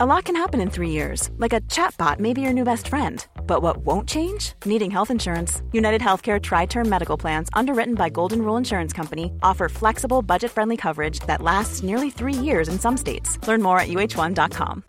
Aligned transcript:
A 0.00 0.06
lot 0.06 0.26
can 0.26 0.36
happen 0.36 0.60
in 0.60 0.70
three 0.70 0.90
years, 0.90 1.28
like 1.38 1.52
a 1.52 1.60
chatbot 1.62 2.20
may 2.20 2.32
be 2.32 2.40
your 2.40 2.52
new 2.52 2.62
best 2.62 2.86
friend. 2.86 3.26
But 3.48 3.62
what 3.62 3.78
won't 3.78 4.08
change? 4.08 4.52
Needing 4.64 4.92
health 4.92 5.10
insurance. 5.10 5.60
United 5.72 6.00
Healthcare 6.00 6.40
Tri 6.40 6.66
Term 6.66 6.88
Medical 6.88 7.16
Plans, 7.16 7.48
underwritten 7.52 7.96
by 7.96 8.08
Golden 8.08 8.42
Rule 8.42 8.56
Insurance 8.56 8.92
Company, 8.92 9.32
offer 9.42 9.68
flexible, 9.68 10.22
budget 10.22 10.52
friendly 10.52 10.76
coverage 10.76 11.18
that 11.26 11.42
lasts 11.42 11.82
nearly 11.82 12.10
three 12.10 12.32
years 12.32 12.68
in 12.68 12.78
some 12.78 12.96
states. 12.96 13.44
Learn 13.48 13.60
more 13.60 13.80
at 13.80 13.88
uh1.com. 13.88 14.84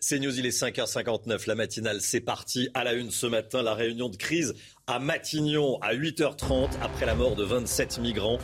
C'est 0.00 0.18
News, 0.18 0.38
il 0.38 0.46
est 0.46 0.60
5h59, 0.60 1.46
la 1.46 1.54
matinale, 1.54 2.00
c'est 2.00 2.20
parti. 2.20 2.68
À 2.74 2.82
la 2.82 2.94
une 2.94 3.12
ce 3.12 3.26
matin, 3.26 3.62
la 3.62 3.74
réunion 3.74 4.08
de 4.08 4.16
crise 4.16 4.54
à 4.88 4.98
Matignon 4.98 5.78
à 5.82 5.94
8h30 5.94 6.70
après 6.82 7.06
la 7.06 7.14
mort 7.14 7.36
de 7.36 7.44
27 7.44 7.98
migrants 8.00 8.38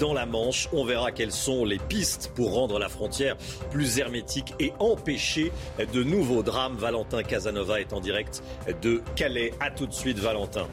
dans 0.00 0.14
la 0.14 0.26
Manche. 0.26 0.68
On 0.72 0.84
verra 0.84 1.12
quelles 1.12 1.30
sont 1.30 1.64
les 1.64 1.78
pistes 1.78 2.32
pour 2.34 2.54
rendre 2.54 2.78
la 2.78 2.88
frontière 2.88 3.36
plus 3.70 3.98
hermétique 3.98 4.54
et 4.58 4.72
empêcher 4.78 5.52
de 5.92 6.02
nouveaux 6.02 6.42
drames. 6.42 6.76
Valentin 6.76 7.22
Casanova 7.22 7.80
est 7.80 7.92
en 7.92 8.00
direct 8.00 8.42
de 8.82 9.02
Calais. 9.14 9.52
À 9.60 9.70
tout 9.70 9.86
de 9.86 9.92
suite 9.92 10.18
Valentin. 10.18 10.66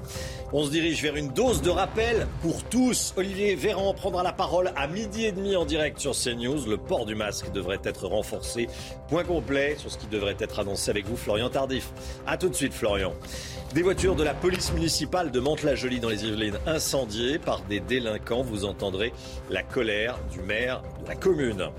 On 0.53 0.63
se 0.63 0.71
dirige 0.71 1.01
vers 1.03 1.17
une 1.17 1.33
dose 1.33 1.61
de 1.61 1.69
rappel 1.69 2.25
pour 2.41 2.63
tous. 2.63 3.13
Olivier 3.17 3.55
Véran 3.55 3.93
prendra 3.93 4.23
la 4.23 4.31
parole 4.31 4.71
à 4.77 4.87
midi 4.87 5.25
et 5.25 5.33
demi 5.33 5.57
en 5.57 5.65
direct 5.65 5.99
sur 5.99 6.13
CNews. 6.13 6.65
Le 6.65 6.77
port 6.77 7.05
du 7.05 7.15
masque 7.15 7.51
devrait 7.51 7.81
être 7.83 8.07
renforcé. 8.07 8.69
Point 9.09 9.25
complet 9.25 9.75
sur 9.77 9.91
ce 9.91 9.97
qui 9.97 10.07
devrait 10.07 10.37
être 10.39 10.59
annoncé 10.59 10.89
avec 10.89 11.05
vous, 11.05 11.17
Florian 11.17 11.49
Tardif. 11.49 11.91
À 12.25 12.37
tout 12.37 12.47
de 12.47 12.55
suite, 12.55 12.73
Florian. 12.73 13.13
Des 13.73 13.81
voitures 13.81 14.15
de 14.15 14.23
la 14.23 14.33
police 14.33 14.71
municipale 14.71 15.16
de 15.25 15.39
Mantes-la-Jolie 15.39 15.99
dans 15.99 16.09
les 16.09 16.25
Yvelines 16.25 16.59
incendiées 16.67 17.39
par 17.39 17.63
des 17.63 17.79
délinquants. 17.79 18.43
Vous 18.43 18.65
entendrez 18.65 19.13
la 19.49 19.63
colère 19.63 20.19
du 20.31 20.41
maire 20.41 20.83
de 21.01 21.07
la 21.07 21.15
commune. 21.15 21.69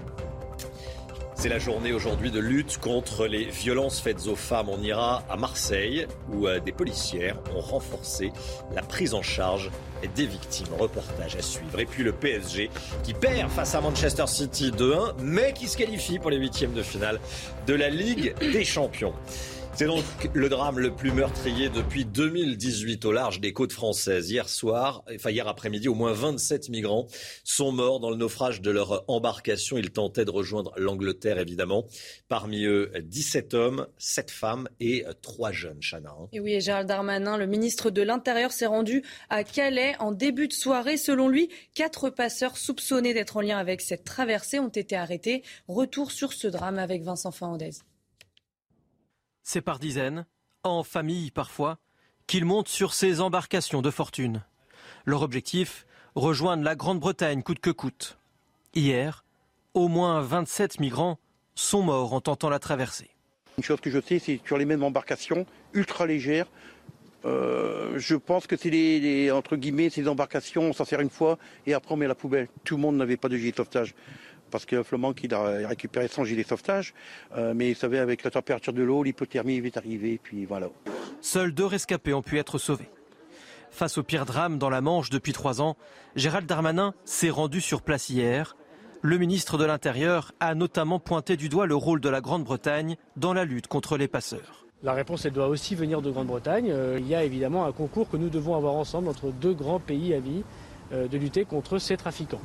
C'est 1.37 1.48
la 1.48 1.61
journée 1.61 1.92
aujourd'hui 1.92 2.33
de 2.33 2.41
lutte 2.41 2.78
contre 2.78 3.28
les 3.28 3.45
violences 3.45 4.00
faites 4.00 4.27
aux 4.27 4.34
femmes. 4.34 4.69
On 4.69 4.83
ira 4.83 5.22
à 5.31 5.36
Marseille 5.36 6.09
où 6.33 6.48
euh, 6.48 6.59
des 6.59 6.72
policières 6.72 7.36
ont 7.55 7.61
renforcé 7.61 8.33
la 8.75 8.83
prise 8.83 9.14
en 9.14 9.22
charge 9.22 9.70
des 10.16 10.27
victimes. 10.27 10.75
Reportage 10.77 11.36
à 11.36 11.42
suivre. 11.42 11.78
Et 11.78 11.86
puis 11.86 12.03
le 12.03 12.11
PSG 12.11 12.70
qui 13.05 13.14
perd 13.14 13.53
face 13.53 13.77
à 13.77 13.81
Manchester 13.81 14.27
City 14.27 14.72
2-1 14.72 15.12
mais 15.22 15.53
qui 15.53 15.69
se 15.69 15.77
qualifie 15.77 16.19
pour 16.19 16.31
les 16.31 16.39
huitièmes 16.39 16.72
de 16.72 16.83
finale 16.83 17.20
de 17.69 17.75
la 17.75 17.89
Ligue 17.89 18.34
des 18.41 18.64
Champions. 18.64 19.14
C'est 19.79 19.87
donc 19.87 20.03
le 20.34 20.48
drame 20.48 20.81
le 20.81 20.93
plus 20.93 21.12
meurtrier 21.12 21.69
depuis 21.69 22.05
2018 22.05 23.05
au 23.05 23.12
large 23.12 23.39
des 23.39 23.53
côtes 23.53 23.71
françaises. 23.71 24.29
Hier 24.29 24.48
soir, 24.48 25.05
enfin 25.15 25.31
hier 25.31 25.47
après-midi, 25.47 25.87
au 25.87 25.95
moins 25.95 26.12
27 26.12 26.69
migrants 26.69 27.07
sont 27.45 27.71
morts 27.71 28.01
dans 28.01 28.11
le 28.11 28.17
naufrage 28.17 28.61
de 28.61 28.73
leur 28.73 29.05
embarcation. 29.06 29.79
Ils 29.79 29.93
tentaient 29.93 30.25
de 30.25 30.33
rejoindre 30.33 30.73
l'Angleterre, 30.79 31.39
évidemment. 31.39 31.87
Parmi 32.27 32.65
eux, 32.65 32.91
17 33.01 33.55
hommes, 33.55 33.87
7 33.99 34.33
femmes 34.33 34.69
et 34.81 35.05
3 35.23 35.53
jeunes, 35.53 35.79
Chana. 35.81 36.11
Hein. 36.11 36.27
Et 36.33 36.41
oui, 36.41 36.61
Gérald 36.61 36.89
Darmanin, 36.89 37.37
le 37.37 37.47
ministre 37.47 37.91
de 37.91 38.03
l'Intérieur, 38.03 38.51
s'est 38.51 38.67
rendu 38.67 39.05
à 39.31 39.45
Calais 39.45 39.95
en 40.01 40.11
début 40.11 40.49
de 40.49 40.55
soirée. 40.55 40.97
Selon 40.97 41.29
lui, 41.29 41.51
quatre 41.75 42.11
passeurs 42.11 42.56
soupçonnés 42.56 43.15
d'être 43.15 43.37
en 43.37 43.43
lien 43.43 43.59
avec 43.59 43.81
cette 43.81 44.03
traversée 44.03 44.59
ont 44.59 44.67
été 44.67 44.97
arrêtés. 44.97 45.45
Retour 45.69 46.11
sur 46.11 46.33
ce 46.33 46.49
drame 46.49 46.81
avec 46.81 47.05
Vincent 47.05 47.31
Fernandez. 47.31 47.71
C'est 49.50 49.62
par 49.62 49.78
dizaines, 49.78 50.27
en 50.62 50.82
famille 50.82 51.30
parfois, 51.30 51.78
qu'ils 52.27 52.44
montent 52.44 52.68
sur 52.68 52.92
ces 52.92 53.22
embarcations 53.22 53.80
de 53.80 53.91
fortune. 53.91 54.44
Leur 55.06 55.22
objectif 55.22 55.86
rejoindre 56.14 56.62
la 56.64 56.77
Grande-Bretagne 56.77 57.42
coûte 57.42 57.60
que 57.60 57.70
coûte. 57.70 58.19
Hier, 58.74 59.24
au 59.72 59.88
moins 59.88 60.20
27 60.20 60.80
migrants 60.80 61.19
sont 61.54 61.80
morts 61.80 62.12
en 62.12 62.20
tentant 62.20 62.50
la 62.50 62.58
traversée. 62.58 63.08
Une 63.56 63.64
chose 63.64 63.80
que 63.80 63.88
je 63.88 64.00
sais, 64.02 64.19
c'est 64.19 64.38
sur 64.44 64.58
les 64.58 64.66
mêmes 64.66 64.82
embarcations, 64.82 65.46
ultra 65.72 66.04
légères. 66.04 66.48
Euh, 67.24 67.98
je 67.98 68.16
pense 68.16 68.47
que 68.47 68.54
c'est 68.54 68.69
les, 68.69 69.31
entre 69.31 69.56
guillemets 69.56 69.88
ces 69.88 70.08
embarcations, 70.08 70.64
on 70.64 70.72
s'en 70.75 70.84
sert 70.84 71.00
une 71.00 71.08
fois 71.08 71.38
et 71.66 71.72
après 71.72 71.94
on 71.94 71.97
met 71.97 72.06
la 72.06 72.14
poubelle. 72.14 72.48
Tout 72.64 72.76
le 72.76 72.82
monde 72.82 72.98
n'avait 72.98 73.16
pas 73.16 73.31
de 73.31 73.38
gilet 73.38 73.54
sauvetage 73.56 73.94
parce 74.50 74.66
qu'il 74.66 74.78
y 74.78 74.81
a 74.81 74.84
Flamand 74.84 75.12
qui 75.12 75.32
a 75.32 75.69
récupéré 75.69 76.09
son 76.09 76.25
gilet 76.25 76.42
de 76.42 76.48
sauvetage. 76.48 76.94
Euh, 77.36 77.53
mais 77.54 77.72
vous 77.72 77.78
savez, 77.78 77.98
avec 77.98 78.25
la 78.25 78.31
température 78.31 78.72
de 78.72 78.82
l'eau, 78.82 79.03
l'hypothermie 79.03 79.56
est 79.56 79.76
arrivée, 79.76 80.20
puis 80.22 80.44
voilà. 80.44 80.69
Seuls 81.20 81.53
deux 81.53 81.66
rescapés 81.66 82.14
ont 82.14 82.22
pu 82.22 82.38
être 82.38 82.58
sauvés. 82.58 82.91
Face 83.70 83.98
au 83.98 84.03
pire 84.03 84.25
drame 84.25 84.58
dans 84.58 84.70
la 84.70 84.81
Manche 84.81 85.10
depuis 85.10 85.32
trois 85.32 85.60
ans, 85.60 85.76
Gérald 86.16 86.47
Darmanin 86.47 86.94
s'est 87.04 87.31
rendu 87.31 87.60
sur 87.60 87.82
place 87.82 88.08
hier. 88.08 88.56
Le 89.03 89.19
ministre 89.19 89.58
de 89.58 89.64
l'Intérieur 89.64 90.32
a 90.41 90.54
notamment 90.54 90.98
pointé 90.98 91.37
du 91.37 91.48
doigt 91.48 91.66
le 91.66 91.76
rôle 91.76 92.00
de 92.00 92.08
la 92.08 92.20
Grande-Bretagne 92.20 92.97
dans 93.16 93.32
la 93.32 93.44
lutte 93.44 93.69
contre 93.69 93.97
les 93.97 94.08
passeurs. 94.08 94.66
La 94.82 94.92
réponse, 94.92 95.25
elle 95.25 95.32
doit 95.32 95.48
aussi 95.48 95.75
venir 95.75 96.03
de 96.03 96.10
Grande-Bretagne. 96.10 96.70
Euh, 96.70 96.98
il 97.00 97.06
y 97.06 97.14
a 97.14 97.25
évidemment 97.25 97.64
un 97.64 97.72
concours 97.72 98.08
que 98.08 98.16
nous 98.16 98.28
devons 98.28 98.56
avoir 98.56 98.75
ensemble 98.75 99.08
entre 99.08 99.31
deux 99.31 99.53
grands 99.53 99.81
pays 99.81 100.14
amis 100.14 100.44
euh, 100.92 101.08
de 101.08 101.19
lutter 101.19 101.44
contre 101.44 101.78
ces 101.78 101.97
trafiquants. 101.97 102.41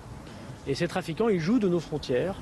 Et 0.68 0.75
ces 0.75 0.88
trafiquants, 0.88 1.29
ils 1.29 1.40
jouent 1.40 1.59
de 1.59 1.68
nos 1.68 1.79
frontières. 1.79 2.35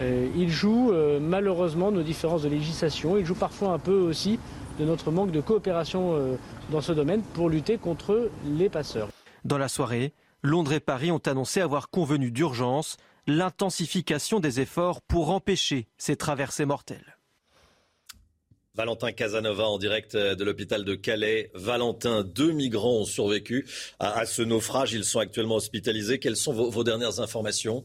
Euh, 0.00 0.28
ils 0.36 0.50
jouent 0.50 0.92
euh, 0.92 1.18
malheureusement 1.20 1.90
nos 1.90 2.02
différences 2.02 2.42
de 2.42 2.48
législation. 2.48 3.16
Ils 3.16 3.26
jouent 3.26 3.34
parfois 3.34 3.70
un 3.70 3.78
peu 3.78 3.98
aussi 3.98 4.38
de 4.78 4.84
notre 4.84 5.10
manque 5.10 5.32
de 5.32 5.40
coopération 5.40 6.14
euh, 6.14 6.36
dans 6.70 6.80
ce 6.80 6.92
domaine 6.92 7.22
pour 7.34 7.48
lutter 7.48 7.78
contre 7.78 8.30
les 8.46 8.68
passeurs. 8.68 9.08
Dans 9.44 9.58
la 9.58 9.68
soirée, 9.68 10.14
Londres 10.42 10.72
et 10.72 10.80
Paris 10.80 11.10
ont 11.10 11.22
annoncé 11.26 11.60
avoir 11.60 11.90
convenu 11.90 12.30
d'urgence 12.30 12.96
l'intensification 13.26 14.40
des 14.40 14.60
efforts 14.60 15.02
pour 15.02 15.30
empêcher 15.30 15.88
ces 15.98 16.16
traversées 16.16 16.64
mortelles. 16.64 17.17
Valentin 18.78 19.10
Casanova 19.10 19.64
en 19.64 19.76
direct 19.76 20.14
euh, 20.14 20.36
de 20.36 20.44
l'hôpital 20.44 20.84
de 20.84 20.94
Calais. 20.94 21.50
Valentin, 21.52 22.22
deux 22.22 22.52
migrants 22.52 23.00
ont 23.00 23.04
survécu 23.04 23.66
à, 23.98 24.24
ce 24.24 24.40
naufrage. 24.40 24.92
Ils 24.92 25.02
sont 25.02 25.18
actuellement 25.18 25.56
hospitalisés. 25.56 26.20
Quelles 26.20 26.36
sont 26.36 26.52
vos, 26.52 26.84
dernières 26.84 27.18
informations? 27.18 27.84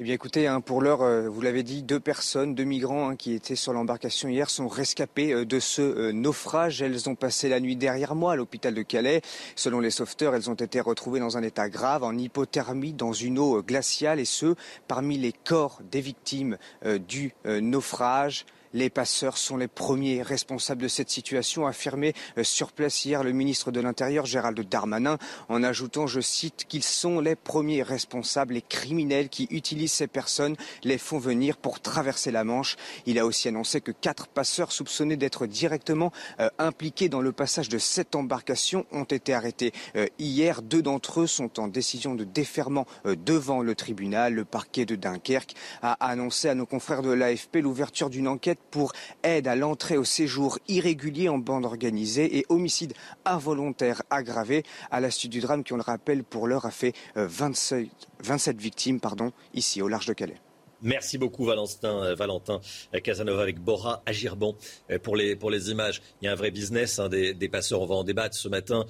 Eh 0.00 0.02
bien 0.02 0.14
écoutez, 0.14 0.48
hein, 0.48 0.60
pour 0.60 0.82
l'heure, 0.82 1.02
euh, 1.02 1.28
vous 1.28 1.40
l'avez 1.40 1.62
dit, 1.62 1.84
deux 1.84 2.00
personnes, 2.00 2.56
deux 2.56 2.64
migrants 2.64 3.10
hein, 3.10 3.16
qui 3.16 3.32
étaient 3.32 3.54
sur 3.54 3.72
l'embarcation 3.72 4.28
hier 4.28 4.50
sont 4.50 4.66
rescapés 4.66 5.32
euh, 5.32 5.44
de 5.44 5.60
ce 5.60 6.10
naufrage. 6.10 6.82
Elles 6.82 7.08
ont 7.08 7.14
passé 7.14 7.48
la 7.48 7.60
nuit 7.60 7.76
derrière 7.76 8.16
moi 8.16 8.32
à 8.32 8.36
l'hôpital 8.36 8.74
de 8.74 8.82
Calais. 8.82 9.22
Selon 9.54 9.78
les 9.78 9.92
sauveteurs, 9.92 10.34
elles 10.34 10.50
ont 10.50 10.54
été 10.54 10.80
retrouvées 10.80 11.20
dans 11.20 11.36
un 11.36 11.44
état 11.44 11.68
grave, 11.68 12.02
en 12.02 12.18
hypothermie, 12.18 12.92
dans 12.92 13.12
une 13.12 13.38
eau 13.38 13.62
glaciale, 13.62 14.18
et 14.18 14.24
ce, 14.24 14.56
parmi 14.88 15.16
les 15.16 15.32
corps 15.32 15.78
des 15.92 16.00
victimes 16.00 16.58
du 17.06 17.32
naufrage. 17.44 18.46
Les 18.74 18.90
passeurs 18.90 19.38
sont 19.38 19.56
les 19.56 19.68
premiers 19.68 20.20
responsables 20.20 20.82
de 20.82 20.88
cette 20.88 21.08
situation, 21.08 21.64
affirmé 21.64 22.12
euh, 22.38 22.42
sur 22.42 22.72
place 22.72 23.04
hier 23.04 23.22
le 23.22 23.30
ministre 23.30 23.70
de 23.70 23.78
l'Intérieur 23.80 24.26
Gérald 24.26 24.60
Darmanin, 24.68 25.16
en 25.48 25.62
ajoutant, 25.62 26.08
je 26.08 26.20
cite, 26.20 26.64
qu'ils 26.66 26.82
sont 26.82 27.20
les 27.20 27.36
premiers 27.36 27.84
responsables, 27.84 28.54
les 28.54 28.62
criminels 28.62 29.28
qui 29.28 29.46
utilisent 29.52 29.92
ces 29.92 30.08
personnes, 30.08 30.56
les 30.82 30.98
font 30.98 31.18
venir 31.18 31.56
pour 31.56 31.78
traverser 31.78 32.32
la 32.32 32.42
Manche. 32.42 32.74
Il 33.06 33.20
a 33.20 33.26
aussi 33.26 33.46
annoncé 33.46 33.80
que 33.80 33.92
quatre 33.92 34.26
passeurs 34.26 34.72
soupçonnés 34.72 35.16
d'être 35.16 35.46
directement 35.46 36.10
euh, 36.40 36.50
impliqués 36.58 37.08
dans 37.08 37.20
le 37.20 37.30
passage 37.30 37.68
de 37.68 37.78
cette 37.78 38.16
embarcation 38.16 38.86
ont 38.90 39.04
été 39.04 39.34
arrêtés 39.34 39.72
euh, 39.94 40.08
hier. 40.18 40.62
Deux 40.62 40.82
d'entre 40.82 41.20
eux 41.20 41.26
sont 41.28 41.60
en 41.60 41.68
décision 41.68 42.16
de 42.16 42.24
déferment 42.24 42.86
devant 43.04 43.62
le 43.62 43.76
tribunal. 43.76 44.34
Le 44.34 44.44
parquet 44.44 44.84
de 44.84 44.96
Dunkerque 44.96 45.54
a 45.80 45.92
annoncé 46.04 46.48
à 46.48 46.56
nos 46.56 46.66
confrères 46.66 47.02
de 47.02 47.12
l'AFP 47.12 47.58
l'ouverture 47.58 48.10
d'une 48.10 48.26
enquête 48.26 48.58
pour 48.70 48.92
aide 49.22 49.48
à 49.48 49.56
l'entrée 49.56 49.96
au 49.96 50.04
séjour 50.04 50.58
irrégulier 50.68 51.28
en 51.28 51.38
bande 51.38 51.64
organisée 51.64 52.38
et 52.38 52.46
homicide 52.48 52.94
involontaire 53.24 54.02
aggravé. 54.10 54.64
À 54.90 55.00
la 55.00 55.10
suite 55.10 55.32
du 55.32 55.40
drame 55.40 55.64
qui, 55.64 55.72
on 55.72 55.76
le 55.76 55.82
rappelle, 55.82 56.24
pour 56.24 56.46
l'heure 56.46 56.66
a 56.66 56.70
fait 56.70 56.92
27, 57.14 57.88
euh, 58.22 58.52
victimes 58.58 59.00
pardon, 59.00 59.32
ici 59.52 59.82
au 59.82 59.88
large 59.88 60.06
de 60.06 60.12
Calais. 60.12 60.40
Merci 60.82 61.16
beaucoup 61.16 61.46
Valentin, 61.46 62.04
euh, 62.04 62.14
Valentin 62.14 62.60
Casanova 63.02 63.40
avec 63.40 63.58
Bora 63.58 64.02
Agirban 64.04 64.54
euh, 64.90 64.98
pour 64.98 65.16
les, 65.16 65.34
pour 65.34 65.50
les 65.50 65.70
images. 65.70 66.02
Il 66.20 66.26
y 66.26 66.28
a 66.28 66.32
un 66.32 66.34
vrai 66.34 66.50
business 66.50 66.98
hein, 66.98 67.08
des, 67.08 67.48
passeurs, 67.48 67.80
on 67.80 67.86
va 67.86 67.94
en 67.94 68.04
débattre 68.04 68.36
ce 68.36 68.48
matin. 68.48 68.84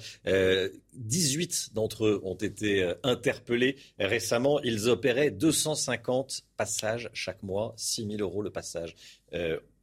18 0.93 1.73
d'entre 1.73 2.05
eux 2.05 2.21
ont 2.23 2.35
été 2.35 2.93
interpellés 3.03 3.77
récemment. 3.99 4.59
Ils 4.61 4.89
opéraient 4.89 5.31
250 5.31 6.43
passages 6.57 7.09
chaque 7.13 7.43
mois, 7.43 7.73
6 7.77 8.07
000 8.07 8.21
euros 8.21 8.41
le 8.41 8.49
passage 8.49 8.95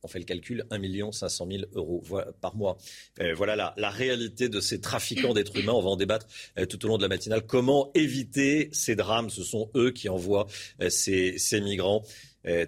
on 0.03 0.09
fait 0.09 0.19
le 0.19 0.25
calcul, 0.25 0.65
1 0.71 1.13
500 1.13 1.49
000 1.51 1.63
euros 1.75 2.03
par 2.41 2.57
mois. 2.57 2.77
Euh, 3.21 3.35
voilà 3.35 3.75
la, 3.77 3.91
réalité 3.91 4.49
de 4.49 4.61
ces 4.61 4.81
trafiquants 4.81 5.35
d'êtres 5.35 5.57
humains. 5.57 5.73
On 5.73 5.83
va 5.83 5.91
en 5.91 5.97
débattre 5.97 6.27
euh, 6.59 6.67
tout 6.67 6.85
au 6.85 6.89
long 6.89 6.97
de 6.97 7.03
la 7.03 7.09
matinale. 7.09 7.43
Comment 7.47 7.91
éviter 7.95 8.69
ces 8.73 8.97
drames? 8.97 9.31
Ce 9.31 9.45
sont 9.45 9.71
eux 9.77 9.91
qui 9.91 10.09
envoient 10.09 10.47
euh, 10.81 10.91
ces, 10.91 11.61
migrants 11.61 12.03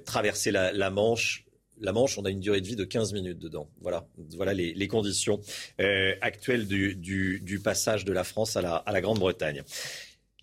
traverser 0.04 0.52
la, 0.52 0.90
Manche. 0.90 1.44
La 1.80 1.92
Manche, 1.92 2.16
on 2.16 2.24
a 2.24 2.30
une 2.30 2.38
durée 2.38 2.60
de 2.60 2.66
vie 2.66 2.76
de 2.76 2.84
15 2.84 3.12
minutes 3.12 3.38
dedans. 3.40 3.68
Voilà, 3.80 4.06
voilà 4.36 4.54
les, 4.54 4.88
conditions 4.88 5.40
actuelles 6.20 6.68
du, 6.68 7.60
passage 7.64 8.04
de 8.04 8.12
la 8.12 8.22
France 8.22 8.56
à 8.56 8.84
la 8.86 9.00
Grande-Bretagne. 9.00 9.64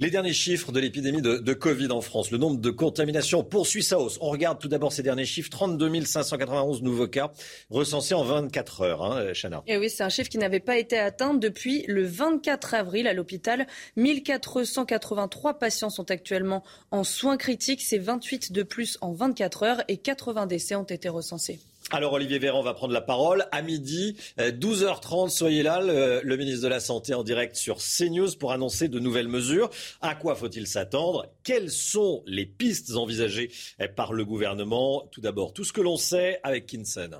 Les 0.01 0.09
derniers 0.09 0.33
chiffres 0.33 0.71
de 0.71 0.79
l'épidémie 0.79 1.21
de, 1.21 1.53
Covid 1.53 1.91
en 1.91 2.01
France, 2.01 2.31
le 2.31 2.39
nombre 2.39 2.59
de 2.59 2.71
contaminations 2.71 3.43
poursuit 3.43 3.83
sa 3.83 3.99
hausse. 3.99 4.17
On 4.19 4.31
regarde 4.31 4.59
tout 4.59 4.67
d'abord 4.67 4.91
ces 4.91 5.03
derniers 5.03 5.25
chiffres 5.25 5.51
32 5.51 6.05
591 6.05 6.81
nouveaux 6.81 7.07
cas 7.07 7.31
recensés 7.69 8.15
en 8.15 8.23
24 8.23 8.81
heures. 8.81 9.03
Hein, 9.03 9.31
Chana. 9.33 9.61
Et 9.67 9.77
oui, 9.77 9.91
c'est 9.91 10.01
un 10.01 10.09
chiffre 10.09 10.27
qui 10.27 10.39
n'avait 10.39 10.59
pas 10.59 10.79
été 10.79 10.97
atteint 10.97 11.35
depuis 11.35 11.85
le 11.87 12.03
24 12.03 12.73
avril 12.73 13.05
à 13.05 13.13
l'hôpital. 13.13 13.67
1483 13.95 15.59
patients 15.59 15.91
sont 15.91 16.09
actuellement 16.09 16.63
en 16.89 17.03
soins 17.03 17.37
critiques. 17.37 17.83
C'est 17.83 17.99
28 17.99 18.53
de 18.53 18.63
plus 18.63 18.97
en 19.01 19.11
24 19.11 19.61
heures 19.61 19.83
et 19.87 19.97
80 19.97 20.47
décès 20.47 20.73
ont 20.73 20.83
été 20.83 21.09
recensés. 21.09 21.59
Alors 21.93 22.13
Olivier 22.13 22.39
Véran 22.39 22.63
va 22.63 22.73
prendre 22.73 22.93
la 22.93 23.01
parole 23.01 23.45
à 23.51 23.61
midi, 23.61 24.15
12h30. 24.37 25.25
Euh, 25.25 25.27
soyez 25.27 25.61
là, 25.61 25.81
le, 25.81 26.37
ministre 26.37 26.63
de 26.63 26.69
la 26.69 26.79
Santé 26.79 27.13
en 27.13 27.21
direct 27.21 27.57
sur 27.57 27.79
CNews 27.79 28.37
pour 28.39 28.53
annoncer 28.53 28.87
de 28.87 28.97
nouvelles 28.97 29.27
mesures. 29.27 29.69
À 29.99 30.15
quoi 30.15 30.35
faut-il 30.35 30.67
s'attendre? 30.67 31.27
Quelles 31.43 31.69
sont 31.69 32.23
les 32.25 32.45
pistes 32.45 32.95
envisagées 32.95 33.51
eh, 33.79 33.89
par 33.89 34.13
le 34.13 34.23
gouvernement? 34.23 35.05
Tout 35.11 35.19
d'abord, 35.19 35.51
tout 35.51 35.65
ce 35.65 35.73
que 35.73 35.81
l'on 35.81 35.97
sait 35.97 36.39
avec 36.43 36.65
Kinsen. 36.67 37.17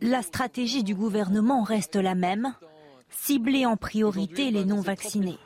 La 0.00 0.22
stratégie 0.22 0.84
du 0.84 0.94
gouvernement 0.94 1.64
reste 1.64 1.96
la 1.96 2.14
même, 2.14 2.54
cibler 3.10 3.66
en 3.66 3.76
priorité 3.76 4.52
les 4.52 4.64
non-vaccinés, 4.64 5.38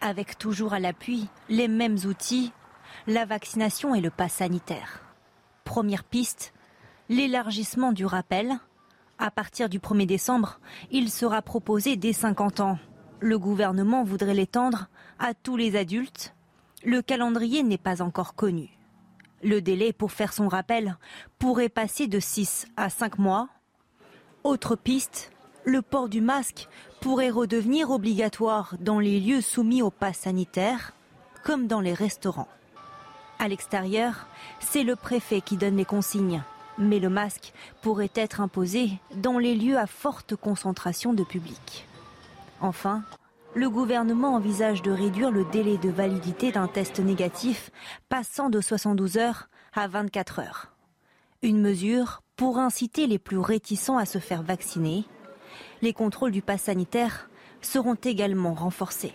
avec 0.00 0.38
toujours 0.38 0.72
à 0.72 0.80
l'appui 0.80 1.26
les 1.50 1.68
mêmes 1.68 1.98
outils, 2.06 2.52
la 3.06 3.26
vaccination 3.26 3.94
et 3.94 4.00
le 4.00 4.10
pass 4.10 4.34
sanitaire. 4.34 5.02
Première 5.64 6.04
piste, 6.04 6.54
l'élargissement 7.08 7.92
du 7.92 8.04
rappel. 8.04 8.58
À 9.18 9.30
partir 9.30 9.68
du 9.68 9.78
1er 9.78 10.06
décembre, 10.06 10.60
il 10.90 11.10
sera 11.10 11.42
proposé 11.42 11.96
dès 11.96 12.12
50 12.12 12.60
ans. 12.60 12.78
Le 13.20 13.38
gouvernement 13.38 14.04
voudrait 14.04 14.34
l'étendre 14.34 14.88
à 15.18 15.34
tous 15.34 15.56
les 15.56 15.76
adultes. 15.76 16.34
Le 16.84 17.02
calendrier 17.02 17.62
n'est 17.62 17.78
pas 17.78 18.02
encore 18.02 18.34
connu. 18.34 18.68
Le 19.42 19.60
délai 19.60 19.92
pour 19.92 20.12
faire 20.12 20.32
son 20.32 20.48
rappel 20.48 20.96
pourrait 21.38 21.68
passer 21.68 22.06
de 22.06 22.20
6 22.20 22.66
à 22.76 22.90
5 22.90 23.18
mois. 23.18 23.48
Autre 24.44 24.76
piste, 24.76 25.32
le 25.64 25.82
port 25.82 26.08
du 26.08 26.20
masque 26.20 26.68
pourrait 27.00 27.30
redevenir 27.30 27.90
obligatoire 27.90 28.74
dans 28.80 29.00
les 29.00 29.18
lieux 29.18 29.40
soumis 29.40 29.82
au 29.82 29.90
pass 29.90 30.18
sanitaire, 30.18 30.92
comme 31.44 31.66
dans 31.66 31.80
les 31.80 31.94
restaurants. 31.94 32.48
À 33.40 33.48
l'extérieur, 33.48 34.26
c'est 34.60 34.84
le 34.84 34.96
préfet 34.96 35.40
qui 35.40 35.56
donne 35.56 35.76
les 35.76 35.84
consignes 35.84 36.42
mais 36.78 36.98
le 36.98 37.08
masque 37.08 37.52
pourrait 37.82 38.10
être 38.14 38.40
imposé 38.40 38.90
dans 39.14 39.38
les 39.38 39.54
lieux 39.54 39.78
à 39.78 39.86
forte 39.86 40.36
concentration 40.36 41.12
de 41.12 41.24
public. 41.24 41.86
Enfin, 42.60 43.02
le 43.54 43.70
gouvernement 43.70 44.34
envisage 44.34 44.82
de 44.82 44.90
réduire 44.90 45.30
le 45.30 45.44
délai 45.46 45.78
de 45.78 45.90
validité 45.90 46.52
d'un 46.52 46.68
test 46.68 47.00
négatif, 47.00 47.70
passant 48.08 48.50
de 48.50 48.60
72 48.60 49.16
heures 49.16 49.48
à 49.74 49.88
24 49.88 50.40
heures. 50.40 50.72
Une 51.42 51.60
mesure 51.60 52.22
pour 52.36 52.58
inciter 52.58 53.06
les 53.06 53.18
plus 53.18 53.38
réticents 53.38 53.98
à 53.98 54.06
se 54.06 54.18
faire 54.18 54.42
vacciner. 54.42 55.04
Les 55.82 55.92
contrôles 55.92 56.32
du 56.32 56.42
pass 56.42 56.62
sanitaire 56.62 57.28
seront 57.60 57.94
également 57.94 58.54
renforcés. 58.54 59.12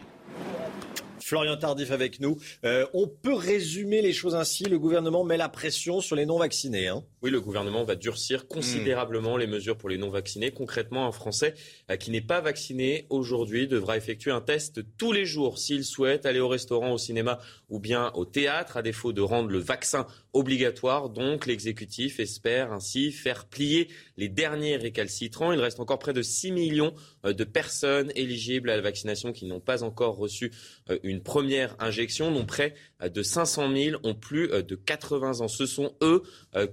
Florian 1.20 1.56
Tardif 1.58 1.92
avec 1.92 2.20
nous. 2.20 2.38
Euh, 2.66 2.86
on 2.94 3.08
peut 3.08 3.34
résumer 3.34 4.02
les 4.02 4.14
choses 4.14 4.36
ainsi. 4.36 4.66
Le 4.66 4.78
gouvernement 4.78 5.24
met 5.24 5.38
la 5.38 5.48
pression 5.48 6.02
sur 6.02 6.16
les 6.16 6.26
non-vaccinés. 6.26 6.90
Hein. 6.90 7.04
Oui, 7.24 7.32
le 7.32 7.40
gouvernement 7.40 7.86
va 7.86 7.96
durcir 7.96 8.50
considérablement 8.50 9.38
les 9.38 9.48
mesures 9.48 9.78
pour 9.78 9.88
les 9.88 9.98
non-vaccinés. 9.98 10.52
Concrètement, 10.52 11.08
un 11.08 11.14
Français 11.14 11.54
euh, 11.90 11.96
qui 11.96 12.12
n'est 12.12 12.20
pas 12.20 12.42
vacciné 12.42 13.08
aujourd'hui 13.10 13.66
devra 13.66 13.96
effectuer 13.96 14.32
un 14.32 14.42
test 14.42 14.82
tous 14.98 15.14
les 15.14 15.26
jours 15.26 15.58
s'il 15.58 15.86
souhaite 15.86 16.26
aller 16.26 16.42
au 16.42 16.50
restaurant, 16.50 16.92
au 16.92 16.98
cinéma 16.98 17.40
ou 17.70 17.80
bien 17.80 18.12
au 18.16 18.26
théâtre, 18.26 18.76
à 18.76 18.82
défaut 18.82 19.14
de 19.14 19.22
rendre 19.22 19.50
le 19.52 19.60
vaccin 19.60 20.06
obligatoire. 20.34 21.10
Donc, 21.10 21.46
l'exécutif 21.46 22.20
espère 22.20 22.74
ainsi 22.74 23.14
faire 23.14 23.46
plier 23.46 23.88
les 24.18 24.28
derniers 24.28 24.76
récalcitrants. 24.76 25.54
Il 25.54 25.62
reste 25.62 25.80
encore 25.80 26.00
près 26.00 26.12
de 26.12 26.22
6 26.22 26.52
millions 26.52 26.94
euh, 27.26 27.32
de 27.32 27.46
personnes 27.46 28.12
éligibles 28.16 28.70
à 28.70 28.76
la 28.76 28.82
vaccination 28.82 29.32
qui 29.32 29.46
n'ont 29.46 29.62
pas 29.62 29.84
encore 29.84 30.18
reçu 30.18 30.52
euh, 30.90 31.00
une 31.04 31.24
première 31.24 31.78
injection, 31.80 32.34
dont 32.34 32.46
près 32.46 32.74
de 33.02 33.24
500 33.24 33.74
000 33.74 34.02
ont 34.04 34.14
plus 34.14 34.50
de 34.50 34.76
80 34.76 35.40
ans. 35.42 35.48
Ce 35.48 35.66
sont 35.66 35.96
eux 36.02 36.24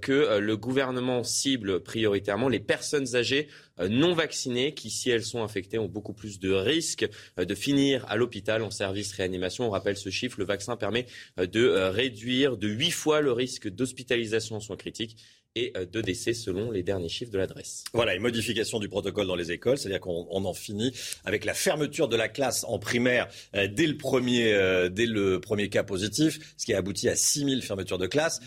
que 0.01 0.40
le 0.41 0.57
gouvernement 0.57 1.23
cible 1.23 1.83
prioritairement 1.83 2.49
les 2.49 2.61
personnes 2.61 3.15
âgées 3.15 3.49
euh, 3.81 3.89
non 3.89 4.15
vaccinées 4.15 4.75
qui, 4.75 4.91
si 4.91 5.11
elles 5.11 5.25
sont 5.25 5.43
infectées, 5.43 5.79
ont 5.79 5.89
beaucoup 5.89 6.13
plus 6.13 6.39
de 6.39 6.53
risques 6.53 7.09
euh, 7.39 7.45
de 7.45 7.55
finir 7.55 8.05
à 8.09 8.17
l'hôpital 8.17 8.63
en 8.63 8.71
service 8.71 9.13
réanimation. 9.13 9.67
On 9.67 9.71
rappelle 9.71 9.97
ce 9.97 10.11
chiffre, 10.11 10.39
le 10.39 10.45
vaccin 10.45 10.77
permet 10.77 11.07
euh, 11.39 11.47
de 11.47 11.69
réduire 11.69 12.57
de 12.57 12.69
8 12.69 12.91
fois 12.91 13.21
le 13.21 13.33
risque 13.33 13.69
d'hospitalisation 13.69 14.57
en 14.57 14.61
soins 14.61 14.77
critiques 14.77 15.17
et 15.57 15.73
de 15.73 16.01
décès 16.01 16.33
selon 16.33 16.71
les 16.71 16.85
derniers 16.85 17.09
chiffres 17.09 17.33
de 17.33 17.39
l'adresse. 17.39 17.83
Voilà, 17.93 18.15
une 18.15 18.23
modification 18.23 18.79
du 18.79 18.89
protocole 18.89 19.27
dans 19.27 19.35
les 19.35 19.51
écoles, 19.51 19.79
c'est-à-dire 19.79 19.99
qu'on 19.99 20.45
en 20.45 20.55
finit 20.55 20.93
avec 21.25 21.45
la 21.45 21.55
fermeture 21.55 22.07
de 22.07 22.15
la 22.15 22.29
classe 22.29 22.63
en 22.69 22.79
primaire 22.79 23.27
dès, 23.53 23.89
le 23.89 23.97
premier, 23.97 24.89
dès 24.93 25.07
le 25.07 25.41
premier 25.41 25.69
cas 25.69 25.83
positif, 25.83 26.55
ce 26.57 26.65
qui 26.65 26.73
a 26.73 26.79
abouti 26.79 27.09
à 27.09 27.17
6000 27.17 27.63
fermetures 27.63 27.99
de 27.99 28.07
classe. 28.07 28.39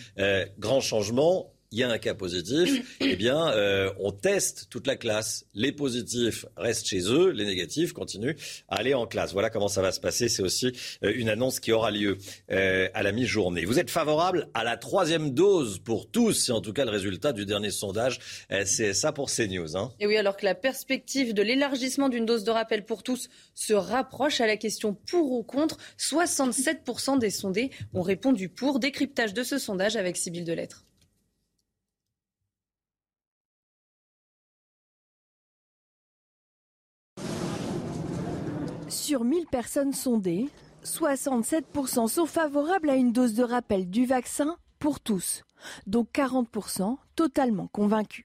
grand 0.57 0.79
changement, 0.79 1.52
il 1.73 1.79
y 1.79 1.83
a 1.83 1.89
un 1.89 1.97
cas 1.97 2.13
positif, 2.13 2.97
eh 3.01 3.15
bien, 3.15 3.49
euh, 3.49 3.91
on 3.99 4.11
teste 4.11 4.67
toute 4.69 4.85
la 4.85 4.95
classe. 4.95 5.45
Les 5.55 5.71
positifs 5.71 6.45
restent 6.55 6.87
chez 6.87 7.01
eux, 7.11 7.31
les 7.31 7.45
négatifs 7.45 7.93
continuent 7.93 8.35
à 8.69 8.75
aller 8.75 8.93
en 8.93 9.07
classe. 9.07 9.33
Voilà 9.33 9.49
comment 9.49 9.67
ça 9.67 9.81
va 9.81 9.91
se 9.91 9.99
passer. 9.99 10.29
C'est 10.29 10.43
aussi 10.43 10.71
euh, 11.03 11.11
une 11.15 11.29
annonce 11.29 11.59
qui 11.59 11.71
aura 11.71 11.89
lieu 11.89 12.19
euh, 12.51 12.89
à 12.93 13.01
la 13.01 13.11
mi-journée. 13.11 13.65
Vous 13.65 13.79
êtes 13.79 13.89
favorable 13.89 14.49
à 14.53 14.63
la 14.63 14.77
troisième 14.77 15.31
dose 15.31 15.79
pour 15.79 16.11
tous 16.11 16.33
C'est 16.33 16.51
en 16.51 16.61
tout 16.61 16.73
cas 16.73 16.85
le 16.85 16.91
résultat 16.91 17.33
du 17.33 17.47
dernier 17.47 17.71
sondage 17.71 18.19
C'est 18.65 18.93
ça 18.93 19.11
pour 19.11 19.31
CNews. 19.31 19.75
Hein. 19.75 19.91
Et 19.99 20.05
oui, 20.05 20.15
alors 20.15 20.37
que 20.37 20.45
la 20.45 20.55
perspective 20.55 21.33
de 21.33 21.41
l'élargissement 21.41 22.07
d'une 22.07 22.27
dose 22.27 22.43
de 22.43 22.51
rappel 22.51 22.85
pour 22.85 23.01
tous 23.01 23.29
se 23.55 23.73
rapproche 23.73 24.41
à 24.41 24.47
la 24.47 24.57
question 24.57 24.93
pour 24.93 25.31
ou 25.31 25.41
contre, 25.41 25.77
67% 25.97 27.17
des 27.17 27.31
sondés 27.31 27.71
ont 27.95 28.03
répondu 28.03 28.47
pour. 28.47 28.79
Décryptage 28.79 29.33
de 29.33 29.41
ce 29.41 29.57
sondage 29.57 29.95
avec 29.95 30.17
Sybille 30.17 30.43
Delettre. 30.43 30.85
Sur 38.93 39.23
1000 39.23 39.47
personnes 39.47 39.91
sondées, 39.91 40.49
67% 40.83 42.07
sont 42.07 42.25
favorables 42.27 42.91
à 42.91 42.95
une 42.95 43.11
dose 43.11 43.33
de 43.33 43.43
rappel 43.43 43.89
du 43.89 44.05
vaccin 44.05 44.55
pour 44.77 44.99
tous, 44.99 45.43
dont 45.88 46.05
40% 46.13 46.97
totalement 47.15 47.67
convaincus. 47.67 48.23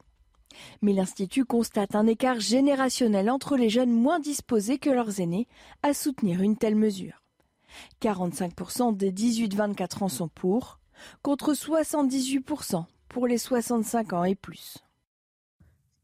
Mais 0.82 0.92
l'Institut 0.92 1.46
constate 1.46 1.94
un 1.94 2.06
écart 2.06 2.38
générationnel 2.38 3.30
entre 3.30 3.56
les 3.56 3.70
jeunes 3.70 3.92
moins 3.92 4.20
disposés 4.20 4.76
que 4.78 4.90
leurs 4.90 5.20
aînés 5.20 5.48
à 5.82 5.94
soutenir 5.94 6.42
une 6.42 6.58
telle 6.58 6.76
mesure. 6.76 7.24
45% 8.02 8.94
des 8.94 9.10
18-24 9.10 10.04
ans 10.04 10.08
sont 10.08 10.28
pour, 10.28 10.80
contre 11.22 11.54
78% 11.54 12.84
pour 13.08 13.26
les 13.26 13.38
65 13.38 14.12
ans 14.12 14.24
et 14.24 14.34
plus. 14.34 14.76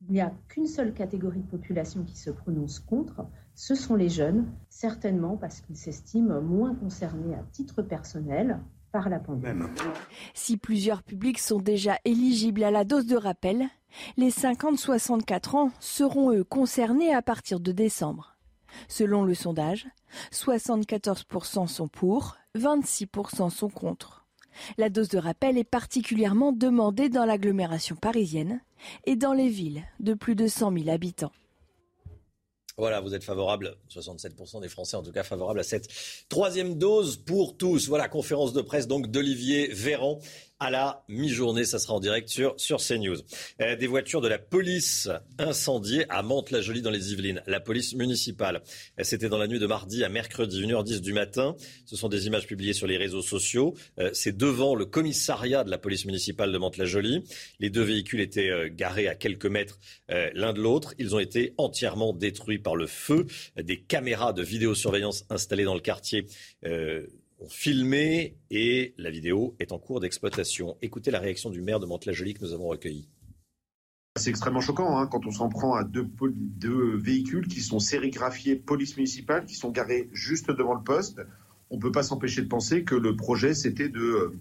Il 0.09 0.14
n'y 0.14 0.23
a 0.23 0.33
qu'une 0.49 0.66
seule 0.66 0.94
catégorie 0.94 1.40
de 1.40 1.50
population 1.50 2.02
qui 2.02 2.16
se 2.16 2.30
prononce 2.30 2.78
contre, 2.78 3.26
ce 3.54 3.75
sont 3.75 3.94
les 3.94 4.08
jeunes, 4.08 4.46
certainement 4.68 5.37
parce 5.37 5.61
qu'ils 5.61 5.76
s'estiment 5.76 6.40
moins 6.40 6.75
concernés 6.75 7.34
à 7.34 7.42
titre 7.52 7.82
personnel 7.82 8.61
par 8.92 9.08
la 9.08 9.18
pandémie. 9.18 9.64
Si 10.34 10.56
plusieurs 10.56 11.02
publics 11.02 11.38
sont 11.38 11.58
déjà 11.58 11.99
éligibles 12.04 12.64
à 12.64 12.70
la 12.70 12.84
dose 12.84 13.06
de 13.06 13.16
rappel, 13.16 13.66
les 14.16 14.30
50-64 14.30 15.56
ans 15.56 15.70
seront 15.80 16.32
eux 16.32 16.44
concernés 16.44 17.14
à 17.14 17.23
partir 17.23 17.61
de 17.61 17.73
décembre. 17.73 18.37
Selon 18.88 19.25
le 19.25 19.34
sondage, 19.34 19.87
74% 20.32 21.68
sont 21.68 21.88
pour, 21.88 22.37
26% 22.56 23.50
sont 23.50 23.68
contre. 23.68 24.26
La 24.78 24.88
dose 24.88 25.08
de 25.08 25.18
rappel 25.18 25.58
est 25.58 25.64
particulièrement 25.64 26.52
demandée 26.52 27.08
dans 27.08 27.25
l'agglomération 27.25 27.96
parisienne 27.96 28.61
et 29.04 29.16
dans 29.16 29.32
les 29.32 29.49
villes 29.49 29.82
de 30.00 30.14
plus 30.14 30.37
de 30.37 30.46
100 30.46 30.73
000 30.73 30.88
habitants. 30.88 31.32
Voilà, 32.76 33.00
vous 33.00 33.14
êtes 33.14 33.23
favorable, 33.23 33.76
67% 33.88 34.61
des 34.61 34.69
Français 34.69 34.97
en 34.97 35.02
tout 35.04 35.12
cas 35.12 35.23
favorables 35.23 35.61
à 35.61 35.62
cette 35.62 35.88
troisième 36.28 36.76
dose 36.76 37.16
pour 37.16 37.57
tous. 37.57 37.88
Voilà, 37.88 38.09
conférence 38.09 38.52
de 38.52 38.62
presse 38.62 38.88
donc 38.88 39.12
d'Olivier 39.12 39.69
Véran 39.69 40.19
à 40.61 40.70
la 40.70 41.04
mi-journée. 41.08 41.64
Ça 41.64 41.78
sera 41.78 41.94
en 41.94 42.00
direct 42.00 42.28
sur, 42.28 42.54
sur 42.58 42.78
CNews. 42.78 43.18
Euh, 43.61 43.76
des 43.76 43.87
voitures 43.87 44.20
de 44.20 44.28
la 44.28 44.38
police 44.38 45.08
incendiées 45.38 46.06
à 46.08 46.23
Mantes-la-Jolie 46.23 46.82
dans 46.82 46.90
les 46.90 47.12
Yvelines. 47.12 47.42
La 47.46 47.61
police 47.61 47.94
municipale. 47.94 48.62
Euh, 48.99 49.04
c'était 49.04 49.28
dans 49.28 49.38
la 49.38 49.46
nuit 49.46 49.58
de 49.58 49.66
mardi 49.66 50.04
à 50.04 50.08
mercredi, 50.08 50.62
1h10 50.62 51.00
du 51.00 51.12
matin. 51.12 51.56
Ce 51.87 51.96
sont 51.96 52.08
des 52.08 52.26
images 52.26 52.46
publiées 52.46 52.73
sur 52.73 52.87
les 52.87 52.96
réseaux 52.96 53.23
sociaux. 53.23 53.75
Euh, 53.99 54.11
c'est 54.12 54.37
devant 54.37 54.75
le 54.75 54.87
commissariat 54.87 55.64
de 55.64 55.70
la 55.70 55.78
police 55.78 56.06
municipale 56.06 56.52
de 56.52 56.58
Mantes-la-Jolie. 56.58 57.25
Les 57.61 57.70
deux 57.70 57.82
véhicules 57.82 58.20
étaient 58.20 58.70
garés 58.70 59.08
à 59.08 59.14
quelques 59.14 59.46
mètres 59.46 59.78
l'un 60.08 60.52
de 60.52 60.61
l'autre. 60.61 60.94
Ils 60.99 61.14
ont 61.14 61.18
été 61.18 61.54
entièrement 61.58 62.12
détruits 62.12 62.58
par 62.58 62.76
le 62.76 62.87
feu. 62.87 63.26
Des 63.56 63.80
caméras 63.80 64.32
de 64.32 64.42
vidéosurveillance 64.42 65.25
installées 65.30 65.64
dans 65.64 65.75
le 65.75 65.80
quartier 65.80 66.26
ont 67.45 67.49
filmé 67.49 68.37
et 68.51 68.95
la 68.99 69.11
vidéo 69.11 69.55
est 69.61 69.73
en 69.73 69.79
cours 69.79 70.01
d'exploitation. 70.01 70.77
Écoutez 70.83 71.11
la 71.11 71.21
réaction 71.21 71.51
du 71.51 71.61
maire 71.61 71.81
de 71.81 71.87
Mantes-la-Jolie 71.87 72.35
que 72.35 72.43
nous 72.43 72.53
avons 72.53 72.69
recueilli. 72.69 73.09
C'est 74.17 74.31
extrêmement 74.31 74.61
choquant 74.61 74.99
hein, 74.99 75.09
quand 75.09 75.27
on 75.27 75.31
s'en 75.31 75.49
prend 75.49 75.75
à 75.75 75.85
deux, 75.85 76.09
deux, 76.31 76.97
véhicules 76.97 77.49
qui 77.49 77.61
sont 77.61 77.81
sérigraphiés 77.81 78.55
police 78.57 78.97
municipale, 78.97 79.45
qui 79.45 79.55
sont 79.55 79.71
garés 79.71 80.09
juste 80.13 80.51
devant 80.51 80.75
le 80.75 80.83
poste. 80.83 81.21
On 81.71 81.77
ne 81.77 81.81
peut 81.81 81.93
pas 81.93 82.05
s'empêcher 82.05 82.43
de 82.43 82.49
penser 82.49 82.85
que 82.85 82.95
le 82.95 83.17
projet, 83.17 83.55
c'était 83.55 83.89
de 83.89 84.39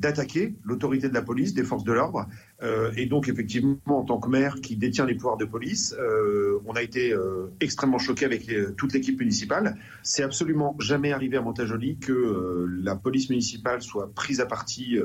d'attaquer 0.00 0.54
l'autorité 0.64 1.08
de 1.08 1.14
la 1.14 1.22
police, 1.22 1.54
des 1.54 1.62
forces 1.62 1.84
de 1.84 1.92
l'ordre. 1.92 2.26
Euh, 2.62 2.90
et 2.96 3.06
donc, 3.06 3.28
effectivement, 3.28 3.78
en 3.86 4.04
tant 4.04 4.18
que 4.18 4.28
maire 4.28 4.56
qui 4.62 4.76
détient 4.76 5.04
les 5.06 5.14
pouvoirs 5.14 5.36
de 5.36 5.44
police, 5.44 5.94
euh, 5.98 6.58
on 6.64 6.72
a 6.72 6.82
été 6.82 7.12
euh, 7.12 7.52
extrêmement 7.60 7.98
choqué 7.98 8.24
avec 8.24 8.50
toute 8.76 8.94
l'équipe 8.94 9.18
municipale. 9.18 9.76
C'est 10.02 10.22
absolument 10.22 10.74
jamais 10.80 11.12
arrivé 11.12 11.36
à 11.36 11.42
Montajolie 11.42 11.98
que 11.98 12.66
la 12.82 12.96
police 12.96 13.28
municipale 13.28 13.82
soit 13.82 14.12
prise 14.14 14.40
à 14.40 14.46
partie 14.46 14.98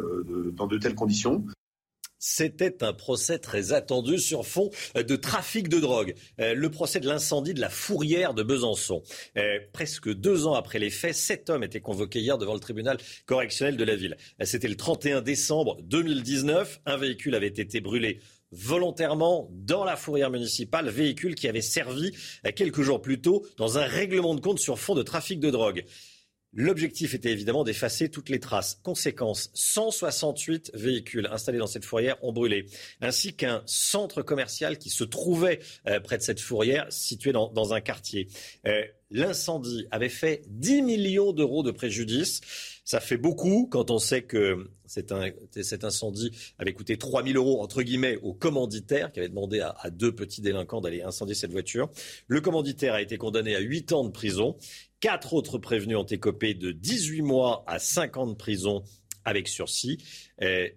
dans 0.54 0.68
de 0.68 0.78
telles 0.78 0.96
conditions. 0.96 1.46
C'était 2.17 2.84
un 2.84 2.93
procès 2.93 3.39
très 3.39 3.74
attendu 3.74 4.17
sur 4.19 4.45
fond 4.45 4.69
de 4.95 5.15
trafic 5.15 5.67
de 5.69 5.79
drogue. 5.79 6.15
Euh, 6.39 6.53
le 6.53 6.72
procès 6.72 7.00
de 7.00 7.07
l'incendie 7.07 7.53
de 7.53 7.62
la 7.62 7.69
fourrière 7.69 8.34
de 8.34 8.43
Besançon. 8.43 9.03
Euh, 9.38 9.60
presque 9.74 10.12
deux 10.12 10.48
ans 10.48 10.53
après 10.53 10.79
les 10.79 10.89
faits, 10.89 11.15
sept 11.15 11.50
hommes 11.50 11.63
étaient 11.63 11.81
convoqués 11.81 12.19
hier 12.19 12.38
devant 12.38 12.53
le 12.53 12.60
tribunal 12.60 12.98
correctionnel 13.25 13.77
de 13.77 13.84
la 13.84 13.95
ville. 13.95 14.17
Euh, 14.41 14.45
c'était 14.45 14.67
le 14.67 14.75
31 14.75 15.22
décembre 15.22 15.77
2019. 15.84 16.81
Un 16.86 16.98
véhicule 16.98 17.36
avait 17.36 17.48
été 17.48 17.81
brûlé 17.81 18.19
volontairement 18.51 19.50
dans 19.51 19.84
la 19.84 19.98
fourrière 19.98 20.29
municipale, 20.29 20.88
véhicule 20.89 21.36
qui 21.36 21.50
avait 21.50 21.62
servi 21.62 22.13
quelques 22.55 22.84
jours 22.84 23.01
plus 23.01 23.19
tôt 23.19 23.45
dans 23.57 23.77
un 23.79 23.86
règlement 23.86 24.34
de 24.34 24.39
compte 24.39 24.60
sur 24.60 24.79
fond 24.79 24.95
de 24.95 25.03
trafic 25.03 25.41
de 25.41 25.50
drogue. 25.50 25.84
L'objectif 26.57 27.13
était 27.13 27.31
évidemment 27.31 27.65
d'effacer 27.65 28.09
toutes 28.09 28.29
les 28.29 28.39
traces. 28.39 28.79
Conséquence, 28.81 29.51
168 29.53 30.71
véhicules 30.74 31.27
installés 31.29 31.57
dans 31.57 31.67
cette 31.67 31.83
fourrière 31.83 32.15
ont 32.24 32.31
brûlé, 32.31 32.67
ainsi 33.01 33.33
qu'un 33.33 33.62
centre 33.65 34.21
commercial 34.21 34.77
qui 34.77 34.89
se 34.89 35.03
trouvait 35.03 35.59
euh, 35.88 36.00
près 36.00 36.17
de 36.17 36.24
cette 36.24 36.39
fourrière, 36.39 36.85
situé 36.89 37.33
dans, 37.33 37.74
un 37.74 37.81
quartier. 37.81 38.29
Euh, 38.65 38.83
l'incendie 39.12 39.85
avait 39.91 40.09
fait 40.09 40.43
10 40.47 40.81
millions 40.81 41.33
d'euros 41.33 41.62
de 41.62 41.71
préjudice. 41.71 42.39
Ça 42.86 43.00
fait 43.00 43.18
beaucoup 43.18 43.68
quand 43.70 43.89
on 43.89 43.98
sait 43.98 44.22
que 44.22 44.70
cet, 44.86 45.12
incendie 45.84 46.32
avait 46.60 46.74
coûté 46.74 46.98
3 46.98 47.24
000 47.24 47.36
euros, 47.36 47.63
entre 47.63 47.82
guillemets, 47.82 48.18
au 48.22 48.32
commanditaire 48.32 49.12
qui 49.12 49.20
avait 49.20 49.30
demandé 49.30 49.60
à, 49.60 49.89
deux 49.89 50.13
petits 50.13 50.42
délinquants 50.42 50.82
d'aller 50.82 51.01
incendier 51.01 51.34
cette 51.34 51.51
voiture. 51.51 51.89
Le 52.27 52.42
commanditaire 52.42 52.94
a 52.94 53.01
été 53.01 53.18
condamné 53.18 53.56
à 53.56 53.60
8 53.60 53.92
ans 53.92 54.04
de 54.04 54.12
prison. 54.12 54.56
Quatre 55.00 55.34
autres 55.34 55.58
prévenus 55.58 55.98
ont 55.98 56.06
écopé 56.06 56.54
de 56.54 56.72
18 56.72 57.24
mois 57.24 57.63
à 57.65 57.80
5 57.80 58.18
ans 58.18 58.27
de 58.27 58.36
prison 58.36 58.84
avec 59.25 59.48
sursis. 59.48 59.98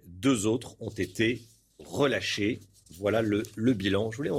deux 0.07 0.47
autres 0.47 0.77
ont 0.81 0.89
été 0.89 1.43
relâchés. 1.79 2.61
Voilà 2.93 3.21
le 3.21 3.73
bilan. 3.75 4.11
Je 4.11 4.17
voulais 4.17 4.31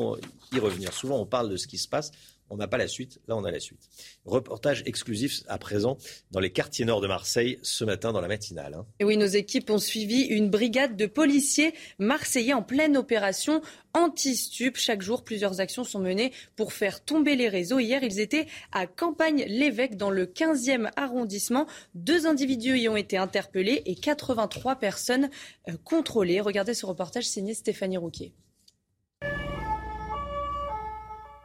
y 0.53 0.59
revenir. 0.59 0.91
Souvent, 0.91 1.19
on 1.19 1.27
parle 1.27 1.49
de 1.51 1.57
ce 1.57 1.67
qui 1.67 1.77
se 1.77 1.87
passe. 1.87 2.11
On 2.49 2.57
n'a 2.57 2.67
pas 2.67 2.77
la 2.77 2.87
suite. 2.87 3.19
Là, 3.27 3.35
on 3.37 3.43
a 3.43 3.51
la 3.51 3.59
suite. 3.59 3.89
Reportage 4.25 4.83
exclusif 4.85 5.41
à 5.47 5.57
présent 5.57 5.97
dans 6.31 6.39
les 6.39 6.51
quartiers 6.51 6.85
nord 6.85 7.01
de 7.01 7.07
Marseille 7.07 7.59
ce 7.61 7.83
matin 7.83 8.11
dans 8.11 8.21
la 8.21 8.27
matinale. 8.27 8.73
Hein. 8.73 8.85
Et 8.99 9.05
oui, 9.05 9.17
nos 9.17 9.25
équipes 9.25 9.69
ont 9.69 9.77
suivi 9.77 10.21
une 10.21 10.49
brigade 10.49 10.95
de 10.95 11.05
policiers 11.05 11.73
marseillais 11.99 12.53
en 12.53 12.63
pleine 12.63 12.97
opération 12.97 13.61
anti-stup. 13.93 14.77
Chaque 14.77 15.01
jour, 15.01 15.23
plusieurs 15.23 15.59
actions 15.59 15.83
sont 15.83 15.99
menées 15.99 16.31
pour 16.55 16.73
faire 16.73 17.03
tomber 17.03 17.35
les 17.35 17.49
réseaux. 17.49 17.79
Hier, 17.79 18.03
ils 18.03 18.19
étaient 18.19 18.47
à 18.71 18.87
Campagne-l'Évêque 18.87 19.97
dans 19.97 20.11
le 20.11 20.25
15e 20.25 20.89
arrondissement. 20.95 21.67
Deux 21.95 22.27
individus 22.27 22.77
y 22.77 22.89
ont 22.89 22.97
été 22.97 23.17
interpellés 23.17 23.81
et 23.85 23.95
83 23.95 24.75
personnes 24.75 25.29
euh, 25.67 25.73
contrôlées. 25.83 26.41
Regardez 26.41 26.73
ce 26.73 26.85
reportage 26.85 27.25
signé 27.25 27.53
Stéphanie 27.53 27.97
Rouquier. 27.97 28.33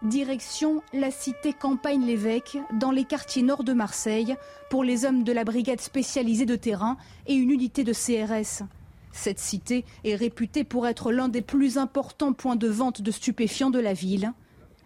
Direction 0.04 0.82
la 0.92 1.10
cité 1.10 1.54
Campagne-l'Évêque, 1.54 2.58
dans 2.78 2.90
les 2.90 3.04
quartiers 3.04 3.42
nord 3.42 3.64
de 3.64 3.72
Marseille, 3.72 4.36
pour 4.68 4.84
les 4.84 5.06
hommes 5.06 5.24
de 5.24 5.32
la 5.32 5.44
brigade 5.44 5.80
spécialisée 5.80 6.44
de 6.44 6.56
terrain 6.56 6.98
et 7.26 7.32
une 7.32 7.50
unité 7.50 7.84
de 7.84 7.94
CRS. 7.94 8.64
Cette 9.12 9.38
cité 9.38 9.86
est 10.04 10.14
réputée 10.14 10.62
pour 10.62 10.86
être 10.86 11.10
l'un 11.10 11.28
des 11.28 11.40
plus 11.40 11.78
importants 11.78 12.34
points 12.34 12.56
de 12.56 12.68
vente 12.68 13.00
de 13.00 13.10
stupéfiants 13.10 13.70
de 13.70 13.78
la 13.78 13.94
ville. 13.94 14.34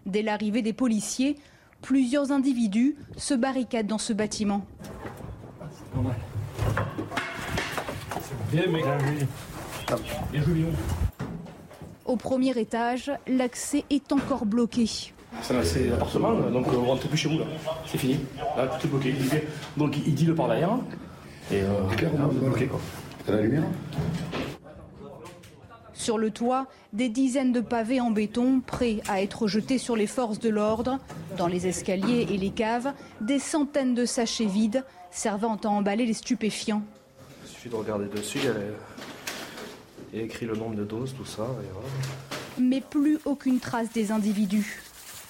Dès 0.06 0.22
l'arrivée 0.22 0.62
des 0.62 0.72
policiers, 0.72 1.36
plusieurs 1.82 2.30
individus 2.30 2.94
se 3.16 3.34
barricadent 3.34 3.88
dans 3.88 3.98
ce 3.98 4.12
bâtiment. 4.12 4.64
Au 12.08 12.16
premier 12.16 12.58
étage, 12.58 13.12
l'accès 13.26 13.84
est 13.90 14.12
encore 14.12 14.46
bloqué. 14.46 15.12
C'est 15.42 15.90
l'appartement, 15.90 16.32
donc 16.50 16.66
on 16.72 16.86
rentre 16.86 17.06
plus 17.06 17.18
chez 17.18 17.28
vous 17.28 17.38
là. 17.38 17.44
C'est 17.86 17.98
fini. 17.98 18.18
Là, 18.56 18.66
tout 18.66 18.86
est 18.86 18.90
bloqué. 18.90 19.14
Donc 19.76 19.94
il 20.06 20.14
dit 20.14 20.24
le 20.24 20.34
par 20.34 20.48
derrière. 20.48 20.70
Et 21.52 21.60
euh, 21.60 22.30
bloqué 22.40 22.66
quoi. 22.66 22.80
la 23.28 23.42
lumière 23.42 23.64
sur 25.92 26.16
le 26.16 26.30
toit, 26.30 26.68
des 26.94 27.10
dizaines 27.10 27.52
de 27.52 27.60
pavés 27.60 28.00
en 28.00 28.10
béton 28.10 28.62
prêts 28.66 29.00
à 29.08 29.20
être 29.20 29.46
jetés 29.46 29.76
sur 29.76 29.94
les 29.94 30.06
forces 30.06 30.38
de 30.38 30.48
l'ordre. 30.48 30.98
Dans 31.36 31.48
les 31.48 31.66
escaliers 31.66 32.26
et 32.30 32.38
les 32.38 32.50
caves, 32.50 32.94
des 33.20 33.38
centaines 33.38 33.94
de 33.94 34.06
sachets 34.06 34.46
vides 34.46 34.84
servant 35.10 35.58
à 35.62 35.68
emballer 35.68 36.06
les 36.06 36.14
stupéfiants. 36.14 36.82
Il 37.44 37.50
suffit 37.50 37.68
de 37.68 37.74
regarder 37.74 38.06
dessus, 38.06 38.38
il 38.38 38.44
y 38.44 38.48
a 38.48 38.54
écrit 40.14 40.46
le 40.46 40.54
nombre 40.54 40.76
de 40.76 40.84
doses, 40.84 41.14
tout 41.16 41.24
ça. 41.24 41.46
Mais 42.58 42.80
plus 42.80 43.18
aucune 43.24 43.60
trace 43.60 43.92
des 43.92 44.10
individus. 44.10 44.82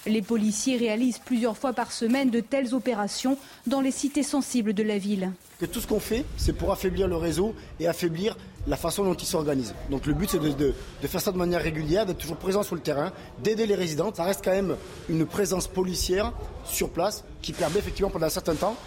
Les 0.05 0.21
policiers 0.21 0.77
réalisent 0.77 1.19
plusieurs 1.19 1.57
fois 1.57 1.73
par 1.73 1.91
semaine 1.91 2.29
de 2.29 2.39
telles 2.39 2.73
opérations 2.73 3.37
dans 3.67 3.81
les 3.81 3.91
cités 3.91 4.23
sensibles 4.23 4.73
de 4.73 4.81
la 4.81 4.97
ville. 4.97 5.31
Que 5.59 5.65
tout 5.65 5.81
ce 5.81 5.87
qu'on 5.87 5.99
fait, 5.99 6.23
c'est 6.37 6.53
pour 6.53 6.71
affaiblir 6.71 7.07
le 7.07 7.17
réseau 7.17 7.53
et 7.81 7.87
affaiblir 7.87 8.37
la 8.65 8.77
façon 8.77 9.03
dont 9.03 9.13
il 9.13 9.25
s'organise. 9.25 9.75
Donc 9.89 10.05
le 10.05 10.13
but, 10.13 10.29
c'est 10.29 10.39
de, 10.39 10.73
faire 11.01 11.19
ça 11.19 11.33
de 11.33 11.37
manière 11.37 11.61
régulière, 11.61 12.05
d'être 12.05 12.17
toujours 12.17 12.37
présent 12.37 12.63
sur 12.63 12.75
le 12.75 12.81
terrain, 12.81 13.11
d'aider 13.43 13.65
les 13.65 13.75
résidents. 13.75 14.13
Ça 14.13 14.23
reste 14.23 14.43
quand 14.43 14.51
même 14.51 14.77
une 15.09 15.25
présence 15.25 15.67
policière 15.67 16.31
sur 16.63 16.89
place 16.89 17.25
qui 17.41 17.51
permet 17.51 17.79
effectivement 17.79 18.09
pendant 18.09 18.27
un 18.27 18.29
certain 18.29 18.55
temps 18.55 18.77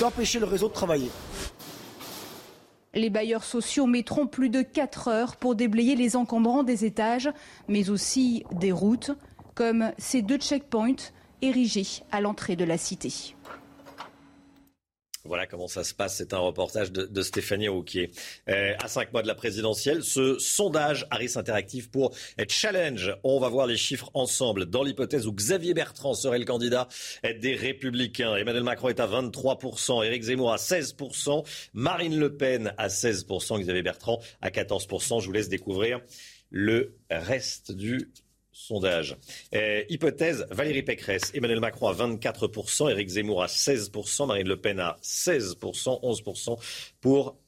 d'empêcher 0.00 0.38
le 0.38 0.46
réseau 0.46 0.68
de 0.68 0.74
travailler. 0.74 1.10
Les 2.94 3.08
bailleurs 3.08 3.44
sociaux 3.44 3.86
mettront 3.86 4.26
plus 4.26 4.50
de 4.50 4.60
4 4.60 5.08
heures 5.08 5.36
pour 5.36 5.54
déblayer 5.54 5.96
les 5.96 6.14
encombrants 6.14 6.62
des 6.62 6.84
étages, 6.84 7.30
mais 7.66 7.88
aussi 7.88 8.44
des 8.52 8.72
routes 8.72 9.12
comme 9.54 9.92
ces 9.96 10.20
deux 10.20 10.36
checkpoints 10.36 11.10
érigés 11.40 12.02
à 12.10 12.20
l'entrée 12.20 12.54
de 12.54 12.64
la 12.64 12.76
cité. 12.76 13.34
Voilà 15.24 15.46
comment 15.46 15.68
ça 15.68 15.84
se 15.84 15.94
passe. 15.94 16.16
C'est 16.16 16.34
un 16.34 16.38
reportage 16.38 16.90
de, 16.90 17.22
Stéphanie 17.22 17.68
Rouquier. 17.68 18.10
Euh, 18.48 18.74
à 18.80 18.88
cinq 18.88 19.12
mois 19.12 19.22
de 19.22 19.28
la 19.28 19.36
présidentielle, 19.36 20.02
ce 20.02 20.38
sondage 20.38 21.06
Harris 21.10 21.32
Interactive 21.36 21.90
pour 21.90 22.12
Challenge. 22.48 23.16
On 23.22 23.38
va 23.38 23.48
voir 23.48 23.68
les 23.68 23.76
chiffres 23.76 24.10
ensemble. 24.14 24.66
Dans 24.66 24.82
l'hypothèse 24.82 25.26
où 25.26 25.32
Xavier 25.32 25.74
Bertrand 25.74 26.14
serait 26.14 26.40
le 26.40 26.44
candidat 26.44 26.88
des 27.40 27.54
Républicains, 27.54 28.34
Emmanuel 28.34 28.64
Macron 28.64 28.88
est 28.88 28.98
à 28.98 29.06
23%, 29.06 30.04
Éric 30.04 30.24
Zemmour 30.24 30.52
à 30.52 30.56
16%, 30.56 31.46
Marine 31.72 32.18
Le 32.18 32.36
Pen 32.36 32.74
à 32.76 32.88
16%, 32.88 33.60
Xavier 33.60 33.82
Bertrand 33.82 34.20
à 34.40 34.50
14%. 34.50 35.20
Je 35.20 35.26
vous 35.26 35.32
laisse 35.32 35.48
découvrir 35.48 36.00
le 36.50 36.96
reste 37.10 37.72
du 37.72 38.10
sondage. 38.52 39.16
Euh, 39.54 39.82
hypothèse, 39.88 40.46
Valérie 40.50 40.82
Pécresse, 40.82 41.32
Emmanuel 41.34 41.60
Macron 41.60 41.88
à 41.88 41.94
24%, 41.94 42.90
Éric 42.90 43.08
Zemmour 43.08 43.42
à 43.42 43.46
16%, 43.46 44.26
Marine 44.26 44.48
Le 44.48 44.56
Pen 44.56 44.78
à 44.78 44.96
16%, 45.02 46.00
11% 46.02 46.58
pour 47.00 47.38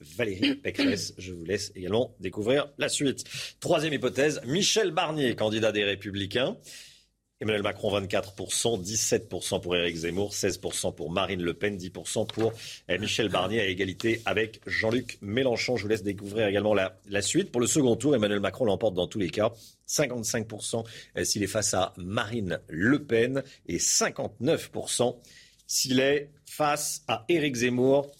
Valérie 0.00 0.54
Pécresse. 0.62 1.14
Je 1.18 1.32
vous 1.32 1.44
laisse 1.44 1.72
également 1.76 2.14
découvrir 2.20 2.68
la 2.78 2.88
suite. 2.88 3.24
Troisième 3.60 3.92
hypothèse, 3.92 4.40
Michel 4.46 4.90
Barnier, 4.90 5.36
candidat 5.36 5.72
des 5.72 5.84
Républicains. 5.84 6.56
Emmanuel 7.44 7.62
Macron 7.62 8.00
24%, 8.00 8.82
17% 8.82 9.60
pour 9.60 9.76
Éric 9.76 9.96
Zemmour, 9.96 10.32
16% 10.32 10.94
pour 10.94 11.10
Marine 11.10 11.42
Le 11.42 11.52
Pen, 11.52 11.76
10% 11.76 12.26
pour 12.26 12.54
euh, 12.88 12.98
Michel 12.98 13.28
Barnier 13.28 13.60
à 13.60 13.66
égalité 13.66 14.22
avec 14.24 14.62
Jean-Luc 14.66 15.18
Mélenchon. 15.20 15.76
Je 15.76 15.82
vous 15.82 15.88
laisse 15.88 16.02
découvrir 16.02 16.46
également 16.46 16.72
la, 16.72 17.22
suite. 17.22 17.52
Pour 17.52 17.60
le 17.60 17.66
second 17.66 17.96
tour, 17.96 18.16
Emmanuel 18.16 18.40
Macron 18.40 18.64
l'emporte 18.64 18.94
dans 18.94 19.06
tous 19.06 19.18
les 19.18 19.28
cas. 19.28 19.52
55% 19.86 20.86
euh, 21.18 21.24
s'il 21.24 21.42
est 21.42 21.46
face 21.46 21.74
à 21.74 21.92
Marine 21.98 22.60
Le 22.68 23.04
Pen 23.04 23.42
et 23.66 23.76
59% 23.76 25.14
s'il 25.66 26.00
est 26.00 26.30
face 26.46 27.02
à 27.08 27.26
Éric 27.28 27.56
Zemmour. 27.56 28.10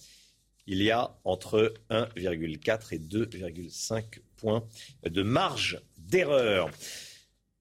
Il 0.67 0.83
y 0.83 0.91
a 0.91 1.17
entre 1.23 1.73
1,4 1.89 2.93
et 2.93 2.99
2,5 2.99 4.03
points 4.37 4.63
de 5.03 5.23
marge 5.23 5.81
d'erreur. 5.97 6.69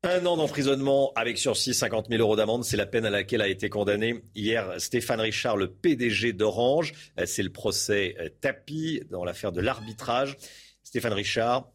Un 0.07 0.27
an 0.27 0.37
d'emprisonnement 0.37 1.13
avec 1.17 1.39
sursis, 1.39 1.73
50 1.73 2.09
000 2.11 2.21
euros 2.21 2.37
d'amende, 2.37 2.63
c'est 2.63 2.77
la 2.77 2.85
peine 2.85 3.07
à 3.07 3.11
laquelle 3.11 3.41
a 3.41 3.49
été 3.49 3.71
condamné 3.71 4.23
hier 4.35 4.75
Stéphane 4.79 5.19
Richard, 5.19 5.57
le 5.57 5.71
PDG 5.71 6.35
d'Orange. 6.35 6.93
C'est 7.25 7.43
le 7.43 7.51
procès 7.51 8.15
euh, 8.21 8.29
tapis 8.43 9.01
dans 9.11 9.25
l'affaire 9.25 9.51
de 9.51 9.63
l'arbitrage. 9.63 10.37
Stéphane 10.83 11.15
Richard 11.15 11.71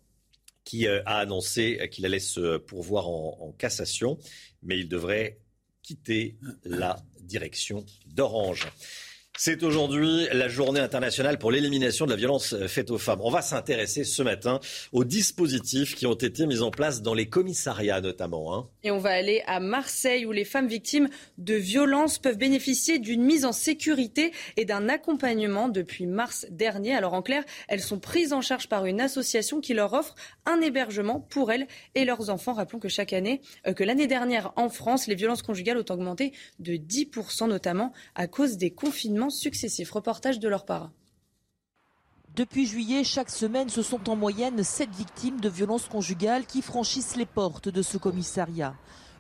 qui 0.64 0.88
euh, 0.88 1.02
a 1.08 1.18
annoncé 1.18 1.90
qu'il 1.92 2.06
allait 2.06 2.20
se 2.20 2.58
pourvoir 2.58 3.10
en, 3.10 3.36
en 3.42 3.52
cassation, 3.52 4.20
mais 4.62 4.78
il 4.78 4.88
devrait 4.88 5.40
quitter 5.82 6.38
la 6.64 6.98
direction 7.22 7.84
d'Orange. 8.06 8.68
C'est 9.42 9.64
aujourd'hui 9.64 10.28
la 10.34 10.50
journée 10.50 10.82
internationale 10.82 11.40
pour 11.40 11.50
l'élimination 11.50 12.04
de 12.04 12.12
la 12.12 12.18
violence 12.18 12.58
faite 12.68 12.92
aux 12.92 12.98
femmes. 12.98 13.22
On 13.24 13.30
va 13.30 13.42
s'intéresser 13.42 14.04
ce 14.04 14.22
matin 14.22 14.60
aux 14.92 15.06
dispositifs 15.06 15.96
qui 15.96 16.06
ont 16.06 16.14
été 16.14 16.46
mis 16.46 16.60
en 16.60 16.72
place 16.72 17.02
dans 17.02 17.14
les 17.14 17.30
commissariats 17.30 18.02
notamment. 18.02 18.54
Hein. 18.54 18.68
Et 18.84 18.92
on 18.92 18.98
va 18.98 19.12
aller 19.12 19.42
à 19.48 19.62
Marseille 19.62 20.26
où 20.26 20.34
les 20.34 20.44
femmes 20.44 20.68
victimes 20.68 21.08
de 21.38 21.54
violences 21.54 22.18
peuvent 22.18 22.38
bénéficier 22.38 23.00
d'une 23.00 23.24
mise 23.24 23.46
en 23.46 23.54
sécurité 23.54 24.34
et 24.58 24.66
d'un 24.66 24.90
accompagnement 24.90 25.70
depuis 25.70 26.06
mars 26.06 26.46
dernier. 26.52 26.94
Alors 26.94 27.14
en 27.14 27.22
clair, 27.22 27.46
elles 27.70 27.80
sont 27.80 27.98
prises 27.98 28.34
en 28.34 28.42
charge 28.42 28.68
par 28.68 28.88
une 28.88 29.00
association 29.00 29.62
qui 29.62 29.74
leur 29.74 29.94
offre 29.94 30.16
un 30.48 30.60
hébergement 30.60 31.22
pour 31.22 31.54
elles 31.54 31.68
et 31.96 32.04
leurs 32.04 32.30
enfants. 32.30 32.52
Rappelons 32.52 32.80
que 32.80 32.90
chaque 32.90 33.14
année, 33.14 33.40
euh, 33.68 33.72
que 33.72 33.86
l'année 33.86 34.08
dernière 34.08 34.52
en 34.58 34.68
France, 34.68 35.08
les 35.08 35.16
violences 35.16 35.44
conjugales 35.44 35.78
ont 35.78 35.94
augmenté 35.94 36.34
de 36.60 36.74
10% 36.74 37.48
notamment 37.48 37.94
à 38.16 38.28
cause 38.28 38.58
des 38.58 38.72
confinements 38.72 39.29
successifs. 39.30 39.92
Reportage 39.92 40.40
de 40.40 40.48
leurs 40.48 40.66
parents. 40.66 40.92
Depuis 42.36 42.66
juillet, 42.66 43.04
chaque 43.04 43.30
semaine, 43.30 43.70
ce 43.70 43.82
sont 43.82 44.10
en 44.10 44.16
moyenne 44.16 44.64
7 44.64 44.90
victimes 44.92 45.42
de 45.42 45.50
violences 45.50 45.88
conjugales 45.88 46.46
qui 46.46 46.62
franchissent 46.62 47.16
les 47.16 47.26
portes 47.26 47.70
de 47.70 47.82
ce 47.82 47.98
commissariat. 47.98 48.76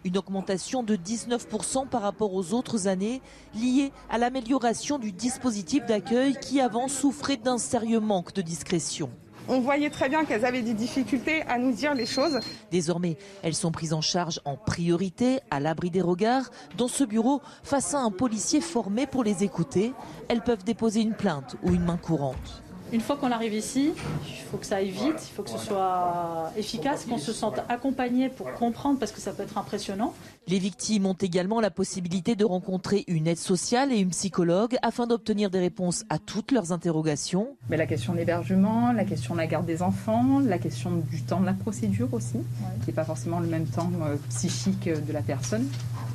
Une 0.05 0.17
augmentation 0.17 0.83
de 0.83 0.95
19% 0.95 1.89
par 1.89 2.01
rapport 2.01 2.33
aux 2.33 2.53
autres 2.53 2.87
années, 2.87 3.21
liée 3.53 3.91
à 4.09 4.17
l'amélioration 4.17 4.99
du 4.99 5.11
dispositif 5.11 5.85
d'accueil 5.85 6.37
qui 6.39 6.61
avant 6.61 6.87
souffrait 6.87 7.35
d'un 7.35 7.57
sérieux 7.57 7.99
manque 7.99 8.33
de 8.33 8.41
discrétion. 8.41 9.11
On 9.51 9.61
voyait 9.61 9.89
très 9.89 10.09
bien 10.09 10.25
qu'elles 10.25 10.45
avaient 10.45 10.61
des 10.61 10.75
difficultés 10.75 11.41
à 11.41 11.57
nous 11.57 11.71
dire 11.71 11.95
les 11.95 12.05
choses. 12.05 12.39
Désormais, 12.69 13.17
elles 13.41 13.55
sont 13.55 13.71
prises 13.71 13.93
en 13.93 14.01
charge 14.01 14.39
en 14.45 14.55
priorité, 14.55 15.39
à 15.49 15.59
l'abri 15.59 15.89
des 15.89 16.03
regards, 16.03 16.51
dans 16.77 16.87
ce 16.87 17.03
bureau, 17.03 17.41
face 17.63 17.95
à 17.95 17.99
un 17.99 18.11
policier 18.11 18.61
formé 18.61 19.07
pour 19.07 19.23
les 19.23 19.43
écouter. 19.43 19.91
Elles 20.27 20.41
peuvent 20.41 20.63
déposer 20.63 21.01
une 21.01 21.15
plainte 21.15 21.55
ou 21.63 21.71
une 21.71 21.83
main 21.83 21.97
courante. 21.97 22.61
Une 22.91 23.01
fois 23.01 23.17
qu'on 23.17 23.31
arrive 23.31 23.53
ici, 23.53 23.93
il 24.27 24.35
faut 24.51 24.57
que 24.57 24.65
ça 24.65 24.77
aille 24.77 24.89
vite, 24.89 25.15
il 25.19 25.33
faut 25.35 25.43
que 25.43 25.49
ce 25.49 25.59
soit 25.59 26.51
efficace, 26.55 27.05
qu'on 27.05 27.19
se 27.19 27.33
sente 27.33 27.59
accompagné 27.69 28.29
pour 28.29 28.51
comprendre 28.53 28.97
parce 28.99 29.11
que 29.11 29.21
ça 29.21 29.31
peut 29.31 29.43
être 29.43 29.57
impressionnant. 29.57 30.13
Les 30.49 30.57
victimes 30.57 31.05
ont 31.05 31.13
également 31.13 31.61
la 31.61 31.69
possibilité 31.69 32.35
de 32.35 32.43
rencontrer 32.43 33.03
une 33.07 33.27
aide 33.27 33.37
sociale 33.37 33.93
et 33.93 33.99
une 33.99 34.09
psychologue 34.09 34.77
afin 34.81 35.05
d'obtenir 35.05 35.51
des 35.51 35.59
réponses 35.59 36.05
à 36.09 36.17
toutes 36.17 36.51
leurs 36.51 36.71
interrogations. 36.71 37.55
Mais 37.69 37.77
la 37.77 37.85
question 37.85 38.13
de 38.13 38.17
l'hébergement, 38.17 38.91
la 38.91 39.03
question 39.05 39.35
de 39.35 39.39
la 39.41 39.45
garde 39.45 39.67
des 39.67 39.83
enfants, 39.83 40.39
la 40.39 40.57
question 40.57 41.03
du 41.07 41.21
temps 41.21 41.39
de 41.39 41.45
la 41.45 41.53
procédure 41.53 42.11
aussi, 42.15 42.39
qui 42.81 42.87
n'est 42.87 42.93
pas 42.93 43.03
forcément 43.03 43.39
le 43.39 43.45
même 43.45 43.67
temps 43.67 43.91
euh, 44.01 44.15
psychique 44.29 44.89
de 44.89 45.13
la 45.13 45.21
personne. 45.21 45.67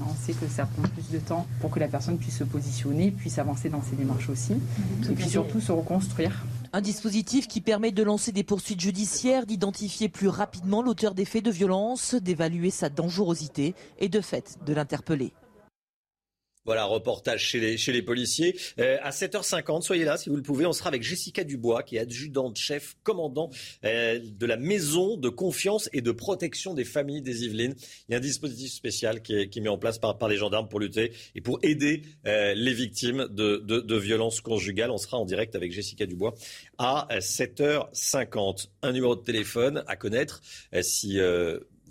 On 0.05 0.15
sait 0.27 0.33
que 0.33 0.49
ça 0.49 0.67
prend 0.67 0.83
plus 0.83 1.13
de 1.13 1.19
temps 1.19 1.47
pour 1.61 1.71
que 1.71 1.79
la 1.79 1.87
personne 1.87 2.19
puisse 2.19 2.39
se 2.39 2.45
positionner, 2.45 3.13
puisse 3.13 3.39
avancer 3.39 3.69
dans 3.69 3.83
ses 3.83 3.95
démarches 3.95 4.31
aussi, 4.31 4.55
et 5.09 5.15
puis 5.15 5.29
surtout 5.29 5.61
se 5.61 5.71
reconstruire. 5.71 6.45
Un 6.77 6.81
dispositif 6.81 7.47
qui 7.47 7.61
permet 7.61 7.93
de 7.93 8.03
lancer 8.03 8.33
des 8.33 8.43
poursuites 8.43 8.81
judiciaires, 8.81 9.47
d'identifier 9.47 10.09
plus 10.09 10.27
rapidement 10.27 10.83
l'auteur 10.83 11.15
des 11.15 11.25
faits 11.25 11.45
de 11.45 11.53
violence, 11.53 12.17
d'évaluer 12.17 12.71
sa 12.71 12.89
dangerosité 12.89 13.77
et 14.01 14.09
de 14.09 14.21
fait 14.25 14.59
de 14.65 14.73
l'interpeller. 14.73 15.33
Voilà, 16.67 16.87
reportage 16.87 17.43
chez 17.43 17.93
les, 17.93 18.03
policiers. 18.03 18.57
Euh, 18.79 18.97
à 19.03 19.11
7h50, 19.11 19.83
soyez 19.83 20.05
là 20.05 20.17
si 20.17 20.31
vous 20.31 20.37
le 20.37 20.43
pouvez. 20.43 20.65
On 20.65 20.73
sera 20.73 20.89
avec 20.89 21.03
Jessica 21.03 21.45
Dubois, 21.45 21.83
qui 21.83 21.97
est 21.97 22.01
adjudante 22.01 22.57
chef, 22.57 22.97
commandant 23.03 23.51
euh, 23.85 24.19
de 24.19 24.47
la 24.47 24.57
maison 24.57 25.19
de 25.19 25.29
confiance 25.29 25.91
et 25.93 26.01
de 26.01 26.11
protection 26.11 26.73
des 26.73 26.85
familles 26.85 27.21
des 27.21 27.45
Yvelines. 27.45 27.75
Il 28.09 28.13
y 28.13 28.15
a 28.15 28.19
un 28.19 28.21
dispositif 28.21 28.73
spécial 28.73 29.21
qui 29.21 29.35
est, 29.35 29.57
mis 29.57 29.69
en 29.69 29.77
place 29.77 29.99
par, 29.99 30.17
les 30.27 30.39
gendarmes 30.39 30.69
pour 30.69 30.81
lutter 30.81 31.13
et 31.35 31.43
pour 31.43 31.59
aider 31.63 32.03
euh, 32.27 32.55
les 32.55 32.73
victimes 32.73 33.27
de, 33.31 33.59
de, 33.59 33.97
violences 33.99 34.41
conjugales. 34.41 34.91
On 34.91 34.97
sera 34.97 35.19
en 35.19 35.27
direct 35.27 35.55
avec 35.55 35.71
Jessica 35.71 36.07
Dubois 36.07 36.35
à 36.79 37.07
7h50. 37.11 38.69
Un 38.83 38.93
numéro 38.93 39.17
de 39.17 39.23
téléphone 39.23 39.85
à 39.87 39.97
connaître 39.97 40.41
si 40.81 41.19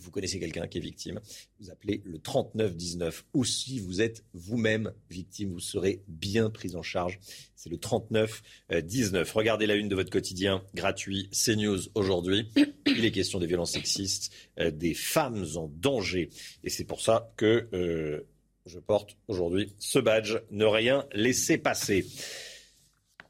vous 0.03 0.11
connaissez 0.11 0.39
quelqu'un 0.39 0.67
qui 0.67 0.77
est 0.77 0.81
victime, 0.81 1.19
vous 1.59 1.71
appelez 1.71 2.01
le 2.05 2.19
3919. 2.19 3.25
Ou 3.33 3.45
si 3.45 3.79
vous 3.79 4.01
êtes 4.01 4.23
vous-même 4.33 4.91
victime, 5.09 5.51
vous 5.51 5.59
serez 5.59 6.03
bien 6.07 6.49
pris 6.49 6.75
en 6.75 6.83
charge. 6.83 7.19
C'est 7.55 7.69
le 7.69 7.77
3919. 7.77 9.31
Regardez 9.31 9.65
la 9.65 9.75
une 9.75 9.87
de 9.87 9.95
votre 9.95 10.09
quotidien 10.09 10.63
gratuit 10.73 11.29
CNews 11.31 11.79
aujourd'hui. 11.95 12.49
Il 12.85 13.05
est 13.05 13.11
question 13.11 13.39
des 13.39 13.47
violences 13.47 13.71
sexistes, 13.71 14.31
euh, 14.59 14.71
des 14.71 14.93
femmes 14.93 15.45
en 15.55 15.67
danger. 15.67 16.29
Et 16.63 16.69
c'est 16.69 16.83
pour 16.83 17.01
ça 17.01 17.33
que 17.37 17.69
euh, 17.73 18.27
je 18.65 18.79
porte 18.79 19.17
aujourd'hui 19.27 19.73
ce 19.79 19.99
badge. 19.99 20.37
Ne 20.51 20.65
rien 20.65 21.05
laisser 21.13 21.57
passer. 21.57 22.05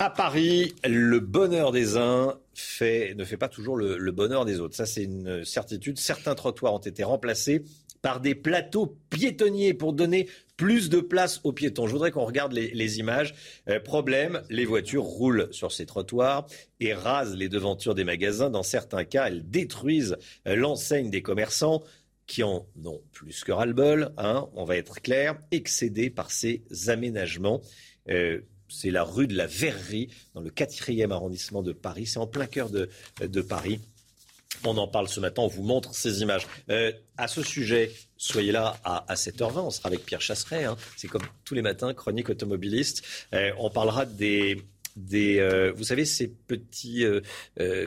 À 0.03 0.09
Paris, 0.09 0.75
le 0.85 1.21
bonheur 1.21 1.71
des 1.71 1.95
uns 1.95 2.37
ne 2.81 3.23
fait 3.23 3.37
pas 3.39 3.47
toujours 3.47 3.77
le, 3.77 4.11
bonheur 4.11 4.43
des 4.43 4.59
autres. 4.59 4.75
Ça, 4.75 4.85
c'est 4.85 5.05
une 5.05 5.45
certitude. 5.45 5.97
Certains 5.97 6.35
trottoirs 6.35 6.73
ont 6.73 6.79
été 6.79 7.05
remplacés 7.05 7.63
par 8.01 8.19
des 8.19 8.35
plateaux 8.35 8.97
piétonniers 9.09 9.73
pour 9.73 9.93
donner 9.93 10.27
plus 10.57 10.89
de 10.89 10.99
place 10.99 11.39
aux 11.45 11.53
piétons. 11.53 11.87
Je 11.87 11.93
voudrais 11.93 12.11
qu'on 12.11 12.25
regarde 12.25 12.51
les, 12.51 12.71
les 12.71 12.99
images. 12.99 13.33
Euh, 13.69 13.79
problème, 13.79 14.41
les 14.49 14.65
voitures 14.65 15.03
roulent 15.03 15.47
sur 15.51 15.71
ces 15.71 15.85
trottoirs 15.85 16.47
et 16.81 16.93
rasent 16.93 17.37
les 17.37 17.47
devantures 17.47 17.95
des 17.95 18.03
magasins. 18.03 18.49
Dans 18.49 18.61
certains 18.61 19.05
cas, 19.05 19.27
elles 19.27 19.49
détruisent 19.49 20.17
euh, 20.49 20.57
l'enseigne 20.57 21.11
des 21.11 21.21
commerçants 21.21 21.81
qui 22.27 22.43
en 22.43 22.67
ont 22.83 23.01
plus 23.13 23.45
que 23.45 23.53
ras-le-bol, 23.53 24.11
hein, 24.17 24.49
on 24.53 24.65
va 24.65 24.75
être 24.75 25.01
clair, 25.01 25.37
excédés 25.51 26.09
par 26.09 26.29
ces 26.29 26.61
aménagements. 26.87 27.61
Euh, 28.09 28.41
c'est 28.73 28.91
la 28.91 29.03
rue 29.03 29.27
de 29.27 29.35
la 29.35 29.45
Verrerie, 29.47 30.09
dans 30.33 30.41
le 30.41 30.49
4e 30.49 31.11
arrondissement 31.11 31.61
de 31.61 31.71
Paris. 31.71 32.07
C'est 32.07 32.17
en 32.17 32.27
plein 32.27 32.47
cœur 32.47 32.69
de, 32.69 32.89
de, 33.21 33.41
Paris. 33.41 33.79
On 34.65 34.77
en 34.77 34.87
parle 34.87 35.07
ce 35.07 35.19
matin, 35.19 35.43
on 35.43 35.47
vous 35.47 35.63
montre 35.63 35.93
ces 35.93 36.21
images. 36.21 36.47
Euh, 36.69 36.91
à 37.17 37.27
ce 37.27 37.43
sujet, 37.43 37.91
soyez 38.17 38.51
là 38.51 38.79
à, 38.83 39.05
à 39.11 39.15
7h20, 39.15 39.59
on 39.59 39.69
sera 39.69 39.87
avec 39.87 40.05
Pierre 40.05 40.21
Chasseret. 40.21 40.65
Hein. 40.65 40.77
C'est 40.97 41.07
comme 41.07 41.23
tous 41.45 41.53
les 41.53 41.61
matins, 41.61 41.93
chronique 41.93 42.29
automobiliste. 42.29 43.03
Euh, 43.33 43.51
on 43.59 43.69
parlera 43.69 44.05
des, 44.05 44.61
des 44.95 45.39
euh, 45.39 45.71
vous 45.75 45.83
savez, 45.83 46.05
ces 46.05 46.27
petits, 46.27 47.05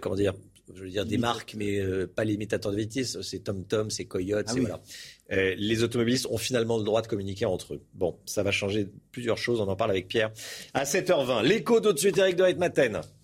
comment 0.00 0.16
dire, 0.16 0.34
je 0.74 0.82
veux 0.82 0.90
dire 0.90 1.06
des 1.06 1.18
marques, 1.18 1.54
mais 1.56 1.78
euh, 1.78 2.06
pas 2.06 2.24
les 2.24 2.34
imitateurs 2.34 2.72
de 2.72 2.76
vitesse. 2.76 3.20
C'est 3.22 3.40
Tom 3.40 3.64
Tom, 3.64 3.90
c'est 3.90 4.04
Coyote, 4.04 4.46
ah 4.48 4.52
c'est 4.52 4.58
oui. 4.58 4.66
voilà. 4.66 4.82
Euh, 5.32 5.54
les 5.58 5.82
automobilistes 5.82 6.26
ont 6.30 6.38
finalement 6.38 6.78
le 6.78 6.84
droit 6.84 7.02
de 7.02 7.06
communiquer 7.06 7.46
entre 7.46 7.74
eux. 7.74 7.82
Bon, 7.94 8.18
ça 8.26 8.42
va 8.42 8.50
changer 8.52 8.88
plusieurs 9.10 9.38
choses. 9.38 9.60
On 9.60 9.68
en 9.68 9.76
parle 9.76 9.90
avec 9.90 10.08
Pierre 10.08 10.30
à 10.74 10.84
7h20. 10.84 11.42
L'écho 11.42 11.80
suite, 11.98 12.18
Eric 12.18 12.36
de. 12.36 13.15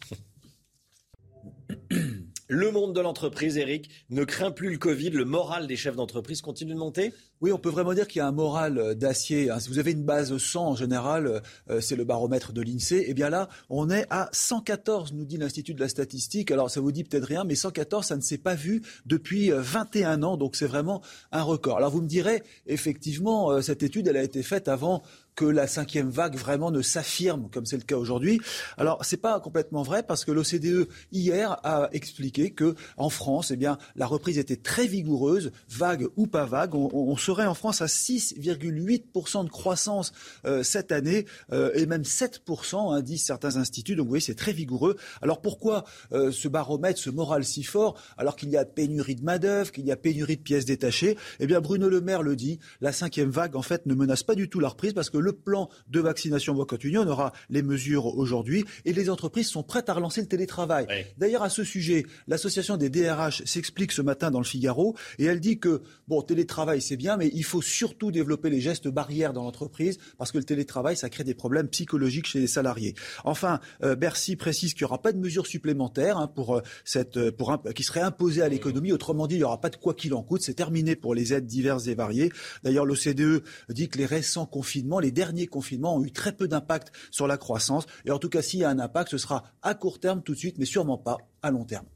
Le 2.55 2.71
monde 2.71 2.95
de 2.95 3.01
l'entreprise, 3.01 3.57
Eric, 3.57 3.89
ne 4.11 4.25
craint 4.25 4.51
plus 4.51 4.71
le 4.71 4.77
Covid. 4.77 5.09
Le 5.09 5.25
moral 5.25 5.67
des 5.67 5.75
chefs 5.75 5.97
d'entreprise 5.97 6.43
continue 6.43 6.75
de 6.75 6.79
monter? 6.79 7.15
Oui, 7.41 7.51
on 7.51 7.59
peut 7.59 7.71
vraiment 7.71 7.95
dire 7.95 8.07
qu'il 8.07 8.19
y 8.19 8.23
a 8.23 8.27
un 8.27 8.33
moral 8.33 8.77
euh, 8.77 8.95
d'acier. 8.95 9.49
Si 9.59 9.71
vous 9.71 9.79
avez 9.79 9.93
une 9.93 10.05
base 10.05 10.37
100 10.37 10.69
en 10.69 10.77
général, 10.77 11.41
euh, 11.71 11.81
c'est 11.81 11.97
le 11.97 12.05
baromètre 12.05 12.53
de 12.53 12.61
l'INSEE. 12.61 13.07
Eh 13.07 13.15
bien 13.15 13.31
là, 13.31 13.49
on 13.71 13.89
est 13.89 14.05
à 14.11 14.29
114, 14.33 15.15
nous 15.15 15.25
dit 15.25 15.39
l'Institut 15.39 15.73
de 15.73 15.81
la 15.81 15.89
statistique. 15.89 16.51
Alors 16.51 16.71
ça 16.71 16.83
vous 16.83 16.93
dit 16.93 17.05
peut-être 17.05 17.25
rien, 17.25 17.45
mais 17.45 17.55
114, 17.55 18.05
ça 18.05 18.17
ne 18.17 18.21
s'est 18.21 18.37
pas 18.37 18.55
vu 18.55 18.83
depuis 19.07 19.51
21 19.51 20.23
ans. 20.23 20.37
Donc 20.37 20.55
c'est 20.55 20.67
vraiment 20.67 21.01
un 21.33 21.43
record. 21.43 21.79
Alors 21.79 21.91
vous 21.91 22.03
me 22.03 22.07
direz, 22.07 22.43
effectivement, 22.67 23.63
cette 23.63 23.83
étude, 23.83 24.09
elle 24.09 24.19
a 24.19 24.23
été 24.23 24.43
faite 24.43 24.69
avant 24.69 25.03
que 25.35 25.45
la 25.45 25.67
cinquième 25.67 26.11
vague 26.11 26.37
vraiment 26.37 26.71
ne 26.71 26.83
s'affirme 26.83 27.49
comme 27.51 27.67
c'est 27.67 27.77
le 27.77 27.83
cas 27.83 27.97
aujourd'hui. 27.97 28.41
Alors 28.77 29.05
c'est 29.05 29.17
pas 29.17 29.41
complètement 29.41 29.83
vrai 29.83 30.03
parce 30.03 30.25
que 30.25 30.33
l'OCDE 30.33 30.89
hier 31.11 31.59
a 31.65 31.89
expliqué 31.93 32.51
que 32.51 32.75
en 32.97 33.09
France, 33.09 33.51
eh 33.51 33.57
bien 33.57 33.79
la 33.97 34.07
reprise 34.07 34.39
était 34.39 34.57
très 34.57 34.87
vigoureuse, 34.87 35.53
vague 35.69 36.07
ou 36.17 36.27
pas 36.27 36.45
vague, 36.45 36.75
on, 36.75 36.91
on 36.93 37.17
se 37.17 37.27
serait 37.27 37.47
en 37.47 37.55
France 37.55 37.81
à 37.81 37.87
6,8% 37.87 39.45
de 39.45 39.51
croissance 39.51 40.13
euh, 40.45 40.63
cette 40.63 40.93
année 40.93 41.25
euh, 41.53 41.71
et 41.75 41.87
même 41.87 42.03
7%, 42.03 42.95
hein, 42.95 43.01
disent 43.01 43.25
certains 43.25 43.57
instituts. 43.57 43.97
Donc 43.97 44.05
vous 44.05 44.11
voyez, 44.11 44.25
c'est 44.25 44.35
très 44.35 44.53
vigoureux. 44.53 44.97
Alors 45.23 45.41
pourquoi 45.41 45.85
ce 46.11 46.49
baromètre, 46.49 46.99
ce 46.99 47.11
moral 47.11 47.45
si 47.45 47.63
fort, 47.63 47.97
alors 48.19 48.37
qu'il 48.37 48.51
y 48.51 48.57
a 48.57 48.65
pénurie 48.65 49.15
de 49.15 49.25
main-d'œuvre, 49.25 49.73
qu'il 49.73 49.87
y 49.87 49.93
a 49.93 49.97
pénurie 49.97 50.37
de 50.37 50.43
pièces 50.43 50.65
détachées? 50.65 51.17
Eh 51.41 51.47
bien, 51.47 51.61
Bruno 51.61 51.89
Le 51.89 52.01
Maire 52.01 52.23
le 52.23 52.37
dit, 52.37 52.59
la 52.81 52.93
cinquième 52.93 53.31
vague, 53.31 53.57
en 53.57 53.63
fait, 53.63 53.87
ne 53.87 53.95
menace 53.95 54.23
pas 54.23 54.35
du 54.35 54.49
tout 54.49 54.61
la 54.61 54.69
reprise 54.69 54.93
parce 54.93 55.11
que 55.11 55.19
le 55.23 55.33
plan 55.33 55.69
de 55.89 56.01
vaccination 56.01 56.55
va 56.55 56.65
continuer. 56.65 56.99
On 56.99 57.07
aura 57.07 57.33
les 57.51 57.63
mesures 57.63 58.07
aujourd'hui 58.07 58.65
et 58.85 58.93
les 58.93 59.11
entreprises 59.11 59.49
sont 59.49 59.63
prêtes 59.63 59.89
à 59.89 59.95
relancer 59.95 60.21
le 60.21 60.27
télétravail. 60.27 60.87
D'ailleurs, 61.19 61.43
à 61.43 61.51
ce 61.51 61.65
sujet, 61.65 62.05
l'association 62.27 62.77
des 62.77 62.91
DRH 62.91 63.45
s'explique 63.45 63.93
ce 63.93 64.03
matin 64.03 64.31
dans 64.31 64.41
le 64.41 64.45
Figaro 64.45 64.97
et 65.19 65.25
elle 65.25 65.41
dit 65.41 65.59
que, 65.59 65.83
bon, 66.09 66.23
télétravail, 66.23 66.81
c'est 66.81 66.97
bien, 66.97 67.17
mais 67.17 67.31
il 67.33 67.45
faut 67.45 67.63
surtout 67.63 68.11
développer 68.11 68.51
les 68.51 68.61
gestes 68.61 68.89
barrières 68.89 69.33
dans 69.33 69.45
l'entreprise 69.45 69.99
parce 70.19 70.33
que 70.33 70.39
le 70.39 70.45
télétravail, 70.45 70.97
ça 70.97 71.09
crée 71.09 71.25
des 71.25 71.35
problèmes 71.35 71.69
psychologiques 71.69 72.27
chez 72.27 72.41
les 72.41 72.47
salariés. 72.47 72.95
Enfin, 73.25 73.61
euh, 73.83 73.95
Bercy 73.95 74.37
précise 74.37 74.75
qu'il 74.75 74.85
n'y 74.85 74.87
aura 74.87 75.01
pas 75.01 75.13
de 75.13 75.19
mesures 75.19 75.47
supplémentaires 75.47 76.19
hein, 76.19 76.27
pour 76.27 76.57
euh, 76.57 76.63
cette, 76.85 77.17
euh, 77.17 77.33
pour 77.33 77.63
qui 77.75 77.83
seraient 77.83 78.01
imposées 78.01 78.43
à 78.43 78.49
l'économie. 78.49 78.93
Autrement 78.93 79.27
dit, 79.27 79.37
il 79.37 79.39
n'y 79.39 79.45
aura 79.45 79.61
pas 79.61 79.71
de 79.71 79.77
quoi 79.77 79.95
qu'il 79.95 80.15
en 80.15 80.23
coûte. 80.23 80.43
C'est 80.43 80.55
terminé 80.55 80.97
pour 80.97 81.15
les 81.15 81.33
aides 81.33 81.47
diverses 81.47 81.87
et 81.87 81.95
variées. 81.95 82.33
D'ailleurs, 82.63 82.85
l'OCDE 82.85 83.43
dit 83.69 83.89
que 83.89 83.99
les 83.99 84.07
récents 84.07 84.47
confinements, 84.47 85.01
les 85.01 85.12
derniers 85.13 85.47
confinements 85.47 85.97
ont 85.97 86.05
eu 86.05 86.11
très 86.11 86.33
peu 86.33 86.49
d'impact 86.49 86.93
sur 87.11 87.27
la 87.27 87.37
croissance. 87.37 87.87
Et 88.05 88.11
en 88.11 88.19
tout 88.19 88.29
cas, 88.29 88.43
s'il 88.43 88.61
y 88.61 88.65
a 88.65 88.71
un 88.71 88.79
impact, 88.79 89.11
ce 89.11 89.19
sera 89.19 89.45
à 89.63 89.75
court 89.75 90.01
terme 90.01 90.23
tout 90.23 90.33
de 90.33 90.39
suite, 90.39 90.59
mais 90.59 90.65
sûrement 90.65 90.99
pas 90.99 91.19
à 91.43 91.51
long 91.51 91.65
terme. 91.65 91.87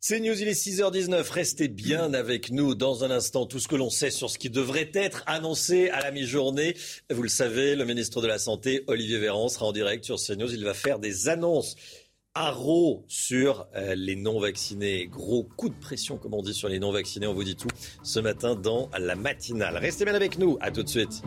C'est 0.00 0.20
News, 0.20 0.40
il 0.40 0.46
est 0.46 0.52
6h19. 0.52 1.28
Restez 1.28 1.66
bien 1.66 2.14
avec 2.14 2.52
nous 2.52 2.76
dans 2.76 3.02
un 3.02 3.10
instant. 3.10 3.46
Tout 3.46 3.58
ce 3.58 3.66
que 3.66 3.74
l'on 3.74 3.90
sait 3.90 4.12
sur 4.12 4.30
ce 4.30 4.38
qui 4.38 4.48
devrait 4.48 4.90
être 4.94 5.24
annoncé 5.26 5.90
à 5.90 6.00
la 6.00 6.12
mi-journée. 6.12 6.76
Vous 7.10 7.22
le 7.22 7.28
savez, 7.28 7.74
le 7.74 7.84
ministre 7.84 8.22
de 8.22 8.28
la 8.28 8.38
Santé, 8.38 8.84
Olivier 8.86 9.18
Véran, 9.18 9.48
sera 9.48 9.66
en 9.66 9.72
direct 9.72 10.04
sur 10.04 10.16
CNews. 10.16 10.54
Il 10.54 10.64
va 10.64 10.72
faire 10.72 11.00
des 11.00 11.28
annonces 11.28 11.74
Haro 12.40 13.04
sur 13.08 13.66
euh, 13.74 13.96
les 13.96 14.14
non-vaccinés. 14.14 15.08
Gros 15.08 15.42
coup 15.42 15.68
de 15.68 15.74
pression, 15.74 16.18
comme 16.18 16.34
on 16.34 16.42
dit, 16.42 16.54
sur 16.54 16.68
les 16.68 16.78
non-vaccinés. 16.78 17.26
On 17.26 17.34
vous 17.34 17.42
dit 17.42 17.56
tout 17.56 17.66
ce 18.04 18.20
matin 18.20 18.54
dans 18.54 18.88
la 18.96 19.16
matinale. 19.16 19.76
Restez 19.76 20.04
bien 20.04 20.14
avec 20.14 20.38
nous. 20.38 20.56
À 20.60 20.70
tout 20.70 20.84
de 20.84 20.88
suite. 20.88 21.24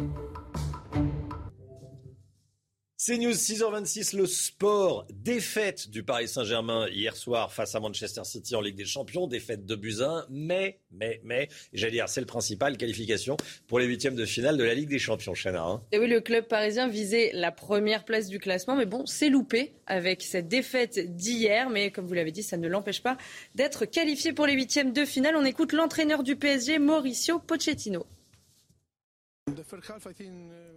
C'est 3.04 3.18
News 3.18 3.32
6h26, 3.32 4.16
le 4.16 4.28
sport. 4.28 5.08
Défaite 5.12 5.90
du 5.90 6.04
Paris 6.04 6.28
Saint-Germain 6.28 6.88
hier 6.88 7.16
soir 7.16 7.52
face 7.52 7.74
à 7.74 7.80
Manchester 7.80 8.22
City 8.26 8.56
en 8.56 8.62
Ligue 8.62 8.76
des 8.76 8.86
Champions. 8.86 9.26
Défaite 9.26 9.66
de 9.66 9.76
Buzyn. 9.76 10.24
Mais, 10.30 10.82
mais, 10.92 11.20
mais, 11.24 11.48
j'allais 11.74 11.94
dire, 11.94 12.08
c'est 12.10 12.20
le 12.20 12.28
principal. 12.28 12.78
Qualification 12.78 13.38
pour 13.68 13.80
les 13.80 13.88
huitièmes 13.88 14.14
de 14.14 14.24
finale 14.24 14.56
de 14.56 14.64
la 14.64 14.76
Ligue 14.76 14.88
des 14.88 15.00
Champions, 15.00 15.34
Chana. 15.34 15.64
Hein. 15.64 15.82
Et 15.92 15.98
oui, 15.98 16.08
le 16.08 16.22
club 16.22 16.46
parisien 16.46 16.90
visait 16.90 17.32
la 17.34 17.52
première 17.52 18.06
place 18.06 18.28
du 18.28 18.38
classement. 18.38 18.76
Mais 18.76 18.86
bon, 18.86 19.08
c'est 19.08 19.30
loupé 19.30 19.74
avec 19.88 20.22
cette 20.22 20.48
défaite 20.48 21.00
d'hier. 21.16 21.72
Mais 21.72 21.90
comme 21.90 22.06
vous 22.06 22.14
l'avez 22.14 22.32
dit, 22.32 22.44
ça 22.44 22.58
ne 22.58 22.68
l'empêche 22.68 23.02
pas 23.02 23.18
d'être 23.56 23.86
qualifié 23.86 24.32
pour 24.32 24.46
les 24.46 24.54
huitièmes 24.54 24.94
de 24.94 25.06
finale. 25.06 25.36
On 25.36 25.44
écoute 25.44 25.74
l'entraîneur 25.74 26.22
du 26.22 26.36
PSG, 26.36 26.78
Mauricio 26.78 27.40
Pochettino. 27.40 28.06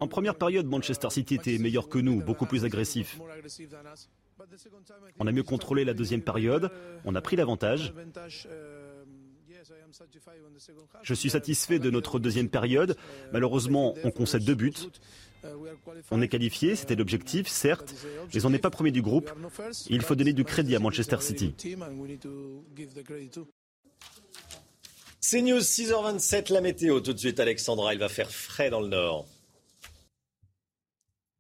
En 0.01 0.09
première 0.09 0.37
période, 0.37 0.67
Manchester 0.67 1.11
City 1.11 1.35
était 1.35 1.59
meilleur 1.59 1.89
que 1.89 1.99
nous, 1.99 2.23
beaucoup 2.23 2.47
plus 2.47 2.65
agressif. 2.65 3.19
On 5.19 5.27
a 5.27 5.33
mieux 5.33 5.43
contrôlé 5.43 5.85
la 5.85 5.95
deuxième 5.95 6.23
période, 6.23 6.71
on 7.05 7.15
a 7.15 7.21
pris 7.21 7.37
l'avantage. 7.37 7.93
Je 11.03 11.15
suis 11.15 11.31
satisfait 11.31 11.79
de 11.79 11.91
notre 11.91 12.19
deuxième 12.19 12.49
période. 12.49 12.97
Malheureusement, 13.33 13.95
on 14.05 14.11
concède 14.11 14.45
deux 14.45 14.55
buts. 14.55 14.73
On 16.11 16.23
est 16.23 16.29
qualifié, 16.29 16.75
c'était 16.75 16.97
l'objectif, 16.97 17.49
certes, 17.49 17.95
mais 18.35 18.45
on 18.45 18.51
n'est 18.51 18.59
pas 18.59 18.71
premier 18.71 18.91
du 18.91 19.03
groupe. 19.03 19.31
Il 19.89 20.03
faut 20.03 20.15
donner 20.15 20.33
du 20.33 20.45
crédit 20.45 20.75
à 20.75 20.79
Manchester 20.79 21.21
City. 21.21 21.55
C'est 25.35 25.42
News 25.42 25.59
6h27, 25.59 26.53
la 26.53 26.61
météo. 26.61 27.01
Tout 27.01 27.12
de 27.12 27.18
suite, 27.18 27.40
Alexandra, 27.40 27.92
il 27.92 27.99
va 27.99 28.09
faire 28.09 28.31
frais 28.31 28.70
dans 28.70 28.79
le 28.79 28.87
nord. 28.87 29.27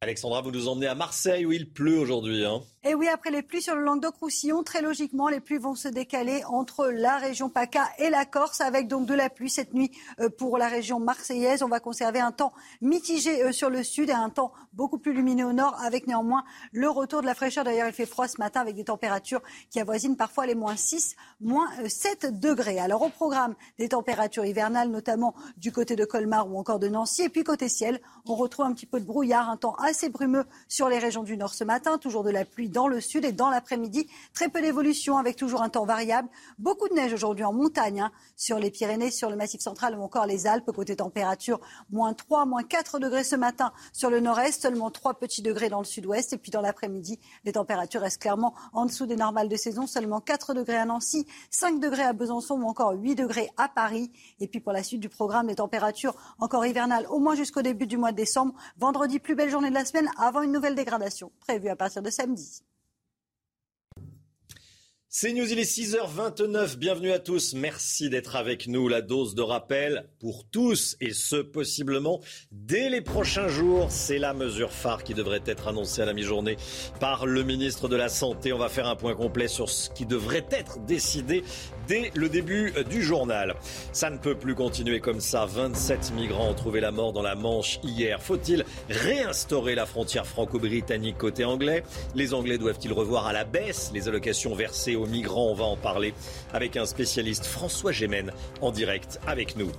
Alexandra, 0.04 0.42
vous 0.42 0.50
nous 0.50 0.68
emmenez 0.68 0.86
à 0.86 0.94
Marseille 0.94 1.46
où 1.46 1.52
il 1.52 1.66
pleut 1.66 1.98
aujourd'hui. 1.98 2.44
Hein. 2.44 2.60
Et 2.86 2.94
oui, 2.94 3.08
après 3.08 3.30
les 3.30 3.40
pluies 3.40 3.62
sur 3.62 3.74
le 3.74 3.82
Languedoc-Roussillon, 3.82 4.62
très 4.62 4.82
logiquement, 4.82 5.28
les 5.28 5.40
pluies 5.40 5.56
vont 5.56 5.74
se 5.74 5.88
décaler 5.88 6.44
entre 6.44 6.88
la 6.88 7.16
région 7.16 7.48
PACA 7.48 7.88
et 7.98 8.10
la 8.10 8.26
Corse, 8.26 8.60
avec 8.60 8.88
donc 8.88 9.06
de 9.06 9.14
la 9.14 9.30
pluie 9.30 9.48
cette 9.48 9.72
nuit 9.72 9.90
euh, 10.20 10.28
pour 10.28 10.58
la 10.58 10.68
région 10.68 11.00
marseillaise. 11.00 11.62
On 11.62 11.68
va 11.68 11.80
conserver 11.80 12.20
un 12.20 12.32
temps 12.32 12.52
mitigé 12.82 13.42
euh, 13.42 13.52
sur 13.52 13.70
le 13.70 13.82
sud 13.82 14.10
et 14.10 14.12
un 14.12 14.28
temps 14.28 14.52
beaucoup 14.74 14.98
plus 14.98 15.14
lumineux 15.14 15.46
au 15.46 15.54
nord, 15.54 15.80
avec 15.82 16.06
néanmoins 16.06 16.44
le 16.72 16.90
retour 16.90 17.22
de 17.22 17.26
la 17.26 17.34
fraîcheur. 17.34 17.64
D'ailleurs, 17.64 17.88
il 17.88 17.94
fait 17.94 18.04
froid 18.04 18.28
ce 18.28 18.36
matin 18.38 18.60
avec 18.60 18.74
des 18.74 18.84
températures 18.84 19.40
qui 19.70 19.80
avoisinent 19.80 20.18
parfois 20.18 20.44
les 20.44 20.54
moins 20.54 20.76
6, 20.76 21.16
moins 21.40 21.70
7 21.88 22.24
euh, 22.24 22.30
degrés. 22.32 22.78
Alors 22.78 23.00
au 23.00 23.08
programme 23.08 23.54
des 23.78 23.88
températures 23.88 24.44
hivernales, 24.44 24.90
notamment 24.90 25.34
du 25.56 25.72
côté 25.72 25.96
de 25.96 26.04
Colmar 26.04 26.52
ou 26.52 26.58
encore 26.58 26.78
de 26.78 26.88
Nancy. 26.88 27.22
Et 27.22 27.28
puis 27.30 27.44
côté 27.44 27.70
ciel, 27.70 28.02
on 28.26 28.34
retrouve 28.34 28.66
un 28.66 28.74
petit 28.74 28.84
peu 28.84 29.00
de 29.00 29.06
brouillard, 29.06 29.48
un 29.48 29.56
temps 29.56 29.76
assez 29.76 29.93
brumeux 30.10 30.44
sur 30.68 30.88
les 30.88 30.98
régions 30.98 31.22
du 31.22 31.36
nord 31.36 31.54
ce 31.54 31.64
matin, 31.64 31.98
toujours 31.98 32.24
de 32.24 32.30
la 32.30 32.44
pluie 32.44 32.68
dans 32.68 32.88
le 32.88 33.00
sud 33.00 33.24
et 33.24 33.32
dans 33.32 33.50
l'après-midi. 33.50 34.08
Très 34.34 34.48
peu 34.48 34.60
d'évolution 34.60 35.16
avec 35.16 35.36
toujours 35.36 35.62
un 35.62 35.68
temps 35.68 35.84
variable. 35.84 36.28
Beaucoup 36.58 36.88
de 36.88 36.94
neige 36.94 37.12
aujourd'hui 37.12 37.44
en 37.44 37.52
montagne, 37.52 38.00
hein, 38.00 38.12
sur 38.36 38.58
les 38.58 38.70
Pyrénées, 38.70 39.10
sur 39.10 39.30
le 39.30 39.36
Massif 39.36 39.60
central 39.60 39.98
ou 39.98 40.02
encore 40.02 40.26
les 40.26 40.46
Alpes. 40.46 40.70
Côté 40.72 40.96
température, 40.96 41.60
moins 41.90 42.14
3, 42.14 42.44
moins 42.46 42.62
4 42.62 42.98
degrés 42.98 43.24
ce 43.24 43.36
matin 43.36 43.72
sur 43.92 44.10
le 44.10 44.20
nord-est, 44.20 44.62
seulement 44.62 44.90
3 44.90 45.14
petits 45.14 45.42
degrés 45.42 45.68
dans 45.68 45.78
le 45.78 45.84
sud-ouest. 45.84 46.32
Et 46.32 46.38
puis 46.38 46.50
dans 46.50 46.60
l'après-midi, 46.60 47.18
les 47.44 47.52
températures 47.52 48.00
restent 48.00 48.22
clairement 48.22 48.54
en 48.72 48.86
dessous 48.86 49.06
des 49.06 49.16
normales 49.16 49.48
de 49.48 49.56
saison. 49.56 49.86
Seulement 49.86 50.20
4 50.20 50.54
degrés 50.54 50.76
à 50.76 50.84
Nancy, 50.84 51.26
5 51.50 51.80
degrés 51.80 52.02
à 52.02 52.12
Besançon 52.12 52.54
ou 52.54 52.68
encore 52.68 52.92
8 52.92 53.14
degrés 53.14 53.50
à 53.56 53.68
Paris. 53.68 54.10
Et 54.40 54.48
puis 54.48 54.60
pour 54.60 54.72
la 54.72 54.82
suite 54.82 55.00
du 55.00 55.08
programme, 55.08 55.48
les 55.48 55.56
températures 55.56 56.14
encore 56.40 56.66
hivernales 56.66 57.06
au 57.08 57.18
moins 57.18 57.34
jusqu'au 57.34 57.62
début 57.62 57.86
du 57.86 57.96
mois 57.96 58.12
de 58.12 58.16
décembre. 58.16 58.54
Vendredi, 58.78 59.18
plus 59.18 59.34
belle 59.34 59.50
journée 59.50 59.70
de 59.70 59.74
la 59.74 59.83
semaine 59.84 60.08
avant 60.18 60.42
une 60.42 60.52
nouvelle 60.52 60.74
dégradation 60.74 61.32
prévue 61.40 61.68
à 61.68 61.76
partir 61.76 62.02
de 62.02 62.10
samedi. 62.10 62.62
C'est 65.16 65.32
News, 65.32 65.46
il 65.48 65.60
est 65.60 65.62
6h29. 65.62 66.76
Bienvenue 66.76 67.12
à 67.12 67.20
tous. 67.20 67.54
Merci 67.54 68.10
d'être 68.10 68.34
avec 68.34 68.66
nous. 68.66 68.88
La 68.88 69.00
dose 69.00 69.36
de 69.36 69.42
rappel 69.42 70.08
pour 70.18 70.44
tous 70.50 70.96
et 71.00 71.12
ce 71.12 71.36
possiblement 71.36 72.20
dès 72.50 72.90
les 72.90 73.00
prochains 73.00 73.46
jours. 73.46 73.92
C'est 73.92 74.18
la 74.18 74.34
mesure 74.34 74.72
phare 74.72 75.04
qui 75.04 75.14
devrait 75.14 75.44
être 75.46 75.68
annoncée 75.68 76.02
à 76.02 76.04
la 76.04 76.14
mi-journée 76.14 76.56
par 76.98 77.26
le 77.26 77.44
ministre 77.44 77.86
de 77.86 77.94
la 77.94 78.08
Santé. 78.08 78.52
On 78.52 78.58
va 78.58 78.68
faire 78.68 78.88
un 78.88 78.96
point 78.96 79.14
complet 79.14 79.46
sur 79.46 79.70
ce 79.70 79.88
qui 79.88 80.04
devrait 80.04 80.48
être 80.50 80.80
décidé 80.80 81.44
dès 81.86 82.10
le 82.14 82.28
début 82.28 82.72
du 82.88 83.02
journal. 83.02 83.54
Ça 83.92 84.10
ne 84.10 84.18
peut 84.18 84.34
plus 84.34 84.54
continuer 84.54 85.00
comme 85.00 85.20
ça. 85.20 85.46
27 85.46 86.12
migrants 86.14 86.50
ont 86.50 86.54
trouvé 86.54 86.80
la 86.80 86.90
mort 86.90 87.12
dans 87.12 87.22
la 87.22 87.34
Manche 87.34 87.80
hier. 87.82 88.20
Faut-il 88.22 88.64
réinstaurer 88.90 89.74
la 89.74 89.86
frontière 89.86 90.26
franco-britannique 90.26 91.18
côté 91.18 91.44
anglais? 91.44 91.84
Les 92.14 92.34
Anglais 92.34 92.58
doivent-ils 92.58 92.92
revoir 92.92 93.26
à 93.26 93.32
la 93.32 93.44
baisse 93.44 93.90
les 93.94 94.08
allocations 94.08 94.54
versées 94.54 94.96
aux 94.96 95.06
migrants? 95.06 95.50
On 95.50 95.54
va 95.54 95.64
en 95.64 95.76
parler 95.76 96.14
avec 96.52 96.76
un 96.76 96.86
spécialiste, 96.86 97.46
François 97.46 97.92
Gémen, 97.92 98.32
en 98.60 98.70
direct 98.70 99.20
avec 99.26 99.56
nous. 99.56 99.70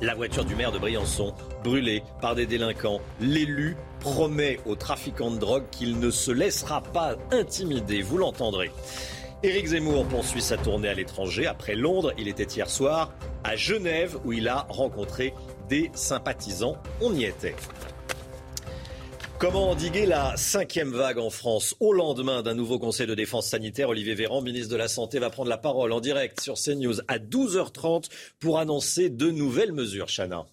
La 0.00 0.14
voiture 0.14 0.44
du 0.44 0.54
maire 0.54 0.70
de 0.70 0.78
Briançon, 0.78 1.34
brûlée 1.64 2.04
par 2.20 2.36
des 2.36 2.46
délinquants. 2.46 3.00
L'élu 3.20 3.76
promet 3.98 4.60
aux 4.64 4.76
trafiquants 4.76 5.32
de 5.32 5.38
drogue 5.38 5.64
qu'il 5.72 5.98
ne 5.98 6.10
se 6.10 6.30
laissera 6.30 6.82
pas 6.82 7.16
intimider. 7.32 8.00
Vous 8.02 8.16
l'entendrez. 8.16 8.70
Éric 9.44 9.66
Zemmour 9.66 10.04
poursuit 10.08 10.42
sa 10.42 10.56
tournée 10.56 10.88
à 10.88 10.94
l'étranger. 10.94 11.46
Après 11.46 11.76
Londres, 11.76 12.12
il 12.18 12.26
était 12.26 12.42
hier 12.42 12.68
soir 12.68 13.12
à 13.44 13.54
Genève 13.54 14.18
où 14.24 14.32
il 14.32 14.48
a 14.48 14.66
rencontré 14.68 15.32
des 15.68 15.92
sympathisants. 15.94 16.76
On 17.00 17.14
y 17.14 17.22
était. 17.24 17.54
Comment 19.38 19.70
endiguer 19.70 20.06
la 20.06 20.36
cinquième 20.36 20.90
vague 20.90 21.18
en 21.18 21.30
France 21.30 21.76
Au 21.78 21.92
lendemain 21.92 22.42
d'un 22.42 22.54
nouveau 22.54 22.80
conseil 22.80 23.06
de 23.06 23.14
défense 23.14 23.46
sanitaire, 23.46 23.90
Olivier 23.90 24.14
Véran, 24.14 24.42
ministre 24.42 24.72
de 24.72 24.76
la 24.76 24.88
Santé, 24.88 25.20
va 25.20 25.30
prendre 25.30 25.50
la 25.50 25.58
parole 25.58 25.92
en 25.92 26.00
direct 26.00 26.40
sur 26.40 26.54
CNews 26.54 27.00
à 27.06 27.20
12h30 27.20 28.08
pour 28.40 28.58
annoncer 28.58 29.08
de 29.08 29.30
nouvelles 29.30 29.72
mesures. 29.72 30.08
Chana. 30.08 30.46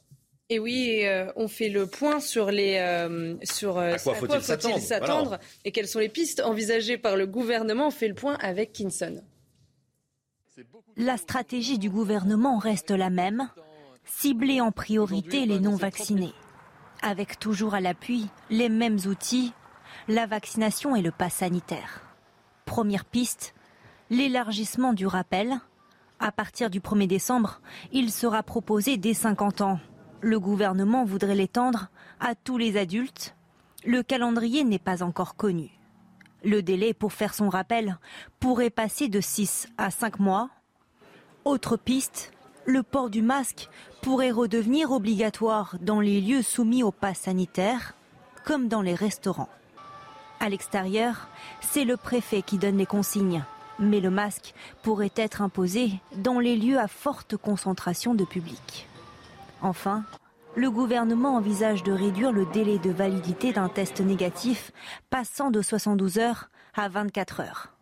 Et 0.49 0.60
oui, 0.60 1.01
euh, 1.03 1.31
on 1.36 1.47
fait 1.47 1.69
le 1.69 1.88
point 1.88 2.19
sur 2.19 2.51
les 2.51 2.77
euh, 2.77 3.36
sur 3.43 3.77
euh, 3.77 3.93
à 3.93 3.97
quoi 3.97 4.13
faut-il 4.13 4.79
s'attendre? 4.79 5.39
et 5.63 5.71
quelles 5.71 5.88
sont 5.88 5.99
les 5.99 6.10
pistes 6.10 6.39
envisagées 6.39 6.99
par 6.99 7.17
le 7.17 7.25
gouvernement? 7.25 7.88
On 7.88 7.91
fait 7.91 8.08
le 8.08 8.13
point 8.13 8.36
avec 8.36 8.71
Kinson. 8.71 9.23
La 10.97 11.17
stratégie 11.17 11.79
du 11.79 11.89
gouvernement 11.89 12.60
reste 12.60 12.91
la 12.91 13.10
même 13.10 13.49
cibler 14.05 14.62
en 14.62 14.71
priorité 14.71 15.47
les 15.47 15.60
non 15.60 15.75
vaccinés, 15.75 16.34
avec 17.01 17.39
toujours 17.39 17.73
à 17.73 17.81
l'appui 17.81 18.27
les 18.51 18.69
mêmes 18.69 18.99
outils 19.08 19.51
la 20.08 20.27
vaccination 20.27 20.95
et 20.95 21.01
le 21.01 21.12
pass 21.12 21.36
sanitaire. 21.36 22.01
Première 22.65 23.05
piste 23.05 23.55
l'élargissement 24.12 24.93
du 24.93 25.08
rappel 25.08 25.55
À 26.19 26.31
partir 26.31 26.69
du 26.69 26.79
1er 26.79 27.08
décembre, 27.08 27.60
il 27.91 28.12
sera 28.12 28.43
proposé 28.43 28.97
dès 28.97 29.15
50 29.15 29.62
ans. 29.62 29.79
Le 30.21 30.39
gouvernement 30.39 31.06
voudrait 31.06 31.36
l'étendre 31.36 31.89
à 32.19 32.36
tous 32.36 32.58
les 32.58 32.78
adultes. 32.78 33.36
Le 33.86 34.01
calendrier 34.01 34.63
n'est 34.63 34.80
pas 34.80 35.04
encore 35.04 35.36
connu. 35.36 35.69
Le 36.43 36.62
délai 36.62 36.93
pour 36.93 37.13
faire 37.13 37.34
son 37.34 37.49
rappel 37.49 37.97
pourrait 38.39 38.69
passer 38.69 39.08
de 39.08 39.19
6 39.19 39.67
à 39.78 39.91
5 39.91 40.19
mois. 40.19 40.49
Autre 41.43 41.78
piste, 41.78 42.32
le 42.65 42.82
port 42.82 43.10
du 43.10 43.21
masque 43.21 43.69
pourrait 44.01 44.32
redevenir 44.32 44.91
obligatoire 44.91 45.75
dans 45.82 45.99
les 45.99 46.21
lieux 46.21 46.41
soumis 46.41 46.84
au 46.84 46.91
pass 46.91 47.19
sanitaire, 47.19 47.93
comme 48.45 48.67
dans 48.67 48.82
les 48.82 48.95
restaurants. 48.95 49.49
À 50.39 50.49
l'extérieur, 50.49 51.28
c'est 51.62 51.86
le 51.86 51.97
préfet 51.97 52.41
qui 52.41 52.58
donne 52.58 52.78
les 52.78 52.86
consignes, 52.86 53.43
mais 53.80 53.99
le 53.99 54.10
masque 54.10 54.54
pourrait 54.84 55.13
être 55.15 55.41
imposé 55.41 55.91
dans 56.15 56.39
les 56.39 56.56
lieux 56.56 56.80
à 56.80 56.88
forte 56.88 57.38
concentration 57.38 58.15
de 58.15 58.25
public. 58.25 58.88
Enfin, 59.62 60.04
le 60.56 60.72
gouvernement 60.72 61.36
envisage 61.36 61.84
de 61.84 61.91
réduire 61.91 62.32
le 62.32 62.46
délai 62.46 62.78
de 62.80 62.91
validité 62.91 63.52
d'un 63.52 63.70
test 63.70 64.00
négatif, 64.00 64.72
passant 65.10 65.52
de 65.52 65.62
72 65.62 66.18
heures 66.18 66.50
à 66.76 66.88
24 66.88 67.41
heures. 67.41 67.74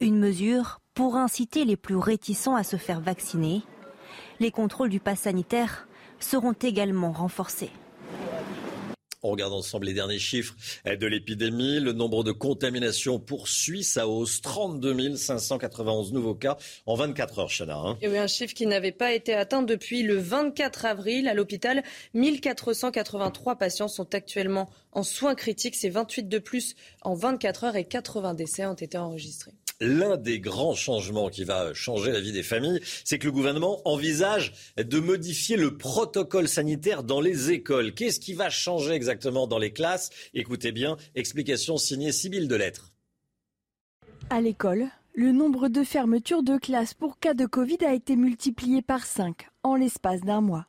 Une 0.00 0.18
mesure 0.18 0.80
pour 0.94 1.16
inciter 1.16 1.64
les 1.64 1.76
plus 1.76 1.96
réticents 1.96 2.56
à 2.56 2.64
se 2.64 2.76
faire 2.76 3.00
vacciner. 3.00 3.62
Les 4.40 4.50
contrôles 4.50 4.90
du 4.90 5.00
pass 5.00 5.20
sanitaire 5.20 5.86
seront 6.18 6.52
également 6.52 7.12
renforcés. 7.12 7.70
On 9.22 9.30
regarde 9.30 9.52
ensemble 9.52 9.86
les 9.86 9.94
derniers 9.94 10.18
chiffres 10.18 10.54
de 10.84 11.06
l'épidémie. 11.06 11.78
Le 11.78 11.92
nombre 11.92 12.24
de 12.24 12.32
contaminations 12.32 13.20
poursuit 13.20 13.84
sa 13.84 14.08
hausse. 14.08 14.40
32 14.40 15.16
591 15.16 16.12
nouveaux 16.12 16.34
cas 16.34 16.58
en 16.86 16.94
24 16.94 17.38
heures, 17.38 17.50
Chana. 17.50 17.76
Hein. 17.76 17.98
Et 18.02 18.08
oui, 18.08 18.18
un 18.18 18.26
chiffre 18.26 18.52
qui 18.52 18.66
n'avait 18.66 18.92
pas 18.92 19.12
été 19.12 19.32
atteint 19.34 19.62
depuis 19.62 20.02
le 20.02 20.16
24 20.16 20.86
avril. 20.86 21.28
À 21.28 21.34
l'hôpital, 21.34 21.82
1483 22.14 23.56
patients 23.56 23.88
sont 23.88 24.14
actuellement 24.14 24.68
en 24.90 25.02
soins 25.02 25.34
critiques. 25.34 25.76
C'est 25.76 25.88
28 25.88 26.28
de 26.28 26.38
plus 26.38 26.74
en 27.02 27.14
24 27.14 27.64
heures 27.64 27.76
et 27.76 27.84
80 27.84 28.34
décès 28.34 28.66
ont 28.66 28.74
été 28.74 28.98
enregistrés 28.98 29.52
l'un 29.82 30.16
des 30.16 30.40
grands 30.40 30.74
changements 30.74 31.28
qui 31.28 31.44
va 31.44 31.74
changer 31.74 32.12
la 32.12 32.20
vie 32.20 32.32
des 32.32 32.42
familles, 32.42 32.80
c'est 33.04 33.18
que 33.18 33.26
le 33.26 33.32
gouvernement 33.32 33.80
envisage 33.84 34.52
de 34.76 35.00
modifier 35.00 35.56
le 35.56 35.76
protocole 35.76 36.48
sanitaire 36.48 37.02
dans 37.02 37.20
les 37.20 37.50
écoles. 37.50 37.92
Qu'est-ce 37.92 38.20
qui 38.20 38.34
va 38.34 38.48
changer 38.48 38.92
exactement 38.92 39.46
dans 39.46 39.58
les 39.58 39.72
classes? 39.72 40.10
Écoutez 40.34 40.72
bien, 40.72 40.96
explication 41.14 41.76
signée 41.76 42.12
Sybille 42.12 42.48
de 42.48 42.56
Lettres. 42.56 42.92
À 44.30 44.40
l'école, 44.40 44.88
le 45.14 45.32
nombre 45.32 45.68
de 45.68 45.82
fermetures 45.82 46.42
de 46.42 46.56
classes 46.56 46.94
pour 46.94 47.18
cas 47.18 47.34
de 47.34 47.44
Covid 47.44 47.84
a 47.84 47.92
été 47.92 48.16
multiplié 48.16 48.82
par 48.82 49.04
5 49.04 49.48
en 49.62 49.74
l'espace 49.74 50.20
d'un 50.20 50.40
mois. 50.40 50.66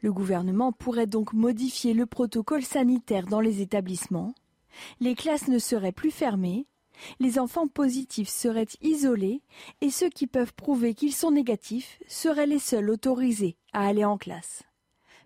Le 0.00 0.12
gouvernement 0.12 0.72
pourrait 0.72 1.08
donc 1.08 1.32
modifier 1.32 1.92
le 1.92 2.06
protocole 2.06 2.62
sanitaire 2.62 3.26
dans 3.26 3.40
les 3.40 3.60
établissements. 3.60 4.32
Les 5.00 5.14
classes 5.14 5.48
ne 5.48 5.58
seraient 5.58 5.92
plus 5.92 6.12
fermées, 6.12 6.66
les 7.20 7.38
enfants 7.38 7.68
positifs 7.68 8.28
seraient 8.28 8.66
isolés 8.82 9.42
et 9.80 9.90
ceux 9.90 10.10
qui 10.10 10.26
peuvent 10.26 10.54
prouver 10.54 10.94
qu'ils 10.94 11.14
sont 11.14 11.30
négatifs 11.30 11.98
seraient 12.08 12.46
les 12.46 12.58
seuls 12.58 12.90
autorisés 12.90 13.56
à 13.72 13.86
aller 13.86 14.04
en 14.04 14.18
classe. 14.18 14.62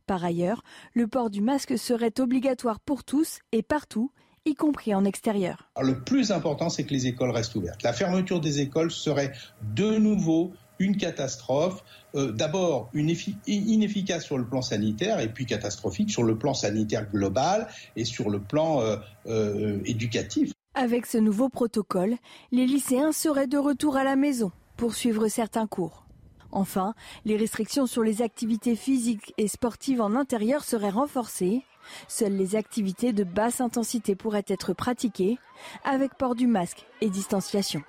Par 0.07 0.25
ailleurs, 0.25 0.62
le 0.95 1.07
port 1.07 1.29
du 1.29 1.43
masque 1.43 1.77
serait 1.77 2.19
obligatoire 2.19 2.81
pour 2.81 3.05
tous 3.05 3.41
et 3.53 3.62
partout, 3.62 4.11
y 4.47 4.55
compris 4.55 4.95
en 4.95 5.05
extérieur. 5.05 5.71
le 5.81 6.03
plus 6.03 6.33
important, 6.33 6.71
c'est 6.71 6.85
que 6.85 6.95
les 6.95 7.07
écoles 7.07 7.31
restent 7.31 7.55
ouvertes. 7.55 7.83
La 7.83 7.93
fermeture 7.93 8.41
des 8.41 8.61
écoles 8.61 8.91
serait 8.91 9.33
de 9.75 9.99
nouveau 9.99 10.53
une 10.79 10.97
catastrophe, 10.97 11.85
euh, 12.14 12.33
d'abord 12.33 12.91
inefficace 12.95 14.25
sur 14.25 14.38
le 14.38 14.47
plan 14.47 14.62
sanitaire 14.62 15.21
et 15.21 15.29
puis 15.29 15.45
catastrophique 15.45 16.11
sur 16.11 16.23
le 16.23 16.38
plan 16.38 16.55
sanitaire 16.55 17.11
global 17.11 17.69
et 17.97 18.05
sur 18.05 18.31
le 18.31 18.41
plan 18.41 18.81
euh, 18.81 18.97
euh, 19.27 19.81
éducatif. 19.85 20.53
Avec 20.74 21.07
ce 21.07 21.18
nouveau 21.18 21.48
protocole, 21.48 22.16
les 22.52 22.66
lycéens 22.66 23.12
seraient 23.12 23.46
de 23.46 23.59
retour 23.59 23.96
à 23.96 24.04
la 24.04 24.16
maison 24.16 24.52
pour 24.76 24.94
suivre 24.94 25.28
certains 25.28 25.66
cours. 25.66 26.07
Enfin, 26.52 26.94
les 27.24 27.37
restrictions 27.37 27.87
sur 27.87 28.02
les 28.02 28.22
activités 28.22 28.76
physiques 28.76 29.35
et 29.38 29.48
sportives 29.48 30.00
en 30.00 30.14
intérieur 30.14 30.64
seraient 30.64 30.90
renforcées. 30.90 31.62
Seules 32.07 32.37
les 32.37 32.54
activités 32.54 33.12
de 33.12 33.24
basse 33.24 33.61
intensité 33.61 34.14
pourraient 34.14 34.44
être 34.46 34.72
pratiquées 34.72 35.38
avec 35.85 36.14
port 36.14 36.35
du 36.35 36.46
masque 36.46 36.87
et 37.00 37.11
distanciation. 37.11 37.83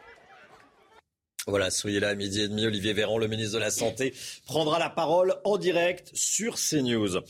Voilà, 1.47 1.71
soyez 1.71 1.99
là 1.99 2.09
à 2.09 2.15
midi 2.15 2.41
et 2.41 2.47
demi. 2.47 2.65
Olivier 2.65 2.93
Véran, 2.93 3.17
le 3.17 3.27
ministre 3.27 3.55
de 3.55 3.59
la 3.59 3.71
Santé, 3.71 4.13
prendra 4.45 4.77
la 4.77 4.89
parole 4.89 5.35
en 5.45 5.57
direct 5.57 6.11
sur 6.13 6.55
CNews. 6.55 7.21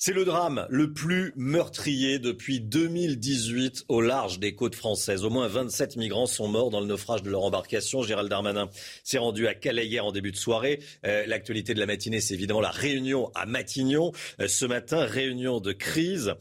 C'est 0.00 0.12
le 0.12 0.24
drame 0.24 0.64
le 0.70 0.92
plus 0.92 1.32
meurtrier 1.34 2.20
depuis 2.20 2.60
2018 2.60 3.86
au 3.88 4.00
large 4.00 4.38
des 4.38 4.54
côtes 4.54 4.76
françaises. 4.76 5.24
Au 5.24 5.28
moins 5.28 5.48
27 5.48 5.96
migrants 5.96 6.26
sont 6.26 6.46
morts 6.46 6.70
dans 6.70 6.78
le 6.78 6.86
naufrage 6.86 7.24
de 7.24 7.30
leur 7.30 7.42
embarcation. 7.42 8.04
Gérald 8.04 8.30
Darmanin 8.30 8.70
s'est 9.02 9.18
rendu 9.18 9.48
à 9.48 9.56
Calais 9.56 9.88
hier 9.88 10.04
en 10.04 10.12
début 10.12 10.30
de 10.30 10.36
soirée. 10.36 10.78
Euh, 11.04 11.26
l'actualité 11.26 11.74
de 11.74 11.80
la 11.80 11.86
matinée, 11.86 12.20
c'est 12.20 12.34
évidemment 12.34 12.60
la 12.60 12.70
réunion 12.70 13.32
à 13.34 13.44
Matignon. 13.44 14.12
Euh, 14.40 14.46
ce 14.46 14.66
matin, 14.66 15.04
réunion 15.04 15.58
de 15.58 15.72
crise. 15.72 16.34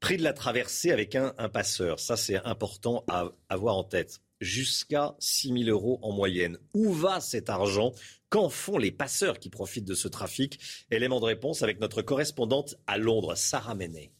Prix 0.00 0.18
de 0.18 0.22
la 0.22 0.34
traversée 0.34 0.92
avec 0.92 1.14
un, 1.14 1.32
un 1.38 1.48
passeur. 1.48 2.00
Ça, 2.00 2.18
c'est 2.18 2.36
important 2.44 3.04
à 3.08 3.30
avoir 3.48 3.78
en 3.78 3.84
tête 3.84 4.20
jusqu'à 4.40 5.14
6 5.18 5.64
000 5.64 5.70
euros 5.70 5.98
en 6.02 6.12
moyenne. 6.12 6.58
Où 6.74 6.92
va 6.92 7.20
cet 7.20 7.50
argent? 7.50 7.92
Qu'en 8.28 8.48
font 8.48 8.78
les 8.78 8.92
passeurs 8.92 9.38
qui 9.38 9.50
profitent 9.50 9.84
de 9.84 9.94
ce 9.94 10.08
trafic? 10.08 10.58
Élément 10.90 11.20
de 11.20 11.26
réponse 11.26 11.62
avec 11.62 11.80
notre 11.80 12.02
correspondante 12.02 12.76
à 12.86 12.96
Londres, 12.96 13.34
Sarah 13.34 13.74
Menet. 13.74 14.12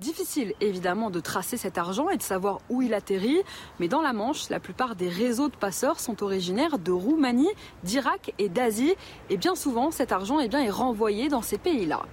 Difficile 0.00 0.54
évidemment 0.62 1.10
de 1.10 1.20
tracer 1.20 1.58
cet 1.58 1.76
argent 1.76 2.08
et 2.08 2.16
de 2.16 2.22
savoir 2.22 2.60
où 2.70 2.80
il 2.80 2.94
atterrit, 2.94 3.42
mais 3.78 3.86
dans 3.86 4.00
la 4.00 4.14
Manche, 4.14 4.48
la 4.48 4.58
plupart 4.58 4.96
des 4.96 5.10
réseaux 5.10 5.50
de 5.50 5.56
passeurs 5.56 6.00
sont 6.00 6.22
originaires 6.22 6.78
de 6.78 6.90
Roumanie, 6.90 7.50
d'Irak 7.84 8.32
et 8.38 8.48
d'Asie, 8.48 8.94
et 9.28 9.36
bien 9.36 9.54
souvent 9.54 9.90
cet 9.90 10.10
argent 10.10 10.40
eh 10.40 10.48
bien, 10.48 10.62
est 10.62 10.70
renvoyé 10.70 11.28
dans 11.28 11.42
ces 11.42 11.58
pays-là. 11.58 12.06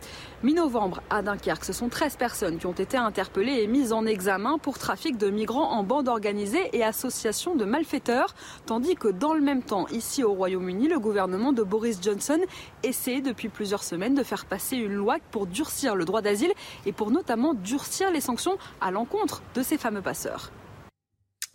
Mi-novembre, 0.43 1.01
à 1.09 1.23
Dunkerque, 1.23 1.65
ce 1.65 1.73
sont 1.73 1.89
13 1.89 2.15
personnes 2.15 2.59
qui 2.59 2.67
ont 2.67 2.71
été 2.71 2.95
interpellées 2.95 3.63
et 3.63 3.65
mises 3.65 3.91
en 3.91 4.05
examen 4.05 4.59
pour 4.59 4.77
trafic 4.77 5.17
de 5.17 5.31
migrants 5.31 5.71
en 5.71 5.81
bande 5.81 6.07
organisée 6.07 6.69
et 6.73 6.83
association 6.83 7.55
de 7.55 7.65
malfaiteurs, 7.65 8.35
tandis 8.67 8.93
que 8.93 9.07
dans 9.07 9.33
le 9.33 9.41
même 9.41 9.63
temps, 9.63 9.87
ici 9.87 10.23
au 10.23 10.33
Royaume-Uni, 10.33 10.89
le 10.89 10.99
gouvernement 10.99 11.53
de 11.53 11.63
Boris 11.63 11.97
Johnson 12.03 12.39
essaie 12.83 13.21
depuis 13.21 13.49
plusieurs 13.49 13.83
semaines 13.83 14.13
de 14.13 14.21
faire 14.21 14.45
passer 14.45 14.75
une 14.75 14.93
loi 14.93 15.17
pour 15.31 15.47
durcir 15.47 15.95
le 15.95 16.05
droit 16.05 16.21
d'asile 16.21 16.53
et 16.85 16.91
pour 16.91 17.09
notamment 17.09 17.55
durcir 17.55 18.11
les 18.11 18.21
sanctions 18.21 18.59
à 18.79 18.91
l'encontre 18.91 19.41
de 19.55 19.63
ces 19.63 19.79
fameux 19.79 20.03
passeurs. 20.03 20.51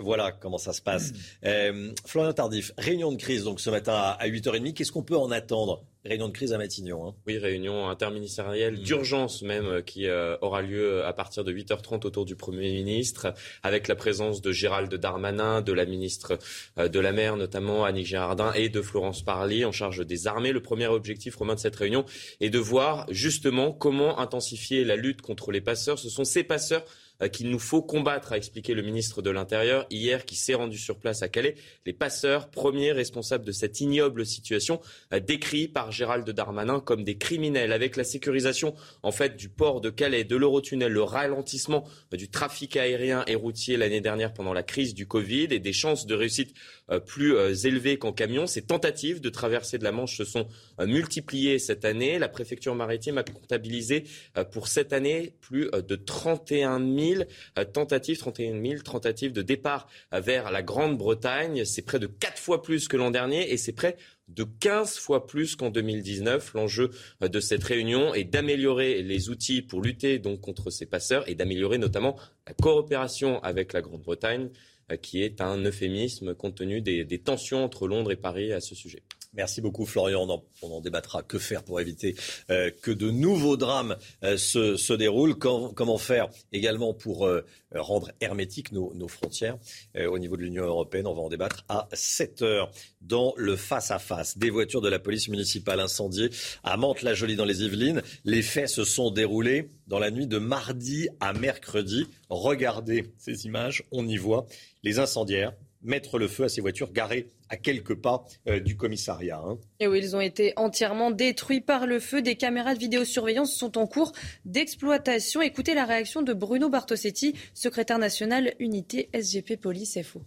Voilà 0.01 0.33
comment 0.33 0.59
ça 0.59 0.73
se 0.73 0.83
passe. 0.83 1.13
Euh, 1.45 1.93
Florian 2.07 2.33
Tardif, 2.33 2.73
réunion 2.79 3.11
de 3.11 3.17
crise 3.17 3.45
donc 3.45 3.61
ce 3.61 3.69
matin 3.69 3.95
à 3.95 4.29
8h30. 4.29 4.75
Qu'est-ce 4.75 4.93
qu'on 4.93 5.03
peut 5.03 5.17
en 5.17 5.31
attendre? 5.31 5.85
Réunion 6.05 6.29
de 6.29 6.33
crise 6.33 6.53
à 6.53 6.59
Matignon. 6.59 7.07
Hein. 7.07 7.15
Oui, 7.27 7.39
réunion 7.39 7.89
interministérielle 7.89 8.75
mmh. 8.75 8.83
d'urgence 8.83 9.43
même 9.43 9.67
euh, 9.67 9.83
qui 9.83 10.07
euh, 10.07 10.37
aura 10.41 10.61
lieu 10.61 11.05
à 11.05 11.13
partir 11.13 11.45
de 11.45 11.53
8h30 11.53 12.05
autour 12.07 12.25
du 12.25 12.35
Premier 12.35 12.73
ministre, 12.73 13.35
avec 13.63 13.87
la 13.87 13.95
présence 13.95 14.43
de 14.43 14.51
Gérald 14.51 14.93
Darmanin, 14.93 15.61
de 15.61 15.73
la 15.73 15.85
ministre 15.85 16.39
de 16.77 17.01
la 17.01 17.13
Mer 17.13 17.37
notamment, 17.37 17.85
Annick 17.85 18.07
Girardin, 18.07 18.53
et 18.55 18.69
de 18.69 18.83
Florence 18.83 19.23
Parly 19.23 19.65
en 19.65 19.73
charge 19.73 20.05
des 20.05 20.27
armées. 20.27 20.53
Le 20.53 20.61
premier 20.61 20.87
objectif 20.89 21.37
romain 21.37 21.55
de 21.55 21.61
cette 21.61 21.77
réunion 21.77 22.05
est 22.41 22.51
de 22.51 22.59
voir 22.59 23.07
justement 23.11 23.73
comment 23.73 24.19
intensifier 24.19 24.85
la 24.85 24.97
lutte 24.97 25.23
contre 25.23 25.53
les 25.53 25.61
passeurs. 25.61 25.99
Ce 25.99 26.09
sont 26.09 26.25
ces 26.25 26.43
passeurs 26.43 26.83
euh, 26.83 27.02
qu'il 27.29 27.51
nous 27.51 27.59
faut 27.59 27.83
combattre, 27.83 28.33
a 28.33 28.37
expliqué 28.37 28.75
le 28.75 28.83
ministre 28.83 29.23
de 29.23 29.31
l'Intérieur 29.31 29.87
hier 29.91 30.25
qui 30.25 30.35
s'est 30.35 30.55
rendu 30.55 30.79
sur 30.79 30.99
place 30.99 31.23
à 31.23 31.29
Calais. 31.29 31.55
Les 31.87 31.93
passeurs, 31.93 32.51
premiers 32.51 32.93
responsables 32.93 33.45
de 33.45 33.53
cette 33.53 33.81
ignoble 33.81 34.27
situation, 34.27 34.81
euh, 35.13 35.21
décrits 35.21 35.69
par 35.69 35.93
Gérald 35.93 36.29
Darmanin 36.29 36.81
comme 36.81 37.05
des 37.05 37.17
criminels, 37.17 37.73
avec 37.73 37.97
la 37.97 38.05
sécurisation 38.05 38.75
en 39.03 39.13
fait 39.13 39.37
du 39.37 39.49
port 39.49 39.81
de 39.81 39.91
Calais, 39.91 40.25
de 40.25 40.37
l'Eurotunnel, 40.37 40.93
le 40.93 41.03
ralentissement 41.03 41.85
euh, 42.13 42.17
du 42.17 42.29
trafic 42.29 42.77
aérien 42.77 43.25
et 43.27 43.35
routier 43.35 43.77
l'année 43.77 44.01
dernière 44.01 44.33
pendant 44.33 44.53
la 44.53 44.63
crise 44.63 44.95
du 44.95 45.07
Covid 45.07 45.49
et 45.51 45.59
des 45.59 45.73
chances 45.73 46.07
de 46.07 46.15
réussite 46.15 46.55
plus 47.01 47.67
élevées 47.67 47.99
qu'en 47.99 48.13
camion. 48.13 48.47
Ces 48.47 48.63
tentatives 48.63 49.21
de 49.21 49.31
traverser 49.31 49.79
de 49.79 49.85
la 49.85 49.93
Manche 49.93 50.17
se 50.17 50.25
sont 50.25 50.47
multipliées 50.81 51.59
cette 51.59 51.85
année. 51.85 52.19
La 52.19 52.29
préfecture 52.29 52.75
maritime 52.75 53.19
a 53.19 53.23
comptabilisé 53.23 54.05
pour 54.53 54.69
cette 54.69 54.93
année 54.93 55.35
plus 55.41 55.71
de 55.71 55.97
31 55.97 56.79
000 56.79 57.23
euh, 57.59 57.65
tentatives, 57.65 58.19
31 58.19 58.63
000 58.63 58.83
tentatives 58.83 59.33
de 59.33 59.43
départ 59.43 59.89
euh, 60.13 60.21
vers 60.21 60.51
la 60.51 60.63
Grande-Bretagne. 60.63 61.65
C'est 61.65 61.83
près 61.83 61.99
de 61.99 62.07
4 62.07 62.39
fois 62.39 62.63
plus 62.63 62.89
que 62.89 62.97
l'an 62.97 63.11
dernier 63.11 63.53
et 63.53 63.57
c'est 63.57 63.73
près 63.73 63.97
de 64.29 64.45
15 64.45 64.99
fois 64.99 65.27
plus 65.27 65.57
qu'en 65.57 65.71
2019. 65.71 66.55
L'enjeu 66.55 66.91
euh, 67.23 67.29
de 67.29 67.41
cette 67.41 67.65
réunion 67.65 68.15
est 68.15 68.25
d'améliorer 68.25 69.03
les 69.03 69.29
outils 69.31 69.63
pour 69.63 69.83
lutter 69.83 70.19
donc 70.19 70.41
contre 70.41 70.71
ces 70.71 70.87
passeurs 70.87 71.29
et 71.29 71.35
d'améliorer 71.35 71.79
notamment 71.79 72.17
la 72.47 72.55
coopération 72.55 73.43
avec 73.43 73.73
la 73.73 73.83
Grande-Bretagne 73.83 74.51
qui 74.97 75.23
est 75.23 75.41
un 75.41 75.59
euphémisme 75.65 76.35
compte 76.35 76.57
tenu 76.57 76.81
des, 76.81 77.19
tensions 77.19 77.65
entre 77.65 77.89
Londres 77.89 78.13
et 78.13 78.17
Paris 78.17 78.53
à 78.53 78.61
ce 78.61 78.75
sujet. 78.75 79.03
Merci 79.35 79.63
beaucoup 79.63 79.87
Florian. 79.87 80.27
On 80.61 80.71
en, 80.71 80.81
débattra. 80.81 81.23
Que 81.23 81.39
faire 81.39 81.63
pour 81.63 81.81
éviter 81.81 82.15
euh, 82.51 82.71
que 82.83 82.91
de 82.91 83.11
nouveaux 83.11 83.57
drames 83.57 83.97
euh, 84.25 84.37
se, 84.37 84.93
déroulent? 84.93 85.37
Comment 85.37 85.97
faire 85.97 86.29
également 86.53 86.93
pour 86.93 87.27
euh, 87.27 87.43
rendre 87.75 88.13
hermétiques 88.21 88.73
nos, 88.73 89.09
frontières? 89.09 89.57
Au 89.97 90.19
niveau 90.19 90.37
de 90.37 90.43
l'Union 90.43 90.65
européenne 90.65 91.07
On 91.07 91.15
va 91.15 91.23
en 91.23 91.31
débattre 91.31 91.65
à 91.69 91.89
7 91.93 92.43
heures 92.43 92.71
dans 93.01 93.33
le 93.37 93.57
face-à-face. 93.57 94.37
Des 94.37 94.51
voitures 94.51 94.83
de 94.83 94.89
la 94.89 94.99
police 94.99 95.29
municipale 95.29 95.81
incendiées 95.81 96.29
à 96.63 96.77
Mantes-la-Jolie 96.77 97.37
dans 97.37 97.47
les 97.47 97.63
Yvelines. 97.63 98.03
Les 98.25 98.43
faits 98.43 98.69
se 98.69 98.85
sont 98.85 99.11
déroulés 99.11 99.69
dans 99.87 99.99
la 99.99 100.11
nuit 100.11 100.27
de 100.27 100.39
mardi 100.39 101.09
à 101.21 101.33
mercredi. 101.33 102.07
Regardez 102.29 103.13
ces 103.19 103.47
images, 103.47 103.85
on 103.93 104.07
y 104.07 104.17
voit 104.19 104.47
les 104.83 104.99
incendiaires 104.99 105.53
mettre 105.83 106.19
le 106.19 106.29
feu 106.29 106.45
à 106.45 106.49
ces 106.49 106.61
voitures 106.61 106.93
garées 106.93 107.31
à 107.49 107.57
quelques 107.57 107.95
pas 107.95 108.25
euh, 108.49 108.61
du 108.61 108.77
commissariat. 108.77 109.43
Hein. 109.45 109.59
Et 109.81 109.87
où 109.87 109.95
ils 109.95 110.17
ont 110.17 110.21
été 110.21 110.53
entièrement 110.57 111.11
détruits 111.11 111.61
par 111.61 111.87
le 111.87 111.99
feu. 111.99 112.23
Des 112.23 112.37
caméras 112.37 112.75
de 112.75 112.79
vidéosurveillance 112.79 113.53
sont 113.53 113.77
en 113.77 113.87
cours 113.87 114.13
d'exploitation. 114.45 115.43
Écoutez 115.43 115.75
la 115.75 115.85
réaction 115.85 116.23
de 116.23 116.33
Bruno 116.33 116.69
Bartosetti, 116.71 117.35
secrétaire 117.53 117.99
national 117.99 118.55
unité 118.59 119.11
SGP 119.13 119.61
Police 119.61 119.99
FO. 120.03 120.23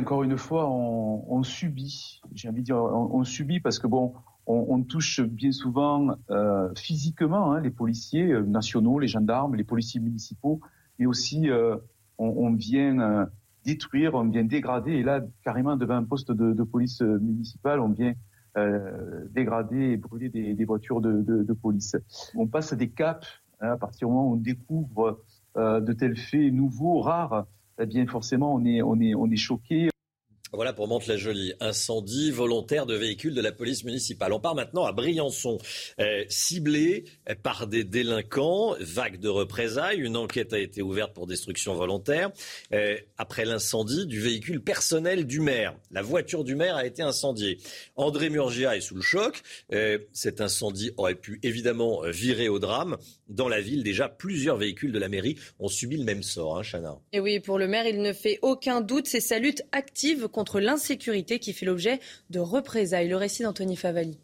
Encore 0.00 0.22
une 0.22 0.38
fois, 0.38 0.68
on, 0.70 1.42
subit, 1.42 2.22
j'ai 2.32 2.48
envie 2.48 2.60
de 2.60 2.66
dire, 2.66 2.76
on, 2.76 3.22
subit 3.24 3.60
parce 3.60 3.78
que 3.78 3.86
bon, 3.86 4.14
on, 4.46 4.82
touche 4.82 5.20
bien 5.20 5.52
souvent 5.52 6.16
euh, 6.30 6.74
physiquement 6.74 7.52
hein, 7.52 7.60
les 7.60 7.70
policiers 7.70 8.32
euh, 8.32 8.42
nationaux, 8.42 8.98
les 8.98 9.06
gendarmes, 9.06 9.54
les 9.54 9.64
policiers 9.64 10.00
municipaux, 10.00 10.60
mais 10.98 11.06
aussi 11.06 11.48
on, 12.18 12.52
vient 12.54 13.28
détruire, 13.64 14.14
on 14.14 14.24
vient 14.24 14.44
dégrader. 14.44 14.92
Et 14.92 15.02
là, 15.02 15.20
carrément, 15.44 15.76
devant 15.76 15.96
un 15.96 16.04
poste 16.04 16.32
de, 16.32 16.62
police 16.62 17.02
euh, 17.02 17.18
municipale, 17.18 17.80
on 17.80 17.88
vient 17.88 18.14
euh, 18.56 19.24
dégrader 19.30 19.92
et 19.92 19.96
brûler 19.96 20.28
des, 20.28 20.64
voitures 20.64 21.00
de, 21.00 21.52
police. 21.52 21.96
On 22.34 22.46
passe 22.46 22.72
à 22.72 22.76
des 22.76 22.90
caps 22.90 23.26
hein, 23.60 23.70
à 23.72 23.76
partir 23.76 24.08
du 24.08 24.14
moment 24.14 24.30
où 24.30 24.34
on 24.34 24.36
découvre 24.36 25.22
euh, 25.56 25.80
de 25.80 25.92
tels 25.92 26.16
faits 26.16 26.52
nouveaux, 26.52 27.00
rares. 27.00 27.46
Eh 27.78 27.86
bien, 27.86 28.06
forcément, 28.06 28.54
on 28.54 28.64
est, 28.64 28.82
on 28.82 29.00
est, 29.00 29.14
on 29.14 29.30
est 29.30 29.36
choqué. 29.36 29.91
Voilà 30.54 30.74
pour 30.74 30.86
Mantes-la-Jolie. 30.86 31.54
Incendie 31.60 32.30
volontaire 32.30 32.84
de 32.84 32.94
véhicules 32.94 33.32
de 33.32 33.40
la 33.40 33.52
police 33.52 33.84
municipale. 33.84 34.34
On 34.34 34.38
part 34.38 34.54
maintenant 34.54 34.84
à 34.84 34.92
Briançon. 34.92 35.56
Euh, 35.98 36.24
ciblé 36.28 37.04
par 37.42 37.66
des 37.66 37.84
délinquants, 37.84 38.76
vague 38.78 39.18
de 39.18 39.30
représailles. 39.30 40.00
Une 40.00 40.14
enquête 40.14 40.52
a 40.52 40.58
été 40.58 40.82
ouverte 40.82 41.14
pour 41.14 41.26
destruction 41.26 41.74
volontaire. 41.74 42.30
Euh, 42.74 42.98
après 43.16 43.46
l'incendie 43.46 44.06
du 44.06 44.20
véhicule 44.20 44.62
personnel 44.62 45.26
du 45.26 45.40
maire. 45.40 45.74
La 45.90 46.02
voiture 46.02 46.44
du 46.44 46.54
maire 46.54 46.76
a 46.76 46.84
été 46.84 47.00
incendiée. 47.00 47.56
André 47.96 48.28
Murgia 48.28 48.76
est 48.76 48.82
sous 48.82 48.96
le 48.96 49.00
choc. 49.00 49.40
Euh, 49.72 50.00
cet 50.12 50.42
incendie 50.42 50.90
aurait 50.98 51.14
pu 51.14 51.40
évidemment 51.42 52.02
virer 52.10 52.50
au 52.50 52.58
drame. 52.58 52.98
Dans 53.28 53.48
la 53.48 53.62
ville, 53.62 53.82
déjà, 53.82 54.10
plusieurs 54.10 54.58
véhicules 54.58 54.92
de 54.92 54.98
la 54.98 55.08
mairie 55.08 55.38
ont 55.58 55.68
subi 55.68 55.96
le 55.96 56.04
même 56.04 56.22
sort, 56.22 56.58
hein, 56.58 56.62
Chana. 56.62 56.98
Et 57.14 57.20
oui, 57.20 57.40
pour 57.40 57.58
le 57.58 57.66
maire, 57.68 57.86
il 57.86 58.02
ne 58.02 58.12
fait 58.12 58.38
aucun 58.42 58.82
doute. 58.82 59.06
C'est 59.06 59.20
sa 59.20 59.38
lutte 59.38 59.62
active 59.72 60.28
contre 60.28 60.41
contre 60.42 60.58
l'insécurité 60.58 61.38
qui 61.38 61.52
fait 61.52 61.66
l'objet 61.66 62.00
de 62.30 62.40
représailles. 62.40 63.06
Le 63.06 63.14
récit 63.14 63.44
d'Anthony 63.44 63.76
Favali. 63.76 64.18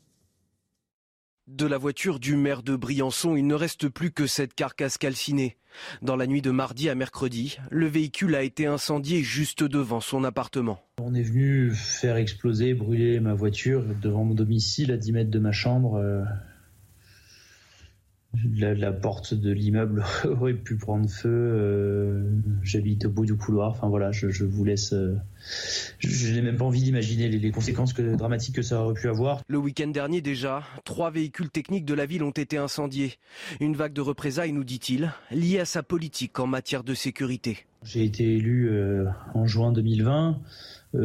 De 1.46 1.64
la 1.64 1.78
voiture 1.78 2.18
du 2.18 2.34
maire 2.34 2.64
de 2.64 2.74
Briançon, 2.74 3.36
il 3.36 3.46
ne 3.46 3.54
reste 3.54 3.88
plus 3.88 4.10
que 4.10 4.26
cette 4.26 4.52
carcasse 4.52 4.98
calcinée. 4.98 5.56
Dans 6.02 6.16
la 6.16 6.26
nuit 6.26 6.42
de 6.42 6.50
mardi 6.50 6.88
à 6.88 6.96
mercredi, 6.96 7.58
le 7.70 7.86
véhicule 7.86 8.34
a 8.34 8.42
été 8.42 8.66
incendié 8.66 9.22
juste 9.22 9.62
devant 9.62 10.00
son 10.00 10.24
appartement. 10.24 10.80
On 11.00 11.14
est 11.14 11.22
venu 11.22 11.70
faire 11.70 12.16
exploser, 12.16 12.74
brûler 12.74 13.20
ma 13.20 13.34
voiture 13.34 13.84
devant 14.02 14.24
mon 14.24 14.34
domicile 14.34 14.90
à 14.90 14.96
10 14.96 15.12
mètres 15.12 15.30
de 15.30 15.38
ma 15.38 15.52
chambre. 15.52 16.02
La, 18.34 18.92
porte 18.92 19.32
de 19.32 19.50
l'immeuble 19.50 20.04
aurait 20.24 20.52
pu 20.52 20.76
prendre 20.76 21.08
feu. 21.08 21.30
Euh, 21.30 22.30
j'habite 22.62 23.06
au 23.06 23.10
bout 23.10 23.24
du 23.24 23.36
couloir. 23.36 23.70
Enfin 23.70 23.88
voilà, 23.88 24.12
je, 24.12 24.44
vous 24.44 24.64
laisse. 24.64 24.92
Euh, 24.92 25.16
je, 25.98 26.34
n'ai 26.34 26.42
même 26.42 26.58
pas 26.58 26.66
envie 26.66 26.82
d'imaginer 26.82 27.28
les, 27.28 27.50
conséquences 27.50 27.94
dramatiques 27.94 28.56
que 28.56 28.62
ça 28.62 28.82
aurait 28.82 29.00
pu 29.00 29.08
avoir. 29.08 29.40
Le 29.48 29.56
week-end 29.56 29.88
dernier 29.88 30.20
déjà, 30.20 30.62
trois 30.84 31.10
véhicules 31.10 31.48
techniques 31.48 31.86
de 31.86 31.94
la 31.94 32.04
ville 32.04 32.22
ont 32.22 32.30
été 32.30 32.58
incendiés. 32.58 33.14
Une 33.60 33.74
vague 33.74 33.94
de 33.94 34.02
représailles, 34.02 34.52
nous 34.52 34.64
dit-il, 34.64 35.10
liée 35.30 35.60
à 35.60 35.64
sa 35.64 35.82
politique 35.82 36.38
en 36.38 36.46
matière 36.46 36.84
de 36.84 36.92
sécurité. 36.92 37.66
J'ai 37.82 38.04
été 38.04 38.36
élu 38.36 38.68
euh, 38.68 39.06
en 39.32 39.46
juin 39.46 39.72
2020. 39.72 40.38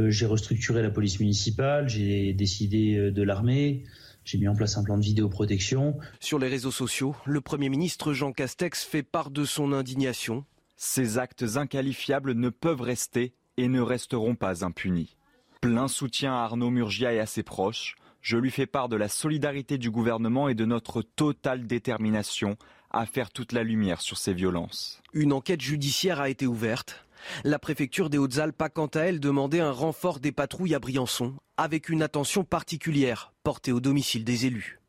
j'ai 0.10 0.26
restructuré 0.26 0.82
la 0.82 0.90
police 0.90 1.22
municipale. 1.22 1.88
J'ai 1.88 2.34
décidé 2.34 3.12
de 3.12 3.24
l'armée. 3.24 3.86
J'ai 4.26 4.38
mis 4.38 4.48
en 4.48 4.56
place 4.56 4.78
un 4.78 4.84
plan 4.84 4.98
de 4.98 5.04
vidéoprotection. 5.04 5.98
Sur 6.20 6.40
les 6.40 6.48
réseaux 6.48 6.72
sociaux, 6.72 7.16
le 7.26 7.42
Premier 7.42 7.70
ministre 7.70 8.14
Jean 8.14 8.32
Castex 8.32 8.84
fait 8.84 9.04
part 9.04 9.32
de 9.32 9.44
son 9.44 9.74
indignation. 9.74 10.46
Ces 10.78 11.18
actes 11.18 11.46
inqualifiables 11.56 12.34
ne 12.34 12.50
peuvent 12.50 12.82
rester 12.82 13.34
et 13.58 13.68
ne 13.68 13.82
resteront 13.82 14.36
pas 14.36 14.64
impunis. 14.64 15.18
Plein 15.62 15.88
soutien 15.88 16.34
à 16.34 16.44
Arnaud 16.44 16.70
Murgia 16.70 17.14
et 17.14 17.20
à 17.20 17.26
ses 17.26 17.44
proches. 17.44 17.96
Je 18.22 18.38
lui 18.38 18.50
fais 18.50 18.66
part 18.66 18.88
de 18.88 18.96
la 18.96 19.10
solidarité 19.10 19.78
du 19.78 19.92
gouvernement 19.92 20.48
et 20.48 20.56
de 20.56 20.66
notre 20.66 21.02
totale 21.02 21.68
détermination 21.68 22.56
à 22.92 23.06
faire 23.06 23.32
toute 23.32 23.52
la 23.52 23.64
lumière 23.64 24.00
sur 24.00 24.18
ces 24.18 24.34
violences. 24.34 25.02
Une 25.14 25.34
enquête 25.34 25.62
judiciaire 25.62 26.22
a 26.22 26.30
été 26.30 26.48
ouverte. 26.48 27.06
La 27.44 27.60
préfecture 27.60 28.10
des 28.10 28.18
Hautes-Alpes 28.18 28.62
a 28.62 28.70
quant 28.70 28.88
à 28.88 29.02
elle 29.02 29.20
demandé 29.20 29.60
un 29.60 29.72
renfort 29.72 30.20
des 30.20 30.32
patrouilles 30.32 30.76
à 30.76 30.80
Briançon, 30.80 31.36
avec 31.58 31.90
une 31.90 32.02
attention 32.02 32.44
particulière 32.44 33.33
portée 33.44 33.72
au 33.72 33.80
domicile 33.80 34.24
des 34.24 34.46
élus. 34.46 34.80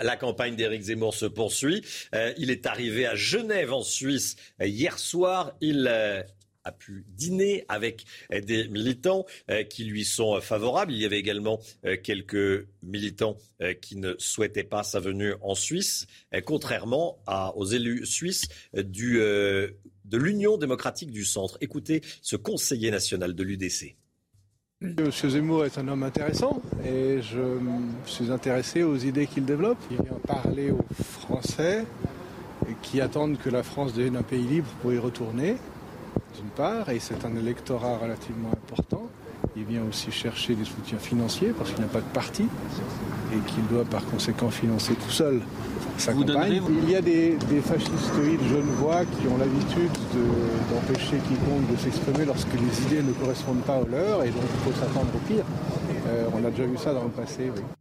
La 0.00 0.16
campagne 0.16 0.54
d'Éric 0.54 0.82
Zemmour 0.82 1.14
se 1.14 1.26
poursuit. 1.26 1.84
Euh, 2.14 2.32
il 2.38 2.50
est 2.50 2.66
arrivé 2.66 3.06
à 3.06 3.16
Genève 3.16 3.72
en 3.72 3.82
Suisse 3.82 4.36
euh, 4.60 4.66
hier 4.66 4.96
soir. 4.96 5.56
Il 5.60 5.88
euh, 5.88 6.22
a 6.62 6.70
pu 6.70 7.04
dîner 7.08 7.64
avec 7.68 8.04
des 8.30 8.68
militants 8.68 9.24
qui 9.70 9.84
lui 9.84 10.04
sont 10.04 10.38
favorables. 10.42 10.92
Il 10.92 10.98
y 10.98 11.06
avait 11.06 11.18
également 11.18 11.60
quelques 12.02 12.68
militants 12.82 13.38
qui 13.80 13.96
ne 13.96 14.14
souhaitaient 14.18 14.64
pas 14.64 14.82
sa 14.82 15.00
venue 15.00 15.32
en 15.40 15.54
Suisse, 15.54 16.06
contrairement 16.44 17.22
aux 17.56 17.64
élus 17.64 18.04
suisses 18.04 18.48
de 18.74 19.72
l'Union 20.12 20.58
démocratique 20.58 21.10
du 21.10 21.24
centre. 21.24 21.56
Écoutez 21.62 22.02
ce 22.20 22.36
conseiller 22.36 22.90
national 22.90 23.34
de 23.34 23.42
l'UDC. 23.42 23.96
M. 24.80 25.10
Zemmour 25.10 25.64
est 25.64 25.76
un 25.76 25.88
homme 25.88 26.04
intéressant 26.04 26.62
et 26.86 27.20
je 27.20 27.58
suis 28.06 28.30
intéressé 28.30 28.84
aux 28.84 28.94
idées 28.94 29.26
qu'il 29.26 29.44
développe. 29.44 29.78
Il 29.90 29.96
vient 29.96 30.20
parler 30.24 30.70
aux 30.70 30.84
Français 31.02 31.84
qui 32.80 33.00
attendent 33.00 33.38
que 33.38 33.50
la 33.50 33.64
France 33.64 33.92
devienne 33.92 34.16
un 34.16 34.22
pays 34.22 34.44
libre 34.44 34.68
pour 34.80 34.92
y 34.92 34.98
retourner, 34.98 35.56
d'une 36.36 36.50
part, 36.54 36.90
et 36.90 37.00
c'est 37.00 37.24
un 37.24 37.34
électorat 37.34 37.98
relativement 37.98 38.52
important. 38.52 39.08
Il 39.56 39.64
vient 39.64 39.82
aussi 39.88 40.10
chercher 40.10 40.54
des 40.54 40.64
soutiens 40.64 40.98
financiers 40.98 41.52
parce 41.56 41.70
qu'il 41.70 41.80
n'a 41.80 41.88
pas 41.88 42.00
de 42.00 42.12
parti 42.12 42.46
et 43.32 43.50
qu'il 43.50 43.66
doit 43.66 43.84
par 43.84 44.04
conséquent 44.06 44.50
financer 44.50 44.94
tout 44.94 45.10
seul 45.10 45.40
sa 45.98 46.12
campagne. 46.12 46.62
Il 46.82 46.90
y 46.90 46.96
a 46.96 47.00
des, 47.00 47.36
des 47.48 47.60
fascistoïdes 47.60 48.40
voix 48.78 49.04
qui 49.04 49.26
ont 49.26 49.36
l'habitude 49.36 49.90
d'empêcher 50.70 51.16
quiconque 51.16 51.70
de 51.70 51.76
s'exprimer 51.76 52.24
lorsque 52.24 52.52
les 52.54 52.82
idées 52.86 53.02
ne 53.02 53.12
correspondent 53.12 53.62
pas 53.62 53.78
aux 53.78 53.88
leurs 53.88 54.22
et 54.22 54.30
donc 54.30 54.42
il 54.54 54.72
faut 54.72 54.78
s'attendre 54.78 55.08
au 55.14 55.18
pire. 55.32 55.44
Euh, 56.06 56.26
on 56.32 56.44
a 56.44 56.50
déjà 56.50 56.64
vu 56.64 56.76
ça 56.78 56.92
dans 56.92 57.04
le 57.04 57.10
passé. 57.10 57.50
Oui. 57.54 57.77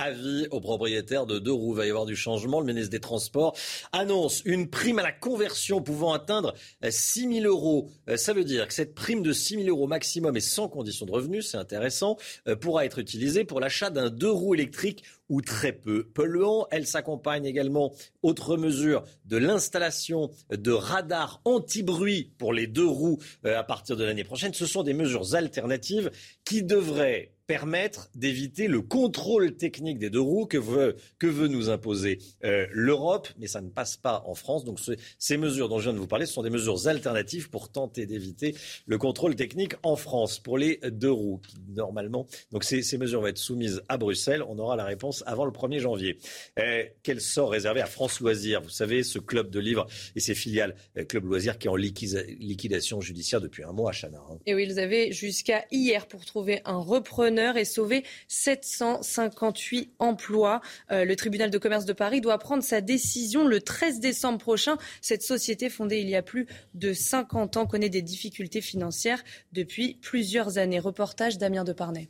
Avis 0.00 0.46
aux 0.52 0.60
propriétaires 0.60 1.26
de 1.26 1.40
deux 1.40 1.52
roues. 1.52 1.74
Il 1.74 1.76
va 1.76 1.84
y 1.84 1.90
avoir 1.90 2.06
du 2.06 2.14
changement. 2.14 2.60
Le 2.60 2.66
ministre 2.66 2.90
des 2.90 3.00
Transports 3.00 3.56
annonce 3.90 4.42
une 4.44 4.70
prime 4.70 5.00
à 5.00 5.02
la 5.02 5.10
conversion 5.10 5.82
pouvant 5.82 6.12
atteindre 6.12 6.54
6 6.88 7.40
000 7.40 7.46
euros. 7.46 7.90
Euh, 8.08 8.16
ça 8.16 8.32
veut 8.32 8.44
dire 8.44 8.68
que 8.68 8.74
cette 8.74 8.94
prime 8.94 9.24
de 9.24 9.32
6 9.32 9.64
000 9.64 9.68
euros 9.68 9.88
maximum 9.88 10.36
et 10.36 10.40
sans 10.40 10.68
condition 10.68 11.04
de 11.04 11.10
revenu, 11.10 11.42
c'est 11.42 11.56
intéressant, 11.56 12.16
euh, 12.46 12.54
pourra 12.54 12.84
être 12.84 13.00
utilisée 13.00 13.42
pour 13.42 13.58
l'achat 13.58 13.90
d'un 13.90 14.08
deux 14.08 14.30
roues 14.30 14.54
électrique 14.54 15.02
ou 15.28 15.42
très 15.42 15.72
peu 15.72 16.04
polluant. 16.04 16.68
Elle 16.70 16.86
s'accompagne 16.86 17.44
également, 17.44 17.92
autre 18.22 18.56
mesure, 18.56 19.02
de 19.24 19.36
l'installation 19.36 20.30
de 20.48 20.70
radars 20.70 21.40
anti-bruit 21.44 22.30
pour 22.38 22.52
les 22.52 22.68
deux 22.68 22.86
roues 22.86 23.18
euh, 23.44 23.58
à 23.58 23.64
partir 23.64 23.96
de 23.96 24.04
l'année 24.04 24.22
prochaine. 24.22 24.54
Ce 24.54 24.66
sont 24.66 24.84
des 24.84 24.94
mesures 24.94 25.34
alternatives 25.34 26.12
qui 26.44 26.62
devraient 26.62 27.32
permettre 27.48 28.10
d'éviter 28.14 28.68
le 28.68 28.82
contrôle 28.82 29.56
technique 29.56 29.98
des 29.98 30.10
deux 30.10 30.20
roues 30.20 30.44
que 30.44 30.58
veut, 30.58 30.96
que 31.18 31.26
veut 31.26 31.48
nous 31.48 31.70
imposer 31.70 32.18
euh, 32.44 32.66
l'Europe, 32.72 33.26
mais 33.38 33.46
ça 33.46 33.62
ne 33.62 33.70
passe 33.70 33.96
pas 33.96 34.22
en 34.26 34.34
France. 34.34 34.66
Donc 34.66 34.78
ces 35.18 35.36
mesures 35.38 35.70
dont 35.70 35.78
je 35.78 35.84
viens 35.84 35.94
de 35.94 35.98
vous 35.98 36.06
parler, 36.06 36.26
ce 36.26 36.34
sont 36.34 36.42
des 36.42 36.50
mesures 36.50 36.86
alternatives 36.86 37.48
pour 37.48 37.72
tenter 37.72 38.04
d'éviter 38.04 38.54
le 38.84 38.98
contrôle 38.98 39.34
technique 39.34 39.72
en 39.82 39.96
France 39.96 40.38
pour 40.38 40.58
les 40.58 40.78
deux 40.90 41.10
roues. 41.10 41.40
Normalement, 41.70 42.26
donc 42.52 42.64
ces, 42.64 42.98
mesures 42.98 43.22
vont 43.22 43.28
être 43.28 43.38
soumises 43.38 43.80
à 43.88 43.96
Bruxelles. 43.96 44.42
On 44.46 44.58
aura 44.58 44.76
la 44.76 44.84
réponse 44.84 45.24
avant 45.26 45.46
le 45.46 45.50
1er 45.50 45.78
janvier. 45.78 46.18
Euh, 46.58 46.84
quel 47.02 47.22
sort 47.22 47.50
réservé 47.50 47.80
à 47.80 47.86
France 47.86 48.20
Loisirs? 48.20 48.60
Vous 48.60 48.68
savez, 48.68 49.02
ce 49.02 49.18
club 49.18 49.48
de 49.48 49.58
livres 49.58 49.86
et 50.14 50.20
ses 50.20 50.34
filiales, 50.34 50.74
euh, 50.98 51.04
Club 51.04 51.24
Loisirs, 51.24 51.58
qui 51.58 51.68
est 51.68 51.70
en 51.70 51.76
liquidation 51.76 53.00
judiciaire 53.00 53.40
depuis 53.40 53.64
un 53.64 53.72
mois 53.72 53.92
à 53.92 53.94
Chana. 53.94 54.18
Hein. 54.30 54.36
Et 54.44 54.54
oui, 54.54 54.66
ils 54.68 54.78
avaient 54.78 55.12
jusqu'à 55.12 55.64
hier 55.70 56.06
pour 56.08 56.26
trouver 56.26 56.60
un 56.66 56.76
repreneur 56.76 57.37
et 57.38 57.64
sauver 57.64 58.04
758 58.28 59.94
emplois. 59.98 60.60
Euh, 60.90 61.04
le 61.04 61.16
tribunal 61.16 61.50
de 61.50 61.58
commerce 61.58 61.84
de 61.84 61.92
Paris 61.92 62.20
doit 62.20 62.38
prendre 62.38 62.62
sa 62.62 62.80
décision 62.80 63.46
le 63.46 63.60
13 63.60 64.00
décembre 64.00 64.38
prochain. 64.38 64.76
Cette 65.00 65.22
société 65.22 65.70
fondée 65.70 66.00
il 66.00 66.08
y 66.08 66.16
a 66.16 66.22
plus 66.22 66.46
de 66.74 66.92
50 66.92 67.56
ans 67.56 67.66
connaît 67.66 67.88
des 67.88 68.02
difficultés 68.02 68.60
financières 68.60 69.22
depuis 69.52 69.98
plusieurs 70.00 70.58
années. 70.58 70.78
Reportage 70.78 71.38
Damien 71.38 71.64
Deparnay. 71.64 72.08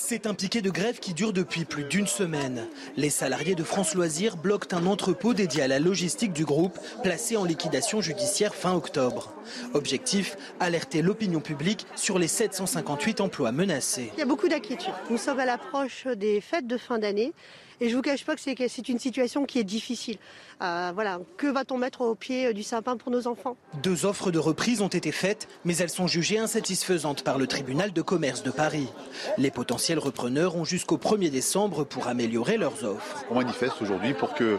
C'est 0.00 0.28
un 0.28 0.34
piquet 0.34 0.62
de 0.62 0.70
grève 0.70 1.00
qui 1.00 1.12
dure 1.12 1.32
depuis 1.32 1.64
plus 1.64 1.82
d'une 1.82 2.06
semaine. 2.06 2.68
Les 2.96 3.10
salariés 3.10 3.56
de 3.56 3.64
France 3.64 3.96
Loisirs 3.96 4.36
bloquent 4.36 4.74
un 4.74 4.86
entrepôt 4.86 5.34
dédié 5.34 5.62
à 5.62 5.66
la 5.66 5.80
logistique 5.80 6.32
du 6.32 6.44
groupe, 6.44 6.78
placé 7.02 7.36
en 7.36 7.44
liquidation 7.44 8.00
judiciaire 8.00 8.54
fin 8.54 8.74
octobre. 8.74 9.34
Objectif, 9.74 10.36
alerter 10.60 11.02
l'opinion 11.02 11.40
publique 11.40 11.84
sur 11.96 12.20
les 12.20 12.28
758 12.28 13.20
emplois 13.20 13.50
menacés. 13.50 14.12
Il 14.14 14.20
y 14.20 14.22
a 14.22 14.26
beaucoup 14.26 14.48
d'inquiétudes. 14.48 14.94
Nous 15.10 15.18
sommes 15.18 15.40
à 15.40 15.44
l'approche 15.44 16.06
des 16.06 16.40
fêtes 16.40 16.68
de 16.68 16.78
fin 16.78 17.00
d'année. 17.00 17.32
Et 17.80 17.86
je 17.86 17.90
ne 17.90 17.96
vous 17.96 18.02
cache 18.02 18.24
pas 18.24 18.34
que 18.34 18.68
c'est 18.68 18.88
une 18.88 18.98
situation 18.98 19.44
qui 19.44 19.58
est 19.58 19.64
difficile. 19.64 20.16
Euh, 20.62 20.90
voilà, 20.94 21.20
que 21.36 21.46
va-t-on 21.46 21.78
mettre 21.78 22.00
au 22.00 22.14
pied 22.14 22.52
du 22.52 22.62
sapin 22.62 22.96
pour 22.96 23.12
nos 23.12 23.26
enfants? 23.28 23.56
Deux 23.82 24.04
offres 24.04 24.30
de 24.30 24.38
reprise 24.38 24.80
ont 24.80 24.88
été 24.88 25.12
faites, 25.12 25.48
mais 25.64 25.76
elles 25.76 25.90
sont 25.90 26.06
jugées 26.06 26.38
insatisfaisantes 26.38 27.22
par 27.22 27.38
le 27.38 27.46
tribunal 27.46 27.92
de 27.92 28.02
commerce 28.02 28.42
de 28.42 28.50
Paris. 28.50 28.88
Les 29.36 29.50
potentiels 29.50 29.98
repreneurs 29.98 30.56
ont 30.56 30.64
jusqu'au 30.64 30.96
1er 30.96 31.30
décembre 31.30 31.84
pour 31.84 32.08
améliorer 32.08 32.56
leurs 32.56 32.84
offres. 32.84 33.24
On 33.30 33.36
manifeste 33.36 33.80
aujourd'hui 33.80 34.14
pour 34.14 34.34
que 34.34 34.58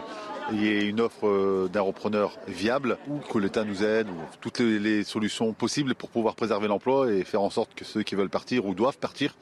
il 0.52 0.62
y 0.62 0.68
ait 0.68 0.84
une 0.84 1.00
offre 1.00 1.28
euh, 1.28 1.68
d'un 1.72 1.82
repreneur 1.82 2.36
viable, 2.48 2.98
ou 3.08 3.18
que 3.18 3.38
l'État 3.38 3.64
nous 3.64 3.84
aide, 3.84 4.08
ou 4.08 4.18
toutes 4.40 4.58
les, 4.58 5.04
solutions 5.04 5.52
possibles 5.52 5.94
pour 5.94 6.08
pouvoir 6.10 6.34
préserver 6.34 6.68
l'emploi 6.68 7.12
et 7.12 7.24
faire 7.24 7.42
en 7.42 7.50
sorte 7.50 7.74
que 7.74 7.84
ceux 7.84 8.02
qui 8.02 8.14
veulent 8.14 8.30
partir 8.30 8.66
ou 8.66 8.74
doivent 8.74 8.98
partir 8.98 9.34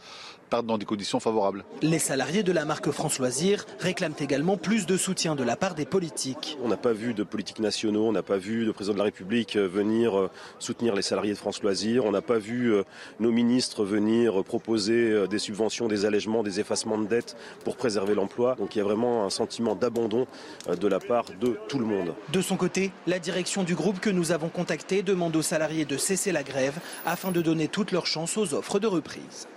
partent 0.48 0.66
dans 0.66 0.78
des 0.78 0.86
conditions 0.86 1.20
favorables. 1.20 1.64
Les 1.82 1.98
salariés 1.98 2.42
de 2.42 2.52
la 2.52 2.64
marque 2.64 2.90
France 2.90 3.18
Loisirs 3.18 3.66
réclament 3.78 4.14
également 4.18 4.56
plus 4.56 4.86
de 4.86 4.96
soutien 4.96 5.34
de 5.34 5.44
la 5.44 5.56
part 5.56 5.74
des 5.74 5.84
politiques. 5.84 6.58
On 6.62 6.68
n'a 6.68 6.76
pas 6.76 6.92
vu 6.92 7.14
de 7.14 7.22
politiques 7.22 7.60
nationaux, 7.60 8.06
on 8.06 8.12
n'a 8.12 8.22
pas 8.22 8.38
vu 8.38 8.64
de 8.64 8.72
président 8.72 8.94
de 8.94 8.98
la 8.98 9.04
République 9.04 9.56
euh, 9.56 9.68
venir 9.68 10.18
euh, 10.18 10.30
soutenir 10.58 10.94
les 10.94 11.02
salariés 11.02 11.32
de 11.32 11.38
France 11.38 11.62
Loisirs, 11.62 12.04
on 12.04 12.10
n'a 12.10 12.22
pas 12.22 12.38
vu 12.38 12.72
euh, 12.72 12.82
nos 13.20 13.30
ministres 13.30 13.84
venir 13.84 14.42
proposer 14.44 15.26
des 15.28 15.38
subventions, 15.38 15.88
des 15.88 16.04
allègements, 16.04 16.42
des 16.42 16.60
effacements 16.60 16.98
de 16.98 17.06
dettes 17.06 17.36
pour 17.64 17.76
préserver 17.76 18.14
l'emploi. 18.14 18.54
Donc 18.56 18.74
il 18.74 18.78
y 18.78 18.80
a 18.80 18.84
vraiment 18.84 19.24
un 19.24 19.30
sentiment 19.30 19.74
d'abandon 19.74 20.26
de 20.68 20.88
la 20.88 21.00
part 21.00 21.26
de 21.40 21.58
tout 21.68 21.78
le 21.78 21.84
monde. 21.84 22.14
De 22.32 22.40
son 22.40 22.56
côté, 22.56 22.92
la 23.06 23.18
direction 23.18 23.62
du 23.64 23.74
groupe 23.74 24.00
que 24.00 24.10
nous 24.10 24.32
avons 24.32 24.48
contacté 24.48 25.02
demande 25.02 25.36
aux 25.36 25.42
salariés 25.42 25.84
de 25.84 25.96
cesser 25.96 26.32
la 26.32 26.42
grève 26.42 26.78
afin 27.04 27.30
de 27.30 27.42
donner 27.42 27.68
toutes 27.68 27.92
leurs 27.92 28.06
chances 28.06 28.36
aux 28.36 28.54
offres 28.54 28.78
de 28.78 28.86
reprise. 28.86 29.48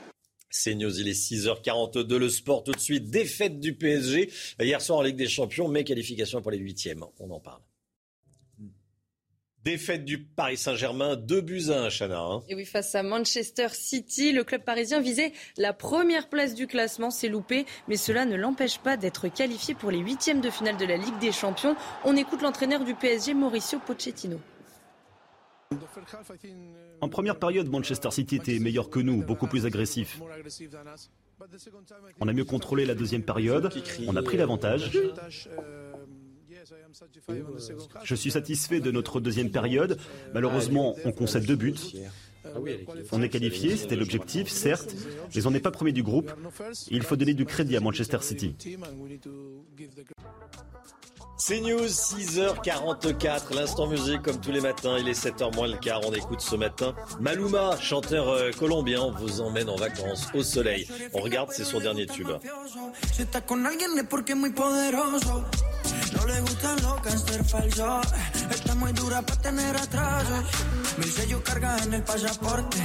C'est 0.53 0.75
News, 0.75 0.99
il 0.99 1.07
est 1.07 1.13
6h42, 1.13 2.15
le 2.17 2.29
sport 2.29 2.63
tout 2.63 2.73
de 2.73 2.79
suite, 2.79 3.09
défaite 3.09 3.59
du 3.61 3.73
PSG 3.73 4.29
hier 4.59 4.81
soir 4.81 4.99
en 4.99 5.01
Ligue 5.01 5.15
des 5.15 5.29
Champions, 5.29 5.69
mais 5.69 5.85
qualification 5.85 6.41
pour 6.41 6.51
les 6.51 6.57
huitièmes, 6.57 7.05
on 7.19 7.31
en 7.31 7.39
parle. 7.39 7.61
Défaite 9.63 10.05
du 10.05 10.17
Paris 10.17 10.57
Saint-Germain, 10.57 11.15
2 11.15 11.41
buts 11.41 11.69
à 11.69 11.83
1, 11.83 11.89
Chana. 11.89 12.19
Hein. 12.19 12.43
Et 12.49 12.55
oui, 12.55 12.65
face 12.65 12.95
à 12.95 13.03
Manchester 13.03 13.67
City, 13.71 14.31
le 14.31 14.43
club 14.43 14.63
parisien 14.63 14.99
visait 14.99 15.33
la 15.55 15.71
première 15.71 16.29
place 16.29 16.55
du 16.55 16.65
classement, 16.65 17.11
c'est 17.11 17.29
loupé, 17.29 17.65
mais 17.87 17.95
cela 17.95 18.25
ne 18.25 18.35
l'empêche 18.35 18.79
pas 18.79 18.97
d'être 18.97 19.27
qualifié 19.27 19.75
pour 19.75 19.91
les 19.91 19.99
huitièmes 19.99 20.41
de 20.41 20.49
finale 20.49 20.77
de 20.77 20.85
la 20.85 20.97
Ligue 20.97 21.19
des 21.19 21.31
Champions. 21.31 21.75
On 22.03 22.17
écoute 22.17 22.41
l'entraîneur 22.41 22.83
du 22.83 22.95
PSG, 22.95 23.35
Mauricio 23.35 23.79
Pochettino. 23.79 24.39
En 27.01 27.09
première 27.09 27.38
période, 27.38 27.69
Manchester 27.69 28.11
City 28.11 28.36
était 28.36 28.59
meilleur 28.59 28.89
que 28.89 28.99
nous, 28.99 29.24
beaucoup 29.24 29.47
plus 29.47 29.65
agressif. 29.65 30.19
On 32.19 32.28
a 32.28 32.34
mieux 32.34 32.45
contrôlé 32.45 32.86
la 32.86 32.95
deuxième 32.95 33.24
période, 33.24 33.72
on 34.07 34.15
a 34.15 34.22
pris 34.22 34.38
l'avantage. 34.38 34.91
Je 38.03 38.15
suis 38.15 38.32
satisfait 38.32 38.80
de 38.80 38.91
notre 38.91 39.19
deuxième 39.19 39.49
période. 39.49 39.97
Malheureusement, 40.34 40.95
on 41.05 41.11
concède 41.11 41.45
deux 41.45 41.55
buts. 41.55 41.76
On 43.11 43.22
est 43.22 43.30
qualifié, 43.30 43.78
c'était 43.78 43.95
l'objectif, 43.95 44.49
certes, 44.49 44.95
mais 45.36 45.45
on 45.45 45.51
n'est 45.51 45.59
pas 45.59 45.72
premier 45.72 45.91
du 45.91 46.03
groupe. 46.03 46.32
Il 46.89 47.03
faut 47.03 47.15
donner 47.15 47.34
du 47.34 47.45
crédit 47.45 47.78
à 47.78 47.80
Manchester 47.80 48.19
City. 48.22 48.55
C'est 51.43 51.59
News, 51.59 51.87
6h44, 51.87 53.55
l'instant 53.55 53.87
musique 53.87 54.21
comme 54.21 54.39
tous 54.39 54.51
les 54.51 54.61
matins, 54.61 54.95
il 54.99 55.09
est 55.09 55.19
7h 55.19 55.55
moins 55.55 55.67
le 55.67 55.75
quart, 55.75 55.99
on 56.05 56.13
écoute 56.13 56.39
ce 56.39 56.55
matin 56.55 56.93
Maluma, 57.19 57.77
chanteur 57.81 58.29
euh, 58.29 58.51
colombien, 58.51 59.09
vous 59.09 59.41
emmène 59.41 59.67
en 59.67 59.75
vacances 59.75 60.27
au 60.35 60.43
soleil. 60.43 60.87
On 61.15 61.19
regarde, 61.19 61.49
c'est 61.51 61.63
son 61.63 61.79
dernier 61.79 62.05
tube. 62.05 62.29
No 66.14 66.26
le 66.26 66.41
gustan 66.41 66.82
los 66.82 67.01
cáncer 67.01 67.43
falso. 67.45 68.01
Está 68.49 68.76
muy 68.76 68.91
dura 68.93 69.22
para 69.22 69.41
tener 69.41 69.76
atraso. 69.76 70.43
Mil 70.97 71.12
sellos 71.12 71.41
carga 71.41 71.78
en 71.84 71.93
el 71.93 72.03
pasaporte. 72.03 72.78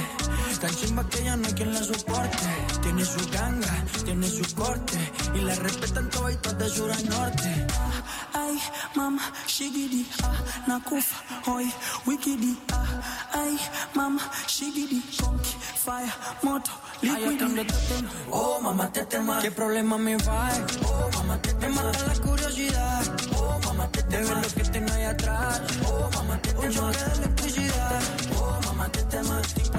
Tan 0.61 0.75
chimba 0.75 1.07
que 1.09 1.23
ya 1.23 1.35
no 1.35 1.47
hay 1.47 1.53
quien 1.53 1.73
la 1.73 1.83
soporte. 1.83 2.47
Tiene 2.81 3.05
su 3.05 3.29
ganga, 3.29 3.85
tiene 4.05 4.27
su 4.27 4.55
corte. 4.55 4.97
Y 5.35 5.41
la 5.41 5.55
respetan 5.55 6.09
todos 6.09 6.57
de 6.57 6.69
sur 6.69 6.91
a 6.91 6.99
norte. 7.01 7.67
Ay, 8.33 8.59
mama, 8.95 9.21
shigidi, 9.47 10.07
ah, 10.23 10.33
nakufa, 10.67 11.17
hoy, 11.47 11.71
wikidi, 12.05 12.57
ah. 12.71 12.85
Ay, 13.33 13.59
mama, 13.93 14.21
shigidi, 14.47 15.01
conky, 15.19 15.55
fire, 15.75 16.13
moto, 16.43 16.71
liquidi. 17.01 17.67
Oh, 18.31 18.59
mamá, 18.61 18.91
te 18.91 19.05
tema. 19.05 19.39
¿Qué 19.41 19.51
problema 19.51 19.97
me 19.97 20.17
va? 20.17 20.49
Oh, 20.85 21.09
mamá, 21.17 21.41
te. 21.41 21.53
Me 21.55 21.69
mata 21.69 22.07
la 22.07 22.15
curiosidad. 22.15 23.16
Oh, 23.35 23.59
mamá, 23.65 23.91
te 23.91 24.03
tema. 24.03 24.41
lo 24.41 24.47
que 24.47 24.69
tengo 24.69 24.91
ahí 24.93 25.03
atrás. 25.03 25.61
Oh, 25.85 26.09
mamá, 26.13 26.41
te 26.41 26.49
electricidad. 26.49 28.01
Oh, 28.37 28.59
mamá, 28.65 28.89
te 28.91 29.03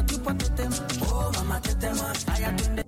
tipo, 0.07 0.34
te 0.34 0.51
tema. 0.51 0.86
Oh, 1.03 1.30
mamá, 1.34 1.61
te 1.61 1.70
atiende. 1.70 2.84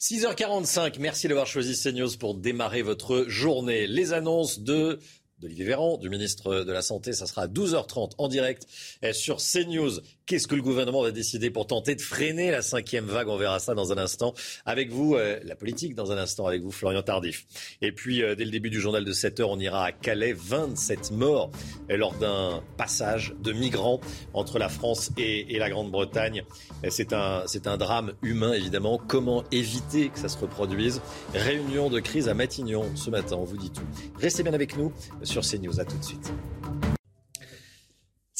6h45, 0.00 0.98
merci 0.98 1.28
d'avoir 1.28 1.46
choisi 1.46 1.80
CNews 1.80 2.16
pour 2.18 2.34
démarrer 2.34 2.82
votre 2.82 3.24
journée. 3.28 3.86
Les 3.86 4.12
annonces 4.12 4.58
de 4.58 4.98
d'Olivier 5.38 5.64
Véran, 5.64 5.98
du 5.98 6.08
ministre 6.08 6.64
de 6.64 6.72
la 6.72 6.82
Santé. 6.82 7.12
Ça 7.12 7.26
sera 7.26 7.42
à 7.42 7.46
12h30 7.48 8.12
en 8.18 8.28
direct 8.28 8.66
eh, 9.02 9.12
sur 9.12 9.38
CNews. 9.38 10.00
Qu'est-ce 10.26 10.46
que 10.46 10.54
le 10.54 10.62
gouvernement 10.62 11.02
va 11.02 11.10
décider 11.10 11.50
pour 11.50 11.66
tenter 11.66 11.94
de 11.94 12.00
freiner 12.00 12.50
la 12.50 12.62
cinquième 12.62 13.06
vague? 13.06 13.28
On 13.28 13.36
verra 13.36 13.58
ça 13.58 13.74
dans 13.74 13.92
un 13.92 13.98
instant. 13.98 14.34
Avec 14.64 14.90
vous, 14.90 15.14
euh, 15.16 15.40
la 15.44 15.56
politique 15.56 15.94
dans 15.94 16.12
un 16.12 16.18
instant. 16.18 16.46
Avec 16.46 16.62
vous, 16.62 16.70
Florian 16.70 17.02
Tardif. 17.02 17.44
Et 17.80 17.92
puis, 17.92 18.22
euh, 18.22 18.34
dès 18.34 18.44
le 18.44 18.50
début 18.50 18.70
du 18.70 18.80
journal 18.80 19.04
de 19.04 19.12
7h, 19.12 19.42
on 19.44 19.58
ira 19.58 19.84
à 19.84 19.92
Calais. 19.92 20.32
27 20.32 21.10
morts 21.10 21.50
eh, 21.88 21.96
lors 21.96 22.14
d'un 22.14 22.62
passage 22.76 23.34
de 23.40 23.52
migrants 23.52 24.00
entre 24.32 24.58
la 24.58 24.68
France 24.68 25.10
et, 25.18 25.54
et 25.54 25.58
la 25.58 25.70
Grande-Bretagne. 25.70 26.44
C'est 26.88 27.12
un, 27.12 27.42
c'est 27.46 27.66
un 27.66 27.76
drame 27.76 28.12
humain, 28.22 28.52
évidemment. 28.52 28.98
Comment 28.98 29.44
éviter 29.50 30.08
que 30.08 30.18
ça 30.18 30.28
se 30.28 30.38
reproduise? 30.38 31.00
Réunion 31.34 31.90
de 31.90 32.00
crise 32.00 32.28
à 32.28 32.34
Matignon 32.34 32.84
ce 32.94 33.10
matin. 33.10 33.36
On 33.38 33.44
vous 33.44 33.56
dit 33.56 33.70
tout. 33.70 33.82
Restez 34.18 34.42
bien 34.42 34.54
avec 34.54 34.76
nous 34.76 34.92
sur 35.22 35.42
CNews. 35.42 35.80
À 35.80 35.84
tout 35.84 35.98
de 35.98 36.04
suite. 36.04 36.32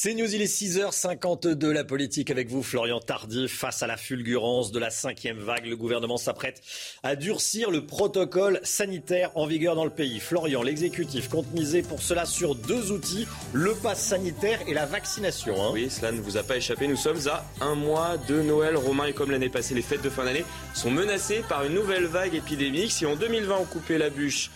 C'est 0.05 0.15
News, 0.15 0.35
il 0.35 0.43
est 0.43 0.47
6h52, 0.47 1.71
la 1.71 1.85
politique 1.85 2.33
avec 2.33 2.49
vous, 2.49 2.65
Florian 2.65 2.99
Tardif. 2.99 3.57
Face 3.57 3.85
à 3.85 3.87
la 3.87 3.97
fulgurance 3.97 4.73
de 4.73 4.81
la 4.81 4.91
cinquième 4.91 5.39
vague, 5.39 5.65
le 5.65 5.77
gouvernement 5.77 6.17
s'apprête 6.17 6.61
à 7.05 7.15
durcir 7.15 7.71
le 7.71 7.87
protocole 7.87 8.59
sanitaire 8.65 9.31
en 9.37 9.47
vigueur 9.47 9.77
dans 9.77 9.85
le 9.85 9.93
pays. 9.93 10.19
Florian, 10.19 10.65
l'exécutif 10.65 11.29
compte 11.29 11.53
miser 11.53 11.83
pour 11.83 12.03
cela 12.03 12.27
sur 12.27 12.57
deux 12.57 12.91
outils, 12.91 13.29
le 13.53 13.75
pass 13.75 14.05
sanitaire 14.05 14.59
et 14.67 14.75
la 14.75 14.87
vaccination. 14.87 15.55
Hein. 15.63 15.71
Oui, 15.73 15.89
cela 15.89 16.11
ne 16.11 16.21
vous 16.21 16.37
a 16.37 16.43
pas 16.43 16.57
échappé. 16.57 16.89
Nous 16.89 16.97
sommes 16.97 17.29
à 17.29 17.45
un 17.61 17.77
mois 17.77 18.17
de 18.27 18.43
Noël. 18.43 18.77
Romain, 18.77 19.05
et 19.05 19.13
comme 19.13 19.31
l'année 19.31 19.51
passée, 19.51 19.77
les 19.77 19.83
fêtes 19.83 20.03
de 20.03 20.11
fin 20.11 20.25
d'année 20.25 20.45
sont 20.75 20.91
menacées 20.91 21.45
par 21.49 21.65
une 21.65 21.75
nouvelle 21.75 22.07
vague 22.07 22.35
épidémique. 22.35 22.91
Si 22.91 23.07
en 23.07 23.15
2020 23.15 23.57
on 23.57 23.65
coupait 23.67 23.99
la 23.99 24.11
bûche 24.11 24.51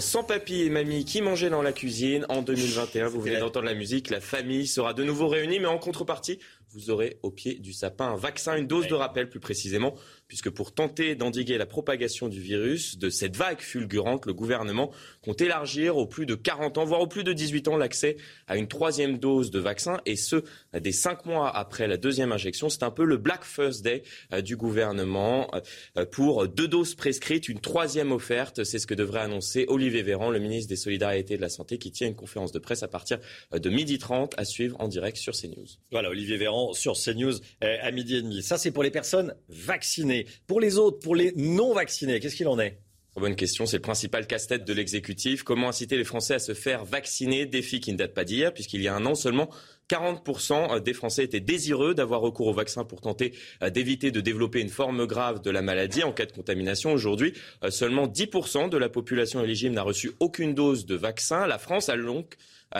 sans 0.00 0.24
papy 0.24 0.62
et 0.62 0.70
mamie 0.70 1.04
qui 1.04 1.20
mangeaient 1.20 1.50
dans 1.50 1.62
la 1.62 1.72
cuisine. 1.72 2.24
En 2.28 2.42
2021, 2.42 3.08
vous 3.08 3.20
venez 3.20 3.38
d'entendre 3.38 3.66
la 3.66 3.74
musique, 3.74 4.10
la 4.10 4.20
famille 4.20 4.66
sera 4.66 4.94
de 4.94 5.04
nouveau 5.04 5.28
réunie, 5.28 5.60
mais 5.60 5.66
en 5.66 5.78
contrepartie, 5.78 6.38
vous 6.70 6.90
aurez 6.90 7.18
au 7.22 7.30
pied 7.30 7.54
du 7.54 7.72
sapin 7.72 8.06
un 8.06 8.16
vaccin, 8.16 8.56
une 8.56 8.66
dose 8.66 8.86
de 8.86 8.94
rappel 8.94 9.28
plus 9.28 9.40
précisément, 9.40 9.94
puisque 10.32 10.48
pour 10.48 10.72
tenter 10.72 11.14
d'endiguer 11.14 11.58
la 11.58 11.66
propagation 11.66 12.26
du 12.26 12.40
virus, 12.40 12.96
de 12.96 13.10
cette 13.10 13.36
vague 13.36 13.60
fulgurante, 13.60 14.24
le 14.24 14.32
gouvernement 14.32 14.90
compte 15.20 15.42
élargir 15.42 15.98
aux 15.98 16.06
plus 16.06 16.24
de 16.24 16.34
40 16.34 16.78
ans, 16.78 16.86
voire 16.86 17.02
aux 17.02 17.06
plus 17.06 17.22
de 17.22 17.34
18 17.34 17.68
ans, 17.68 17.76
l'accès 17.76 18.16
à 18.46 18.56
une 18.56 18.66
troisième 18.66 19.18
dose 19.18 19.50
de 19.50 19.58
vaccin, 19.58 20.00
et 20.06 20.16
ce, 20.16 20.36
des 20.72 20.92
cinq 20.92 21.26
mois 21.26 21.54
après 21.54 21.86
la 21.86 21.98
deuxième 21.98 22.32
injection. 22.32 22.70
C'est 22.70 22.82
un 22.82 22.90
peu 22.90 23.04
le 23.04 23.18
Black 23.18 23.44
First 23.44 23.84
Day 23.84 24.04
euh, 24.32 24.40
du 24.40 24.56
gouvernement 24.56 25.50
euh, 25.98 26.06
pour 26.06 26.48
deux 26.48 26.66
doses 26.66 26.94
prescrites, 26.94 27.50
une 27.50 27.60
troisième 27.60 28.10
offerte. 28.10 28.64
C'est 28.64 28.78
ce 28.78 28.86
que 28.86 28.94
devrait 28.94 29.20
annoncer 29.20 29.66
Olivier 29.68 30.00
Véran, 30.00 30.30
le 30.30 30.38
ministre 30.38 30.70
des 30.70 30.76
Solidarités 30.76 31.34
et 31.34 31.36
de 31.36 31.42
la 31.42 31.50
Santé, 31.50 31.76
qui 31.76 31.92
tient 31.92 32.08
une 32.08 32.16
conférence 32.16 32.52
de 32.52 32.58
presse 32.58 32.82
à 32.82 32.88
partir 32.88 33.18
de 33.52 33.68
12h30 33.68 34.30
à 34.38 34.46
suivre 34.46 34.80
en 34.80 34.88
direct 34.88 35.18
sur 35.18 35.34
CNews. 35.34 35.66
Voilà, 35.90 36.08
Olivier 36.08 36.38
Véran 36.38 36.72
sur 36.72 36.94
CNews 36.94 37.34
à 37.60 37.90
midi 37.90 38.16
et 38.16 38.22
demi. 38.22 38.42
Ça, 38.42 38.56
c'est 38.56 38.70
pour 38.70 38.82
les 38.82 38.90
personnes 38.90 39.34
vaccinées. 39.50 40.21
Pour 40.46 40.60
les 40.60 40.78
autres, 40.78 40.98
pour 40.98 41.14
les 41.14 41.32
non 41.36 41.74
vaccinés, 41.74 42.20
qu'est-ce 42.20 42.36
qu'il 42.36 42.48
en 42.48 42.58
est? 42.58 42.78
Bonne 43.14 43.36
question, 43.36 43.66
c'est 43.66 43.76
le 43.76 43.82
principal 43.82 44.26
casse-tête 44.26 44.64
de 44.64 44.72
l'exécutif. 44.72 45.42
Comment 45.42 45.68
inciter 45.68 45.98
les 45.98 46.04
Français 46.04 46.34
à 46.34 46.38
se 46.38 46.54
faire 46.54 46.86
vacciner? 46.86 47.44
Défi 47.44 47.78
qui 47.78 47.92
ne 47.92 47.98
date 47.98 48.14
pas 48.14 48.24
d'hier, 48.24 48.54
puisqu'il 48.54 48.80
y 48.80 48.88
a 48.88 48.94
un 48.94 49.04
an 49.04 49.14
seulement, 49.14 49.50
40% 49.90 50.80
des 50.80 50.94
Français 50.94 51.22
étaient 51.22 51.40
désireux 51.40 51.94
d'avoir 51.94 52.22
recours 52.22 52.46
au 52.46 52.54
vaccin 52.54 52.84
pour 52.84 53.02
tenter 53.02 53.34
euh, 53.62 53.68
d'éviter 53.68 54.10
de 54.10 54.22
développer 54.22 54.60
une 54.60 54.70
forme 54.70 55.06
grave 55.06 55.42
de 55.42 55.50
la 55.50 55.60
maladie 55.60 56.02
en 56.02 56.12
cas 56.12 56.24
de 56.24 56.32
contamination. 56.32 56.90
Aujourd'hui, 56.94 57.34
euh, 57.62 57.70
seulement 57.70 58.06
10% 58.06 58.70
de 58.70 58.78
la 58.78 58.88
population 58.88 59.44
éligible 59.44 59.74
n'a 59.74 59.82
reçu 59.82 60.12
aucune 60.18 60.54
dose 60.54 60.86
de 60.86 60.94
vaccin. 60.94 61.46
La 61.46 61.58
France 61.58 61.90
a 61.90 61.98
donc 61.98 62.36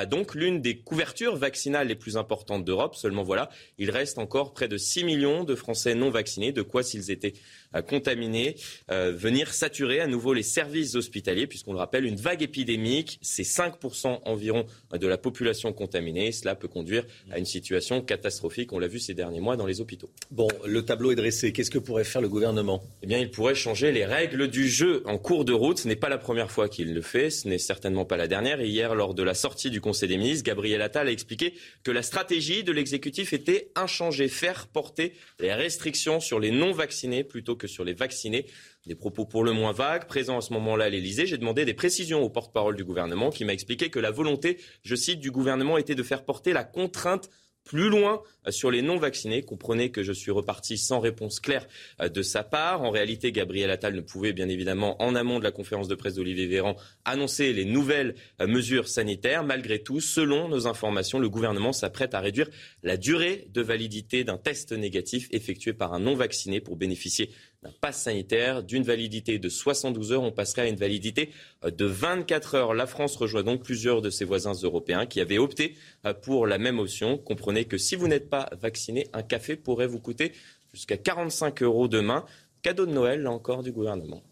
donc 0.09 0.35
l'une 0.35 0.61
des 0.61 0.79
couvertures 0.79 1.37
vaccinales 1.37 1.89
les 1.89 1.95
plus 1.95 2.17
importantes 2.17 2.65
d'Europe. 2.65 2.95
Seulement 2.95 3.23
voilà, 3.23 3.51
il 3.79 3.91
reste 3.91 4.19
encore 4.19 4.53
près 4.53 4.69
de 4.69 4.77
6 4.77 5.05
millions 5.05 5.45
de 5.45 5.55
Français 5.55 5.95
non 5.95 6.11
vaccinés, 6.11 6.53
de 6.53 6.63
quoi 6.63 6.83
s'ils 6.83 7.11
étaient 7.11 7.35
contaminés, 7.81 8.57
euh, 8.91 9.13
venir 9.13 9.55
saturer 9.55 10.01
à 10.01 10.07
nouveau 10.07 10.35
les 10.35 10.43
services 10.43 10.95
hospitaliers, 10.95 11.47
puisqu'on 11.47 11.73
le 11.73 11.79
rappelle, 11.79 12.05
une 12.05 12.17
vague 12.17 12.43
épidémique, 12.43 13.19
c'est 13.23 13.45
5% 13.45 14.21
environ 14.27 14.67
de 14.93 15.07
la 15.07 15.17
population 15.17 15.73
contaminée. 15.73 16.33
Cela 16.33 16.55
peut 16.55 16.69
conduire 16.69 17.07
à 17.31 17.39
une 17.39 17.47
situation 17.47 18.03
catastrophique. 18.03 18.73
On 18.73 18.79
l'a 18.79 18.89
vu 18.89 18.99
ces 18.99 19.15
derniers 19.15 19.41
mois 19.41 19.57
dans 19.57 19.67
les 19.67 19.81
hôpitaux. 19.81 20.11
Bon, 20.31 20.49
le 20.67 20.85
tableau 20.85 21.13
est 21.13 21.17
dressé. 21.17 21.53
Qu'est-ce 21.53 21.71
que 21.71 21.79
pourrait 21.79 22.05
faire 22.05 22.21
le 22.21 22.29
gouvernement? 22.29 22.83
Eh 23.03 23.07
bien, 23.07 23.19
il 23.19 23.31
pourrait 23.31 23.55
changer 23.55 23.93
les 23.93 24.05
règles 24.05 24.49
du 24.49 24.69
jeu 24.69 25.03
en 25.07 25.17
cours 25.17 25.45
de 25.45 25.53
route. 25.53 25.79
Ce 25.79 25.89
n'est 25.89 25.97
pas 25.97 26.09
la 26.09 26.19
première 26.19 26.51
fois 26.51 26.69
qu'il 26.69 26.93
le 26.93 27.03
fait. 27.03 27.31
Ce 27.31 27.49
n'est 27.49 27.59
certainement 27.59 28.05
pas 28.05 28.17
la 28.17 28.29
dernière. 28.29 28.61
Hier, 28.61 28.95
lors 28.95 29.15
de 29.15 29.23
la 29.23 29.35
sortie 29.35 29.71
du 29.71 29.81
Conseil 29.81 30.09
des 30.09 30.17
ministres, 30.17 30.45
Gabriel 30.45 30.83
Attal 30.83 31.09
a 31.09 31.13
expliqué 31.13 31.55
que 31.85 31.91
la 31.91 32.03
stratégie 32.03 32.65
de 32.65 32.73
l'exécutif 32.73 33.33
était 33.33 33.71
inchangée, 33.77 34.29
faire 34.29 34.67
porter 34.67 35.15
les 35.39 35.53
restrictions 35.55 36.21
sur 36.21 36.41
les 36.41 36.51
non-vaccinés 36.51 37.25
plutôt 37.25 37.57
que 37.57 37.62
que 37.63 37.69
sur 37.69 37.85
les 37.85 37.95
vaccinés. 37.95 38.47
Des 38.87 38.97
propos 38.97 39.25
pour 39.25 39.45
le 39.45 39.53
moins 39.53 39.73
vagues. 39.73 40.07
Présent 40.07 40.37
à 40.37 40.41
ce 40.41 40.53
moment-là 40.55 40.87
à 40.87 40.89
l'Elysée, 40.89 41.27
j'ai 41.27 41.39
demandé 41.39 41.65
des 41.65 41.75
précisions 41.75 42.23
au 42.23 42.29
porte-parole 42.29 42.77
du 42.77 42.85
gouvernement 42.85 43.31
qui 43.31 43.45
m'a 43.45 43.53
expliqué 43.53 43.89
que 43.89 44.01
la 44.01 44.11
volonté, 44.11 44.59
je 44.83 44.97
cite, 44.97 45.21
du 45.21 45.31
gouvernement 45.31 45.79
était 45.79 45.95
de 45.95 46.03
faire 46.03 46.25
porter 46.25 46.53
la 46.53 46.65
contrainte 46.65 47.31
plus 47.65 47.89
loin 47.89 48.23
euh, 48.47 48.51
sur 48.51 48.71
les 48.71 48.83
non-vaccinés. 48.83 49.43
Comprenez 49.43 49.91
que 49.91 50.03
je 50.03 50.13
suis 50.13 50.31
reparti 50.31 50.79
sans 50.79 51.01
réponse 51.01 51.41
claire 51.41 51.67
euh, 52.01 52.09
de 52.09 52.23
sa 52.23 52.43
part. 52.43 52.83
En 52.83 52.91
réalité, 52.91 53.33
Gabriel 53.33 53.71
Attal 53.71 53.95
ne 53.95 54.01
pouvait 54.01 54.33
bien 54.33 54.49
évidemment, 54.49 55.01
en 55.03 55.15
amont 55.15 55.39
de 55.39 55.45
la 55.45 55.53
conférence 55.53 55.89
de 55.89 55.95
presse 55.95 56.15
d'Olivier 56.15 56.47
Véran, 56.47 56.77
annoncer 57.05 57.53
les 57.53 57.65
nouvelles 57.65 58.15
euh, 58.41 58.47
mesures 58.47 58.89
sanitaires. 58.89 59.45
Malgré 59.45 59.83
tout, 59.83 60.01
selon 60.01 60.49
nos 60.49 60.67
informations, 60.67 61.19
le 61.19 61.29
gouvernement 61.29 61.73
s'apprête 61.73 62.15
à 62.15 62.21
réduire 62.21 62.49
la 62.83 62.97
durée 62.97 63.49
de 63.53 63.63
validité 63.63 64.25
d'un 64.25 64.39
test 64.39 64.73
négatif 64.73 65.29
effectué 65.31 65.73
par 65.73 65.95
un 65.95 66.01
non-vacciné 66.01 66.61
pour 66.61 66.77
bénéficier 66.77 67.31
d'un 67.63 67.71
pass 67.81 68.03
sanitaire 68.03 68.63
d'une 68.63 68.83
validité 68.83 69.39
de 69.39 69.49
72 69.49 70.13
heures. 70.13 70.23
On 70.23 70.33
passerait 70.33 70.63
à 70.63 70.67
une 70.67 70.77
validité 70.77 71.31
euh, 71.65 71.71
de 71.71 71.85
24 71.85 72.55
heures. 72.55 72.75
La 72.75 72.87
France 72.87 73.17
rejoint 73.17 73.43
donc 73.43 73.63
plusieurs 73.63 74.03
de 74.03 74.11
ses 74.11 74.25
voisins 74.25 74.53
européens 74.53 75.07
qui 75.07 75.21
avaient 75.21 75.39
opté 75.39 75.77
euh, 76.05 76.13
pour 76.13 76.47
la 76.47 76.59
même 76.59 76.79
option. 76.79 77.19
Comprenez 77.19 77.65
que 77.65 77.79
si 77.79 77.95
vous 77.97 78.09
n'êtes 78.09 78.29
pas 78.29 78.49
vacciné, 78.61 79.07
un 79.13 79.23
café 79.23 79.57
pourrait 79.57 79.87
vous 79.87 80.01
coûter 80.01 80.33
jusqu'à 80.73 80.97
45 80.97 81.63
euros 81.63 81.89
demain. 81.89 82.25
Cadeau 82.63 82.87
de 82.87 82.93
Noël, 82.93 83.23
là 83.23 83.31
encore, 83.31 83.63
du 83.63 83.73
gouvernement. 83.73 84.23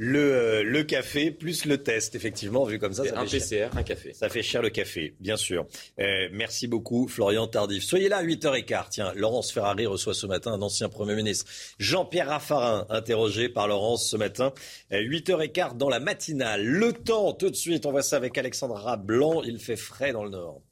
Euh, 0.00 0.62
le, 0.62 0.82
café 0.84 1.30
plus 1.30 1.64
le 1.64 1.82
test, 1.82 2.14
effectivement, 2.14 2.64
vu 2.64 2.78
comme 2.78 2.92
ça. 2.92 3.04
ça 3.04 3.18
un 3.18 3.26
PCR, 3.26 3.68
un 3.76 3.82
café. 3.82 4.12
Ça 4.12 4.28
fait 4.28 4.42
cher 4.42 4.62
le 4.62 4.70
café, 4.70 5.14
bien 5.20 5.36
sûr. 5.36 5.66
Euh, 5.98 6.28
merci 6.32 6.66
beaucoup, 6.66 7.08
Florian 7.08 7.46
Tardif. 7.46 7.82
Soyez 7.82 8.08
là 8.08 8.18
à 8.18 8.24
8h15. 8.24 8.86
Tiens, 8.90 9.12
Laurence 9.14 9.52
Ferrari 9.52 9.86
reçoit 9.86 10.14
ce 10.14 10.26
matin 10.26 10.52
un 10.52 10.62
ancien 10.62 10.88
Premier 10.88 11.14
ministre. 11.14 11.46
Jean-Pierre 11.78 12.28
Raffarin, 12.28 12.86
interrogé 12.90 13.48
par 13.48 13.68
Laurence 13.68 14.08
ce 14.08 14.16
matin. 14.16 14.52
8h15 14.90 15.72
euh, 15.72 15.74
dans 15.74 15.88
la 15.88 16.00
matinale. 16.00 16.64
Le 16.64 16.92
temps, 16.92 17.32
tout 17.32 17.50
de 17.50 17.56
suite, 17.56 17.86
on 17.86 17.90
voit 17.90 18.02
ça 18.02 18.16
avec 18.16 18.36
Alexandra 18.38 18.96
Blanc. 18.96 19.42
Il 19.42 19.58
fait 19.58 19.76
frais 19.76 20.12
dans 20.12 20.24
le 20.24 20.30
nord. 20.30 20.62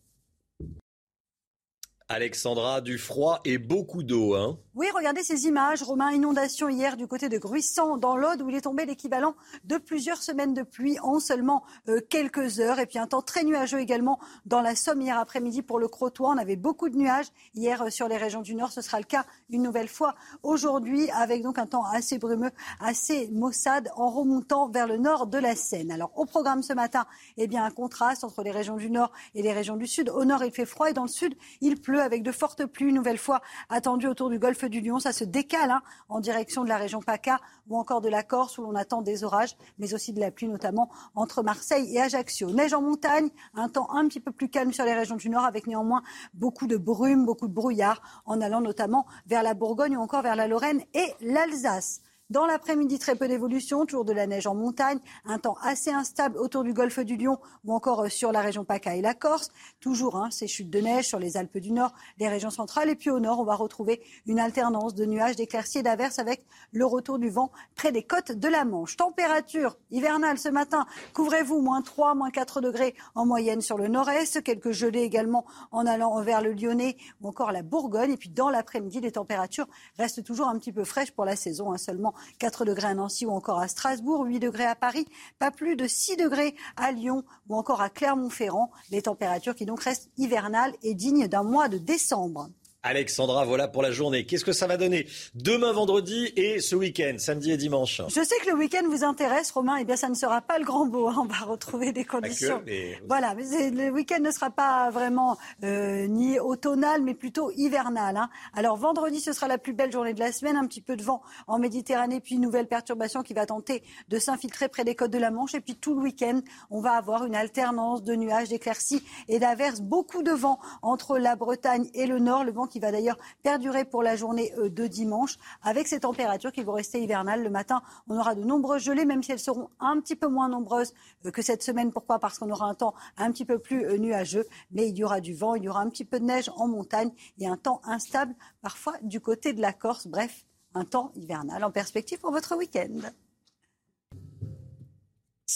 Alexandra, 2.09 2.81
du 2.81 2.99
froid 2.99 3.41
et 3.45 3.59
beaucoup 3.59 4.03
d'eau. 4.03 4.35
Hein 4.35 4.59
oui, 4.77 4.89
regardez 4.93 5.23
ces 5.23 5.47
images. 5.47 5.85
Romain, 5.85 6.11
inondation 6.11 6.69
hier 6.69 6.97
du 6.97 7.07
côté 7.07 7.29
de 7.29 7.39
Gruissant, 7.39 7.97
dans 7.97 8.17
l'Aude, 8.17 8.43
où 8.43 8.49
il 8.49 8.57
est 8.57 8.63
tombé 8.63 8.87
l'équivalent 8.87 9.37
de 9.63 9.77
plusieurs 9.77 10.21
semaines 10.21 10.53
de 10.53 10.65
pluie 10.65 10.99
en 10.99 11.21
seulement 11.21 11.63
euh, 11.89 12.01
quelques 12.11 12.59
heures. 12.59 12.81
Et 12.81 12.87
puis 12.87 12.99
un 12.99 13.07
temps 13.07 13.23
très 13.23 13.45
nuageux 13.45 13.79
également 13.79 14.19
dans 14.47 14.61
la 14.61 14.75
Somme 14.75 15.01
hier 15.01 15.17
après-midi 15.17 15.63
pour 15.63 15.79
le 15.79 15.87
Crotoy. 15.87 16.27
On 16.27 16.39
avait 16.39 16.57
beaucoup 16.57 16.89
de 16.89 16.97
nuages 16.97 17.29
hier 17.55 17.83
euh, 17.83 17.91
sur 17.91 18.09
les 18.09 18.17
régions 18.17 18.43
du 18.43 18.57
Nord. 18.57 18.73
Ce 18.73 18.81
sera 18.81 18.99
le 18.99 19.05
cas 19.05 19.27
une 19.49 19.63
nouvelle 19.63 19.87
fois 19.87 20.17
aujourd'hui, 20.43 21.09
avec 21.13 21.43
donc 21.43 21.61
un 21.61 21.67
temps 21.67 21.85
assez 21.85 22.19
brumeux, 22.19 22.51
assez 22.81 23.29
maussade 23.29 23.93
en 23.95 24.11
remontant 24.11 24.69
vers 24.69 24.89
le 24.89 24.97
nord 24.97 25.29
de 25.29 25.39
la 25.39 25.55
Seine. 25.55 25.93
Alors 25.93 26.11
au 26.17 26.25
programme 26.25 26.65
ce 26.65 26.73
matin, 26.73 27.07
eh 27.37 27.47
bien 27.47 27.65
un 27.65 27.71
contraste 27.71 28.25
entre 28.25 28.43
les 28.43 28.51
régions 28.51 28.77
du 28.77 28.91
Nord 28.91 29.13
et 29.37 29.43
les 29.43 29.53
régions 29.53 29.77
du 29.77 29.87
Sud. 29.87 30.11
Au 30.11 30.25
Nord, 30.25 30.43
il 30.43 30.51
fait 30.51 30.67
froid 30.67 30.91
et 30.91 30.93
dans 30.93 31.03
le 31.03 31.09
Sud, 31.09 31.37
il 31.61 31.81
pleut 31.81 31.94
avec 32.01 32.23
de 32.23 32.33
fortes 32.33 32.67
pluies, 32.67 32.89
une 32.89 32.95
nouvelle 32.95 33.19
fois 33.19 33.41
attendues 33.69 34.07
autour 34.07 34.31
du 34.31 34.39
golfe 34.39 34.65
du 34.65 34.81
Lion. 34.81 34.99
Ça 34.99 35.13
se 35.13 35.25
décale 35.25 35.71
hein, 35.71 35.83
en 36.09 36.21
direction 36.21 36.65
de 36.65 36.69
la 36.69 36.77
région 36.77 37.01
PACA 37.01 37.41
ou 37.69 37.79
encore 37.79 38.01
de 38.01 38.09
la 38.09 38.23
Corse 38.23 38.59
où 38.59 38.63
l'on 38.63 38.75
attend 38.75 39.03
des 39.03 39.25
orages, 39.25 39.57
mais 39.79 39.95
aussi 39.95 40.13
de 40.13 40.21
la 40.21 40.31
pluie, 40.31 40.49
notamment 40.49 40.91
entre 41.15 41.43
Marseille 41.43 41.95
et 41.95 42.01
Ajaccio. 42.01 42.51
Neige 42.51 42.75
en 42.75 42.83
montagne, 42.83 43.29
un 43.55 43.69
temps 43.69 43.91
un 43.91 44.07
petit 44.09 44.21
peu 44.21 44.33
plus 44.33 44.49
calme 44.49 44.73
sur 44.73 44.85
les 44.85 44.95
régions 44.95 45.17
du 45.17 45.29
Nord 45.29 45.45
avec 45.45 45.67
néanmoins 45.67 46.03
beaucoup 46.35 46.67
de 46.67 46.77
brume, 46.77 47.25
beaucoup 47.25 47.49
de 47.49 47.55
brouillard 47.55 48.01
en 48.27 48.41
allant 48.41 48.61
notamment 48.61 49.07
vers 49.27 49.43
la 49.43 49.55
Bourgogne 49.55 49.97
ou 49.97 50.01
encore 50.01 50.23
vers 50.23 50.37
la 50.37 50.47
Lorraine 50.47 50.83
et 50.95 51.15
l'Alsace. 51.21 52.01
Dans 52.35 52.47
l'après-midi, 52.47 52.99
très 52.99 53.14
peu 53.14 53.28
d'évolution, 53.28 53.87
toujours 53.87 54.05
de 54.05 54.12
la 54.12 54.26
neige 54.26 54.49
en 54.49 54.57
montagne, 54.57 54.99
un 55.24 55.39
temps 55.39 55.57
assez 55.62 55.93
instable 55.93 56.37
autour 56.37 56.64
du 56.64 56.72
golfe 56.72 56.99
du 56.99 57.16
Lion 57.16 57.39
ou 57.64 57.72
encore 57.72 58.03
euh, 58.03 58.09
sur 58.09 58.32
la 58.32 58.41
région 58.41 58.64
PACA 58.64 58.97
et 58.97 59.03
la 59.03 59.14
Corse. 59.14 59.53
Toujours 59.78 60.16
hein, 60.16 60.32
ces 60.32 60.49
chutes 60.49 60.68
de 60.68 60.80
neige 60.80 61.07
sur 61.07 61.20
les 61.20 61.37
Alpes 61.37 61.59
du 61.59 61.70
Nord, 61.70 61.93
les 62.18 62.28
régions 62.28 62.51
centrales. 62.51 62.91
Et 62.91 62.97
puis 62.97 63.11
au 63.11 63.20
nord, 63.20 63.39
on 63.39 63.45
va 63.45 63.55
retrouver 63.55 64.03
une 64.26 64.41
alternance 64.41 64.97
de 64.97 65.05
nuages, 65.05 65.37
d'éclaircies 65.37 65.78
et 65.78 65.82
d'averses 65.85 66.18
avec 66.18 66.45
le 66.72 66.85
retour 66.85 67.20
du 67.20 67.30
vent 67.30 67.53
près 67.76 67.93
des 67.93 68.03
côtes 68.03 68.32
de 68.32 68.49
la 68.49 68.64
Manche. 68.64 68.97
Température 68.97 69.76
hivernale 69.93 70.37
ce 70.37 70.49
matin, 70.49 70.87
couvrez-vous, 71.12 71.61
moins 71.61 71.82
3, 71.82 72.16
moins 72.16 72.32
4 72.32 72.61
degrés 72.61 72.97
en 73.14 73.26
moyenne 73.26 73.61
sur 73.61 73.78
le 73.78 73.87
nord-est. 73.87 74.43
Quelques 74.43 74.72
gelées 74.72 75.03
également 75.03 75.47
en 75.70 75.87
allant 75.87 76.20
vers 76.20 76.43
le 76.43 76.53
Lyonnais 76.53 76.97
ou 77.20 77.28
encore 77.28 77.53
la 77.53 77.62
Bourgogne. 77.62 78.11
Et 78.11 78.16
puis 78.16 78.30
dans 78.30 78.51
l'après-midi, 78.51 78.99
les 78.99 79.12
températures 79.12 79.68
restent 79.99 80.24
toujours 80.24 80.49
un 80.49 80.59
petit 80.59 80.72
peu 80.72 80.82
fraîches 80.82 81.12
pour 81.12 81.24
la 81.24 81.37
saison, 81.37 81.72
hein, 81.72 81.78
seulement 81.78 82.12
4 82.39 82.64
degrés 82.64 82.89
à 82.89 82.95
Nancy 82.95 83.27
ou 83.27 83.31
encore 83.31 83.61
à 83.61 83.68
Strasbourg, 83.68 84.25
8 84.25 84.41
degrés 84.41 84.66
à 84.66 84.75
Paris, 84.75 85.07
pas 85.39 85.51
plus 85.51 85.77
de 85.77 85.87
6 85.87 86.16
degrés 86.16 86.55
à 86.77 86.93
Lyon 86.93 87.25
ou 87.49 87.57
encore 87.57 87.81
à 87.81 87.91
Clermont-Ferrand. 87.91 88.70
Les 88.91 89.03
températures 89.03 89.55
qui 89.55 89.66
donc 89.66 89.83
restent 89.83 90.11
hivernales 90.16 90.75
et 90.83 90.95
dignes 90.95 91.29
d'un 91.29 91.43
mois 91.43 91.68
de 91.68 91.79
décembre. 91.79 92.49
Alexandra, 92.85 93.47
voilà 93.47 93.66
pour 93.66 93.80
la 93.80 93.91
journée. 93.91 94.26
Qu'est-ce 94.26 94.45
que 94.45 94.53
ça 94.53 94.66
va 94.66 94.76
donner 94.76 95.07
demain 95.35 95.72
vendredi 95.72 96.30
et 96.37 96.61
ce 96.61 96.76
week-end, 96.76 97.14
samedi 97.16 97.51
et 97.51 97.57
dimanche? 97.57 98.03
Je 98.09 98.22
sais 98.22 98.37
que 98.45 98.51
le 98.51 98.57
week-end 98.57 98.82
vous 98.91 99.05
intéresse, 99.05 99.51
Romain. 99.53 99.76
Eh 99.80 99.85
bien, 99.87 99.97
ça 99.97 100.11
ne 100.11 100.14
sera 100.14 100.43
pas 100.43 100.59
le 100.59 100.66
grand 100.66 100.85
beau. 100.85 101.09
Hein. 101.09 101.16
On 101.18 101.24
va 101.24 101.47
retrouver 101.47 101.93
des 101.93 102.05
conditions. 102.05 102.62
Voilà, 103.09 103.35
mais 103.35 103.70
le 103.70 103.89
week-end 103.89 104.20
ne 104.20 104.30
sera 104.30 104.51
pas 104.51 104.91
vraiment 104.91 105.39
euh, 105.62 106.07
ni 106.09 106.39
automnal, 106.39 107.03
mais 107.03 107.14
plutôt 107.14 107.51
hivernal. 107.57 108.18
Hein. 108.18 108.28
Alors 108.53 108.76
vendredi, 108.76 109.18
ce 109.18 109.32
sera 109.32 109.49
la 109.49 109.57
plus 109.57 109.72
belle 109.72 109.91
journée 109.91 110.12
de 110.12 110.20
la 110.20 110.30
semaine. 110.30 110.59
Un 110.59 110.66
petit 110.66 110.82
peu 110.82 110.95
de 110.97 111.03
vent 111.03 111.22
en 111.47 111.59
Méditerranée, 111.59 112.20
puis 112.20 112.35
une 112.35 112.43
nouvelle 112.43 112.66
perturbation 112.66 113.22
qui 113.22 113.32
va 113.32 113.47
tenter 113.47 113.82
de 114.11 114.18
s'infiltrer 114.18 114.68
près 114.68 114.85
des 114.85 114.95
côtes 114.95 115.11
de 115.11 115.18
la 115.18 115.30
Manche. 115.30 115.55
Et 115.55 115.61
puis 115.62 115.74
tout 115.74 115.95
le 115.95 116.03
week-end, 116.03 116.43
on 116.70 116.82
va 116.82 116.93
avoir 116.93 117.24
une 117.24 117.35
alternance 117.35 118.03
de 118.03 118.14
nuages, 118.14 118.51
d'éclaircies 118.51 119.03
et 119.28 119.39
d'averses. 119.39 119.80
Beaucoup 119.80 120.22
de 120.22 120.32
vent 120.32 120.59
entre 120.82 121.16
la 121.16 121.35
Bretagne 121.35 121.89
et 121.95 122.07
le 122.07 122.18
Nord. 122.18 122.45
Le 122.45 122.53
vent 122.53 122.66
qui 122.75 122.81
va 122.81 122.91
d'ailleurs 122.91 123.18
perdurer 123.45 123.85
pour 123.85 124.03
la 124.03 124.16
journée 124.16 124.53
euh, 124.59 124.68
de 124.68 124.89
dimanche, 124.89 125.39
avec 125.62 125.87
ces 125.87 126.01
températures 126.01 126.51
qui 126.51 126.64
vont 126.64 126.72
rester 126.72 127.01
hivernales. 127.01 127.45
Le 127.45 127.51
matin, 127.51 127.83
on 128.09 128.18
aura 128.18 128.35
de 128.35 128.43
nombreuses 128.43 128.83
gelées, 128.83 129.05
même 129.05 129.22
si 129.22 129.31
elles 129.31 129.39
seront 129.39 129.70
un 129.79 130.01
petit 130.01 130.16
peu 130.16 130.27
moins 130.27 130.49
nombreuses 130.49 130.93
euh, 131.25 131.31
que 131.31 131.41
cette 131.41 131.62
semaine. 131.62 131.93
Pourquoi? 131.93 132.18
Parce 132.18 132.37
qu'on 132.37 132.51
aura 132.51 132.66
un 132.66 132.75
temps 132.75 132.93
un 133.16 133.31
petit 133.31 133.45
peu 133.45 133.61
plus 133.61 133.87
euh, 133.87 133.97
nuageux, 133.97 134.45
mais 134.72 134.89
il 134.89 134.99
y 134.99 135.05
aura 135.05 135.20
du 135.20 135.35
vent, 135.35 135.55
il 135.55 135.62
y 135.62 135.68
aura 135.68 135.83
un 135.83 135.89
petit 135.89 136.05
peu 136.05 136.18
de 136.18 136.25
neige 136.25 136.51
en 136.57 136.66
montagne 136.66 137.12
et 137.39 137.47
un 137.47 137.57
temps 137.57 137.81
instable, 137.85 138.35
parfois 138.61 138.95
du 139.03 139.20
côté 139.20 139.53
de 139.53 139.61
la 139.61 139.72
Corse. 139.72 140.09
Bref, 140.09 140.45
un 140.75 140.85
temps 140.85 141.12
hivernal 141.14 141.62
en 141.62 141.70
perspective 141.70 142.18
pour 142.18 142.33
votre 142.33 142.57
week-end. 142.57 143.09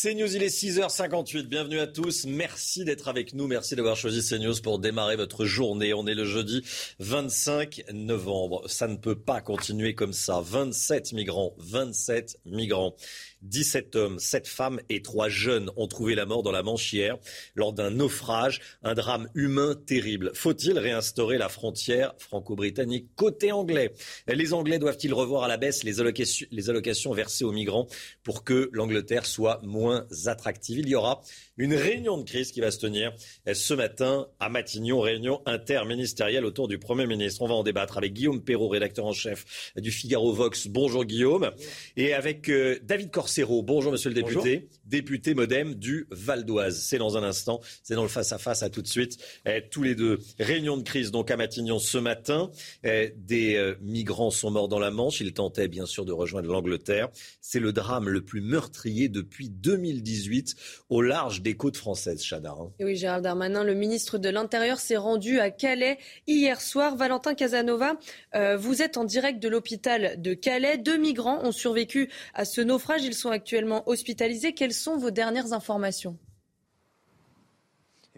CNews, 0.00 0.36
il 0.36 0.44
est 0.44 0.56
6h58. 0.56 1.48
Bienvenue 1.48 1.80
à 1.80 1.88
tous. 1.88 2.24
Merci 2.24 2.84
d'être 2.84 3.08
avec 3.08 3.34
nous. 3.34 3.48
Merci 3.48 3.74
d'avoir 3.74 3.96
choisi 3.96 4.22
CNews 4.22 4.54
pour 4.62 4.78
démarrer 4.78 5.16
votre 5.16 5.44
journée. 5.44 5.92
On 5.92 6.06
est 6.06 6.14
le 6.14 6.24
jeudi 6.24 6.62
25 7.00 7.82
novembre. 7.92 8.62
Ça 8.70 8.86
ne 8.86 8.94
peut 8.94 9.18
pas 9.18 9.40
continuer 9.40 9.96
comme 9.96 10.12
ça. 10.12 10.40
27 10.40 11.14
migrants, 11.14 11.52
27 11.58 12.38
migrants. 12.44 12.94
17 13.42 13.96
hommes, 13.96 14.18
7 14.18 14.46
femmes 14.46 14.80
et 14.88 15.02
3 15.02 15.28
jeunes 15.28 15.70
ont 15.76 15.86
trouvé 15.86 16.14
la 16.14 16.26
mort 16.26 16.42
dans 16.42 16.52
la 16.52 16.62
Manche 16.62 16.92
hier 16.92 17.16
lors 17.54 17.72
d'un 17.72 17.90
naufrage, 17.90 18.60
un 18.82 18.94
drame 18.94 19.28
humain 19.34 19.74
terrible. 19.86 20.32
Faut-il 20.34 20.78
réinstaurer 20.78 21.38
la 21.38 21.48
frontière 21.48 22.14
franco-britannique 22.18 23.08
côté 23.16 23.52
anglais? 23.52 23.92
Les 24.26 24.52
Anglais 24.52 24.78
doivent-ils 24.78 25.14
revoir 25.14 25.44
à 25.44 25.48
la 25.48 25.56
baisse 25.56 25.84
les 25.84 26.00
allocations, 26.00 26.46
les 26.50 26.70
allocations 26.70 27.12
versées 27.12 27.44
aux 27.44 27.52
migrants 27.52 27.86
pour 28.22 28.44
que 28.44 28.70
l'Angleterre 28.72 29.26
soit 29.26 29.60
moins 29.62 30.06
attractive? 30.26 30.78
Il 30.78 30.88
y 30.88 30.94
aura 30.94 31.20
une 31.58 31.74
réunion 31.74 32.16
de 32.16 32.22
crise 32.22 32.52
qui 32.52 32.60
va 32.60 32.70
se 32.70 32.78
tenir 32.78 33.12
ce 33.52 33.74
matin 33.74 34.28
à 34.40 34.48
Matignon, 34.48 35.00
réunion 35.00 35.42
interministérielle 35.44 36.44
autour 36.44 36.68
du 36.68 36.78
Premier 36.78 37.06
ministre. 37.06 37.42
On 37.42 37.48
va 37.48 37.54
en 37.54 37.62
débattre 37.62 37.98
avec 37.98 38.12
Guillaume 38.12 38.42
Perrault, 38.42 38.68
rédacteur 38.68 39.04
en 39.06 39.12
chef 39.12 39.72
du 39.76 39.90
Figaro 39.90 40.32
Vox. 40.32 40.68
Bonjour 40.68 41.04
Guillaume. 41.04 41.50
Et 41.96 42.14
avec 42.14 42.48
euh, 42.48 42.78
David 42.82 43.10
Corcero. 43.10 43.62
Bonjour 43.62 43.92
monsieur 43.92 44.10
le 44.10 44.14
député. 44.14 44.68
Député 44.88 45.34
modem 45.34 45.74
du 45.74 46.06
Val 46.10 46.44
d'Oise. 46.44 46.80
C'est 46.80 46.98
dans 46.98 47.16
un 47.16 47.22
instant. 47.22 47.60
C'est 47.82 47.94
dans 47.94 48.02
le 48.02 48.08
face-à-face 48.08 48.62
à 48.62 48.70
tout 48.70 48.82
de 48.82 48.86
suite. 48.86 49.18
Eh, 49.46 49.62
tous 49.70 49.82
les 49.82 49.94
deux. 49.94 50.18
Réunion 50.38 50.76
de 50.76 50.82
crise 50.82 51.10
donc 51.10 51.30
à 51.30 51.36
Matignon 51.36 51.78
ce 51.78 51.98
matin. 51.98 52.50
Eh, 52.84 53.12
des 53.16 53.56
euh, 53.56 53.74
migrants 53.82 54.30
sont 54.30 54.50
morts 54.50 54.68
dans 54.68 54.78
la 54.78 54.90
Manche. 54.90 55.20
Ils 55.20 55.32
tentaient 55.32 55.68
bien 55.68 55.86
sûr 55.86 56.04
de 56.04 56.12
rejoindre 56.12 56.50
l'Angleterre. 56.50 57.08
C'est 57.40 57.60
le 57.60 57.72
drame 57.72 58.08
le 58.08 58.22
plus 58.22 58.40
meurtrier 58.40 59.08
depuis 59.08 59.50
2018 59.50 60.54
au 60.88 61.02
large 61.02 61.42
des 61.42 61.54
côtes 61.54 61.76
françaises, 61.76 62.22
Chada. 62.22 62.54
Hein. 62.58 62.70
oui, 62.80 62.96
Gérald 62.96 63.24
Darmanin, 63.24 63.64
le 63.64 63.74
ministre 63.74 64.18
de 64.18 64.28
l'Intérieur 64.28 64.78
s'est 64.78 64.96
rendu 64.96 65.40
à 65.40 65.50
Calais 65.50 65.98
hier 66.26 66.60
soir. 66.60 66.96
Valentin 66.96 67.34
Casanova, 67.34 67.98
euh, 68.34 68.56
vous 68.56 68.82
êtes 68.82 68.96
en 68.96 69.04
direct 69.04 69.40
de 69.40 69.48
l'hôpital 69.48 70.20
de 70.20 70.34
Calais. 70.34 70.78
Deux 70.78 70.96
migrants 70.96 71.44
ont 71.44 71.52
survécu 71.52 72.10
à 72.34 72.44
ce 72.44 72.60
naufrage. 72.60 73.02
Ils 73.04 73.14
sont 73.14 73.30
actuellement 73.30 73.88
hospitalisés. 73.88 74.54
Quelles 74.54 74.72
sont 74.78 74.96
vos 74.96 75.10
dernières 75.10 75.52
informations? 75.52 76.16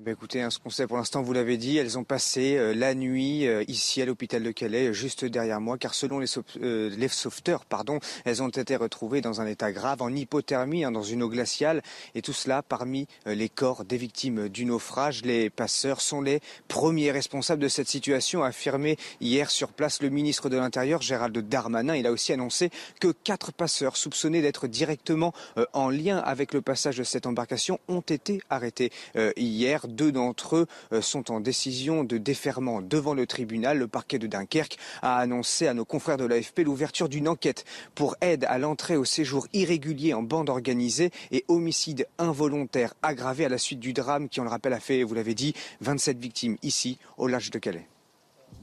Eh 0.01 0.03
ben, 0.03 0.13
écoutez, 0.13 0.41
hein, 0.41 0.49
ce 0.49 0.59
qu'on 0.59 0.71
sait 0.71 0.87
pour 0.87 0.97
l'instant, 0.97 1.21
vous 1.21 1.35
l'avez 1.35 1.59
dit, 1.59 1.77
elles 1.77 1.99
ont 1.99 2.05
passé 2.05 2.57
euh, 2.57 2.73
la 2.73 2.95
nuit 2.95 3.47
euh, 3.47 3.63
ici 3.69 4.01
à 4.01 4.07
l'hôpital 4.07 4.43
de 4.43 4.51
Calais, 4.51 4.95
juste 4.95 5.27
derrière 5.27 5.61
moi, 5.61 5.77
car 5.77 5.93
selon 5.93 6.21
les, 6.21 6.27
euh, 6.63 6.89
les, 6.97 7.09
sauveteurs, 7.09 7.67
pardon, 7.67 7.99
elles 8.25 8.43
ont 8.43 8.49
été 8.49 8.77
retrouvées 8.77 9.21
dans 9.21 9.43
un 9.43 9.47
état 9.47 9.73
grave, 9.73 10.01
en 10.01 10.09
hypothermie, 10.09 10.85
hein, 10.85 10.91
dans 10.91 11.03
une 11.03 11.23
eau 11.23 11.29
glaciale, 11.29 11.83
et 12.15 12.23
tout 12.23 12.33
cela 12.33 12.63
parmi 12.63 13.09
les 13.27 13.51
corps 13.51 13.85
des 13.85 13.99
victimes 13.99 14.49
du 14.49 14.65
naufrage. 14.65 15.23
Les 15.23 15.51
passeurs 15.51 16.01
sont 16.01 16.23
les 16.23 16.41
premiers 16.67 17.11
responsables 17.11 17.63
de 17.63 17.69
cette 17.69 17.89
situation, 17.89 18.43
affirmé 18.43 18.97
hier 19.21 19.51
sur 19.51 19.71
place 19.71 20.01
le 20.01 20.09
ministre 20.09 20.49
de 20.49 20.57
l'Intérieur, 20.57 21.03
Gérald 21.03 21.37
Darmanin. 21.47 21.95
Il 21.95 22.07
a 22.07 22.13
aussi 22.13 22.33
annoncé 22.33 22.71
que 23.01 23.09
quatre 23.09 23.53
passeurs 23.53 23.99
soupçonnés 23.99 24.41
d'être 24.41 24.67
directement 24.67 25.35
en 25.75 25.91
lien 25.91 26.17
avec 26.17 26.55
le 26.55 26.63
passage 26.63 26.97
de 26.97 27.05
cette 27.05 27.27
embarcation 27.27 27.81
ont 27.89 28.01
été 28.01 28.41
arrêtés 28.49 28.93
hier 29.37 29.87
deux 29.91 30.13
d'entre 30.13 30.57
eux 30.57 30.67
euh, 30.93 31.03
sont 31.03 31.31
en 31.31 31.41
décision 31.41 32.05
de 32.05 32.19
déferment 32.19 32.83
devant 32.83 33.15
le 33.15 33.27
tribunal. 33.27 33.79
Le 33.79 33.89
parquet 33.89 34.19
de 34.19 34.27
Dunkerque 34.27 34.79
a 35.03 35.19
annoncé 35.19 35.67
à 35.67 35.75
nos 35.75 35.85
confrères 35.85 36.17
de 36.17 36.25
l'AFP 36.25 36.61
l'ouverture 36.61 37.09
d'une 37.09 37.29
enquête 37.29 37.65
pour 37.95 38.17
aide 38.21 38.45
à 38.49 38.59
l'entrée 38.59 38.97
au 38.97 39.05
séjour 39.05 39.47
irrégulier 39.53 40.15
en 40.15 40.23
bande 40.23 40.49
organisée 40.49 41.11
et 41.31 41.45
homicide 41.49 42.07
involontaire 42.19 42.95
aggravé 43.03 43.45
à 43.45 43.49
la 43.49 43.59
suite 43.59 43.81
du 43.81 43.93
drame 43.93 44.29
qui, 44.29 44.41
on 44.41 44.45
le 44.45 44.51
rappelle, 44.51 44.73
a 44.73 44.81
fait, 44.81 45.03
vous 45.03 45.15
l'avez 45.15 45.35
dit, 45.35 45.55
27 45.81 46.19
victimes 46.19 46.57
ici 46.63 46.99
au 47.17 47.27
large 47.27 47.51
de 47.51 47.59
Calais. 47.59 47.87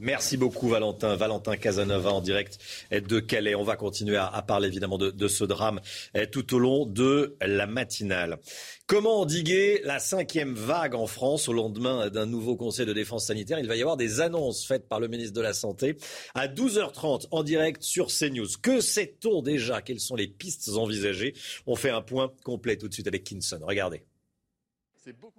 Merci 0.00 0.36
beaucoup 0.36 0.68
Valentin. 0.68 1.16
Valentin 1.16 1.56
Casanova 1.56 2.12
en 2.12 2.20
direct 2.20 2.58
de 2.90 3.20
Calais. 3.20 3.54
On 3.54 3.64
va 3.64 3.76
continuer 3.76 4.16
à, 4.16 4.42
parler 4.42 4.68
évidemment 4.68 4.98
de, 4.98 5.28
ce 5.28 5.44
drame 5.44 5.80
eh, 6.14 6.26
tout 6.26 6.54
au 6.54 6.58
long 6.58 6.86
de 6.86 7.36
la 7.40 7.66
matinale. 7.66 8.38
Comment 8.86 9.20
endiguer 9.20 9.80
la 9.84 9.98
cinquième 9.98 10.54
vague 10.54 10.94
en 10.94 11.06
France 11.06 11.48
au 11.48 11.52
lendemain 11.52 12.08
d'un 12.08 12.26
nouveau 12.26 12.56
conseil 12.56 12.86
de 12.86 12.92
défense 12.92 13.26
sanitaire? 13.26 13.58
Il 13.58 13.66
va 13.66 13.76
y 13.76 13.80
avoir 13.80 13.96
des 13.96 14.20
annonces 14.20 14.66
faites 14.66 14.88
par 14.88 15.00
le 15.00 15.08
ministre 15.08 15.34
de 15.34 15.42
la 15.42 15.52
Santé 15.52 15.96
à 16.34 16.48
12h30 16.48 17.26
en 17.30 17.42
direct 17.42 17.82
sur 17.82 18.06
CNews. 18.06 18.48
Que 18.62 18.80
sait-on 18.80 19.42
déjà? 19.42 19.82
Quelles 19.82 20.00
sont 20.00 20.16
les 20.16 20.28
pistes 20.28 20.70
envisagées? 20.70 21.34
On 21.66 21.76
fait 21.76 21.90
un 21.90 22.02
point 22.02 22.32
complet 22.44 22.76
tout 22.76 22.88
de 22.88 22.94
suite 22.94 23.08
avec 23.08 23.24
Kinson. 23.24 23.60
Regardez. 23.62 24.02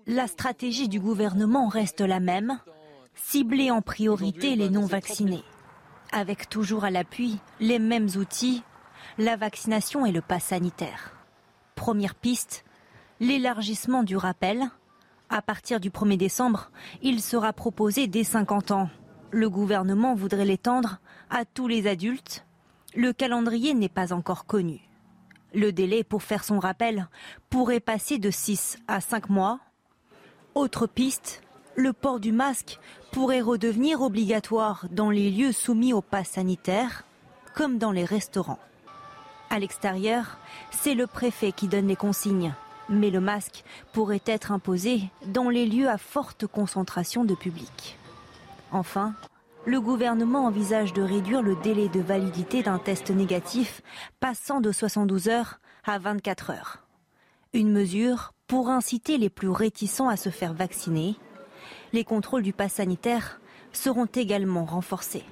La 0.07 0.27
stratégie 0.27 0.89
du 0.89 0.99
gouvernement 0.99 1.67
reste 1.67 2.01
la 2.01 2.19
même 2.19 2.59
cibler 3.23 3.71
en 3.71 3.81
priorité 3.81 4.55
les 4.55 4.69
non-vaccinés, 4.69 5.43
avec 6.11 6.49
toujours 6.49 6.83
à 6.83 6.89
l'appui 6.89 7.39
les 7.59 7.79
mêmes 7.79 8.09
outils, 8.17 8.63
la 9.17 9.35
vaccination 9.35 10.05
et 10.05 10.11
le 10.11 10.21
pass 10.21 10.45
sanitaire. 10.45 11.13
Première 11.75 12.15
piste, 12.15 12.65
l'élargissement 13.19 14.03
du 14.03 14.17
rappel. 14.17 14.69
À 15.29 15.41
partir 15.41 15.79
du 15.79 15.91
1er 15.91 16.17
décembre, 16.17 16.71
il 17.01 17.21
sera 17.21 17.53
proposé 17.53 18.07
dès 18.07 18.23
50 18.23 18.71
ans. 18.71 18.89
Le 19.31 19.49
gouvernement 19.49 20.15
voudrait 20.15 20.45
l'étendre 20.45 20.99
à 21.29 21.45
tous 21.45 21.67
les 21.67 21.85
adultes. 21.85 22.45
Le 22.95 23.13
calendrier 23.13 23.75
n'est 23.75 23.89
pas 23.89 24.11
encore 24.11 24.45
connu. 24.45 24.81
Le 25.53 25.71
délai 25.71 26.03
pour 26.03 26.23
faire 26.23 26.43
son 26.43 26.59
rappel 26.59 27.07
pourrait 27.49 27.79
passer 27.79 28.17
de 28.17 28.31
6 28.31 28.79
à 28.87 29.01
5 29.01 29.29
mois. 29.29 29.59
Autre 30.55 30.87
piste, 30.87 31.41
le 31.79 31.93
port 31.93 32.19
du 32.19 32.33
masque 32.33 32.77
pourrait 33.11 33.41
redevenir 33.41 34.01
obligatoire 34.01 34.85
dans 34.91 35.09
les 35.09 35.31
lieux 35.31 35.53
soumis 35.53 35.93
au 35.93 36.01
pass 36.01 36.31
sanitaire, 36.31 37.05
comme 37.55 37.77
dans 37.77 37.91
les 37.91 38.03
restaurants. 38.03 38.59
À 39.49 39.59
l'extérieur, 39.59 40.37
c'est 40.71 40.93
le 40.93 41.07
préfet 41.07 41.53
qui 41.53 41.67
donne 41.67 41.87
les 41.87 41.95
consignes, 41.95 42.53
mais 42.89 43.09
le 43.09 43.21
masque 43.21 43.63
pourrait 43.93 44.21
être 44.25 44.51
imposé 44.51 45.03
dans 45.25 45.49
les 45.49 45.65
lieux 45.65 45.89
à 45.89 45.97
forte 45.97 46.45
concentration 46.45 47.23
de 47.23 47.33
public. 47.33 47.97
Enfin, 48.71 49.13
le 49.65 49.79
gouvernement 49.79 50.45
envisage 50.45 50.93
de 50.93 51.01
réduire 51.01 51.41
le 51.41 51.55
délai 51.63 51.87
de 51.87 52.01
validité 52.01 52.61
d'un 52.61 52.77
test 52.77 53.09
négatif, 53.09 53.81
passant 54.19 54.59
de 54.59 54.71
72 54.71 55.29
heures 55.29 55.59
à 55.85 55.97
24 55.97 56.49
heures. 56.51 56.79
Une 57.53 57.71
mesure 57.71 58.33
pour 58.47 58.69
inciter 58.69 59.17
les 59.17 59.29
plus 59.29 59.49
réticents 59.49 60.09
à 60.09 60.17
se 60.17 60.29
faire 60.29 60.53
vacciner 60.53 61.15
les 61.93 62.03
contrôles 62.03 62.43
du 62.43 62.53
pass 62.53 62.73
sanitaire 62.73 63.39
seront 63.73 64.05
également 64.05 64.65
renforcés. 64.65 65.23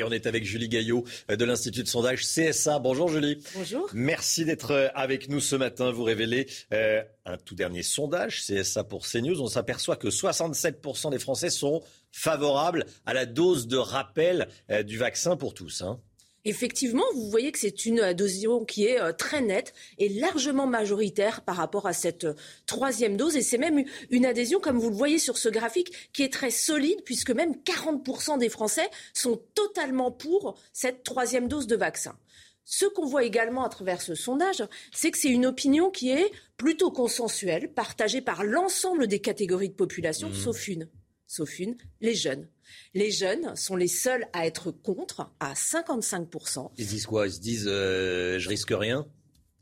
Et 0.00 0.02
on 0.02 0.10
est 0.10 0.26
avec 0.26 0.44
Julie 0.44 0.70
Gaillot 0.70 1.04
euh, 1.30 1.36
de 1.36 1.44
l'Institut 1.44 1.82
de 1.82 1.88
sondage 1.88 2.22
CSA. 2.22 2.78
Bonjour 2.78 3.08
Julie. 3.08 3.42
Bonjour. 3.54 3.86
Merci 3.92 4.46
d'être 4.46 4.70
euh, 4.70 4.88
avec 4.94 5.28
nous 5.28 5.40
ce 5.40 5.56
matin. 5.56 5.90
Vous 5.92 6.04
révélez 6.04 6.46
euh, 6.72 7.02
un 7.26 7.36
tout 7.36 7.54
dernier 7.54 7.82
sondage 7.82 8.40
CSA 8.40 8.84
pour 8.84 9.06
CNews. 9.06 9.42
On 9.42 9.48
s'aperçoit 9.48 9.96
que 9.96 10.08
67% 10.08 11.10
des 11.10 11.18
Français 11.18 11.50
sont 11.50 11.82
favorables 12.12 12.86
à 13.04 13.12
la 13.12 13.26
dose 13.26 13.66
de 13.66 13.76
rappel 13.76 14.48
du 14.86 14.96
vaccin 14.96 15.36
pour 15.36 15.52
tous. 15.52 15.82
Hein. 15.82 16.00
Effectivement, 16.46 17.04
vous 17.14 17.28
voyez 17.28 17.52
que 17.52 17.58
c'est 17.58 17.84
une 17.84 18.00
adhésion 18.00 18.64
qui 18.64 18.86
est 18.86 18.98
euh, 18.98 19.12
très 19.12 19.42
nette 19.42 19.74
et 19.98 20.08
largement 20.08 20.66
majoritaire 20.66 21.42
par 21.42 21.56
rapport 21.56 21.86
à 21.86 21.92
cette 21.92 22.24
euh, 22.24 22.34
troisième 22.66 23.18
dose. 23.18 23.36
Et 23.36 23.42
c'est 23.42 23.58
même 23.58 23.84
une 24.10 24.24
adhésion, 24.24 24.58
comme 24.58 24.78
vous 24.78 24.88
le 24.88 24.96
voyez 24.96 25.18
sur 25.18 25.36
ce 25.36 25.50
graphique, 25.50 25.92
qui 26.14 26.22
est 26.22 26.32
très 26.32 26.50
solide, 26.50 27.02
puisque 27.04 27.30
même 27.30 27.56
40% 27.64 28.38
des 28.38 28.48
Français 28.48 28.88
sont 29.12 29.40
totalement 29.54 30.10
pour 30.10 30.58
cette 30.72 31.02
troisième 31.02 31.46
dose 31.46 31.66
de 31.66 31.76
vaccin. 31.76 32.16
Ce 32.64 32.86
qu'on 32.86 33.04
voit 33.04 33.24
également 33.24 33.64
à 33.64 33.68
travers 33.68 34.00
ce 34.00 34.14
sondage, 34.14 34.62
c'est 34.92 35.10
que 35.10 35.18
c'est 35.18 35.28
une 35.28 35.44
opinion 35.44 35.90
qui 35.90 36.10
est 36.10 36.30
plutôt 36.56 36.90
consensuelle, 36.90 37.72
partagée 37.72 38.20
par 38.22 38.44
l'ensemble 38.44 39.08
des 39.08 39.18
catégories 39.18 39.70
de 39.70 39.74
population, 39.74 40.30
mmh. 40.30 40.34
sauf 40.34 40.68
une, 40.68 40.88
sauf 41.26 41.58
une, 41.58 41.76
les 42.00 42.14
jeunes. 42.14 42.48
Les 42.94 43.10
jeunes 43.10 43.54
sont 43.56 43.76
les 43.76 43.88
seuls 43.88 44.26
à 44.32 44.46
être 44.46 44.70
contre, 44.70 45.30
à 45.40 45.54
55%. 45.54 46.70
Ils 46.76 46.86
disent 46.86 47.06
quoi? 47.06 47.26
Ils 47.26 47.32
se 47.32 47.40
disent 47.40 47.68
euh, 47.68 48.38
je 48.38 48.48
risque 48.48 48.72
rien? 48.72 49.06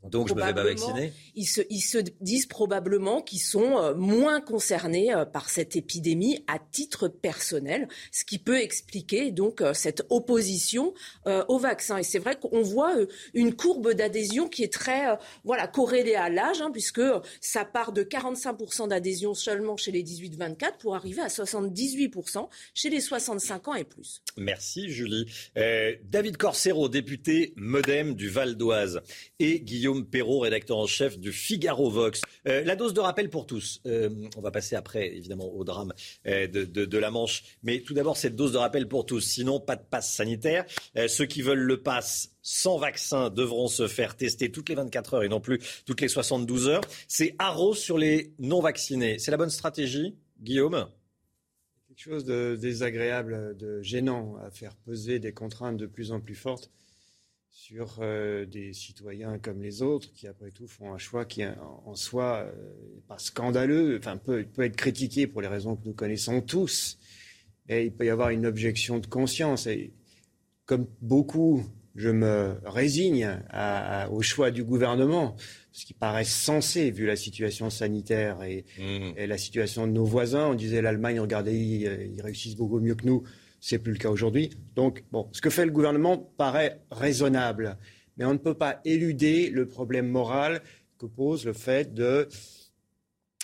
Donc 0.03 0.29
je 0.29 0.33
me 0.33 0.41
fais 0.41 0.53
pas 0.53 0.63
vacciner 0.63 1.11
ils 1.39 1.45
se, 1.45 1.61
ils 1.69 1.81
se 1.81 1.97
disent 2.19 2.45
probablement 2.45 3.21
qu'ils 3.21 3.39
sont 3.39 3.77
euh, 3.77 3.95
moins 3.95 4.41
concernés 4.41 5.13
euh, 5.13 5.25
par 5.25 5.49
cette 5.49 5.77
épidémie 5.77 6.43
à 6.47 6.59
titre 6.59 7.07
personnel, 7.07 7.87
ce 8.11 8.25
qui 8.25 8.39
peut 8.39 8.59
expliquer 8.59 9.31
donc 9.31 9.61
euh, 9.61 9.73
cette 9.73 10.05
opposition 10.09 10.93
au 11.47 11.57
vaccin. 11.57 11.97
Et 11.97 12.03
c'est 12.03 12.19
vrai 12.19 12.37
qu'on 12.37 12.61
voit 12.61 12.93
une 13.33 13.55
courbe 13.55 13.93
d'adhésion 13.93 14.47
qui 14.47 14.63
est 14.63 14.73
très 14.73 15.17
voilà 15.43 15.67
corrélée 15.67 16.15
à 16.15 16.29
l'âge, 16.29 16.61
hein, 16.61 16.71
puisque 16.71 17.01
ça 17.39 17.65
part 17.65 17.91
de 17.91 18.03
45% 18.03 18.89
d'adhésion 18.89 19.33
seulement 19.33 19.77
chez 19.77 19.91
les 19.91 20.03
18-24 20.03 20.77
pour 20.79 20.95
arriver 20.95 21.21
à 21.21 21.27
78% 21.27 22.47
chez 22.73 22.89
les 22.89 22.99
65 22.99 23.67
ans 23.67 23.75
et 23.75 23.83
plus. 23.83 24.21
Merci 24.37 24.89
Julie. 24.89 25.25
David 25.55 26.37
Corsero, 26.37 26.89
député 26.89 27.53
MoDem 27.55 28.15
du 28.15 28.29
Val 28.29 28.55
d'Oise, 28.55 29.01
et 29.39 29.59
Guillaume 29.59 29.88
Guillaume 29.89 30.05
Perrault, 30.05 30.39
rédacteur 30.41 30.77
en 30.77 30.85
chef 30.85 31.17
du 31.17 31.31
Figaro 31.31 31.89
Vox. 31.89 32.21
Euh, 32.47 32.63
la 32.63 32.75
dose 32.75 32.93
de 32.93 32.99
rappel 32.99 33.31
pour 33.31 33.47
tous. 33.47 33.81
Euh, 33.87 34.09
on 34.37 34.41
va 34.41 34.51
passer 34.51 34.75
après, 34.75 35.07
évidemment, 35.15 35.51
au 35.51 35.63
drame 35.63 35.93
euh, 36.27 36.47
de, 36.47 36.97
la 36.99 37.09
Manche. 37.09 37.57
Mais 37.63 37.79
tout 37.79 37.95
d'abord, 37.95 38.15
cette 38.15 38.35
dose 38.35 38.51
de 38.51 38.59
rappel 38.59 38.87
pour 38.87 39.07
tous. 39.07 39.21
Sinon, 39.21 39.59
pas 39.59 39.75
de 39.75 39.81
passe 39.81 40.13
sanitaire. 40.13 40.65
ceux 41.07 41.25
qui 41.25 41.41
veulent 41.41 41.57
le 41.57 41.81
passe 41.81 42.35
sans 42.43 42.77
vaccin 42.77 43.31
devront 43.31 43.67
se 43.67 43.87
faire 43.87 44.15
tester 44.15 44.51
toutes 44.51 44.69
les 44.69 44.75
24 44.75 45.15
heures 45.15 45.23
et 45.23 45.29
non 45.29 45.41
plus 45.41 45.59
toutes 45.87 46.01
les 46.01 46.07
72 46.07 46.67
heures. 46.67 46.81
C'est 47.07 47.35
haro 47.39 47.73
sur 47.73 47.97
les 47.97 48.35
non-vaccinés. 48.37 49.17
C'est 49.17 49.31
la 49.31 49.37
bonne 49.37 49.49
stratégie, 49.49 50.15
Guillaume? 50.39 50.87
Quelque 51.87 51.99
chose 51.99 52.25
de 52.25 52.55
désagréable, 52.55 53.57
de 53.57 53.81
gênant 53.81 54.37
à 54.37 54.51
faire 54.51 54.75
peser 54.75 55.17
des 55.17 55.33
contraintes 55.33 55.77
de 55.77 55.87
plus 55.87 56.11
en 56.11 56.19
plus 56.19 56.35
fortes 56.35 56.69
sur 57.61 57.97
euh, 57.99 58.45
des 58.45 58.71
citoyens 58.71 59.37
comme 59.37 59.61
les 59.61 59.81
autres 59.81 60.09
qui, 60.13 60.27
après 60.27 60.49
tout, 60.49 60.65
font 60.65 60.93
un 60.93 60.97
choix 60.97 61.25
qui, 61.25 61.43
en, 61.45 61.93
soi, 61.93 62.45
n'est 62.45 62.61
euh, 62.61 63.01
pas 63.05 63.17
scandaleux, 63.17 63.97
enfin, 63.99 64.15
peut, 64.15 64.45
peut 64.45 64.63
être 64.63 64.77
critiqué 64.77 65.27
pour 65.27 65.41
les 65.41 65.49
raisons 65.49 65.75
que 65.75 65.85
nous 65.85 65.93
connaissons 65.93 66.39
tous. 66.39 66.97
Et 67.67 67.83
il 67.83 67.91
peut 67.91 68.05
y 68.05 68.09
avoir 68.09 68.29
une 68.29 68.45
objection 68.45 68.99
de 68.99 69.07
conscience. 69.07 69.67
Et 69.67 69.91
comme 70.65 70.87
beaucoup, 71.01 71.65
je 71.95 72.07
me 72.07 72.55
résigne 72.63 73.41
au 74.09 74.21
choix 74.21 74.51
du 74.51 74.63
gouvernement, 74.63 75.35
ce 75.73 75.85
qui 75.85 75.93
paraît 75.93 76.23
sensé 76.23 76.91
vu 76.91 77.05
la 77.05 77.17
situation 77.17 77.69
sanitaire 77.69 78.41
et, 78.41 78.63
mmh. 78.79 79.17
et 79.17 79.27
la 79.27 79.37
situation 79.37 79.85
de 79.85 79.91
nos 79.91 80.05
voisins. 80.05 80.47
On 80.47 80.55
disait 80.55 80.81
l'Allemagne, 80.81 81.19
regardez, 81.19 81.55
ils 81.55 82.21
réussissent 82.21 82.55
beaucoup 82.55 82.79
mieux 82.79 82.95
que 82.95 83.05
nous. 83.05 83.23
C'est 83.59 83.79
plus 83.79 83.93
le 83.93 83.97
cas 83.97 84.09
aujourd'hui. 84.09 84.51
Donc, 84.75 85.03
bon, 85.11 85.27
ce 85.31 85.41
que 85.41 85.49
fait 85.49 85.65
le 85.65 85.71
gouvernement 85.71 86.17
paraît 86.37 86.81
raisonnable, 86.91 87.77
mais 88.17 88.25
on 88.25 88.33
ne 88.33 88.37
peut 88.37 88.53
pas 88.53 88.79
éluder 88.85 89.49
le 89.49 89.67
problème 89.67 90.07
moral 90.07 90.61
que 90.97 91.05
pose 91.05 91.45
le 91.45 91.53
fait 91.53 91.93
de 91.93 92.27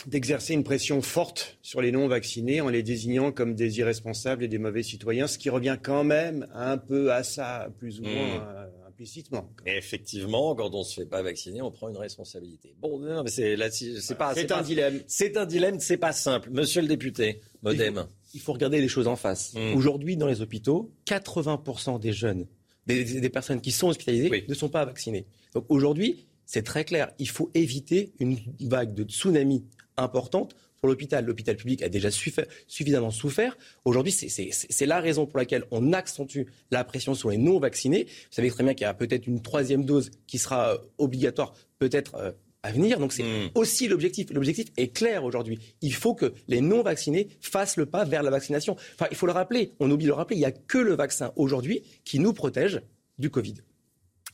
d'exercer 0.08 0.54
une 0.54 0.64
pression 0.64 1.02
forte 1.02 1.58
sur 1.62 1.82
les 1.82 1.92
non-vaccinés 1.92 2.62
en 2.62 2.70
les 2.70 2.84
désignant 2.84 3.32
comme 3.32 3.56
des 3.56 3.80
irresponsables 3.80 4.44
et 4.44 4.48
des 4.48 4.60
mauvais 4.60 4.84
citoyens, 4.84 5.26
ce 5.26 5.40
qui 5.40 5.50
revient 5.50 5.78
quand 5.82 6.04
même 6.04 6.48
un 6.54 6.78
peu 6.78 7.12
à 7.12 7.24
ça, 7.24 7.70
plus 7.80 8.00
ou 8.00 8.04
moins 8.04 8.12
mmh. 8.12 8.42
euh, 8.42 8.88
implicitement. 8.88 9.50
effectivement, 9.66 10.54
quand 10.54 10.76
on 10.76 10.80
ne 10.80 10.84
se 10.84 11.02
fait 11.02 11.08
pas 11.08 11.24
vacciner, 11.24 11.62
on 11.62 11.72
prend 11.72 11.90
une 11.90 11.98
responsabilité. 11.98 12.76
Bon, 12.80 13.00
non, 13.00 13.24
mais 13.24 13.32
c'est, 13.32 13.58
c'est 13.72 14.16
pas. 14.16 14.36
C'est 14.36 14.52
un 14.52 14.62
dilemme. 14.62 15.02
C'est 15.08 15.38
un 15.38 15.46
dilemme, 15.46 15.80
c'est 15.80 15.98
pas 15.98 16.14
simple. 16.14 16.50
Monsieur 16.52 16.82
le 16.82 16.88
député, 16.88 17.42
Modem 17.64 18.06
il 18.36 18.42
faut 18.42 18.54
regarder 18.54 18.82
les 18.82 18.90
choses 18.90 19.08
en 19.08 19.16
face. 19.16 19.54
Mm. 19.54 19.76
Aujourd'hui, 19.76 20.18
dans 20.18 20.28
les 20.28 20.42
hôpitaux, 20.42 20.92
80% 21.08 22.00
des 22.00 22.12
jeunes, 22.12 22.46
des, 22.86 23.30
personnes 23.30 23.62
qui 23.62 23.72
sont 23.72 23.88
hospitalisées, 23.88 24.46
ne 24.48 24.54
sont 24.54 24.70
pas 24.70 24.86
vaccinées. 24.86 25.26
Donc 25.54 25.66
aujourd'hui, 25.70 26.28
c'est 26.46 26.62
très 26.62 26.84
clair. 26.84 27.12
Il 27.18 27.30
faut 27.30 27.50
éviter 27.54 28.14
une 28.20 28.38
vague 28.60 28.94
de 28.94 29.04
tsunami 29.04 29.64
importante 29.98 30.56
pour 30.80 30.90
l'hôpital. 30.90 31.26
L'hôpital 31.26 31.56
public 31.56 31.82
a 31.82 31.90
déjà 31.90 32.12
suffisamment 32.12 33.10
souffert. 33.10 33.58
Aujourd'hui, 33.86 34.12
c'est 34.12 34.86
la 34.86 35.00
raison 35.00 35.26
pour 35.26 35.40
laquelle 35.40 35.64
on 35.72 35.94
accentue 35.94 36.44
la 36.72 36.84
pression 36.84 37.16
sur 37.16 37.30
les 37.30 37.38
non-vaccinés. 37.38 38.04
Vous 38.04 38.36
savez 38.36 38.52
très 38.52 38.64
bien 38.64 38.74
qu'il 38.74 38.84
y 38.84 38.90
a 38.90 38.94
peut-être 38.94 39.28
une 39.28 39.42
troisième 39.42 39.86
dose 39.86 40.12
qui 40.28 40.38
sera 40.38 40.74
euh, 40.74 40.78
obligatoire, 40.98 41.54
peut-être 41.80 42.16
euh, 42.16 42.32
à 42.66 42.72
venir. 42.72 43.00
Donc 43.00 43.14
c'est 43.14 43.24
hmm. 43.24 43.52
aussi 43.54 43.88
l'objectif. 43.88 44.32
L'objectif 44.32 44.68
est 44.76 44.88
clair 44.88 45.24
aujourd'hui. 45.24 45.60
Il 45.82 45.94
faut 45.94 46.16
que 46.16 46.34
les 46.48 46.62
non-vaccinés 46.62 47.30
fassent 47.40 47.78
le 47.78 47.86
pas 47.86 48.04
vers 48.06 48.24
la 48.24 48.32
vaccination. 48.32 48.76
Enfin, 48.96 49.06
il 49.12 49.18
faut 49.18 49.28
le 49.28 49.32
rappeler, 49.32 49.74
on 49.80 49.90
oublie 49.92 50.06
de 50.06 50.10
le 50.10 50.16
rappeler, 50.16 50.38
il 50.38 50.40
n'y 50.40 50.46
a 50.46 50.52
que 50.52 50.80
le 50.80 50.96
vaccin 50.96 51.32
aujourd'hui 51.36 51.84
qui 52.04 52.20
nous 52.20 52.34
protège 52.34 52.82
du 53.20 53.30
Covid. 53.30 53.56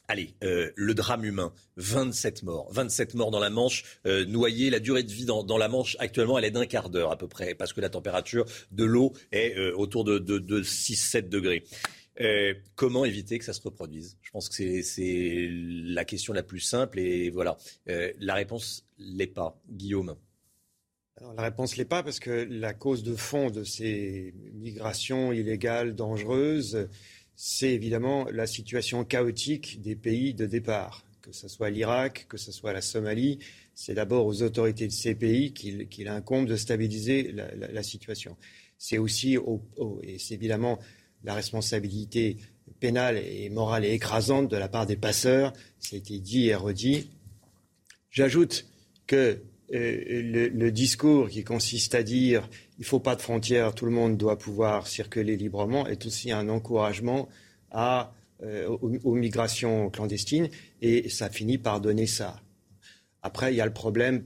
Allez, 0.07 0.33
euh, 0.43 0.71
le 0.75 0.93
drame 0.93 1.23
humain, 1.23 1.53
27 1.77 2.43
morts. 2.43 2.67
27 2.71 3.13
morts 3.15 3.31
dans 3.31 3.39
la 3.39 3.49
Manche, 3.49 3.83
euh, 4.05 4.25
noyés. 4.25 4.69
La 4.69 4.79
durée 4.79 5.03
de 5.03 5.11
vie 5.11 5.25
dans, 5.25 5.57
la 5.57 5.69
Manche, 5.69 5.95
actuellement, 5.99 6.37
elle 6.37 6.43
est 6.45 6.51
d'un 6.51 6.65
quart 6.65 6.89
d'heure 6.89 7.11
à 7.11 7.17
peu 7.17 7.27
près, 7.27 7.53
parce 7.55 7.71
que 7.71 7.79
la 7.79 7.89
température 7.89 8.45
de 8.71 8.83
l'eau 8.83 9.13
est 9.31 9.57
euh, 9.57 9.73
autour 9.75 10.03
de, 10.03 10.19
de, 10.19 10.37
de 10.37 10.63
6-7 10.63 11.29
degrés. 11.29 11.63
Euh, 12.21 12.53
comment 12.75 13.03
éviter 13.03 13.39
que 13.39 13.45
ça 13.45 13.53
se 13.53 13.61
reproduise? 13.61 14.17
Je 14.21 14.29
pense 14.31 14.47
que 14.47 14.81
c'est 14.83 15.47
la 15.49 16.05
question 16.05 16.33
la 16.33 16.43
plus 16.43 16.59
simple 16.59 16.99
et 16.99 17.29
voilà. 17.31 17.57
Euh, 17.89 18.11
la 18.19 18.35
réponse 18.35 18.85
l'est 18.99 19.27
pas. 19.27 19.59
Guillaume. 19.69 20.15
la 21.35 21.43
réponse 21.43 21.77
l'est 21.77 21.85
pas 21.85 22.03
parce 22.03 22.19
que 22.19 22.47
la 22.49 22.73
cause 22.73 23.03
de 23.03 23.15
fond 23.15 23.49
de 23.49 23.63
ces 23.63 24.35
migrations 24.53 25.31
illégales, 25.31 25.95
dangereuses, 25.95 26.87
c'est 27.35 27.71
évidemment 27.71 28.27
la 28.31 28.45
situation 28.45 29.03
chaotique 29.03 29.81
des 29.81 29.95
pays 29.95 30.35
de 30.35 30.45
départ. 30.45 31.05
Que 31.23 31.31
ce 31.31 31.47
soit 31.47 31.69
l'Irak, 31.69 32.25
que 32.29 32.37
ce 32.37 32.51
soit 32.51 32.73
la 32.73 32.81
Somalie, 32.81 33.39
c'est 33.73 33.93
d'abord 33.93 34.25
aux 34.25 34.41
autorités 34.41 34.87
de 34.87 34.91
ces 34.91 35.15
pays 35.15 35.53
qu'il 35.53 36.07
incombe 36.07 36.47
de 36.47 36.55
stabiliser 36.55 37.31
la, 37.31 37.83
situation. 37.83 38.37
C'est 38.79 38.97
aussi, 38.97 39.37
et 40.03 40.17
c'est 40.17 40.33
évidemment 40.33 40.79
la 41.23 41.33
responsabilité 41.33 42.37
pénale 42.79 43.17
et 43.17 43.49
morale 43.49 43.85
est 43.85 43.93
écrasante 43.93 44.49
de 44.49 44.57
la 44.57 44.67
part 44.67 44.85
des 44.85 44.95
passeurs. 44.95 45.53
Ça 45.79 45.95
a 45.95 45.99
été 45.99 46.19
dit 46.19 46.47
et 46.47 46.55
redit. 46.55 47.09
J'ajoute 48.09 48.65
que 49.07 49.41
euh, 49.73 50.49
le, 50.53 50.71
discours 50.71 51.29
qui 51.29 51.43
consiste 51.43 51.95
à 51.95 52.03
dire 52.03 52.49
il 52.77 52.81
ne 52.81 52.85
faut 52.85 52.99
pas 52.99 53.15
de 53.15 53.21
frontières, 53.21 53.73
tout 53.73 53.85
le 53.85 53.91
monde 53.91 54.17
doit 54.17 54.37
pouvoir 54.37 54.87
circuler 54.87 55.37
librement 55.37 55.87
est 55.87 56.05
aussi 56.05 56.31
un 56.31 56.49
encouragement 56.49 57.29
euh, 57.73 58.67
aux, 58.67 59.15
migrations 59.15 59.89
clandestines 59.89 60.49
et 60.81 61.07
ça 61.09 61.29
finit 61.29 61.57
par 61.57 61.79
donner 61.79 62.07
ça. 62.07 62.41
Après, 63.21 63.53
il 63.53 63.57
y 63.57 63.61
a 63.61 63.65
le 63.65 63.73
problème 63.73 64.23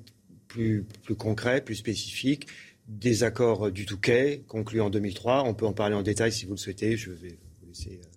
plus 0.47 0.85
concret, 1.17 1.61
plus 1.61 1.75
spécifique 1.75 2.47
des 2.87 3.23
accords 3.23 3.71
du 3.71 3.85
Touquet 3.85 4.43
conclus 4.47 4.81
en 4.81 4.89
2003. 4.89 5.43
On 5.43 5.53
peut 5.53 5.65
en 5.65 5.73
parler 5.73 5.95
en 5.95 6.03
détail 6.03 6.31
si 6.31 6.45
vous 6.45 6.53
le 6.53 6.57
souhaitez. 6.57 6.97
Je 6.97 7.11
vais 7.11 7.37
vous 7.59 7.67
laisser 7.67 7.99
euh, 8.03 8.07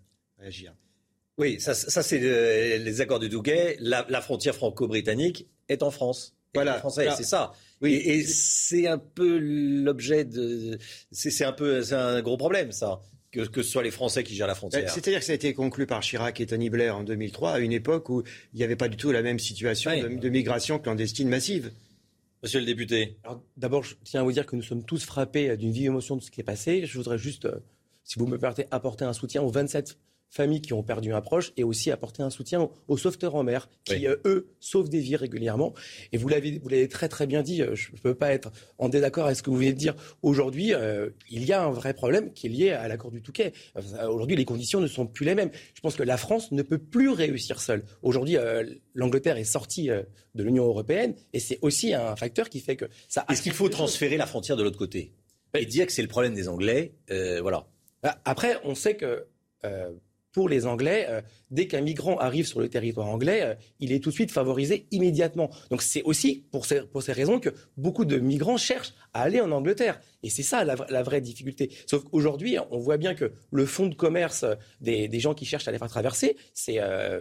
réagir. 0.41 0.75
Oui, 1.39 1.61
ça, 1.61 1.75
c'est 1.75 2.19
les 2.19 3.01
accords 3.01 3.21
du 3.21 3.29
Touquet. 3.29 3.77
La, 3.81 4.21
frontière 4.21 4.55
franco-britannique 4.55 5.47
est 5.69 5.83
en 5.83 5.91
France. 5.91 6.35
Voilà, 6.55 6.83
c'est 7.16 7.25
ça. 7.25 7.53
Oui, 7.81 7.95
et, 7.95 8.25
c'est 8.25 8.89
un 8.89 8.99
peu 8.99 9.39
l'objet 9.39 10.25
de. 10.25 10.79
C'est 11.12 11.45
un 11.45 11.53
peu, 11.53 11.83
c'est 11.83 11.95
un 11.95 12.21
gros 12.23 12.37
problème, 12.37 12.73
ça. 12.73 13.01
Que, 13.31 13.47
que, 13.47 13.62
ce 13.62 13.71
soit 13.71 13.83
les 13.83 13.91
Français 13.91 14.25
qui 14.25 14.35
gèrent 14.35 14.47
la 14.47 14.55
frontière. 14.55 14.91
C'est-à-dire 14.91 15.21
que 15.21 15.27
ça 15.27 15.33
a 15.33 15.35
été 15.35 15.53
conclu 15.53 15.87
par 15.87 16.01
Chirac 16.01 16.41
et 16.41 16.47
Tony 16.47 16.71
Blair 16.71 16.97
en 16.97 17.05
2003, 17.05 17.53
à 17.53 17.59
une 17.59 17.73
époque 17.73 18.09
où 18.09 18.23
il 18.55 18.57
n'y 18.57 18.64
avait 18.64 18.75
pas 18.75 18.89
du 18.89 18.97
tout 18.97 19.12
la 19.12 19.23
même 19.23 19.39
situation 19.39 19.91
de, 19.91 20.29
migration 20.29 20.79
clandestine 20.79 21.29
massive. 21.29 21.71
Monsieur 22.43 22.61
le 22.61 22.66
député. 22.66 23.18
D'abord, 23.57 23.82
je 23.82 23.97
tiens 24.05 24.20
à 24.20 24.22
vous 24.22 24.30
dire 24.30 24.47
que 24.47 24.55
nous 24.55 24.62
sommes 24.62 24.84
tous 24.84 25.05
frappés 25.05 25.57
d'une 25.57 25.72
vive 25.72 25.86
émotion 25.86 26.14
de 26.14 26.22
ce 26.22 26.30
qui 26.30 26.41
est 26.41 26.45
passé. 26.45 26.86
Je 26.86 26.97
voudrais 26.97 27.18
juste, 27.18 27.47
euh, 27.47 27.59
si 28.05 28.18
vous 28.18 28.26
me 28.28 28.39
permettez, 28.39 28.66
apporter 28.70 29.05
un 29.05 29.12
soutien 29.12 29.43
aux 29.43 29.51
27 29.51 29.99
familles 30.31 30.61
qui 30.61 30.72
ont 30.72 30.83
perdu 30.83 31.12
un 31.12 31.20
proche 31.20 31.53
et 31.57 31.64
aussi 31.64 31.91
apporter 31.91 32.22
un 32.22 32.31
soutien 32.31 32.68
aux, 32.87 32.97
sauveteurs 32.97 33.35
en 33.35 33.43
mer 33.43 33.68
qui, 33.85 34.07
euh, 34.07 34.16
eux, 34.24 34.49
sauvent 34.61 34.89
des 34.89 35.01
vies 35.01 35.16
régulièrement. 35.16 35.74
Et 36.12 36.18
vous 36.18 36.29
l'avez, 36.29 36.59
vous 36.59 36.68
l'avez 36.68 36.89
très 36.89 37.09
très 37.09 37.26
bien 37.26 37.43
dit, 37.43 37.62
euh, 37.62 37.74
je 37.74 37.93
ne 37.93 37.99
peux 37.99 38.14
pas 38.14 38.33
être 38.33 38.51
en 38.79 38.89
désaccord 38.89 39.26
avec 39.26 39.39
ce 39.39 39.43
que 39.43 39.51
vous 39.51 39.57
venez 39.57 39.72
de 39.72 39.79
dire. 39.79 39.95
Aujourd'hui, 40.22 40.74
euh, 40.74 41.11
il 41.31 41.45
y 41.45 41.53
a 41.53 41.64
un 41.64 41.70
vrai 41.70 41.95
problème 41.95 42.33
qui 42.33 42.47
est 42.47 42.51
lié 42.51 42.70
à 42.70 42.89
l'accord 42.89 43.11
du 43.11 43.22
Touquet. 43.22 43.53
Aujourd'hui, 44.09 44.37
les 44.37 44.45
conditions 44.45 44.81
ne 44.81 44.87
sont 44.87 45.07
plus 45.07 45.24
les 45.24 45.35
mêmes. 45.35 45.51
Je 45.74 45.81
pense 45.81 45.97
que 45.97 46.03
la 46.03 46.16
France 46.16 46.53
ne 46.53 46.62
peut 46.62 46.79
plus 46.79 47.11
réussir 47.11 47.61
seule. 47.61 47.85
Aujourd'hui, 48.03 48.37
l'Angleterre 48.95 49.37
est 49.37 49.45
sortie 49.45 49.89
de 49.89 50.43
l'Union 50.43 50.66
européenne 50.66 51.14
et 51.33 51.41
c'est 51.41 51.59
aussi 51.62 51.95
un 51.95 52.16
facteur 52.16 52.49
qui 52.49 52.61
fait 52.61 52.76
que 52.76 52.87
ça... 53.09 53.24
Est-ce 53.29 53.43
qu'il 53.43 53.53
faut 53.53 53.68
transférer 53.68 54.16
la 54.16 54.26
frontière 54.26 54.57
de 54.57 54.62
l'autre 54.62 54.79
côté 54.79 55.12
et 55.55 55.64
dire 55.64 55.87
que 55.87 55.93
c'est 55.93 56.03
le 56.03 56.09
problème 56.09 56.35
des 56.35 56.49
Anglais 56.49 56.95
Voilà. 57.09 57.66
Après, 58.24 58.59
on 58.64 58.74
sait 58.74 58.97
que 58.97 59.26
pour 60.39 60.49
les 60.49 60.66
Anglais, 60.66 61.05
euh, 61.09 61.20
dès 61.51 61.66
qu'un 61.66 61.80
migrant 61.80 62.16
arrive 62.16 62.47
sur 62.47 62.61
le 62.61 62.68
territoire 62.68 63.09
anglais, 63.09 63.41
euh, 63.43 63.55
il 63.80 63.91
est 63.91 63.99
tout 63.99 64.11
de 64.11 64.14
suite 64.14 64.30
favorisé 64.30 64.86
immédiatement. 64.93 65.51
Donc 65.68 65.82
c'est 65.82 66.05
aussi 66.05 66.45
pour 66.53 66.64
ces, 66.64 66.82
pour 66.82 67.03
ces 67.03 67.11
raisons 67.11 67.41
que 67.41 67.49
beaucoup 67.76 68.05
de 68.05 68.18
migrants 68.18 68.57
cherchent 68.57 68.95
à 69.14 69.22
aller 69.22 69.41
en 69.41 69.51
Angleterre. 69.51 70.01
Et 70.22 70.30
c'est 70.30 70.45
ça 70.45 70.62
la, 70.62 71.03
vraie 71.03 71.20
difficulté. 71.20 71.72
Sauf 71.86 72.05
qu'aujourd'hui, 72.05 72.57
on 72.70 72.78
voit 72.78 72.99
bien 72.99 73.16
que 73.16 73.32
le 73.51 73.66
fonds 73.66 73.89
de 73.89 73.97
commerce 73.97 74.45
des, 74.80 75.09
des, 75.09 75.18
gens 75.18 75.34
qui 75.34 75.45
cherchent 75.45 75.66
à 75.66 75.72
les 75.72 75.78
faire 75.78 75.89
traverser, 75.89 76.36
c'est... 76.55 76.78
Euh, 76.78 77.20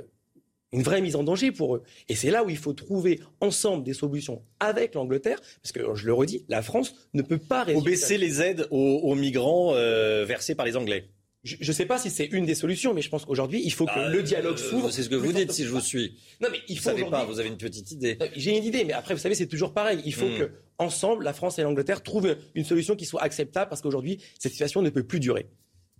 une 0.73 0.83
vraie 0.83 0.99
mise 0.99 1.15
en 1.15 1.23
danger 1.23 1.53
pour 1.53 1.77
eux. 1.77 1.83
Et 2.09 2.15
c'est 2.15 2.29
là 2.29 2.43
où 2.43 2.49
il 2.49 2.57
faut 2.57 2.73
trouver 2.73 3.21
ensemble 3.39 3.85
des 3.85 3.93
solutions 3.93 4.43
avec 4.59 4.95
l'Angleterre, 4.95 5.39
parce 5.63 5.71
que 5.71 5.95
je 5.95 6.05
le 6.05 6.13
redis, 6.13 6.43
la 6.49 6.61
France 6.61 6.93
ne 7.13 7.21
peut 7.21 7.37
pas 7.37 7.63
résoudre. 7.63 7.85
Faut 7.85 7.89
baisser 7.89 8.17
les 8.17 8.41
aides 8.41 8.67
aux, 8.69 9.15
migrants 9.15 9.73
euh, 9.75 10.25
versées 10.25 10.55
par 10.55 10.65
les 10.65 10.75
Anglais. 10.75 11.09
Je 11.47 11.67
ne 11.67 11.73
sais 11.73 11.85
pas 11.85 11.97
si 11.97 12.09
c'est 12.09 12.25
une 12.25 12.45
des 12.45 12.55
solutions, 12.55 12.93
mais 12.93 13.01
je 13.01 13.09
pense 13.09 13.25
qu'aujourd'hui, 13.25 13.61
il 13.63 13.71
faut 13.71 13.85
que 13.85 13.95
bah, 13.95 14.09
le 14.09 14.21
dialogue 14.21 14.57
euh, 14.59 14.69
s'ouvre. 14.69 14.91
C'est 14.91 15.03
ce 15.03 15.09
que 15.09 15.15
vous 15.15 15.31
dites, 15.31 15.51
si 15.51 15.63
je 15.63 15.69
vous 15.69 15.79
suis. 15.79 16.17
Non, 16.41 16.49
mais 16.51 16.59
il 16.67 16.77
faut. 16.77 16.91
Vous 16.91 16.97
savez 16.97 17.09
pas, 17.09 17.25
vous 17.25 17.39
avez 17.39 17.49
une 17.49 17.57
petite 17.57 17.91
idée. 17.91 18.17
J'ai 18.35 18.57
une 18.57 18.63
idée, 18.63 18.83
mais 18.83 18.93
après, 18.93 19.13
vous 19.13 19.19
savez, 19.19 19.35
c'est 19.35 19.47
toujours 19.47 19.73
pareil. 19.73 20.01
Il 20.05 20.13
faut 20.13 20.27
hmm. 20.27 20.37
que, 20.37 20.51
ensemble, 20.77 21.23
la 21.23 21.33
France 21.33 21.57
et 21.59 21.63
l'Angleterre 21.63 22.03
trouvent 22.03 22.35
une 22.55 22.65
solution 22.65 22.95
qui 22.95 23.05
soit 23.05 23.21
acceptable, 23.21 23.69
parce 23.69 23.81
qu'aujourd'hui, 23.81 24.19
cette 24.37 24.51
situation 24.51 24.81
ne 24.81 24.89
peut 24.89 25.03
plus 25.03 25.19
durer. 25.19 25.47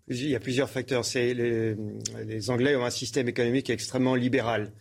Il 0.10 0.30
y 0.30 0.36
a 0.36 0.40
plusieurs 0.40 0.70
facteurs. 0.70 1.04
Les, 1.16 1.76
les, 2.26 2.50
Anglais 2.50 2.76
ont 2.76 2.86
un 2.86 2.90
système 2.90 3.28
économique 3.28 3.70
extrêmement 3.70 4.16
libéral. 4.16 4.72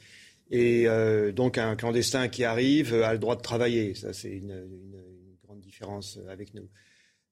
Et 0.51 0.87
euh, 0.87 1.33
donc 1.33 1.59
un 1.59 1.75
clandestin 1.75 2.29
qui 2.29 2.45
arrive 2.45 2.95
a 2.95 3.13
le 3.13 3.19
droit 3.19 3.37
de 3.37 3.43
travailler. 3.43 3.95
Ça, 3.95 4.13
c'est 4.13 4.31
une, 4.31 4.53
une, 4.53 5.03
grande 5.45 5.61
différence 5.61 6.19
avec 6.29 6.55
nous. 6.55 6.69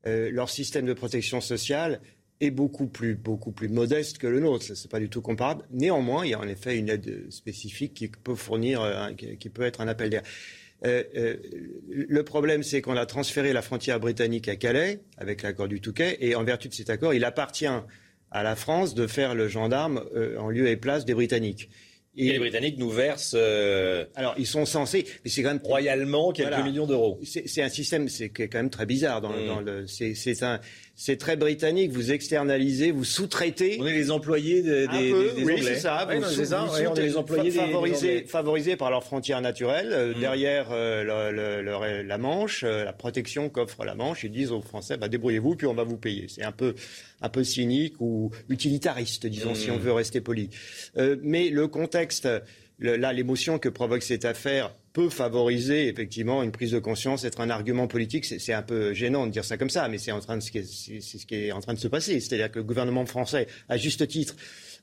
Euh, 0.07 0.30
leur 0.30 0.51
système 0.51 0.85
de 0.85 0.93
protection 0.93 1.41
sociale 1.41 2.01
est 2.41 2.51
beaucoup 2.51 2.87
plus, 2.87 3.14
beaucoup 3.14 3.53
plus 3.53 3.68
modeste 3.68 4.18
que 4.18 4.26
le 4.26 4.41
nôtre. 4.41 4.64
Ce 4.64 4.72
n'est 4.72 4.91
pas 4.91 5.01
du 5.01 5.09
tout 5.09 5.22
comparable. 5.22 5.64
Néanmoins, 5.70 6.24
il 6.24 6.30
y 6.30 6.35
a 6.35 6.41
en 6.41 6.49
effet 6.49 6.76
une 6.76 6.89
aide 6.89 7.30
spécifique 7.30 7.95
qui 7.95 8.09
peut 8.09 8.35
fournir, 8.35 8.82
euh, 8.82 9.12
qui 9.12 9.49
peut 9.49 9.62
être 9.62 9.80
un 9.80 9.89
appel 9.89 10.11
d'air. 10.11 10.22
Euh, 10.85 11.03
euh, 11.16 11.37
le 11.89 12.22
problème, 12.24 12.62
c'est 12.62 12.82
qu'on 12.82 12.97
a 12.97 13.07
transféré 13.07 13.53
la 13.53 13.62
frontière 13.62 14.01
britannique 14.01 14.49
à 14.49 14.57
Calais 14.57 15.01
avec 15.16 15.43
l'accord 15.43 15.68
du 15.68 15.80
Touquet, 15.80 16.18
et 16.20 16.35
en 16.35 16.45
vertu 16.45 16.68
de 16.68 16.74
cet 16.74 16.91
accord, 16.91 17.14
il 17.14 17.24
appartient 17.24 17.66
à 18.30 18.43
la 18.43 18.57
France 18.57 18.95
de 18.95 19.07
faire 19.07 19.35
le 19.35 19.49
gendarme 19.49 20.05
en 20.39 20.51
lieu 20.51 20.68
et 20.68 20.76
place 20.76 21.05
des 21.05 21.14
Britanniques. 21.14 21.70
Et, 22.16 22.32
les 22.32 22.39
Britanniques 22.39 22.78
nous 22.78 22.91
versent. 22.91 23.35
Alors, 24.14 24.35
ils 24.37 24.47
sont 24.47 24.66
censés, 24.66 25.07
mais 25.24 25.30
c'est 25.30 25.43
quand 25.43 25.51
même 25.51 25.62
royalement 25.62 26.32
quelques 26.32 26.62
millions 26.64 26.87
d'euros. 26.87 27.20
C'est 27.24 27.62
un 27.62 27.68
système, 27.68 28.09
c'est 28.09 28.28
quand 28.28 28.55
même 28.55 28.70
très 28.70 28.87
bizarre. 28.87 29.20
Dans, 29.20 29.30
mm. 29.30 29.47
dans 29.47 29.61
le, 29.61 29.87
c'est 29.87 30.43
un, 30.43 30.61
c'est 30.97 31.16
très 31.16 31.36
britannique. 31.36 31.90
Vous 31.90 32.12
externalisez, 32.12 32.90
vous 32.90 33.05
sous-traitez. 33.05 33.78
On 33.80 33.86
est 33.86 33.92
les 33.92 34.11
employés 34.11 34.62
des, 34.62 34.86
des, 34.86 35.12
des 35.12 35.45
oui, 35.45 35.61
c'est 35.62 35.74
ça. 35.76 36.07
Vous, 36.09 36.24
on 36.24 36.95
est 36.95 37.03
les 37.03 37.16
employés 37.16 37.51
favorisés, 37.51 38.24
favorisés 38.28 38.76
par 38.76 38.90
leurs 38.90 39.03
frontières 39.03 39.40
naturelles. 39.40 39.90
Euh, 39.92 40.14
mm. 40.14 40.20
Derrière 40.20 40.68
euh, 40.70 41.30
le, 41.32 41.62
le, 41.62 42.03
la 42.03 42.18
Manche, 42.18 42.62
la 42.62 42.92
protection 42.92 43.49
qu'offre 43.49 43.84
la 43.84 43.95
Manche, 43.95 44.24
ils 44.24 44.30
disent 44.30 44.53
aux 44.53 44.62
Français, 44.62 44.97
bah, 44.97 45.09
débrouillez-vous, 45.09 45.57
puis 45.57 45.66
on 45.66 45.74
va 45.74 45.84
vous 45.84 45.97
payer. 45.97 46.26
C'est 46.28 46.45
un 46.45 46.53
peu 46.53 46.74
un 47.20 47.28
peu 47.28 47.42
cynique 47.42 47.95
ou 48.01 48.30
utilitariste, 48.49 49.26
disons, 49.26 49.55
si 49.55 49.70
on 49.70 49.76
mmh. 49.76 49.80
veut 49.80 49.92
rester 49.92 50.20
poli. 50.20 50.51
Euh, 50.99 51.16
mais 51.22 51.49
le 51.49 51.68
contexte, 51.68 52.28
là, 52.78 53.12
l'émotion 53.12 53.58
que 53.58 53.68
provoque 53.68 54.02
cette 54.02 54.24
affaire 54.24 54.72
peut 54.92 55.10
favoriser 55.10 55.88
effectivement 55.88 56.42
une 56.42 56.52
prise 56.52 56.70
de 56.70 56.78
conscience, 56.78 57.24
être 57.24 57.40
un 57.40 57.50
argument 57.50 57.88
politique. 57.88 58.24
C'est 58.24 58.52
un 58.52 58.62
peu 58.62 58.92
gênant 58.92 59.26
de 59.26 59.32
dire 59.32 59.44
ça 59.44 59.56
comme 59.56 59.70
ça, 59.70 59.88
mais 59.88 59.98
c'est 59.98 60.12
ce 60.12 61.26
qui 61.26 61.34
est 61.34 61.52
en 61.52 61.60
train 61.60 61.74
de 61.74 61.78
se 61.78 61.88
passer. 61.88 62.20
C'est-à-dire 62.20 62.50
que 62.50 62.58
le 62.58 62.64
gouvernement 62.64 63.04
français, 63.04 63.48
à 63.68 63.76
juste 63.76 64.06
titre, 64.06 64.36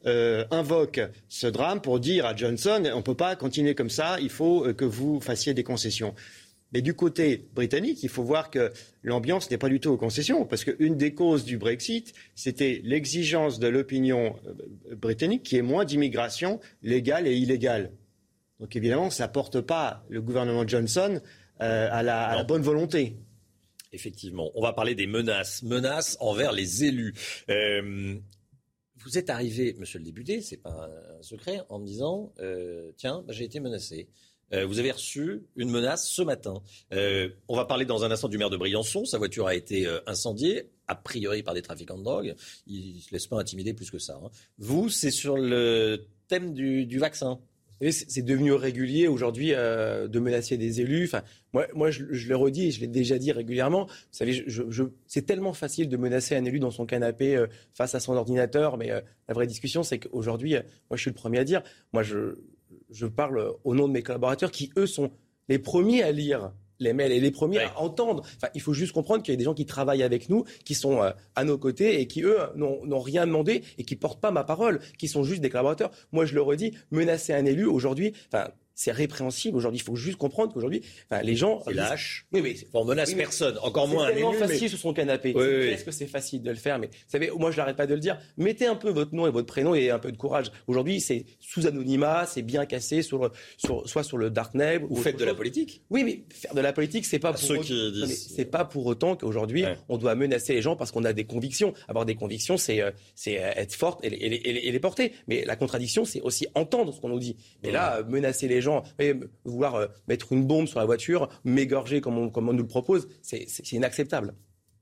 euh, 0.07 0.45
invoque 0.49 0.99
ce 1.29 1.45
drame 1.45 1.79
pour 1.79 1.99
dire 1.99 2.25
à 2.25 2.35
Johnson 2.35 2.81
on 2.91 2.97
ne 2.97 3.01
peut 3.03 3.15
pas 3.15 3.35
continuer 3.35 3.75
comme 3.75 3.91
ça, 3.91 4.19
il 4.19 4.31
faut 4.31 4.65
euh, 4.65 4.73
que 4.73 4.83
vous 4.83 5.21
fassiez 5.21 5.53
des 5.53 5.63
concessions. 5.63 6.15
Mais 6.72 6.82
du 6.82 6.93
côté 6.93 7.49
britannique, 7.53 8.01
il 8.03 8.09
faut 8.09 8.24
voir 8.24 8.49
que 8.49 8.72
l'ambiance 9.03 9.51
n'est 9.51 9.57
pas 9.57 9.67
du 9.67 9.80
tout 9.80 9.89
aux 9.89 9.97
concessions, 9.97 10.45
parce 10.45 10.63
qu'une 10.63 10.95
des 10.95 11.13
causes 11.13 11.43
du 11.43 11.57
Brexit, 11.57 12.13
c'était 12.34 12.82
l'exigence 12.84 13.59
de 13.59 13.67
l'opinion 13.67 14.38
euh, 14.45 14.95
britannique 14.95 15.43
qui 15.43 15.57
est 15.57 15.61
moins 15.61 15.84
d'immigration 15.84 16.59
légale 16.82 17.28
et 17.28 17.36
illégale. 17.36 17.91
Donc 18.59 18.76
évidemment, 18.76 19.09
ça 19.09 19.28
ne 19.28 19.34
porte 19.34 19.59
pas 19.59 20.05
le 20.07 20.22
gouvernement 20.22 20.65
Johnson 20.65 21.19
euh, 21.61 21.89
à, 21.91 22.03
la, 22.03 22.43
bonne 22.43 22.61
volonté. 22.61 23.17
Effectivement. 23.91 24.51
On 24.55 24.61
va 24.61 24.72
parler 24.72 24.95
des 24.95 25.07
menaces. 25.07 25.63
Menaces 25.63 26.15
envers 26.22 26.53
les 26.53 26.86
élus. 26.86 27.13
Euh, 27.49 28.15
vous 29.03 29.17
êtes 29.17 29.30
arrivé, 29.30 29.76
monsieur 29.78 29.99
le 29.99 30.05
député, 30.05 30.41
c'est 30.41 30.61
pas 30.61 30.88
un 31.19 31.24
secret, 31.24 31.61
en 31.69 31.80
me 31.80 31.86
disant 31.86 32.32
tiens, 32.97 33.24
bah, 33.28 33.34
j'ai 33.34 33.43
été 33.43 33.59
menacé. 33.59 34.07
Euh, 34.54 34.66
vous 34.66 34.80
avez 34.80 34.91
reçu 34.91 35.43
une 35.56 35.70
menace 35.70 36.08
ce 36.08 36.22
matin. 36.22 36.62
Euh, 36.93 37.30
on 37.47 37.56
va 37.56 37.66
parler 37.66 37.86
dans 37.86 38.04
un 38.04 38.12
instant 38.12 38.28
du 38.28 38.38
maire 38.38 38.49
de 38.49 38.58
Briançon. 38.58 39.06
Sa 39.06 39.18
voiture 39.18 39.47
a 39.47 39.56
été 39.56 39.88
euh, 39.88 39.99
incendiée, 40.08 40.70
a 40.88 40.95
priori 40.95 41.43
par 41.43 41.54
des 41.54 41.62
trafiquants 41.62 41.97
de 41.97 42.04
drogue. 42.04 42.36
Il 42.68 42.95
ne 42.95 43.02
se 43.02 43.12
laisse 43.12 43.28
pas 43.28 43.39
intimider 43.39 43.74
plus 43.74 43.91
que 43.91 43.99
ça. 43.99 44.20
Hein. 44.24 44.30
Vous, 44.58 44.89
c'est 44.89 45.12
sur 45.12 45.38
le 45.38 46.06
thème 46.28 46.54
du, 46.54 46.99
vaccin. 46.99 47.39
C'est 47.89 48.22
devenu 48.22 48.54
régulier 48.54 49.08
aujourd'hui 49.08 49.49
de 49.49 50.20
menacer 50.20 50.56
des 50.56 50.82
élus. 50.82 51.10
Moi, 51.52 51.66
moi 51.74 51.89
je, 51.89 52.04
le 52.04 52.36
redis 52.36 52.68
et 52.68 52.72
je 52.72 52.80
l'ai 52.80 52.88
déjà 52.88 53.18
dit 53.18 53.32
régulièrement. 53.32 53.86
Vous 53.86 53.93
savez, 54.12 54.34
je, 54.34 54.84
c'est 55.08 55.26
tellement 55.26 55.54
facile 55.54 55.89
de 55.89 55.97
menacer 55.97 56.36
un 56.36 56.45
élu 56.45 56.60
dans 56.60 56.70
son 56.70 56.86
canapé 56.86 57.43
face 57.74 57.95
à 57.95 57.99
son 57.99 58.14
ordinateur, 58.14 58.78
mais 58.78 58.89
la 58.89 59.34
vraie 59.34 59.47
discussion, 59.47 59.82
c'est 59.82 59.97
qu'aujourd'hui, 59.97 60.52
moi, 60.52 60.95
je 60.95 61.02
suis 61.02 61.10
le 61.10 61.16
premier 61.16 61.39
à 61.39 61.43
dire, 61.43 61.64
moi, 61.91 62.04
je, 62.04 62.36
je 62.91 63.05
parle 63.05 63.53
au 63.63 63.75
nom 63.75 63.87
de 63.87 63.93
mes 63.93 64.03
collaborateurs 64.03 64.51
qui, 64.51 64.71
eux, 64.77 64.87
sont 64.87 65.11
les 65.49 65.59
premiers 65.59 66.03
à 66.03 66.11
lire 66.11 66.51
les 66.81 66.93
mails 66.93 67.11
et 67.11 67.19
les 67.19 67.31
premiers 67.31 67.59
à 67.59 67.79
entendre. 67.79 68.23
Enfin, 68.37 68.49
il 68.55 68.61
faut 68.61 68.73
juste 68.73 68.91
comprendre 68.91 69.23
qu'il 69.23 69.31
y 69.33 69.35
a 69.35 69.37
des 69.37 69.43
gens 69.43 69.53
qui 69.53 69.65
travaillent 69.65 70.03
avec 70.03 70.29
nous, 70.29 70.43
qui 70.65 70.73
sont 70.73 71.01
euh, 71.01 71.11
à 71.35 71.43
nos 71.43 71.57
côtés 71.57 72.01
et 72.01 72.07
qui, 72.07 72.23
eux, 72.23 72.37
n'ont 72.55 72.99
rien 72.99 73.25
demandé 73.25 73.63
et 73.77 73.83
qui 73.83 73.95
portent 73.95 74.19
pas 74.19 74.31
ma 74.31 74.43
parole, 74.43 74.79
qui 74.97 75.07
sont 75.07 75.23
juste 75.23 75.41
des 75.41 75.49
collaborateurs. 75.49 75.91
Moi, 76.11 76.25
je 76.25 76.33
le 76.33 76.41
redis, 76.41 76.73
menacer 76.89 77.33
un 77.33 77.45
élu 77.45 77.65
aujourd'hui, 77.65 78.13
enfin, 78.27 78.49
c'est 78.82 78.91
répréhensible. 78.91 79.55
Aujourd'hui, 79.55 79.79
il 79.79 79.84
faut 79.84 79.95
juste 79.95 80.17
comprendre 80.17 80.51
qu'aujourd'hui, 80.53 80.82
enfin, 81.09 81.21
les 81.21 81.36
gens. 81.36 81.61
C'est 81.67 81.73
lâche. 81.73 82.25
Oui, 82.32 82.41
mais 82.41 82.55
on 82.73 82.84
menace 82.84 83.13
personne, 83.13 83.59
encore 83.61 83.88
moins 83.88 84.05
un 84.05 84.09
élu. 84.09 84.23
C'est 84.34 84.47
facile 84.47 84.69
sur 84.69 84.79
son 84.79 84.93
canapé. 84.93 85.29
Est-ce 85.29 85.86
que 85.86 85.91
c'est 85.91 86.07
facile 86.07 86.41
de 86.41 86.49
le 86.49 86.55
faire 86.55 86.79
Mais 86.79 86.88
vous 86.88 86.93
savez, 87.07 87.29
moi, 87.38 87.51
je 87.51 87.57
n'arrête 87.57 87.77
pas 87.77 87.86
de 87.86 87.93
le 87.93 87.99
dire. 87.99 88.17
Mettez 88.38 88.65
un 88.65 88.75
peu 88.75 88.89
votre 88.89 89.13
nom 89.13 89.27
et 89.27 89.29
votre 89.29 89.45
prénom 89.45 89.75
et 89.75 89.91
un 89.91 89.99
peu 89.99 90.11
de 90.11 90.17
courage. 90.17 90.47
Aujourd'hui, 90.65 90.99
c'est 90.99 91.25
sous 91.39 91.67
anonymat, 91.67 92.25
c'est 92.25 92.41
bien 92.41 92.65
cassé, 92.65 93.03
sur, 93.03 93.32
sur, 93.57 93.88
soit 93.88 94.03
sur 94.03 94.17
le 94.17 94.32
darknet. 94.32 94.79
Vous 94.79 94.95
faites 94.95 95.19
de 95.19 95.25
la 95.25 95.36
politique 95.36 95.84
Oui, 95.91 96.03
mais 96.03 96.23
faire 96.29 96.55
de 96.55 96.61
la 96.61 96.73
politique, 96.73 97.05
c'est 97.05 97.19
pas 97.19 97.34
pour. 97.34 97.41
Ceux 97.41 97.57
qui 97.59 97.91
disent. 97.91 98.34
C'est 98.36 98.45
pas 98.45 98.65
pour 98.65 98.88
autant 98.88 99.15
qu'aujourd'hui, 99.15 99.63
on 99.89 99.97
doit 99.97 100.15
menacer 100.15 100.53
les 100.53 100.61
gens 100.63 100.75
parce 100.75 100.91
qu'on 100.91 101.03
a 101.03 101.13
des 101.13 101.25
convictions. 101.25 101.73
Avoir 101.88 102.05
des 102.05 102.15
convictions, 102.15 102.57
c'est 102.57 102.82
euh, 102.82 102.89
c'est 103.13 103.34
être 103.34 103.75
forte 103.75 104.03
et 104.03 104.09
les, 104.09 104.79
porter. 104.79 105.13
Mais 105.27 105.45
la 105.45 105.55
contradiction, 105.55 106.03
c'est 106.03 106.21
aussi 106.21 106.47
entendre 106.55 106.93
ce 106.93 106.99
qu'on 106.99 107.09
nous 107.09 107.19
dit. 107.19 107.36
Mais 107.63 107.69
là, 107.69 108.01
menacer 108.03 108.47
les 108.47 108.61
gens 108.61 108.70
vouloir 109.45 109.76
euh, 109.76 109.88
mettre 110.07 110.32
une 110.34 110.45
bombe 110.45 110.67
sur 110.67 110.80
la 110.80 110.86
voiture, 110.86 111.30
m'égorger 111.43 112.01
comme 112.01 112.17
on, 112.17 112.41
nous 112.41 112.63
le 112.63 112.67
propose, 112.67 113.07
c'est 113.22 113.72
inacceptable. 113.72 114.36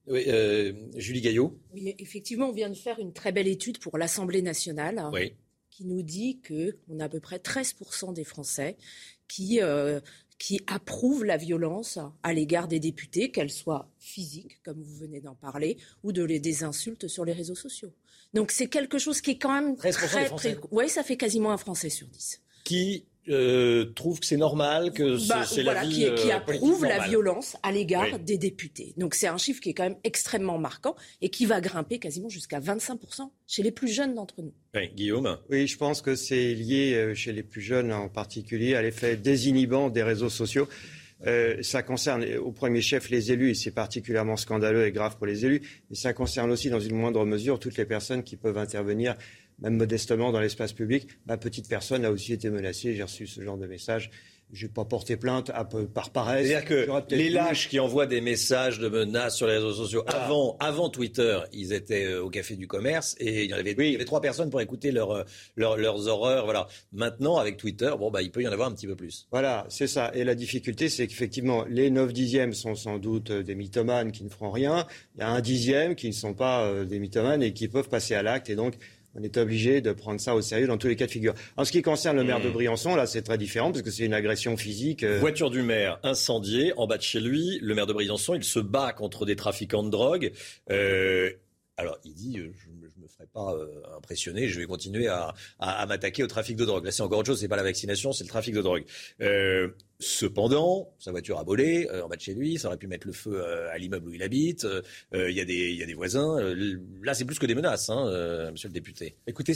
Oui, 0.08 0.24
euh, 0.28 0.74
Julie 0.96 1.22
Gaillot. 1.22 1.58
Oui, 1.74 1.96
effectivement, 2.00 2.50
on 2.50 2.52
vient 2.52 2.70
de 2.70 2.76
faire 2.76 3.00
une 3.00 3.14
très 3.14 3.32
belle 3.32 3.48
étude 3.48 3.78
pour 3.78 3.98
l'Assemblée 3.98 4.42
nationale 4.42 5.02
qui 5.70 5.86
nous 5.86 6.02
dit 6.02 6.42
qu'on 6.46 7.00
a 7.00 7.06
à 7.06 7.10
peu 7.10 7.20
près 7.20 7.38
13% 7.38 8.14
des 8.14 8.24
Français 8.24 8.76
qui, 9.28 9.62
euh, 9.62 10.02
qui 10.40 10.62
approuvent 10.68 11.24
la 11.24 11.38
violence 11.38 12.00
à 12.24 12.34
l'égard 12.34 12.68
des 12.68 12.80
députés, 12.80 13.32
qu'elle 13.32 13.52
soit 13.52 13.90
physique, 14.00 14.62
comme 14.64 14.82
vous 14.82 14.96
venez 14.96 15.22
d'en 15.22 15.36
parler, 15.36 15.78
ou 16.04 16.12
de 16.12 16.24
les, 16.24 16.40
des 16.40 16.64
insultes 16.64 17.08
sur 17.08 17.24
les 17.24 17.34
réseaux 17.34 17.56
sociaux. 17.56 17.94
Donc 18.34 18.52
c'est 18.52 18.68
quelque 18.68 18.98
chose 18.98 19.22
qui 19.22 19.32
est 19.32 19.38
quand 19.38 19.54
même 19.54 19.76
très... 19.76 19.92
très 19.92 20.58
oui, 20.72 20.90
ça 20.90 21.04
fait 21.04 21.18
quasiment 21.18 21.52
un 21.52 21.58
Français 21.58 21.90
sur 21.90 22.08
10. 22.08 22.42
Qui 22.64 23.06
euh, 23.30 23.86
trouve 23.94 24.20
que 24.20 24.26
c'est 24.26 24.38
normal, 24.38 24.92
que 24.92 25.28
bah, 25.28 25.46
c'est 25.46 25.64
la 25.64 25.84
vie 25.84 25.90
qui, 25.90 26.16
qui 26.16 26.32
euh, 26.32 26.36
approuve 26.36 26.84
la 26.86 27.08
violence 27.08 27.58
à 27.64 27.72
l'égard 27.72 28.20
des 28.20 28.38
députés. 28.38 28.94
Donc 28.98 29.14
c'est 29.14 29.28
un 29.28 29.38
chiffre 29.38 29.62
qui 29.62 29.70
est 29.70 29.74
quand 29.74 29.84
même 29.84 29.98
extrêmement 30.04 30.58
marquant 30.58 30.96
et 31.22 31.30
qui 31.30 31.46
va 31.46 31.62
grimper 31.62 32.00
quasiment 32.00 32.30
jusqu'à 32.30 32.60
25% 32.60 33.30
chez 33.48 33.64
les 33.64 33.72
plus 33.72 33.88
jeunes 33.88 34.16
d'entre 34.16 34.42
nous. 34.42 34.54
Oui, 34.74 34.90
Guillaume 34.96 35.38
Oui, 35.50 35.68
je 35.68 35.78
pense 35.78 36.02
que 36.02 36.16
c'est 36.16 36.54
lié 36.54 36.94
euh, 36.96 37.14
chez 37.14 37.32
les 37.32 37.44
plus 37.44 37.62
jeunes 37.62 37.92
en 37.92 38.10
particulier 38.10 38.76
à 38.76 38.82
l'effet 38.82 39.16
désinhibant 39.16 39.90
des 39.90 40.04
réseaux 40.04 40.30
sociaux. 40.30 40.68
ça 41.62 41.84
concerne 41.84 42.26
au 42.38 42.52
premier 42.52 42.82
chef 42.82 43.10
les 43.10 43.32
élus, 43.32 43.52
et 43.52 43.54
c'est 43.54 43.72
particulièrement 43.72 44.38
scandaleux 44.38 44.86
et 44.86 44.92
grave 44.92 45.18
pour 45.18 45.28
les 45.28 45.46
élus, 45.46 45.62
mais 45.90 45.96
ça 45.96 46.14
concerne 46.14 46.50
aussi 46.50 46.70
dans 46.70 46.80
une 46.80 46.96
moindre 46.96 47.26
mesure 47.26 47.60
toutes 47.60 47.78
les 47.78 47.86
personnes 47.86 48.24
qui 48.24 48.38
peuvent 48.38 48.58
intervenir 48.58 49.16
même 49.62 49.76
modestement 49.76 50.32
dans 50.32 50.40
l'espace 50.40 50.74
public. 50.74 51.08
Ma 51.26 51.38
petite 51.38 51.68
personne 51.68 52.06
a 52.06 52.12
aussi 52.12 52.34
été 52.34 52.50
menacée. 52.50 52.96
J'ai 52.96 53.04
reçu 53.04 53.28
ce 53.28 53.42
genre 53.42 53.58
de 53.58 53.68
message. 53.68 54.12
Je 54.52 54.66
n'ai 54.66 54.72
pas 54.72 54.84
porté 54.84 55.16
plainte 55.16 55.52
à 55.54 55.64
peu, 55.64 55.86
par 55.86 56.10
paresse. 56.10 56.48
C'est-à-dire 56.48 56.68
que 56.68 57.16
les 57.16 57.30
lâches 57.30 57.70
qui 57.70 57.80
envoient 57.80 58.08
des 58.08 58.20
messages 58.20 58.80
de 58.80 58.90
menaces 58.90 59.38
sur 59.38 59.46
les 59.46 59.54
réseaux 59.54 59.74
sociaux, 59.74 60.04
avant, 60.08 60.58
avant 60.60 60.90
Twitter, 60.90 61.40
ils 61.54 61.72
étaient 61.72 62.06
euh, 62.06 62.24
au 62.24 62.32
café 62.32 62.56
du 62.56 62.66
commerce 62.68 63.16
et 63.20 63.44
il 63.44 63.52
y, 63.52 63.54
avait, 63.54 63.76
il 63.78 63.92
y 63.92 63.96
avait 63.96 64.06
trois 64.06 64.22
personnes 64.22 64.50
pour 64.50 64.60
écouter 64.60 64.92
euh, 64.96 65.24
leurs 65.56 66.08
horreurs. 66.08 66.46
Voilà. 66.46 66.68
Maintenant, 66.92 67.38
avec 67.38 67.58
Twitter, 67.58 67.92
bon, 68.00 68.10
bah, 68.10 68.24
il 68.24 68.32
peut 68.32 68.42
y 68.42 68.48
en 68.48 68.52
avoir 68.52 68.70
un 68.70 68.74
petit 68.74 68.88
peu 68.88 68.96
plus. 68.96 69.28
Voilà, 69.32 69.68
c'est 69.70 69.88
ça. 69.88 70.10
Et 70.16 70.24
la 70.24 70.34
difficulté, 70.34 70.90
c'est 70.90 71.06
qu'effectivement, 71.06 71.66
les 71.70 71.92
9 71.92 72.12
dixièmes 72.12 72.54
sont 72.54 72.74
sans 72.74 72.98
doute 72.98 73.32
des 73.32 73.54
mythomanes 73.54 74.12
qui 74.12 74.24
ne 74.24 74.30
feront 74.30 74.50
rien. 74.50 74.88
Il 75.16 75.20
y 75.20 75.24
a 75.24 75.30
un 75.30 75.42
dixième 75.42 75.94
qui 75.94 76.08
ne 76.08 76.14
sont 76.14 76.34
pas 76.34 76.64
euh, 76.64 76.86
des 76.86 76.98
mythomanes 76.98 77.44
et 77.44 77.54
qui 77.54 77.68
peuvent 77.68 77.90
passer 77.90 78.16
à 78.16 78.24
l'acte. 78.24 78.50
Et 78.50 78.56
donc, 78.56 78.80
on 79.16 79.24
est 79.24 79.38
obligé 79.38 79.82
de 79.82 79.92
prendre 79.92 80.20
ça 80.20 80.36
au 80.36 80.42
sérieux 80.42 80.68
dans 80.68 80.78
tous 80.78 80.88
les 80.88 80.96
cas 80.96 81.06
de 81.06 81.12
figure. 81.12 81.34
En 81.58 81.66
ce 81.66 81.72
qui 81.72 81.82
concerne 81.82 82.18
le 82.18 82.24
maire 82.24 82.42
de 82.42 82.50
mmh. 82.50 82.54
Briançon, 82.54 82.96
là, 82.96 83.08
c'est 83.08 83.22
très 83.22 83.38
différent 83.38 83.72
parce 83.72 83.82
que 83.82 83.92
c'est 83.92 84.06
une 84.06 84.14
agression 84.14 84.56
physique. 84.56 85.04
Euh. 85.04 85.20
Voiture 85.20 85.50
du 85.50 85.62
maire 85.62 86.00
incendiée 86.04 86.74
en 86.78 86.88
bas 86.88 86.98
de 86.98 87.04
chez 87.04 87.20
lui. 87.20 87.60
Le 87.62 87.76
maire 87.76 87.88
de 87.88 87.94
Briançon, 87.94 88.36
il 88.36 88.44
se 88.44 88.60
bat 88.60 88.94
contre 88.94 89.26
des 89.26 89.36
trafiquants 89.36 89.84
de 89.84 89.90
drogue. 89.90 90.32
Euh, 90.70 91.32
alors, 91.78 91.98
il 92.04 92.14
dit, 92.14 92.39
euh, 92.39 92.39
je 92.54 92.70
ne 92.70 93.04
me 93.04 93.08
ferai 93.08 93.28
pas 93.28 93.56
impressionner, 93.98 94.48
je 94.48 94.60
vais 94.60 94.66
continuer 94.66 95.08
à, 95.08 95.34
m'attaquer 95.88 96.24
au 96.24 96.28
trafic 96.28 96.56
de 96.56 96.66
drogue. 96.66 96.86
Là, 96.86 96.92
c'est 96.92 97.04
encore 97.04 97.20
autre 97.20 97.28
chose, 97.28 97.40
c'est 97.40 97.48
pas 97.48 97.56
la 97.56 97.64
vaccination, 97.64 98.12
c'est 98.12 98.24
le 98.24 98.30
trafic 98.30 98.54
de 98.54 98.62
drogue. 98.62 98.86
cependant, 100.00 100.94
sa 101.00 101.12
voiture 101.12 101.40
a 101.40 101.44
volé 101.44 101.90
en 102.04 102.08
bas 102.08 102.16
de 102.16 102.22
chez 102.22 102.34
lui, 102.34 102.58
ça 102.58 102.68
aurait 102.68 102.78
pu 102.78 102.88
mettre 102.88 103.08
le 103.08 103.14
feu 103.14 103.44
à 103.70 103.78
l'immeuble 103.78 104.10
où 104.10 104.14
il 104.14 104.24
habite. 104.24 104.66
Il 105.14 105.32
y, 105.32 105.42
a 105.42 105.46
des 105.46 105.94
voisins. 105.94 106.38
là, 107.02 107.14
c'est 107.14 107.26
plus 107.26 107.40
que 107.40 107.46
des 107.46 107.56
menaces, 107.56 107.90
hein, 107.90 108.52
monsieur 108.52 108.70
le 108.70 108.74
député. 108.74 109.16
Écoutez, 109.28 109.56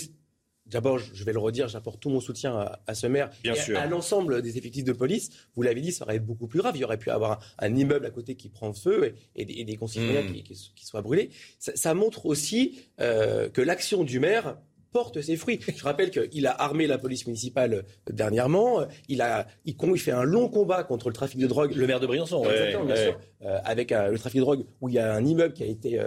D'abord, 0.74 0.98
je 0.98 1.24
vais 1.24 1.34
le 1.34 1.40
redire, 1.40 1.68
j'apporte 1.68 2.00
tout 2.00 2.10
mon 2.10 2.20
soutien 2.20 2.68
à, 2.88 2.96
ce 2.96 3.06
maire 3.06 3.30
Bien 3.44 3.54
et 3.54 3.58
sûr. 3.58 3.78
à 3.78 3.86
l'ensemble 3.86 4.42
des 4.42 4.58
effectifs 4.58 4.84
de 4.84 4.92
police. 4.92 5.30
Vous 5.56 5.62
l'avez 5.62 5.82
dit, 5.82 5.92
ça 5.92 6.04
aurait 6.04 6.16
été 6.16 6.26
beaucoup 6.26 6.48
plus 6.48 6.60
grave. 6.60 6.76
Il 6.76 6.82
y 6.82 6.84
aurait 6.84 6.98
pu 6.98 7.12
avoir 7.12 7.40
un, 7.60 7.76
immeuble 7.76 8.06
à 8.08 8.10
côté 8.10 8.36
qui 8.36 8.50
prend 8.50 8.74
feu 8.74 9.14
et, 9.36 9.46
des, 9.46 9.76
concitoyens 9.76 10.24
hmm. 10.24 10.42
qui, 10.44 10.86
soient 10.86 11.02
brûlés. 11.02 11.30
Ça, 11.60 11.94
montre 11.94 12.26
aussi 12.26 12.80
euh, 13.00 13.50
que 13.50 13.62
l'action 13.62 14.04
du 14.04 14.20
maire 14.20 14.58
porte 14.92 15.22
ses 15.22 15.36
fruits. 15.38 15.60
Je 15.76 15.84
rappelle 15.84 16.10
qu'il 16.10 16.48
a 16.48 16.52
armé 16.52 16.88
la 16.88 16.98
police 16.98 17.28
municipale 17.28 17.74
euh, 17.74 18.12
dernièrement. 18.12 18.86
Il 19.10 19.22
a, 19.22 19.46
il, 19.66 19.76
fait 20.00 20.12
un 20.12 20.24
long 20.24 20.50
combat 20.50 20.84
contre 20.84 21.10
le 21.10 21.14
trafic 21.14 21.40
de 21.40 21.48
drogue. 21.48 21.76
Le 21.76 21.86
maire 21.86 22.00
de 22.00 22.08
Briançon, 22.08 22.44
exactement, 22.44 22.86
bien 22.86 22.96
sûr, 22.96 23.20
euh, 23.44 23.60
avec 23.64 23.92
le 23.92 24.18
trafic 24.18 24.40
de 24.40 24.46
drogue 24.46 24.66
où 24.82 24.90
il 24.90 24.96
y 24.96 25.00
a 25.00 25.14
un 25.14 25.24
immeuble 25.24 25.54
qui 25.54 25.64
a 25.64 25.68
été 25.68 26.00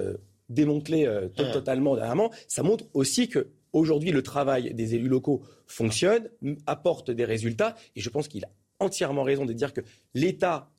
démantelé 0.48 1.06
ah. 1.06 1.44
totalement 1.52 1.94
dernièrement. 1.94 2.32
Ça 2.48 2.64
montre 2.64 2.84
aussi 2.94 3.28
que 3.28 3.48
Aujourd'hui, 3.72 4.10
le 4.10 4.22
travail 4.22 4.74
des 4.74 4.94
élus 4.94 5.08
locaux 5.08 5.42
fonctionne, 5.66 6.28
apporte 6.66 7.10
des 7.10 7.24
résultats, 7.24 7.76
et 7.94 8.00
je 8.00 8.08
pense 8.08 8.28
qu'il 8.28 8.44
a 8.44 8.50
entièrement 8.78 9.22
raison 9.22 9.44
de 9.44 9.52
dire 9.52 9.72
que 9.72 9.80
l'État 10.14 10.70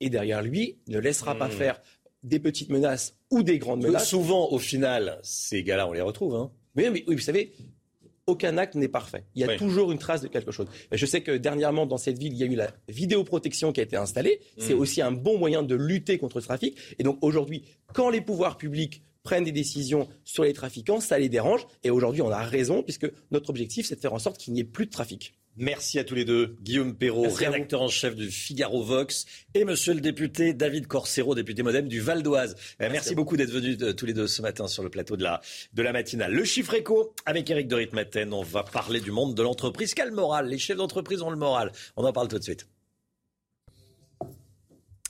est 0.00 0.10
derrière 0.10 0.42
lui, 0.42 0.78
ne 0.88 0.98
laissera 0.98 1.34
pas 1.34 1.48
mmh. 1.48 1.52
faire 1.52 1.80
des 2.22 2.40
petites 2.40 2.70
menaces 2.70 3.16
ou 3.30 3.42
des 3.42 3.58
grandes 3.58 3.82
menaces. 3.82 4.08
Souvent, 4.08 4.50
au 4.50 4.58
final, 4.58 5.18
ces 5.22 5.62
gars-là, 5.62 5.88
on 5.88 5.92
les 5.92 6.00
retrouve. 6.00 6.34
Hein. 6.34 6.50
Mais, 6.74 6.88
oui, 6.88 7.04
vous 7.06 7.18
savez, 7.18 7.52
aucun 8.26 8.58
acte 8.58 8.74
n'est 8.74 8.88
parfait. 8.88 9.24
Il 9.34 9.40
y 9.40 9.44
a 9.44 9.56
toujours 9.56 9.92
une 9.92 9.98
trace 9.98 10.20
de 10.20 10.28
quelque 10.28 10.50
chose. 10.50 10.66
je 10.90 11.06
sais 11.06 11.20
que 11.20 11.30
dernièrement, 11.30 11.86
dans 11.86 11.96
cette 11.96 12.18
ville, 12.18 12.32
il 12.32 12.38
y 12.38 12.42
a 12.42 12.46
eu 12.46 12.56
la 12.56 12.70
vidéoprotection 12.88 13.72
qui 13.72 13.80
a 13.80 13.84
été 13.84 13.96
installée. 13.96 14.40
C'est 14.58 14.74
mmh. 14.74 14.80
aussi 14.80 15.02
un 15.02 15.12
bon 15.12 15.38
moyen 15.38 15.62
de 15.62 15.74
lutter 15.74 16.18
contre 16.18 16.38
le 16.38 16.42
trafic. 16.42 16.76
Et 16.98 17.04
donc 17.04 17.18
aujourd'hui, 17.22 17.62
quand 17.92 18.10
les 18.10 18.20
pouvoirs 18.20 18.58
publics 18.58 19.02
prennent 19.26 19.44
des 19.44 19.52
décisions 19.52 20.08
sur 20.24 20.44
les 20.44 20.54
trafiquants, 20.54 21.00
ça 21.00 21.18
les 21.18 21.28
dérange. 21.28 21.66
Et 21.84 21.90
aujourd'hui, 21.90 22.22
on 22.22 22.30
a 22.30 22.42
raison, 22.42 22.82
puisque 22.82 23.10
notre 23.32 23.50
objectif, 23.50 23.86
c'est 23.86 23.96
de 23.96 24.00
faire 24.00 24.14
en 24.14 24.18
sorte 24.18 24.38
qu'il 24.38 24.54
n'y 24.54 24.60
ait 24.60 24.64
plus 24.64 24.86
de 24.86 24.90
trafic. 24.90 25.34
Merci 25.58 25.98
à 25.98 26.04
tous 26.04 26.14
les 26.14 26.26
deux. 26.26 26.54
Guillaume 26.60 26.94
Perrault, 26.94 27.30
rédacteur 27.30 27.80
en 27.80 27.88
chef 27.88 28.14
du 28.14 28.30
Figaro 28.30 28.82
Vox, 28.82 29.24
et 29.54 29.64
monsieur 29.64 29.94
le 29.94 30.00
député 30.00 30.52
David 30.52 30.86
Corsero, 30.86 31.34
député 31.34 31.62
modem 31.62 31.88
du 31.88 31.98
Val 31.98 32.22
d'Oise. 32.22 32.56
Euh, 32.82 32.88
merci, 32.92 33.14
beaucoup 33.14 33.36
d'être 33.36 33.50
venus 33.50 33.78
euh, 33.80 33.94
tous 33.94 34.04
les 34.04 34.12
deux 34.12 34.26
ce 34.26 34.42
matin 34.42 34.68
sur 34.68 34.82
le 34.82 34.90
plateau 34.90 35.16
de 35.16 35.22
la, 35.22 35.40
de 35.72 35.82
la 35.82 35.92
matinale. 35.92 36.32
Le 36.32 36.44
chiffre 36.44 36.74
éco 36.74 37.14
avec 37.24 37.50
Eric 37.50 37.68
de 37.68 37.74
Ritmaten. 37.74 38.32
On 38.34 38.42
va 38.42 38.64
parler 38.64 39.00
du 39.00 39.10
monde 39.10 39.34
de 39.34 39.42
l'entreprise. 39.42 39.94
Quel 39.94 40.12
moral? 40.12 40.46
Les 40.46 40.58
chefs 40.58 40.76
d'entreprise 40.76 41.22
ont 41.22 41.30
le 41.30 41.38
moral. 41.38 41.72
On 41.96 42.04
en 42.04 42.12
parle 42.12 42.28
tout 42.28 42.38
de 42.38 42.44
suite. 42.44 42.66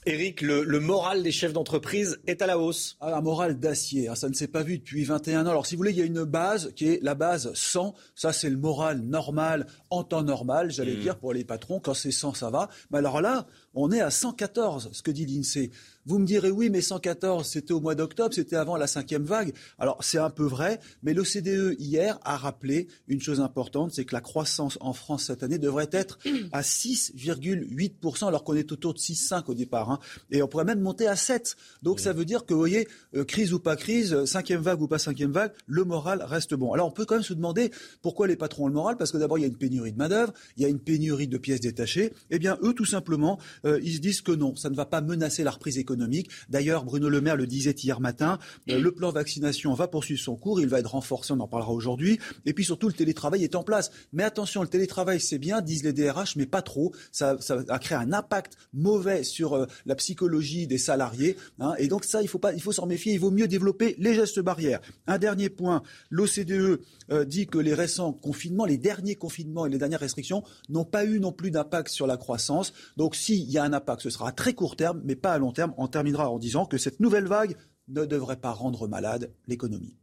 Éric, 0.07 0.41
le, 0.41 0.79
moral 0.79 1.21
des 1.21 1.33
chefs 1.33 1.51
d'entreprise 1.51 2.21
est 2.27 2.41
à 2.41 2.47
la 2.47 2.57
hausse. 2.57 2.95
Ah, 3.01 3.17
un 3.17 3.21
moral 3.21 3.59
d'acier, 3.59 4.07
hein, 4.07 4.15
ça 4.15 4.29
ne 4.29 4.33
s'est 4.33 4.47
pas 4.47 4.63
vu 4.63 4.77
depuis 4.77 5.03
21 5.03 5.45
ans. 5.45 5.49
Alors 5.49 5.65
si 5.65 5.75
vous 5.75 5.79
voulez, 5.79 5.91
il 5.91 5.97
y 5.97 6.01
a 6.01 6.05
une 6.05 6.23
base 6.23 6.71
qui 6.77 6.87
est 6.87 7.03
la 7.03 7.13
base 7.13 7.51
100. 7.53 7.93
Ça, 8.15 8.31
c'est 8.31 8.49
le 8.49 8.55
moral 8.55 9.01
normal, 9.01 9.67
en 9.89 10.05
temps 10.05 10.23
normal, 10.23 10.71
j'allais 10.71 10.95
hmm. 10.95 11.01
dire, 11.01 11.17
pour 11.17 11.33
les 11.33 11.43
patrons. 11.43 11.81
Quand 11.81 11.93
c'est 11.93 12.11
100, 12.11 12.35
ça 12.35 12.49
va. 12.49 12.69
Mais 12.89 12.99
alors 12.99 13.19
là, 13.19 13.47
on 13.73 13.91
est 13.91 13.99
à 13.99 14.09
114, 14.09 14.91
ce 14.93 15.01
que 15.01 15.11
dit 15.11 15.25
l'INSEE. 15.25 15.71
Vous 16.07 16.19
me 16.19 16.25
direz 16.25 16.51
oui, 16.51 16.69
mais 16.69 16.79
114, 16.79 17.45
c'était 17.45 17.73
au 17.73 17.81
mois 17.81 17.93
d'octobre, 17.93 18.33
c'était 18.33 18.55
avant 18.55 18.77
la 18.77 18.87
cinquième 18.87 19.25
vague. 19.25 19.51
Alors 19.77 20.01
c'est 20.01 20.17
un 20.17 20.29
peu 20.29 20.45
vrai, 20.45 20.79
mais 21.03 21.13
l'OCDE 21.13 21.75
hier 21.79 22.17
a 22.23 22.37
rappelé 22.37 22.87
une 23.09 23.19
chose 23.19 23.41
importante, 23.41 23.91
c'est 23.91 24.05
que 24.05 24.15
la 24.15 24.21
croissance 24.21 24.77
en 24.79 24.93
France 24.93 25.25
cette 25.25 25.43
année 25.43 25.57
devrait 25.57 25.89
être 25.91 26.17
à 26.53 26.61
6,8%, 26.61 28.25
alors 28.25 28.45
qu'on 28.45 28.55
est 28.55 28.71
autour 28.71 28.93
de 28.93 28.99
6,5 28.99 29.51
au 29.51 29.53
départ. 29.53 29.91
Hein. 29.91 29.99
Et 30.31 30.41
on 30.41 30.47
pourrait 30.47 30.63
même 30.63 30.79
monter 30.79 31.07
à 31.07 31.17
7. 31.17 31.57
Donc 31.83 31.99
ça 31.99 32.13
veut 32.13 32.23
dire 32.23 32.45
que, 32.45 32.53
vous 32.53 32.59
voyez, 32.61 32.87
euh, 33.13 33.25
crise 33.25 33.51
ou 33.51 33.59
pas 33.59 33.75
crise, 33.75 34.23
cinquième 34.23 34.61
vague 34.61 34.81
ou 34.81 34.87
pas 34.87 34.99
cinquième 34.99 35.33
vague, 35.33 35.51
le 35.65 35.83
moral 35.83 36.23
reste 36.23 36.53
bon. 36.53 36.71
Alors 36.71 36.87
on 36.87 36.91
peut 36.91 37.03
quand 37.03 37.15
même 37.15 37.23
se 37.23 37.33
demander 37.33 37.69
pourquoi 38.01 38.27
les 38.27 38.37
patrons 38.37 38.63
ont 38.63 38.67
le 38.69 38.73
moral, 38.73 38.95
parce 38.95 39.11
que 39.11 39.17
d'abord 39.17 39.39
il 39.39 39.41
y 39.41 39.45
a 39.45 39.49
une 39.49 39.57
pénurie 39.57 39.91
de 39.91 39.97
main-d'œuvre, 39.97 40.31
il 40.55 40.63
y 40.63 40.65
a 40.65 40.69
une 40.69 40.79
pénurie 40.79 41.27
de 41.27 41.37
pièces 41.37 41.59
détachées. 41.59 42.13
Eh 42.29 42.39
bien 42.39 42.57
eux, 42.63 42.73
tout 42.73 42.85
simplement, 42.85 43.39
euh, 43.65 43.77
ils 43.83 43.95
se 43.95 43.99
disent 43.99 44.21
que 44.21 44.31
non, 44.31 44.55
ça 44.55 44.69
ne 44.69 44.75
va 44.77 44.85
pas 44.85 45.01
menacer 45.01 45.43
la 45.43 45.51
reprise 45.51 45.77
économique 45.77 45.96
D'ailleurs, 46.49 46.83
Bruno 46.83 47.09
Le 47.09 47.21
Maire 47.21 47.35
le 47.35 47.47
disait 47.47 47.71
hier 47.71 47.99
matin, 47.99 48.39
euh, 48.69 48.79
le 48.79 48.91
plan 48.91 49.11
vaccination 49.11 49.73
va 49.73 49.87
poursuivre 49.87 50.19
son 50.19 50.35
cours, 50.35 50.61
il 50.61 50.67
va 50.67 50.79
être 50.79 50.91
renforcé, 50.91 51.33
on 51.33 51.39
en 51.39 51.47
parlera 51.47 51.71
aujourd'hui. 51.71 52.19
Et 52.45 52.53
puis 52.53 52.65
surtout, 52.65 52.87
le 52.87 52.93
télétravail 52.93 53.43
est 53.43 53.55
en 53.55 53.63
place. 53.63 53.91
Mais 54.13 54.23
attention, 54.23 54.61
le 54.61 54.67
télétravail, 54.67 55.19
c'est 55.19 55.37
bien, 55.37 55.61
disent 55.61 55.83
les 55.83 55.93
DRH, 55.93 56.35
mais 56.35 56.45
pas 56.45 56.61
trop. 56.61 56.93
Ça, 57.11 57.37
a 57.69 57.79
créé 57.79 57.97
un 57.97 58.13
impact 58.13 58.57
mauvais 58.73 59.23
sur 59.23 59.53
euh, 59.53 59.65
la 59.85 59.95
psychologie 59.95 60.67
des 60.67 60.77
salariés. 60.77 61.37
Hein. 61.59 61.73
et 61.77 61.87
donc 61.87 62.03
ça, 62.03 62.21
il 62.21 62.27
faut, 62.27 62.39
faut 62.59 62.71
s'en 62.71 62.85
méfier. 62.85 63.13
Il 63.13 63.19
vaut 63.19 63.31
mieux 63.31 63.47
développer 63.47 63.95
les 63.99 64.13
gestes 64.13 64.39
barrières. 64.39 64.81
Un 65.07 65.17
dernier 65.17 65.49
point, 65.49 65.83
l'OCDE 66.09 66.79
euh, 67.11 67.25
dit 67.25 67.47
que 67.47 67.57
les 67.57 67.73
récents 67.73 68.13
confinements, 68.13 68.65
les 68.65 68.77
derniers 68.77 69.15
confinements 69.15 69.65
et 69.65 69.69
les 69.69 69.77
dernières 69.77 69.99
restrictions 69.99 70.43
n'ont 70.69 70.85
pas 70.85 71.05
eu 71.05 71.19
non 71.19 71.31
plus 71.31 71.51
d'impact 71.51 71.89
sur 71.89 72.07
la 72.07 72.17
croissance. 72.17 72.73
Donc 72.97 73.15
s'il 73.15 73.49
y 73.49 73.57
a 73.57 73.63
un 73.63 73.73
impact, 73.73 74.01
ce 74.01 74.09
sera 74.09 74.29
à 74.29 74.31
très 74.31 74.53
court 74.53 74.75
terme, 74.75 75.01
mais 75.03 75.15
pas 75.15 75.33
à 75.33 75.37
long 75.37 75.51
terme. 75.51 75.73
Terminera 75.87 76.29
en 76.29 76.39
disant 76.39 76.65
que 76.65 76.77
cette 76.77 76.99
nouvelle 76.99 77.27
vague 77.27 77.55
ne 77.87 78.05
devrait 78.05 78.39
pas 78.39 78.51
rendre 78.51 78.87
malade 78.87 79.33
l'économie. 79.47 79.95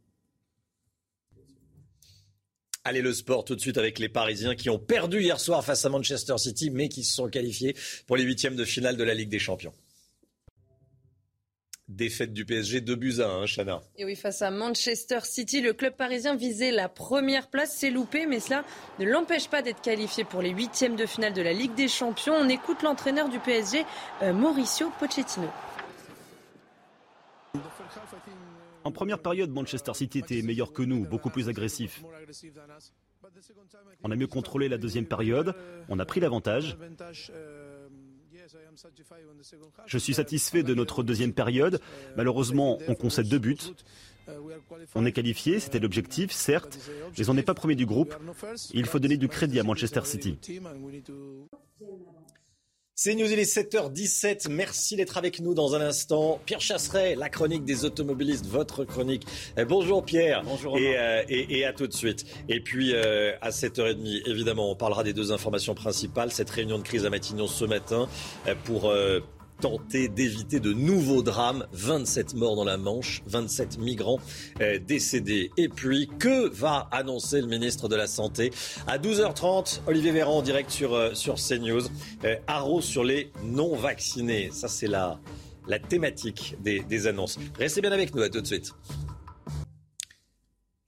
Allez, 2.86 3.00
le 3.00 3.14
sport 3.14 3.44
tout 3.44 3.56
de 3.56 3.60
suite 3.60 3.78
avec 3.78 3.98
les 3.98 4.10
Parisiens 4.10 4.54
qui 4.54 4.68
ont 4.68 4.78
perdu 4.78 5.22
hier 5.22 5.40
soir 5.40 5.64
face 5.64 5.86
à 5.86 5.88
Manchester 5.88 6.36
City, 6.36 6.70
mais 6.70 6.90
qui 6.90 7.02
se 7.02 7.14
sont 7.14 7.28
qualifiés 7.28 7.74
pour 8.06 8.16
les 8.16 8.24
huitièmes 8.24 8.56
de 8.56 8.64
finale 8.64 8.98
de 8.98 9.04
la 9.04 9.14
Ligue 9.14 9.30
des 9.30 9.38
Champions. 9.38 9.72
Défaite 11.88 12.32
du 12.32 12.44
PSG 12.44 12.82
2 12.82 12.94
buts 12.94 13.20
à 13.20 13.28
1, 13.28 13.46
Chana. 13.46 13.82
Et 13.96 14.04
oui, 14.04 14.16
face 14.16 14.42
à 14.42 14.50
Manchester 14.50 15.20
City, 15.22 15.62
le 15.62 15.72
club 15.72 15.96
parisien 15.96 16.34
visait 16.34 16.72
la 16.72 16.90
première 16.90 17.48
place. 17.48 17.74
C'est 17.74 17.90
loupé, 17.90 18.26
mais 18.26 18.40
cela 18.40 18.64
ne 18.98 19.04
l'empêche 19.04 19.48
pas 19.48 19.62
d'être 19.62 19.82
qualifié 19.82 20.24
pour 20.24 20.42
les 20.42 20.50
huitièmes 20.50 20.96
de 20.96 21.06
finale 21.06 21.32
de 21.32 21.42
la 21.42 21.52
Ligue 21.52 21.74
des 21.74 21.88
Champions. 21.88 22.34
On 22.34 22.48
écoute 22.48 22.82
l'entraîneur 22.82 23.28
du 23.28 23.38
PSG, 23.38 23.84
euh, 24.22 24.32
Mauricio 24.32 24.90
Pochettino. 24.98 25.48
En 28.84 28.92
première 28.92 29.18
période, 29.18 29.50
Manchester 29.50 29.94
City 29.94 30.18
était 30.18 30.42
meilleur 30.42 30.72
que 30.72 30.82
nous, 30.82 31.06
beaucoup 31.06 31.30
plus 31.30 31.48
agressif. 31.48 32.02
On 34.02 34.10
a 34.10 34.16
mieux 34.16 34.26
contrôlé 34.26 34.68
la 34.68 34.78
deuxième 34.78 35.06
période, 35.06 35.54
on 35.88 35.98
a 35.98 36.04
pris 36.04 36.20
l'avantage. 36.20 36.76
Je 39.86 39.98
suis 39.98 40.14
satisfait 40.14 40.62
de 40.62 40.74
notre 40.74 41.02
deuxième 41.02 41.32
période. 41.32 41.80
Malheureusement, 42.16 42.78
on 42.88 42.94
concède 42.94 43.28
deux 43.28 43.38
buts. 43.38 43.56
On 44.94 45.04
est 45.04 45.12
qualifié, 45.12 45.60
c'était 45.60 45.78
l'objectif, 45.78 46.32
certes, 46.32 46.78
mais 47.18 47.28
on 47.28 47.34
n'est 47.34 47.42
pas 47.42 47.54
premier 47.54 47.74
du 47.74 47.86
groupe. 47.86 48.14
Il 48.72 48.86
faut 48.86 48.98
donner 48.98 49.16
du 49.16 49.28
crédit 49.28 49.60
à 49.60 49.64
Manchester 49.64 50.04
City. 50.04 50.38
C'est 52.96 53.16
News, 53.16 53.26
il 53.26 53.40
est 53.40 53.52
7h17. 53.52 54.48
Merci 54.50 54.94
d'être 54.94 55.16
avec 55.16 55.40
nous 55.40 55.52
dans 55.52 55.74
un 55.74 55.80
instant. 55.80 56.40
Pierre 56.46 56.60
Chasseret, 56.60 57.16
la 57.16 57.28
chronique 57.28 57.64
des 57.64 57.84
automobilistes, 57.84 58.46
votre 58.46 58.84
chronique. 58.84 59.26
Eh, 59.56 59.64
bonjour 59.64 60.04
Pierre. 60.04 60.42
Bonjour. 60.44 60.78
Et, 60.78 60.96
euh, 60.96 61.24
et, 61.28 61.64
à 61.64 61.72
tout 61.72 61.88
de 61.88 61.92
suite. 61.92 62.24
Et 62.48 62.60
puis 62.60 62.92
euh, 62.94 63.32
à 63.40 63.50
7h30, 63.50 64.30
évidemment, 64.30 64.70
on 64.70 64.76
parlera 64.76 65.02
des 65.02 65.12
deux 65.12 65.32
informations 65.32 65.74
principales. 65.74 66.30
Cette 66.30 66.50
réunion 66.50 66.78
de 66.78 66.84
crise 66.84 67.04
à 67.04 67.10
Matignon 67.10 67.48
ce 67.48 67.64
matin 67.64 68.08
euh, 68.46 68.54
pour 68.62 68.92
tenter 69.64 70.08
d'éviter 70.08 70.60
de 70.60 70.74
nouveaux 70.74 71.22
drames. 71.22 71.66
27 71.72 72.34
morts 72.34 72.54
dans 72.54 72.64
la 72.64 72.76
Manche, 72.76 73.22
27 73.24 73.78
migrants 73.78 74.18
euh, 74.60 74.78
décédés. 74.78 75.50
Et 75.56 75.70
puis, 75.70 76.10
que 76.18 76.50
va 76.50 76.86
annoncer 76.92 77.40
le 77.40 77.46
ministre 77.46 77.88
de 77.88 77.96
la 77.96 78.06
Santé? 78.06 78.50
À 78.86 78.98
12h30, 78.98 79.80
Olivier 79.86 80.12
Véran 80.12 80.36
en 80.36 80.42
direct 80.42 80.70
sur, 80.70 80.92
euh, 80.92 81.14
sur 81.14 81.36
CNews. 81.36 81.80
Euh, 82.24 82.36
haro 82.46 82.82
sur 82.82 83.04
les 83.04 83.32
non-vaccinés. 83.42 84.50
Ça, 84.52 84.68
c'est 84.68 84.86
la, 84.86 85.18
la 85.66 85.78
thématique 85.78 86.56
des, 86.62 86.80
des 86.80 87.06
annonces. 87.06 87.38
Restez 87.58 87.80
bien 87.80 87.92
avec 87.92 88.14
nous, 88.14 88.20
à 88.20 88.28
tout 88.28 88.42
de 88.42 88.46
suite. 88.46 88.74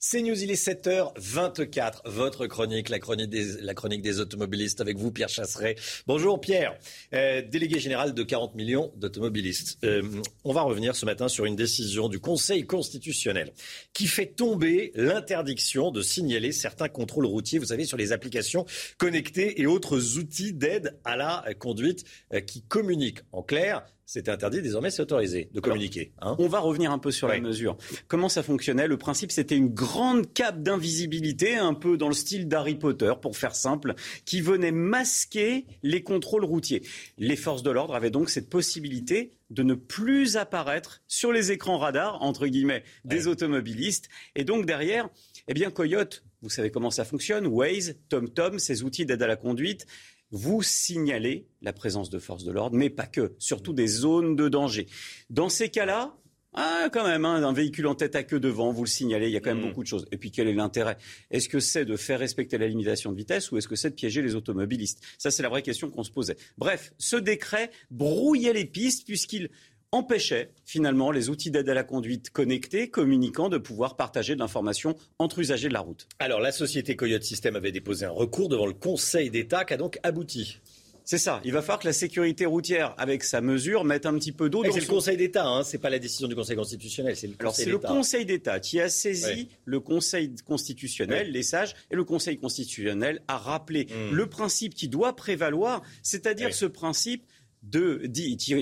C'est 0.08 0.22
News, 0.22 0.40
il 0.40 0.52
est 0.52 0.68
7h24. 0.68 2.02
Votre 2.04 2.46
chronique, 2.46 2.90
la 2.90 3.00
chronique 3.00 3.28
des, 3.28 3.60
la 3.60 3.74
chronique 3.74 4.02
des 4.02 4.20
automobilistes 4.20 4.80
avec 4.80 4.98
vous, 4.98 5.10
Pierre 5.10 5.28
Chasseret. 5.28 5.74
Bonjour 6.06 6.40
Pierre, 6.40 6.78
euh, 7.12 7.42
délégué 7.42 7.80
général 7.80 8.14
de 8.14 8.22
40 8.22 8.54
millions 8.54 8.92
d'automobilistes. 8.94 9.78
Euh, 9.82 10.02
on 10.44 10.52
va 10.52 10.62
revenir 10.62 10.94
ce 10.94 11.06
matin 11.06 11.26
sur 11.26 11.44
une 11.44 11.56
décision 11.56 12.08
du 12.08 12.20
Conseil 12.20 12.64
constitutionnel 12.66 13.52
qui 13.94 14.06
fait 14.06 14.26
tomber 14.26 14.92
l'interdiction 14.94 15.90
de 15.90 16.02
signaler 16.02 16.52
certains 16.52 16.88
contrôles 16.88 17.26
routiers, 17.26 17.58
vous 17.58 17.64
savez, 17.64 17.84
sur 17.84 17.96
les 17.96 18.12
applications 18.12 18.64
connectées 18.98 19.60
et 19.60 19.66
autres 19.66 20.18
outils 20.18 20.52
d'aide 20.52 21.00
à 21.04 21.16
la 21.16 21.44
conduite 21.58 22.04
euh, 22.32 22.38
qui 22.38 22.62
communiquent. 22.62 23.22
En 23.32 23.42
clair, 23.42 23.84
c'est 24.06 24.28
interdit, 24.28 24.62
désormais 24.62 24.90
c'est 24.90 25.02
autorisé 25.02 25.50
de 25.52 25.60
communiquer. 25.60 26.12
Hein. 26.20 26.36
on 26.38 26.46
va 26.46 26.60
revenir 26.60 26.92
un 26.92 26.98
peu 26.98 27.10
sur 27.10 27.26
la 27.26 27.40
mesure. 27.40 27.76
Comment 28.06 28.28
ça 28.28 28.44
fonctionnait? 28.44 28.86
Le 28.86 28.96
principe, 28.96 29.32
c'était 29.32 29.56
une 29.56 29.74
grande 29.74 30.32
cape 30.32 30.62
d'invisibilité, 30.62 31.56
un 31.56 31.74
peu 31.74 31.96
dans 31.96 32.08
le 32.08 32.14
style 32.14 32.46
d'Harry 32.46 32.76
Potter, 32.76 33.12
pour 33.20 33.36
faire 33.36 33.56
simple, 33.56 33.94
qui 34.24 34.40
venait 34.40 34.70
masquer 34.70 35.66
les 35.82 36.04
contrôles 36.04 36.44
routiers. 36.44 36.82
Les 37.18 37.36
forces 37.36 37.64
de 37.64 37.70
l'ordre 37.70 37.96
avaient 37.96 38.10
donc 38.10 38.30
cette 38.30 38.48
possibilité 38.48 39.32
de 39.50 39.64
ne 39.64 39.74
plus 39.74 40.36
apparaître 40.36 41.02
sur 41.08 41.32
les 41.32 41.50
écrans 41.50 41.78
radars, 41.78 42.22
entre 42.22 42.46
guillemets, 42.46 42.84
des 43.04 43.26
automobilistes. 43.26 44.08
Et 44.36 44.44
donc 44.44 44.66
derrière, 44.66 45.08
eh 45.48 45.54
bien, 45.54 45.70
Coyote, 45.70 46.24
vous 46.42 46.50
savez 46.50 46.70
comment 46.70 46.90
ça 46.90 47.04
fonctionne, 47.04 47.46
Waze, 47.46 47.96
TomTom, 48.08 48.58
ces 48.58 48.84
outils 48.84 49.04
d'aide 49.04 49.22
à 49.22 49.26
la 49.26 49.36
conduite, 49.36 49.86
vous 50.30 50.62
signalez 50.62 51.46
la 51.62 51.72
présence 51.72 52.10
de 52.10 52.18
forces 52.18 52.44
de 52.44 52.52
l'ordre, 52.52 52.76
mais 52.76 52.90
pas 52.90 53.06
que, 53.06 53.34
surtout 53.38 53.72
des 53.72 53.86
zones 53.86 54.36
de 54.36 54.48
danger. 54.48 54.86
Dans 55.30 55.48
ces 55.48 55.68
cas-là, 55.68 56.16
ah, 56.58 56.88
quand 56.90 57.06
même, 57.06 57.26
hein, 57.26 57.44
un 57.44 57.52
véhicule 57.52 57.86
en 57.86 57.94
tête 57.94 58.16
à 58.16 58.22
queue 58.22 58.40
devant, 58.40 58.72
vous 58.72 58.84
le 58.84 58.88
signalez, 58.88 59.26
il 59.26 59.32
y 59.32 59.36
a 59.36 59.40
quand 59.40 59.54
même 59.54 59.62
mmh. 59.62 59.68
beaucoup 59.68 59.82
de 59.82 59.88
choses. 59.88 60.06
Et 60.10 60.16
puis, 60.16 60.30
quel 60.30 60.48
est 60.48 60.54
l'intérêt? 60.54 60.96
Est-ce 61.30 61.50
que 61.50 61.60
c'est 61.60 61.84
de 61.84 61.96
faire 61.96 62.18
respecter 62.18 62.56
la 62.56 62.66
limitation 62.66 63.12
de 63.12 63.16
vitesse 63.16 63.52
ou 63.52 63.58
est-ce 63.58 63.68
que 63.68 63.76
c'est 63.76 63.90
de 63.90 63.94
piéger 63.94 64.22
les 64.22 64.34
automobilistes? 64.34 65.02
Ça, 65.18 65.30
c'est 65.30 65.42
la 65.42 65.50
vraie 65.50 65.60
question 65.60 65.90
qu'on 65.90 66.02
se 66.02 66.10
posait. 66.10 66.36
Bref, 66.56 66.94
ce 66.96 67.16
décret 67.16 67.70
brouillait 67.90 68.54
les 68.54 68.64
pistes 68.64 69.04
puisqu'il 69.04 69.50
empêchait 69.96 70.50
finalement 70.64 71.10
les 71.10 71.30
outils 71.30 71.50
d'aide 71.50 71.68
à 71.68 71.74
la 71.74 71.84
conduite 71.84 72.30
connectés, 72.30 72.90
communiquant, 72.90 73.48
de 73.48 73.58
pouvoir 73.58 73.96
partager 73.96 74.34
de 74.34 74.40
l'information 74.40 74.94
entre 75.18 75.38
usagers 75.38 75.68
de 75.68 75.72
la 75.72 75.80
route. 75.80 76.06
Alors 76.18 76.40
la 76.40 76.52
société 76.52 76.96
Coyote 76.96 77.22
System 77.22 77.56
avait 77.56 77.72
déposé 77.72 78.04
un 78.04 78.10
recours 78.10 78.48
devant 78.48 78.66
le 78.66 78.74
Conseil 78.74 79.30
d'État 79.30 79.64
qui 79.64 79.74
a 79.74 79.76
donc 79.76 79.98
abouti. 80.02 80.60
C'est 81.06 81.18
ça. 81.18 81.40
Il 81.44 81.52
va 81.52 81.62
falloir 81.62 81.78
que 81.78 81.86
la 81.86 81.92
sécurité 81.92 82.46
routière, 82.46 82.92
avec 82.98 83.22
sa 83.22 83.40
mesure, 83.40 83.84
mette 83.84 84.06
un 84.06 84.14
petit 84.14 84.32
peu 84.32 84.50
d'eau 84.50 84.64
dans 84.64 84.72
C'est 84.72 84.80
le 84.80 84.86
Conseil 84.86 85.16
d'État, 85.16 85.46
hein, 85.46 85.62
c'est 85.62 85.78
pas 85.78 85.88
la 85.88 86.00
décision 86.00 86.26
du 86.26 86.34
Conseil 86.34 86.56
constitutionnel. 86.56 87.14
C'est 87.14 87.28
le 87.28 87.34
Alors 87.38 87.54
c'est 87.54 87.66
le 87.66 87.78
Conseil 87.78 88.26
d'État 88.26 88.58
qui 88.58 88.80
a 88.80 88.88
saisi 88.88 89.48
le 89.64 89.78
Conseil 89.78 90.34
constitutionnel, 90.44 91.30
les 91.30 91.44
sages, 91.44 91.76
et 91.92 91.94
le 91.94 92.02
Conseil 92.02 92.38
constitutionnel 92.38 93.22
a 93.28 93.38
rappelé 93.38 93.84
hmm. 93.84 94.16
le 94.16 94.26
principe 94.26 94.74
qui 94.74 94.88
doit 94.88 95.14
prévaloir, 95.14 95.82
c'est-à-dire 96.02 96.52
ce 96.52 96.66
principe 96.66 97.22
de, 97.70 98.06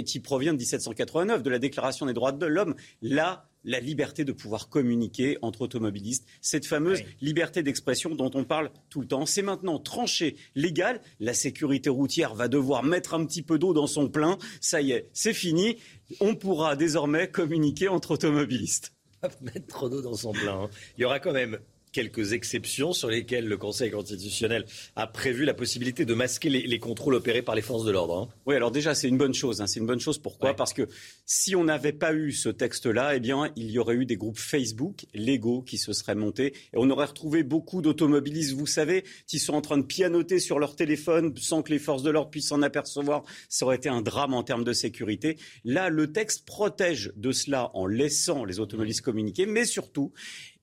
qui, 0.02 0.20
provient 0.20 0.52
de 0.52 0.58
1789, 0.58 1.42
de 1.42 1.50
la 1.50 1.58
Déclaration 1.58 2.06
des 2.06 2.12
droits 2.12 2.32
de 2.32 2.46
l'homme, 2.46 2.74
la 3.02 3.48
la 3.64 3.80
liberté 3.80 4.24
de 4.24 4.32
pouvoir 4.32 4.68
communiquer 4.68 5.38
entre 5.42 5.62
automobilistes, 5.62 6.26
cette 6.40 6.66
fameuse 6.66 7.02
liberté 7.20 7.62
d'expression 7.62 8.14
dont 8.14 8.30
on 8.34 8.44
parle 8.44 8.70
tout 8.90 9.00
le 9.00 9.06
temps. 9.06 9.26
C'est 9.26 9.42
maintenant 9.42 9.78
tranché 9.78 10.36
légal. 10.54 11.00
La 11.18 11.34
sécurité 11.34 11.90
routière 11.90 12.34
va 12.34 12.48
devoir 12.48 12.82
mettre 12.82 13.14
un 13.14 13.24
petit 13.24 13.42
peu 13.42 13.58
d'eau 13.58 13.72
dans 13.72 13.86
son 13.86 14.08
plein. 14.08 14.38
Ça 14.60 14.80
y 14.80 14.92
est, 14.92 15.08
c'est 15.12 15.32
fini. 15.32 15.78
On 16.20 16.34
pourra 16.34 16.76
désormais 16.76 17.28
communiquer 17.28 17.88
entre 17.88 18.12
automobilistes. 18.12 18.92
Mettre 19.40 19.66
trop 19.68 19.88
d'eau 19.88 20.02
dans 20.02 20.14
son 20.14 20.32
plein. 20.32 20.64
Hein. 20.64 20.70
Il 20.98 21.02
y 21.02 21.04
aura 21.06 21.18
quand 21.18 21.32
même 21.32 21.58
quelques 21.94 22.32
exceptions 22.32 22.92
sur 22.92 23.08
lesquelles 23.08 23.46
le 23.46 23.56
Conseil 23.56 23.90
constitutionnel 23.90 24.66
a 24.96 25.06
prévu 25.06 25.44
la 25.44 25.54
possibilité 25.54 26.04
de 26.04 26.12
masquer 26.12 26.50
les, 26.50 26.78
contrôles 26.80 27.14
opérés 27.14 27.40
par 27.40 27.54
les 27.54 27.62
forces 27.62 27.84
de 27.84 27.92
l'ordre. 27.92 28.18
Hein. 28.18 28.28
Oui, 28.46 28.56
alors 28.56 28.72
déjà, 28.72 28.94
c'est 28.94 29.08
une 29.08 29.16
bonne 29.16 29.32
chose. 29.32 29.60
Hein. 29.60 29.68
C'est 29.68 29.78
une 29.78 29.86
bonne 29.86 30.00
chose. 30.00 30.18
Pourquoi? 30.18 30.54
Parce 30.54 30.72
que 30.72 30.88
si 31.24 31.54
on 31.54 31.64
n'avait 31.64 31.92
pas 31.92 32.12
eu 32.12 32.32
ce 32.32 32.48
texte-là, 32.48 33.14
eh 33.14 33.20
bien, 33.20 33.50
il 33.54 33.70
y 33.70 33.78
aurait 33.78 33.94
eu 33.94 34.06
des 34.06 34.16
groupes 34.16 34.38
Facebook 34.38 35.06
légaux 35.14 35.62
qui 35.62 35.78
se 35.78 35.92
seraient 35.92 36.16
montés 36.16 36.52
et 36.72 36.76
on 36.76 36.90
aurait 36.90 37.06
retrouvé 37.06 37.44
beaucoup 37.44 37.80
d'automobilistes, 37.80 38.54
vous 38.54 38.66
savez, 38.66 39.04
qui 39.28 39.38
sont 39.38 39.54
en 39.54 39.60
train 39.60 39.78
de 39.78 39.84
pianoter 39.84 40.40
sur 40.40 40.58
leur 40.58 40.74
téléphone 40.74 41.32
sans 41.36 41.62
que 41.62 41.70
les 41.70 41.78
forces 41.78 42.02
de 42.02 42.10
l'ordre 42.10 42.30
puissent 42.30 42.48
s'en 42.48 42.62
apercevoir. 42.62 43.22
Ça 43.48 43.66
aurait 43.66 43.76
été 43.76 43.88
un 43.88 44.02
drame 44.02 44.34
en 44.34 44.42
termes 44.42 44.64
de 44.64 44.72
sécurité. 44.72 45.38
Là, 45.64 45.90
le 45.90 46.10
texte 46.10 46.44
protège 46.44 47.12
de 47.16 47.30
cela 47.30 47.70
en 47.74 47.86
laissant 47.86 48.44
les 48.44 48.58
automobilistes 48.58 49.02
communiquer, 49.02 49.46
mais 49.46 49.64
surtout, 49.64 50.12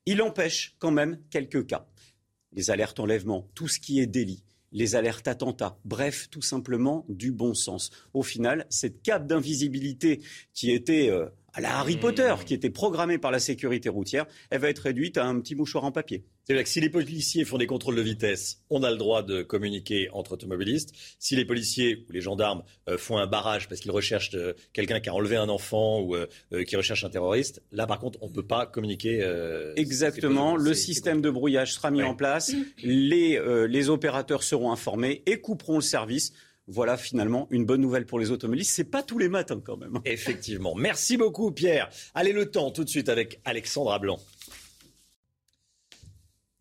il 0.06 0.22
empêche 0.22 0.76
quand 0.80 0.92
même 0.92 1.20
quelques 1.30 1.68
cas. 1.68 1.88
Les 2.54 2.70
alertes 2.70 3.00
enlèvement, 3.00 3.50
tout 3.56 3.68
ce 3.68 3.80
qui 3.80 4.00
est 4.00 4.08
délit, 4.08 4.44
les 4.72 4.96
alertes 4.96 5.28
attentats, 5.28 5.78
bref, 5.86 6.30
tout 6.30 6.42
simplement 6.42 7.06
du 7.10 7.32
bon 7.32 7.54
sens. 7.54 7.92
Au 8.14 8.24
final, 8.24 8.66
cette 8.70 9.02
cape 9.02 9.28
d'invisibilité 9.28 10.22
qui 10.54 10.72
était 10.72 11.10
euh, 11.10 11.28
à 11.54 11.62
la 11.62 11.80
Harry 11.80 11.98
Potter, 11.98 12.34
qui 12.46 12.54
était 12.54 12.70
programmée 12.70 13.18
par 13.18 13.32
la 13.32 13.40
sécurité 13.40 13.90
routière, 13.90 14.26
elle 14.50 14.62
va 14.62 14.70
être 14.70 14.80
réduite 14.80 15.18
à 15.18 15.26
un 15.26 15.40
petit 15.40 15.56
mouchoir 15.56 15.84
en 15.84 15.92
papier. 15.92 16.24
C'est-à-dire 16.44 16.64
que 16.64 16.70
si 16.70 16.82
les 16.82 16.90
policiers 16.90 17.46
font 17.46 17.58
des 17.58 17.68
contrôles 17.68 17.96
de 17.96 18.02
vitesse, 18.02 18.62
on 18.70 18.84
a 18.84 18.92
le 18.92 18.98
droit 18.98 19.22
de 19.22 19.42
communiquer 19.44 20.10
entre 20.12 20.34
automobilistes. 20.34 20.94
Si 21.20 21.36
les 21.36 21.46
policiers 21.46 22.06
ou 22.10 22.12
les 22.12 22.22
gendarmes 22.22 22.64
euh, 22.90 22.98
font 22.98 23.18
un 23.18 23.28
barrage 23.28 23.68
parce 23.68 23.80
qu'ils 23.80 23.92
recherchent 23.92 24.34
euh, 24.34 24.54
quelqu'un 24.74 25.00
qui 25.00 25.10
a 25.10 25.14
enlevé 25.14 25.36
un 25.36 25.50
enfant 25.50 26.02
ou 26.02 26.16
euh, 26.16 26.28
qui 26.68 26.76
recherche 26.76 27.04
un 27.04 27.10
terroriste, 27.10 27.62
là 27.72 27.86
par 27.86 28.00
contre, 28.00 28.18
on 28.22 28.28
ne 28.28 28.34
peut 28.34 28.46
pas 28.46 28.66
communiquer. 28.66 29.22
Exactement. 29.76 30.56
Le 30.56 30.74
système 30.74 31.22
de 31.22 31.30
brouillage 31.30 31.74
sera 31.74 31.92
mis 31.92 32.04
en 32.04 32.16
place. 32.16 32.54
Les, 32.84 33.40
les 33.68 33.90
opérateurs 33.90 34.44
seront 34.44 34.72
informés 34.72 35.24
et 35.26 35.40
couperont 35.40 35.76
le 35.76 35.82
service 35.82 36.34
voilà 36.72 36.98
finalement 36.98 37.48
une 37.52 37.66
bonne 37.66 37.82
nouvelle 37.82 38.06
pour 38.06 38.20
les 38.20 38.32
automobilistes. 38.32 38.72
C'est 38.72 38.84
pas 38.84 39.04
tous 39.04 39.18
les 39.18 39.30
matins 39.30 39.62
quand 39.64 39.78
même. 39.78 40.00
Effectivement. 40.06 40.74
Merci 40.76 41.18
beaucoup 41.18 41.52
Pierre. 41.52 41.90
Allez 42.16 42.34
le 42.34 42.50
temps 42.50 42.72
tout 42.72 42.84
de 42.84 42.90
suite 42.90 43.10
avec 43.10 43.40
Alexandra 43.46 44.00
Blanc. 44.00 44.20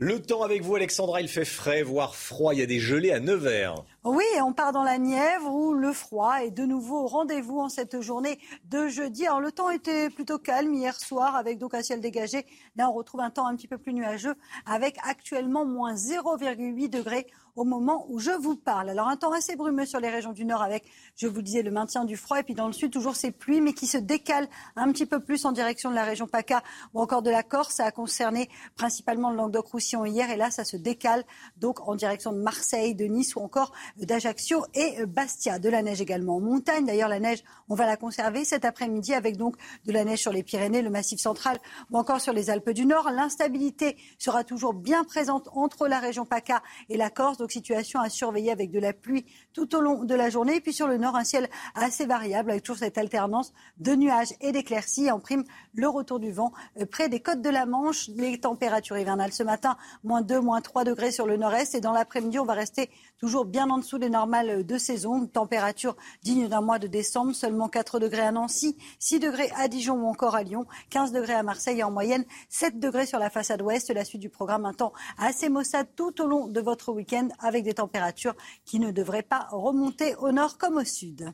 Le 0.03 0.23
temps 0.23 0.43
avec 0.43 0.63
vous, 0.63 0.77
Alexandra, 0.77 1.21
il 1.21 1.29
fait 1.29 1.45
frais, 1.45 1.83
voire 1.83 2.17
froid. 2.17 2.55
Il 2.55 2.61
y 2.61 2.63
a 2.63 2.67
des 2.67 2.81
gelées 2.81 3.13
à 3.13 3.21
Nevers. 3.21 3.75
Oui, 4.03 4.25
on 4.43 4.55
part 4.55 4.73
dans 4.73 4.83
la 4.83 4.97
Nièvre 4.97 5.55
où 5.55 5.75
le 5.75 5.93
froid 5.93 6.37
est 6.43 6.51
de 6.51 6.65
nouveau 6.65 7.01
au 7.01 7.07
rendez-vous 7.07 7.59
en 7.59 7.69
cette 7.69 8.01
journée 8.01 8.39
de 8.65 8.89
jeudi. 8.89 9.27
Alors 9.27 9.41
le 9.41 9.53
temps 9.53 9.69
était 9.69 10.09
plutôt 10.09 10.39
calme 10.39 10.73
hier 10.73 10.99
soir 10.99 11.37
avec 11.37 11.59
donc 11.59 11.75
un 11.75 11.83
ciel 11.83 12.01
dégagé. 12.01 12.47
Là, 12.77 12.89
on 12.89 12.95
retrouve 12.95 13.21
un 13.21 13.29
temps 13.29 13.47
un 13.47 13.55
petit 13.57 13.69
peu 13.69 13.77
plus 13.77 13.93
nuageux 13.93 14.37
avec 14.65 14.97
actuellement 15.07 15.67
moins 15.67 15.93
0,8 15.93 16.89
degrés 16.89 17.27
au 17.57 17.65
moment 17.65 18.07
où 18.09 18.19
je 18.19 18.31
vous 18.31 18.57
parle. 18.57 18.89
Alors 18.89 19.09
un 19.09 19.17
temps 19.17 19.33
assez 19.33 19.55
brumeux 19.57 19.85
sur 19.85 20.01
les 20.01 20.09
régions 20.09 20.33
du 20.33 20.47
nord 20.47 20.63
avec, 20.63 20.85
je 21.17 21.27
vous 21.27 21.43
disais, 21.43 21.63
le 21.63 21.71
maintien 21.71 22.07
du 22.07 22.17
froid 22.17 22.39
et 22.41 22.43
puis 22.43 22.55
dans 22.55 22.67
le 22.67 22.73
sud 22.73 22.91
toujours 22.91 23.17
ces 23.17 23.33
pluies 23.33 23.61
mais 23.61 23.75
qui 23.75 23.87
se 23.87 23.99
décalent 23.99 24.49
un 24.77 24.91
petit 24.93 25.05
peu 25.05 25.21
plus 25.21 25.45
en 25.45 25.53
direction 25.53 25.91
de 25.91 25.95
la 25.95 26.05
région 26.05 26.27
PACA 26.27 26.63
ou 26.95 27.03
encore 27.03 27.21
de 27.21 27.31
la 27.31 27.43
Corse. 27.43 27.75
Ça 27.75 27.85
a 27.85 27.91
concerné 27.91 28.49
principalement 28.77 29.31
le 29.31 29.37
Languedoc-Roussillon 29.37 30.07
hier 30.07 30.31
et 30.31 30.37
là 30.37 30.51
ça 30.51 30.65
se 30.65 30.79
décale 30.79 31.25
donc 31.59 31.87
en 31.87 31.95
direction 31.97 32.33
de 32.33 32.39
Marseille, 32.39 32.95
de 32.95 33.05
Nice 33.05 33.37
ou 33.37 33.41
encore 33.41 33.73
d'Ajaccio 33.99 34.65
et 34.75 35.07
Bastia. 35.07 35.59
De 35.59 35.69
la 35.69 35.83
neige 35.83 36.01
également 36.01 36.37
en 36.37 36.41
montagne. 36.41 36.87
D'ailleurs, 36.87 37.09
la 37.09 37.21
neige, 37.21 37.43
on 37.69 37.75
va 37.75 37.87
la 37.87 37.97
conserver 37.97 38.45
cet 38.45 38.65
après-midi 38.65 39.15
avec 39.15 39.37
donc 39.37 39.57
de 39.87 39.93
la 39.93 40.05
neige 40.05 40.21
sur 40.21 40.33
les 40.33 40.43
Pyrénées, 40.43 40.83
le 40.83 40.91
Massif 40.91 41.21
central 41.21 41.59
ou 41.91 41.99
encore 41.99 42.21
sur 42.21 42.33
les 42.33 42.51
Alpes 42.51 42.71
du 42.71 42.87
Nord. 42.87 43.11
L'instabilité 43.11 43.97
sera 44.19 44.45
toujours 44.45 44.75
bien 44.75 45.05
présente 45.05 45.49
entre 45.53 45.89
la 45.89 45.99
région 45.99 46.25
PACA 46.25 46.63
et 46.89 46.97
la 46.97 47.11
Corse. 47.11 47.39
Donc, 47.39 47.53
situation 47.53 48.01
à 48.01 48.09
surveiller 48.09 48.51
avec 48.51 48.71
de 48.71 48.79
la 48.79 48.93
pluie 48.93 49.27
tout 49.53 49.75
au 49.75 49.81
long 49.81 50.05
de 50.05 50.15
la 50.15 50.31
journée. 50.31 50.57
Et 50.57 50.61
puis 50.61 50.73
sur 50.73 50.87
le 50.87 50.97
nord, 50.97 51.17
un 51.17 51.25
ciel 51.25 51.49
assez 51.75 52.07
variable 52.07 52.51
avec 52.51 52.63
toujours 52.63 52.79
cette 52.79 52.99
alternance 52.99 53.53
de 53.79 53.95
nuages 53.95 54.35
et 54.41 54.53
d'éclaircies. 54.53 55.11
En 55.11 55.21
prime, 55.21 55.45
le 55.75 55.89
retour 55.89 56.21
du 56.21 56.33
vent 56.33 56.53
euh, 56.81 56.87
près 56.87 57.09
des 57.09 57.21
côtes 57.21 57.43
de 57.43 57.51
la 57.51 57.67
Manche. 57.67 58.09
Les 58.17 58.39
températures 58.39 58.99
hivernales 58.99 59.33
ce 59.33 59.43
matin, 59.43 59.77
moins 60.05 60.23
2, 60.23 60.41
moins 60.41 60.61
3 60.61 60.85
degrés 60.85 61.13
sur 61.13 61.27
le 61.27 61.37
nord-est. 61.37 61.75
Et 61.75 61.81
dans 61.81 61.93
l'après-midi, 61.93 62.39
on 62.39 62.45
va 62.45 62.55
rester 62.55 62.91
toujours 63.19 63.45
bien 63.45 63.69
en 63.71 63.80
dessous 63.81 63.99
des 63.99 64.09
normales 64.09 64.65
de 64.65 64.79
saison. 64.79 65.27
température 65.27 65.97
digne 66.23 66.49
d'un 66.49 66.61
mois 66.61 66.79
de 66.79 66.87
décembre, 66.87 67.35
seulement 67.35 67.69
4 67.69 67.99
degrés 67.99 68.23
à 68.23 68.33
Nancy, 68.33 68.77
6 68.99 69.19
degrés 69.21 69.51
à 69.57 69.69
Dijon 69.69 69.95
ou 69.95 70.07
encore 70.07 70.35
à 70.35 70.43
Lyon, 70.43 70.67
15 70.91 71.13
degrés 71.13 71.35
à 71.35 71.43
Marseille 71.43 71.81
et 71.81 71.83
en 71.83 71.91
moyenne 71.91 72.25
7 72.49 72.79
degrés 72.79 73.07
sur 73.07 73.19
la 73.19 73.31
façade 73.31 73.63
ouest. 73.63 73.91
La 73.91 74.05
suite 74.05 74.23
du 74.23 74.31
programme, 74.31 74.65
un 74.65 74.73
temps 74.73 74.93
assez 75.19 75.49
maussade 75.49 75.89
tout 75.97 76.21
au 76.23 76.27
long 76.27 76.47
de 76.47 76.61
votre 76.61 76.93
week-end 76.93 77.29
avec 77.41 77.65
des 77.65 77.75
températures 77.75 78.35
qui 78.65 78.79
ne 78.79 78.91
devraient 78.91 79.23
pas 79.23 79.49
remonter 79.51 80.15
au 80.17 80.33
nord 80.33 80.59
comme 80.59 80.77
au 80.77 80.85
sud. 80.85 81.33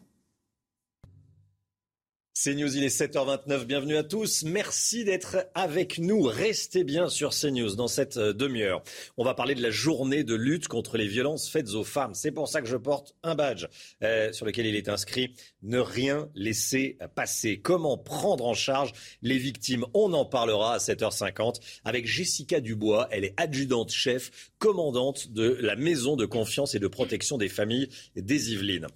C'est 2.38 2.54
News, 2.54 2.76
il 2.76 2.84
est 2.84 2.94
7h29. 2.94 3.64
Bienvenue 3.64 3.96
à 3.96 4.02
tous. 4.02 4.42
Merci 4.42 5.04
d'être 5.04 5.46
avec 5.54 5.98
nous. 5.98 6.20
Restez 6.20 6.84
bien 6.84 7.08
sur 7.08 7.30
CNews 7.30 7.76
dans 7.76 7.88
cette 7.88 8.18
euh, 8.18 8.34
demi-heure. 8.34 8.82
On 9.16 9.24
va 9.24 9.32
parler 9.32 9.54
de 9.54 9.62
la 9.62 9.70
journée 9.70 10.22
de 10.22 10.34
lutte 10.34 10.68
contre 10.68 10.98
les 10.98 11.06
violences 11.06 11.48
faites 11.48 11.70
aux 11.70 11.82
femmes. 11.82 12.12
C'est 12.12 12.32
pour 12.32 12.46
ça 12.46 12.60
que 12.60 12.68
je 12.68 12.76
porte 12.76 13.14
un 13.22 13.36
badge 13.36 13.68
euh, 14.02 14.34
sur 14.34 14.44
lequel 14.44 14.66
il 14.66 14.76
est 14.76 14.90
inscrit 14.90 15.32
Ne 15.62 15.78
rien 15.78 16.28
laisser 16.34 16.98
passer. 17.14 17.58
Comment 17.58 17.96
prendre 17.96 18.44
en 18.44 18.52
charge 18.52 18.92
les 19.22 19.38
victimes? 19.38 19.86
On 19.94 20.12
en 20.12 20.26
parlera 20.26 20.74
à 20.74 20.76
7h50 20.76 21.62
avec 21.86 22.06
Jessica 22.06 22.60
Dubois. 22.60 23.08
Elle 23.12 23.24
est 23.24 23.34
adjudante 23.38 23.90
chef, 23.90 24.50
commandante 24.58 25.32
de 25.32 25.56
la 25.62 25.74
maison 25.74 26.16
de 26.16 26.26
confiance 26.26 26.74
et 26.74 26.80
de 26.80 26.86
protection 26.86 27.38
des 27.38 27.48
familles 27.48 27.88
des 28.14 28.52
Yvelines. 28.52 28.88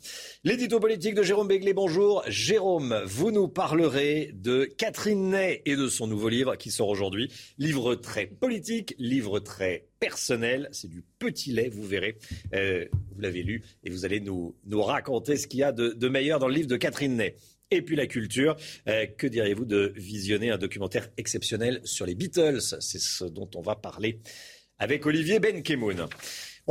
L'édito 0.45 0.79
politique 0.79 1.15
de 1.15 1.23
Jérôme 1.23 1.49
Béglé. 1.49 1.73
Bonjour. 1.73 2.23
Jérôme, 2.27 3.03
vous 3.07 3.30
vous 3.31 3.37
nous 3.37 3.49
parlerez 3.49 4.33
de 4.35 4.65
Catherine 4.65 5.31
Ney 5.31 5.63
et 5.65 5.77
de 5.77 5.87
son 5.87 6.09
nouveau 6.09 6.29
livre 6.29 6.57
qui 6.57 6.73
sort 6.73 6.89
aujourd'hui. 6.89 7.31
Livre 7.59 7.95
très 7.95 8.27
politique, 8.27 8.97
livre 8.99 9.39
très 9.39 9.87
personnel. 10.01 10.69
C'est 10.73 10.91
du 10.91 11.05
petit 11.21 11.53
lait, 11.53 11.69
vous 11.69 11.85
verrez. 11.85 12.17
Euh, 12.55 12.87
vous 13.15 13.21
l'avez 13.21 13.45
lu 13.45 13.63
et 13.85 13.91
vous 13.91 14.05
allez 14.05 14.19
nous, 14.19 14.57
nous 14.67 14.83
raconter 14.83 15.37
ce 15.37 15.47
qu'il 15.47 15.61
y 15.61 15.63
a 15.63 15.71
de, 15.71 16.09
meilleur 16.09 16.41
dans 16.41 16.49
le 16.49 16.55
livre 16.55 16.67
de 16.67 16.77
Catherine 16.77 17.15
Ney. 17.15 17.37
Et 17.71 17.83
puis 17.83 17.95
la 17.95 18.09
culture. 18.09 18.57
Euh, 18.89 19.07
que 19.07 19.29
diriez-vous 19.29 19.65
de 19.65 19.93
visionner 19.95 20.51
un 20.51 20.59
documentaire 20.59 21.09
exceptionnel 21.17 21.81
sur 21.85 22.07
les 22.07 22.17
Beatles? 22.17 22.81
C'est 22.81 23.01
ce 23.01 23.25
dont 23.25 23.49
on 23.55 23.61
va 23.61 23.77
parler 23.77 24.19
avec 24.81 25.07
Olivier 25.07 25.39
Benkemoun. 25.39 26.09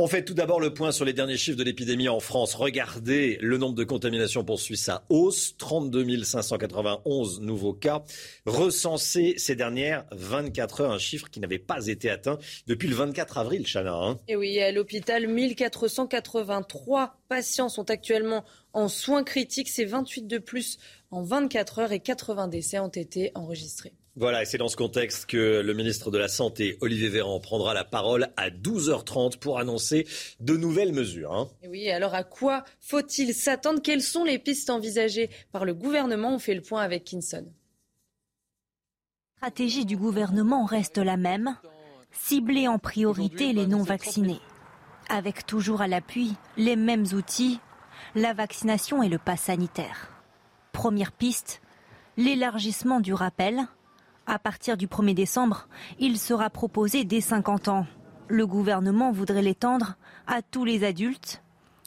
On 0.02 0.06
fait 0.06 0.24
tout 0.24 0.32
d'abord 0.32 0.60
le 0.60 0.72
point 0.72 0.92
sur 0.92 1.04
les 1.04 1.12
derniers 1.12 1.36
chiffres 1.36 1.58
de 1.58 1.62
l'épidémie 1.62 2.08
en 2.08 2.20
France. 2.20 2.54
Regardez, 2.54 3.36
le 3.42 3.58
nombre 3.58 3.74
de 3.74 3.84
contaminations 3.84 4.42
poursuit 4.42 4.78
sa 4.78 5.04
hausse. 5.10 5.58
32 5.58 6.24
591 6.24 7.42
nouveaux 7.42 7.74
cas 7.74 8.02
recensés 8.46 9.34
ces 9.36 9.56
dernières 9.56 10.06
24 10.12 10.80
heures. 10.80 10.92
Un 10.92 10.98
chiffre 10.98 11.28
qui 11.28 11.38
n'avait 11.38 11.58
pas 11.58 11.86
été 11.86 12.08
atteint 12.08 12.38
depuis 12.66 12.88
le 12.88 12.94
24 12.94 13.36
avril, 13.36 13.66
Chana. 13.70 13.92
Hein. 13.92 14.18
Et 14.26 14.36
oui, 14.36 14.58
à 14.60 14.72
l'hôpital, 14.72 15.28
1483 15.28 17.18
patients 17.28 17.68
sont 17.68 17.90
actuellement 17.90 18.46
en 18.72 18.88
soins 18.88 19.22
critiques. 19.22 19.68
C'est 19.68 19.84
28 19.84 20.26
de 20.26 20.38
plus 20.38 20.78
en 21.10 21.22
24 21.22 21.78
heures 21.78 21.92
et 21.92 22.00
80 22.00 22.48
décès 22.48 22.78
ont 22.78 22.88
été 22.88 23.32
enregistrés. 23.34 23.92
Voilà, 24.20 24.42
et 24.42 24.44
c'est 24.44 24.58
dans 24.58 24.68
ce 24.68 24.76
contexte 24.76 25.24
que 25.24 25.62
le 25.62 25.72
ministre 25.72 26.10
de 26.10 26.18
la 26.18 26.28
Santé, 26.28 26.76
Olivier 26.82 27.08
Véran, 27.08 27.40
prendra 27.40 27.72
la 27.72 27.84
parole 27.84 28.28
à 28.36 28.50
12h30 28.50 29.38
pour 29.38 29.58
annoncer 29.58 30.06
de 30.40 30.58
nouvelles 30.58 30.92
mesures. 30.92 31.32
Hein. 31.32 31.48
Oui, 31.66 31.88
alors 31.88 32.12
à 32.12 32.22
quoi 32.22 32.64
faut-il 32.80 33.32
s'attendre? 33.32 33.80
Quelles 33.80 34.02
sont 34.02 34.24
les 34.24 34.38
pistes 34.38 34.68
envisagées 34.68 35.30
par 35.52 35.64
le 35.64 35.72
gouvernement? 35.72 36.34
On 36.34 36.38
fait 36.38 36.54
le 36.54 36.60
point 36.60 36.82
avec 36.82 37.04
Kinson. 37.04 37.46
La 39.40 39.48
stratégie 39.48 39.86
du 39.86 39.96
gouvernement 39.96 40.66
reste 40.66 40.98
la 40.98 41.16
même, 41.16 41.56
cibler 42.12 42.68
en 42.68 42.78
priorité 42.78 43.54
les 43.54 43.66
non-vaccinés, 43.66 44.40
avec 45.08 45.46
toujours 45.46 45.80
à 45.80 45.88
l'appui 45.88 46.34
les 46.58 46.76
mêmes 46.76 47.06
outils, 47.14 47.58
la 48.14 48.34
vaccination 48.34 49.02
et 49.02 49.08
le 49.08 49.16
pass 49.16 49.44
sanitaire. 49.44 50.10
Première 50.72 51.12
piste, 51.12 51.62
l'élargissement 52.18 53.00
du 53.00 53.14
rappel 53.14 53.66
à 54.30 54.38
partir 54.38 54.76
du 54.76 54.86
1er 54.86 55.14
décembre, 55.14 55.66
il 55.98 56.16
sera 56.16 56.50
proposé 56.50 57.02
dès 57.02 57.20
50 57.20 57.66
ans. 57.66 57.86
Le 58.28 58.46
gouvernement 58.46 59.10
voudrait 59.10 59.42
l'étendre 59.42 59.96
à 60.28 60.40
tous 60.40 60.64
les 60.64 60.84
adultes. 60.84 61.42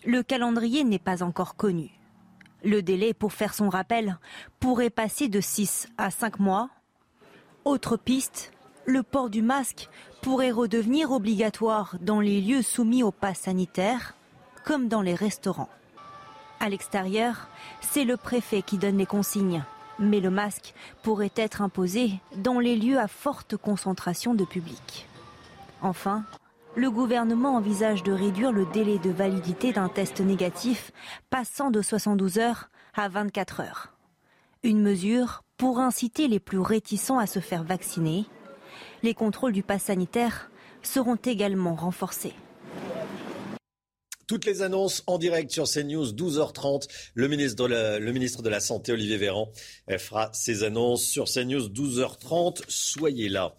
Le 0.06 0.24
calendrier 0.24 0.84
n'est 0.84 1.00
pas 1.00 1.24
encore 1.24 1.56
connu. 1.56 1.92
Le 2.66 2.82
délai 2.82 3.14
pour 3.14 3.32
faire 3.32 3.54
son 3.54 3.70
rappel 3.70 4.18
pourrait 4.60 4.90
passer 4.90 5.30
de 5.30 5.40
6 5.40 5.88
à 5.98 6.12
5 6.12 6.40
mois. 6.40 6.70
Autre 7.64 7.96
piste, 7.96 8.52
le 8.86 9.04
port 9.04 9.30
du 9.30 9.42
masque 9.42 9.88
pourrait 10.22 10.52
redevenir 10.52 11.12
obligatoire 11.12 11.96
dans 12.02 12.20
les 12.20 12.42
lieux 12.42 12.62
soumis 12.62 13.04
au 13.04 13.12
pass 13.12 13.40
sanitaire, 13.40 14.16
comme 14.66 14.90
dans 14.90 15.02
les 15.02 15.16
restaurants. 15.16 15.70
À 16.60 16.68
l'extérieur, 16.68 17.48
c'est 17.80 18.04
le 18.04 18.18
préfet 18.18 18.62
qui 18.64 18.78
donne 18.78 18.98
les 18.98 19.06
consignes. 19.06 19.64
Mais 20.04 20.20
le 20.20 20.30
masque 20.30 20.74
pourrait 21.02 21.32
être 21.36 21.62
imposé 21.62 22.20
dans 22.36 22.60
les 22.60 22.76
lieux 22.76 23.00
à 23.00 23.08
forte 23.08 23.56
concentration 23.56 24.36
de 24.36 24.44
public. 24.44 25.08
Enfin, 25.82 26.26
le 26.76 26.92
gouvernement 26.92 27.56
envisage 27.56 28.04
de 28.04 28.12
réduire 28.12 28.52
le 28.52 28.66
délai 28.66 29.00
de 29.00 29.12
validité 29.12 29.72
d'un 29.72 29.88
test 29.88 30.20
négatif, 30.20 30.92
passant 31.30 31.72
de 31.72 31.82
72 31.82 32.38
heures 32.38 32.70
à 32.96 33.08
24 33.08 33.62
heures. 33.62 33.94
Une 34.64 34.82
mesure 34.82 35.44
pour 35.58 35.80
inciter 35.80 36.28
les 36.28 36.40
plus 36.40 36.60
réticents 36.60 37.20
à 37.20 37.28
se 37.28 37.40
faire 37.40 37.64
vacciner. 37.64 38.26
Les 39.04 39.14
contrôles 39.14 39.54
du 39.54 39.64
pass 39.64 39.84
sanitaire 39.84 40.50
seront 40.82 41.16
également 41.16 41.76
renforcés. 41.76 42.36
Toutes 44.28 44.46
les 44.46 44.62
annonces 44.62 45.04
en 45.08 45.18
direct 45.18 45.52
sur 45.52 45.66
CNews, 45.66 46.14
12h30. 46.14 46.88
Le 47.14 47.28
ministre, 47.28 47.64
de 47.64 47.70
la, 47.70 48.00
le 48.00 48.12
ministre 48.12 48.42
de 48.42 48.50
la 48.50 48.60
Santé, 48.60 48.92
Olivier 48.92 49.18
Véran, 49.18 49.52
fera 49.98 50.30
ses 50.34 50.64
annonces 50.64 51.04
sur 51.04 51.26
CNews, 51.26 51.68
12h30. 51.68 52.62
Soyez 52.68 53.30
là. 53.30 53.56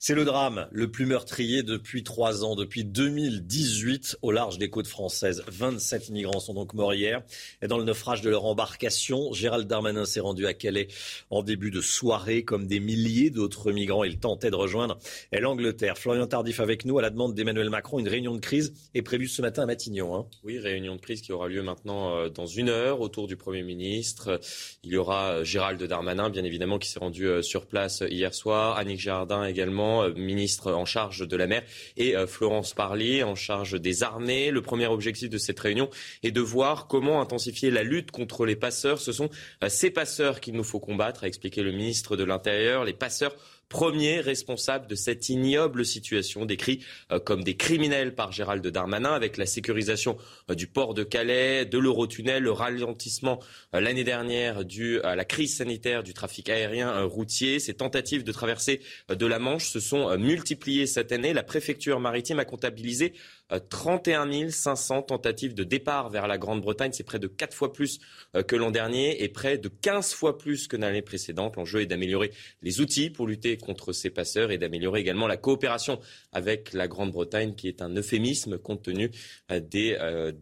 C'est 0.00 0.14
le 0.14 0.24
drame 0.24 0.68
le 0.70 0.92
plus 0.92 1.06
meurtrier 1.06 1.64
depuis 1.64 2.04
trois 2.04 2.44
ans, 2.44 2.54
depuis 2.54 2.84
2018 2.84 4.18
au 4.22 4.30
large 4.30 4.56
des 4.56 4.70
côtes 4.70 4.86
françaises. 4.86 5.42
27 5.48 6.10
migrants 6.10 6.38
sont 6.38 6.54
donc 6.54 6.72
morts 6.72 6.94
hier. 6.94 7.24
Et 7.62 7.66
dans 7.66 7.78
le 7.78 7.84
naufrage 7.84 8.20
de 8.20 8.30
leur 8.30 8.44
embarcation, 8.44 9.32
Gérald 9.32 9.66
Darmanin 9.66 10.04
s'est 10.04 10.20
rendu 10.20 10.46
à 10.46 10.54
Calais 10.54 10.86
en 11.30 11.42
début 11.42 11.72
de 11.72 11.80
soirée. 11.80 12.44
Comme 12.44 12.68
des 12.68 12.78
milliers 12.78 13.30
d'autres 13.30 13.72
migrants, 13.72 14.04
il 14.04 14.20
tentait 14.20 14.52
de 14.52 14.54
rejoindre 14.54 14.98
l'Angleterre. 15.32 15.98
Florian 15.98 16.28
Tardif 16.28 16.60
avec 16.60 16.84
nous 16.84 16.96
à 17.00 17.02
la 17.02 17.10
demande 17.10 17.34
d'Emmanuel 17.34 17.68
Macron. 17.68 17.98
Une 17.98 18.08
réunion 18.08 18.36
de 18.36 18.40
crise 18.40 18.74
est 18.94 19.02
prévue 19.02 19.26
ce 19.26 19.42
matin 19.42 19.64
à 19.64 19.66
Matignon. 19.66 20.14
Hein. 20.14 20.26
Oui, 20.44 20.60
réunion 20.60 20.94
de 20.94 21.00
crise 21.00 21.22
qui 21.22 21.32
aura 21.32 21.48
lieu 21.48 21.64
maintenant 21.64 22.14
euh, 22.14 22.28
dans 22.28 22.46
une 22.46 22.68
heure 22.68 23.00
autour 23.00 23.26
du 23.26 23.36
Premier 23.36 23.64
ministre. 23.64 24.38
Il 24.84 24.92
y 24.92 24.96
aura 24.96 25.32
euh, 25.32 25.44
Gérald 25.44 25.82
Darmanin, 25.82 26.30
bien 26.30 26.44
évidemment, 26.44 26.78
qui 26.78 26.88
s'est 26.88 27.00
rendu 27.00 27.26
euh, 27.26 27.42
sur 27.42 27.66
place 27.66 28.04
hier 28.08 28.32
soir. 28.32 28.78
Annick 28.78 29.00
Jardin 29.00 29.42
également 29.44 29.87
euh, 29.88 30.12
ministre 30.14 30.72
en 30.72 30.84
charge 30.84 31.26
de 31.26 31.36
la 31.36 31.46
mer, 31.46 31.62
et 31.96 32.16
euh, 32.16 32.26
Florence 32.26 32.74
Parly 32.74 33.22
en 33.22 33.34
charge 33.34 33.80
des 33.80 34.02
armées. 34.02 34.50
Le 34.50 34.62
premier 34.62 34.86
objectif 34.86 35.30
de 35.30 35.38
cette 35.38 35.58
réunion 35.58 35.88
est 36.22 36.30
de 36.30 36.40
voir 36.40 36.86
comment 36.86 37.20
intensifier 37.20 37.70
la 37.70 37.82
lutte 37.82 38.10
contre 38.10 38.46
les 38.46 38.56
passeurs. 38.56 39.00
Ce 39.00 39.12
sont 39.12 39.30
euh, 39.62 39.68
ces 39.68 39.90
passeurs 39.90 40.40
qu'il 40.40 40.54
nous 40.54 40.64
faut 40.64 40.80
combattre, 40.80 41.24
a 41.24 41.26
expliqué 41.28 41.62
le 41.62 41.72
ministre 41.72 42.16
de 42.16 42.24
l'Intérieur. 42.24 42.84
Les 42.84 42.92
passeurs 42.92 43.34
premier 43.68 44.20
responsable 44.20 44.86
de 44.86 44.94
cette 44.94 45.28
ignoble 45.28 45.84
situation, 45.84 46.46
décrit 46.46 46.84
euh, 47.12 47.18
comme 47.18 47.44
des 47.44 47.56
criminels 47.56 48.14
par 48.14 48.32
Gérald 48.32 48.66
Darmanin, 48.66 49.12
avec 49.12 49.36
la 49.36 49.46
sécurisation 49.46 50.16
euh, 50.50 50.54
du 50.54 50.66
port 50.66 50.94
de 50.94 51.04
Calais, 51.04 51.66
de 51.66 51.78
l'Eurotunnel, 51.78 52.42
le 52.42 52.52
ralentissement 52.52 53.40
euh, 53.74 53.80
l'année 53.80 54.04
dernière 54.04 54.64
dû 54.64 55.00
à 55.02 55.16
la 55.16 55.24
crise 55.24 55.56
sanitaire 55.56 56.02
du 56.02 56.14
trafic 56.14 56.48
aérien 56.48 57.02
routier. 57.02 57.58
Ces 57.58 57.74
tentatives 57.74 58.24
de 58.24 58.32
traverser 58.32 58.80
de 59.08 59.26
la 59.26 59.38
Manche 59.38 59.68
se 59.68 59.80
sont 59.80 60.16
multipliées 60.16 60.86
cette 60.86 61.12
année. 61.12 61.32
La 61.32 61.42
préfecture 61.42 62.00
maritime 62.00 62.38
a 62.38 62.44
comptabilisé 62.44 63.12
31 63.48 64.50
500 64.50 65.02
tentatives 65.02 65.54
de 65.54 65.64
départ 65.64 66.10
vers 66.10 66.26
la 66.26 66.38
Grande-Bretagne. 66.38 66.92
C'est 66.92 67.04
près 67.04 67.18
de 67.18 67.26
4 67.26 67.54
fois 67.54 67.72
plus 67.72 67.98
euh, 68.34 68.42
que 68.42 68.56
l'an 68.56 68.70
dernier 68.70 69.22
et 69.22 69.28
près 69.28 69.58
de 69.58 69.68
15 69.68 70.12
fois 70.12 70.36
plus 70.36 70.68
que 70.68 70.76
l'année 70.76 71.02
précédente. 71.02 71.56
L'enjeu 71.56 71.80
est 71.80 71.86
d'améliorer 71.86 72.30
les 72.62 72.80
outils 72.80 73.10
pour 73.10 73.26
lutter 73.26 73.56
contre 73.56 73.92
ces 73.92 74.10
passeurs 74.10 74.50
et 74.50 74.58
d'améliorer 74.58 75.00
également 75.00 75.26
la 75.26 75.36
coopération 75.36 75.98
avec 76.32 76.72
la 76.74 76.88
Grande-Bretagne, 76.88 77.54
qui 77.54 77.68
est 77.68 77.80
un 77.80 77.94
euphémisme 77.96 78.58
compte 78.58 78.82
tenu 78.82 79.10
euh, 79.50 79.60
euh, 79.74 80.32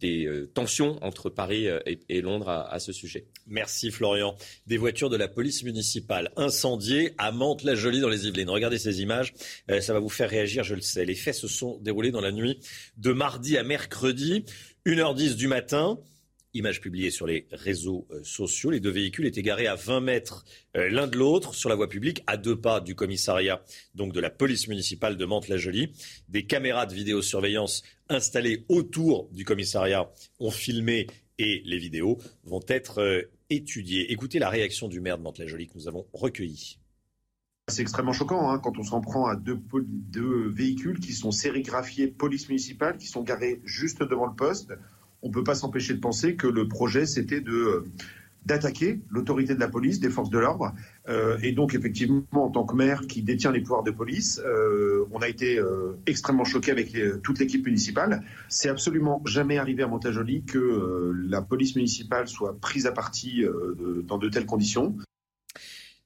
des, 0.00 0.46
tensions 0.54 0.98
entre 1.02 1.30
Paris 1.30 1.66
et, 1.86 2.20
Londres 2.20 2.48
à, 2.48 2.78
ce 2.78 2.92
sujet. 2.92 3.26
Merci 3.46 3.90
Florian. 3.90 4.36
Des 4.66 4.76
voitures 4.76 5.10
de 5.10 5.16
la 5.16 5.28
police 5.28 5.62
municipale 5.62 6.30
incendiées 6.36 7.14
à 7.18 7.32
Mantes-la-Jolie 7.32 8.00
dans 8.00 8.08
les 8.08 8.26
Yvelines. 8.26 8.50
Regardez 8.50 8.78
ces 8.78 9.00
images, 9.02 9.32
ça 9.80 9.92
va 9.92 9.98
vous 9.98 10.08
faire 10.08 10.28
réagir, 10.28 10.64
je 10.64 10.74
le 10.74 10.80
sais. 10.80 11.04
Les 11.04 11.14
faits 11.14 11.34
se 11.34 11.48
sont 11.48 11.78
déroulés 11.80 12.01
dans 12.10 12.20
la 12.20 12.32
nuit 12.32 12.58
de 12.96 13.12
mardi 13.12 13.56
à 13.56 13.62
mercredi, 13.62 14.44
1h10 14.86 15.36
du 15.36 15.46
matin. 15.46 15.98
Image 16.54 16.82
publiée 16.82 17.10
sur 17.10 17.26
les 17.26 17.46
réseaux 17.50 18.06
euh, 18.10 18.22
sociaux. 18.24 18.70
Les 18.70 18.80
deux 18.80 18.90
véhicules 18.90 19.24
étaient 19.24 19.42
garés 19.42 19.66
à 19.66 19.74
20 19.74 20.00
mètres 20.00 20.44
euh, 20.76 20.90
l'un 20.90 21.06
de 21.06 21.16
l'autre 21.16 21.54
sur 21.54 21.70
la 21.70 21.76
voie 21.76 21.88
publique, 21.88 22.22
à 22.26 22.36
deux 22.36 22.60
pas 22.60 22.80
du 22.80 22.94
commissariat 22.94 23.64
donc 23.94 24.12
de 24.12 24.20
la 24.20 24.28
police 24.28 24.68
municipale 24.68 25.16
de 25.16 25.24
Mantes-la-Jolie. 25.24 25.92
Des 26.28 26.44
caméras 26.44 26.84
de 26.84 26.94
vidéosurveillance 26.94 27.82
installées 28.10 28.66
autour 28.68 29.30
du 29.32 29.46
commissariat 29.46 30.10
ont 30.40 30.50
filmé 30.50 31.06
et 31.38 31.62
les 31.64 31.78
vidéos 31.78 32.18
vont 32.44 32.60
être 32.68 32.98
euh, 32.98 33.22
étudiées. 33.48 34.12
Écoutez 34.12 34.38
la 34.38 34.50
réaction 34.50 34.88
du 34.88 35.00
maire 35.00 35.16
de 35.16 35.22
Mantes-la-Jolie 35.22 35.68
que 35.68 35.74
nous 35.74 35.88
avons 35.88 36.06
recueillie. 36.12 36.78
C'est 37.68 37.82
extrêmement 37.82 38.12
choquant 38.12 38.50
hein, 38.50 38.58
quand 38.58 38.76
on 38.78 38.82
s'en 38.82 39.00
prend 39.00 39.26
à 39.28 39.36
deux, 39.36 39.60
véhicules 40.48 40.98
qui 40.98 41.12
sont 41.12 41.30
sérigraphiés 41.30 42.08
police 42.08 42.48
municipale, 42.48 42.96
qui 42.96 43.06
sont 43.06 43.22
garés 43.22 43.60
juste 43.64 44.02
devant 44.02 44.26
le 44.26 44.34
poste. 44.34 44.72
On 45.22 45.28
ne 45.28 45.32
peut 45.32 45.44
pas 45.44 45.54
s'empêcher 45.54 45.94
de 45.94 46.00
penser 46.00 46.34
que 46.34 46.48
le 46.48 46.66
projet, 46.66 47.06
c'était 47.06 47.40
de, 47.40 47.84
d'attaquer 48.46 49.00
l'autorité 49.10 49.54
de 49.54 49.60
la 49.60 49.68
police, 49.68 50.00
des 50.00 50.10
forces 50.10 50.30
de 50.30 50.40
l'ordre. 50.40 50.74
Euh, 51.08 51.38
et 51.40 51.52
donc, 51.52 51.74
effectivement, 51.74 52.24
en 52.32 52.50
tant 52.50 52.64
que 52.64 52.74
maire 52.74 53.02
qui 53.06 53.22
détient 53.22 53.52
les 53.52 53.60
pouvoirs 53.60 53.84
de 53.84 53.92
police, 53.92 54.40
euh, 54.44 55.06
on 55.12 55.20
a 55.20 55.28
été 55.28 55.60
euh, 55.60 55.92
extrêmement 56.06 56.44
choqué 56.44 56.72
avec 56.72 56.96
toute 57.22 57.38
l'équipe 57.38 57.64
municipale. 57.64 58.24
C'est 58.48 58.70
absolument 58.70 59.22
jamais 59.24 59.58
arrivé 59.58 59.84
à 59.84 59.86
Montajoli 59.86 60.42
que 60.42 61.12
la 61.28 61.42
police 61.42 61.76
municipale 61.76 62.26
soit 62.26 62.58
prise 62.58 62.86
à 62.86 62.92
partie 62.92 63.44
dans 64.04 64.18
de 64.18 64.28
telles 64.28 64.46
conditions. 64.46 64.96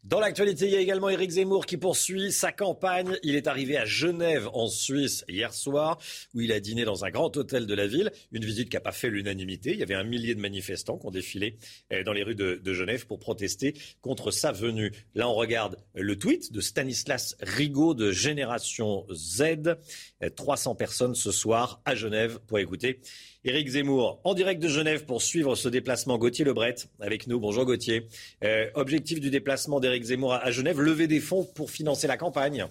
Dans 0.08 0.20
l'actualité, 0.20 0.66
il 0.66 0.70
y 0.70 0.76
a 0.76 0.80
également 0.80 1.08
Éric 1.08 1.32
Zemmour 1.32 1.66
qui 1.66 1.76
poursuit 1.76 2.30
sa 2.30 2.52
campagne. 2.52 3.18
Il 3.24 3.34
est 3.34 3.48
arrivé 3.48 3.76
à 3.76 3.84
Genève, 3.84 4.48
en 4.52 4.68
Suisse, 4.68 5.24
hier 5.28 5.52
soir, 5.52 5.98
où 6.32 6.40
il 6.40 6.52
a 6.52 6.60
dîné 6.60 6.84
dans 6.84 7.04
un 7.04 7.10
grand 7.10 7.36
hôtel 7.36 7.66
de 7.66 7.74
la 7.74 7.88
ville. 7.88 8.12
Une 8.30 8.44
visite 8.44 8.68
qui 8.68 8.76
n'a 8.76 8.80
pas 8.80 8.92
fait 8.92 9.10
l'unanimité. 9.10 9.72
Il 9.72 9.80
y 9.80 9.82
avait 9.82 9.96
un 9.96 10.04
millier 10.04 10.36
de 10.36 10.40
manifestants 10.40 10.96
qui 10.96 11.06
ont 11.06 11.10
défilé 11.10 11.56
eh, 11.90 12.04
dans 12.04 12.12
les 12.12 12.22
rues 12.22 12.36
de, 12.36 12.72
Genève 12.72 13.08
pour 13.08 13.18
protester 13.18 13.74
contre 14.00 14.30
sa 14.30 14.52
venue. 14.52 14.92
Là, 15.16 15.28
on 15.28 15.34
regarde 15.34 15.76
le 15.94 16.16
tweet 16.16 16.52
de 16.52 16.60
Stanislas 16.60 17.36
Rigaud 17.40 17.94
de 17.94 18.12
Génération 18.12 19.08
Z. 19.12 19.74
300 20.36 20.72
eh, 20.72 20.78
personnes 20.78 21.14
ce 21.16 21.32
soir 21.32 21.80
à 21.84 21.96
Genève 21.96 22.38
pour 22.46 22.60
écouter 22.60 23.00
Éric 23.48 23.68
Zemmour, 23.68 24.18
en 24.24 24.34
direct 24.34 24.60
de 24.60 24.66
Genève 24.66 25.04
pour 25.04 25.22
suivre 25.22 25.54
ce 25.54 25.68
déplacement. 25.68 26.18
Gauthier 26.18 26.44
Lebret 26.44 26.74
avec 26.98 27.28
nous. 27.28 27.38
Bonjour 27.38 27.64
Gauthier. 27.64 28.08
Euh, 28.42 28.66
objectif 28.74 29.20
du 29.20 29.30
déplacement 29.30 29.78
d'Éric 29.78 30.02
Zemmour 30.02 30.34
à 30.34 30.50
Genève, 30.50 30.80
lever 30.80 31.06
des 31.06 31.20
fonds 31.20 31.44
pour 31.54 31.70
financer 31.70 32.08
la 32.08 32.16
campagne. 32.16 32.66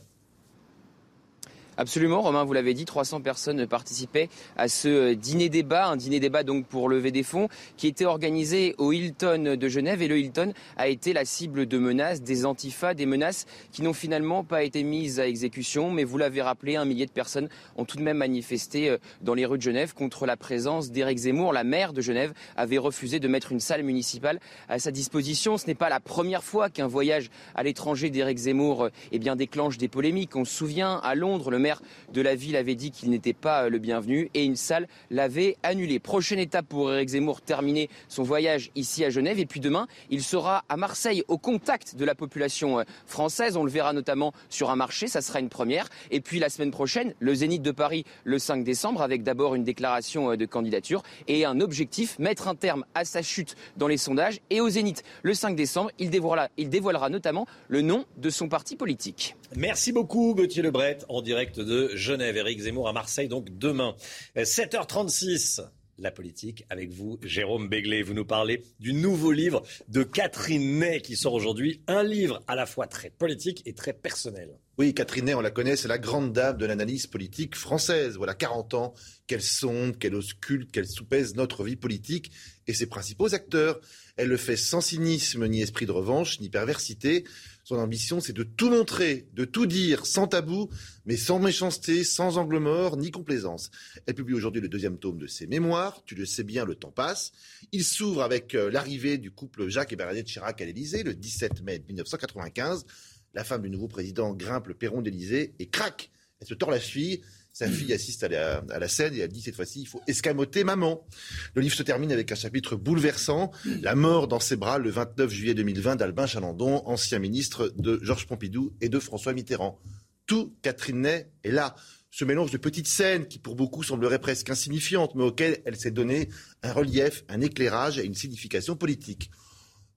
Absolument, 1.78 2.22
Romain, 2.22 2.46
vous 2.46 2.54
l'avez 2.54 2.74
dit, 2.74 2.86
300 2.86 3.20
personnes 3.20 3.68
participaient 3.68 4.30
à 4.56 4.70
ce 4.70 4.88
euh, 4.88 5.16
dîner-débat, 5.16 5.88
un 5.88 5.98
dîner-débat 5.98 6.44
donc 6.44 6.66
pour 6.68 6.88
lever 6.88 7.12
des 7.12 7.24
fonds, 7.24 7.50
qui 7.76 7.88
était 7.88 8.06
organisé 8.06 8.76
au 8.78 8.94
Hilton 8.94 9.58
de 9.60 9.68
Genève. 9.68 10.02
Et 10.02 10.08
le 10.08 10.18
Hilton 10.18 10.54
a 10.78 10.88
été 10.88 11.12
la 11.12 11.26
cible 11.26 11.66
de 11.66 11.78
menaces, 11.78 12.22
des 12.22 12.46
antifas, 12.46 12.94
des 12.94 13.06
menaces 13.06 13.46
qui 13.74 13.82
n'ont 13.82 13.92
finalement 13.92 14.46
pas 14.46 14.64
été 14.64 14.84
mises 14.84 15.20
à 15.20 15.28
exécution. 15.28 15.92
Mais 15.92 16.06
vous 16.06 16.18
l'avez 16.18 16.42
rappelé, 16.42 16.78
un 16.78 16.86
millier 16.86 17.06
de 17.06 17.12
personnes 17.12 17.50
ont 17.76 17.84
tout 17.84 17.98
de 17.98 18.04
même 18.04 18.18
manifesté 18.18 18.90
euh, 18.90 18.98
dans 19.20 19.34
les 19.34 19.46
rues 19.46 19.58
de 19.58 19.64
Genève 19.64 19.94
contre 19.94 20.26
la 20.26 20.38
présence 20.38 20.92
d'Éric 20.92 21.18
Zemmour. 21.18 21.52
La 21.52 21.66
maire 21.66 21.92
de 21.92 22.00
Genève 22.00 22.34
avait 22.56 22.78
refusé 22.78 23.20
de 23.20 23.28
mettre 23.28 23.52
une 23.52 23.60
salle 23.60 23.84
municipale 23.84 24.40
à 24.70 24.80
sa 24.80 24.92
disposition. 24.92 25.58
Ce 25.58 25.68
n'est 25.68 25.76
pas 25.76 25.90
la 25.90 26.00
première 26.00 26.44
fois 26.44 26.70
qu'un 26.70 26.88
voyage 26.88 27.30
à 27.54 27.64
l'étranger 27.64 28.10
d'Éric 28.10 28.38
Zemmour 28.38 28.88
eh 29.12 29.20
bien, 29.20 29.36
déclenche 29.36 29.78
des 29.78 29.90
polémiques. 29.90 30.38
On 30.38 30.46
se 30.46 30.56
souvient 30.56 31.02
à 31.04 31.16
Londres, 31.16 31.52
le 31.52 31.65
maire 31.66 31.82
de 32.14 32.22
la 32.22 32.36
ville 32.36 32.56
avait 32.58 32.76
dit 32.76 32.92
qu'il 32.92 33.10
n'était 33.10 33.34
pas 33.34 33.64
euh, 33.64 33.70
le 33.70 33.80
bienvenu 33.80 34.30
et 34.36 34.44
une 34.46 34.56
salle 34.56 34.88
l'avait 35.10 35.58
annulé. 35.64 35.98
Prochaine 35.98 36.38
étape 36.38 36.68
pour 36.68 36.94
Eric 36.94 37.10
Zemmour, 37.10 37.42
terminer 37.42 37.90
son 38.08 38.22
voyage 38.22 38.70
ici 38.76 39.04
à 39.04 39.10
Genève. 39.10 39.40
Et 39.40 39.48
puis 39.48 39.60
demain, 39.60 39.88
il 40.12 40.22
sera 40.22 40.64
à 40.70 40.78
Marseille 40.78 41.24
au 41.28 41.40
contact 41.40 41.96
de 41.96 42.06
la 42.06 42.14
population 42.14 42.80
euh, 42.80 42.84
française. 43.08 43.58
On 43.58 43.64
le 43.64 43.72
verra 43.72 43.94
notamment 43.94 44.32
sur 44.50 44.70
un 44.70 44.76
marché, 44.76 45.08
ça 45.08 45.22
sera 45.22 45.40
une 45.40 45.50
première. 45.50 45.90
Et 46.12 46.22
puis 46.22 46.38
la 46.38 46.50
semaine 46.50 46.70
prochaine, 46.70 47.16
le 47.20 47.34
Zénith 47.34 47.64
de 47.64 47.72
Paris 47.72 48.06
le 48.26 48.38
5 48.38 48.64
décembre 48.64 49.02
avec 49.02 49.24
d'abord 49.24 49.56
une 49.56 49.64
déclaration 49.64 50.32
euh, 50.32 50.38
de 50.38 50.46
candidature 50.46 51.02
et 51.28 51.46
un 51.46 51.60
objectif, 51.62 52.20
mettre 52.20 52.48
un 52.48 52.56
terme 52.56 52.86
à 52.94 53.06
sa 53.06 53.24
chute 53.24 53.56
dans 53.76 53.88
les 53.88 53.98
sondages. 53.98 54.40
Et 54.52 54.62
au 54.62 54.70
Zénith, 54.70 55.04
le 55.24 55.34
5 55.34 55.56
décembre, 55.56 55.90
il 55.98 56.12
dévoilera, 56.12 56.50
il 56.58 56.70
dévoilera 56.70 57.10
notamment 57.10 57.48
le 57.70 57.82
nom 57.82 58.06
de 58.18 58.30
son 58.30 58.50
parti 58.50 58.76
politique. 58.76 59.36
Merci 59.56 59.92
beaucoup 59.92 60.36
Gauthier 60.36 60.62
Lebret 60.62 61.00
en 61.10 61.22
direct 61.22 61.55
de 61.60 61.96
Genève. 61.96 62.38
Éric 62.38 62.62
Zemmour 62.62 62.88
à 62.88 62.94
Marseille 62.94 63.28
donc 63.28 63.58
demain. 63.58 63.96
7h36. 64.36 65.62
La 65.98 66.12
politique 66.12 66.66
avec 66.70 66.92
vous, 66.92 67.18
Jérôme 67.24 67.70
Béglé. 67.70 68.04
Vous 68.04 68.14
nous 68.14 68.26
parlez 68.26 68.64
du 68.80 68.92
nouveau 68.92 69.32
livre 69.32 69.64
de 69.88 70.04
Catherine 70.04 70.80
Ney 70.80 71.00
qui 71.00 71.16
sort 71.16 71.34
aujourd'hui. 71.34 71.82
Un 71.88 72.04
livre 72.04 72.44
à 72.48 72.56
la 72.56 72.66
fois 72.66 72.86
très 72.86 73.10
politique 73.10 73.62
et 73.66 73.74
très 73.74 73.94
personnel. 73.94 74.60
Oui, 74.78 74.94
Catherine 74.94 75.24
Ney, 75.24 75.34
on 75.36 75.42
la 75.42 75.52
connaît, 75.52 75.78
c'est 75.78 75.88
la 75.88 75.98
grande 75.98 76.34
dame 76.34 76.58
de 76.58 76.66
l'analyse 76.66 77.08
politique 77.08 77.56
française. 77.56 78.18
Voilà 78.18 78.34
40 78.34 78.74
ans 78.74 78.94
qu'elle 79.26 79.42
sonde, 79.42 79.98
qu'elle 79.98 80.16
ausculte, 80.16 80.70
qu'elle 80.70 80.88
soupèse 80.88 81.36
notre 81.36 81.64
vie 81.64 81.78
politique 81.78 82.30
et 82.68 82.74
ses 82.74 82.88
principaux 82.88 83.34
acteurs. 83.34 83.80
Elle 84.18 84.28
le 84.28 84.38
fait 84.38 84.58
sans 84.58 84.82
cynisme, 84.82 85.48
ni 85.48 85.62
esprit 85.62 85.86
de 85.86 85.94
revanche, 85.94 86.42
ni 86.42 86.50
perversité. 86.50 87.24
Son 87.66 87.78
ambition, 87.78 88.20
c'est 88.20 88.32
de 88.32 88.44
tout 88.44 88.70
montrer, 88.70 89.28
de 89.34 89.44
tout 89.44 89.66
dire, 89.66 90.06
sans 90.06 90.28
tabou, 90.28 90.70
mais 91.08 91.18
sans 91.18 91.40
méchanceté, 91.40 92.04
sans 92.04 92.38
angle 92.38 92.60
mort, 92.60 92.96
ni 92.96 93.10
complaisance. 93.10 93.72
Elle 94.06 94.14
publie 94.14 94.36
aujourd'hui 94.36 94.62
le 94.62 94.70
deuxième 94.70 95.00
tome 95.00 95.18
de 95.18 95.26
ses 95.26 95.48
mémoires. 95.48 96.04
Tu 96.06 96.14
le 96.14 96.28
sais 96.28 96.44
bien, 96.44 96.64
le 96.64 96.76
temps 96.76 96.92
passe. 96.92 97.32
Il 97.72 97.84
s'ouvre 97.84 98.22
avec 98.22 98.54
euh, 98.54 98.70
l'arrivée 98.70 99.18
du 99.18 99.32
couple 99.32 99.68
Jacques 99.68 99.92
et 99.92 99.96
Bernadette 99.96 100.28
Chirac 100.28 100.62
à 100.62 100.66
l'Élysée 100.66 101.02
le 101.02 101.16
17 101.16 101.64
mai 101.64 101.84
1995. 101.88 102.86
La 103.34 103.44
femme 103.44 103.64
du 103.64 103.72
nouveau 103.72 103.88
président 103.88 104.32
grimpe 104.36 104.68
le 104.68 104.76
perron 104.76 105.02
d'Élysée 105.02 105.56
et 105.58 105.66
craque. 105.66 106.12
Elle 106.42 106.48
se 106.48 106.54
tord 106.54 106.70
la 106.70 106.80
cheville. 106.80 107.22
Sa 107.58 107.70
fille 107.70 107.94
assiste 107.94 108.22
à 108.22 108.28
la, 108.28 108.88
scène 108.90 109.14
et 109.14 109.20
elle 109.20 109.32
dit 109.32 109.42
cette 109.42 109.56
fois-ci, 109.56 109.80
il 109.80 109.88
faut 109.88 110.02
escamoter 110.08 110.66
maman. 110.66 111.08
Le 111.54 111.62
livre 111.62 111.74
se 111.74 111.84
termine 111.84 112.12
avec 112.12 112.30
un 112.34 112.36
chapitre 112.36 112.76
bouleversant, 112.76 113.50
la 113.82 113.96
mort 113.96 114.28
dans 114.28 114.42
ses 114.42 114.58
bras 114.58 114.78
le 114.78 114.90
29 114.90 115.32
juillet 115.32 115.54
2020 115.54 115.96
d'Albin 115.96 116.28
Chalandon, 116.28 116.86
ancien 116.86 117.18
ministre 117.18 117.72
de 117.78 117.98
Georges 118.04 118.28
Pompidou 118.28 118.74
et 118.82 118.90
de 118.90 119.00
François 119.00 119.32
Mitterrand. 119.32 119.80
Tout 120.26 120.54
Catherine 120.64 121.00
Ney 121.00 121.32
est 121.46 121.52
là. 121.52 121.78
Ce 122.12 122.26
mélange 122.26 122.52
de 122.52 122.58
petites 122.58 122.90
scènes 122.90 123.26
qui 123.26 123.40
pour 123.40 123.56
beaucoup 123.56 123.84
sembleraient 123.84 124.20
presque 124.20 124.50
insignifiantes, 124.50 125.16
mais 125.16 125.24
auxquelles 125.24 125.62
elle 125.64 125.78
s'est 125.78 125.92
donné 125.92 126.28
un 126.62 126.74
relief, 126.74 127.24
un 127.30 127.40
éclairage 127.40 128.00
et 128.00 128.04
une 128.04 128.16
signification 128.16 128.76
politique. 128.76 129.32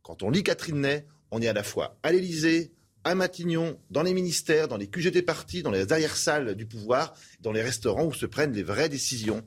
Quand 0.03 0.23
on 0.23 0.31
lit 0.31 0.45
Catherine 0.45 0.81
Ney, 0.81 1.07
on 1.33 1.43
est 1.43 1.49
à 1.49 1.55
la 1.55 1.65
fois 1.65 1.99
à 2.05 2.13
l'Élysée, 2.13 2.71
à 3.09 3.15
Matignon, 3.15 3.79
dans 3.91 4.03
les 4.03 4.13
ministères, 4.13 4.69
dans 4.69 4.77
les 4.77 4.87
QGT 4.87 5.23
partis, 5.23 5.63
dans 5.63 5.71
les 5.71 5.93
arrière-salles 5.93 6.55
du 6.55 6.67
pouvoir, 6.67 7.15
dans 7.41 7.53
les 7.53 7.63
restaurants 7.63 8.05
où 8.05 8.13
se 8.13 8.27
prennent 8.27 8.53
les 8.53 8.63
vraies 8.63 8.91
décisions. 8.91 9.43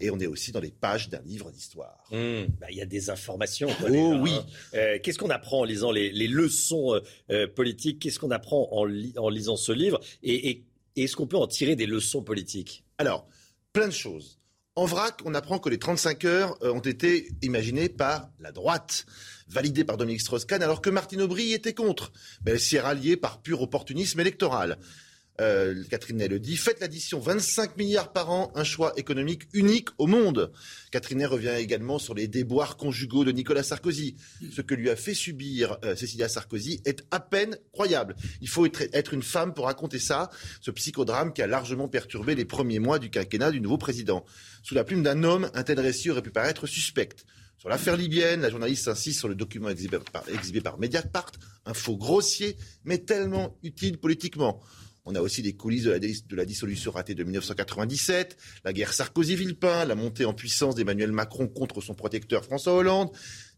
Et 0.00 0.10
on 0.10 0.18
est 0.18 0.26
aussi 0.26 0.52
dans 0.52 0.60
les 0.60 0.70
pages 0.72 1.08
d'un 1.10 1.20
livre 1.24 1.50
d'histoire. 1.50 2.02
Mmh. 2.10 2.46
Bah, 2.60 2.66
il 2.70 2.76
y 2.76 2.82
a 2.82 2.86
des 2.86 3.10
informations. 3.10 3.68
oh 3.82 4.16
oui. 4.20 4.32
Hein. 4.32 4.46
Euh, 4.74 4.98
qu'est-ce 5.02 5.18
qu'on 5.18 5.30
apprend 5.30 5.60
en 5.60 5.64
lisant 5.64 5.92
les, 5.92 6.10
leçons 6.26 6.94
euh, 6.94 7.00
euh, 7.30 7.46
politiques? 7.46 8.00
Qu'est-ce 8.00 8.18
qu'on 8.18 8.30
apprend 8.30 8.68
en, 8.72 8.88
en, 9.16 9.28
lisant 9.28 9.56
ce 9.56 9.70
livre? 9.70 10.00
Et, 10.22 10.64
et 10.96 11.04
est-ce 11.04 11.14
qu'on 11.14 11.26
peut 11.26 11.36
en 11.36 11.46
tirer 11.46 11.76
des 11.76 11.86
leçons 11.86 12.22
politiques? 12.22 12.84
Alors, 12.98 13.28
plein 13.72 13.86
de 13.86 13.92
choses. 13.92 14.40
En 14.76 14.86
vrac, 14.86 15.20
on 15.24 15.34
apprend 15.34 15.60
que 15.60 15.68
les 15.68 15.78
35 15.78 16.24
heures 16.24 16.58
ont 16.62 16.80
été 16.80 17.30
imaginées 17.42 17.88
par 17.88 18.28
la 18.40 18.50
droite 18.50 19.06
validée 19.48 19.84
par 19.84 19.96
Dominique 19.96 20.22
Strauss-Kahn, 20.22 20.64
alors 20.64 20.82
que 20.82 20.90
Martine 20.90 21.22
Aubry 21.22 21.52
était 21.52 21.74
contre. 21.74 22.10
Mais 22.44 22.52
elle 22.52 22.60
s'y 22.60 22.74
est 22.74 22.80
ralliée 22.80 23.16
par 23.16 23.40
pur 23.40 23.62
opportunisme 23.62 24.18
électoral. 24.18 24.78
Euh, 25.40 25.82
Catherine 25.90 26.18
Ney 26.18 26.28
le 26.28 26.38
dit, 26.38 26.56
faites 26.56 26.80
l'addition 26.80 27.18
25 27.18 27.76
milliards 27.76 28.12
par 28.12 28.30
an, 28.30 28.52
un 28.54 28.62
choix 28.62 28.92
économique 28.96 29.42
unique 29.52 29.88
au 29.98 30.06
monde. 30.06 30.52
Catherine 30.92 31.18
Ney 31.18 31.26
revient 31.26 31.54
également 31.58 31.98
sur 31.98 32.14
les 32.14 32.28
déboires 32.28 32.76
conjugaux 32.76 33.24
de 33.24 33.32
Nicolas 33.32 33.64
Sarkozy. 33.64 34.16
Ce 34.52 34.60
que 34.60 34.74
lui 34.74 34.90
a 34.90 34.96
fait 34.96 35.14
subir 35.14 35.78
euh, 35.84 35.96
Cécilia 35.96 36.28
Sarkozy 36.28 36.80
est 36.84 37.04
à 37.10 37.18
peine 37.18 37.58
croyable. 37.72 38.14
Il 38.40 38.48
faut 38.48 38.64
être, 38.64 38.82
être, 38.92 39.12
une 39.12 39.22
femme 39.22 39.54
pour 39.54 39.66
raconter 39.66 39.98
ça, 39.98 40.30
ce 40.60 40.70
psychodrame 40.70 41.32
qui 41.32 41.42
a 41.42 41.46
largement 41.46 41.88
perturbé 41.88 42.34
les 42.34 42.44
premiers 42.44 42.78
mois 42.78 42.98
du 42.98 43.10
quinquennat 43.10 43.50
du 43.50 43.60
nouveau 43.60 43.78
président. 43.78 44.24
Sous 44.62 44.74
la 44.74 44.84
plume 44.84 45.02
d'un 45.02 45.24
homme, 45.24 45.50
un 45.54 45.62
tel 45.64 45.80
récit 45.80 46.10
aurait 46.10 46.22
pu 46.22 46.30
paraître 46.30 46.66
suspect. 46.66 47.08
Sur 47.58 47.70
l'affaire 47.70 47.96
libyenne, 47.96 48.42
la 48.42 48.50
journaliste 48.50 48.88
insiste 48.88 49.18
sur 49.18 49.28
le 49.28 49.34
document 49.34 49.70
exhibé 49.70 49.98
par, 50.60 50.78
Mediapart, 50.78 51.32
un 51.64 51.72
faux 51.72 51.96
grossier, 51.96 52.56
mais 52.84 52.98
tellement 52.98 53.56
utile 53.62 53.98
politiquement. 53.98 54.60
On 55.06 55.14
a 55.14 55.20
aussi 55.20 55.42
des 55.42 55.54
coulisses 55.54 55.84
de 55.84 56.36
la, 56.36 56.44
dissolution 56.46 56.90
ratée 56.90 57.14
de 57.14 57.24
1997, 57.24 58.38
la 58.64 58.72
guerre 58.72 58.94
Sarkozy-Villepin, 58.94 59.84
la 59.84 59.94
montée 59.94 60.24
en 60.24 60.32
puissance 60.32 60.74
d'Emmanuel 60.74 61.12
Macron 61.12 61.46
contre 61.46 61.82
son 61.82 61.94
protecteur 61.94 62.42
François 62.42 62.72
Hollande, 62.72 63.10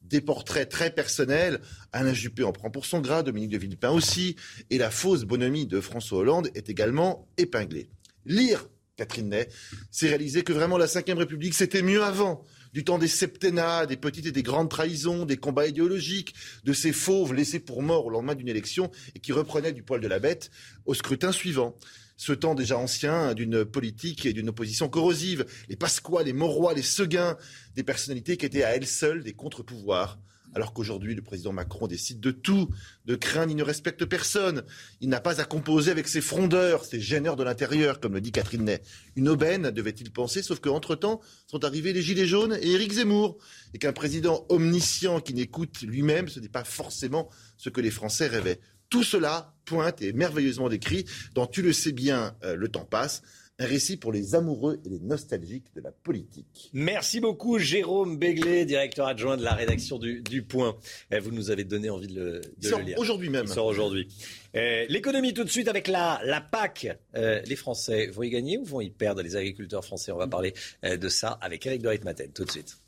des 0.02 0.20
portraits 0.20 0.68
très 0.68 0.90
personnels. 0.90 1.60
Alain 1.92 2.12
Juppé 2.12 2.42
en 2.42 2.50
prend 2.52 2.70
pour 2.70 2.84
son 2.84 3.00
grade, 3.00 3.26
Dominique 3.26 3.50
de 3.50 3.58
Villepin 3.58 3.90
aussi, 3.90 4.34
et 4.70 4.78
la 4.78 4.90
fausse 4.90 5.22
bonhomie 5.22 5.66
de 5.66 5.80
François 5.80 6.18
Hollande 6.18 6.50
est 6.56 6.68
également 6.68 7.28
épinglée. 7.36 7.90
Lire 8.24 8.68
Catherine 8.96 9.28
Ney, 9.28 9.48
c'est 9.92 10.08
réaliser 10.08 10.42
que 10.42 10.52
vraiment 10.52 10.78
la 10.78 10.86
Ve 10.86 11.16
République, 11.16 11.54
c'était 11.54 11.82
mieux 11.82 12.02
avant 12.02 12.42
du 12.72 12.84
temps 12.84 12.98
des 12.98 13.08
septennats, 13.08 13.86
des 13.86 13.96
petites 13.96 14.26
et 14.26 14.32
des 14.32 14.42
grandes 14.42 14.70
trahisons, 14.70 15.24
des 15.24 15.36
combats 15.36 15.66
idéologiques, 15.66 16.34
de 16.64 16.72
ces 16.72 16.92
fauves 16.92 17.34
laissés 17.34 17.60
pour 17.60 17.82
morts 17.82 18.06
au 18.06 18.10
lendemain 18.10 18.34
d'une 18.34 18.48
élection 18.48 18.90
et 19.14 19.20
qui 19.20 19.32
reprenaient 19.32 19.72
du 19.72 19.82
poil 19.82 20.00
de 20.00 20.08
la 20.08 20.18
bête 20.18 20.50
au 20.84 20.94
scrutin 20.94 21.32
suivant. 21.32 21.76
Ce 22.16 22.32
temps 22.32 22.54
déjà 22.54 22.78
ancien 22.78 23.34
d'une 23.34 23.64
politique 23.64 24.24
et 24.24 24.32
d'une 24.32 24.48
opposition 24.48 24.88
corrosive, 24.88 25.44
les 25.68 25.76
Pasqua, 25.76 26.22
les 26.22 26.32
Mauroy, 26.32 26.72
les 26.74 26.82
Seguin, 26.82 27.36
des 27.74 27.82
personnalités 27.82 28.36
qui 28.36 28.46
étaient 28.46 28.64
à 28.64 28.74
elles 28.74 28.86
seules 28.86 29.22
des 29.22 29.34
contre-pouvoirs 29.34 30.18
alors 30.56 30.72
qu'aujourd'hui, 30.72 31.14
le 31.14 31.20
président 31.20 31.52
Macron 31.52 31.86
décide 31.86 32.18
de 32.18 32.30
tout, 32.30 32.70
de 33.04 33.14
craindre, 33.14 33.52
il 33.52 33.56
ne 33.56 33.62
respecte 33.62 34.06
personne. 34.06 34.62
Il 35.02 35.10
n'a 35.10 35.20
pas 35.20 35.38
à 35.38 35.44
composer 35.44 35.90
avec 35.90 36.08
ses 36.08 36.22
frondeurs, 36.22 36.86
ses 36.86 36.98
gêneurs 36.98 37.36
de 37.36 37.44
l'intérieur, 37.44 38.00
comme 38.00 38.14
le 38.14 38.22
dit 38.22 38.32
Catherine 38.32 38.64
Ney. 38.64 38.80
Une 39.16 39.28
aubaine, 39.28 39.70
devait-il 39.70 40.10
penser, 40.10 40.42
sauf 40.42 40.60
qu'entre-temps 40.60 41.20
sont 41.46 41.62
arrivés 41.62 41.92
les 41.92 42.00
Gilets 42.00 42.26
jaunes 42.26 42.56
et 42.62 42.70
Éric 42.70 42.92
Zemmour. 42.92 43.36
Et 43.74 43.78
qu'un 43.78 43.92
président 43.92 44.46
omniscient 44.48 45.20
qui 45.20 45.34
n'écoute 45.34 45.82
lui-même, 45.82 46.28
ce 46.28 46.40
n'est 46.40 46.48
pas 46.48 46.64
forcément 46.64 47.28
ce 47.58 47.68
que 47.68 47.82
les 47.82 47.90
Français 47.90 48.26
rêvaient. 48.26 48.58
Tout 48.88 49.02
cela 49.02 49.54
pointe 49.66 50.00
et 50.00 50.14
merveilleusement 50.14 50.70
décrit 50.70 51.04
dans 51.34 51.46
Tu 51.46 51.60
le 51.60 51.74
sais 51.74 51.92
bien, 51.92 52.34
euh, 52.44 52.56
le 52.56 52.68
temps 52.68 52.86
passe 52.86 53.20
un 53.58 53.66
récit 53.66 53.96
pour 53.96 54.12
les 54.12 54.34
amoureux 54.34 54.80
et 54.84 54.88
les 54.88 54.98
nostalgiques 55.00 55.74
de 55.74 55.80
la 55.80 55.90
politique. 55.90 56.70
Merci 56.72 57.20
beaucoup 57.20 57.58
Jérôme 57.58 58.18
Béglé, 58.18 58.64
directeur 58.64 59.06
adjoint 59.06 59.36
de 59.36 59.42
la 59.42 59.54
rédaction 59.54 59.98
du, 59.98 60.42
Point. 60.42 60.76
Eh, 61.10 61.18
vous 61.18 61.30
nous 61.30 61.50
avez 61.50 61.64
donné 61.64 61.88
envie 61.88 62.08
de 62.08 62.14
le, 62.14 62.40
de 62.58 62.84
lire. 62.84 62.98
Aujourd'hui 62.98 63.30
même. 63.30 63.46
Il 63.46 63.52
sort 63.52 63.66
aujourd'hui. 63.66 64.08
Eh, 64.52 64.86
l'économie 64.88 65.32
tout 65.32 65.44
de 65.44 65.48
suite 65.48 65.68
avec 65.68 65.88
la, 65.88 66.20
la 66.24 66.40
PAC. 66.40 66.98
Euh, 67.14 67.40
les 67.46 67.56
Français 67.56 68.08
vont 68.08 68.22
y 68.22 68.30
gagner 68.30 68.58
ou 68.58 68.64
vont 68.64 68.80
y 68.80 68.90
perdre? 68.90 69.22
Les 69.22 69.36
agriculteurs 69.36 69.84
français, 69.84 70.12
on 70.12 70.18
va 70.18 70.26
parler 70.26 70.52
euh, 70.84 70.96
de 70.96 71.08
ça 71.08 71.38
avec 71.40 71.66
Eric 71.66 71.82
Dorit 71.82 72.00
Maten 72.04 72.32
tout 72.32 72.44
de 72.44 72.50
suite 72.50 72.78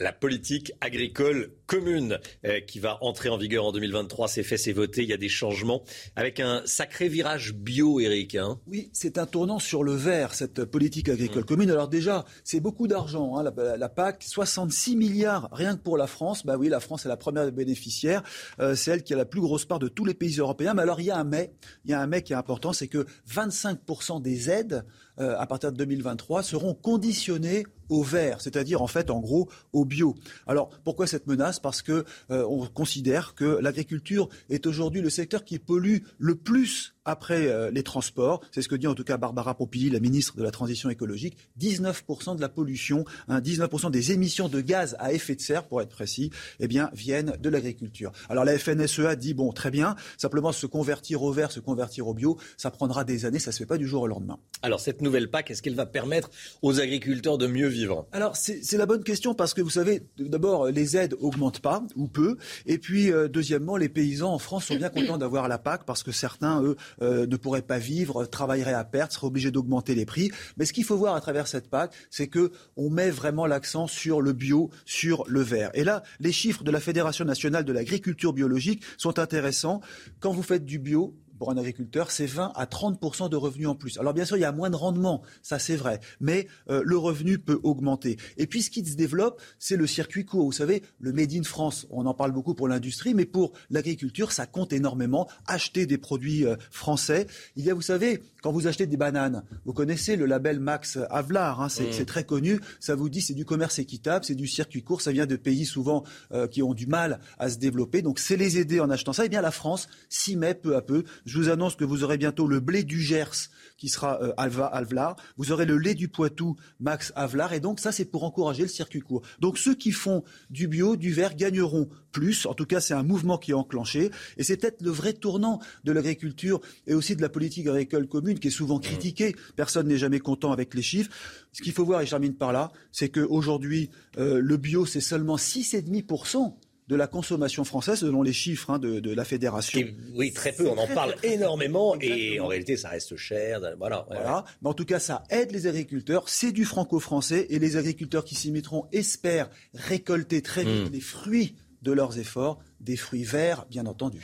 la 0.00 0.12
politique 0.12 0.72
agricole 0.80 1.52
commune 1.66 2.18
euh, 2.44 2.60
qui 2.60 2.78
va 2.78 2.98
entrer 3.02 3.28
en 3.28 3.36
vigueur 3.36 3.64
en 3.64 3.72
2023. 3.72 4.28
C'est 4.28 4.42
fait, 4.42 4.56
c'est 4.56 4.72
voté. 4.72 5.02
Il 5.02 5.08
y 5.08 5.12
a 5.12 5.18
des 5.18 5.28
changements 5.28 5.82
avec 6.16 6.40
un 6.40 6.62
sacré 6.66 7.08
virage 7.08 7.54
bio, 7.54 8.00
Eric. 8.00 8.34
Hein. 8.34 8.58
Oui, 8.66 8.90
c'est 8.92 9.18
un 9.18 9.26
tournant 9.26 9.58
sur 9.58 9.84
le 9.84 9.92
vert, 9.92 10.34
cette 10.34 10.64
politique 10.64 11.08
agricole 11.08 11.42
mmh. 11.42 11.46
commune. 11.46 11.70
Alors 11.70 11.88
déjà, 11.88 12.24
c'est 12.42 12.60
beaucoup 12.60 12.88
d'argent. 12.88 13.36
Hein, 13.36 13.44
la, 13.78 13.88
PAC, 13.88 14.22
66 14.24 14.96
milliards 14.96 15.48
rien 15.52 15.76
que 15.76 15.82
pour 15.82 15.96
la 15.96 16.06
France. 16.06 16.44
Bah 16.44 16.56
oui, 16.58 16.68
la 16.68 16.80
France 16.80 17.06
est 17.06 17.08
la 17.08 17.16
première 17.16 17.50
bénéficiaire. 17.52 18.22
Euh, 18.60 18.74
c'est 18.74 18.90
elle 18.90 19.02
qui 19.02 19.14
a 19.14 19.16
la 19.16 19.24
plus 19.24 19.40
grosse 19.40 19.64
part 19.64 19.78
de 19.78 19.88
tous 19.88 20.04
les 20.04 20.14
pays 20.14 20.36
européens. 20.38 20.74
Mais 20.74 20.82
alors 20.82 21.00
il 21.00 21.06
y 21.06 21.10
a 21.10 21.18
un 21.18 21.24
mais. 21.24 21.52
Il 21.84 21.90
y 21.90 21.94
a 21.94 22.00
un 22.00 22.06
mais 22.06 22.22
qui 22.22 22.32
est 22.32 22.36
important, 22.36 22.72
c'est 22.72 22.88
que 22.88 23.06
25% 23.30 24.20
des 24.20 24.50
aides 24.50 24.84
euh, 25.20 25.36
à 25.38 25.46
partir 25.46 25.72
de 25.72 25.76
2023 25.76 26.42
seront 26.42 26.74
conditionnées 26.74 27.64
au 27.88 28.02
vert, 28.02 28.40
c'est-à-dire 28.40 28.82
en 28.82 28.86
fait 28.86 29.10
en 29.10 29.20
gros 29.20 29.48
au 29.72 29.84
bio. 29.84 30.14
Alors 30.46 30.70
pourquoi 30.84 31.06
cette 31.06 31.26
menace? 31.26 31.60
Parce 31.60 31.82
que 31.82 32.04
euh, 32.30 32.44
on 32.48 32.66
considère 32.66 33.34
que 33.34 33.58
l'agriculture 33.60 34.28
est 34.50 34.66
aujourd'hui 34.66 35.00
le 35.00 35.10
secteur 35.10 35.44
qui 35.44 35.58
pollue 35.58 35.98
le 36.18 36.34
plus 36.34 36.94
après 37.04 37.46
euh, 37.46 37.70
les 37.70 37.82
transports. 37.82 38.40
C'est 38.52 38.62
ce 38.62 38.68
que 38.68 38.74
dit 38.74 38.86
en 38.86 38.94
tout 38.94 39.04
cas 39.04 39.16
Barbara 39.16 39.54
Pompili, 39.54 39.90
la 39.90 40.00
ministre 40.00 40.36
de 40.36 40.42
la 40.42 40.50
Transition 40.50 40.90
écologique. 40.90 41.36
19% 41.60 42.36
de 42.36 42.40
la 42.40 42.48
pollution, 42.48 43.04
19% 43.28 43.86
hein, 43.86 43.90
des 43.90 44.12
émissions 44.12 44.48
de 44.48 44.60
gaz 44.60 44.96
à 44.98 45.12
effet 45.12 45.34
de 45.34 45.40
serre, 45.40 45.64
pour 45.64 45.80
être 45.82 45.90
précis, 45.90 46.30
eh 46.60 46.68
bien, 46.68 46.90
viennent 46.94 47.36
de 47.40 47.48
l'agriculture. 47.48 48.12
Alors 48.28 48.44
la 48.44 48.58
FNSEA 48.58 49.16
dit, 49.16 49.34
bon, 49.34 49.52
très 49.52 49.70
bien, 49.70 49.96
simplement 50.16 50.52
se 50.52 50.66
convertir 50.66 51.22
au 51.22 51.32
vert, 51.32 51.52
se 51.52 51.60
convertir 51.60 52.08
au 52.08 52.14
bio, 52.14 52.38
ça 52.56 52.70
prendra 52.70 53.04
des 53.04 53.24
années, 53.24 53.38
ça 53.38 53.50
ne 53.50 53.52
se 53.52 53.58
fait 53.58 53.66
pas 53.66 53.78
du 53.78 53.86
jour 53.86 54.02
au 54.02 54.06
lendemain. 54.06 54.38
Alors 54.62 54.80
cette 54.80 55.02
nouvelle 55.02 55.30
PAC, 55.30 55.50
est-ce 55.50 55.62
qu'elle 55.62 55.74
va 55.74 55.86
permettre 55.86 56.30
aux 56.62 56.80
agriculteurs 56.80 57.38
de 57.38 57.46
mieux 57.46 57.68
vivre? 57.68 58.06
Alors 58.12 58.36
c'est 58.36 58.76
la 58.76 58.86
bonne 58.86 59.04
question 59.04 59.34
parce 59.34 59.54
que 59.54 59.62
vous 59.62 59.70
savez, 59.70 60.02
d'abord, 60.18 60.66
les 60.66 60.96
aides 60.96 61.14
augmentent 61.20 61.60
pas, 61.60 61.82
ou 61.96 62.08
peu, 62.08 62.36
et 62.66 62.78
puis 62.78 63.12
euh, 63.12 63.28
deuxièmement, 63.28 63.76
les 63.76 63.88
paysans 63.88 64.32
en 64.32 64.38
France 64.38 64.66
sont 64.66 64.76
bien 64.76 64.88
contents 64.88 65.18
d'avoir 65.18 65.48
la 65.48 65.58
PAC 65.58 65.84
parce 65.84 66.02
que 66.02 66.12
certains, 66.12 66.62
eux, 66.62 66.76
euh, 67.02 67.26
ne 67.26 67.36
pourraient 67.36 67.62
pas 67.62 67.78
vivre, 67.78 68.26
travailleraient 68.26 68.74
à 68.74 68.84
perte, 68.84 69.12
seraient 69.12 69.26
obligés 69.26 69.50
d'augmenter 69.50 69.94
les 69.94 70.06
prix. 70.06 70.30
Mais 70.56 70.64
ce 70.64 70.72
qu'il 70.72 70.84
faut 70.84 70.96
voir 70.96 71.14
à 71.14 71.20
travers 71.20 71.46
cette 71.46 71.68
PAC, 71.68 71.92
c'est 72.10 72.28
que 72.28 72.52
on 72.76 72.90
met 72.90 73.10
vraiment 73.10 73.46
l'accent 73.46 73.86
sur 73.86 74.20
le 74.20 74.32
bio, 74.32 74.70
sur 74.84 75.24
le 75.26 75.40
vert. 75.40 75.70
Et 75.74 75.84
là, 75.84 76.02
les 76.20 76.32
chiffres 76.32 76.64
de 76.64 76.70
la 76.70 76.80
Fédération 76.80 77.24
nationale 77.24 77.64
de 77.64 77.72
l'agriculture 77.72 78.32
biologique 78.32 78.82
sont 78.96 79.18
intéressants. 79.18 79.80
Quand 80.20 80.32
vous 80.32 80.42
faites 80.42 80.64
du 80.64 80.78
bio, 80.78 81.14
pour 81.38 81.50
un 81.50 81.56
agriculteur, 81.56 82.10
c'est 82.10 82.26
20 82.26 82.52
à 82.54 82.66
30% 82.66 83.28
de 83.28 83.36
revenus 83.36 83.68
en 83.68 83.74
plus. 83.74 83.98
Alors 83.98 84.14
bien 84.14 84.24
sûr, 84.24 84.36
il 84.36 84.40
y 84.40 84.44
a 84.44 84.52
moins 84.52 84.70
de 84.70 84.76
rendement, 84.76 85.22
ça 85.42 85.58
c'est 85.58 85.76
vrai, 85.76 86.00
mais 86.20 86.46
euh, 86.70 86.82
le 86.84 86.96
revenu 86.96 87.38
peut 87.38 87.60
augmenter. 87.62 88.16
Et 88.36 88.46
puis 88.46 88.62
ce 88.62 88.70
qui 88.70 88.84
se 88.84 88.96
développe, 88.96 89.40
c'est 89.58 89.76
le 89.76 89.86
circuit 89.86 90.24
court. 90.24 90.44
Vous 90.44 90.52
savez, 90.52 90.82
le 90.98 91.12
Made 91.12 91.32
in 91.32 91.42
France, 91.42 91.86
on 91.90 92.06
en 92.06 92.14
parle 92.14 92.32
beaucoup 92.32 92.54
pour 92.54 92.68
l'industrie, 92.68 93.14
mais 93.14 93.24
pour 93.24 93.52
l'agriculture, 93.70 94.32
ça 94.32 94.46
compte 94.46 94.72
énormément. 94.72 95.28
Acheter 95.46 95.86
des 95.86 95.98
produits 95.98 96.46
euh, 96.46 96.56
français. 96.70 97.26
Il 97.56 97.64
y 97.64 97.70
a, 97.70 97.74
vous 97.74 97.82
savez, 97.82 98.22
quand 98.42 98.52
vous 98.52 98.66
achetez 98.66 98.86
des 98.86 98.96
bananes, 98.96 99.42
vous 99.64 99.72
connaissez 99.72 100.16
le 100.16 100.26
label 100.26 100.60
Max 100.60 100.98
Havelaar, 101.10 101.60
hein, 101.60 101.66
mmh. 101.66 101.92
c'est 101.92 102.06
très 102.06 102.24
connu. 102.24 102.60
Ça 102.80 102.94
vous 102.94 103.08
dit 103.08 103.20
c'est 103.20 103.34
du 103.34 103.44
commerce 103.44 103.78
équitable, 103.78 104.24
c'est 104.24 104.34
du 104.34 104.46
circuit 104.46 104.82
court, 104.82 105.00
ça 105.00 105.12
vient 105.12 105.26
de 105.26 105.36
pays 105.36 105.64
souvent 105.64 106.04
euh, 106.32 106.46
qui 106.46 106.62
ont 106.62 106.74
du 106.74 106.86
mal 106.86 107.20
à 107.38 107.48
se 107.48 107.58
développer. 107.58 108.02
Donc 108.02 108.18
c'est 108.18 108.36
les 108.36 108.58
aider 108.58 108.80
en 108.80 108.90
achetant 108.90 109.12
ça. 109.12 109.24
Eh 109.24 109.28
bien 109.28 109.40
la 109.40 109.50
France 109.50 109.88
s'y 110.08 110.36
met 110.36 110.54
peu 110.54 110.76
à 110.76 110.82
peu. 110.82 111.04
Je 111.24 111.38
vous 111.38 111.48
annonce 111.48 111.74
que 111.74 111.84
vous 111.84 112.04
aurez 112.04 112.18
bientôt 112.18 112.46
le 112.46 112.60
blé 112.60 112.82
du 112.82 113.00
Gers 113.00 113.48
qui 113.78 113.88
sera 113.88 114.22
euh, 114.22 114.32
Alva 114.36 114.66
Alvlar. 114.66 115.16
Vous 115.36 115.52
aurez 115.52 115.64
le 115.64 115.78
lait 115.78 115.94
du 115.94 116.08
Poitou 116.08 116.56
Max 116.80 117.12
Avlar. 117.16 117.52
Et 117.52 117.60
donc 117.60 117.80
ça, 117.80 117.92
c'est 117.92 118.04
pour 118.04 118.24
encourager 118.24 118.62
le 118.62 118.68
circuit 118.68 119.00
court. 119.00 119.22
Donc 119.40 119.58
ceux 119.58 119.74
qui 119.74 119.90
font 119.90 120.22
du 120.50 120.68
bio, 120.68 120.96
du 120.96 121.12
vert, 121.12 121.34
gagneront 121.34 121.88
plus. 122.12 122.46
En 122.46 122.54
tout 122.54 122.66
cas, 122.66 122.80
c'est 122.80 122.94
un 122.94 123.02
mouvement 123.02 123.38
qui 123.38 123.52
est 123.52 123.54
enclenché. 123.54 124.10
Et 124.36 124.44
c'est 124.44 124.56
peut-être 124.56 124.82
le 124.82 124.90
vrai 124.90 125.14
tournant 125.14 125.60
de 125.84 125.92
l'agriculture 125.92 126.60
et 126.86 126.94
aussi 126.94 127.16
de 127.16 127.22
la 127.22 127.28
politique 127.28 127.66
agricole 127.66 128.06
commune 128.06 128.38
qui 128.38 128.48
est 128.48 128.52
souvent 128.52 128.78
critiquée. 128.78 129.34
Personne 129.56 129.88
n'est 129.88 129.98
jamais 129.98 130.20
content 130.20 130.52
avec 130.52 130.74
les 130.74 130.82
chiffres. 130.82 131.10
Ce 131.52 131.62
qu'il 131.62 131.72
faut 131.72 131.84
voir, 131.84 132.02
et 132.02 132.04
je 132.04 132.10
termine 132.10 132.34
par 132.34 132.52
là, 132.52 132.70
c'est 132.92 133.08
qu'aujourd'hui, 133.08 133.90
euh, 134.18 134.40
le 134.40 134.56
bio, 134.56 134.84
c'est 134.86 135.00
seulement 135.00 135.36
6,5% 135.36 136.54
de 136.88 136.96
la 136.96 137.06
consommation 137.06 137.64
française 137.64 138.00
selon 138.00 138.22
les 138.22 138.32
chiffres 138.32 138.70
hein, 138.70 138.78
de, 138.78 139.14
la 139.14 139.24
fédération. 139.24 139.80
oui, 140.14 140.32
très 140.32 140.52
peu. 140.52 140.68
On 140.68 140.76
en 140.76 140.86
parle 140.86 141.14
énormément 141.22 141.96
et 142.00 142.40
en 142.40 142.46
réalité, 142.46 142.76
ça 142.76 142.90
reste 142.90 143.16
cher. 143.16 143.60
Voilà, 143.78 144.04
voilà. 144.08 144.44
Mais 144.62 144.68
en 144.68 144.74
tout 144.74 144.84
cas, 144.84 144.98
ça 144.98 145.22
aide 145.30 145.52
les 145.52 145.66
agriculteurs. 145.66 146.28
C'est 146.28 146.52
du 146.52 146.64
franco-français 146.64 147.46
et 147.50 147.58
les 147.58 147.76
agriculteurs 147.76 148.24
qui 148.24 148.34
s'y 148.34 148.52
mettront 148.52 148.86
espèrent 148.92 149.48
récolter 149.72 150.42
très 150.42 150.64
vite 150.64 150.90
hmm. 150.90 150.92
les 150.92 151.00
fruits 151.00 151.56
de 151.82 151.92
leurs 151.92 152.18
efforts, 152.18 152.58
des 152.80 152.96
fruits 152.96 153.24
verts, 153.24 153.66
bien 153.70 153.86
entendu. 153.86 154.20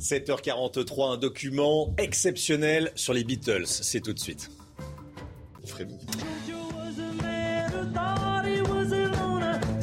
7h43, 0.00 1.14
un 1.14 1.16
document 1.16 1.94
exceptionnel 1.96 2.92
sur 2.94 3.14
les 3.14 3.24
Beatles. 3.24 3.66
C'est 3.66 4.00
tout 4.00 4.12
de 4.12 4.18
suite. 4.18 4.50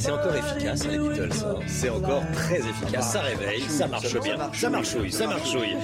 C'est 0.02 0.12
encore 0.12 0.36
efficace, 0.36 0.88
les 0.88 0.98
Beatles. 0.98 1.30
Hein. 1.46 1.60
C'est 1.68 1.90
encore 1.90 2.24
très 2.34 2.58
efficace. 2.58 3.14
Ça 3.14 3.22
réveille, 3.22 3.62
ça 3.62 3.86
marche 3.86 4.20
bien, 4.20 4.36
ça 4.52 4.70
marchouille, 4.72 5.12
ça 5.12 5.28
marchouille. 5.28 5.76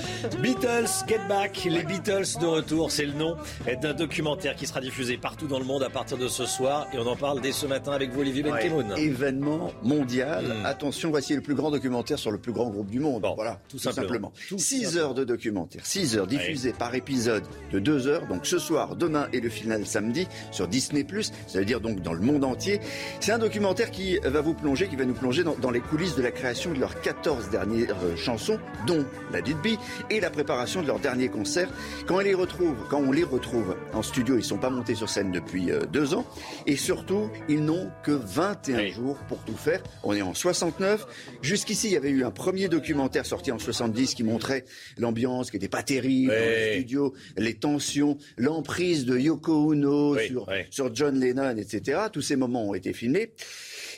Beatles, 0.41 0.89
Get 1.07 1.19
Back, 1.30 1.68
les 1.69 1.84
Beatles 1.84 2.39
de 2.41 2.45
retour, 2.48 2.89
c'est 2.89 3.06
le 3.06 3.14
nom 3.14 3.38
d'un 3.80 3.94
documentaire 3.94 4.56
qui 4.56 4.65
sera 4.65 4.81
diffusé 4.81 5.18
partout 5.18 5.45
dans 5.45 5.60
le 5.60 5.65
monde 5.65 5.84
à 5.84 5.91
partir 5.91 6.18
de 6.18 6.27
ce 6.27 6.48
soir. 6.48 6.88
Et 6.94 6.98
on 6.98 7.06
en 7.06 7.15
parle 7.15 7.41
dès 7.41 7.52
ce 7.52 7.68
matin 7.68 7.91
avec 7.91 8.10
vous, 8.10 8.22
Olivier 8.22 8.41
Benkemoun. 8.41 8.91
événement 8.98 9.72
mondial. 9.84 10.45
Hmm. 10.45 10.65
Attention, 10.65 11.11
voici 11.11 11.35
le 11.35 11.41
plus 11.41 11.53
grand 11.53 11.69
documentaire 11.69 12.18
sur 12.18 12.31
le 12.31 12.39
plus 12.39 12.53
grand 12.53 12.72
groupe 12.72 12.89
du 12.89 12.99
monde. 12.99 13.23
voilà, 13.35 13.60
tout, 13.69 13.77
simplement. 13.77 14.34
6 14.57 14.98
heures 14.98 15.14
de 15.14 15.26
documentaire, 15.26 15.85
6 15.85 16.18
heures 16.18 16.27
diffusées 16.27 16.73
par 16.73 16.95
épisode 16.95 17.44
de 17.72 17.77
2 17.77 18.07
heures. 18.07 18.26
Donc 18.26 18.48
ce 18.48 18.57
soir, 18.57 18.95
demain 18.95 19.27
et 19.31 19.41
le 19.41 19.49
final 19.49 19.85
samedi 19.85 20.27
sur 20.49 20.68
Disney+. 20.68 21.06
Ça 21.45 21.60
veut 21.60 21.65
dire 21.65 21.81
donc 21.81 22.02
dans 22.02 22.14
le 22.14 22.22
monde 22.22 22.44
entier. 22.44 22.80
C'est 23.19 23.31
un 23.31 23.38
documentaire 23.38 23.91
qui 23.91 24.06
va 24.23 24.41
vous 24.41 24.53
plonger, 24.53 24.88
qui 24.88 24.95
va 24.95 25.05
nous 25.05 25.13
plonger 25.13 25.43
dans, 25.43 25.71
les 25.71 25.79
coulisses 25.79 26.15
de 26.15 26.21
la 26.21 26.31
création 26.31 26.73
de 26.73 26.79
leurs 26.79 27.01
14 27.01 27.49
dernières 27.49 27.95
euh, 28.03 28.15
chansons, 28.15 28.59
dont 28.85 29.05
la 29.31 29.41
Dudby, 29.41 29.77
et 30.09 30.19
la 30.19 30.29
préparation 30.29 30.81
de 30.81 30.88
leur 30.88 30.99
dernier 30.99 31.29
concert. 31.29 31.69
Quand, 32.05 32.19
les 32.19 32.34
retrouve, 32.34 32.75
quand 32.89 32.99
on 32.99 33.11
les 33.11 33.23
retrouve 33.23 33.75
en 33.93 34.01
studio, 34.01 34.35
ils 34.35 34.39
ne 34.39 34.43
sont 34.43 34.57
pas 34.57 34.69
montés 34.69 34.95
sur 34.95 35.09
scène 35.09 35.31
depuis 35.31 35.71
euh, 35.71 35.85
deux 35.85 36.13
ans, 36.13 36.25
et 36.65 36.75
surtout, 36.75 37.29
ils 37.49 37.63
n'ont 37.63 37.89
que 38.03 38.11
21 38.11 38.88
jours 38.88 39.17
pour 39.27 39.39
tout 39.39 39.57
faire. 39.57 39.81
On 40.03 40.13
est 40.13 40.21
en 40.21 40.34
69. 40.34 41.05
Jusqu'ici, 41.41 41.88
il 41.88 41.93
y 41.93 41.97
avait 41.97 42.09
eu 42.09 42.23
un 42.23 42.31
premier 42.31 42.67
documentaire 42.67 43.25
sorti 43.25 43.51
en 43.51 43.59
70 43.59 44.15
qui 44.15 44.23
montrait 44.23 44.65
l'ambiance 44.97 45.51
qui 45.51 45.57
n'était 45.57 45.67
pas 45.67 45.84
terrible 45.84 46.31
dans 46.31 46.45
le 46.45 46.73
studio, 46.73 47.13
les 47.38 47.53
tensions, 47.53 48.17
l'emprise 48.38 49.05
de 49.05 49.17
Yoko 49.17 49.71
Ono 49.71 50.17
sur, 50.17 50.47
sur 50.69 50.93
John 50.93 51.19
Lennon, 51.19 51.57
etc. 51.57 51.99
Tous 52.11 52.21
ces 52.21 52.35
moments 52.35 52.69
ont 52.69 52.73
été 52.73 52.93
filmés. 52.93 53.34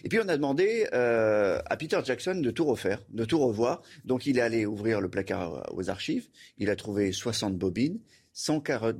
Et 0.03 0.09
puis 0.09 0.19
on 0.19 0.27
a 0.27 0.35
demandé 0.37 0.87
euh, 0.93 1.59
à 1.65 1.77
Peter 1.77 1.99
Jackson 2.03 2.35
de 2.35 2.51
tout 2.51 2.65
refaire, 2.65 3.01
de 3.09 3.25
tout 3.25 3.39
revoir. 3.39 3.81
Donc 4.05 4.25
il 4.25 4.37
est 4.37 4.41
allé 4.41 4.65
ouvrir 4.65 5.01
le 5.01 5.09
placard 5.09 5.65
aux 5.73 5.89
archives. 5.89 6.27
Il 6.57 6.69
a 6.69 6.75
trouvé 6.75 7.11
60 7.11 7.57
bobines. 7.57 7.99
140 8.31 8.95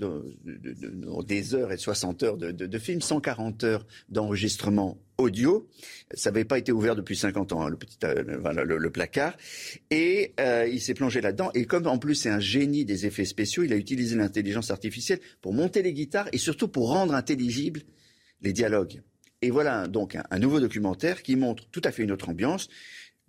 des 1.26 1.56
heures 1.56 1.72
et 1.72 1.78
60 1.78 2.24
heures 2.24 2.38
de, 2.38 2.52
de, 2.52 2.80
films, 2.80 3.00
140 3.00 3.64
heures 3.64 3.88
d'enregistrement 4.10 4.98
audio. 5.18 5.70
Ça 6.14 6.32
n'avait 6.32 6.44
pas 6.44 6.58
été 6.58 6.72
ouvert 6.72 6.96
depuis 6.96 7.16
50 7.16 7.54
ans, 7.54 7.66
hein, 7.66 7.78
euh, 8.04 8.64
le, 8.64 8.92
placard. 8.92 9.38
Et 9.92 10.34
euh, 10.40 10.68
il 10.68 10.82
s'est 10.82 10.94
plongé 10.94 11.22
là-dedans. 11.22 11.52
Et 11.54 11.66
comme 11.66 11.88
en 11.88 12.00
plus 12.00 12.16
c'est 12.16 12.30
un 12.30 12.40
génie 12.40 12.84
des 12.84 13.06
effets 13.06 13.24
spéciaux, 13.24 13.64
il 13.64 13.72
a 13.72 13.78
utilisé 13.78 14.16
l'intelligence 14.16 14.72
artificielle 14.72 15.20
pour 15.42 15.54
monter 15.54 15.84
les 15.84 15.94
guitares 15.94 16.28
et 16.34 16.38
surtout 16.38 16.68
pour 16.68 16.90
rendre 16.90 17.14
intelligibles 17.14 17.84
les 18.42 18.52
dialogues 18.52 19.02
Et 19.41 19.52
voilà 19.52 19.88
donc 19.88 20.18
un, 20.30 20.40
nouveau 20.40 20.60
documentaire 20.60 21.24
qui 21.24 21.36
montre 21.36 21.66
tout 21.72 21.82
à 21.84 21.91
fait 21.91 22.03
une 22.03 22.11
autre 22.11 22.30
ambiance 22.30 22.70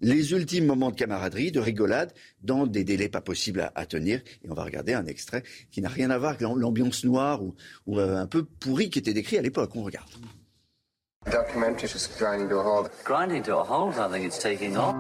les 0.03 0.33
ultimes 0.33 0.67
moments 0.67 0.91
de 0.91 0.97
camaraderie, 0.97 1.53
de 1.53 1.61
rigolade, 1.61 2.13
dans 2.43 2.67
des 2.67 2.85
délais 2.85 3.09
pas 3.09 3.21
possibles 3.21 3.71
à, 3.75 3.87
tenir. 3.87 4.23
Et 4.43 4.51
on 4.51 4.55
va 4.55 4.65
regarder 4.65 4.95
un 4.95 5.07
extrait 5.07 5.43
qui 5.71 5.83
n'a 5.83 5.89
rien 5.89 6.11
à 6.11 6.19
voir 6.19 6.31
avec 6.31 6.41
l'ambiance 6.41 7.05
noire 7.05 7.43
ou, 7.43 7.55
euh, 7.99 8.17
un 8.17 8.27
peu 8.27 8.45
pourrie 8.45 8.89
qui 8.89 8.99
était 8.99 9.13
décrit 9.13 9.39
à 9.39 9.43
l'époque. 9.43 9.71
On 9.75 9.83
regarde. 9.83 10.09
Documentary 11.31 11.87
just 11.87 12.19
grinding 12.19 12.49
to 12.49 12.59
a 12.59 12.65
halt. 12.65 12.91
Grinding 13.05 13.43
to 13.43 13.59
a 13.59 13.63
halt, 13.63 13.99
I 13.99 14.09
think 14.11 14.25
it's 14.25 14.39
taking 14.39 14.75
off. 14.79 14.95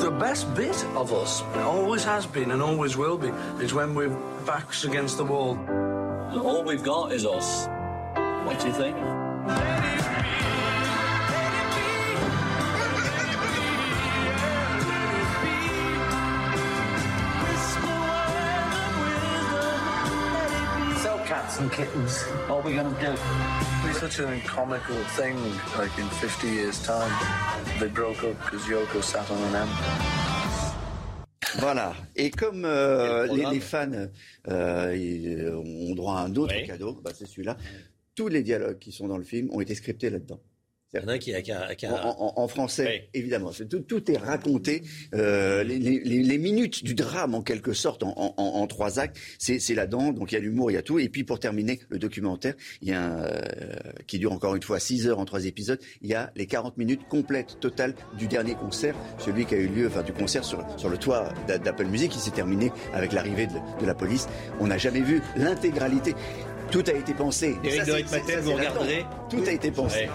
The 0.00 0.10
best 0.10 0.52
bit 0.56 0.84
of 0.96 1.12
us, 1.12 1.44
always 1.64 2.04
has 2.04 2.26
been 2.26 2.50
and 2.50 2.60
always 2.60 2.96
will 2.96 3.16
be, 3.16 3.30
is 3.62 3.72
when 3.72 3.94
we're 3.94 4.10
backs 4.44 4.84
against 4.84 5.16
the 5.16 5.24
wall. 5.24 5.56
All 6.42 6.64
we've 6.64 6.82
got 6.82 7.12
is 7.12 7.24
us. 7.24 7.68
What 8.46 8.60
do 8.60 8.66
you 8.68 8.72
think? 8.72 8.96
cats 21.26 21.58
and 21.58 21.72
kittens. 21.72 22.22
What 22.46 22.58
are 22.58 22.62
we 22.62 22.74
going 22.74 22.94
to 22.94 23.00
do? 23.00 23.14
It's 23.88 23.98
such 23.98 24.20
a 24.20 24.40
comical 24.46 24.94
thing, 25.18 25.36
like 25.76 25.98
in 25.98 26.08
50 26.08 26.46
years' 26.46 26.80
time. 26.84 27.10
They 27.80 27.88
broke 27.88 28.22
up 28.22 28.38
because 28.44 28.62
Yoko 28.66 29.02
sat 29.02 29.28
on 29.28 29.42
an 29.42 29.54
M. 29.56 29.68
Voilà. 31.58 31.94
Et 32.14 32.30
comme 32.30 32.64
euh, 32.64 33.26
les, 33.26 33.46
les, 33.46 33.60
fans 33.60 33.90
euh, 33.92 34.06
euh, 34.48 35.56
ont 35.56 35.94
droit 35.94 36.18
à 36.18 36.22
un 36.22 36.34
autre 36.36 36.54
oui. 36.54 36.66
cadeau, 36.66 37.00
bah 37.02 37.10
c'est 37.14 37.26
celui-là. 37.26 37.56
Tous 38.16 38.28
les 38.28 38.42
dialogues 38.42 38.78
qui 38.78 38.90
sont 38.90 39.06
dans 39.06 39.18
le 39.18 39.24
film 39.24 39.50
ont 39.52 39.60
été 39.60 39.76
scriptés 39.76 40.10
là-dedans. 40.10 40.40
En, 42.36 42.48
français, 42.48 43.08
évidemment. 43.12 43.50
Tout, 43.88 44.10
est 44.10 44.16
raconté. 44.16 44.82
Euh, 45.14 45.62
les, 45.62 46.38
minutes 46.38 46.84
du 46.84 46.94
drame, 46.94 47.34
en 47.34 47.42
quelque 47.42 47.72
sorte, 47.72 48.02
en, 48.04 48.66
trois 48.66 48.98
actes, 48.98 49.18
c'est 49.38 49.74
là-dedans. 49.74 50.12
Donc 50.12 50.32
il 50.32 50.36
y 50.36 50.38
a 50.38 50.40
l'humour, 50.40 50.70
il 50.70 50.74
y 50.74 50.76
a 50.78 50.82
tout. 50.82 50.98
Et 50.98 51.08
puis 51.08 51.24
pour 51.24 51.38
terminer 51.38 51.80
le 51.88 51.98
documentaire, 51.98 52.54
il 52.82 52.88
y 52.88 52.92
a 52.92 53.02
un, 53.02 53.24
euh, 53.24 53.42
qui 54.06 54.18
dure 54.18 54.32
encore 54.32 54.54
une 54.54 54.62
fois 54.62 54.78
6 54.78 55.08
heures 55.08 55.18
en 55.18 55.24
trois 55.24 55.44
épisodes. 55.44 55.80
Il 56.00 56.08
y 56.08 56.14
a 56.14 56.32
les 56.36 56.46
40 56.46 56.78
minutes 56.78 57.02
complètes, 57.08 57.58
totales 57.60 57.94
du 58.16 58.28
dernier 58.28 58.54
concert, 58.54 58.94
celui 59.18 59.44
qui 59.44 59.54
a 59.54 59.58
eu 59.58 59.68
lieu, 59.68 59.88
enfin 59.88 60.02
du 60.02 60.12
concert 60.12 60.44
sur, 60.44 60.64
sur 60.78 60.88
le 60.88 60.96
toit 60.96 61.32
d'Apple 61.46 61.86
Music, 61.86 62.12
qui 62.12 62.18
s'est 62.18 62.30
terminé 62.30 62.70
avec 62.94 63.12
l'arrivée 63.12 63.46
de, 63.46 63.86
la 63.86 63.94
police. 63.94 64.28
On 64.60 64.66
n'a 64.66 64.78
jamais 64.78 65.00
vu 65.00 65.20
l'intégralité. 65.36 66.14
Tout 66.70 66.84
a 66.86 66.92
été 66.92 67.14
pensé. 67.14 67.56
Éric 67.64 67.84
de 67.84 68.40
vous 68.40 68.52
regarderez. 68.52 69.06
Tout 69.30 69.42
a 69.46 69.50
été 69.50 69.70
pensé. 69.70 70.08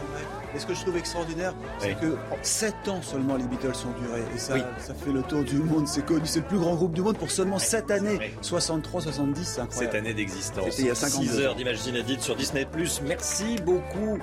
Et 0.53 0.59
ce 0.59 0.65
que 0.65 0.73
je 0.73 0.81
trouve 0.81 0.97
extraordinaire, 0.97 1.53
c'est 1.79 1.97
que 1.97 2.17
7 2.41 2.89
ans 2.89 3.01
seulement 3.01 3.37
les 3.37 3.45
Beatles 3.45 3.67
ont 3.67 4.01
duré. 4.01 4.21
Et 4.35 4.37
ça, 4.37 4.55
ça 4.79 4.93
fait 4.93 5.13
le 5.13 5.21
tour 5.23 5.45
du 5.45 5.55
monde. 5.55 5.87
C'est 5.87 6.05
connu. 6.05 6.25
C'est 6.25 6.41
le 6.41 6.45
plus 6.45 6.59
grand 6.59 6.75
groupe 6.75 6.93
du 6.93 7.01
monde 7.01 7.17
pour 7.17 7.31
seulement 7.31 7.57
7 7.57 7.89
années. 7.89 8.33
63, 8.41 9.01
70, 9.01 9.45
c'est 9.45 9.61
incroyable. 9.61 9.93
Cette 9.93 10.01
année 10.01 10.13
d'existence. 10.13 10.65
C'était 10.71 10.81
il 10.81 10.87
y 10.87 10.91
a 10.91 10.95
6 10.95 11.39
heures 11.39 11.55
d'images 11.55 11.85
inédites 11.87 12.21
sur 12.21 12.35
Disney+. 12.35 12.67
Merci 13.07 13.55
beaucoup, 13.63 14.19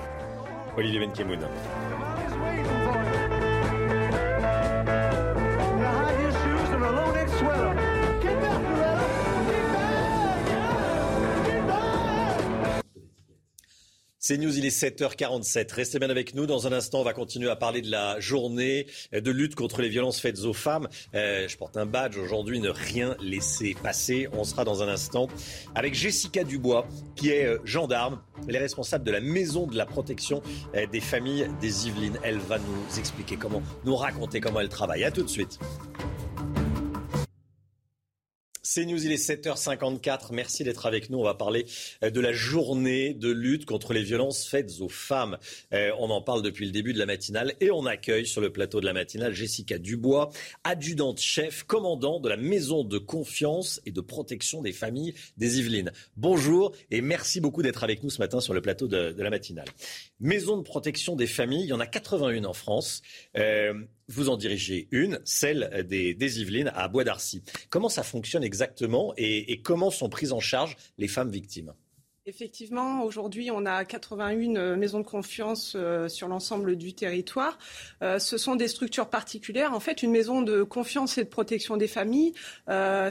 Olivier 0.77 0.99
Benkemoun. 0.99 1.39
C'est 14.29 14.37
News, 14.37 14.55
il 14.59 14.63
est 14.63 14.83
7h47. 14.83 15.73
Restez 15.73 15.97
bien 15.97 16.11
avec 16.11 16.35
nous. 16.35 16.45
Dans 16.45 16.67
un 16.67 16.71
instant, 16.71 16.99
on 16.99 17.03
va 17.03 17.13
continuer 17.13 17.49
à 17.49 17.55
parler 17.55 17.81
de 17.81 17.89
la 17.89 18.19
journée 18.19 18.85
de 19.11 19.31
lutte 19.31 19.55
contre 19.55 19.81
les 19.81 19.89
violences 19.89 20.19
faites 20.19 20.43
aux 20.43 20.53
femmes. 20.53 20.87
Euh, 21.15 21.47
je 21.47 21.57
porte 21.57 21.77
un 21.77 21.87
badge 21.87 22.15
aujourd'hui, 22.19 22.59
ne 22.59 22.69
rien 22.69 23.17
laisser 23.23 23.75
passer. 23.81 24.29
On 24.33 24.43
sera 24.43 24.65
dans 24.65 24.83
un 24.83 24.87
instant 24.87 25.29
avec 25.73 25.95
Jessica 25.95 26.43
Dubois, 26.43 26.87
qui 27.15 27.31
est 27.31 27.47
euh, 27.47 27.57
gendarme. 27.65 28.21
Elle 28.47 28.55
est 28.55 28.59
responsable 28.59 29.03
de 29.03 29.09
la 29.09 29.19
maison 29.19 29.65
de 29.65 29.75
la 29.75 29.87
protection 29.87 30.43
euh, 30.75 30.85
des 30.85 31.01
familles 31.01 31.49
des 31.59 31.87
Yvelines. 31.87 32.19
Elle 32.21 32.37
va 32.37 32.59
nous 32.59 32.99
expliquer 32.99 33.35
comment, 33.35 33.63
nous 33.83 33.95
raconter 33.95 34.41
comment 34.41 34.59
elle 34.59 34.69
travaille. 34.69 35.05
À 35.05 35.09
tout 35.09 35.23
de 35.23 35.27
suite. 35.27 35.57
C'est 38.71 38.85
News, 38.85 39.03
il 39.03 39.11
est 39.11 39.15
7h54. 39.15 40.27
Merci 40.31 40.63
d'être 40.63 40.85
avec 40.85 41.09
nous. 41.09 41.17
On 41.17 41.23
va 41.23 41.33
parler 41.33 41.65
euh, 42.03 42.11
de 42.11 42.19
la 42.19 42.33
journée 42.33 43.15
de 43.15 43.31
lutte 43.31 43.65
contre 43.65 43.93
les 43.93 44.03
violences 44.03 44.45
faites 44.45 44.79
aux 44.79 44.89
femmes. 44.89 45.39
Euh, 45.73 45.89
on 45.97 46.11
en 46.11 46.21
parle 46.21 46.43
depuis 46.43 46.67
le 46.67 46.71
début 46.71 46.93
de 46.93 46.99
la 46.99 47.07
matinale 47.07 47.55
et 47.61 47.71
on 47.71 47.87
accueille 47.87 48.27
sur 48.27 48.41
le 48.41 48.51
plateau 48.51 48.79
de 48.79 48.85
la 48.85 48.93
matinale 48.93 49.33
Jessica 49.33 49.79
Dubois, 49.79 50.29
adjudante 50.63 51.19
chef, 51.19 51.63
commandant 51.63 52.19
de 52.19 52.29
la 52.29 52.37
maison 52.37 52.83
de 52.83 52.99
confiance 52.99 53.81
et 53.87 53.91
de 53.91 54.01
protection 54.01 54.61
des 54.61 54.71
familles 54.71 55.15
des 55.37 55.57
Yvelines. 55.57 55.91
Bonjour 56.15 56.71
et 56.91 57.01
merci 57.01 57.41
beaucoup 57.41 57.63
d'être 57.63 57.83
avec 57.83 58.03
nous 58.03 58.11
ce 58.11 58.19
matin 58.19 58.39
sur 58.39 58.53
le 58.53 58.61
plateau 58.61 58.87
de, 58.87 59.15
la 59.17 59.31
matinale. 59.31 59.65
Maison 60.19 60.57
de 60.57 60.63
protection 60.63 61.15
des 61.15 61.25
familles, 61.25 61.63
il 61.63 61.69
y 61.69 61.73
en 61.73 61.79
a 61.79 61.87
81 61.87 62.43
en 62.43 62.53
France. 62.53 63.01
Euh, 63.35 63.73
vous 64.09 64.29
en 64.29 64.37
dirigez 64.37 64.87
une, 64.91 65.19
celle 65.23 65.85
des, 65.87 66.39
Yvelines 66.41 66.71
à 66.75 66.87
Bois 66.87 67.03
d'Arcy. 67.03 67.43
Comment 67.69 67.89
ça 67.89 68.03
fonctionne 68.03 68.43
exactement 68.43 69.13
et 69.17 69.61
comment 69.61 69.91
sont 69.91 70.09
prises 70.09 70.33
en 70.33 70.39
charge 70.39 70.75
les 70.97 71.07
femmes 71.07 71.31
victimes? 71.31 71.73
Effectivement, 72.29 73.01
aujourd'hui, 73.05 73.49
on 73.49 73.65
a 73.65 73.83
81 73.83 74.55
euh, 74.55 74.75
maisons 74.75 74.99
de 74.99 75.03
confiance 75.03 75.73
euh, 75.75 76.07
sur 76.07 76.27
l'ensemble 76.27 76.75
du 76.75 76.93
territoire. 76.93 77.57
Euh, 78.03 78.19
ce 78.19 78.37
sont 78.37 78.55
des 78.55 78.67
structures 78.67 79.09
particulières. 79.09 79.73
En 79.73 79.79
fait, 79.79 80.03
une 80.03 80.11
maison 80.11 80.43
de 80.43 80.61
confiance 80.61 81.17
et 81.17 81.23
de 81.23 81.29
protection 81.29 81.75
des 81.75 81.87
familles 81.87 82.33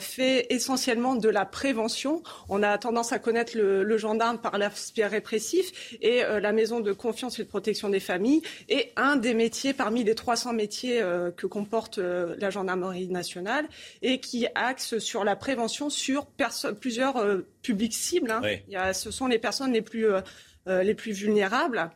fait 0.01 0.47
essentiellement 0.51 1.17
de 1.17 1.29
la 1.29 1.45
prévention. 1.45 2.23
On 2.49 2.63
a 2.63 2.79
tendance 2.79 3.13
à 3.13 3.19
connaître 3.19 3.57
le, 3.57 3.99
gendarme 3.99 4.39
par 4.39 4.57
l'aspect 4.57 5.07
répressif 5.07 5.97
et 6.01 6.21
la 6.21 6.53
maison 6.53 6.79
de 6.79 6.93
confiance 6.93 7.41
et 7.41 7.45
de 7.45 7.49
protection 7.49 7.89
des 7.89 8.01
familles 8.01 8.43
est 8.69 8.93
un 8.97 9.17
des 9.17 9.35
métiers 9.35 9.73
parmi 9.73 10.05
les 10.05 10.15
300 10.15 10.53
métiers 10.53 11.03
que 11.37 11.47
comporte 11.47 11.99
la 11.99 12.51
gendarmerie 12.51 13.09
nationale 13.09 13.67
et 14.03 14.21
qui 14.21 14.47
axe 14.55 14.99
sur 14.99 15.25
la 15.25 15.35
prévention 15.35 15.91
sur 15.91 16.27
plusieurs 16.81 17.17
publics 17.63 17.95
cibles. 17.95 18.31
Hein. 18.31 18.43
Il 18.67 18.73
y 18.73 18.77
a, 18.77 18.93
ce 18.93 19.11
sont 19.11 19.27
les 19.27 19.39
personnes 19.39 19.73
les 19.73 19.83
plus, 19.83 20.07
euh, 20.07 20.21
euh, 20.67 20.83
les 20.83 20.95
plus 20.95 21.13
vulnérables. 21.13 21.91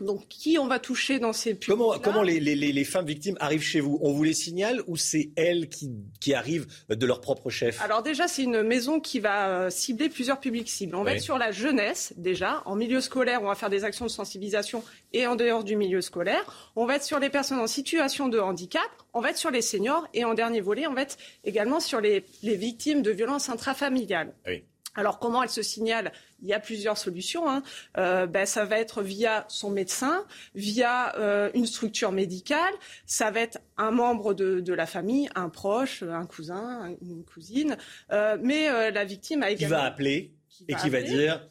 Donc, 0.00 0.28
qui 0.28 0.58
on 0.58 0.66
va 0.66 0.78
toucher 0.78 1.18
dans 1.18 1.32
ces 1.32 1.54
publics 1.54 1.68
Comment, 1.68 1.98
comment 1.98 2.22
les, 2.22 2.40
les, 2.40 2.54
les, 2.54 2.84
femmes 2.84 3.06
victimes 3.06 3.36
arrivent 3.38 3.62
chez 3.62 3.80
vous? 3.80 3.98
On 4.02 4.12
vous 4.12 4.22
les 4.22 4.32
signale 4.32 4.82
ou 4.86 4.96
c'est 4.96 5.30
elles 5.36 5.68
qui, 5.68 5.90
qui, 6.20 6.32
arrivent 6.32 6.66
de 6.88 7.06
leur 7.06 7.20
propre 7.20 7.50
chef? 7.50 7.80
Alors 7.82 8.02
déjà, 8.02 8.26
c'est 8.26 8.42
une 8.42 8.62
maison 8.62 9.00
qui 9.00 9.20
va 9.20 9.48
euh, 9.48 9.70
cibler 9.70 10.08
plusieurs 10.08 10.40
publics 10.40 10.70
cibles. 10.70 10.96
On 10.96 11.02
va 11.02 11.14
être 11.14 11.22
sur 11.22 11.38
la 11.38 11.52
jeunesse 11.52 12.14
déjà. 12.16 12.62
En 12.64 12.76
milieu 12.76 13.00
scolaire, 13.00 13.42
on 13.42 13.46
va 13.48 13.54
faire 13.54 13.70
des 13.70 13.84
actions 13.84 14.06
de 14.06 14.10
sensibilisation 14.10 14.82
et 15.12 15.26
en 15.26 15.36
dehors 15.36 15.64
du 15.64 15.76
milieu 15.76 16.00
scolaire. 16.00 16.72
On 16.76 16.86
va 16.86 16.96
être 16.96 17.04
sur 17.04 17.18
les 17.18 17.28
personnes 17.28 17.60
en 17.60 17.66
situation 17.66 18.28
de 18.28 18.38
handicap. 18.38 18.88
On 19.12 19.20
va 19.20 19.30
être 19.30 19.38
sur 19.38 19.50
les 19.50 19.62
seniors. 19.62 20.08
Et 20.14 20.24
en 20.24 20.34
dernier 20.34 20.60
volet, 20.60 20.86
on 20.86 20.94
va 20.94 21.02
être 21.02 21.18
également 21.44 21.80
sur 21.80 22.00
les, 22.00 22.24
les 22.42 22.56
victimes 22.56 23.02
de 23.02 23.10
violences 23.10 23.50
intrafamiliales. 23.50 24.32
Oui. 24.46 24.62
Alors 24.94 25.18
comment 25.18 25.42
elle 25.42 25.50
se 25.50 25.62
signale? 25.62 26.12
Il 26.42 26.48
y 26.48 26.52
a 26.52 26.60
plusieurs 26.60 26.98
solutions. 26.98 27.48
Hein. 27.48 27.62
Euh, 27.96 28.26
ben, 28.26 28.46
ça 28.46 28.64
va 28.64 28.78
être 28.78 29.02
via 29.02 29.44
son 29.48 29.70
médecin, 29.70 30.24
via 30.54 31.16
euh, 31.16 31.50
une 31.54 31.66
structure 31.66 32.12
médicale, 32.12 32.72
ça 33.06 33.30
va 33.30 33.40
être 33.40 33.58
un 33.76 33.90
membre 33.90 34.34
de, 34.34 34.72
la 34.72 34.86
famille, 34.86 35.28
un 35.34 35.48
proche, 35.48 36.02
un 36.02 36.26
cousin, 36.26 36.94
une 37.02 37.24
cousine. 37.24 37.76
Euh, 38.12 38.36
mais 38.40 38.90
la 38.90 39.04
victime 39.04 39.42
a 39.42 39.50
également... 39.50 39.76
Qui 39.76 39.82
va 39.82 39.86
appeler 39.86 40.34
et 40.68 40.74
qui 40.74 40.90
va 40.90 41.02
dire, 41.02 41.48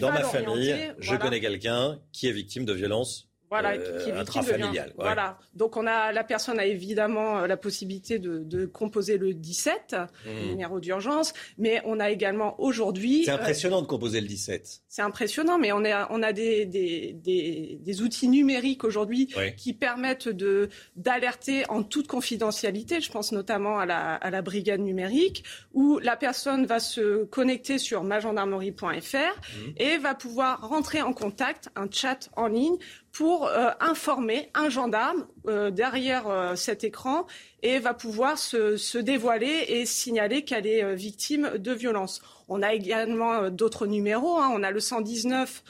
dans 0.00 0.12
ma 0.12 0.24
famille, 0.24 0.94
je 0.98 1.16
connais 1.16 1.40
quelqu'un 1.40 2.00
qui 2.12 2.28
est 2.28 2.32
victime 2.32 2.64
de 2.64 2.72
violences 2.72 3.28
voilà, 3.60 3.78
qui, 3.78 4.10
est 4.10 4.12
intrafamilial. 4.12 4.92
Voilà. 4.96 5.38
Donc 5.54 5.76
on 5.76 5.86
a 5.86 6.12
la 6.12 6.24
personne 6.24 6.58
a 6.58 6.64
évidemment 6.64 7.38
euh, 7.38 7.46
la 7.46 7.56
possibilité 7.56 8.18
de, 8.18 8.66
composer 8.66 9.18
le 9.18 9.34
17, 9.34 9.94
mmh. 9.94 10.48
numéro 10.48 10.80
d'urgence, 10.80 11.32
mais 11.58 11.80
on 11.84 12.00
a 12.00 12.10
également 12.10 12.60
aujourd'hui. 12.60 13.24
C'est 13.24 13.30
euh, 13.30 13.34
impressionnant 13.34 13.82
de 13.82 13.86
composer 13.86 14.20
le 14.20 14.26
17. 14.26 14.82
C'est 14.88 15.02
impressionnant, 15.02 15.58
mais 15.58 15.72
on 15.72 15.84
a 15.84 16.08
on 16.10 16.22
a 16.22 16.32
des 16.32 16.66
des, 16.66 18.02
outils 18.02 18.28
numériques 18.28 18.82
aujourd'hui 18.82 19.32
qui 19.56 19.72
permettent 19.72 20.28
de 20.28 20.68
d'alerter 20.96 21.64
en 21.68 21.82
toute 21.82 22.08
confidentialité. 22.08 23.00
Je 23.00 23.10
pense 23.10 23.30
notamment 23.30 23.78
à 23.78 23.86
la 23.86 24.14
à 24.14 24.30
la 24.30 24.42
brigade 24.42 24.80
numérique 24.80 25.44
où 25.72 25.98
la 26.00 26.16
personne 26.16 26.66
va 26.66 26.80
se 26.80 27.24
connecter 27.24 27.78
sur 27.78 28.02
magendarmerie.fr 28.02 29.14
mmh. 29.14 29.70
et 29.76 29.98
va 29.98 30.14
pouvoir 30.14 30.68
rentrer 30.68 31.02
en 31.02 31.12
contact, 31.12 31.68
un 31.76 31.88
chat 31.90 32.30
en 32.36 32.48
ligne 32.48 32.76
pour 33.14 33.46
euh, 33.46 33.70
informer 33.78 34.50
un 34.54 34.68
gendarme 34.68 35.26
euh, 35.46 35.70
derrière 35.70 36.26
euh, 36.26 36.56
cet 36.56 36.82
écran 36.82 37.26
et 37.62 37.78
va 37.78 37.94
pouvoir 37.94 38.36
se, 38.36 38.98
dévoiler 38.98 39.66
et 39.68 39.86
signaler 39.86 40.44
qu'elle 40.44 40.66
est 40.66 40.94
victime 40.94 41.52
de 41.56 41.72
violence. 41.72 42.20
On 42.48 42.60
a 42.60 42.74
également 42.74 43.48
d'autres 43.50 43.86
numéros. 43.86 44.38
Hein. 44.38 44.50
On 44.52 44.62
a 44.62 44.70
le 44.70 44.80
119 44.80 45.62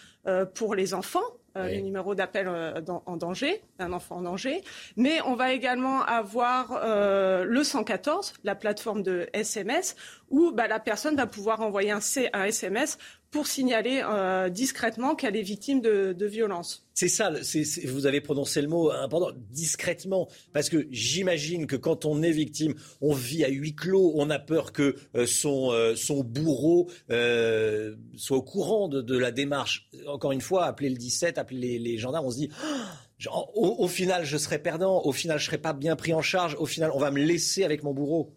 pour 0.55 0.75
les 0.75 0.95
enfants. 0.95 1.23
le 1.55 1.81
numéro 1.81 2.15
d'appel 2.17 2.49
en 2.49 3.17
danger, 3.17 3.63
d'un 3.79 3.93
enfant 3.93 4.17
en 4.17 4.23
danger. 4.23 4.63
Mais 4.97 5.21
on 5.25 5.37
va 5.37 5.53
également 5.53 6.03
avoir 6.03 6.81
le 7.45 7.63
114, 7.63 8.35
la 8.43 8.57
plateforme 8.57 9.03
de 9.03 9.29
SMS, 9.33 9.95
où 10.31 10.51
bah, 10.51 10.67
la 10.67 10.81
personne 10.81 11.15
va 11.15 11.27
pouvoir 11.27 11.61
envoyer 11.61 11.93
un, 11.93 12.01
un 12.33 12.45
SMS 12.45 12.99
pour 13.35 13.49
signaler 13.49 14.01
euh, 14.05 14.49
discrètement 14.49 15.17
qu'elle 15.17 15.35
est 15.35 15.43
victime 15.43 15.81
de, 15.81 16.13
de 16.13 16.27
violence. 16.27 16.87
C'est 16.95 17.09
ça, 17.09 17.33
vous 17.87 18.07
avez 18.07 18.21
prononcé 18.21 18.63
le 18.63 18.69
mot 18.69 18.93
important, 18.93 19.37
discrètement, 19.51 20.29
parce 20.53 20.69
que 20.69 20.87
j'imagine 20.93 21.67
que 21.67 21.75
quand 21.75 22.05
on 22.05 22.23
est 22.23 22.31
victime, 22.31 22.75
on 23.01 23.13
vit 23.13 23.45
à 23.45 23.49
huis 23.49 23.75
clos, 23.75 24.13
on 24.15 24.31
a 24.31 24.39
peur 24.39 24.71
que 24.71 24.95
euh, 25.17 25.27
son, 25.27 25.73
euh, 25.73 25.97
son 25.97 26.23
bourreau 26.23 26.89
soit 28.17 28.37
au 28.37 28.43
courant 28.43 28.87
de, 28.87 29.19
la 29.19 29.33
démarche. 29.33 29.91
Encore 30.07 30.31
une 30.31 30.41
fois, 30.41 30.67
appeler 30.67 30.91
le 30.91 30.97
17, 30.97 31.37
appeler 31.37 31.81
les, 31.81 31.99
gendarmes, 31.99 32.27
on 32.27 32.31
se 32.31 32.37
dit... 32.37 32.51
Au, 33.33 33.77
au, 33.79 33.89
final, 33.89 34.27
je 34.27 34.37
serai 34.37 34.59
perdant. 34.59 35.01
Au 35.03 35.13
final, 35.13 35.39
je 35.39 35.47
serai 35.47 35.57
pas 35.57 35.73
bien 35.73 35.97
pris 35.97 36.13
en 36.13 36.21
charge. 36.21 36.57
Au 36.59 36.67
final, 36.67 36.91
on 36.93 36.99
va 36.99 37.11
me 37.11 37.23
laisser 37.23 37.65
avec 37.65 37.83
mon 37.83 37.95
bourreau. 37.95 38.35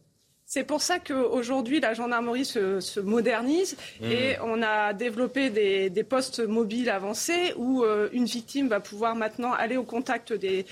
C'est 0.49 0.63
pour 0.63 0.81
ça 0.81 0.97
qu'aujourd'hui, 0.97 1.81
la 1.81 1.93
gendarmerie 1.93 2.45
se, 2.45 3.01
modernise 3.01 3.75
mmh. 3.99 4.05
et 4.05 4.37
on 4.41 4.61
a 4.63 4.93
développé 4.93 5.49
des, 5.49 6.03
postes 6.05 6.39
mobiles 6.39 6.89
avancés 6.89 7.53
où 7.57 7.83
euh, 7.83 8.07
une 8.13 8.23
victime 8.23 8.69
va 8.69 8.79
pouvoir 8.79 9.17
maintenant 9.17 9.51
aller 9.51 9.75
au 9.75 9.83
contact 9.83 10.31
des, 10.31 10.65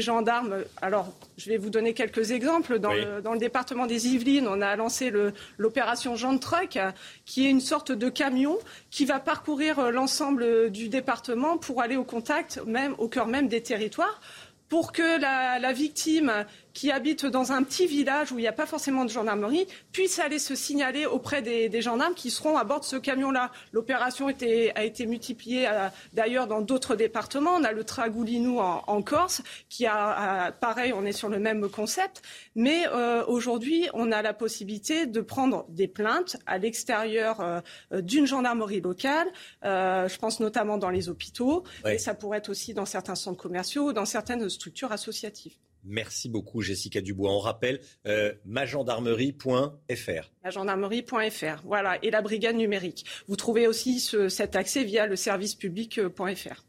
gendarmes. 0.00 0.62
Alors, 0.80 1.12
je 1.36 1.50
vais 1.50 1.56
vous 1.56 1.68
donner 1.68 1.94
quelques 1.94 2.30
exemples. 2.30 2.78
Dans, 2.78 2.92
le, 2.92 3.38
département 3.38 3.86
des 3.86 4.06
Yvelines, 4.06 4.46
on 4.46 4.60
a 4.60 4.76
lancé 4.76 5.12
l'opération 5.58 6.14
Jean 6.14 6.34
de 6.34 6.38
Truck, 6.38 6.78
qui 7.26 7.44
est 7.44 7.50
une 7.50 7.60
sorte 7.60 7.90
de 7.90 8.08
camion 8.08 8.56
qui 8.92 9.04
va 9.04 9.18
parcourir 9.18 9.80
euh, 9.80 9.90
l'ensemble 9.90 10.70
du 10.70 10.88
département 10.88 11.58
pour 11.58 11.82
aller 11.82 11.96
au 11.96 12.04
contact, 12.04 12.62
même 12.68 12.94
au 12.98 13.08
cœur 13.08 13.26
même 13.26 13.48
des 13.48 13.62
territoires 13.62 14.20
pour 14.68 14.92
que 14.92 15.20
la 15.20 15.72
victime 15.74 16.46
qui 16.74 16.90
habitent 16.90 17.26
dans 17.26 17.52
un 17.52 17.62
petit 17.62 17.86
village 17.86 18.32
où 18.32 18.38
il 18.38 18.42
n'y 18.42 18.48
a 18.48 18.52
pas 18.52 18.66
forcément 18.66 19.04
de 19.04 19.10
gendarmerie 19.10 19.66
puissent 19.92 20.18
aller 20.18 20.38
se 20.38 20.54
signaler 20.54 21.06
auprès 21.06 21.42
des, 21.42 21.82
gendarmes 21.82 22.14
qui 22.14 22.30
seront 22.30 22.56
à 22.56 22.64
bord 22.64 22.80
de 22.80 22.84
ce 22.84 22.96
camion-là. 22.96 23.50
L'opération 23.72 24.28
a 24.28 24.84
été 24.84 25.06
multipliée 25.06 25.66
euh, 25.68 25.88
d'ailleurs 26.12 26.46
dans 26.46 26.60
d'autres 26.60 26.94
départements. 26.94 27.54
On 27.56 27.64
a 27.64 27.72
le 27.72 27.84
Tragoulinou 27.84 28.60
en, 28.60 29.02
Corse 29.02 29.42
qui 29.68 29.86
a, 29.86 30.52
pareil, 30.52 30.92
on 30.92 31.04
est 31.04 31.12
sur 31.12 31.28
le 31.28 31.38
même 31.38 31.68
concept. 31.68 32.22
Mais 32.54 32.86
euh, 32.86 33.24
aujourd'hui, 33.26 33.88
on 33.94 34.12
a 34.12 34.22
la 34.22 34.32
possibilité 34.32 35.06
de 35.06 35.20
prendre 35.20 35.66
des 35.68 35.88
plaintes 35.88 36.36
à 36.46 36.58
l'extérieur 36.58 37.40
euh, 37.40 37.60
d'une 38.00 38.26
gendarmerie 38.26 38.80
locale. 38.80 39.28
je 39.62 40.18
pense 40.18 40.40
notamment 40.40 40.78
dans 40.78 40.90
les 40.90 41.08
hôpitaux. 41.08 41.64
Et 41.88 41.98
ça 41.98 42.14
pourrait 42.14 42.38
être 42.38 42.48
aussi 42.48 42.74
dans 42.74 42.86
certains 42.86 43.14
centres 43.14 43.42
commerciaux 43.42 43.88
ou 43.88 43.92
dans 43.92 44.04
certaines 44.04 44.48
structures 44.48 44.92
associatives. 44.92 45.56
Merci 45.84 46.28
beaucoup, 46.28 46.62
Jessica 46.62 47.00
Dubois. 47.00 47.32
On 47.32 47.38
rappelle 47.38 47.80
euh, 48.06 48.32
magendarmerie.fr. 48.44 50.32
Magendarmerie.fr, 50.44 51.62
voilà, 51.64 51.98
et 52.04 52.10
la 52.10 52.22
brigade 52.22 52.56
numérique. 52.56 53.04
Vous 53.26 53.36
trouvez 53.36 53.66
aussi 53.66 54.00
cet 54.00 54.56
accès 54.56 54.84
via 54.84 55.06
le 55.06 55.16
servicepublic.fr. 55.16 56.64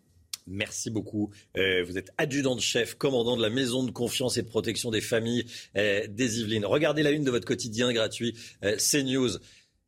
Merci 0.46 0.90
beaucoup. 0.90 1.32
Euh, 1.56 1.84
vous 1.86 1.98
êtes 1.98 2.12
adjudant 2.18 2.56
de 2.56 2.62
chef, 2.62 2.96
commandant 2.96 3.38
de 3.38 3.42
la 3.42 3.50
maison 3.50 3.84
de 3.84 3.92
confiance 3.92 4.36
et 4.38 4.42
de 4.42 4.50
protection 4.50 4.92
des 4.92 5.00
familles 5.00 5.46
euh, 5.78 6.06
des 6.10 6.42
Yvelines. 6.42 6.66
Regardez 6.66 7.02
la 7.02 7.12
une 7.12 7.24
de 7.24 7.32
votre 7.32 7.46
quotidien 7.46 7.94
gratuit 7.94 8.36
CNews. 8.62 9.38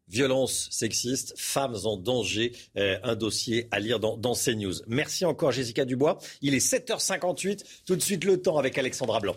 Violence 0.07 0.67
sexiste, 0.71 1.33
femmes 1.37 1.75
en 1.85 1.97
danger, 1.97 2.53
euh, 2.77 2.97
un 3.03 3.15
dossier 3.15 3.67
à 3.71 3.79
lire 3.79 3.99
dans, 3.99 4.17
dans 4.17 4.33
CNews. 4.33 4.75
Merci 4.87 5.25
encore 5.25 5.51
Jessica 5.51 5.85
Dubois. 5.85 6.19
Il 6.41 6.53
est 6.53 6.65
7h58, 6.65 7.63
tout 7.85 7.95
de 7.95 8.01
suite 8.01 8.23
le 8.23 8.41
temps 8.41 8.57
avec 8.57 8.77
Alexandra 8.77 9.19
Blanc. 9.19 9.35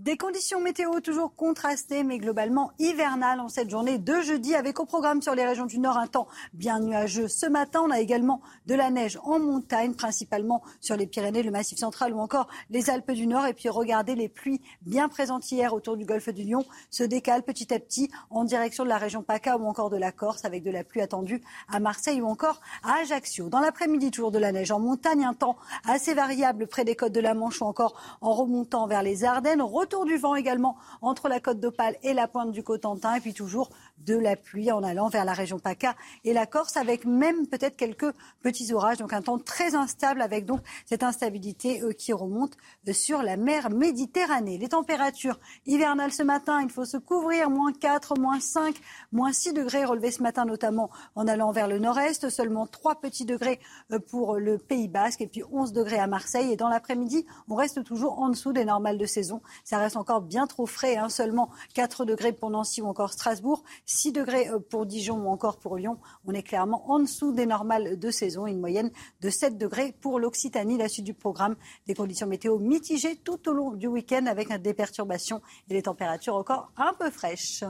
Des 0.00 0.16
conditions 0.16 0.62
météo 0.62 1.00
toujours 1.00 1.34
contrastées, 1.34 2.04
mais 2.04 2.16
globalement 2.16 2.72
hivernales 2.78 3.38
en 3.38 3.50
cette 3.50 3.68
journée 3.68 3.98
de 3.98 4.22
jeudi, 4.22 4.54
avec 4.54 4.80
au 4.80 4.86
programme 4.86 5.20
sur 5.20 5.34
les 5.34 5.44
régions 5.44 5.66
du 5.66 5.78
Nord 5.78 5.98
un 5.98 6.06
temps 6.06 6.26
bien 6.54 6.80
nuageux. 6.80 7.28
Ce 7.28 7.44
matin, 7.44 7.82
on 7.84 7.90
a 7.90 8.00
également 8.00 8.40
de 8.66 8.74
la 8.74 8.88
neige 8.88 9.18
en 9.24 9.38
montagne, 9.38 9.92
principalement 9.92 10.62
sur 10.80 10.96
les 10.96 11.06
Pyrénées, 11.06 11.42
le 11.42 11.50
Massif 11.50 11.78
central 11.78 12.14
ou 12.14 12.18
encore 12.18 12.48
les 12.70 12.88
Alpes 12.88 13.10
du 13.10 13.26
Nord. 13.26 13.44
Et 13.44 13.52
puis 13.52 13.68
regardez, 13.68 14.14
les 14.14 14.30
pluies 14.30 14.62
bien 14.80 15.10
présentes 15.10 15.52
hier 15.52 15.74
autour 15.74 15.98
du 15.98 16.06
golfe 16.06 16.30
du 16.30 16.44
Lion 16.44 16.64
se 16.88 17.04
décalent 17.04 17.42
petit 17.42 17.74
à 17.74 17.78
petit 17.78 18.10
en 18.30 18.44
direction 18.44 18.84
de 18.84 18.88
la 18.88 18.96
région 18.96 19.22
PACA 19.22 19.58
ou 19.58 19.66
encore 19.66 19.90
de 19.90 19.98
la 19.98 20.12
Corse, 20.12 20.46
avec 20.46 20.62
de 20.62 20.70
la 20.70 20.82
pluie 20.82 21.02
attendue 21.02 21.42
à 21.70 21.78
Marseille 21.78 22.22
ou 22.22 22.26
encore 22.26 22.62
à 22.84 23.00
Ajaccio. 23.02 23.50
Dans 23.50 23.60
l'après-midi, 23.60 24.10
toujours 24.10 24.30
de 24.30 24.38
la 24.38 24.50
neige 24.50 24.70
en 24.70 24.80
montagne, 24.80 25.26
un 25.26 25.34
temps 25.34 25.58
assez 25.86 26.14
variable 26.14 26.68
près 26.68 26.86
des 26.86 26.96
côtes 26.96 27.12
de 27.12 27.20
la 27.20 27.34
Manche 27.34 27.60
ou 27.60 27.66
encore 27.66 28.00
en 28.22 28.32
remontant 28.32 28.86
vers 28.86 29.02
les 29.02 29.24
Ardennes. 29.24 29.60
Retour 29.90 30.04
du 30.04 30.18
vent 30.18 30.36
également 30.36 30.76
entre 31.02 31.28
la 31.28 31.40
côte 31.40 31.58
d'Opale 31.58 31.96
et 32.04 32.14
la 32.14 32.28
pointe 32.28 32.52
du 32.52 32.62
Cotentin. 32.62 33.16
Et 33.16 33.20
puis 33.20 33.34
toujours 33.34 33.70
de 34.06 34.16
la 34.16 34.36
pluie 34.36 34.72
en 34.72 34.82
allant 34.82 35.08
vers 35.08 35.24
la 35.24 35.32
région 35.32 35.58
PACA 35.58 35.94
et 36.24 36.32
la 36.32 36.46
Corse, 36.46 36.76
avec 36.76 37.04
même 37.04 37.46
peut-être 37.46 37.76
quelques 37.76 38.12
petits 38.42 38.72
orages. 38.72 38.98
Donc 38.98 39.12
un 39.12 39.22
temps 39.22 39.38
très 39.38 39.74
instable 39.74 40.22
avec 40.22 40.46
donc 40.46 40.60
cette 40.86 41.02
instabilité 41.02 41.82
euh, 41.82 41.92
qui 41.92 42.12
remonte 42.12 42.56
euh, 42.88 42.92
sur 42.92 43.22
la 43.22 43.36
mer 43.36 43.70
Méditerranée. 43.70 44.58
Les 44.58 44.68
températures 44.68 45.38
hivernales 45.66 46.12
ce 46.12 46.22
matin, 46.22 46.60
il 46.62 46.70
faut 46.70 46.84
se 46.84 46.96
couvrir. 46.96 47.50
Moins 47.50 47.72
4, 47.72 48.18
moins 48.18 48.40
5, 48.40 48.74
moins 49.12 49.32
6 49.32 49.52
degrés 49.52 49.84
relevés 49.84 50.10
ce 50.10 50.22
matin, 50.22 50.44
notamment 50.44 50.90
en 51.14 51.26
allant 51.26 51.52
vers 51.52 51.68
le 51.68 51.78
nord-est. 51.78 52.28
Seulement 52.30 52.66
3 52.66 53.00
petits 53.00 53.24
degrés 53.24 53.60
euh, 53.92 53.98
pour 53.98 54.36
le 54.36 54.58
Pays 54.58 54.88
Basque 54.88 55.20
et 55.20 55.26
puis 55.26 55.42
11 55.50 55.72
degrés 55.72 55.98
à 55.98 56.06
Marseille. 56.06 56.52
Et 56.52 56.56
dans 56.56 56.68
l'après-midi, 56.68 57.26
on 57.48 57.54
reste 57.54 57.84
toujours 57.84 58.18
en 58.18 58.28
dessous 58.28 58.52
des 58.52 58.64
normales 58.64 58.98
de 58.98 59.06
saison. 59.06 59.40
Ça 59.64 59.78
reste 59.78 59.96
encore 59.96 60.22
bien 60.22 60.46
trop 60.46 60.66
frais, 60.66 60.96
hein. 60.96 61.08
seulement 61.08 61.50
4 61.74 62.04
degrés 62.04 62.32
pour 62.32 62.50
Nancy 62.50 62.82
ou 62.82 62.86
encore 62.86 63.12
Strasbourg. 63.12 63.62
6 63.90 64.12
degrés 64.12 64.48
euh, 64.48 64.58
pour 64.58 64.86
Dijon 64.86 65.16
ou 65.16 65.28
encore 65.28 65.58
pour 65.58 65.76
Lyon. 65.76 65.98
On 66.26 66.32
est 66.32 66.42
clairement 66.42 66.90
en 66.90 67.00
dessous 67.00 67.32
des 67.32 67.46
normales 67.46 67.98
de 67.98 68.10
saison. 68.10 68.46
Une 68.46 68.60
moyenne 68.60 68.90
de 69.20 69.30
7 69.30 69.58
degrés 69.58 69.94
pour 70.00 70.20
l'Occitanie. 70.20 70.78
La 70.78 70.88
suite 70.88 71.04
du 71.04 71.14
programme, 71.14 71.56
des 71.86 71.94
conditions 71.94 72.26
météo 72.26 72.58
mitigées 72.58 73.16
tout 73.16 73.48
au 73.48 73.52
long 73.52 73.72
du 73.72 73.86
week-end 73.86 74.26
avec 74.26 74.52
des 74.62 74.74
perturbations 74.74 75.40
et 75.68 75.74
des 75.74 75.82
températures 75.82 76.36
encore 76.36 76.70
un 76.76 76.92
peu 76.98 77.10
fraîches. 77.10 77.64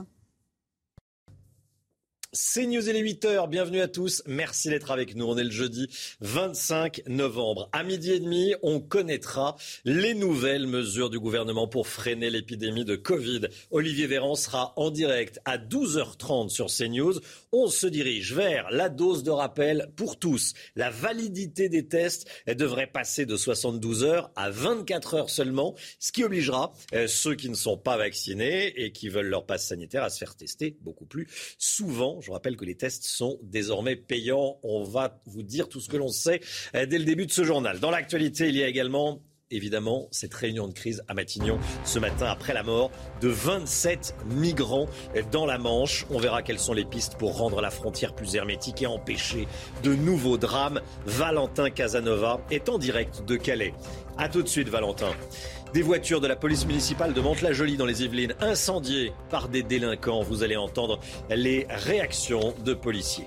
C'est 2.33 2.65
News 2.65 2.89
et 2.89 2.93
les 2.93 3.01
8 3.01 3.25
heures. 3.25 3.49
Bienvenue 3.49 3.81
à 3.81 3.89
tous. 3.89 4.23
Merci 4.25 4.69
d'être 4.69 4.93
avec 4.93 5.17
nous. 5.17 5.25
On 5.25 5.37
est 5.37 5.43
le 5.43 5.51
jeudi 5.51 5.89
25 6.21 7.03
novembre. 7.09 7.69
À 7.73 7.83
midi 7.83 8.13
et 8.13 8.21
demi, 8.21 8.55
on 8.63 8.79
connaîtra 8.79 9.57
les 9.85 10.15
nouvelles 10.15 10.69
mesures 10.69 11.11
du 11.11 11.19
gouvernement 11.19 11.67
pour 11.67 11.89
freiner 11.89 12.31
l'épidémie 12.31 12.85
de 12.85 12.95
Covid. 12.95 13.49
Olivier 13.73 14.07
Véran 14.07 14.37
sera 14.37 14.75
en 14.77 14.93
direct 14.93 15.41
à 15.45 15.59
12h30 15.59 16.51
sur 16.51 16.67
CNews. 16.67 17.15
On 17.53 17.67
se 17.67 17.89
dirige 17.89 18.33
vers 18.33 18.71
la 18.71 18.89
dose 18.89 19.25
de 19.25 19.31
rappel 19.33 19.91
pour 19.97 20.21
tous. 20.21 20.55
La 20.77 20.89
validité 20.89 21.69
des 21.69 21.89
tests 21.89 22.31
devrait 22.47 22.87
passer 22.87 23.27
de 23.27 23.37
72 23.37 24.05
heures 24.05 24.31
à 24.37 24.51
24 24.51 25.15
heures 25.15 25.31
seulement, 25.31 25.75
ce 25.99 26.13
qui 26.13 26.23
obligera 26.23 26.73
euh, 26.95 27.09
ceux 27.09 27.35
qui 27.35 27.49
ne 27.49 27.57
sont 27.57 27.77
pas 27.77 27.97
vaccinés 27.97 28.69
et 28.81 28.93
qui 28.93 29.09
veulent 29.09 29.27
leur 29.27 29.47
passe 29.47 29.67
sanitaire 29.67 30.05
à 30.05 30.11
se 30.11 30.19
faire 30.19 30.37
tester 30.37 30.77
beaucoup 30.83 31.07
plus 31.07 31.27
souvent. 31.59 32.21
Je 32.21 32.31
rappelle 32.31 32.57
que 32.57 32.65
les 32.65 32.77
tests 32.77 33.03
sont 33.03 33.41
désormais 33.43 33.97
payants. 33.97 34.61
On 34.63 34.85
va 34.85 35.21
vous 35.27 35.43
dire 35.43 35.69
tout 35.69 35.81
ce 35.81 35.89
que 35.89 35.97
l'on 35.97 36.07
sait 36.07 36.41
euh, 36.77 36.87
dès 36.87 36.99
le 36.99 37.05
début 37.05 37.27
de 37.27 37.33
ce 37.33 37.43
journal. 37.43 37.81
Dans 37.81 37.91
l'actualité, 37.91 38.49
il 38.49 38.57
y 38.57 38.63
a 38.63 38.69
également 38.69 39.25
évidemment 39.51 40.09
cette 40.11 40.35
réunion 40.35 40.69
de 40.69 40.73
crise 40.73 41.03
à 41.09 41.15
Matignon 41.15 41.59
ce 41.85 41.99
matin 41.99 42.27
après 42.27 42.55
la 42.55 42.63
mort 42.63 42.91
de 43.21 43.29
27 43.29 44.15
migrants 44.27 44.87
dans 45.33 45.47
la 45.47 45.59
Manche. 45.59 46.07
On 46.11 46.19
verra 46.19 46.43
quelles 46.43 46.59
sont 46.59 46.73
les 46.73 46.85
pistes 46.85 47.17
pour 47.17 47.37
rendre 47.37 47.61
la 47.61 47.71
frontière 47.71 48.15
plus 48.15 48.35
hermétique 48.35 48.83
et 48.83 48.87
empêcher 48.87 49.47
de 49.83 49.95
nouveaux 49.95 50.39
drames. 50.39 50.81
Valentin 51.07 51.71
Casanova 51.71 52.41
est 52.51 52.69
en 52.69 52.79
direct 52.79 53.25
de 53.27 53.37
Calais. 53.37 53.75
A 54.19 54.29
tout 54.29 54.43
de 54.43 54.49
suite 54.49 54.69
Valentin. 54.69 55.11
Des 55.73 55.83
voitures 55.83 56.21
de 56.21 56.27
la 56.27 56.37
police 56.37 56.67
municipale 56.67 57.15
de 57.15 57.21
Mantes-la-Jolie 57.21 57.77
dans 57.77 57.87
les 57.87 58.03
Yvelines 58.03 58.35
incendiées 58.41 59.13
par 59.31 59.49
des 59.49 59.63
délinquants. 59.63 60.23
Vous 60.23 60.43
allez 60.43 60.57
entendre 60.57 61.01
les 61.31 61.67
réactions 61.71 62.55
de 62.65 62.75
policiers. 62.75 63.27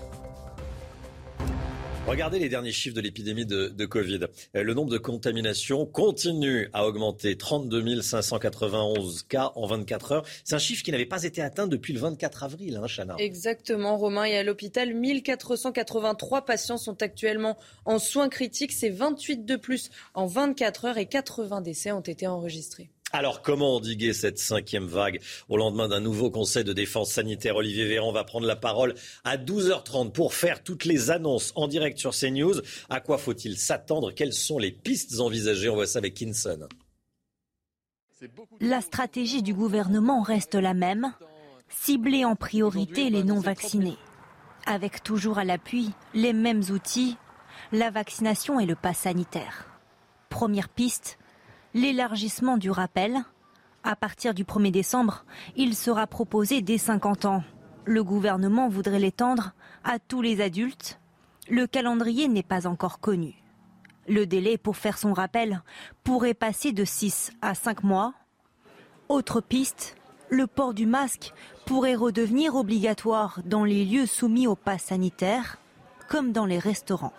Regardez 2.05 2.37
les 2.37 2.49
derniers 2.49 2.73
chiffres 2.73 2.95
de 2.95 3.01
l'épidémie 3.01 3.45
de, 3.45 3.85
Covid. 3.85 4.27
Euh, 4.55 4.63
le 4.63 4.73
nombre 4.73 4.91
de 4.91 4.97
contaminations 4.97 5.85
continue 5.85 6.69
à 6.73 6.85
augmenter. 6.85 7.37
32 7.37 8.01
591 8.01 9.23
cas 9.23 9.53
en 9.55 9.65
24 9.65 10.11
heures. 10.11 10.25
C'est 10.43 10.53
un 10.55 10.59
chiffre 10.59 10.83
qui 10.83 10.91
n'avait 10.91 11.05
pas 11.05 11.23
été 11.23 11.41
atteint 11.41 11.65
depuis 11.65 11.93
le 11.93 11.99
24 11.99 12.43
avril, 12.43 12.75
hein, 12.75 12.87
Chana. 12.87 13.15
Exactement, 13.19 13.97
Romain. 13.97 14.25
Et 14.25 14.37
à 14.37 14.43
l'hôpital, 14.43 14.93
1483 14.93 16.45
patients 16.45 16.77
sont 16.77 17.01
actuellement 17.01 17.57
en 17.85 17.99
soins 17.99 18.29
critiques. 18.29 18.73
C'est 18.73 18.89
28 18.89 19.45
de 19.45 19.55
plus 19.55 19.89
en 20.13 20.25
24 20.25 20.85
heures 20.85 20.97
et 20.97 21.05
80 21.05 21.61
décès 21.61 21.93
ont 21.93 22.01
été 22.01 22.27
enregistrés. 22.27 22.89
Alors, 23.15 23.43
comment 23.43 23.75
endiguer 23.75 24.11
cette 24.11 24.39
cinquième 24.39 24.87
vague 24.87 25.21
Au 25.47 25.55
lendemain 25.55 25.87
d'un 25.87 25.99
nouveau 25.99 26.31
conseil 26.31 26.63
de 26.63 26.73
défense 26.73 27.11
sanitaire, 27.11 27.55
Olivier 27.55 27.85
Véran 27.85 28.11
va 28.11 28.23
prendre 28.23 28.47
la 28.47 28.55
parole 28.55 28.95
à 29.23 29.37
12h30 29.37 30.11
pour 30.11 30.33
faire 30.33 30.63
toutes 30.63 30.83
les 30.83 31.11
annonces 31.11 31.53
en 31.55 31.67
direct 31.67 31.99
sur 31.99 32.09
CNews. 32.09 32.55
À 32.89 33.01
quoi 33.01 33.19
faut-il 33.19 33.55
s'attendre? 33.59 34.11
Quelles 34.11 34.33
sont 34.33 34.57
les 34.57 34.71
pistes 34.71 35.19
envisagées? 35.19 35.69
On 35.69 35.75
voit 35.75 35.85
ça 35.85 35.99
avec 35.99 36.15
Kinson. 36.15 36.67
La 38.59 38.81
stratégie 38.81 39.43
du 39.43 39.53
gouvernement 39.53 40.23
reste 40.23 40.55
la 40.55 40.73
même 40.73 41.13
cibler 41.69 42.25
en 42.25 42.35
priorité 42.35 43.11
les 43.11 43.23
non-vaccinés. 43.23 43.97
Avec 44.65 45.03
toujours 45.03 45.37
à 45.37 45.43
l'appui 45.43 45.91
les 46.15 46.33
mêmes 46.33 46.63
outils, 46.71 47.17
la 47.71 47.91
vaccination 47.91 48.59
et 48.59 48.65
le 48.65 48.75
pass 48.75 48.99
sanitaire. 48.99 49.67
Première 50.29 50.69
piste, 50.69 51.19
l'élargissement 51.73 52.57
du 52.57 52.69
rappel. 52.69 53.23
À 53.83 53.95
partir 53.95 54.33
du 54.33 54.43
1er 54.43 54.71
décembre, 54.71 55.25
il 55.55 55.75
sera 55.75 56.07
proposé 56.07 56.61
dès 56.61 56.77
50 56.77 57.25
ans. 57.25 57.43
Le 57.85 58.03
gouvernement 58.03 58.69
voudrait 58.69 58.99
l'étendre 58.99 59.53
à 59.83 59.99
tous 59.99 60.21
les 60.21 60.39
adultes. 60.41 60.99
Le 61.49 61.67
calendrier 61.67 62.27
n'est 62.27 62.43
pas 62.43 62.67
encore 62.67 62.99
connu. 62.99 63.33
Le 64.07 64.25
délai 64.25 64.57
pour 64.57 64.77
faire 64.77 64.97
son 64.97 65.13
rappel 65.13 65.61
pourrait 66.03 66.33
passer 66.33 66.71
de 66.71 66.85
6 66.85 67.31
à 67.41 67.55
5 67.55 67.83
mois. 67.83 68.13
Autre 69.09 69.41
piste, 69.41 69.95
le 70.29 70.47
port 70.47 70.73
du 70.73 70.85
masque 70.85 71.33
pourrait 71.65 71.95
redevenir 71.95 72.55
obligatoire 72.55 73.41
dans 73.45 73.65
les 73.65 73.83
lieux 73.83 74.05
soumis 74.05 74.47
au 74.47 74.55
pass 74.55 74.83
sanitaire, 74.83 75.57
comme 76.07 76.31
dans 76.31 76.45
les 76.45 76.59
restaurants. 76.59 77.13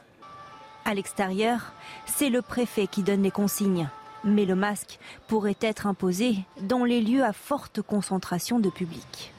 À 0.86 0.94
l'extérieur, 0.94 1.72
c'est 2.06 2.30
le 2.30 2.42
préfet 2.42 2.86
qui 2.86 3.02
donne 3.02 3.22
les 3.22 3.30
consignes 3.30 3.88
mais 4.24 4.44
le 4.44 4.54
masque 4.54 4.98
pourrait 5.28 5.56
être 5.60 5.86
imposé 5.86 6.38
dans 6.60 6.84
les 6.84 7.00
lieux 7.00 7.24
à 7.24 7.32
forte 7.32 7.82
concentration 7.82 8.58
de 8.58 8.70
public. 8.70 9.32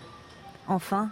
Enfin, 0.68 1.10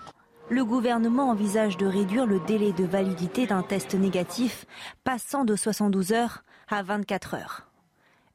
le 0.50 0.66
gouvernement 0.66 1.30
envisage 1.30 1.78
de 1.78 1.86
réduire 1.86 2.26
le 2.26 2.40
délai 2.41 2.74
de 2.74 2.84
validité 2.84 3.48
d'un 3.48 3.64
test 3.64 3.95
négatif, 3.95 4.66
passant 5.04 5.45
de 5.45 5.56
72 5.56 6.12
heures 6.12 6.44
à 6.70 6.84
24 6.84 7.36
heures. 7.36 7.68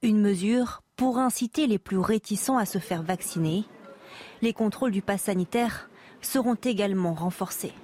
Une 0.03 0.21
mesure 0.21 0.83
pour 0.97 1.19
inciter 1.19 1.67
les 1.67 1.79
plus 1.79 1.99
réticents 1.99 2.59
à 2.59 2.67
se 2.67 2.79
faire 2.79 3.03
vacciner. 3.03 3.65
Les 4.43 4.53
contrôles 4.53 4.91
du 4.91 5.03
pass 5.03 5.23
sanitaire 5.23 5.89
seront 6.21 6.55
également 6.55 7.15
renforcés. 7.15 7.75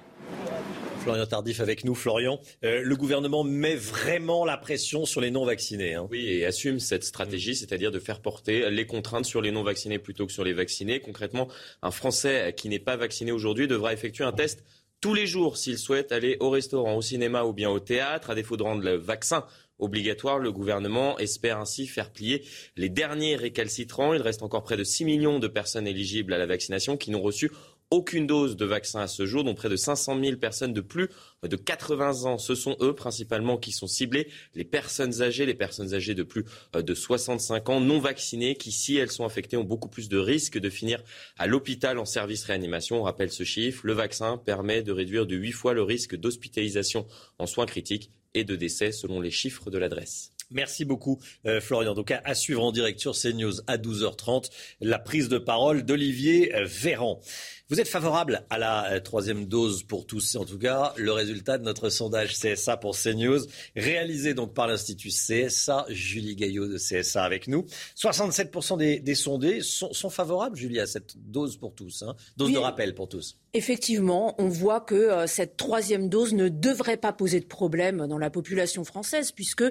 Florian 1.05 1.27
Tardif 1.27 1.59
avec 1.59 1.83
nous. 1.83 1.93
Florian, 1.93 2.39
euh, 2.63 2.81
le 2.83 2.95
gouvernement 2.95 3.43
met 3.43 3.75
vraiment 3.75 4.43
la 4.43 4.57
pression 4.57 5.05
sur 5.05 5.21
les 5.21 5.29
non-vaccinés. 5.29 5.93
Hein. 5.93 6.07
Oui, 6.09 6.27
et 6.27 6.47
assume 6.47 6.79
cette 6.79 7.03
stratégie, 7.03 7.55
c'est-à-dire 7.55 7.91
de 7.91 7.99
faire 7.99 8.21
porter 8.21 8.71
les 8.71 8.87
contraintes 8.87 9.25
sur 9.25 9.39
les 9.39 9.51
non-vaccinés 9.51 9.99
plutôt 9.99 10.25
que 10.25 10.31
sur 10.31 10.43
les 10.43 10.53
vaccinés. 10.53 11.01
Concrètement, 11.01 11.47
un 11.83 11.91
Français 11.91 12.55
qui 12.57 12.69
n'est 12.69 12.79
pas 12.79 12.95
vacciné 12.95 13.31
aujourd'hui 13.31 13.67
devra 13.67 13.93
effectuer 13.93 14.23
un 14.23 14.31
test 14.31 14.63
tous 14.99 15.13
les 15.13 15.27
jours 15.27 15.57
s'il 15.57 15.77
souhaite 15.77 16.11
aller 16.11 16.37
au 16.39 16.49
restaurant, 16.49 16.95
au 16.95 17.03
cinéma 17.03 17.43
ou 17.43 17.53
bien 17.53 17.69
au 17.69 17.79
théâtre. 17.79 18.31
À 18.31 18.35
défaut 18.35 18.57
de 18.57 18.63
rendre 18.63 18.81
le 18.81 18.95
vaccin 18.95 19.45
obligatoire, 19.77 20.39
le 20.39 20.51
gouvernement 20.51 21.19
espère 21.19 21.59
ainsi 21.59 21.85
faire 21.85 22.11
plier 22.11 22.43
les 22.77 22.89
derniers 22.89 23.35
récalcitrants. 23.35 24.15
Il 24.15 24.23
reste 24.23 24.41
encore 24.41 24.63
près 24.63 24.77
de 24.77 24.83
6 24.83 25.05
millions 25.05 25.37
de 25.37 25.47
personnes 25.47 25.85
éligibles 25.85 26.33
à 26.33 26.39
la 26.39 26.47
vaccination 26.47 26.97
qui 26.97 27.11
n'ont 27.11 27.21
reçu 27.21 27.51
aucune 27.95 28.27
dose 28.27 28.57
de 28.57 28.65
vaccin 28.65 28.99
à 28.99 29.07
ce 29.07 29.25
jour, 29.25 29.43
dont 29.43 29.55
près 29.55 29.69
de 29.69 29.77
500 29.77 30.19
000 30.21 30.37
personnes 30.37 30.73
de 30.73 30.81
plus 30.81 31.09
de 31.43 31.55
80 31.55 32.25
ans. 32.25 32.37
Ce 32.37 32.53
sont 32.53 32.75
eux 32.81 32.93
principalement 32.93 33.57
qui 33.57 33.71
sont 33.71 33.87
ciblés, 33.87 34.27
les 34.53 34.65
personnes 34.65 35.21
âgées, 35.21 35.45
les 35.45 35.53
personnes 35.53 35.93
âgées 35.93 36.13
de 36.13 36.23
plus 36.23 36.43
euh, 36.75 36.81
de 36.81 36.93
65 36.93 37.69
ans 37.69 37.79
non 37.79 37.99
vaccinées, 37.99 38.55
qui 38.55 38.71
si 38.71 38.97
elles 38.97 39.11
sont 39.11 39.25
infectées 39.25 39.57
ont 39.57 39.63
beaucoup 39.63 39.89
plus 39.89 40.09
de 40.09 40.17
risques 40.17 40.59
de 40.59 40.69
finir 40.69 41.01
à 41.37 41.47
l'hôpital 41.47 41.97
en 41.97 42.05
service 42.05 42.43
réanimation. 42.43 42.99
On 42.99 43.03
rappelle 43.03 43.31
ce 43.31 43.43
chiffre, 43.43 43.81
le 43.85 43.93
vaccin 43.93 44.37
permet 44.37 44.83
de 44.83 44.91
réduire 44.91 45.25
de 45.25 45.35
8 45.35 45.51
fois 45.53 45.73
le 45.73 45.83
risque 45.83 46.15
d'hospitalisation 46.15 47.07
en 47.39 47.45
soins 47.45 47.65
critiques 47.65 48.11
et 48.33 48.43
de 48.43 48.55
décès 48.55 48.91
selon 48.91 49.21
les 49.21 49.31
chiffres 49.31 49.71
de 49.71 49.77
l'adresse. 49.77 50.34
Merci 50.51 50.85
beaucoup, 50.85 51.19
euh, 51.45 51.59
Florian. 51.59 51.93
Donc, 51.93 52.11
à, 52.11 52.21
à, 52.23 52.35
suivre 52.35 52.63
en 52.63 52.71
direct 52.71 52.99
sur 52.99 53.13
CNews 53.13 53.61
à 53.67 53.77
12h30, 53.77 54.49
la 54.81 54.99
prise 54.99 55.29
de 55.29 55.37
parole 55.37 55.83
d'Olivier 55.83 56.53
Véran. 56.63 57.21
Vous 57.67 57.79
êtes 57.79 57.87
favorable 57.87 58.45
à 58.51 58.59
la 58.59 58.91
euh, 58.91 58.99
troisième 58.99 59.47
dose 59.47 59.81
pour 59.81 60.05
tous, 60.05 60.19
c'est 60.19 60.37
en 60.37 60.45
tout 60.45 60.59
cas 60.59 60.93
le 60.97 61.11
résultat 61.11 61.57
de 61.57 61.63
notre 61.63 61.89
sondage 61.89 62.35
CSA 62.37 62.77
pour 62.77 62.95
CNews, 62.95 63.39
réalisé 63.75 64.35
donc 64.35 64.53
par 64.53 64.67
l'Institut 64.67 65.09
CSA, 65.09 65.87
Julie 65.89 66.35
Gaillot 66.35 66.67
de 66.67 66.77
CSA 66.77 67.23
avec 67.23 67.47
nous. 67.47 67.65
67% 67.97 69.01
des, 69.01 69.15
sondés 69.15 69.61
sont, 69.61 70.09
favorables, 70.11 70.55
Julie, 70.55 70.79
à 70.79 70.85
cette 70.85 71.15
dose 71.17 71.57
pour 71.57 71.73
tous, 71.73 72.03
hein. 72.03 72.15
dose 72.37 72.51
de 72.51 72.59
rappel 72.59 72.93
pour 72.93 73.09
tous. 73.09 73.39
Effectivement, 73.55 74.35
on 74.37 74.47
voit 74.47 74.81
que 74.81 74.93
euh, 74.93 75.25
cette 75.25 75.57
troisième 75.57 76.07
dose 76.07 76.35
ne 76.35 76.49
devrait 76.49 76.97
pas 76.97 77.13
poser 77.13 77.39
de 77.39 77.45
problème 77.45 78.05
dans 78.05 78.19
la 78.19 78.29
population 78.29 78.83
française, 78.83 79.31
puisque 79.31 79.63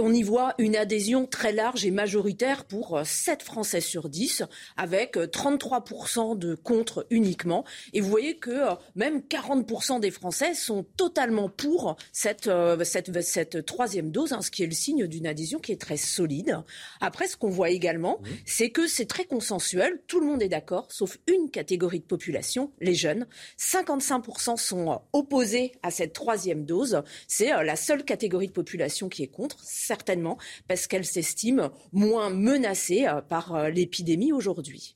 on 0.00 0.12
y 0.12 0.22
voit 0.22 0.54
une 0.58 0.76
adhésion 0.76 1.26
très 1.26 1.52
large 1.52 1.84
et 1.84 1.90
majoritaire 1.90 2.64
pour 2.64 3.00
7 3.04 3.40
euh, 3.40 3.44
Français 3.44 3.80
sur 3.80 4.08
10, 4.08 4.44
avec 4.76 5.16
33% 5.16 6.32
euh, 6.32 6.34
de 6.34 6.54
contre 6.54 7.06
uniquement. 7.10 7.64
Et 7.92 8.00
vous 8.00 8.08
voyez 8.08 8.38
que 8.38 8.50
euh, 8.50 8.74
même 8.94 9.20
40% 9.20 10.00
des 10.00 10.10
Français 10.10 10.54
sont 10.54 10.84
totalement 10.96 11.48
pour 11.48 11.96
cette, 12.12 12.50
cette, 12.82 13.66
troisième 13.66 14.10
dose, 14.10 14.32
hein, 14.32 14.40
ce 14.40 14.50
qui 14.50 14.62
est 14.62 14.66
le 14.66 14.72
signe 14.72 15.06
d'une 15.06 15.26
adhésion 15.26 15.58
qui 15.58 15.72
est 15.72 15.80
très 15.80 15.98
solide. 15.98 16.58
Après, 17.00 17.28
ce 17.28 17.36
qu'on 17.36 17.50
voit 17.50 17.70
également, 17.70 18.20
c'est 18.46 18.70
que 18.70 18.86
c'est 18.86 19.06
très 19.06 19.24
consensuel, 19.24 20.00
tout 20.06 20.20
le 20.20 20.26
monde 20.26 20.42
est 20.42 20.48
d'accord, 20.48 20.86
sauf 20.90 21.18
une 21.26 21.50
catégorie 21.50 22.00
de 22.00 22.04
population, 22.04 22.72
les 22.80 22.94
jeunes. 22.94 23.26
55% 23.58 24.56
sont 24.56 25.02
opposés 25.12 25.72
à 25.82 25.90
cette 25.90 26.14
troisième 26.14 26.64
dose. 26.64 27.02
C'est 27.28 27.50
la 27.50 27.76
seule 27.76 28.04
catégorie 28.04 28.48
de 28.48 28.52
population 28.52 29.08
qui 29.08 29.22
est 29.22 29.28
contre 29.28 29.58
certainement, 29.90 30.38
parce 30.68 30.86
qu'elle 30.86 31.04
s'estime 31.04 31.70
moins 31.92 32.30
menacée 32.30 33.06
euh, 33.08 33.20
par 33.20 33.56
euh, 33.56 33.70
l'épidémie 33.70 34.32
aujourd'hui. 34.32 34.94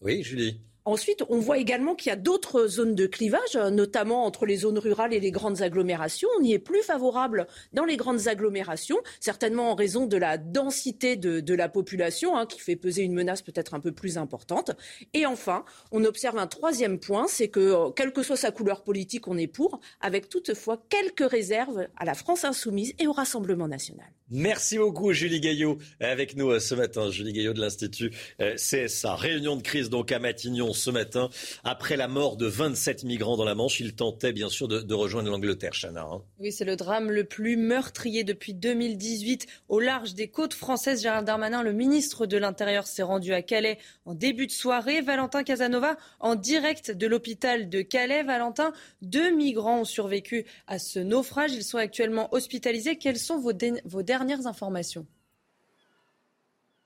Oui, 0.00 0.22
Julie. 0.22 0.58
Ensuite, 0.86 1.22
on 1.28 1.38
voit 1.38 1.58
également 1.58 1.94
qu'il 1.94 2.08
y 2.08 2.12
a 2.12 2.16
d'autres 2.16 2.66
zones 2.66 2.94
de 2.94 3.06
clivage, 3.06 3.54
notamment 3.70 4.24
entre 4.24 4.46
les 4.46 4.56
zones 4.56 4.78
rurales 4.78 5.12
et 5.12 5.20
les 5.20 5.30
grandes 5.30 5.60
agglomérations. 5.60 6.28
On 6.38 6.42
y 6.42 6.54
est 6.54 6.58
plus 6.58 6.82
favorable 6.82 7.46
dans 7.74 7.84
les 7.84 7.98
grandes 7.98 8.28
agglomérations, 8.28 8.96
certainement 9.20 9.70
en 9.70 9.74
raison 9.74 10.06
de 10.06 10.16
la 10.16 10.38
densité 10.38 11.16
de, 11.16 11.54
la 11.54 11.68
population, 11.68 12.36
hein, 12.36 12.46
qui 12.46 12.60
fait 12.60 12.76
peser 12.76 13.02
une 13.02 13.12
menace 13.12 13.42
peut-être 13.42 13.74
un 13.74 13.80
peu 13.80 13.92
plus 13.92 14.16
importante. 14.16 14.72
Et 15.12 15.26
enfin, 15.26 15.64
on 15.92 16.04
observe 16.04 16.38
un 16.38 16.46
troisième 16.46 16.98
point, 16.98 17.26
c'est 17.28 17.48
que, 17.48 17.60
euh, 17.60 17.90
quelle 17.90 18.12
que 18.12 18.22
soit 18.22 18.36
sa 18.36 18.50
couleur 18.50 18.82
politique, 18.82 19.28
on 19.28 19.36
est 19.36 19.46
pour, 19.46 19.80
avec 20.00 20.28
toutefois 20.30 20.82
quelques 20.88 21.30
réserves 21.30 21.88
à 21.98 22.06
la 22.06 22.14
France 22.14 22.44
insoumise 22.44 22.94
et 22.98 23.06
au 23.06 23.12
Rassemblement 23.12 23.68
national. 23.68 24.08
Merci 24.32 24.78
beaucoup, 24.78 25.12
Julie 25.12 25.40
Gaillot, 25.40 25.78
avec 25.98 26.36
nous 26.36 26.50
euh, 26.50 26.60
ce 26.60 26.76
matin. 26.76 27.10
Julie 27.10 27.32
Gaillot 27.32 27.52
de 27.52 27.60
l'Institut 27.60 28.12
euh, 28.40 28.54
CSA. 28.54 29.16
Réunion 29.16 29.56
de 29.56 29.62
crise 29.62 29.90
donc 29.90 30.12
à 30.12 30.20
Matignon 30.20 30.72
ce 30.72 30.90
matin. 30.90 31.30
Après 31.64 31.96
la 31.96 32.06
mort 32.06 32.36
de 32.36 32.46
27 32.46 33.02
migrants 33.02 33.36
dans 33.36 33.44
la 33.44 33.56
Manche, 33.56 33.80
ils 33.80 33.96
tentaient 33.96 34.32
bien 34.32 34.48
sûr 34.48 34.68
de, 34.68 34.94
rejoindre 34.94 35.30
l'Angleterre, 35.30 35.72
Chana. 35.72 36.02
Hein. 36.02 36.22
Oui, 36.38 36.52
c'est 36.52 36.64
le 36.64 36.76
drame 36.76 37.10
le 37.10 37.24
plus 37.24 37.56
meurtrier 37.56 38.22
depuis 38.22 38.54
2018 38.54 39.48
au 39.68 39.80
large 39.80 40.14
des 40.14 40.28
côtes 40.28 40.54
françaises. 40.54 41.02
Gérald 41.02 41.26
Darmanin, 41.26 41.64
le 41.64 41.72
ministre 41.72 42.26
de 42.26 42.36
l'Intérieur, 42.36 42.86
s'est 42.86 43.02
rendu 43.02 43.32
à 43.32 43.42
Calais 43.42 43.78
en 44.04 44.14
début 44.14 44.46
de 44.46 44.52
soirée. 44.52 45.00
Valentin 45.00 45.42
Casanova, 45.42 45.96
en 46.20 46.36
direct 46.36 46.92
de 46.92 47.06
l'hôpital 47.08 47.68
de 47.68 47.82
Calais. 47.82 48.22
Valentin, 48.22 48.72
deux 49.02 49.34
migrants 49.34 49.80
ont 49.80 49.84
survécu 49.84 50.46
à 50.68 50.78
ce 50.78 51.00
naufrage. 51.00 51.52
Ils 51.52 51.64
sont 51.64 51.78
actuellement 51.78 52.32
hospitalisés. 52.32 52.94
Quels 52.94 53.18
sont 53.18 53.40
vos, 53.40 53.52
vos 53.86 54.02
dernières 54.26 54.46
informations 54.46 55.06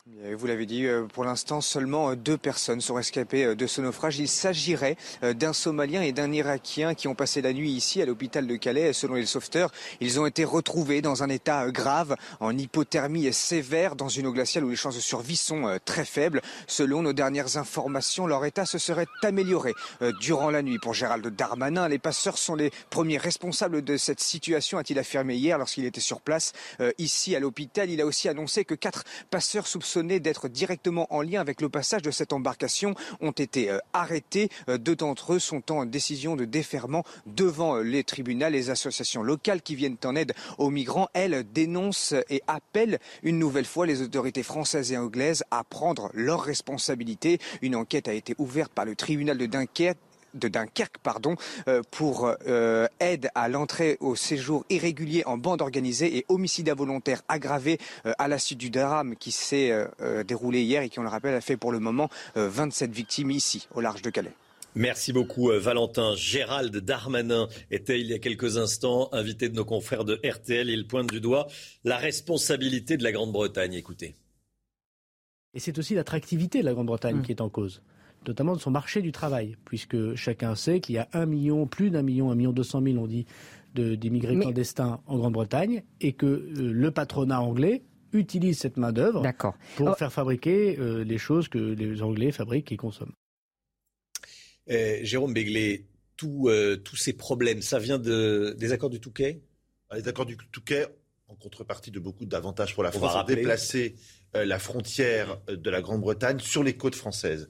Vous 0.06 0.46
l'avez 0.46 0.66
dit, 0.66 0.84
euh, 0.84 1.06
pour 1.06 1.24
l'instant, 1.24 1.62
seulement 1.62 2.10
euh, 2.10 2.14
deux 2.14 2.36
personnes 2.36 2.82
sont 2.82 2.92
rescapées 2.92 3.44
euh, 3.46 3.54
de 3.54 3.66
ce 3.66 3.80
naufrage. 3.80 4.18
Il 4.18 4.28
s'agirait 4.28 4.98
d'un 5.22 5.54
Somalien 5.54 6.02
et 6.02 6.12
d'un 6.12 6.30
Irakien 6.30 6.92
qui 6.92 7.08
ont 7.08 7.14
passé 7.14 7.40
la 7.40 7.54
nuit 7.54 7.70
ici 7.70 8.02
à 8.02 8.04
l'hôpital 8.04 8.46
de 8.46 8.56
Calais. 8.56 8.92
Selon 8.92 9.14
les 9.14 9.24
sauveteurs, 9.24 9.72
ils 10.00 10.20
ont 10.20 10.26
été 10.26 10.44
retrouvés 10.44 11.00
dans 11.00 11.22
un 11.22 11.30
état 11.30 11.70
grave, 11.70 12.16
en 12.40 12.54
hypothermie 12.54 13.32
sévère, 13.32 13.96
dans 13.96 14.10
une 14.10 14.26
eau 14.26 14.32
glaciale 14.32 14.64
où 14.64 14.68
les 14.68 14.76
chances 14.76 14.96
de 14.96 15.00
survie 15.00 15.36
sont 15.36 15.78
très 15.86 16.04
faibles. 16.04 16.42
Selon 16.66 17.00
nos 17.00 17.14
dernières 17.14 17.56
informations, 17.56 18.26
leur 18.26 18.44
état 18.44 18.66
se 18.66 18.76
serait 18.76 19.06
amélioré 19.22 19.72
durant 20.20 20.50
la 20.50 20.60
nuit. 20.60 20.78
Pour 20.78 20.92
Gérald 20.92 21.26
Darmanin, 21.26 21.88
les 21.88 21.98
passeurs 21.98 22.36
sont 22.36 22.56
les 22.56 22.70
premiers 22.90 23.18
responsables 23.18 23.82
de 23.82 23.96
cette 23.96 24.20
situation, 24.20 24.76
a-t-il 24.76 24.98
affirmé 24.98 25.36
hier 25.36 25.56
lorsqu'il 25.56 25.86
était 25.86 26.00
sur 26.00 26.20
place 26.20 26.52
ici 26.98 27.34
à 27.34 27.40
l'hôpital. 27.40 27.88
Il 27.88 28.02
a 28.02 28.06
aussi 28.06 28.28
annoncé 28.28 28.66
que 28.66 28.74
quatre 28.74 29.04
passeurs 29.30 29.66
soupçonnés 29.66 29.93
d'être 29.98 30.48
directement 30.48 31.06
en 31.14 31.22
lien 31.22 31.40
avec 31.40 31.60
le 31.60 31.68
passage 31.68 32.02
de 32.02 32.10
cette 32.10 32.32
embarcation 32.32 32.94
ont 33.20 33.32
été 33.32 33.70
euh, 33.70 33.78
arrêtés. 33.92 34.48
Euh, 34.68 34.78
deux 34.78 34.96
d'entre 34.96 35.34
eux 35.34 35.38
sont 35.38 35.72
en 35.72 35.86
décision 35.86 36.36
de 36.36 36.44
déferment 36.44 37.04
devant 37.26 37.76
euh, 37.76 37.82
les 37.82 38.04
tribunaux. 38.04 38.48
Les 38.48 38.70
associations 38.70 39.22
locales 39.22 39.62
qui 39.62 39.74
viennent 39.74 39.96
en 40.04 40.16
aide 40.16 40.34
aux 40.58 40.70
migrants, 40.70 41.08
elles, 41.14 41.44
dénoncent 41.52 42.14
et 42.28 42.42
appellent 42.46 42.98
une 43.22 43.38
nouvelle 43.38 43.64
fois 43.64 43.86
les 43.86 44.02
autorités 44.02 44.42
françaises 44.42 44.92
et 44.92 44.96
anglaises 44.96 45.44
à 45.50 45.64
prendre 45.64 46.10
leurs 46.14 46.42
responsabilités. 46.42 47.38
Une 47.62 47.76
enquête 47.76 48.08
a 48.08 48.12
été 48.12 48.34
ouverte 48.38 48.72
par 48.72 48.84
le 48.84 48.96
tribunal 48.96 49.38
de 49.38 49.46
Dunkerque 49.46 49.98
de 50.34 50.48
Dunkerque 50.48 50.98
pardon, 51.02 51.36
euh, 51.68 51.82
pour 51.90 52.30
euh, 52.46 52.86
aide 53.00 53.28
à 53.34 53.48
l'entrée 53.48 53.96
au 54.00 54.16
séjour 54.16 54.64
irrégulier 54.70 55.22
en 55.26 55.38
bande 55.38 55.62
organisée 55.62 56.18
et 56.18 56.24
homicide 56.28 56.68
involontaire 56.68 57.22
aggravé 57.28 57.78
euh, 58.06 58.12
à 58.18 58.28
la 58.28 58.38
suite 58.38 58.58
du 58.58 58.70
drame 58.70 59.16
qui 59.16 59.30
s'est 59.30 59.72
déroulé 60.26 60.62
hier 60.62 60.82
et 60.82 60.88
qui, 60.88 60.98
on 60.98 61.02
le 61.02 61.08
rappelle, 61.08 61.34
a 61.34 61.40
fait 61.40 61.56
pour 61.56 61.72
le 61.72 61.78
moment 61.78 62.08
27 62.34 62.90
victimes 62.90 63.30
ici, 63.30 63.68
au 63.74 63.80
large 63.80 64.02
de 64.02 64.10
Calais. 64.10 64.32
Merci 64.74 65.12
beaucoup 65.12 65.50
Valentin. 65.52 66.14
Gérald 66.16 66.76
Darmanin 66.76 67.48
était 67.70 68.00
il 68.00 68.06
y 68.08 68.14
a 68.14 68.18
quelques 68.18 68.56
instants 68.56 69.08
invité 69.12 69.48
de 69.48 69.54
nos 69.54 69.64
confrères 69.64 70.04
de 70.04 70.20
RTL. 70.24 70.68
Il 70.68 70.86
pointe 70.86 71.10
du 71.10 71.20
doigt 71.20 71.46
la 71.84 71.96
responsabilité 71.96 72.96
de 72.96 73.04
la 73.04 73.12
Grande-Bretagne. 73.12 73.74
Écoutez. 73.74 74.14
Et 75.54 75.60
c'est 75.60 75.78
aussi 75.78 75.94
l'attractivité 75.94 76.60
de 76.60 76.64
la 76.64 76.72
Grande-Bretagne 76.72 77.16
mmh. 77.16 77.22
qui 77.22 77.32
est 77.32 77.40
en 77.40 77.48
cause 77.48 77.82
notamment 78.26 78.54
de 78.54 78.60
son 78.60 78.70
marché 78.70 79.02
du 79.02 79.12
travail, 79.12 79.56
puisque 79.64 80.14
chacun 80.14 80.54
sait 80.54 80.80
qu'il 80.80 80.94
y 80.94 80.98
a 80.98 81.08
un 81.12 81.26
million, 81.26 81.66
plus 81.66 81.90
d'un 81.90 82.02
million, 82.02 82.30
un 82.30 82.34
million 82.34 82.52
deux 82.52 82.62
cent 82.62 82.80
mille, 82.80 82.98
on 82.98 83.06
dit, 83.06 83.26
d'immigrés 83.74 84.38
clandestins 84.38 85.00
en 85.06 85.18
Grande-Bretagne, 85.18 85.82
et 86.00 86.12
que 86.12 86.26
euh, 86.26 86.72
le 86.72 86.90
patronat 86.90 87.40
anglais 87.40 87.82
utilise 88.12 88.58
cette 88.58 88.76
main-d'œuvre 88.76 89.24
pour 89.74 89.88
oh. 89.88 89.94
faire 89.94 90.12
fabriquer 90.12 90.78
euh, 90.78 91.02
les 91.02 91.18
choses 91.18 91.48
que 91.48 91.58
les 91.58 92.00
Anglais 92.00 92.30
fabriquent 92.30 92.70
et 92.70 92.76
consomment. 92.76 93.14
Eh, 94.68 95.00
Jérôme 95.04 95.34
Béglé, 95.34 95.88
euh, 96.22 96.76
tous 96.76 96.96
ces 96.96 97.12
problèmes, 97.12 97.60
ça 97.60 97.80
vient 97.80 97.98
de, 97.98 98.54
des 98.56 98.70
accords 98.70 98.90
du 98.90 99.00
Touquet? 99.00 99.42
Ah, 99.90 99.96
Les 99.96 100.06
accords 100.06 100.26
du 100.26 100.36
Touquet, 100.36 100.86
en 101.26 101.34
contrepartie 101.34 101.90
de 101.90 101.98
beaucoup 101.98 102.24
d'avantages 102.24 102.74
pour 102.74 102.84
la 102.84 102.92
France, 102.92 103.16
ont 103.16 103.24
déplacé 103.24 103.96
la 104.32 104.58
frontière 104.58 105.40
de 105.48 105.70
la 105.70 105.80
Grande-Bretagne 105.80 106.38
sur 106.38 106.62
les 106.62 106.76
côtes 106.76 106.94
françaises. 106.94 107.48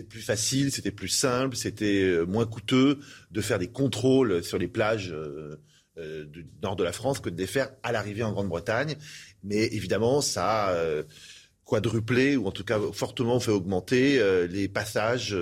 C'était 0.00 0.08
plus 0.08 0.22
facile, 0.22 0.72
c'était 0.72 0.90
plus 0.92 1.08
simple, 1.08 1.56
c'était 1.56 2.00
euh, 2.00 2.24
moins 2.24 2.46
coûteux 2.46 3.00
de 3.32 3.40
faire 3.42 3.58
des 3.58 3.68
contrôles 3.68 4.42
sur 4.42 4.56
les 4.56 4.66
plages 4.66 5.12
euh, 5.12 5.60
euh, 5.98 6.24
du 6.24 6.46
nord 6.62 6.74
de 6.74 6.84
la 6.84 6.92
France 6.92 7.20
que 7.20 7.28
de 7.28 7.36
les 7.36 7.46
faire 7.46 7.70
à 7.82 7.92
l'arrivée 7.92 8.22
en 8.22 8.32
Grande-Bretagne. 8.32 8.96
Mais 9.44 9.66
évidemment, 9.66 10.22
ça 10.22 10.68
a 10.70 11.02
quadruplé 11.66 12.38
ou 12.38 12.46
en 12.46 12.50
tout 12.50 12.64
cas 12.64 12.80
fortement 12.94 13.40
fait 13.40 13.50
augmenter 13.50 14.18
les 14.48 14.68
passages 14.68 15.36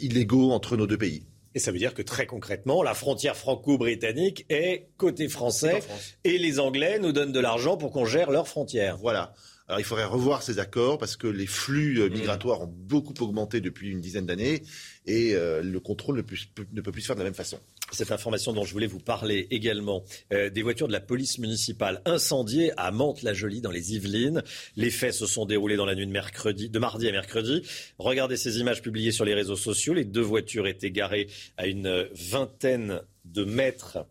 illégaux 0.00 0.50
entre 0.50 0.76
nos 0.76 0.88
deux 0.88 0.98
pays. 0.98 1.26
Et 1.54 1.60
ça 1.60 1.70
veut 1.70 1.78
dire 1.78 1.94
que 1.94 2.02
très 2.02 2.26
concrètement, 2.26 2.82
la 2.82 2.94
frontière 2.94 3.36
franco-britannique 3.36 4.46
est 4.48 4.88
côté 4.96 5.28
français 5.28 5.80
et 6.24 6.38
les 6.38 6.58
Anglais 6.58 6.98
nous 6.98 7.12
donnent 7.12 7.32
de 7.32 7.40
l'argent 7.40 7.76
pour 7.76 7.92
qu'on 7.92 8.04
gère 8.04 8.32
leurs 8.32 8.48
frontières. 8.48 8.96
Voilà. 8.96 9.32
Alors 9.68 9.80
il 9.80 9.84
faudrait 9.84 10.04
revoir 10.04 10.44
ces 10.44 10.60
accords 10.60 10.96
parce 10.96 11.16
que 11.16 11.26
les 11.26 11.46
flux 11.46 12.00
euh, 12.00 12.08
migratoires 12.08 12.62
ont 12.62 12.72
beaucoup 12.72 13.14
augmenté 13.18 13.60
depuis 13.60 13.90
une 13.90 14.00
dizaine 14.00 14.24
d'années 14.24 14.62
et 15.06 15.34
euh, 15.34 15.60
le 15.60 15.80
contrôle 15.80 16.16
ne, 16.16 16.22
peut 16.22 16.92
plus 16.92 17.00
se 17.00 17.06
faire 17.06 17.16
de 17.16 17.20
la 17.20 17.24
même 17.24 17.34
façon. 17.34 17.58
Cette 17.90 18.12
information 18.12 18.52
dont 18.52 18.64
je 18.64 18.72
voulais 18.72 18.86
vous 18.86 19.00
parler 19.00 19.48
également, 19.50 20.04
euh, 20.32 20.50
des 20.50 20.62
voitures 20.62 20.86
de 20.86 20.92
la 20.92 21.00
police 21.00 21.38
municipale 21.38 22.00
incendiées 22.04 22.72
à 22.76 22.92
Mantes-la-Jolie 22.92 23.60
dans 23.60 23.72
les 23.72 23.94
Yvelines. 23.94 24.44
Les 24.76 24.90
faits 24.90 25.14
se 25.14 25.26
sont 25.26 25.46
déroulés 25.46 25.76
dans 25.76 25.86
la 25.86 25.96
nuit 25.96 26.06
de, 26.06 26.12
mercredi, 26.12 26.68
de 26.68 26.78
mardi 26.78 27.08
à 27.08 27.12
mercredi. 27.12 27.62
Regardez 27.98 28.36
ces 28.36 28.60
images 28.60 28.82
publiées 28.82 29.12
sur 29.12 29.24
les 29.24 29.34
réseaux 29.34 29.56
sociaux. 29.56 29.94
Les 29.94 30.04
deux 30.04 30.22
voitures 30.22 30.68
étaient 30.68 30.92
garées 30.92 31.26
à 31.56 31.66
une 31.66 32.08
vingtaine 32.14 33.00
de 33.24 33.44
mètres 33.44 34.06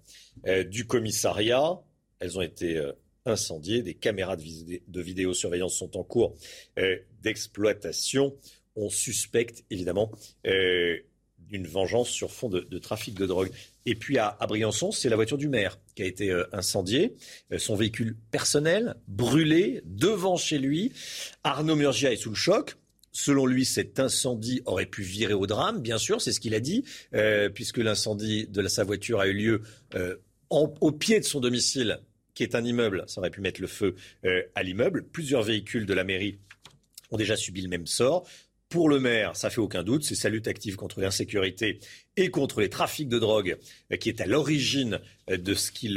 du 0.67 0.85
commissariat. 0.85 1.79
Elles 2.19 2.37
ont 2.37 2.41
été 2.41 2.81
incendiées. 3.25 3.81
Des 3.81 3.93
caméras 3.93 4.37
de, 4.37 5.01
vidéosurveillance 5.01 5.75
sont 5.75 5.97
en 5.97 6.03
cours 6.03 6.35
euh, 6.77 6.97
d'exploitation. 7.21 8.35
On 8.75 8.89
suspecte 8.89 9.63
évidemment 9.69 10.11
euh, 10.45 10.97
d'une 11.39 11.67
vengeance 11.67 12.09
sur 12.09 12.31
fond 12.31 12.49
de, 12.49 12.77
trafic 12.79 13.15
de 13.15 13.25
drogue. 13.25 13.51
Et 13.85 13.95
puis 13.95 14.17
à, 14.17 14.37
Briançon, 14.47 14.91
c'est 14.91 15.09
la 15.09 15.15
voiture 15.15 15.37
du 15.37 15.47
maire 15.47 15.79
qui 15.95 16.03
a 16.03 16.05
été 16.05 16.31
euh, 16.31 16.45
incendiée, 16.51 17.15
son 17.57 17.75
véhicule 17.75 18.15
personnel 18.31 18.95
brûlé 19.07 19.81
devant 19.85 20.37
chez 20.37 20.57
lui. 20.57 20.91
Arnaud 21.43 21.75
Murgia 21.75 22.11
est 22.11 22.17
sous 22.17 22.29
le 22.29 22.35
choc. 22.35 22.75
Selon 23.11 23.45
lui, 23.45 23.63
cet 23.63 24.01
incendie 24.01 24.61
aurait 24.65 24.87
pu 24.87 25.01
virer 25.01 25.33
au 25.33 25.47
drame, 25.47 25.81
bien 25.81 25.97
sûr, 25.97 26.19
c'est 26.19 26.33
ce 26.33 26.41
qu'il 26.41 26.53
a 26.53 26.59
dit, 26.59 26.83
puisque 27.53 27.77
l'incendie 27.77 28.45
de 28.45 28.67
sa 28.67 28.83
voiture 28.83 29.21
a 29.21 29.27
eu 29.27 29.33
lieu 29.33 29.61
au 30.49 30.91
pied 30.91 31.21
de 31.21 31.23
son 31.23 31.39
domicile 31.39 32.01
qui 32.35 32.43
est 32.43 32.53
un 32.53 32.63
immeuble, 32.63 33.05
ça 33.07 33.19
aurait 33.19 33.31
pu 33.31 33.41
mettre 33.41 33.61
le 33.61 33.67
feu 33.67 33.95
euh, 34.25 34.43
à 34.53 34.61
l'immeuble. 34.61 35.05
Plusieurs 35.05 35.41
véhicules 35.41 35.85
de 35.85 35.93
la 35.93 36.03
mairie 36.03 36.37
ont 37.09 37.17
déjà 37.17 37.35
subi 37.35 37.61
le 37.61 37.69
même 37.69 37.87
sort. 37.87 38.27
Pour 38.69 38.89
le 38.89 38.99
maire, 38.99 39.35
ça 39.35 39.49
fait 39.49 39.61
aucun 39.61 39.83
doute, 39.83 40.03
c'est 40.03 40.15
sa 40.15 40.29
lutte 40.29 40.47
active 40.47 40.75
contre 40.75 40.99
l'insécurité 40.99 41.79
et 42.17 42.29
contre 42.29 42.59
les 42.59 42.69
trafics 42.69 43.09
de 43.09 43.19
drogue 43.19 43.57
euh, 43.91 43.97
qui 43.97 44.09
est 44.09 44.21
à 44.21 44.27
l'origine 44.27 44.99
euh, 45.29 45.37
de 45.37 45.53
ce, 45.53 45.71
qui 45.71 45.87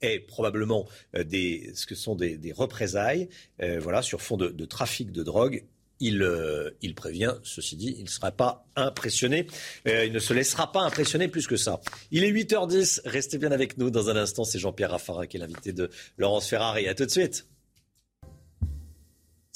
est, 0.00 0.20
probablement 0.26 0.86
des, 1.14 1.72
ce 1.74 1.86
que 1.86 1.94
sont 1.94 2.14
des, 2.14 2.52
représailles, 2.52 3.28
voilà, 3.58 4.02
sur 4.02 4.22
fond 4.22 4.36
de 4.36 4.64
trafic 4.64 5.10
de 5.10 5.22
drogue 5.22 5.64
euh, 6.02 6.70
il, 6.82 6.94
prévient, 6.94 7.34
ceci 7.42 7.76
dit, 7.76 7.94
il 7.98 8.04
ne 8.04 8.08
sera 8.08 8.30
pas 8.30 8.66
impressionné. 8.76 9.46
Euh, 9.88 10.04
il 10.04 10.12
ne 10.12 10.18
se 10.18 10.34
laissera 10.34 10.72
pas 10.72 10.80
impressionner 10.80 11.28
plus 11.28 11.46
que 11.46 11.56
ça. 11.56 11.80
Il 12.10 12.24
est 12.24 12.32
8h10. 12.32 13.00
Restez 13.04 13.38
bien 13.38 13.52
avec 13.52 13.78
nous. 13.78 13.90
Dans 13.90 14.10
un 14.10 14.16
instant, 14.16 14.44
c'est 14.44 14.58
Jean-Pierre 14.58 14.90
Raffarin 14.90 15.26
qui 15.26 15.36
est 15.36 15.40
l'invité 15.40 15.72
de 15.72 15.90
Laurence 16.18 16.48
Ferrari. 16.48 16.88
À 16.88 16.94
tout 16.94 17.06
de 17.06 17.10
suite. 17.10 17.46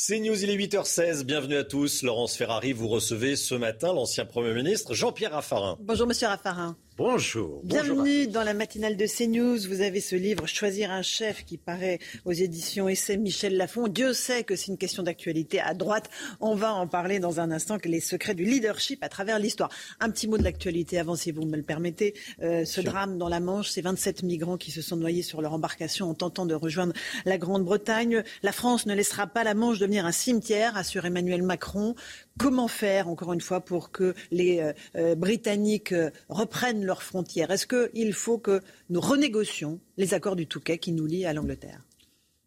C'est 0.02 0.18
News, 0.18 0.42
il 0.42 0.48
est 0.48 0.56
8h16. 0.56 1.24
Bienvenue 1.24 1.56
à 1.56 1.64
tous. 1.64 2.02
Laurence 2.02 2.34
Ferrari, 2.34 2.72
vous 2.72 2.88
recevez 2.88 3.36
ce 3.36 3.54
matin 3.54 3.92
l'ancien 3.92 4.24
Premier 4.24 4.54
ministre 4.54 4.94
Jean-Pierre 4.94 5.32
Raffarin. 5.32 5.76
Bonjour, 5.78 6.06
monsieur 6.06 6.26
Raffarin. 6.26 6.74
Bonjour. 6.96 7.62
Bienvenue 7.64 8.26
dans 8.26 8.42
la 8.42 8.52
matinale 8.52 8.96
de 8.96 9.06
CNews. 9.06 9.66
Vous 9.68 9.80
avez 9.80 10.00
ce 10.00 10.16
livre 10.16 10.46
Choisir 10.46 10.90
un 10.90 11.00
chef 11.00 11.46
qui 11.46 11.56
paraît 11.56 11.98
aux 12.26 12.32
éditions 12.32 12.88
Essai 12.88 13.16
Michel 13.16 13.56
Lafon. 13.56 13.88
Dieu 13.88 14.12
sait 14.12 14.44
que 14.44 14.54
c'est 14.54 14.66
une 14.66 14.76
question 14.76 15.02
d'actualité 15.02 15.60
à 15.60 15.72
droite. 15.72 16.10
On 16.40 16.54
va 16.54 16.74
en 16.74 16.86
parler 16.86 17.18
dans 17.18 17.40
un 17.40 17.50
instant, 17.52 17.78
que 17.78 17.88
les 17.88 18.00
secrets 18.00 18.34
du 18.34 18.44
leadership 18.44 19.02
à 19.02 19.08
travers 19.08 19.38
l'histoire. 19.38 19.70
Un 20.00 20.10
petit 20.10 20.28
mot 20.28 20.36
de 20.36 20.42
l'actualité 20.42 20.98
avant, 20.98 21.16
si 21.16 21.30
vous 21.32 21.46
me 21.46 21.56
le 21.56 21.62
permettez. 21.62 22.14
Euh, 22.42 22.66
ce 22.66 22.82
drame 22.82 23.16
dans 23.16 23.28
la 23.28 23.40
Manche, 23.40 23.70
ces 23.70 23.80
27 23.80 24.22
migrants 24.22 24.58
qui 24.58 24.70
se 24.70 24.82
sont 24.82 24.96
noyés 24.96 25.22
sur 25.22 25.40
leur 25.40 25.54
embarcation 25.54 26.10
en 26.10 26.14
tentant 26.14 26.44
de 26.44 26.54
rejoindre 26.54 26.92
la 27.24 27.38
Grande-Bretagne. 27.38 28.22
La 28.42 28.52
France 28.52 28.84
ne 28.84 28.94
laissera 28.94 29.26
pas 29.26 29.42
la 29.42 29.54
Manche 29.54 29.78
devenir 29.78 30.04
un 30.04 30.12
cimetière, 30.12 30.76
assure 30.76 31.06
Emmanuel 31.06 31.42
Macron. 31.42 31.94
Comment 32.40 32.68
faire, 32.68 33.08
encore 33.08 33.34
une 33.34 33.42
fois, 33.42 33.60
pour 33.60 33.90
que 33.90 34.14
les 34.30 34.60
euh, 34.60 34.72
euh, 34.96 35.14
Britanniques 35.14 35.94
reprennent 36.30 36.86
leurs 36.86 37.02
frontières? 37.02 37.50
Est-ce 37.50 37.66
qu'il 37.66 38.14
faut 38.14 38.38
que 38.38 38.62
nous 38.88 39.02
renégocions 39.02 39.78
les 39.98 40.14
accords 40.14 40.36
du 40.36 40.46
Touquet 40.46 40.78
qui 40.78 40.92
nous 40.92 41.04
lient 41.04 41.26
à 41.26 41.34
l'Angleterre? 41.34 41.84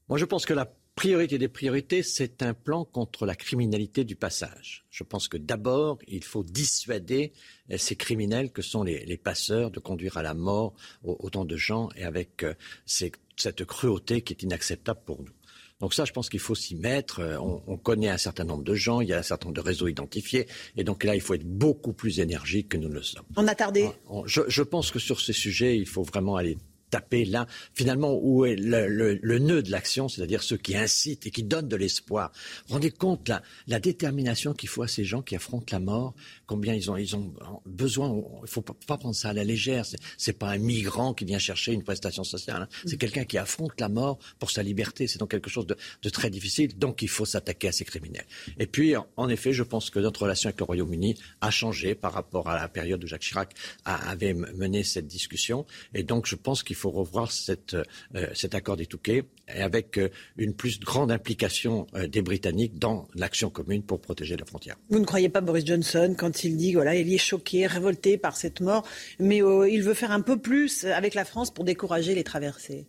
Moi, 0.09 0.17
je 0.17 0.25
pense 0.25 0.47
que 0.47 0.53
la 0.55 0.73
priorité 0.95 1.37
des 1.37 1.47
priorités, 1.47 2.01
c'est 2.01 2.41
un 2.41 2.55
plan 2.55 2.85
contre 2.85 3.27
la 3.27 3.35
criminalité 3.35 4.03
du 4.03 4.15
passage. 4.15 4.85
Je 4.89 5.03
pense 5.03 5.27
que 5.27 5.37
d'abord, 5.37 5.99
il 6.07 6.23
faut 6.23 6.43
dissuader 6.43 7.33
euh, 7.71 7.77
ces 7.77 7.95
criminels 7.95 8.51
que 8.51 8.63
sont 8.63 8.81
les, 8.81 9.17
passeurs 9.17 9.69
de 9.69 9.79
conduire 9.79 10.17
à 10.17 10.23
la 10.23 10.33
mort 10.33 10.73
autant 11.03 11.45
de 11.45 11.55
gens 11.55 11.89
et 11.95 12.03
avec 12.03 12.43
euh, 12.43 12.53
cette 12.85 13.65
cruauté 13.65 14.21
qui 14.21 14.33
est 14.33 14.41
inacceptable 14.43 15.01
pour 15.05 15.21
nous. 15.21 15.33
Donc 15.79 15.93
ça, 15.93 16.05
je 16.05 16.11
pense 16.11 16.29
qu'il 16.29 16.39
faut 16.39 16.55
s'y 16.55 16.75
mettre. 16.75 17.19
Euh, 17.19 17.37
on, 17.39 17.77
connaît 17.77 18.09
un 18.09 18.17
certain 18.17 18.45
nombre 18.45 18.63
de 18.63 18.75
gens, 18.75 19.01
il 19.01 19.09
y 19.09 19.13
a 19.13 19.19
un 19.19 19.23
certain 19.23 19.47
nombre 19.47 19.61
de 19.61 19.67
réseaux 19.67 19.87
identifiés, 19.87 20.47
et 20.77 20.83
donc 20.83 21.03
là, 21.03 21.15
il 21.15 21.21
faut 21.21 21.33
être 21.33 21.45
beaucoup 21.45 21.93
plus 21.93 22.19
énergique 22.19 22.69
que 22.69 22.77
nous 22.77 22.89
ne 22.89 22.95
le 22.95 23.03
sommes. 23.03 23.25
On 23.35 23.47
a 23.47 23.55
tardé. 23.55 23.89
je, 24.25 24.61
pense 24.61 24.91
que 24.91 24.99
sur 24.99 25.19
ces 25.19 25.33
sujets, 25.33 25.77
il 25.77 25.87
faut 25.87 26.03
vraiment 26.03 26.37
aller 26.37 26.57
taper 26.93 27.25
là, 27.25 27.47
finalement, 27.73 28.19
où 28.21 28.45
est 28.45 28.55
le, 28.55 29.39
nœud 29.39 29.63
de 29.63 29.71
l'action, 29.71 30.07
c'est-à-dire 30.07 30.43
ceux 30.43 30.57
qui 30.57 30.77
incitent 30.77 31.25
et 31.25 31.31
qui 31.31 31.41
donnent 31.41 31.67
de 31.67 31.75
l'espoir. 31.75 32.31
Rendez 32.69 32.91
compte 32.91 33.27
la, 33.27 33.41
la 33.65 33.79
détermination 33.79 34.53
qu'il 34.53 34.69
faut 34.69 34.83
à 34.83 34.87
ces 34.87 35.03
gens 35.03 35.23
qui 35.23 35.35
affrontent 35.35 35.65
la 35.71 35.79
mort, 35.79 36.13
combien 36.45 36.73
ils 36.73 36.89
ont, 36.91 36.97
ils 36.97 37.15
ont 37.15 37.33
besoin. 37.65 38.21
Il 38.43 38.49
faut 38.49 38.61
pas, 38.61 38.97
prendre 38.97 39.15
ça 39.15 39.29
à 39.29 39.33
la 39.33 39.43
légère. 39.43 39.85
Ce 39.85 39.95
n'est 40.27 40.33
pas 40.33 40.49
un 40.49 40.57
migrant 40.57 41.13
qui 41.13 41.25
vient 41.25 41.39
chercher 41.39 41.73
une 41.73 41.83
prestation 41.83 42.23
sociale. 42.23 42.63
Hein. 42.63 42.67
C'est 42.85 42.97
quelqu'un 42.97 43.25
qui 43.25 43.37
affronte 43.37 43.79
la 43.79 43.89
mort 43.89 44.19
pour 44.39 44.51
sa 44.51 44.63
liberté. 44.63 45.07
C'est 45.07 45.19
donc 45.19 45.31
quelque 45.31 45.49
chose 45.49 45.67
de, 45.67 45.75
de, 46.01 46.09
très 46.09 46.29
difficile. 46.29 46.77
Donc 46.77 47.01
il 47.01 47.09
faut 47.09 47.25
s'attaquer 47.25 47.69
à 47.69 47.71
ces 47.71 47.85
criminels. 47.85 48.25
Et 48.59 48.67
puis, 48.67 48.95
en 49.17 49.29
effet, 49.29 49.53
je 49.53 49.63
pense 49.63 49.89
que 49.89 49.99
notre 49.99 50.23
relation 50.23 50.49
avec 50.49 50.59
le 50.59 50.65
Royaume-Uni 50.65 51.15
a 51.41 51.51
changé 51.51 51.95
par 51.95 52.13
rapport 52.13 52.49
à 52.49 52.59
la 52.59 52.67
période 52.67 53.03
où 53.03 53.07
Jacques 53.07 53.21
Chirac 53.21 53.53
avait 53.85 54.33
mené 54.33 54.83
cette 54.83 55.07
discussion. 55.07 55.65
Et 55.93 56.03
donc, 56.03 56.27
je 56.27 56.35
pense 56.35 56.63
qu'il 56.63 56.75
faut 56.75 56.91
revoir 56.91 57.31
cette, 57.31 57.75
euh, 58.15 58.27
cet 58.33 58.55
accord 58.55 58.77
des 58.77 58.85
Touquets 58.85 59.23
avec 59.47 59.97
euh, 59.97 60.09
une 60.37 60.53
plus 60.53 60.79
grande 60.79 61.11
implication 61.11 61.87
euh, 61.95 62.07
des 62.07 62.21
Britanniques 62.21 62.79
dans 62.79 63.07
l'action 63.13 63.49
commune 63.49 63.83
pour 63.83 63.99
protéger 63.99 64.37
la 64.37 64.45
frontière. 64.45 64.75
Vous 64.89 64.99
ne 64.99 65.05
croyez 65.05 65.29
pas 65.29 65.41
Boris 65.41 65.65
Johnson 65.65 66.15
quand 66.17 66.42
il 66.43 66.57
dit 66.57 66.73
voilà, 66.73 66.95
il 66.95 67.11
est 67.13 67.17
choqué, 67.17 67.67
révolté 67.67 68.17
par 68.17 68.35
cette 68.35 68.61
mort, 68.61 68.87
mais 69.19 69.37
il 69.37 69.81
veut 69.81 69.93
faire 69.93 70.11
un 70.11 70.21
peu 70.21 70.37
plus 70.37 70.85
avec 70.85 71.13
la 71.13 71.25
France 71.25 71.53
pour 71.53 71.63
décourager 71.63 72.15
les 72.15 72.23
traversées 72.23 72.85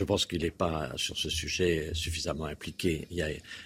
je 0.00 0.04
pense 0.04 0.24
qu'il 0.24 0.42
n'est 0.42 0.50
pas 0.50 0.92
sur 0.96 1.18
ce 1.18 1.28
sujet 1.28 1.90
suffisamment 1.92 2.46
impliqué. 2.46 3.06
Il 3.10 3.18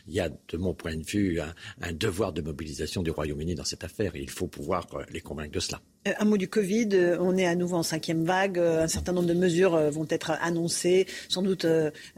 y 0.09 0.20
a, 0.20 0.28
de 0.28 0.56
mon 0.56 0.74
point 0.74 0.97
de 0.97 1.05
vue, 1.05 1.40
un, 1.40 1.93
devoir 1.93 2.32
de 2.32 2.43
mobilisation 2.43 3.05
du 3.05 3.12
Royaume-Uni 3.12 3.55
dans 3.55 3.65
cette 3.65 3.85
affaire 3.85 4.16
et 4.16 4.20
il 4.20 4.31
faut 4.31 4.48
pouvoir 4.48 4.85
les 5.11 5.20
convaincre 5.20 5.52
de 5.52 5.61
cela. 5.61 5.81
Euh, 6.06 6.12
un 6.18 6.24
mot 6.24 6.36
du 6.36 6.48
Covid. 6.48 6.89
Euh, 6.93 7.16
on 7.20 7.36
est 7.36 7.47
à 7.47 7.55
nouveau 7.55 7.76
en 7.76 7.82
cinquième 7.82 8.24
vague. 8.24 8.59
Euh, 8.59 8.82
un 8.82 8.89
certain 8.89 9.12
nombre 9.12 9.28
de 9.28 9.35
mesures 9.35 9.78
vont 9.90 10.06
être 10.10 10.32
annoncées. 10.40 11.06
Sans 11.28 11.43
doute 11.43 11.66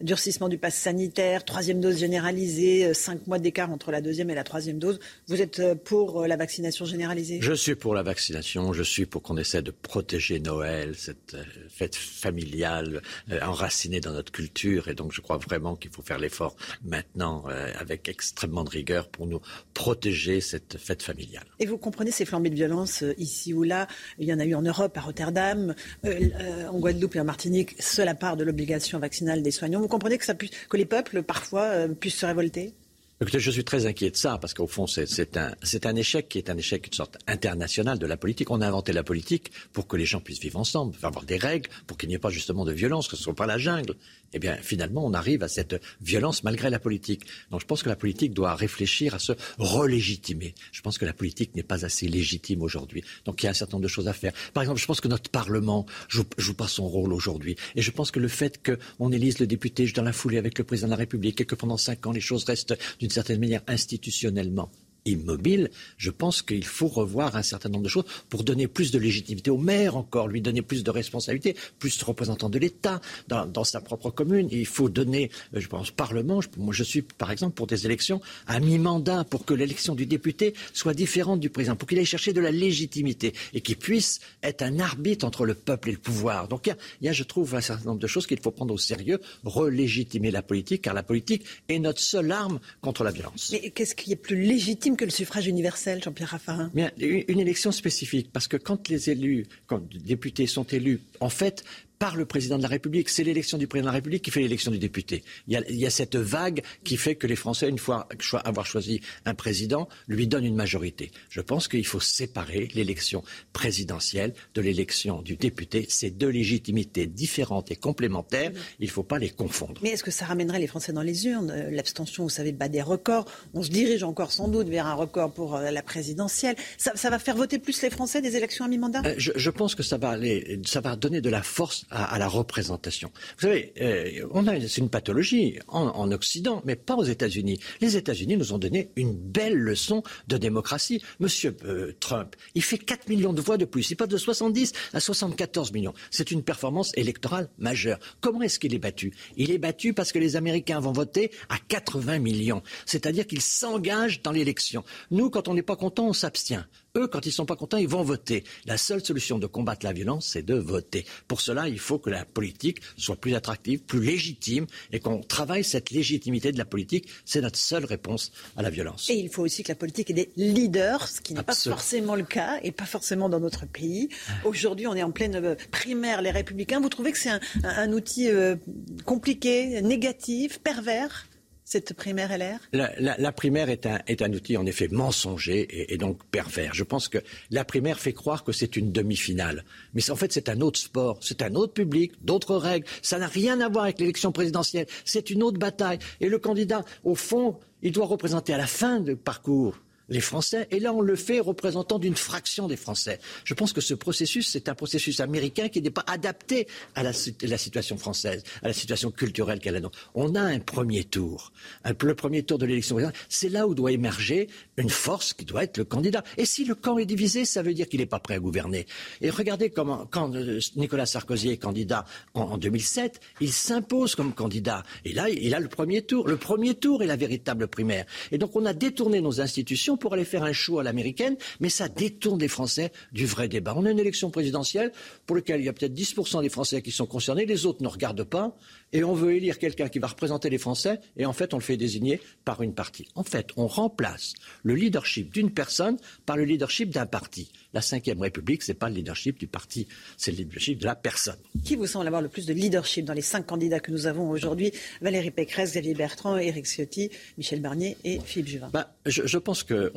durcissement 0.01 0.49
du 0.49 0.59
pass 0.59 0.75
sanitaire, 0.75 1.45
troisième 1.45 1.81
dose 1.81 1.99
généralisée, 1.99 2.95
cinq 2.95 3.27
mois 3.27 3.39
d'écart 3.39 3.71
entre 3.71 3.91
la 3.91 4.01
deuxième 4.01 4.31
et 4.31 4.35
la 4.35 4.45
troisième 4.45 4.79
dose. 4.79 4.99
Vous 5.29 5.41
êtes 5.41 5.75
pour 5.85 6.27
la 6.27 6.37
vaccination 6.37 6.85
généralisée? 6.85 7.39
Je 7.41 7.53
suis 7.53 7.75
pour 7.75 7.95
la 7.95 8.03
vaccination. 8.03 8.73
Je 8.73 8.83
suis 8.83 9.07
pour 9.07 9.23
qu'on 9.23 9.37
essaie 9.37 9.63
de 9.63 9.71
protéger 9.71 10.41
Noël, 10.41 10.95
cette 10.97 11.37
fête 11.69 11.95
familiale 11.95 13.03
enracinée 13.43 14.01
dans 14.01 14.13
notre 14.13 14.33
culture. 14.33 14.89
Et 14.89 14.95
donc, 14.95 15.13
je 15.13 15.21
crois 15.21 15.39
vraiment 15.39 15.77
qu'il 15.77 15.91
faut 15.91 16.03
faire 16.03 16.19
l'effort 16.19 16.57
maintenant 16.85 17.45
avec 17.79 18.09
extrêmement 18.09 18.65
de 18.65 18.71
rigueur 18.71 19.09
pour 19.09 19.27
nous 19.27 19.41
protéger 19.75 20.41
cette 20.41 20.79
fête 20.79 21.03
familiale. 21.03 21.45
Et 21.59 21.67
vous 21.67 21.79
comprenez 21.79 22.11
ces 22.11 22.25
flambées 22.25 22.51
de 22.51 22.57
violence 22.57 23.05
ici 23.19 23.53
ou 23.55 23.63
là? 23.63 23.76
Il 24.19 24.27
y 24.27 24.33
en 24.33 24.39
a 24.39 24.45
eu 24.45 24.55
en 24.55 24.63
Europe, 24.63 24.97
à 24.97 25.01
Rotterdam, 25.01 25.75
euh, 26.05 26.21
euh, 26.41 26.69
en 26.69 26.79
Guadeloupe 26.79 27.17
et 27.17 27.21
en 27.21 27.25
Martinique, 27.25 27.75
seule 27.81 28.09
à 28.09 28.15
part 28.15 28.37
de 28.37 28.45
l'obligation 28.45 28.99
vaccinale 28.99 29.43
des 29.43 29.51
soignants. 29.51 29.81
Vous 29.81 29.89
comprenez 29.89 30.19
que, 30.19 30.25
ça 30.25 30.35
que 30.35 30.77
les 30.77 30.85
peuples, 30.87 31.23
parfois, 31.23 31.65
euh, 31.65 31.89
puissent 31.89 32.19
se 32.19 32.27
révolter? 32.27 32.75
Écoutez, 33.19 33.41
je 33.41 33.51
suis 33.51 33.65
très 33.65 33.87
inquiet 33.87 34.11
de 34.11 34.17
ça, 34.17 34.37
parce 34.39 34.53
qu'au 34.53 34.67
fond, 34.67 34.87
c'est 34.87 35.39
un, 35.39 35.55
un, 35.85 35.97
échec 35.97 36.29
qui 36.29 36.37
est 36.37 36.51
un 36.51 36.57
échec, 36.59 36.87
une 36.87 36.93
sorte 36.93 37.17
international 37.27 37.99
de 37.99 38.07
la 38.07 38.19
politique. 38.19 38.51
On 38.51 38.61
a 38.61 38.67
inventé 38.69 38.93
la 38.93 39.03
politique 39.03 39.53
pour 39.73 39.87
que 39.87 39.97
les 39.97 40.05
gens 40.05 40.21
puissent 40.21 40.41
vivre 40.41 40.59
ensemble, 40.59 40.95
avoir 41.03 41.25
des 41.25 41.39
règles, 41.39 41.71
pour 41.87 41.97
qu'il 41.97 42.11
n'y 42.11 42.15
ait 42.15 42.19
pas 42.19 42.29
justement 42.29 42.67
de 42.67 42.73
violence, 42.73 43.09
que 43.09 43.17
ce 43.17 43.23
ne 43.23 43.25
soit 43.25 43.35
pas 43.35 43.47
la 43.47 43.57
jungle 43.57 43.95
eh 44.33 44.39
bien, 44.39 44.57
finalement, 44.57 45.05
on 45.05 45.15
arrive 45.15 45.43
à 45.43 45.49
cette 45.49 45.81
violence 46.01 46.45
malgré 46.45 46.71
la 46.71 46.79
politique. 46.79 47.23
Donc, 47.51 47.61
je 47.61 47.67
pense 47.67 47.83
que 47.83 47.89
la 47.89 47.97
politique 47.97 48.35
doit 48.35 48.55
réfléchir 48.55 49.15
à 49.15 49.19
se 49.19 49.33
relégitimer. 49.59 50.55
Je 50.73 50.81
pense 50.83 50.99
que 50.99 51.05
la 51.05 51.13
politique 51.13 51.55
n'est 51.55 51.63
pas 51.63 51.85
assez 51.85 52.09
légitime 52.09 52.63
aujourd'hui. 52.63 53.03
Donc, 53.25 53.43
il 53.43 53.47
y 53.47 53.49
a 53.49 53.51
un 53.51 53.55
certain 53.55 53.77
nombre 53.77 53.85
de 53.85 53.89
choses 53.89 54.09
à 54.09 54.13
faire. 54.13 54.33
Par 54.53 54.63
exemple, 54.63 54.81
je 54.81 54.87
pense 54.87 55.01
que 55.01 55.09
notre 55.09 55.31
Parlement 55.31 55.87
joue, 56.09 56.25
joue 56.39 56.55
pas 56.55 56.69
son 56.69 56.89
rôle 56.89 57.13
aujourd'hui. 57.13 57.57
Et 57.75 57.83
je 57.83 57.91
pense 57.91 58.11
que 58.11 58.21
le 58.21 58.29
fait 58.29 58.61
qu'on 58.63 59.13
élise 59.13 59.39
le 59.39 59.47
député 59.47 59.87
dans 59.93 60.03
la 60.03 60.13
foulée 60.13 60.39
avec 60.39 60.59
le 60.59 60.65
président 60.65 60.89
de 60.89 60.93
la 60.93 60.97
République 60.97 61.41
et 61.41 61.45
que 61.45 61.55
pendant 61.55 61.77
cinq 61.77 62.07
ans, 62.07 62.13
les 62.13 62.21
choses 62.21 62.45
restent 62.45 62.77
d'une 62.99 63.11
certaine 63.11 63.41
manière 63.41 63.63
institutionnellement 63.67 64.71
immobile, 65.07 65.71
je 65.97 66.11
pense 66.11 66.43
qu'il 66.43 66.65
faut 66.65 66.89
revoir 66.89 67.37
un 67.37 67.43
certain 67.43 67.69
nombre 67.69 67.85
de 67.85 67.89
choses 67.89 68.05
pour 68.29 68.45
donner 68.45 68.69
plus 68.69 68.91
de 68.91 68.99
légitimité 68.99 69.51
au 69.51 69.59
maire 69.59 69.97
encore, 69.97 70.29
lui 70.29 70.41
donner 70.41 70.63
plus 70.63 70.85
de 70.85 70.91
responsabilités, 70.91 71.57
plus 71.79 71.99
de 71.99 72.05
représentants 72.05 72.51
de 72.51 72.59
l'État 72.59 73.01
dans, 73.29 73.65
sa 73.65 73.81
propre 73.81 74.11
commune. 74.11 74.49
il 74.51 74.67
faut 74.67 74.89
donner, 74.89 75.31
euh, 75.55 75.61
je 75.61 75.69
pense, 75.69 75.91
Parlement. 75.91 76.41
moi, 76.57 76.75
je 76.75 76.85
suis, 76.85 77.03
par 77.03 77.31
exemple, 77.31 77.55
pour 77.55 77.67
des 77.67 77.87
élections 77.87 78.21
à 78.47 78.61
mi-mandat, 78.61 79.25
pour 79.25 79.45
que 79.45 79.55
l'élection 79.55 79.95
du 79.95 80.07
député 80.07 80.55
soit 80.73 80.95
différente 80.95 81.41
du 81.41 81.51
président, 81.51 81.77
pour 81.77 81.89
qu'il 81.89 81.99
aille 81.99 82.07
chercher 82.07 82.33
de 82.33 82.41
la 82.41 82.51
légitimité 82.51 83.33
et 83.55 83.61
qu'il 83.61 83.77
puisse 83.77 84.21
être 84.43 84.63
un 84.63 84.79
arbitre 84.79 85.25
entre 85.25 85.47
le 85.47 85.55
peuple 85.55 85.89
et 85.89 85.93
le 85.93 85.99
pouvoir. 85.99 86.49
Donc, 86.49 86.67
il 86.67 87.07
y, 87.07 87.09
a, 87.09 87.13
je 87.13 87.25
trouve, 87.25 87.55
un 87.55 87.61
certain 87.61 87.85
nombre 87.87 88.01
de 88.01 88.07
choses 88.07 88.27
qu'il 88.27 88.41
faut 88.41 88.51
prendre 88.51 88.75
au 88.75 88.79
sérieux, 88.79 89.21
relégitimer 89.45 90.31
la 90.31 90.43
politique, 90.43 90.83
car 90.83 90.95
la 90.95 91.03
politique 91.03 91.45
est 91.69 91.79
notre 91.79 92.01
seule 92.01 92.31
arme 92.33 92.61
contre 92.81 93.05
la 93.05 93.11
violence. 93.11 93.51
Mais 93.53 93.71
qu'est-ce 93.71 93.95
qui 93.95 94.13
est 94.13 94.17
plus 94.17 94.41
légitime 94.41 94.96
que 94.97 95.05
le 95.05 95.11
suffrage 95.11 95.47
universel, 95.47 96.03
Jean-Pierre 96.03 96.31
Raffarin? 96.31 96.71
Une 96.99 97.41
élection 97.41 97.73
spécifique, 97.73 98.31
parce 98.33 98.49
que 98.49 98.57
quand 98.57 98.89
les 98.89 99.11
élus, 99.11 99.47
quand 99.67 99.83
les 99.93 100.01
députés 100.01 100.47
sont 100.47 100.65
élus, 100.65 101.01
en 101.21 101.29
fait, 101.29 101.65
par 101.99 102.17
le 102.17 102.27
président 102.27 102.59
de 102.59 102.63
la 102.63 102.69
République. 102.69 103.09
C'est 103.09 103.25
l'élection 103.25 103.59
du 103.59 103.67
président 103.67 103.87
de 103.87 103.93
la 103.93 103.97
République 103.97 104.23
qui 104.23 104.31
fait 104.31 104.41
l'élection 104.41 104.71
du 104.71 104.79
député. 104.79 105.25
Il 105.49 105.59
y, 105.69 105.87
a, 105.87 105.91
cette 105.91 106.17
vague 106.17 106.63
qui 106.85 106.97
fait 106.97 107.15
que 107.15 107.27
les 107.27 107.37
Français, 107.37 107.69
une 107.69 107.79
fois 107.79 108.09
avoir 108.45 108.67
choisi 108.67 109.01
un 109.25 109.35
président, 109.35 109.89
lui 110.09 110.27
donnent 110.27 110.45
une 110.45 110.57
majorité. 110.57 111.11
Je 111.31 111.41
pense 111.41 111.69
qu'il 111.69 111.87
faut 111.87 112.01
séparer 112.01 112.69
l'élection 112.75 113.23
présidentielle 113.53 114.35
de 114.55 114.61
l'élection 114.61 115.23
du 115.23 115.37
député. 115.37 115.87
C'est 115.89 116.11
deux 116.11 116.29
légitimités 116.29 117.07
différentes 117.07 117.71
et 117.71 117.77
complémentaires. 117.77 118.53
Il 118.81 118.87
ne 118.87 118.91
faut 118.91 119.03
pas 119.03 119.19
les 119.19 119.31
confondre. 119.31 119.81
Mais 119.83 119.91
est-ce 119.91 120.05
que 120.05 120.11
ça 120.11 120.27
ramènerait 120.27 120.59
les 120.59 120.67
Français 120.67 120.93
dans 120.93 121.03
les 121.03 121.27
urnes 121.27 121.51
euh, 121.51 121.71
L'abstention, 121.71 122.25
vous 122.25 122.31
savez, 122.31 122.53
bat 122.53 122.69
des 122.69 122.83
records. 122.83 123.27
On 123.55 123.63
se 123.63 123.71
dirige 123.71 124.03
encore 124.03 124.33
sans 124.33 124.49
doute 124.49 124.69
vers 124.69 124.87
un 124.87 124.95
record 124.95 125.33
pour 125.33 125.57
euh, 125.57 125.71
la 125.71 125.83
présidentielle. 125.83 126.57
Ça, 126.79 127.11
va 127.11 127.19
faire 127.19 127.37
voter 127.37 127.59
plus 127.59 127.81
les 127.83 127.91
Français 127.91 128.21
des 128.21 128.37
élections 128.37 128.65
à 128.65 128.69
mi-mandat? 128.69 129.03
Euh, 129.05 129.15
je, 129.17 129.51
pense 129.51 129.75
que 129.75 129.83
ça 129.83 129.97
va, 129.97 130.11
aller, 130.11 130.61
ça 130.65 130.81
va 130.81 130.97
donner 130.97 131.21
de 131.21 131.31
la 131.31 131.43
force 131.43 131.86
à, 131.91 132.19
la 132.19 132.29
représentation. 132.29 133.11
Vous 133.39 133.47
savez, 133.47 133.73
euh, 133.81 134.27
on 134.33 134.47
a, 134.47 134.61
c'est 134.61 134.81
une 134.81 134.91
pathologie 134.91 135.59
en, 135.69 136.11
Occident, 136.13 136.63
mais 136.65 136.77
pas 136.77 136.95
aux 136.95 137.05
États-Unis. 137.05 137.59
Les 137.81 137.97
États-Unis 137.97 138.37
nous 138.37 138.53
ont 138.53 138.59
donné 138.59 138.91
une 138.97 139.13
belle 139.13 139.57
leçon 139.57 140.03
de 140.29 140.37
démocratie. 140.37 141.03
Monsieur 141.21 141.57
euh, 141.65 141.93
Trump, 142.01 142.37
il 142.55 142.63
fait 142.63 142.79
4 142.79 143.09
millions 143.09 143.33
de 143.33 143.41
voix 143.41 143.57
de 143.57 143.65
plus. 143.65 143.91
Il 143.91 143.97
passe 143.97 144.09
de 144.09 144.17
70 144.17 144.73
à 144.93 145.01
74 145.01 145.73
millions. 145.73 145.95
C'est 146.11 146.31
une 146.31 146.43
performance 146.43 146.93
électorale 146.97 147.49
majeure. 147.59 147.99
Comment 148.21 148.43
est-ce 148.43 148.59
qu'il 148.59 148.75
est 148.75 148.79
battu? 148.79 149.13
Il 149.37 149.51
est 149.51 149.59
battu 149.59 149.93
parce 149.95 150.13
que 150.13 150.19
les 150.19 150.37
Américains 150.37 150.81
vont 150.81 150.93
voter 150.93 151.31
à 151.49 151.59
80 151.59 152.19
millions. 152.19 152.63
C'est-à-dire 152.85 153.27
qu'ils 153.27 153.43
s'engagent 153.43 154.23
dans 154.23 154.33
l'élection. 154.33 154.85
Nous, 155.11 155.31
quand 155.31 155.49
on 155.49 155.55
n'est 155.55 155.63
pas 155.63 155.77
content, 155.77 156.07
on 156.07 156.13
s'abstient. 156.13 156.67
Eux, 156.97 157.07
quand 157.07 157.27
ils 157.27 157.29
ne 157.29 157.35
sont 157.35 157.47
pas 157.47 157.57
contents, 157.57 157.77
ils 157.77 157.89
vont 157.89 158.03
voter. 158.03 158.45
La 158.65 158.79
seule 158.79 159.05
solution 159.05 159.39
de 159.39 159.47
combattre 159.47 159.85
la 159.85 159.93
violence, 159.93 160.29
c'est 160.33 160.43
de 160.43 160.55
voter. 160.55 161.05
Pour 161.29 161.41
cela, 161.41 161.69
il 161.69 161.79
faut 161.79 161.99
que 161.99 162.11
la 162.11 162.25
politique 162.25 162.81
soit 162.97 163.17
plus 163.17 163.35
attractive, 163.35 163.81
plus 163.81 164.03
légitime, 164.03 164.67
et 164.93 165.01
qu'on 165.01 165.21
travaille 165.21 165.63
cette 165.63 165.91
légitimité 165.91 166.53
de 166.53 166.59
la 166.59 166.65
politique. 166.65 167.09
C'est 167.25 167.43
notre 167.43 167.59
seule 167.59 167.85
réponse 167.85 168.33
à 168.57 168.63
la 168.63 168.71
violence. 168.71 169.11
Et 169.11 169.15
il 169.15 169.29
faut 169.29 169.43
aussi 169.43 169.63
que 169.63 169.69
la 169.69 169.75
politique 169.75 170.11
ait 170.11 170.15
des 170.15 170.31
leaders, 170.37 171.07
ce 171.07 171.21
qui 171.21 171.35
n'est 171.35 171.43
pas 171.43 171.55
forcément 171.55 172.15
le 172.15 172.25
cas, 172.25 172.59
et 172.63 172.73
pas 172.73 172.87
forcément 172.87 173.29
dans 173.29 173.41
notre 173.41 173.67
pays. 173.67 174.09
Aujourd'hui, 174.45 174.87
on 174.87 174.95
est 174.95 175.03
en 175.03 175.11
pleine 175.11 175.37
euh, 175.37 175.55
primaire, 175.71 176.23
les 176.23 176.31
républicains. 176.31 176.81
Vous 176.81 176.89
trouvez 176.89 177.13
que 177.13 177.19
c'est 177.19 177.31
un, 177.63 177.93
outil 177.93 178.31
euh, 178.31 178.57
compliqué, 179.05 179.83
négatif, 179.83 180.61
pervers? 180.61 181.27
Cette 181.67 181.95
primaire 181.95 182.31
LR 182.39 182.61
la, 182.73 183.19
la, 183.19 183.33
primaire 183.33 183.69
est 183.71 183.87
un, 183.87 183.99
est 184.07 184.23
un, 184.23 184.33
outil 184.33 184.57
en 184.57 184.65
effet 184.67 184.87
mensonger 184.87 185.93
et, 185.93 185.99
donc 185.99 186.25
pervers. 186.31 186.73
Je 186.75 186.85
pense 186.85 187.09
que 187.09 187.19
la 187.51 187.65
primaire 187.65 187.99
fait 187.99 188.13
croire 188.13 188.45
que 188.45 188.53
c'est 188.53 188.77
une 188.77 188.93
demi-finale. 188.93 189.65
Mais 189.93 190.09
en 190.11 190.15
fait, 190.15 190.33
c'est 190.33 190.49
un 190.49 190.61
autre 190.61 190.79
sport, 190.79 191.19
c'est 191.21 191.43
un 191.43 191.57
autre 191.57 191.73
public, 191.73 192.13
d'autres 192.23 192.55
règles. 192.55 192.87
Ça 193.03 193.19
n'a 193.19 193.27
rien 193.27 193.61
à 193.61 193.69
voir 193.69 193.85
avec 193.85 193.99
l'élection 193.99 194.31
présidentielle. 194.31 194.87
C'est 195.05 195.29
une 195.29 195.43
autre 195.43 195.59
bataille. 195.59 195.99
Et 196.21 196.29
le 196.29 196.39
candidat, 196.39 196.85
au 197.03 197.17
fond, 197.17 197.59
il 197.83 197.91
doit 197.91 198.07
représenter 198.07 198.55
à 198.55 198.59
la 198.59 198.69
fin 198.69 199.01
du 199.01 199.17
parcours 199.17 199.77
les 200.09 200.21
Français, 200.21 200.69
et 200.71 200.81
là 200.81 200.93
on 200.93 201.01
le 201.01 201.17
fait 201.17 201.41
représentant 201.41 201.99
d'une 201.99 202.17
fraction 202.17 202.69
des 202.69 202.77
Français. 202.77 203.19
Je 203.45 203.55
pense 203.55 203.73
que 203.73 203.81
ce 203.81 203.95
processus, 203.95 204.49
c'est 204.49 204.69
un 204.69 204.75
processus 204.75 205.21
américain 205.21 205.69
qui 205.69 205.83
n'est 205.83 205.91
pas 205.91 206.05
adapté 206.07 206.67
à 206.95 207.03
la, 207.03 207.13
situation 207.13 207.97
française, 207.97 208.43
à 208.63 208.69
la 208.69 208.73
situation 208.73 209.11
culturelle 209.11 209.59
qu'elle 209.59 209.77
a. 209.77 209.81
On 210.15 210.35
a 210.35 210.41
un 210.41 210.59
premier 210.59 211.05
tour. 211.05 211.53
le 211.85 212.15
premier 212.15 212.43
tour 212.43 212.59
de 212.59 212.67
l'élection 212.67 212.97
c'est 213.29 213.49
là 213.49 213.67
où 213.67 213.75
doit 213.75 213.93
émerger 213.93 214.49
une 214.77 214.91
force 214.91 215.33
qui 215.33 215.45
doit 215.45 215.65
être 215.65 215.79
le 215.79 215.85
candidat. 215.85 216.23
Et 216.37 216.47
si 216.47 216.65
le 216.65 216.75
camp 216.75 216.99
est 216.99 217.07
divisé, 217.07 217.45
ça 217.45 217.63
veut 217.63 217.75
dire 217.75 217.89
qu'il 217.89 218.01
n'est 218.01 218.07
pas 218.07 218.19
prêt 218.19 218.35
à 218.35 218.39
gouverner. 218.39 218.87
Et 219.21 219.31
regardez 219.31 219.71
comment, 219.71 220.07
quand 220.07 220.35
euh, 220.35 220.61
Nicolas 220.77 221.07
Sarkozy 221.07 221.51
est 221.51 221.57
candidat 221.57 222.05
en 222.35 222.59
2007, 222.59 223.21
il 223.41 223.53
s'impose 223.53 224.15
comme 224.15 224.33
candidat. 224.33 224.83
Et 225.05 225.13
là, 225.13 225.29
il 225.29 225.55
a 225.55 225.61
le 225.61 225.69
premier 225.69 226.03
tour. 226.03 226.27
Le 226.27 226.37
premier 226.37 226.75
tour 226.75 227.03
est 227.03 227.07
la 227.07 227.17
véritable 227.17 227.69
primaire. 227.69 228.07
Et 228.33 228.39
donc 228.39 228.55
on 228.57 228.65
a 228.67 228.73
détourné 228.73 229.21
nos 229.21 229.41
institutions 229.41 229.96
pour 229.97 230.15
aller 230.15 230.25
faire 230.25 230.43
un 230.43 230.53
show 230.53 230.79
à 230.79 230.83
l'américaine, 230.83 231.37
mais 231.61 231.69
ça 231.69 231.89
détourne 231.89 232.41
les 232.41 232.49
Français 232.49 232.93
du 233.13 233.27
vrai 233.27 233.49
débat. 233.49 233.75
On 233.77 233.85
a 233.85 233.91
une 233.91 233.99
élection 233.99 234.31
présidentielle 234.31 234.93
pour 235.27 235.37
laquelle 235.37 235.61
il 235.61 235.67
y 235.67 235.69
a 235.69 235.73
peut-être 235.73 235.95
10% 235.95 236.43
des 236.43 236.49
Français 236.49 236.83
qui 236.83 236.91
sont 236.91 237.07
concernés, 237.07 237.47
les 237.47 237.67
autres 237.67 237.83
ne 237.83 237.89
regardent 237.89 238.25
pas, 238.25 238.57
et 238.93 239.05
on 239.05 239.15
veut 239.15 239.35
élire 239.35 239.59
quelqu'un 239.59 239.89
qui 239.89 239.99
va 239.99 240.07
représenter 240.07 240.51
les 240.51 240.59
Français, 240.59 241.01
et 241.17 241.27
en 241.27 241.33
fait, 241.33 241.55
on 241.55 241.59
le 241.59 241.63
fait 241.63 241.77
désigner 241.77 242.21
par 242.45 242.63
une 242.63 242.75
partie. 242.75 243.09
En 243.15 243.25
fait, 243.25 243.49
on 243.57 243.67
remplace 243.67 244.35
le 244.63 244.75
leadership 244.75 245.33
d'une 245.33 245.51
personne 245.51 245.97
par 246.25 246.37
le 246.37 246.45
leadership 246.45 246.91
d'un 246.91 247.07
parti. 247.07 247.51
La 247.73 247.81
Ve 247.81 248.21
République, 248.21 248.63
ce 248.63 248.73
n'est 248.73 248.79
pas 248.79 248.89
le 248.89 248.95
leadership 248.95 249.39
du 249.39 249.47
parti, 249.47 249.87
c'est 250.17 250.31
le 250.31 250.39
leadership 250.39 250.79
de 250.79 250.87
la 250.87 250.95
personne. 250.95 251.37
Qui 251.65 251.77
vous 251.77 251.87
semble 251.87 252.07
avoir 252.07 252.23
le 252.23 252.29
plus 252.29 252.47
de 252.47 252.55
leadership 252.55 253.05
dans 253.05 253.13
les 253.13 253.23
cinq 253.23 253.47
candidats 253.47 253.81
que 253.81 253.91
nous 253.91 254.07
avons 254.07 254.31
aujourd'hui? 254.31 254.73
Valérie 255.03 255.31
Pécresse, 255.31 255.73
Xavier 255.73 255.95
Bertrand, 255.95 256.39
Éric 256.39 256.67
Ciotti, 256.67 257.11
Michel 257.37 257.61
Barnier 257.61 257.97
et 258.05 258.21
Philippe 258.21 258.49
Juvin. 258.49 258.71
Bah, 258.73 258.95
je, 259.05 259.39
pense 259.39 259.63
que 259.63 259.93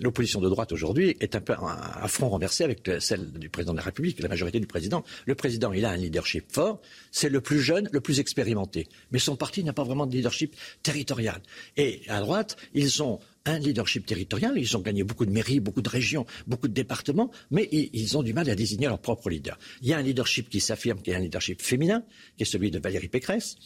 l'opposition 0.00 0.40
de 0.40 0.48
droite 0.48 0.72
aujourd'hui 0.72 1.16
est 1.20 1.34
un 1.34 1.40
peu 1.40 1.54
un, 1.54 2.08
front 2.08 2.28
renversé 2.28 2.64
avec 2.64 2.88
celle 3.00 3.32
du 3.32 3.48
président 3.48 3.72
de 3.72 3.78
la 3.78 3.84
République, 3.84 4.20
la 4.20 4.28
majorité 4.28 4.60
du 4.60 4.66
président. 4.66 5.02
Le 5.26 5.34
président, 5.34 5.72
il 5.72 5.84
a 5.84 5.90
un 5.90 5.96
leadership 5.96 6.52
fort, 6.52 6.80
c'est 7.10 7.28
le 7.28 7.37
plus 7.40 7.60
jeune, 7.60 7.88
le 7.92 8.00
plus 8.00 8.20
expérimenté. 8.20 8.88
Mais 9.10 9.18
son 9.18 9.36
parti 9.36 9.64
n'a 9.64 9.72
pas 9.72 9.84
vraiment 9.84 10.06
de 10.06 10.14
leadership 10.14 10.54
territorial. 10.82 11.40
Et 11.76 12.02
à 12.08 12.20
droite, 12.20 12.56
ils 12.74 13.02
ont 13.02 13.20
un 13.44 13.58
leadership 13.58 14.06
territorial. 14.06 14.54
Ils 14.56 14.76
ont 14.76 14.80
gagné 14.80 15.04
beaucoup 15.04 15.26
de 15.26 15.30
mairies, 15.30 15.60
beaucoup 15.60 15.82
de 15.82 15.88
régions, 15.88 16.26
beaucoup 16.46 16.68
de 16.68 16.74
départements, 16.74 17.30
mais 17.50 17.68
ils, 17.72 18.16
ont 18.16 18.22
du 18.22 18.32
mal 18.32 18.48
à 18.50 18.54
désigner 18.54 18.86
leur 18.86 19.00
propre 19.00 19.30
leader. 19.30 19.58
Il 19.82 19.88
y 19.88 19.92
a 19.92 19.98
un 19.98 20.02
leadership 20.02 20.48
qui 20.48 20.60
s'affirme, 20.60 21.00
qui 21.00 21.10
est 21.10 21.14
un 21.14 21.20
leadership 21.20 21.62
féminin, 21.62 22.04
qui 22.36 22.42
est 22.42 22.46
celui 22.46 22.70
de 22.70 22.78
Valérie 22.78 23.08
Pécresse, 23.08 23.56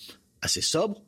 assez 0.40 0.60
sobre, 0.60 1.02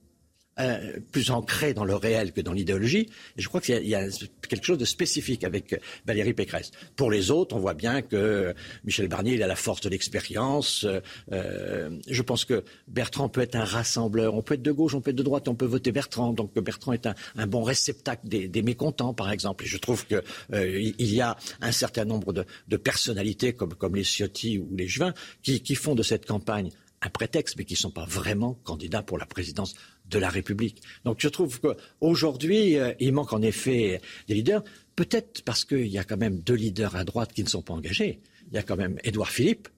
euh, 0.61 1.01
plus 1.11 1.33
ancré 1.33 1.75
dans 1.75 1.85
le 1.85 1.97
réel 1.97 2.33
que 2.33 2.41
dans 2.41 2.53
l'idéologie. 2.53 3.09
Et 3.37 3.43
je 3.43 3.49
crois 3.49 3.61
qu'il 3.61 3.85
y, 3.87 3.95
a 3.97 4.07
quelque 4.49 4.65
chose 4.65 4.79
de 4.79 4.85
spécifique 4.85 5.43
avec 5.43 5.81
Valérie 6.07 6.33
Pécresse. 6.33 6.71
Pour 6.95 7.11
les 7.11 7.33
autres, 7.33 7.57
on 7.57 7.59
voit 7.59 7.75
bien 7.75 8.03
que 8.03 8.55
Michel 8.85 9.09
Barnier, 9.09 9.35
il 9.35 9.43
a 9.43 9.49
la 9.49 9.57
force 9.57 9.81
de 9.81 9.89
l'expérience. 9.89 10.87
Euh, 11.33 11.91
je 12.09 12.23
pense 12.23 12.45
que 12.45 12.63
Bertrand 12.87 13.29
peut 13.29 13.41
être 13.41 13.57
un 13.57 13.65
rassembleur. 13.65 14.35
On 14.35 14.43
peut 14.43 14.55
être 14.55 14.63
de 14.63 14.71
gauche, 14.71 14.95
on 14.95 15.01
peut 15.01 15.11
être 15.11 15.17
de 15.17 15.25
droite, 15.25 15.49
on 15.49 15.57
peut 15.57 15.67
voter 15.67 15.91
Bertrand. 15.91 16.33
Donc 16.33 16.55
Bertrand 16.55 16.93
est 16.93 17.09
un, 17.37 17.47
bon 17.49 17.65
réceptacle 17.65 18.29
des, 18.29 18.63
mécontents, 18.63 19.13
par 19.13 19.33
exemple. 19.33 19.65
Et 19.65 19.67
je 19.67 19.79
trouve 19.79 20.07
qu'il 20.07 20.23
euh, 20.53 20.93
y 20.99 21.21
a 21.21 21.37
un 21.61 21.73
certain 21.73 22.05
nombre 22.05 22.33
de, 22.33 22.77
personnalités, 22.77 23.55
comme, 23.55 23.97
les 23.97 24.05
Ciotti 24.05 24.59
ou 24.59 24.69
les 24.77 24.87
Juvin, 24.87 25.15
qui 25.43 25.75
font 25.75 25.97
de 25.97 26.05
cette 26.05 26.27
campagne 26.27 26.71
un 27.05 27.11
prétexte, 27.11 27.57
mais 27.59 27.65
qui 27.65 27.75
ne 27.75 27.79
sont 27.79 27.91
pas 27.91 28.07
vraiment 28.07 28.55
candidats 28.65 29.03
pour 29.03 29.19
la 29.19 29.27
présidence 29.27 29.75
de 30.11 30.19
la 30.19 30.29
République. 30.29 30.83
Donc 31.05 31.19
je 31.21 31.29
trouve 31.29 31.61
qu'aujourd'hui, 31.61 32.79
euh, 32.79 32.93
il 33.01 33.13
manque 33.13 33.33
en 33.33 33.43
effet 33.43 34.01
des 34.29 34.35
leaders, 34.35 34.63
peut-être 34.97 35.43
parce 35.43 35.65
qu'il 35.65 35.87
y 35.87 35.99
a 35.99 36.05
quand 36.05 36.17
même 36.17 36.39
deux 36.39 36.55
leaders 36.55 36.97
à 36.97 37.05
droite 37.05 37.33
qui 37.33 37.43
ne 37.43 37.49
sont 37.49 37.63
pas 37.63 37.75
engagés. 37.75 38.21
Il 38.51 38.55
y 38.55 38.59
a 38.59 38.63
quand 38.63 38.77
même 38.77 38.99
Édouard 39.03 39.31
Philippe, 39.31 39.69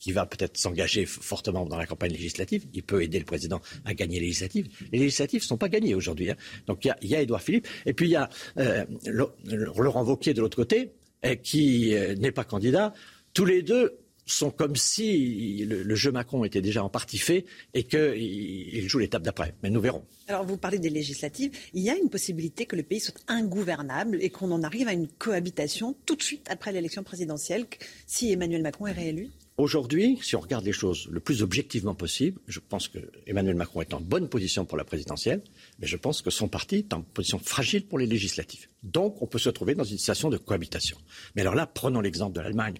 qui 0.00 0.12
va 0.12 0.26
peut-être 0.26 0.56
s'engager 0.56 1.04
fortement 1.06 1.66
dans 1.66 1.76
la 1.76 1.86
campagne 1.86 2.12
législative. 2.12 2.64
Il 2.72 2.82
peut 2.82 3.02
aider 3.02 3.18
le 3.18 3.24
président 3.24 3.60
à 3.84 3.94
gagner 3.94 4.18
les 4.18 4.26
législatives. 4.26 4.68
Les 4.90 4.98
législatives 4.98 5.42
ne 5.42 5.46
sont 5.46 5.58
pas 5.58 5.68
gagnées 5.68 5.94
aujourd'hui. 5.94 6.30
Hein. 6.30 6.36
Donc 6.66 6.84
il 6.84 7.08
y, 7.08 7.14
a, 7.14 7.20
Édouard 7.20 7.42
Philippe. 7.42 7.68
Et 7.86 7.92
puis 7.92 8.06
il 8.06 8.12
y 8.12 8.16
a 8.16 8.30
euh, 8.58 8.84
Laurent 9.06 10.02
Wauquiez 10.02 10.34
de 10.34 10.40
l'autre 10.40 10.56
côté, 10.56 10.92
euh, 11.26 11.34
qui 11.34 11.94
n'est 12.18 12.32
pas 12.32 12.44
candidat. 12.44 12.94
Tous 13.34 13.44
les 13.44 13.62
deux 13.62 13.98
sont 14.30 14.50
comme 14.50 14.76
si 14.76 15.64
le, 15.64 15.94
jeu 15.94 16.12
Macron 16.12 16.44
était 16.44 16.60
déjà 16.60 16.82
en 16.82 16.88
partie 16.88 17.18
fait 17.18 17.44
et 17.74 17.84
qu'il 17.84 18.88
joue 18.88 18.98
l'étape 18.98 19.22
d'après. 19.22 19.54
Mais 19.62 19.70
nous 19.70 19.80
verrons. 19.80 20.04
Alors, 20.28 20.44
vous 20.44 20.56
parlez 20.56 20.78
des 20.78 20.90
législatives. 20.90 21.50
Il 21.74 21.82
y 21.82 21.90
a 21.90 21.96
une 21.96 22.08
possibilité 22.08 22.66
que 22.66 22.76
le 22.76 22.82
pays 22.82 23.00
soit 23.00 23.20
ingouvernable 23.28 24.18
et 24.20 24.30
qu'on 24.30 24.50
en 24.52 24.62
arrive 24.62 24.88
à 24.88 24.92
une 24.92 25.08
cohabitation 25.08 25.96
tout 26.06 26.16
de 26.16 26.22
suite 26.22 26.46
après 26.50 26.72
l'élection 26.72 27.02
présidentielle 27.02 27.66
si 28.06 28.32
Emmanuel 28.32 28.62
Macron 28.62 28.86
est 28.86 28.92
réélu? 28.92 29.30
Aujourd'hui, 29.56 30.18
si 30.22 30.36
on 30.36 30.40
regarde 30.40 30.64
les 30.64 30.72
choses 30.72 31.06
le 31.10 31.20
plus 31.20 31.42
objectivement 31.42 31.94
possible, 31.94 32.40
je 32.48 32.60
pense 32.60 32.88
que 32.88 32.98
Emmanuel 33.26 33.56
Macron 33.56 33.82
est 33.82 33.92
en 33.92 34.00
bonne 34.00 34.26
position 34.28 34.64
pour 34.64 34.78
la 34.78 34.84
présidentielle, 34.84 35.42
mais 35.78 35.86
je 35.86 35.98
pense 35.98 36.22
que 36.22 36.30
son 36.30 36.48
parti 36.48 36.76
est 36.76 36.94
en 36.94 37.02
position 37.02 37.38
fragile 37.38 37.84
pour 37.84 37.98
les 37.98 38.06
législatives. 38.06 38.68
Donc, 38.82 39.20
on 39.20 39.26
peut 39.26 39.38
se 39.38 39.50
trouver 39.50 39.74
dans 39.74 39.84
une 39.84 39.98
situation 39.98 40.30
de 40.30 40.38
cohabitation. 40.38 40.96
Mais 41.36 41.42
alors 41.42 41.54
là, 41.54 41.66
prenons 41.66 42.00
l'exemple 42.00 42.34
de 42.34 42.40
l'Allemagne. 42.40 42.78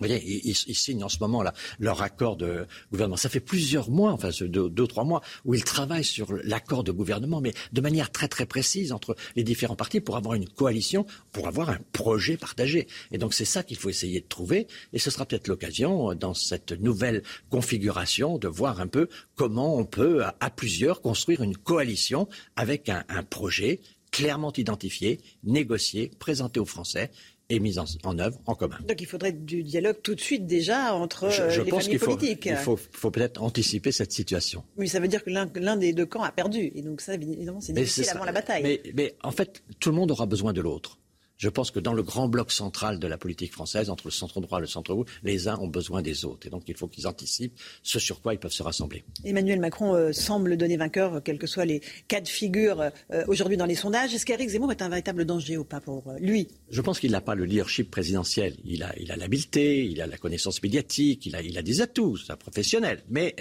Vous 0.00 0.06
voyez, 0.06 0.48
ils, 0.48 0.54
signent 0.54 1.04
en 1.04 1.08
ce 1.08 1.18
moment 1.20 1.44
leur 1.78 2.02
accord 2.02 2.36
de 2.36 2.66
gouvernement. 2.90 3.16
Ça 3.16 3.28
fait 3.28 3.40
plusieurs 3.40 3.90
mois, 3.90 4.12
enfin 4.12 4.30
deux, 4.40 4.70
deux 4.70 4.86
trois 4.86 5.04
mois, 5.04 5.20
où 5.44 5.54
ils 5.54 5.64
travaillent 5.64 6.04
sur 6.04 6.32
l'accord 6.42 6.84
de 6.84 6.92
gouvernement, 6.92 7.40
mais 7.40 7.52
de 7.72 7.80
manière 7.80 8.10
très 8.10 8.28
très 8.28 8.46
précise 8.46 8.92
entre 8.92 9.14
les 9.36 9.44
différents 9.44 9.76
partis 9.76 10.00
pour 10.00 10.16
avoir 10.16 10.34
une 10.34 10.48
coalition, 10.48 11.04
pour 11.32 11.48
avoir 11.48 11.68
un 11.68 11.78
projet 11.92 12.36
partagé. 12.38 12.88
Et 13.12 13.18
donc 13.18 13.34
c'est 13.34 13.44
ça 13.44 13.62
qu'il 13.62 13.76
faut 13.76 13.90
essayer 13.90 14.20
de 14.20 14.26
trouver. 14.26 14.66
Et 14.92 14.98
ce 14.98 15.10
sera 15.10 15.26
peut-être 15.26 15.48
l'occasion, 15.48 16.14
dans 16.14 16.34
cette 16.34 16.72
nouvelle 16.72 17.22
configuration, 17.50 18.38
de 18.38 18.48
voir 18.48 18.80
un 18.80 18.86
peu 18.86 19.08
comment 19.34 19.76
on 19.76 19.84
peut, 19.84 20.24
à, 20.24 20.50
plusieurs, 20.50 21.02
construire 21.02 21.42
une 21.42 21.56
coalition 21.56 22.26
avec 22.56 22.88
un 22.88 23.22
projet 23.22 23.80
clairement 24.10 24.52
identifié, 24.52 25.20
négocié, 25.44 26.10
présenté 26.18 26.60
aux 26.60 26.64
Français 26.64 27.10
et 27.50 27.58
mise 27.58 27.78
en, 27.78 28.18
œuvre 28.18 28.40
en 28.46 28.54
commun. 28.54 28.78
Donc 28.88 29.00
il 29.00 29.06
faudrait 29.06 29.32
du 29.32 29.62
dialogue 29.62 30.00
tout 30.02 30.14
de 30.14 30.20
suite 30.20 30.46
déjà 30.46 30.94
entre 30.94 31.28
je, 31.28 31.50
je 31.50 31.60
euh, 31.60 31.64
les 31.64 31.70
pense 31.70 31.84
familles 31.84 31.98
politiques. 31.98 32.46
Il 32.46 32.56
faut, 32.56 32.78
faut 32.92 33.10
peut-être 33.10 33.42
anticiper 33.42 33.92
cette 33.92 34.12
situation. 34.12 34.64
Oui, 34.76 34.88
ça 34.88 35.00
veut 35.00 35.08
dire 35.08 35.24
que 35.24 35.30
l'un 35.30 35.76
des 35.76 35.92
deux 35.92 36.06
camps 36.06 36.22
a 36.22 36.32
perdu. 36.32 36.70
Et 36.74 36.82
donc 36.82 37.00
ça, 37.00 37.14
évidemment, 37.14 37.60
c'est 37.60 37.72
difficile 37.72 38.08
avant 38.10 38.24
la 38.24 38.32
bataille. 38.32 38.62
Mais, 38.62 38.82
mais 38.94 39.14
en 39.22 39.32
fait, 39.32 39.62
tout 39.80 39.90
le 39.90 39.96
monde 39.96 40.10
aura 40.10 40.26
besoin 40.26 40.52
de 40.52 40.60
l'autre. 40.60 40.98
Je 41.40 41.48
pense 41.48 41.70
que 41.70 41.80
dans 41.80 41.94
le 41.94 42.02
grand 42.02 42.28
bloc 42.28 42.52
central 42.52 42.98
de 42.98 43.06
la 43.06 43.16
politique 43.16 43.52
française, 43.52 43.88
entre 43.88 44.06
le 44.06 44.10
centre 44.10 44.42
droit 44.42 44.58
et 44.58 44.60
le 44.60 44.66
centre 44.66 44.94
gauche, 44.94 45.08
les 45.22 45.48
uns 45.48 45.56
ont 45.58 45.68
besoin 45.68 46.02
des 46.02 46.26
autres. 46.26 46.46
Et 46.46 46.50
donc 46.50 46.64
il 46.68 46.76
faut 46.76 46.86
qu'ils 46.86 47.06
anticipent 47.06 47.58
ce 47.82 47.98
sur 47.98 48.20
quoi 48.20 48.34
ils 48.34 48.38
peuvent 48.38 48.52
se 48.52 48.62
rassembler. 48.62 49.04
Emmanuel 49.24 49.58
Macron 49.58 49.94
euh, 49.94 50.12
semble 50.12 50.58
donner 50.58 50.76
vainqueur, 50.76 51.14
euh, 51.14 51.20
quels 51.20 51.38
que 51.38 51.46
soient 51.46 51.64
les 51.64 51.80
cas 52.08 52.20
de 52.20 52.28
figure 52.28 52.82
euh, 52.82 53.24
aujourd'hui 53.26 53.56
dans 53.56 53.64
les 53.64 53.74
sondages. 53.74 54.12
Est-ce 54.12 54.26
qu'Éric 54.26 54.50
Zemmour 54.50 54.70
est 54.70 54.82
un 54.82 54.90
véritable 54.90 55.24
danger 55.24 55.56
ou 55.56 55.64
pas 55.64 55.80
pour 55.80 56.12
lui? 56.18 56.46
Je 56.68 56.82
pense 56.82 57.00
qu'il 57.00 57.12
n'a 57.12 57.22
pas 57.22 57.34
le 57.34 57.46
leadership 57.46 57.90
présidentiel. 57.90 58.54
Il 58.66 58.82
a, 58.82 58.94
il 58.98 59.10
a 59.10 59.16
l'habileté, 59.16 59.86
il 59.86 60.02
a 60.02 60.06
la 60.06 60.18
connaissance 60.18 60.62
médiatique, 60.62 61.24
il 61.24 61.34
a, 61.34 61.40
il 61.40 61.56
a 61.56 61.62
des 61.62 61.80
atouts, 61.80 62.18
c'est 62.18 62.32
un 62.32 62.36
professionnel. 62.36 63.02
Mais 63.08 63.34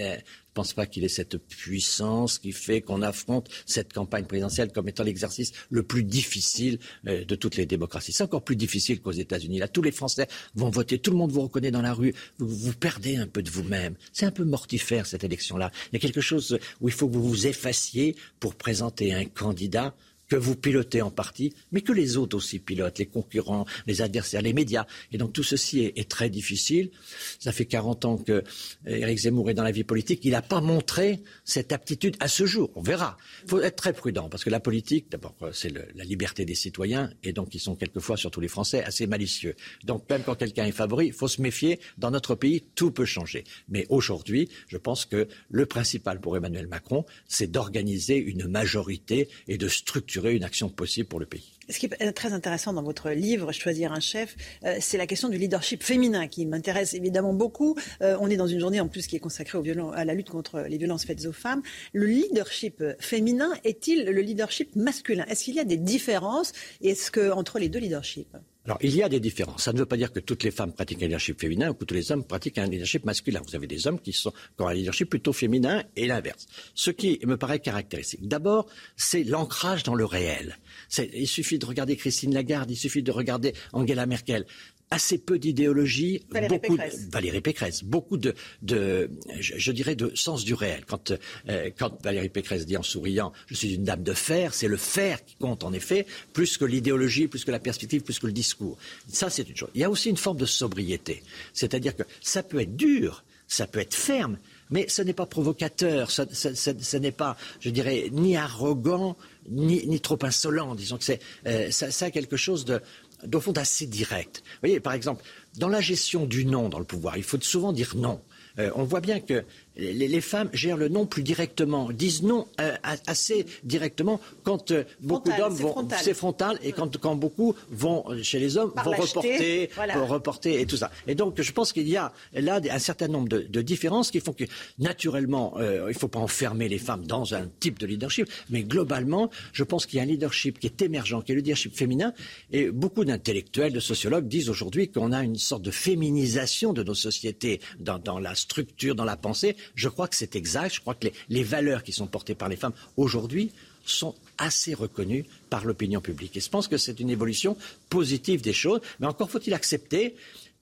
ne 0.49 0.53
pense 0.53 0.73
pas 0.73 0.85
qu'il 0.85 1.03
ait 1.03 1.09
cette 1.09 1.38
puissance 1.38 2.39
qui 2.39 2.51
fait 2.51 2.81
qu'on 2.81 3.01
affronte 3.01 3.49
cette 3.65 3.93
campagne 3.93 4.26
présidentielle 4.26 4.71
comme 4.71 4.89
étant 4.89 5.03
l'exercice 5.03 5.51
le 5.69 5.84
plus 5.84 6.03
difficile 6.03 6.80
euh, 7.07 7.23
de 7.23 7.35
toutes 7.35 7.55
les 7.55 7.65
démocraties. 7.65 8.11
C'est 8.11 8.23
encore 8.23 8.43
plus 8.43 8.55
difficile 8.55 9.01
qu'aux 9.01 9.11
États-Unis. 9.11 9.59
Là, 9.59 9.67
tous 9.67 9.81
les 9.81 9.91
Français 9.91 10.27
vont 10.55 10.69
voter, 10.69 10.99
tout 10.99 11.11
le 11.11 11.17
monde 11.17 11.31
vous 11.31 11.41
reconnaît 11.41 11.71
dans 11.71 11.81
la 11.81 11.93
rue. 11.93 12.13
Vous, 12.39 12.47
vous 12.47 12.73
perdez 12.73 13.15
un 13.17 13.27
peu 13.27 13.41
de 13.43 13.49
vous-même. 13.49 13.95
C'est 14.11 14.26
un 14.26 14.31
peu 14.31 14.43
mortifère 14.43 15.05
cette 15.05 15.23
élection-là. 15.23 15.71
Il 15.91 15.93
y 15.93 15.97
a 15.97 15.99
quelque 15.99 16.21
chose 16.21 16.57
où 16.81 16.89
il 16.89 16.93
faut 16.93 17.07
que 17.07 17.13
vous 17.13 17.27
vous 17.27 17.47
effaciez 17.47 18.15
pour 18.39 18.55
présenter 18.55 19.13
un 19.13 19.26
candidat 19.26 19.95
que 20.30 20.35
vous 20.35 20.56
pilotez 20.56 21.01
en 21.01 21.11
partie, 21.11 21.53
mais 21.72 21.81
que 21.81 21.91
les 21.91 22.15
autres 22.15 22.38
aussi 22.38 22.60
pilotent, 22.60 22.99
les 22.99 23.07
concurrents, 23.07 23.65
les 23.88 24.01
adversaires, 24.01 24.41
les 24.41 24.53
médias. 24.53 24.85
Et 25.11 25.18
donc 25.18 25.34
tout 25.34 25.43
ceci 25.43 25.91
est, 25.95 26.10
très 26.10 26.30
difficile. 26.30 26.91
Ça 27.39 27.51
fait 27.51 27.65
40 27.65 28.06
ans 28.06 28.18
que 28.18 28.43
Éric 28.88 29.19
Zemmour 29.19 29.49
est 29.49 29.53
dans 29.53 29.64
la 29.64 29.72
vie 29.72 29.84
politique. 29.84 30.22
Il 30.23 30.31
n'a 30.31 30.41
pas 30.41 30.61
montré 30.61 31.22
cette 31.43 31.72
aptitude 31.72 32.15
à 32.19 32.27
ce 32.27 32.45
jour. 32.45 32.72
On 32.76 32.81
verra. 32.81 33.18
Il 33.43 33.49
faut 33.49 33.61
être 33.61 33.76
très 33.76 33.93
prudent 33.93 34.30
parce 34.30 34.43
que 34.43 34.49
la 34.49 34.60
politique, 34.60 35.11
d'abord, 35.11 35.35
c'est 35.51 35.72
la 35.72 36.03
liberté 36.03 36.45
des 36.45 36.56
citoyens 36.56 37.11
et 37.23 37.34
donc 37.34 37.53
ils 37.53 37.60
sont 37.60 37.76
quelquefois, 37.76 38.18
surtout 38.18 38.39
les 38.39 38.47
Français, 38.47 38.84
assez 38.84 39.07
malicieux. 39.07 39.56
Donc 39.84 40.10
même 40.10 40.23
quand 40.23 40.35
quelqu'un 40.35 40.65
est 40.65 40.72
favori, 40.72 41.07
il 41.07 41.14
faut 41.14 41.27
se 41.27 41.41
méfier. 41.41 41.80
Dans 41.97 42.11
notre 42.11 42.35
pays, 42.35 42.64
tout 42.76 42.91
peut 42.91 43.06
changer. 43.06 43.43
Mais 43.68 43.85
aujourd'hui, 43.89 44.49
je 44.68 44.77
pense 44.77 45.06
que 45.06 45.27
le 45.49 45.65
principal 45.65 46.19
pour 46.19 46.38
Emmanuel 46.38 46.68
Macron, 46.68 47.06
c'est 47.27 47.51
d'organiser 47.51 48.18
une 48.18 48.47
majorité 48.47 49.30
et 49.47 49.57
de 49.57 49.68
structurer 49.68 50.18
une 50.27 50.43
action 50.43 50.69
possible 50.69 51.07
pour 51.07 51.19
le 51.19 51.25
pays. 51.25 51.53
Ce 51.69 51.77
qui 51.77 51.85
est 51.85 52.11
très 52.13 52.33
intéressant 52.33 52.73
dans 52.73 52.83
votre 52.83 53.11
livre, 53.11 53.51
Choisir 53.51 53.93
un 53.93 53.99
chef, 53.99 54.35
euh, 54.63 54.77
c'est 54.79 54.97
la 54.97 55.05
question 55.05 55.29
du 55.29 55.37
leadership 55.37 55.83
féminin 55.83 56.27
qui 56.27 56.45
m'intéresse 56.45 56.93
évidemment 56.93 57.33
beaucoup. 57.33 57.75
Euh, 58.01 58.17
on 58.19 58.29
est 58.29 58.37
dans 58.37 58.47
une 58.47 58.59
journée 58.59 58.79
en 58.79 58.87
plus 58.87 59.07
qui 59.07 59.15
est 59.15 59.19
consacrée 59.19 59.59
à 59.93 60.05
la 60.05 60.13
lutte 60.13 60.29
contre 60.29 60.61
les 60.61 60.77
violences 60.77 61.05
faites 61.05 61.25
aux 61.25 61.31
femmes. 61.31 61.61
Le 61.93 62.05
leadership 62.05 62.83
féminin 62.99 63.51
est-il 63.63 64.05
le 64.05 64.21
leadership 64.21 64.75
masculin? 64.75 65.25
Est-ce 65.27 65.43
qu'il 65.43 65.55
y 65.55 65.59
a 65.59 65.63
des 65.63 65.77
différences? 65.77 66.53
Est-ce 66.81 67.11
que, 67.11 67.31
entre 67.31 67.59
les 67.59 67.69
deux 67.69 67.79
leaderships? 67.79 68.35
Alors, 68.69 68.77
il 68.83 68.95
y 68.95 69.01
a 69.01 69.09
des 69.09 69.19
différences. 69.19 69.63
Ça 69.63 69.73
ne 69.73 69.79
veut 69.79 69.87
pas 69.87 69.97
dire 69.97 70.13
que 70.13 70.19
toutes 70.19 70.43
les 70.43 70.51
femmes 70.51 70.71
pratiquent 70.71 71.01
un 71.01 71.07
leadership 71.07 71.41
féminin 71.41 71.71
ou 71.71 71.73
que 71.73 71.85
tous 71.85 71.95
les 71.95 72.11
hommes 72.11 72.23
pratiquent 72.23 72.59
un 72.59 72.67
leadership 72.67 73.03
masculin. 73.03 73.41
Vous 73.47 73.55
avez 73.55 73.65
des 73.65 73.87
hommes 73.87 73.99
qui, 73.99 74.13
sont, 74.13 74.29
qui 74.29 74.61
ont 74.61 74.67
un 74.67 74.73
leadership 74.75 75.09
plutôt 75.09 75.33
féminin 75.33 75.83
et 75.95 76.05
l'inverse. 76.05 76.45
Ce 76.75 76.91
qui 76.91 77.19
me 77.25 77.35
paraît 77.35 77.61
caractéristique. 77.61 78.27
D'abord, 78.27 78.67
c'est 78.95 79.23
l'ancrage 79.23 79.81
dans 79.81 79.95
le 79.95 80.05
réel. 80.05 80.59
Il 80.99 81.27
suffit 81.27 81.57
de 81.57 81.65
regarder 81.65 81.95
Christine 81.95 82.31
Lagarde, 82.31 82.69
il 82.69 82.77
suffit 82.77 83.01
de 83.01 83.11
regarder 83.11 83.55
Angela 83.73 84.05
Merkel 84.05 84.45
assez 84.91 85.20
peu 85.20 85.38
d'idéologie, 85.38 86.22
beaucoup 86.32 86.60
Pécresse. 86.60 87.06
De, 87.06 87.11
Valérie 87.11 87.41
Pécresse, 87.41 87.84
beaucoup 87.84 88.18
de, 88.18 88.34
de 88.61 89.10
je, 89.40 89.72
dirais, 89.72 89.95
de 89.95 90.11
sens 90.16 90.44
du 90.44 90.53
réel. 90.53 90.84
Quand, 90.88 91.14
euh, 91.48 91.70
quand 91.78 92.02
Valérie 92.03 92.30
Pécresse 92.30 92.66
dit 92.66 92.78
en 92.78 92.84
souriant, 92.84 93.32
je 93.48 93.56
suis 93.56 93.76
une 93.76 93.84
dame 93.84 94.03
de 94.03 94.14
fer, 94.14 94.53
c'est 94.53 94.68
le 94.68 94.78
fer 94.78 95.24
qui 95.24 95.36
compte 95.36 95.64
en 95.64 95.74
effet, 95.74 96.07
plus 96.34 96.57
que 96.57 96.66
l'idéologie, 96.66 97.28
plus 97.28 97.45
que 97.45 97.52
la 97.52 97.60
perspective, 97.60 98.02
plus 98.02 98.18
que 98.20 98.28
le 98.28 98.34
discours. 98.34 98.78
Ça, 99.07 99.30
c'est 99.30 99.48
une 99.48 99.56
chose. 99.56 99.70
Il 99.76 99.82
y 99.82 99.84
a 99.84 99.90
aussi 99.90 100.10
une 100.10 100.18
forme 100.18 100.38
de 100.38 100.45
sobriété, 100.45 101.22
c'est-à-dire 101.53 101.95
que 101.95 102.03
ça 102.22 102.41
peut 102.41 102.60
être 102.60 102.76
dur, 102.76 103.24
ça 103.48 103.68
peut 103.68 103.80
être 103.80 103.95
ferme, 103.95 104.38
mais 104.72 104.88
ce 104.88 105.02
n'est 105.02 105.14
pas 105.14 105.26
provocateur, 105.26 106.11
ce, 106.11 106.24
ce, 106.32 106.98
n'est 106.98 107.11
pas, 107.11 107.38
je 107.60 107.70
dirais, 107.70 108.10
ni 108.11 108.38
arrogant, 108.38 109.18
ni, 109.49 109.86
ni 109.88 109.99
trop 109.99 110.20
insolent. 110.22 110.76
Disons 110.76 110.98
que 110.98 111.03
c'est, 111.03 111.20
euh, 111.48 111.72
ça, 111.72 111.90
ça 111.90 112.06
a 112.06 112.11
quelque 112.11 112.38
chose 112.38 112.66
de, 112.66 112.80
de 113.23 113.39
fond 113.39 113.53
assez 113.53 113.85
direct. 113.85 114.43
Vous 114.45 114.59
voyez, 114.61 114.79
par 114.79 114.93
exemple, 114.93 115.23
dans 115.57 115.69
la 115.69 115.81
gestion 115.81 116.25
du 116.25 116.45
non 116.45 116.69
dans 116.69 116.79
le 116.79 116.85
pouvoir, 116.85 117.17
il 117.17 117.23
faut 117.23 117.39
souvent 117.41 117.73
dire 117.73 117.93
non. 117.95 118.21
Euh, 118.57 118.71
on 118.75 118.83
voit 118.83 119.01
bien 119.01 119.19
que 119.19 119.45
les, 119.80 120.22
femmes 120.22 120.49
gèrent 120.53 120.77
le 120.77 120.89
non 120.89 121.06
plus 121.06 121.23
directement, 121.23 121.91
disent 121.91 122.23
non 122.23 122.47
euh, 122.60 122.76
assez 123.07 123.45
directement 123.64 124.19
quand 124.43 124.72
euh, 124.72 124.84
beaucoup 125.01 125.31
d'hommes 125.38 125.53
vont. 125.53 125.88
C'est 126.01 126.14
frontal. 126.14 126.60
Et 126.64 126.72
quand, 126.72 126.97
quand, 126.97 127.15
beaucoup 127.15 127.56
vont 127.69 128.06
chez 128.22 128.39
les 128.39 128.57
hommes, 128.57 128.72
vont 128.84 128.91
reporter, 128.91 129.69
reporter 130.07 130.60
et 130.60 130.65
tout 130.65 130.77
ça. 130.77 130.91
Et 131.07 131.15
donc, 131.15 131.41
je 131.41 131.51
pense 131.51 131.73
qu'il 131.73 131.88
y 131.88 131.97
a 131.97 132.11
là 132.34 132.60
un 132.69 132.80
certain 132.80 133.07
nombre 133.07 133.30
de, 133.30 133.61
différences 133.61 134.11
qui 134.11 134.19
font 134.19 134.34
que, 134.34 134.45
naturellement, 134.80 135.56
il 135.60 135.88
ne 135.88 135.93
faut 135.93 136.07
pas 136.07 136.19
enfermer 136.19 136.69
les 136.69 136.80
femmes 136.80 137.06
dans 137.06 137.34
un 137.34 137.47
type 137.60 137.80
de 137.80 137.85
leadership, 137.85 138.27
mais 138.49 138.64
globalement, 138.64 139.30
je 139.53 139.64
pense 139.64 139.85
qu'il 139.85 139.97
y 139.97 139.99
a 139.99 140.03
un 140.03 140.07
leadership 140.07 140.60
qui 140.60 140.68
est 140.68 140.81
émergent, 140.81 141.23
qui 141.23 141.31
est 141.31 141.35
le 141.35 141.41
leadership 141.41 141.76
féminin. 141.76 142.14
Et 142.51 142.72
beaucoup 142.72 143.06
d'intellectuels, 143.06 143.73
de 143.73 143.80
sociologues 143.80 144.27
disent 144.27 144.49
aujourd'hui 144.49 144.89
qu'on 144.89 145.11
a 145.11 145.23
une 145.23 145.35
sorte 145.35 145.61
de 145.61 145.72
féminisation 145.72 146.73
de 146.73 146.84
nos 146.84 146.93
sociétés 146.93 147.60
dans, 147.80 147.99
dans 147.99 148.19
la 148.19 148.35
structure, 148.35 148.95
dans 148.95 149.06
la 149.06 149.18
pensée. 149.18 149.56
Je 149.75 149.89
crois 149.89 150.07
que 150.07 150.15
c'est 150.15 150.35
exact. 150.35 150.75
Je 150.75 150.81
crois 150.81 150.95
que 150.95 151.07
les, 151.29 151.43
valeurs 151.43 151.83
qui 151.83 151.91
sont 151.91 152.07
portées 152.07 152.35
par 152.35 152.49
les 152.49 152.55
femmes 152.55 152.73
aujourd'hui 152.97 153.51
sont 153.85 154.15
assez 154.37 154.73
reconnues 154.73 155.25
par 155.49 155.65
l'opinion 155.65 156.01
publique. 156.01 156.37
Et 156.37 156.39
je 156.39 156.49
pense 156.49 156.67
que 156.67 156.77
c'est 156.77 156.99
une 156.99 157.09
évolution 157.09 157.57
positive 157.89 158.41
des 158.41 158.53
choses. 158.53 158.81
Mais 158.99 159.07
encore 159.07 159.29
faut-il 159.31 159.53
accepter 159.53 160.15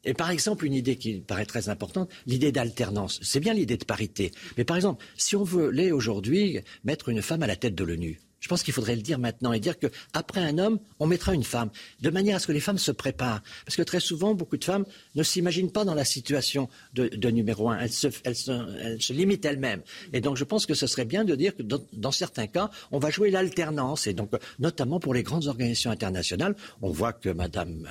et 0.06 0.14
par 0.14 0.32
exemple, 0.32 0.66
une 0.66 0.76
idée 0.76 0.96
qui 0.96 1.16
paraît 1.16 1.46
très 1.46 1.68
importante, 1.68 2.10
l'idée 2.28 2.54
d'alternance. 2.54 3.20
C'est 3.22 3.42
bien 3.42 3.54
l'idée 3.54 3.76
de 3.76 3.84
parité. 3.84 4.32
Mais 4.58 4.64
par 4.64 4.78
exemple, 4.78 5.04
si 5.18 5.36
on 5.36 5.44
voulait 5.44 5.92
aujourd'hui 5.92 6.60
mettre 6.86 7.10
une 7.10 7.22
femme 7.22 7.44
à 7.44 7.48
la 7.48 7.58
tête 7.58 7.76
de 7.76 7.84
l'ONU, 7.84 8.22
je 8.48 8.50
pense 8.50 8.64
qu'il 8.64 8.74
faudrait 8.74 8.96
le 8.96 9.02
dire 9.02 9.20
maintenant 9.20 9.52
et 9.52 9.60
dire 9.60 9.78
qu'après 9.78 10.40
un 10.40 10.58
homme, 10.58 10.80
on 11.00 11.06
mettra 11.06 11.34
une 11.34 11.44
femme, 11.44 11.70
de 12.00 12.10
manière 12.10 12.38
à 12.38 12.40
ce 12.40 12.48
que 12.48 12.54
les 12.54 12.62
femmes 12.62 12.78
se 12.78 12.94
préparent. 12.94 13.42
Parce 13.66 13.76
que 13.76 13.82
très 13.82 14.00
souvent, 14.00 14.36
beaucoup 14.36 14.56
de 14.56 14.64
femmes 14.64 14.86
ne 15.16 15.24
s'imaginent 15.24 15.70
pas 15.70 15.84
dans 15.84 15.94
la 15.94 16.06
situation 16.06 16.70
de, 16.94 17.30
numéro 17.30 17.70
un. 17.70 17.78
Elles 17.78 17.92
se, 17.92 19.12
limitent 19.12 19.44
elles-mêmes. 19.44 19.82
Et 20.14 20.22
donc, 20.22 20.38
je 20.38 20.46
pense 20.46 20.66
que 20.66 20.76
ce 20.76 20.88
serait 20.88 21.04
bien 21.04 21.26
de 21.26 21.36
dire 21.36 21.58
que 21.58 21.62
dans, 21.62 22.12
certains 22.14 22.48
cas, 22.48 22.70
on 22.94 23.00
va 23.00 23.10
jouer 23.10 23.32
l'alternance. 23.32 24.08
Et 24.08 24.14
donc, 24.14 24.32
notamment 24.60 25.02
pour 25.02 25.14
les 25.14 25.24
grandes 25.24 25.48
organisations 25.48 25.92
internationales, 25.92 26.56
on 26.82 26.90
voit 26.90 27.12
que 27.12 27.28
Madame 27.28 27.86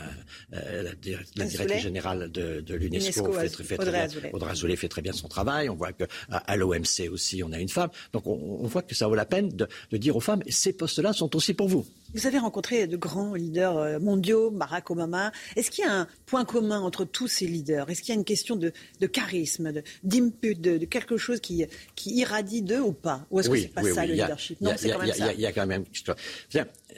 euh, 0.55 0.57
euh, 0.57 0.93
la, 1.37 1.45
directrice 1.45 1.83
générale 1.83 2.33
de, 2.33 2.65
l'UNESCO 2.67 3.31
fait, 3.31 3.51
fait, 3.51 4.77
fait 4.77 4.89
très 4.89 5.03
bien 5.03 5.13
son 5.13 5.29
travail. 5.29 5.69
On 5.69 5.75
voit 5.75 5.93
qu'à 5.93 6.07
à, 6.31 6.57
l'OMC 6.57 7.11
aussi, 7.13 7.43
on 7.43 7.53
a 7.53 7.59
une 7.59 7.69
femme. 7.69 7.91
Donc, 8.15 8.27
on, 8.27 8.67
voit 8.67 8.81
que 8.81 8.95
ça 8.95 9.07
vaut 9.07 9.15
la 9.15 9.27
peine 9.27 9.51
de 9.51 9.97
dire 9.99 10.17
aux 10.17 10.21
femmes 10.21 10.43
ces 10.49 10.73
postes-là 10.73 11.13
sont 11.13 11.35
aussi 11.37 11.55
pour 11.55 11.69
vous. 11.69 11.87
Vous 12.15 12.27
avez 12.27 12.39
rencontré 12.39 12.87
de 12.87 12.97
grands 12.97 13.35
leaders 13.35 13.77
euh, 13.77 13.99
mondiaux, 13.99 14.51
Barack 14.51 14.91
Obama. 14.91 15.33
Est-ce 15.57 15.71
qu'il 15.71 15.85
y 15.85 15.89
a 15.89 15.93
un 15.93 16.09
point 16.25 16.45
commun 16.45 16.81
entre 16.81 17.05
tous 17.05 17.29
ces 17.29 17.47
leaders? 17.47 17.91
Est-ce 17.91 18.01
qu'il 18.01 18.11
y 18.15 18.17
a 18.17 18.19
une 18.19 18.25
question 18.25 18.57
de, 18.57 18.73
charisme, 19.07 19.73
d'input, 20.03 20.55
de, 20.55 20.85
quelque 20.85 21.17
chose 21.17 21.41
qui, 21.41 21.67
irradie 22.07 22.63
d'eux 22.63 22.81
ou 22.81 22.93
pas? 22.93 23.27
Ou 23.31 23.41
est-ce 23.41 23.51
que 23.51 23.59
c'est 23.59 23.69
pas 23.69 23.83
ça 23.83 24.07
le 24.07 24.15
leadership? 24.15 24.61
Non, 24.61 24.73
c'est 24.77 24.91
quand 24.91 25.01
même 25.01 25.13
ça. 25.13 25.33
Il 25.33 25.41
y 25.41 25.47
a 25.47 25.53
quand 25.53 25.67
même. 25.67 25.85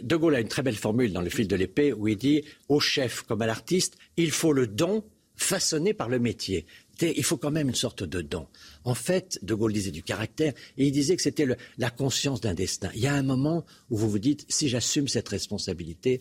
De 0.03 0.17
Gaulle 0.17 0.37
a 0.37 0.41
une 0.41 0.49
très 0.49 0.63
belle 0.63 0.77
formule 0.77 1.13
dans 1.13 1.23
le 1.23 1.31
fil 1.31 1.49
de 1.49 1.57
l'épée 1.57 1.93
où 1.93 2.07
il 2.09 2.17
dit 2.17 2.45
au 2.69 2.79
chef 2.79 3.23
comme 3.23 3.43
à 3.43 3.47
l'artiste, 3.47 3.97
il 4.17 4.31
faut 4.31 4.53
le 4.53 4.67
don 4.67 5.03
façonné 5.37 5.95
par 5.95 6.09
le 6.09 6.19
métier. 6.19 6.67
Il 7.01 7.25
faut 7.25 7.37
quand 7.37 7.53
même 7.53 7.69
une 7.69 7.75
sorte 7.75 8.03
de 8.03 8.21
don. 8.21 8.47
En 8.89 8.95
fait, 8.95 9.39
De 9.43 9.53
Gaulle 9.53 9.75
disait 9.75 9.91
du 9.91 10.03
caractère 10.03 10.55
et 10.79 10.87
il 10.87 10.93
disait 10.93 11.15
que 11.15 11.21
c'était 11.21 11.47
la 11.77 11.91
conscience 11.91 12.41
d'un 12.41 12.55
destin. 12.55 12.89
Il 12.95 13.03
y 13.03 13.07
a 13.07 13.13
un 13.13 13.23
moment 13.23 13.67
où 13.91 13.99
vous 13.99 14.09
vous 14.09 14.19
dites, 14.19 14.47
si 14.49 14.71
j'assume 14.71 15.09
cette 15.09 15.29
responsabilité, 15.29 16.21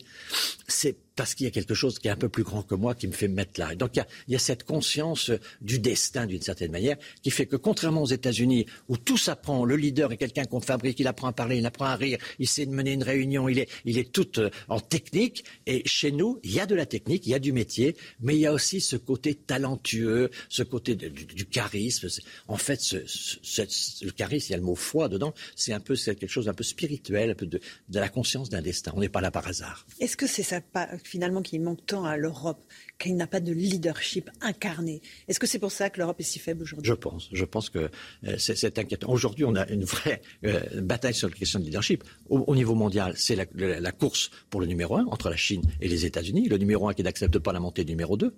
c'est 0.68 0.98
parce 1.18 1.34
qu'il 1.34 1.45
y 1.45 1.48
a 1.48 1.52
quelque 1.52 1.73
chose 1.73 1.99
qui 1.99 2.07
est 2.07 2.11
un 2.11 2.15
peu 2.15 2.30
plus 2.30 2.44
grand 2.44 2.61
que 2.61 2.76
moi 2.76 2.95
qui 2.95 3.07
me 3.07 3.11
fait 3.11 3.27
me 3.27 3.34
mettre 3.34 3.60
là. 3.60 3.76
donc 3.76 3.98
il 3.98 4.06
y, 4.31 4.35
a, 4.35 4.39
cette 4.39 4.64
conscience 4.64 5.31
du 5.61 5.80
destin 5.80 6.27
d'une 6.27 6.44
certaine 6.44 6.72
manière 6.72 6.95
qui 7.23 7.31
fait 7.31 7.48
que 7.48 7.56
contrairement 7.56 8.03
aux 8.03 8.07
États-Unis 8.07 8.68
où 8.88 8.98
tout 8.98 9.18
s'apprend, 9.18 9.65
le 9.65 9.76
leader 9.76 10.11
est 10.11 10.18
quelqu'un 10.18 10.45
qu'on 10.45 10.61
fabrique, 10.61 10.99
il 10.99 11.07
apprend 11.07 11.27
à 11.27 11.34
parler, 11.34 11.57
il 11.57 11.65
apprend 11.65 11.85
à 11.85 11.95
rire, 11.95 12.19
il 12.38 12.48
sait 12.48 12.68
mener 12.68 12.94
une 12.94 13.03
réunion, 13.03 13.49
il 13.49 13.60
est, 13.60 14.11
tout 14.14 14.39
euh, 14.39 14.52
en 14.69 14.80
technique. 14.80 15.44
Et 15.65 15.81
chez 15.88 16.11
nous, 16.11 16.39
il 16.44 16.53
y 16.53 16.60
a 16.60 16.68
de 16.68 16.76
la 16.76 16.85
technique, 16.85 17.26
il 17.26 17.31
y 17.31 17.34
a 17.34 17.39
du 17.39 17.52
métier, 17.52 17.95
mais 18.22 18.35
il 18.35 18.39
y 18.39 18.45
a 18.45 18.53
aussi 18.53 18.80
ce 18.80 18.95
côté 18.95 19.34
talentueux, 19.34 20.30
ce 20.49 20.61
côté 20.61 20.95
du, 20.95 21.45
charisme. 21.45 22.10
Fait, 22.57 22.79
le 22.91 24.11
charisme, 24.11 24.47
il 24.49 24.51
y 24.51 24.55
a 24.55 24.57
le 24.57 24.63
mot 24.63 24.75
foi 24.75 25.09
dedans, 25.09 25.34
c'est 25.55 25.73
un 25.73 25.79
peu 25.79 25.95
quelque 25.95 26.27
chose 26.27 26.45
d'un 26.45 26.53
peu 26.53 26.63
spirituel, 26.63 27.31
un 27.31 27.35
peu 27.35 27.45
de, 27.45 27.59
de 27.89 27.99
la 27.99 28.09
conscience 28.09 28.49
d'un 28.49 28.61
destin. 28.61 28.91
On 28.95 28.99
n'est 28.99 29.09
pas 29.09 29.21
là 29.21 29.31
par 29.31 29.47
hasard. 29.47 29.85
Est-ce 29.99 30.17
que 30.17 30.27
c'est 30.27 30.43
ça 30.43 30.61
finalement 31.03 31.41
qui 31.41 31.59
manque 31.59 31.85
tant 31.85 32.05
à 32.05 32.17
l'Europe, 32.17 32.63
qu'il 32.99 33.15
n'a 33.15 33.27
pas 33.27 33.39
de 33.39 33.51
leadership 33.51 34.29
incarné? 34.41 35.01
Est-ce 35.27 35.39
que 35.39 35.47
c'est 35.47 35.59
pour 35.59 35.71
ça 35.71 35.89
que 35.89 35.99
l'Europe 35.99 36.19
est 36.19 36.23
si 36.23 36.39
faible 36.39 36.63
aujourd'hui? 36.63 36.88
Je 36.88 36.93
pense. 36.93 37.29
Je 37.31 37.45
pense 37.45 37.69
que 37.69 37.89
euh, 38.25 38.38
c'est 38.38 38.79
inquiétant. 38.79 39.09
Aujourd'hui, 39.09 39.45
on 39.45 39.55
a 39.55 39.67
une 39.69 39.84
vraie 39.84 40.21
euh, 40.45 40.61
bataille 40.81 41.13
sur 41.13 41.29
la 41.29 41.35
question 41.35 41.59
de 41.59 41.65
leadership. 41.65 42.03
Au, 42.29 42.55
niveau 42.55 42.75
mondial, 42.75 43.13
c'est 43.15 43.35
la, 43.35 43.91
course 43.91 44.31
pour 44.49 44.61
le 44.61 44.67
numéro 44.67 44.97
un 44.97 45.05
entre 45.05 45.29
la 45.29 45.35
Chine 45.35 45.63
et 45.81 45.88
les 45.88 46.05
États-Unis. 46.05 46.47
Le 46.49 46.57
numéro 46.57 46.89
un 46.89 46.93
qui 46.93 47.03
n'accepte 47.03 47.39
pas 47.39 47.53
la 47.53 47.59
montée 47.59 47.84
du 47.84 47.91
numéro 47.91 48.17
2 48.17 48.34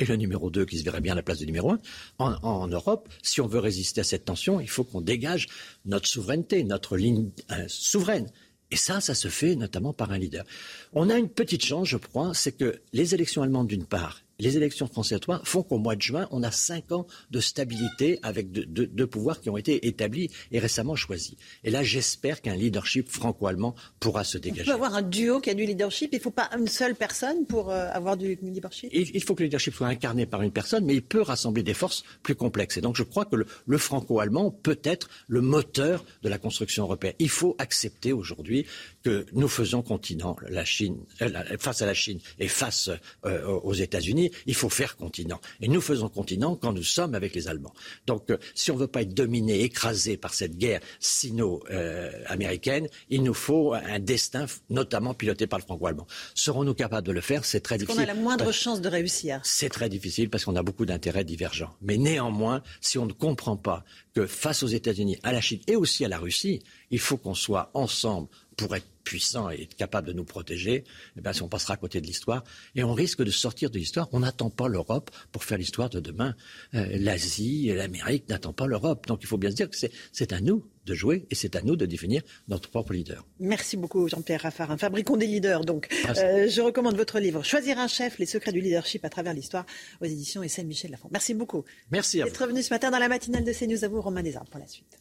et 0.00 0.06
le 0.06 0.16
numéro 0.16 0.50
2 0.50 0.64
qui 0.64 0.78
se 0.78 0.82
verrait 0.82 1.02
bien 1.02 1.12
à 1.12 1.16
la 1.16 1.22
place 1.22 1.38
du 1.38 1.46
numéro 1.46 1.72
1. 2.18 2.38
En, 2.42 2.66
Europe, 2.66 3.08
si 3.22 3.40
on 3.40 3.46
veut 3.46 3.60
résister 3.60 4.00
à 4.00 4.04
cette 4.04 4.24
tension, 4.24 4.58
il 4.58 4.68
faut 4.68 4.82
qu'on 4.82 5.02
dégage 5.02 5.46
notre 5.84 6.08
souveraineté, 6.08 6.64
notre 6.64 6.96
ligne 6.96 7.30
euh, 7.52 7.64
souveraine. 7.68 8.26
Et 8.70 8.76
ça, 8.76 9.00
ça 9.00 9.14
se 9.14 9.28
fait 9.28 9.56
notamment 9.56 9.92
par 9.92 10.10
un 10.10 10.18
leader. 10.18 10.44
On 10.92 11.10
a 11.10 11.18
une 11.18 11.28
petite 11.28 11.64
chance, 11.64 11.88
je 11.88 11.98
crois, 11.98 12.32
c'est 12.34 12.52
que 12.52 12.80
les 12.92 13.14
élections 13.14 13.42
allemandes, 13.42 13.66
d'une 13.66 13.84
part, 13.84 14.22
les 14.40 14.56
élections 14.56 14.86
françaises 14.86 15.20
font 15.44 15.62
qu'au 15.62 15.78
mois 15.78 15.96
de 15.96 16.02
juin, 16.02 16.28
on 16.30 16.42
a 16.42 16.50
cinq 16.50 16.92
ans 16.92 17.06
de 17.30 17.40
stabilité 17.40 18.18
avec 18.22 18.50
deux, 18.50 19.06
pouvoirs 19.06 19.40
qui 19.40 19.50
ont 19.50 19.56
été 19.56 19.86
établis 19.86 20.30
et 20.52 20.58
récemment 20.58 20.96
choisis. 20.96 21.34
Et 21.64 21.70
là, 21.70 21.82
j'espère 21.82 22.42
qu'un 22.42 22.54
leadership 22.54 23.08
franco-allemand 23.08 23.74
pourra 23.98 24.24
se 24.24 24.38
dégager. 24.38 24.62
On 24.62 24.64
peut 24.66 24.72
avoir 24.72 24.94
un 24.94 25.02
duo 25.02 25.40
qui 25.40 25.50
a 25.50 25.54
du 25.54 25.64
leadership. 25.64 26.10
Il 26.12 26.16
ne 26.16 26.22
faut 26.22 26.30
pas 26.30 26.50
une 26.56 26.68
seule 26.68 26.94
personne 26.94 27.46
pour 27.46 27.70
euh, 27.70 27.88
avoir 27.92 28.16
du 28.16 28.38
leadership? 28.42 28.90
Il, 28.92 29.22
faut 29.22 29.34
que 29.34 29.42
le 29.42 29.46
leadership 29.46 29.74
soit 29.74 29.88
incarné 29.88 30.26
par 30.26 30.42
une 30.42 30.52
personne, 30.52 30.84
mais 30.84 30.94
il 30.94 31.02
peut 31.02 31.22
rassembler 31.22 31.62
des 31.62 31.74
forces 31.74 32.04
plus 32.22 32.34
complexes. 32.34 32.76
Et 32.76 32.80
donc, 32.80 32.96
je 32.96 33.02
crois 33.02 33.24
que 33.24 33.36
le, 33.36 33.78
franco-allemand 33.78 34.50
peut 34.50 34.78
être 34.84 35.08
le 35.28 35.40
moteur 35.40 36.04
de 36.22 36.28
la 36.28 36.38
construction 36.38 36.84
européenne. 36.84 37.14
Il 37.18 37.30
faut 37.30 37.56
accepter 37.58 38.12
aujourd'hui 38.12 38.66
que 39.02 39.26
nous 39.32 39.48
faisons 39.48 39.82
continent, 39.82 40.36
la 40.48 40.64
Chine, 40.64 40.98
euh, 41.22 41.30
face 41.58 41.82
à 41.82 41.86
la 41.86 41.94
Chine 41.94 42.20
et 42.38 42.48
face 42.48 42.90
euh, 43.24 43.46
aux 43.46 43.72
États-Unis 43.72 44.29
il 44.46 44.54
faut 44.54 44.68
faire 44.68 44.96
continent. 44.96 45.40
Et 45.60 45.68
nous 45.68 45.80
faisons 45.80 46.08
continent 46.08 46.56
quand 46.56 46.72
nous 46.72 46.82
sommes 46.82 47.14
avec 47.14 47.34
les 47.34 47.48
Allemands. 47.48 47.74
Donc, 48.06 48.30
euh, 48.30 48.38
si 48.54 48.70
on 48.70 48.74
ne 48.74 48.80
veut 48.80 48.86
pas 48.86 49.02
être 49.02 49.14
dominé, 49.14 49.62
écrasé 49.62 50.16
par 50.16 50.34
cette 50.34 50.56
guerre 50.56 50.80
sino-américaine, 50.98 52.88
il 53.08 53.22
nous 53.22 53.34
faut 53.34 53.74
un 53.74 53.98
destin, 53.98 54.46
notamment 54.68 55.14
piloté 55.14 55.46
par 55.46 55.58
le 55.58 55.64
franco-allemand. 55.64 56.06
Serons-nous 56.34 56.74
capables 56.74 57.06
de 57.06 57.12
le 57.12 57.20
faire? 57.20 57.44
C'est 57.44 57.60
très 57.60 57.78
difficile. 57.78 58.00
On 58.00 58.02
a 58.02 58.06
la 58.06 58.14
moindre 58.14 58.52
chance 58.52 58.80
de 58.80 58.88
réussir. 58.88 59.40
C'est 59.44 59.68
très 59.68 59.88
difficile 59.88 60.30
parce 60.30 60.44
qu'on 60.44 60.56
a 60.56 60.62
beaucoup 60.62 60.86
d'intérêts 60.86 61.24
divergents. 61.24 61.74
Mais 61.82 61.96
néanmoins, 61.96 62.62
si 62.80 62.98
on 62.98 63.06
ne 63.06 63.12
comprend 63.12 63.56
pas 63.56 63.84
que 64.14 64.26
face 64.26 64.62
aux 64.62 64.68
États-Unis, 64.68 65.18
à 65.22 65.32
la 65.32 65.40
Chine 65.40 65.60
et 65.66 65.76
aussi 65.76 66.04
à 66.04 66.08
la 66.08 66.18
Russie, 66.18 66.62
il 66.90 66.98
faut 66.98 67.16
qu'on 67.16 67.34
soit 67.34 67.70
ensemble 67.74 68.28
pour 68.60 68.76
être 68.76 68.86
puissant 69.04 69.48
et 69.48 69.66
capable 69.66 70.06
de 70.06 70.12
nous 70.12 70.24
protéger, 70.24 70.84
eh 71.16 71.20
bien, 71.22 71.32
si 71.32 71.42
on 71.42 71.48
passera 71.48 71.74
à 71.74 71.76
côté 71.78 72.02
de 72.02 72.06
l'histoire, 72.06 72.44
et 72.74 72.84
on 72.84 72.92
risque 72.92 73.22
de 73.22 73.30
sortir 73.30 73.70
de 73.70 73.78
l'histoire. 73.78 74.08
On 74.12 74.20
n'attend 74.20 74.50
pas 74.50 74.68
l'Europe 74.68 75.10
pour 75.32 75.44
faire 75.44 75.56
l'histoire 75.56 75.88
de 75.88 75.98
demain. 75.98 76.34
Euh, 76.74 76.86
L'Asie 76.98 77.70
et 77.70 77.74
l'Amérique 77.74 78.28
n'attendent 78.28 78.56
pas 78.56 78.66
l'Europe. 78.66 79.06
Donc 79.06 79.20
il 79.22 79.26
faut 79.26 79.38
bien 79.38 79.50
se 79.50 79.56
dire 79.56 79.70
que 79.70 79.76
c'est 80.12 80.32
à 80.34 80.40
nous 80.42 80.66
de 80.84 80.94
jouer 80.94 81.26
et 81.30 81.34
c'est 81.34 81.56
à 81.56 81.62
nous 81.62 81.74
de 81.74 81.86
définir 81.86 82.20
notre 82.48 82.68
propre 82.68 82.92
leader. 82.92 83.26
Merci 83.38 83.78
beaucoup 83.78 84.06
Jean-Pierre 84.08 84.42
Raffarin. 84.42 84.76
Fabricons 84.76 85.16
des 85.16 85.26
leaders 85.26 85.64
donc. 85.64 85.88
Euh, 86.18 86.48
je 86.48 86.60
recommande 86.60 86.96
votre 86.96 87.18
livre 87.18 87.42
Choisir 87.42 87.78
un 87.78 87.88
chef, 87.88 88.18
les 88.18 88.26
secrets 88.26 88.52
du 88.52 88.60
leadership 88.60 89.04
à 89.06 89.08
travers 89.08 89.32
l'histoire 89.32 89.64
aux 90.02 90.04
éditions 90.04 90.42
Essai 90.42 90.64
Michel 90.64 90.90
Lafont. 90.90 91.08
Merci 91.10 91.32
beaucoup. 91.32 91.64
Merci 91.90 92.20
à 92.20 92.24
vous. 92.24 92.30
D'être 92.30 92.42
revenu 92.42 92.62
ce 92.62 92.72
matin 92.72 92.90
dans 92.90 92.98
la 92.98 93.08
matinale 93.08 93.44
de 93.44 93.52
CNews 93.52 93.84
à 93.84 93.88
vous 93.88 94.00
Romain 94.02 94.22
Desarmes 94.22 94.48
pour 94.50 94.60
la 94.60 94.66
suite. 94.66 94.98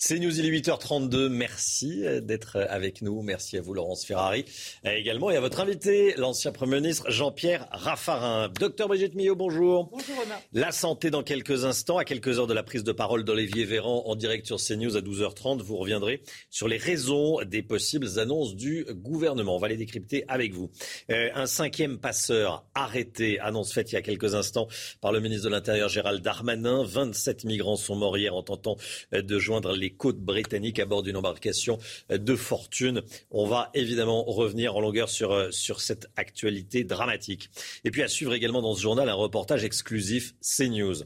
C'est 0.00 0.20
News, 0.20 0.38
il 0.38 0.46
est 0.46 0.60
8h32. 0.60 1.28
Merci 1.28 2.06
euh, 2.06 2.20
d'être 2.20 2.54
euh, 2.54 2.66
avec 2.68 3.02
nous. 3.02 3.20
Merci 3.20 3.58
à 3.58 3.62
vous, 3.62 3.74
Laurence 3.74 4.04
Ferrari. 4.04 4.44
Euh, 4.86 4.92
également, 4.92 5.28
et 5.28 5.36
à 5.36 5.40
votre 5.40 5.58
invité, 5.58 6.14
l'ancien 6.16 6.52
Premier 6.52 6.76
ministre 6.76 7.10
Jean-Pierre 7.10 7.66
Raffarin. 7.72 8.48
Docteur 8.60 8.86
Brigitte 8.86 9.16
Millot, 9.16 9.34
bonjour. 9.34 9.88
Bonjour, 9.90 10.14
Romain. 10.14 10.36
La 10.52 10.70
santé 10.70 11.10
dans 11.10 11.24
quelques 11.24 11.64
instants, 11.64 11.98
à 11.98 12.04
quelques 12.04 12.38
heures 12.38 12.46
de 12.46 12.54
la 12.54 12.62
prise 12.62 12.84
de 12.84 12.92
parole 12.92 13.24
d'Olivier 13.24 13.64
Véran 13.64 14.04
en 14.06 14.14
direct 14.14 14.46
sur 14.46 14.58
CNews 14.58 14.96
à 14.96 15.00
12h30. 15.00 15.62
Vous 15.62 15.76
reviendrez 15.76 16.22
sur 16.48 16.68
les 16.68 16.76
raisons 16.76 17.40
des 17.44 17.64
possibles 17.64 18.20
annonces 18.20 18.54
du 18.54 18.86
gouvernement. 18.88 19.56
On 19.56 19.58
va 19.58 19.66
les 19.66 19.76
décrypter 19.76 20.24
avec 20.28 20.54
vous. 20.54 20.70
un 21.08 21.46
cinquième 21.46 21.98
passeur 21.98 22.64
arrêté, 22.76 23.40
annonce 23.40 23.72
faite 23.72 23.90
il 23.90 23.96
y 23.96 23.98
a 23.98 24.02
quelques 24.02 24.36
instants 24.36 24.68
par 25.00 25.10
le 25.10 25.18
ministre 25.18 25.46
de 25.46 25.50
l'Intérieur 25.50 25.88
Gérald 25.88 26.22
Darmanin. 26.22 26.84
27 26.84 27.42
migrants 27.42 27.74
sont 27.74 27.96
morts 27.96 28.16
hier 28.16 28.36
en 28.36 28.44
tentant 28.44 28.76
de 29.10 29.38
joindre 29.40 29.72
les 29.72 29.87
côtes 29.90 30.20
britanniques 30.20 30.78
à 30.78 30.86
bord 30.86 31.02
d'une 31.02 31.16
embarcation 31.16 31.78
de 32.10 32.36
fortune. 32.36 33.02
On 33.30 33.46
va 33.46 33.70
évidemment 33.74 34.24
revenir 34.24 34.76
en 34.76 34.80
longueur 34.80 35.08
sur, 35.08 35.32
euh, 35.32 35.50
sur 35.50 35.80
cette 35.80 36.08
actualité 36.16 36.84
dramatique. 36.84 37.50
Et 37.84 37.90
puis 37.90 38.02
à 38.02 38.08
suivre 38.08 38.34
également 38.34 38.62
dans 38.62 38.74
ce 38.74 38.82
journal 38.82 39.08
un 39.08 39.14
reportage 39.14 39.64
exclusif 39.64 40.34
CNews. 40.40 41.04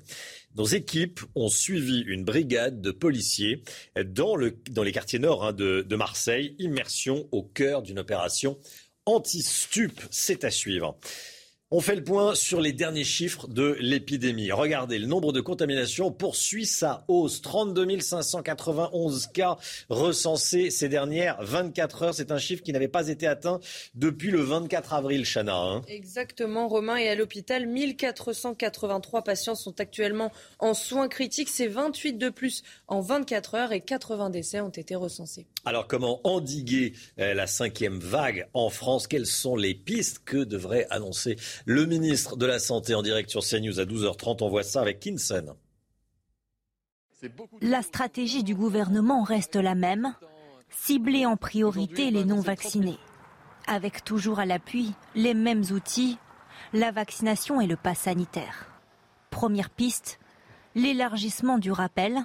Nos 0.56 0.66
équipes 0.66 1.20
ont 1.34 1.48
suivi 1.48 2.00
une 2.06 2.24
brigade 2.24 2.82
de 2.82 2.90
policiers 2.90 3.62
dans, 4.04 4.36
le, 4.36 4.56
dans 4.70 4.82
les 4.82 4.92
quartiers 4.92 5.18
nord 5.18 5.44
hein, 5.44 5.52
de, 5.52 5.84
de 5.88 5.96
Marseille, 5.96 6.54
immersion 6.58 7.26
au 7.32 7.42
cœur 7.42 7.82
d'une 7.82 7.98
opération 7.98 8.58
anti-stup. 9.06 10.00
C'est 10.10 10.44
à 10.44 10.50
suivre. 10.50 10.98
On 11.74 11.80
fait 11.80 11.96
le 11.96 12.04
point 12.04 12.34
sur 12.34 12.60
les 12.60 12.74
derniers 12.74 13.02
chiffres 13.02 13.48
de 13.48 13.78
l'épidémie. 13.80 14.52
Regardez, 14.52 14.98
le 14.98 15.06
nombre 15.06 15.32
de 15.32 15.40
contaminations 15.40 16.12
poursuit 16.12 16.66
sa 16.66 17.02
hausse. 17.08 17.40
32 17.40 17.98
591 17.98 19.28
cas 19.28 19.56
recensés 19.88 20.68
ces 20.68 20.90
dernières 20.90 21.42
24 21.42 22.02
heures. 22.02 22.14
C'est 22.14 22.30
un 22.30 22.36
chiffre 22.36 22.62
qui 22.62 22.74
n'avait 22.74 22.88
pas 22.88 23.08
été 23.08 23.26
atteint 23.26 23.58
depuis 23.94 24.30
le 24.30 24.42
24 24.42 24.92
avril, 24.92 25.24
Chana. 25.24 25.56
Hein. 25.56 25.80
Exactement, 25.88 26.68
Romain. 26.68 26.96
Et 26.96 27.08
à 27.08 27.14
l'hôpital, 27.14 27.66
1483 27.66 29.24
patients 29.24 29.54
sont 29.54 29.80
actuellement 29.80 30.30
en 30.58 30.74
soins 30.74 31.08
critiques. 31.08 31.48
C'est 31.48 31.68
28 31.68 32.18
de 32.18 32.28
plus 32.28 32.64
en 32.86 33.00
24 33.00 33.54
heures 33.54 33.72
et 33.72 33.80
80 33.80 34.28
décès 34.28 34.60
ont 34.60 34.68
été 34.68 34.94
recensés. 34.94 35.46
Alors, 35.64 35.86
comment 35.86 36.20
endiguer 36.24 36.92
euh, 37.18 37.32
la 37.32 37.46
cinquième 37.46 37.98
vague 37.98 38.46
en 38.52 38.68
France? 38.68 39.06
Quelles 39.06 39.24
sont 39.24 39.56
les 39.56 39.72
pistes? 39.72 40.20
Que 40.26 40.44
devrait 40.44 40.86
annoncer 40.90 41.36
le 41.64 41.86
ministre 41.86 42.36
de 42.36 42.46
la 42.46 42.58
Santé 42.58 42.94
en 42.94 43.02
direct 43.02 43.30
sur 43.30 43.42
CNews 43.42 43.80
à 43.80 43.84
12h30, 43.84 44.38
on 44.42 44.48
voit 44.48 44.62
ça 44.62 44.80
avec 44.80 45.00
Kinson. 45.00 45.56
La 47.60 47.82
stratégie 47.82 48.42
du 48.42 48.54
gouvernement 48.54 49.22
reste 49.22 49.56
la 49.56 49.74
même, 49.74 50.14
cibler 50.70 51.24
en 51.24 51.36
priorité 51.36 52.10
les 52.10 52.24
non-vaccinés, 52.24 52.98
avec 53.66 54.02
toujours 54.04 54.40
à 54.40 54.46
l'appui 54.46 54.92
les 55.14 55.34
mêmes 55.34 55.64
outils, 55.70 56.18
la 56.72 56.90
vaccination 56.90 57.60
et 57.60 57.66
le 57.66 57.76
pass 57.76 58.00
sanitaire. 58.00 58.68
Première 59.30 59.70
piste, 59.70 60.18
l'élargissement 60.74 61.58
du 61.58 61.70
rappel. 61.70 62.24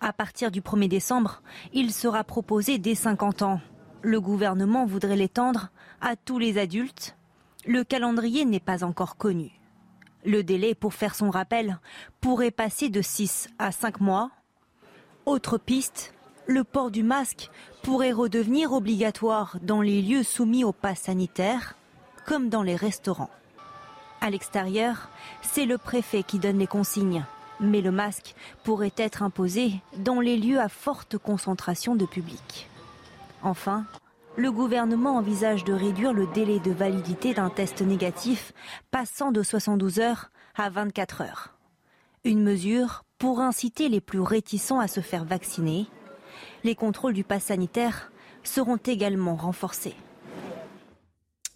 À 0.00 0.12
partir 0.12 0.52
du 0.52 0.60
1er 0.60 0.88
décembre, 0.88 1.42
il 1.72 1.92
sera 1.92 2.22
proposé 2.22 2.78
dès 2.78 2.94
50 2.94 3.42
ans. 3.42 3.60
Le 4.02 4.20
gouvernement 4.20 4.86
voudrait 4.86 5.16
l'étendre 5.16 5.70
à 6.00 6.14
tous 6.14 6.38
les 6.38 6.58
adultes 6.58 7.17
le 7.66 7.84
calendrier 7.84 8.44
n'est 8.44 8.60
pas 8.60 8.84
encore 8.84 9.16
connu. 9.16 9.50
Le 10.24 10.42
délai 10.42 10.74
pour 10.74 10.94
faire 10.94 11.14
son 11.14 11.30
rappel 11.30 11.78
pourrait 12.20 12.50
passer 12.50 12.88
de 12.88 13.02
6 13.02 13.48
à 13.58 13.72
5 13.72 14.00
mois. 14.00 14.30
Autre 15.26 15.58
piste, 15.58 16.14
le 16.46 16.64
port 16.64 16.90
du 16.90 17.02
masque 17.02 17.50
pourrait 17.82 18.12
redevenir 18.12 18.72
obligatoire 18.72 19.58
dans 19.62 19.80
les 19.80 20.02
lieux 20.02 20.22
soumis 20.22 20.64
au 20.64 20.72
pass 20.72 21.00
sanitaire, 21.00 21.74
comme 22.26 22.48
dans 22.48 22.62
les 22.62 22.76
restaurants. 22.76 23.30
À 24.20 24.30
l'extérieur, 24.30 25.08
c'est 25.42 25.66
le 25.66 25.78
préfet 25.78 26.22
qui 26.22 26.38
donne 26.38 26.58
les 26.58 26.66
consignes, 26.66 27.24
mais 27.60 27.80
le 27.80 27.92
masque 27.92 28.34
pourrait 28.64 28.94
être 28.96 29.22
imposé 29.22 29.74
dans 29.96 30.20
les 30.20 30.36
lieux 30.36 30.60
à 30.60 30.68
forte 30.68 31.18
concentration 31.18 31.94
de 31.94 32.06
public. 32.06 32.68
Enfin, 33.42 33.84
le 34.38 34.52
gouvernement 34.52 35.16
envisage 35.16 35.64
de 35.64 35.72
réduire 35.72 36.12
le 36.12 36.28
délai 36.28 36.60
de 36.60 36.70
validité 36.70 37.34
d'un 37.34 37.50
test 37.50 37.82
négatif, 37.82 38.52
passant 38.92 39.32
de 39.32 39.42
72 39.42 39.98
heures 39.98 40.30
à 40.54 40.70
24 40.70 41.22
heures. 41.22 41.54
Une 42.24 42.44
mesure 42.44 43.02
pour 43.18 43.40
inciter 43.40 43.88
les 43.88 44.00
plus 44.00 44.20
réticents 44.20 44.78
à 44.78 44.86
se 44.86 45.00
faire 45.00 45.24
vacciner. 45.24 45.86
Les 46.62 46.76
contrôles 46.76 47.14
du 47.14 47.24
pass 47.24 47.46
sanitaire 47.46 48.12
seront 48.44 48.76
également 48.76 49.34
renforcés. 49.34 49.96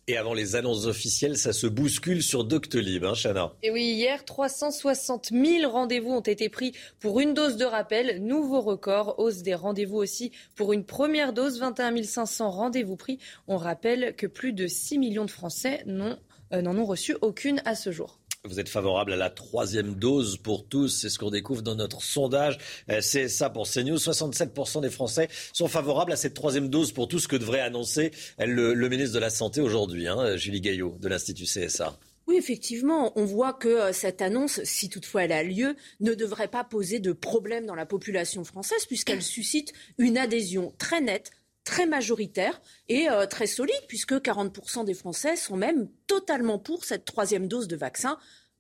Et 0.09 0.17
avant 0.17 0.35
les 0.35 0.57
annonces 0.57 0.87
officielles, 0.87 1.39
ça 1.39 1.53
se 1.53 1.69
bouscule 1.69 2.25
sur 2.25 2.45
Doctolib, 2.45 3.05
hein, 3.05 3.15
Chana. 3.15 3.53
Et 3.63 3.71
oui, 3.71 3.85
hier, 3.85 4.25
360 4.25 5.31
000 5.31 5.71
rendez-vous 5.71 6.11
ont 6.11 6.21
été 6.21 6.49
pris 6.49 6.73
pour 6.99 7.21
une 7.21 7.35
dose 7.35 7.57
de 7.57 7.65
rappel. 7.65 8.21
Nouveau 8.21 8.61
record, 8.61 9.21
hausse 9.21 9.43
des 9.43 9.55
rendez-vous 9.55 9.99
aussi 9.99 10.33
pour 10.57 10.73
une 10.73 10.85
première 10.85 11.33
dose, 11.33 11.61
21 11.61 12.03
500 12.03 12.51
rendez-vous 12.51 12.97
pris. 12.97 13.21
On 13.47 13.57
rappelle 13.57 14.17
que 14.17 14.27
plus 14.27 14.53
de 14.53 14.67
6 14.67 14.99
millions 14.99 15.25
de 15.25 15.31
Français 15.31 15.85
euh, 15.87 16.63
n'en 16.63 16.77
ont 16.77 16.85
reçu 16.85 17.17
aucune 17.21 17.63
à 17.65 17.77
ce 17.77 17.93
jour. 17.93 18.19
Vous 18.49 18.59
êtes 18.59 18.69
favorable 18.69 19.13
à 19.13 19.17
la 19.17 19.31
troisième 19.31 19.95
dose 19.95 20.37
pour 20.37 20.67
tous, 20.67 20.89
c'est 20.89 21.11
ce 21.11 21.17
qu'on 21.17 21.31
découvre 21.31 21.63
dans 21.63 21.77
notre 21.77 22.03
sondage. 22.03 22.59
Euh, 22.91 23.01
c'est 23.01 23.29
ça 23.29 23.51
pour 23.51 23.69
CNews. 23.69 23.99
67% 23.99 24.81
des 24.81 24.91
Français 24.91 25.29
sont 25.53 25.69
favorables 25.69 26.11
à 26.11 26.17
cette 26.17 26.35
troisième 26.35 26.69
dose 26.69 26.91
pour 26.91 27.07
tous, 27.07 27.29
que 27.29 27.37
devrait 27.37 27.61
annoncer 27.61 28.11
le, 28.41 28.75
ministre 28.89 29.15
de 29.15 29.21
la 29.21 29.31
Santé 29.31 29.61
aujourd'hui, 29.61 30.09
hein, 30.09 30.37
Julie 30.37 30.61
Gaillot 30.61 30.97
de 31.01 31.07
l'Institut 31.07 31.45
CSA. 31.45 31.97
Oui, 32.27 32.37
effectivement, 32.37 33.13
on 33.15 33.25
voit 33.25 33.53
que 33.53 33.69
euh, 33.69 33.93
cette 33.93 34.21
annonce, 34.21 34.61
si 34.65 34.89
toutefois 34.89 35.23
elle 35.23 35.33
a 35.33 35.45
lieu, 35.45 35.77
ne 36.01 36.15
devrait 36.15 36.49
pas 36.49 36.65
poser 36.65 36.99
de 36.99 37.13
problème 37.13 37.65
dans 37.65 37.77
la 37.77 37.87
population 37.87 38.43
française 38.43 38.87
puisqu'elle 38.87 39.23
suscite 39.23 39.73
une 39.99 40.19
adhésion 40.19 40.73
très 40.79 41.01
nette 41.01 41.31
très 41.65 41.87
majoritaire 41.87 42.61
et 42.89 43.09
euh, 43.09 43.27
très 43.27 43.47
solide, 43.47 43.75
puisque 43.89 44.15
40% 44.15 44.85
des 44.85 44.95
Français 44.95 45.37
sont 45.37 45.57
même 45.57 45.89
totalement 46.07 46.59
pour 46.59 46.85
cette 46.85 47.05
troisième 47.05 47.49
dose 47.49 47.69
de 47.69 47.77
vaccin, 47.77 48.19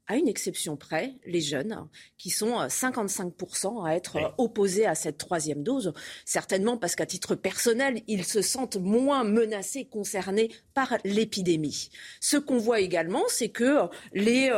à 0.09 0.17
une 0.17 0.27
exception 0.27 0.77
près, 0.77 1.15
les 1.27 1.41
jeunes, 1.41 1.89
qui 2.19 2.31
sont 2.31 2.59
55% 2.59 3.67
euh, 3.83 3.85
à 3.85 3.95
être 3.95 4.17
euh, 4.17 4.29
opposés 4.37 4.85
à 4.85 4.97
cette 4.97 5.17
troisième 5.17 5.63
dose, 5.63 5.93
certainement 6.25 6.77
parce 6.77 6.97
qu'à 6.97 7.07
titre 7.07 7.35
personnel, 7.37 8.03
ils 8.09 8.25
se 8.25 8.43
sentent 8.43 8.77
moins 8.77 9.23
menacés, 9.25 9.85
concernés 9.85 10.51
par 10.75 10.99
l'épidémie. 11.05 11.91
Ce 12.21 12.37
qu'on 12.37 12.59
voit 12.59 12.81
également, 12.81 13.23
c'est 13.29 13.51
que 13.51 13.89
les, 14.13 14.51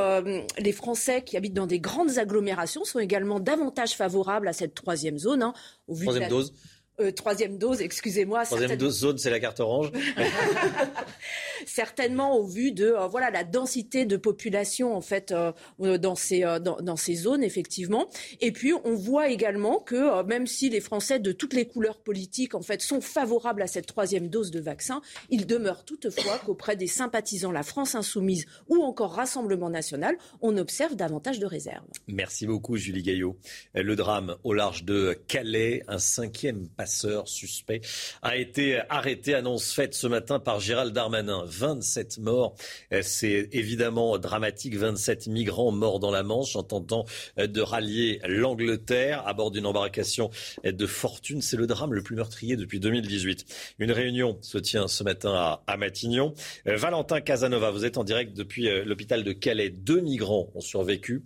les 0.59 0.73
Français 0.73 1.23
qui 1.23 1.37
habitent 1.37 1.55
dans 1.55 1.67
des 1.67 1.81
grandes 1.81 2.19
agglomérations 2.19 2.85
sont 2.85 2.99
également 2.99 3.39
davantage 3.39 3.95
favorables 3.97 4.49
à 4.49 4.55
cette 4.55 4.75
troisième 4.75 5.19
zone. 5.19 5.43
Hein, 5.43 5.53
au 5.89 5.95
vu 5.95 6.07
troisième 6.07 6.31
dose 6.31 6.55
euh, 7.01 7.11
troisième 7.11 7.59
dose, 7.59 7.81
excusez-moi. 7.81 8.45
Troisième 8.45 8.77
dose 8.77 9.01
zone, 9.01 9.19
c'est 9.19 9.31
la 9.31 9.41
carte 9.41 9.59
orange. 9.59 9.91
Certainement 11.67 12.37
au 12.37 12.47
vu 12.47 12.71
de 12.71 12.87
euh, 12.87 13.09
voilà 13.09 13.31
la 13.31 13.43
densité 13.43 14.07
de 14.07 14.17
population 14.17 14.95
en 14.95 15.01
fait 15.01 15.33
euh, 15.33 15.99
dans 15.99 16.15
ces 16.15 16.43
dans, 16.63 16.81
dans, 16.81 16.97
ces 16.97 17.17
zones 17.17 17.43
effectivement. 17.43 18.07
Et 18.41 18.53
puis 18.53 18.73
on 18.85 18.95
voit 18.95 19.29
également 19.29 19.81
que 19.81 20.23
même 20.25 20.47
si 20.47 20.71
les 20.71 20.81
Français 20.81 21.19
de 21.19 21.33
toutes 21.33 21.53
les 21.53 21.67
couleurs 21.67 21.99
politiques 21.99 22.55
en 22.55 22.63
fait 22.63 22.81
sont 22.81 23.01
favorables 23.01 23.63
à 23.63 23.67
cette 23.67 23.87
troisième 23.87 24.29
dose 24.29 24.53
de 24.53 24.61
vaccin, 24.61 25.03
il 25.31 25.47
demeure 25.47 25.85
toutefois 25.85 26.39
qu'auprès 26.47 26.77
des 26.77 26.87
sympathisants 26.87 27.51
La 27.51 27.65
France 27.65 27.97
insoumise 27.97 28.47
ou 28.69 28.83
encore 28.83 29.15
Rassemblement 29.15 29.71
national, 29.71 30.17
on 30.43 30.57
observe 30.57 30.95
davantage 30.95 31.41
de 31.41 31.47
réserves. 31.47 31.85
Merci 32.07 32.47
beaucoup 32.47 32.77
Julie 32.77 33.03
Gaillot. 33.03 33.37
Le 33.75 33.97
drame 33.97 34.37
au 34.45 34.53
large 34.53 34.85
de 34.85 35.19
Calais, 35.27 35.83
un 35.89 35.99
cinquième 35.99 36.69
passeur 36.85 37.29
suspect 37.29 37.81
a 38.21 38.37
été 38.37 38.79
arrêté. 38.91 39.33
Annonce 39.33 39.73
faite 39.73 39.95
ce 39.95 40.07
matin 40.07 40.39
par 40.39 40.61
Gérald 40.61 40.93
Darmanin. 40.93 41.43
27 41.47 42.19
morts. 42.19 42.57
C'est 43.01 43.49
évidemment 43.53 44.19
dramatique. 44.19 44.77
27 44.77 45.29
migrants 45.29 45.73
morts 45.73 45.99
dans 45.99 46.11
la 46.11 46.23
Manche 46.23 46.57
en 46.57 46.63
tentant 46.63 47.07
de 47.39 47.61
rallier 47.63 48.21
l'Angleterre 48.27 49.27
à 49.27 49.33
bord 49.33 49.51
d'une 49.51 49.65
embarcation 49.65 50.29
de 50.63 50.87
fortune. 50.87 51.41
C'est 51.41 51.57
le 51.57 51.67
drame 51.67 51.95
le 51.95 52.03
plus 52.03 52.17
meurtrier 52.17 52.57
depuis 52.57 52.81
2018. 52.81 53.47
Une 53.79 53.91
réunion 53.91 54.37
se 54.43 54.59
tient 54.59 54.87
ce 54.87 55.03
matin 55.05 55.59
à, 55.67 55.77
Matignon. 55.79 56.35
Valentin 56.67 57.23
Casanova, 57.23 57.71
vous 57.71 57.87
êtes 57.87 57.97
en 57.97 58.05
direct 58.05 58.37
depuis 58.37 58.69
euh, 58.69 58.85
l'hôpital 58.85 59.25
de 59.25 59.33
Calais. 59.33 59.71
Deux 59.71 60.01
migrants 60.01 60.51
ont 60.55 60.61
survécu 60.61 61.23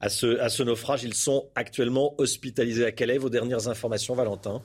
à 0.00 0.08
ce 0.08 0.62
naufrage. 0.62 1.04
Ils 1.04 1.14
sont 1.14 1.48
actuellement 1.54 2.14
hospitalisés 2.18 2.84
à 2.84 2.92
Calais. 2.92 3.18
Vos 3.18 3.30
dernières 3.30 3.68
informations, 3.68 4.14
Valentin? 4.14 4.62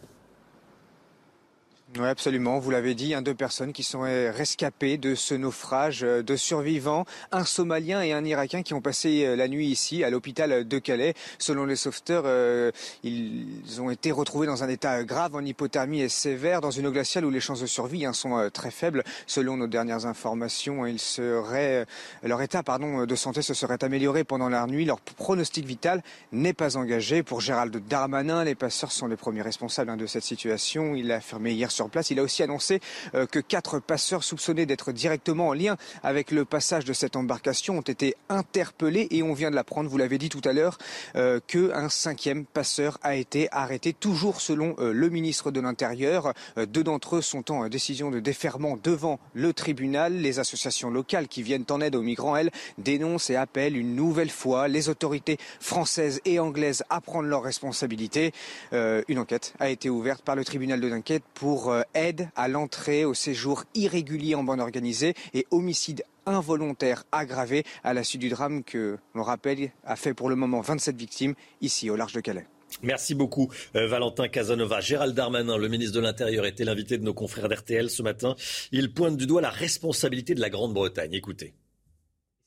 Oui, 1.97 2.07
absolument. 2.07 2.57
Vous 2.57 2.71
l'avez 2.71 2.95
dit, 2.95 3.13
hein, 3.13 3.21
deux 3.21 3.33
personnes 3.33 3.73
qui 3.73 3.83
sont 3.83 4.01
rescapées 4.01 4.97
de 4.97 5.13
ce 5.13 5.33
naufrage, 5.33 6.03
euh, 6.03 6.23
de 6.23 6.37
survivants, 6.37 7.05
un 7.33 7.43
Somalien 7.43 8.01
et 8.01 8.13
un 8.13 8.23
Irakien 8.23 8.63
qui 8.63 8.73
ont 8.73 8.79
passé 8.79 9.25
euh, 9.25 9.35
la 9.35 9.49
nuit 9.49 9.67
ici 9.67 10.01
à 10.05 10.09
l'hôpital 10.09 10.65
de 10.65 10.79
Calais. 10.79 11.15
Selon 11.37 11.65
les 11.65 11.75
sauveteurs, 11.75 12.23
euh, 12.25 12.71
ils 13.03 13.81
ont 13.81 13.89
été 13.89 14.11
retrouvés 14.11 14.47
dans 14.47 14.63
un 14.63 14.69
état 14.69 15.03
grave 15.03 15.35
en 15.35 15.43
hypothermie 15.43 15.99
et 15.99 16.07
sévère 16.07 16.61
dans 16.61 16.71
une 16.71 16.87
eau 16.87 16.91
glaciale 16.91 17.25
où 17.25 17.29
les 17.29 17.41
chances 17.41 17.59
de 17.59 17.65
survie 17.65 18.05
hein, 18.05 18.13
sont 18.13 18.49
très 18.53 18.71
faibles. 18.71 19.03
Selon 19.27 19.57
nos 19.57 19.67
dernières 19.67 20.05
informations, 20.05 20.85
ils 20.85 20.99
seraient, 20.99 21.85
leur 22.23 22.41
état 22.41 22.63
pardon, 22.63 23.05
de 23.05 23.15
santé 23.15 23.41
se 23.41 23.53
serait 23.53 23.83
amélioré 23.83 24.23
pendant 24.23 24.47
la 24.47 24.65
nuit. 24.65 24.85
Leur 24.85 25.01
pronostic 25.01 25.65
vital 25.65 26.03
n'est 26.31 26.53
pas 26.53 26.77
engagé. 26.77 27.21
Pour 27.21 27.41
Gérald 27.41 27.75
Darmanin, 27.89 28.45
les 28.45 28.55
passeurs 28.55 28.93
sont 28.93 29.07
les 29.07 29.17
premiers 29.17 29.41
responsables 29.41 29.89
hein, 29.89 29.97
de 29.97 30.05
cette 30.05 30.23
situation. 30.23 30.95
Il 30.95 31.11
a 31.11 31.15
affirmé 31.15 31.51
hier 31.51 31.69
Il 32.09 32.19
a 32.19 32.23
aussi 32.23 32.43
annoncé 32.43 32.79
euh, 33.15 33.25
que 33.25 33.39
quatre 33.39 33.79
passeurs 33.79 34.23
soupçonnés 34.23 34.65
d'être 34.65 34.91
directement 34.91 35.49
en 35.49 35.53
lien 35.53 35.77
avec 36.03 36.31
le 36.31 36.45
passage 36.45 36.85
de 36.85 36.93
cette 36.93 37.15
embarcation 37.15 37.77
ont 37.77 37.81
été 37.81 38.15
interpellés 38.29 39.07
et 39.11 39.23
on 39.23 39.33
vient 39.33 39.49
de 39.49 39.55
l'apprendre, 39.55 39.89
vous 39.89 39.97
l'avez 39.97 40.17
dit 40.17 40.29
tout 40.29 40.41
à 40.45 40.53
l'heure, 40.53 40.77
euh, 41.15 41.39
qu'un 41.47 41.89
cinquième 41.89 42.45
passeur 42.45 42.97
a 43.01 43.15
été 43.15 43.47
arrêté, 43.51 43.93
toujours 43.93 44.41
selon 44.41 44.75
euh, 44.79 44.93
le 44.93 45.09
ministre 45.09 45.51
de 45.51 45.59
l'Intérieur. 45.59 46.33
Deux 46.57 46.83
d'entre 46.83 47.17
eux 47.17 47.21
sont 47.21 47.51
en 47.51 47.67
décision 47.69 48.11
de 48.11 48.19
déferment 48.19 48.77
devant 48.83 49.19
le 49.33 49.53
tribunal. 49.53 50.13
Les 50.13 50.39
associations 50.39 50.89
locales 50.89 51.27
qui 51.27 51.43
viennent 51.43 51.65
en 51.69 51.81
aide 51.81 51.95
aux 51.95 52.01
migrants, 52.01 52.35
elles, 52.35 52.51
dénoncent 52.77 53.29
et 53.29 53.35
appellent 53.35 53.77
une 53.77 53.95
nouvelle 53.95 54.29
fois 54.29 54.67
les 54.67 54.89
autorités 54.89 55.37
françaises 55.59 56.21
et 56.25 56.39
anglaises 56.39 56.83
à 56.89 57.01
prendre 57.01 57.27
leurs 57.27 57.43
responsabilités. 57.43 58.33
une 58.71 59.19
enquête 59.19 59.53
a 59.59 59.69
été 59.69 59.89
ouverte 59.89 60.23
par 60.23 60.35
le 60.35 60.43
tribunal 60.43 60.81
de 60.81 60.89
Dunquette 60.89 61.23
pour 61.33 61.70
euh, 61.71 61.83
aide 61.93 62.29
à 62.35 62.47
l'entrée 62.47 63.05
au 63.05 63.13
séjour 63.13 63.63
irrégulier 63.75 64.35
en 64.35 64.43
bande 64.43 64.59
organisée 64.59 65.13
et 65.33 65.45
homicide 65.51 66.03
involontaire 66.25 67.03
aggravé 67.11 67.63
à 67.83 67.93
la 67.93 68.03
suite 68.03 68.21
du 68.21 68.29
drame 68.29 68.63
que, 68.63 68.97
l'on 69.15 69.23
rappelle, 69.23 69.71
a 69.83 69.95
fait 69.95 70.13
pour 70.13 70.29
le 70.29 70.35
moment 70.35 70.61
27 70.61 70.95
victimes 70.95 71.33
ici 71.61 71.89
au 71.89 71.95
large 71.95 72.13
de 72.13 72.21
Calais. 72.21 72.45
Merci 72.83 73.15
beaucoup, 73.15 73.51
euh, 73.75 73.87
Valentin 73.87 74.27
Casanova. 74.27 74.79
Gérald 74.79 75.13
Darmanin, 75.13 75.57
le 75.57 75.67
ministre 75.67 75.95
de 75.95 75.99
l'Intérieur, 75.99 76.45
était 76.45 76.63
l'invité 76.63 76.97
de 76.97 77.03
nos 77.03 77.13
confrères 77.13 77.49
d'RTL 77.49 77.89
ce 77.89 78.01
matin. 78.01 78.35
Il 78.71 78.93
pointe 78.93 79.17
du 79.17 79.27
doigt 79.27 79.41
la 79.41 79.49
responsabilité 79.49 80.35
de 80.35 80.39
la 80.41 80.49
Grande-Bretagne. 80.49 81.13
Écoutez. 81.13 81.53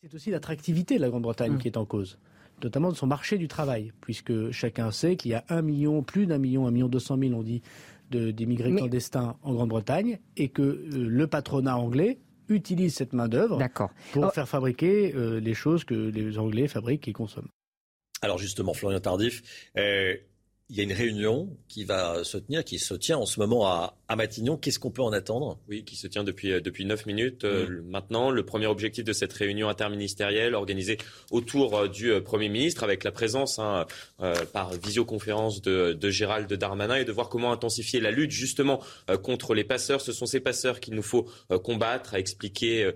C'est 0.03 0.15
aussi 0.15 0.31
l'attractivité 0.31 0.97
de 0.97 1.03
la 1.03 1.11
Grande-Bretagne 1.11 1.53
mmh. 1.53 1.59
qui 1.59 1.69
est 1.69 1.77
en 1.77 1.85
cause 1.85 2.19
notamment 2.63 2.91
de 2.91 2.97
son 2.97 3.07
marché 3.07 3.39
du 3.39 3.49
travail, 3.49 3.93
puisque 4.01 4.51
chacun 4.51 4.91
sait 4.91 5.17
qu'il 5.17 5.33
y 5.33 5.35
a 5.35 5.45
un 5.49 5.63
million, 5.63 6.03
plus 6.03 6.27
d'un 6.27 6.39
million, 6.39 6.67
un 6.67 6.71
million 6.71 6.89
deux 6.89 7.01
cent 7.01 7.17
mille, 7.17 7.35
on 7.35 7.43
dit, 7.43 7.63
d'immigrés 8.11 8.75
clandestins 8.75 9.37
en 9.43 9.55
Grande-Bretagne 9.55 10.19
et 10.37 10.49
que 10.49 10.63
euh, 10.63 10.89
le 10.93 11.27
patronat 11.27 11.77
anglais 11.77 12.19
utilise 12.49 12.95
cette 12.95 13.13
main-d'œuvre 13.13 13.59
pour 14.13 14.25
oh. 14.25 14.31
faire 14.31 14.49
fabriquer 14.49 15.15
euh, 15.15 15.41
les 15.41 15.55
choses 15.55 15.85
que 15.85 15.95
les 15.95 16.39
Anglais 16.39 16.69
fabriquent 16.69 17.09
et 17.09 17.13
consomment. 17.13 17.49
Alors 18.21 18.39
justement, 18.39 18.75
Florian 18.75 19.01
Tardif, 19.01 19.43
euh, 19.77 20.15
il 20.69 20.77
y 20.77 20.81
a 20.81 20.83
une 20.83 20.93
réunion 20.93 21.57
qui 21.69 21.85
va 21.85 22.25
se 22.25 22.39
tenir, 22.39 22.65
qui 22.65 22.79
se 22.79 22.95
tient 22.95 23.19
en 23.19 23.27
ce 23.27 23.39
moment 23.41 23.67
à, 23.67 23.97
à 24.09 24.17
Matignon. 24.17 24.57
Qu'est-ce 24.57 24.79
qu'on 24.79 24.91
peut 24.91 25.03
en 25.03 25.13
attendre? 25.13 25.59
Oui, 25.69 25.85
qui 25.85 25.97
se 25.97 26.07
tient 26.07 26.25
depuis 26.25 26.53
euh, 26.53 26.61
depuis 26.61 26.85
neuf 26.85 27.07
minutes 27.07 27.45
euh, 27.45 27.67
mmh. 27.69 27.91
maintenant. 27.91 28.31
Le 28.31 28.45
premier 28.45 28.67
objectif 28.67 29.05
de 29.05 29.13
cette 29.13 29.33
réunion 29.33 29.69
interministérielle 29.69 30.55
organisée 30.55 30.99
autour 31.31 31.77
euh, 31.77 31.89
du 31.89 32.13
Premier 32.23 32.49
ministre, 32.49 32.85
avec 32.85 33.05
la 33.05 33.13
présence 33.13 33.59
hein, 33.59 33.87
par 34.53 34.73
visioconférence 34.73 35.63
de, 35.63 35.93
de 35.93 36.11
Gérald 36.11 36.53
Darmanin, 36.53 36.97
et 36.97 37.05
de 37.05 37.13
voir 37.13 37.29
comment 37.29 37.53
intensifier 37.53 38.01
la 38.01 38.11
lutte 38.11 38.31
justement 38.31 38.81
contre 39.23 39.55
les 39.55 39.65
passeurs. 39.65 40.01
Ce 40.01 40.13
sont 40.13 40.27
ces 40.27 40.41
passeurs 40.41 40.81
qu'il 40.81 40.95
nous 40.95 41.03
faut 41.03 41.29
combattre, 41.63 42.15
a 42.15 42.19
expliqué 42.19 42.91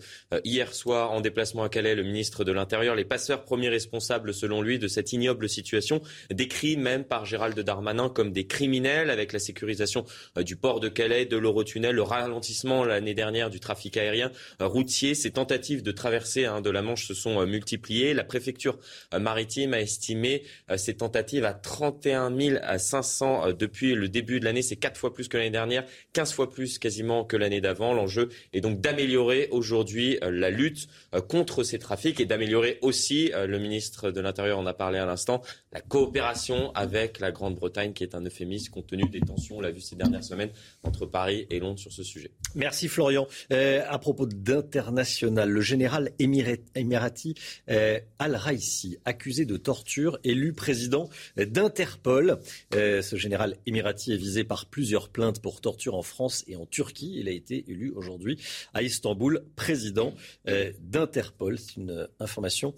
hier 0.45 0.75
soir 0.75 1.13
en 1.13 1.21
déplacement 1.21 1.63
à 1.65 1.69
Calais 1.69 1.95
le 1.95 2.03
ministre 2.03 2.45
de 2.45 2.53
l'Intérieur. 2.53 2.95
Les 2.95 3.05
passeurs 3.05 3.45
premiers 3.45 3.69
responsables, 3.69 4.33
selon 4.35 4.63
lui, 4.63 4.79
de 4.79 4.89
cette 4.89 5.13
ignoble 5.13 5.49
situation, 5.49 6.01
décrit 6.31 6.77
même 6.77 7.05
par 7.05 7.25
Gérald 7.25 7.59
Darmanin 7.59 8.09
comme 8.09 8.33
des 8.33 8.47
criminels 8.47 9.11
avec 9.11 9.33
la 9.33 9.39
sécurisation 9.39 10.05
du 10.37 10.57
port 10.57 10.81
de 10.81 10.89
Calais, 10.99 11.27
de 11.27 11.37
l'Eurotunnel, 11.37 11.95
le 11.95 12.03
ralentissement 12.03 12.85
l'année 12.85 13.15
dernière 13.15 13.51
du 13.51 13.61
trafic 13.61 13.97
aérien 13.97 14.33
euh, 14.61 14.67
routier. 14.67 15.15
Ces 15.15 15.31
tentatives 15.31 15.85
de 15.85 15.93
traversée 15.93 16.45
hein, 16.45 16.61
de 16.61 16.71
la 16.71 16.83
Manche 16.83 17.07
se 17.07 17.15
sont 17.15 17.41
euh, 17.41 17.47
multipliées. 17.47 18.15
La 18.15 18.25
préfecture 18.25 18.77
maritime 19.17 19.75
a 19.75 19.81
estimé 19.81 20.43
ces 20.77 20.97
tentatives 20.97 21.45
à 21.45 21.55
31 21.55 22.37
500 22.79 23.53
depuis 23.53 23.95
le 23.95 24.09
début 24.09 24.41
de 24.41 24.45
l'année. 24.45 24.63
C'est 24.63 24.75
quatre 24.75 24.99
fois 24.99 25.15
plus 25.15 25.29
que 25.29 25.37
l'année 25.37 25.51
dernière, 25.51 25.85
15 26.15 26.33
fois 26.33 26.51
plus 26.51 26.79
quasiment 26.79 27.25
que 27.25 27.37
l'année 27.37 27.61
d'avant. 27.61 27.95
L'enjeu 27.95 28.31
est 28.53 28.61
donc 28.61 28.81
d'améliorer 28.81 29.47
aujourd'hui 29.53 30.19
la 30.21 30.51
lutte 30.51 30.89
contre 31.29 31.63
ces 31.63 31.79
trafics 31.79 32.19
et 32.19 32.27
d'améliorer 32.27 32.79
aussi, 32.83 33.31
le 33.35 33.59
ministre 33.59 34.11
de 34.11 34.21
l'Intérieur 34.21 34.59
en 34.59 34.67
a 34.67 34.75
parlé 34.75 34.99
à 34.99 35.07
l'instant, 35.07 35.43
la 35.73 35.81
coopération 35.81 36.73
avec 36.75 37.21
la 37.21 37.31
Grande-Bretagne, 37.31 37.93
qui 37.93 38.03
est 38.03 38.15
un 38.15 38.25
euphémisme 38.25 38.73
compte 38.73 38.89
tenu 38.89 39.09
des 39.09 39.21
tensions, 39.21 39.59
on 39.59 39.61
l'a 39.61 39.71
vu 39.71 39.81
ces 39.81 39.97
dernières 39.97 40.25
semaines, 40.25 40.51
entre 40.89 41.07
Paris 41.07 41.47
et 41.51 41.61
Londres 41.61 41.79
sur 41.79 41.93
ce 41.93 42.03
sujet. 42.03 42.31
Merci 42.55 42.89
Florian. 42.89 43.29
Euh, 43.53 43.83
à 43.89 43.99
propos 43.99 44.27
d'international, 44.27 45.51
le 45.51 45.61
général 45.61 46.13
émirati 46.19 47.35
euh, 47.69 48.01
Al-Raisi, 48.19 48.99
accusé 49.05 49.45
de 49.45 49.57
torture, 49.57 50.19
élu 50.25 50.55
président 50.55 51.11
d'Interpol. 51.37 52.39
Euh, 52.75 53.03
ce 53.03 53.17
général 53.17 53.57
émirati 53.67 54.13
est 54.13 54.17
visé 54.17 54.45
par 54.45 54.67
plusieurs 54.67 55.11
plaintes 55.11 55.41
pour 55.43 55.61
torture 55.61 55.95
en 55.95 56.03
France 56.03 56.43
et 56.49 56.57
en 56.57 56.65
Turquie. 56.65 57.17
Il 57.17 57.29
a 57.29 57.33
été 57.33 57.65
élu 57.69 57.93
aujourd'hui 57.95 58.39
à 58.73 58.83
Istanbul 58.83 59.45
président 59.57 60.15
d'Interpol. 60.47 61.59
C'est 61.59 61.77
une 61.77 62.09
information 62.19 62.75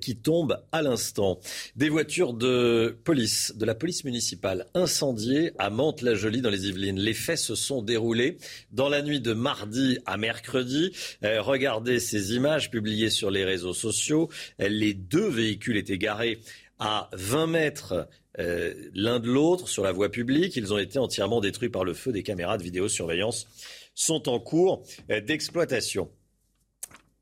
qui 0.00 0.16
tombe 0.16 0.62
à 0.72 0.82
l'instant. 0.82 1.40
Des 1.76 1.88
voitures 1.88 2.34
de 2.34 2.96
police, 3.04 3.54
de 3.56 3.64
la 3.64 3.74
police 3.74 4.04
municipale 4.04 4.66
incendiées 4.74 5.52
à 5.58 5.70
Mantes-la-Jolie 5.70 6.42
dans 6.42 6.50
les 6.50 6.68
Yvelines. 6.68 7.00
Les 7.00 7.14
faits 7.14 7.38
sont 7.54 7.82
déroulés 7.82 8.38
dans 8.72 8.88
la 8.88 9.02
nuit 9.02 9.20
de 9.20 9.32
mardi 9.32 9.98
à 10.06 10.16
mercredi. 10.16 10.92
Euh, 11.24 11.42
regardez 11.42 12.00
ces 12.00 12.34
images 12.34 12.70
publiées 12.70 13.10
sur 13.10 13.30
les 13.30 13.44
réseaux 13.44 13.74
sociaux. 13.74 14.28
Les 14.58 14.94
deux 14.94 15.28
véhicules 15.28 15.76
étaient 15.76 15.98
garés 15.98 16.40
à 16.78 17.08
20 17.12 17.46
mètres 17.46 18.08
euh, 18.38 18.74
l'un 18.94 19.20
de 19.20 19.28
l'autre 19.28 19.68
sur 19.68 19.84
la 19.84 19.92
voie 19.92 20.10
publique. 20.10 20.56
Ils 20.56 20.72
ont 20.72 20.78
été 20.78 20.98
entièrement 20.98 21.40
détruits 21.40 21.68
par 21.68 21.84
le 21.84 21.94
feu 21.94 22.12
des 22.12 22.22
caméras 22.22 22.58
de 22.58 22.62
vidéosurveillance 22.62 23.46
sont 23.94 24.28
en 24.28 24.40
cours 24.40 24.82
euh, 25.10 25.20
d'exploitation. 25.20 26.10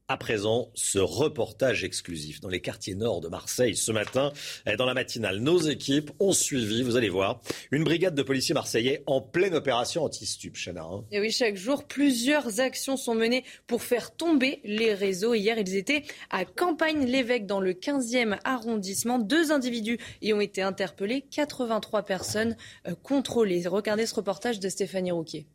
À 0.08 0.16
présent, 0.16 0.70
ce 0.74 0.98
reportage 0.98 1.84
exclusif 1.84 2.40
dans 2.40 2.48
les 2.48 2.60
quartiers 2.60 2.94
nord 2.94 3.20
de 3.20 3.28
Marseille 3.28 3.76
ce 3.76 3.92
matin, 3.92 4.32
dans 4.76 4.84
la 4.84 4.94
matinale, 4.94 5.38
nos 5.38 5.58
équipes 5.58 6.10
ont 6.18 6.32
suivi, 6.32 6.82
vous 6.82 6.96
allez 6.96 7.08
voir, 7.08 7.40
une 7.70 7.84
brigade 7.84 8.14
de 8.14 8.22
policiers 8.22 8.52
marseillais 8.52 9.04
en 9.06 9.20
pleine 9.20 9.54
opération 9.54 10.04
anti-stup, 10.04 10.56
hein. 10.76 11.04
Et 11.12 11.20
oui, 11.20 11.30
chaque 11.30 11.56
jour, 11.56 11.84
plusieurs 11.84 12.60
actions 12.60 12.96
sont 12.96 13.14
menées 13.14 13.44
pour 13.66 13.82
faire 13.82 14.14
tomber 14.14 14.60
les 14.64 14.92
réseaux. 14.92 15.34
Hier, 15.34 15.56
ils 15.56 15.76
étaient 15.76 16.02
à 16.30 16.44
Campagne-l'Évêque 16.44 17.46
dans 17.46 17.60
le 17.60 17.72
15e 17.72 18.38
arrondissement. 18.44 19.18
Deux 19.18 19.52
individus 19.52 19.98
y 20.20 20.32
ont 20.32 20.40
été 20.40 20.62
interpellés, 20.62 21.24
83 21.30 22.02
personnes 22.02 22.56
euh, 22.88 22.94
contrôlées. 23.02 23.66
Regardez 23.66 24.06
ce 24.06 24.14
reportage 24.14 24.58
de 24.58 24.68
Stéphanie 24.68 25.12
Rouquier. 25.12 25.46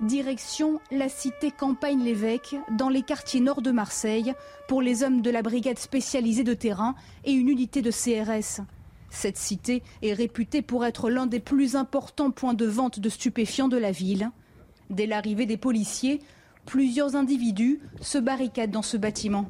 Direction 0.00 0.78
la 0.90 1.08
cité 1.08 1.50
Campagne-l'Évêque, 1.50 2.54
dans 2.70 2.90
les 2.90 3.00
quartiers 3.00 3.40
nord 3.40 3.62
de 3.62 3.70
Marseille, 3.70 4.34
pour 4.68 4.82
les 4.82 5.02
hommes 5.02 5.22
de 5.22 5.30
la 5.30 5.40
brigade 5.40 5.78
spécialisée 5.78 6.44
de 6.44 6.52
terrain 6.52 6.94
et 7.24 7.32
une 7.32 7.48
unité 7.48 7.80
de 7.80 7.90
CRS. 7.90 8.60
Cette 9.08 9.38
cité 9.38 9.82
est 10.02 10.12
réputée 10.12 10.60
pour 10.60 10.84
être 10.84 11.08
l'un 11.08 11.26
des 11.26 11.40
plus 11.40 11.76
importants 11.76 12.30
points 12.30 12.52
de 12.52 12.66
vente 12.66 13.00
de 13.00 13.08
stupéfiants 13.08 13.68
de 13.68 13.78
la 13.78 13.90
ville. 13.90 14.30
Dès 14.90 15.06
l'arrivée 15.06 15.46
des 15.46 15.56
policiers, 15.56 16.20
plusieurs 16.66 17.16
individus 17.16 17.80
se 18.02 18.18
barricadent 18.18 18.70
dans 18.70 18.82
ce 18.82 18.98
bâtiment. 18.98 19.48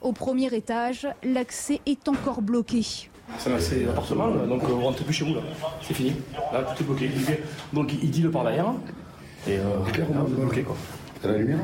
Au 0.00 0.12
premier 0.12 0.54
étage, 0.54 1.08
l'accès 1.22 1.80
est 1.86 2.08
encore 2.08 2.40
bloqué. 2.40 3.08
C'est 3.38 3.50
un 3.50 3.90
appartement, 3.90 4.30
donc 4.46 4.62
on 4.68 4.80
rentre 4.80 5.04
plus 5.04 5.12
chez 5.12 5.24
vous 5.24 5.34
là. 5.34 5.42
C'est 5.82 5.94
fini. 5.94 6.14
Là, 6.52 6.62
tout 6.62 6.82
est 6.82 6.86
bloqué. 6.86 7.10
Donc 7.72 7.92
il 7.92 8.10
dit 8.10 8.22
le 8.22 8.30
par 8.30 8.44
derrière. 8.44 8.72
Et 9.46 9.58
euh, 9.58 9.78
clairement 9.92 10.24
bloqué 10.24 10.62
quoi. 10.62 10.76
T'as 11.20 11.32
la 11.32 11.38
lumière 11.38 11.58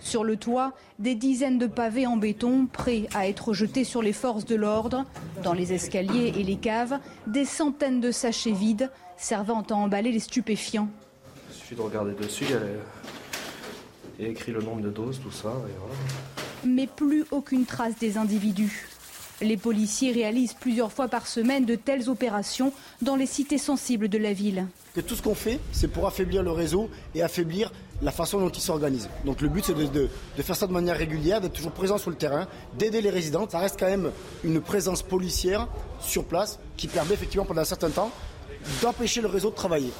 sur 0.00 0.24
le 0.24 0.38
toit, 0.38 0.72
des 0.98 1.14
dizaines 1.14 1.58
de 1.58 1.66
pavés 1.66 2.06
en 2.06 2.16
béton 2.16 2.66
prêts 2.66 3.08
à 3.14 3.28
être 3.28 3.52
jetés 3.52 3.84
sur 3.84 4.00
les 4.00 4.14
forces 4.14 4.46
de 4.46 4.54
l'ordre. 4.54 5.04
Dans 5.42 5.52
les 5.52 5.74
escaliers 5.74 6.32
et 6.34 6.44
les 6.44 6.56
caves, 6.56 6.98
des 7.26 7.44
centaines 7.44 8.00
de 8.00 8.10
sachets 8.10 8.52
vides 8.52 8.90
servant 9.18 9.62
à 9.68 9.74
emballer 9.74 10.10
les 10.10 10.20
stupéfiants. 10.20 10.88
Il 11.50 11.54
suffit 11.54 11.74
de 11.74 11.82
regarder 11.82 12.14
dessus, 12.14 12.44
il 12.44 12.50
y 12.50 12.54
a 12.54 12.60
écrit 14.26 14.52
le 14.52 14.60
nombre 14.60 14.82
de 14.82 14.90
doses, 14.90 15.20
tout 15.22 15.30
ça. 15.30 15.52
Mais 16.64 16.86
plus 16.86 17.24
aucune 17.30 17.64
trace 17.64 17.96
des 17.98 18.18
individus. 18.18 18.88
Les 19.40 19.56
policiers 19.56 20.10
réalisent 20.10 20.54
plusieurs 20.54 20.90
fois 20.90 21.06
par 21.06 21.28
semaine 21.28 21.64
de 21.64 21.76
telles 21.76 22.08
opérations 22.08 22.72
dans 23.02 23.14
les 23.14 23.26
cités 23.26 23.58
sensibles 23.58 24.08
de 24.08 24.18
la 24.18 24.32
ville. 24.32 24.66
tout 25.06 25.14
ce 25.14 25.22
qu'on 25.22 25.36
fait, 25.36 25.60
c'est 25.70 25.86
pour 25.86 26.08
affaiblir 26.08 26.42
le 26.42 26.50
réseau 26.50 26.90
et 27.14 27.22
affaiblir 27.22 27.70
la 28.02 28.10
façon 28.10 28.40
dont 28.40 28.48
il 28.48 28.60
s'organise. 28.60 29.08
Donc 29.24 29.40
le 29.40 29.48
but, 29.48 29.64
c'est 29.64 29.74
de, 29.74 30.08
faire 30.42 30.56
ça 30.56 30.66
de 30.66 30.72
manière 30.72 30.96
régulière, 30.96 31.40
d'être 31.40 31.52
toujours 31.52 31.70
présent 31.70 31.98
sur 31.98 32.10
le 32.10 32.16
terrain, 32.16 32.48
d'aider 32.76 33.00
les 33.00 33.10
résidents. 33.10 33.48
Ça 33.48 33.60
reste 33.60 33.78
quand 33.78 33.86
même 33.86 34.10
une 34.42 34.60
présence 34.60 35.02
policière 35.02 35.68
sur 36.00 36.24
place 36.24 36.58
qui 36.76 36.88
permet 36.88 37.14
effectivement 37.14 37.46
pendant 37.46 37.60
un 37.60 37.64
certain 37.64 37.90
temps 37.90 38.10
d'empêcher 38.82 39.20
le 39.20 39.28
réseau 39.28 39.50
de 39.50 39.54
travailler. 39.54 39.92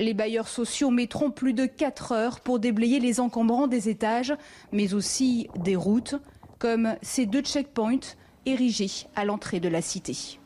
Les 0.00 0.14
bailleurs 0.14 0.48
sociaux 0.48 0.90
mettront 0.90 1.30
plus 1.30 1.52
de 1.52 1.66
4 1.66 2.12
heures 2.12 2.40
pour 2.40 2.58
déblayer 2.58 3.00
les 3.00 3.20
encombrants 3.20 3.66
des 3.66 3.90
étages, 3.90 4.32
mais 4.72 4.94
aussi 4.94 5.48
des 5.56 5.76
routes 5.76 6.14
comme 6.58 6.96
ces 7.02 7.26
deux 7.26 7.42
checkpoints 7.42 8.16
érigés 8.46 8.90
à 9.14 9.26
l'entrée 9.26 9.60
de 9.60 9.68
la 9.68 9.82
cité. 9.82 10.38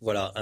Voilà, 0.00 0.34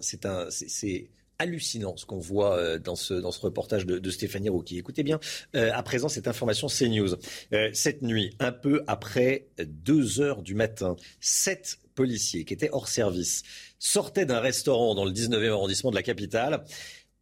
c'est 0.00 1.10
hallucinant 1.38 1.96
ce 1.96 2.06
qu'on 2.06 2.18
voit 2.18 2.56
euh, 2.56 2.78
dans 2.78 2.96
ce, 2.96 3.14
dans 3.14 3.32
ce 3.32 3.40
reportage 3.40 3.86
de, 3.86 4.10
Stéphanie 4.10 4.48
Rouki. 4.48 4.78
Écoutez 4.78 5.02
bien, 5.02 5.18
euh, 5.56 5.70
à 5.74 5.82
présent, 5.82 6.08
cette 6.08 6.28
information 6.28 6.68
CNews. 6.68 7.16
Euh, 7.52 7.70
cette 7.72 8.02
nuit, 8.02 8.34
un 8.38 8.52
peu 8.52 8.84
après 8.86 9.48
2 9.58 10.20
heures 10.20 10.42
du 10.42 10.54
matin, 10.54 10.96
sept 11.20 11.78
policiers 11.94 12.44
qui 12.44 12.54
étaient 12.54 12.70
hors 12.72 12.88
service 12.88 13.42
sortaient 13.78 14.26
d'un 14.26 14.40
restaurant 14.40 14.94
dans 14.94 15.04
le 15.04 15.12
19e 15.12 15.50
arrondissement 15.50 15.90
de 15.90 15.96
la 15.96 16.02
capitale 16.02 16.64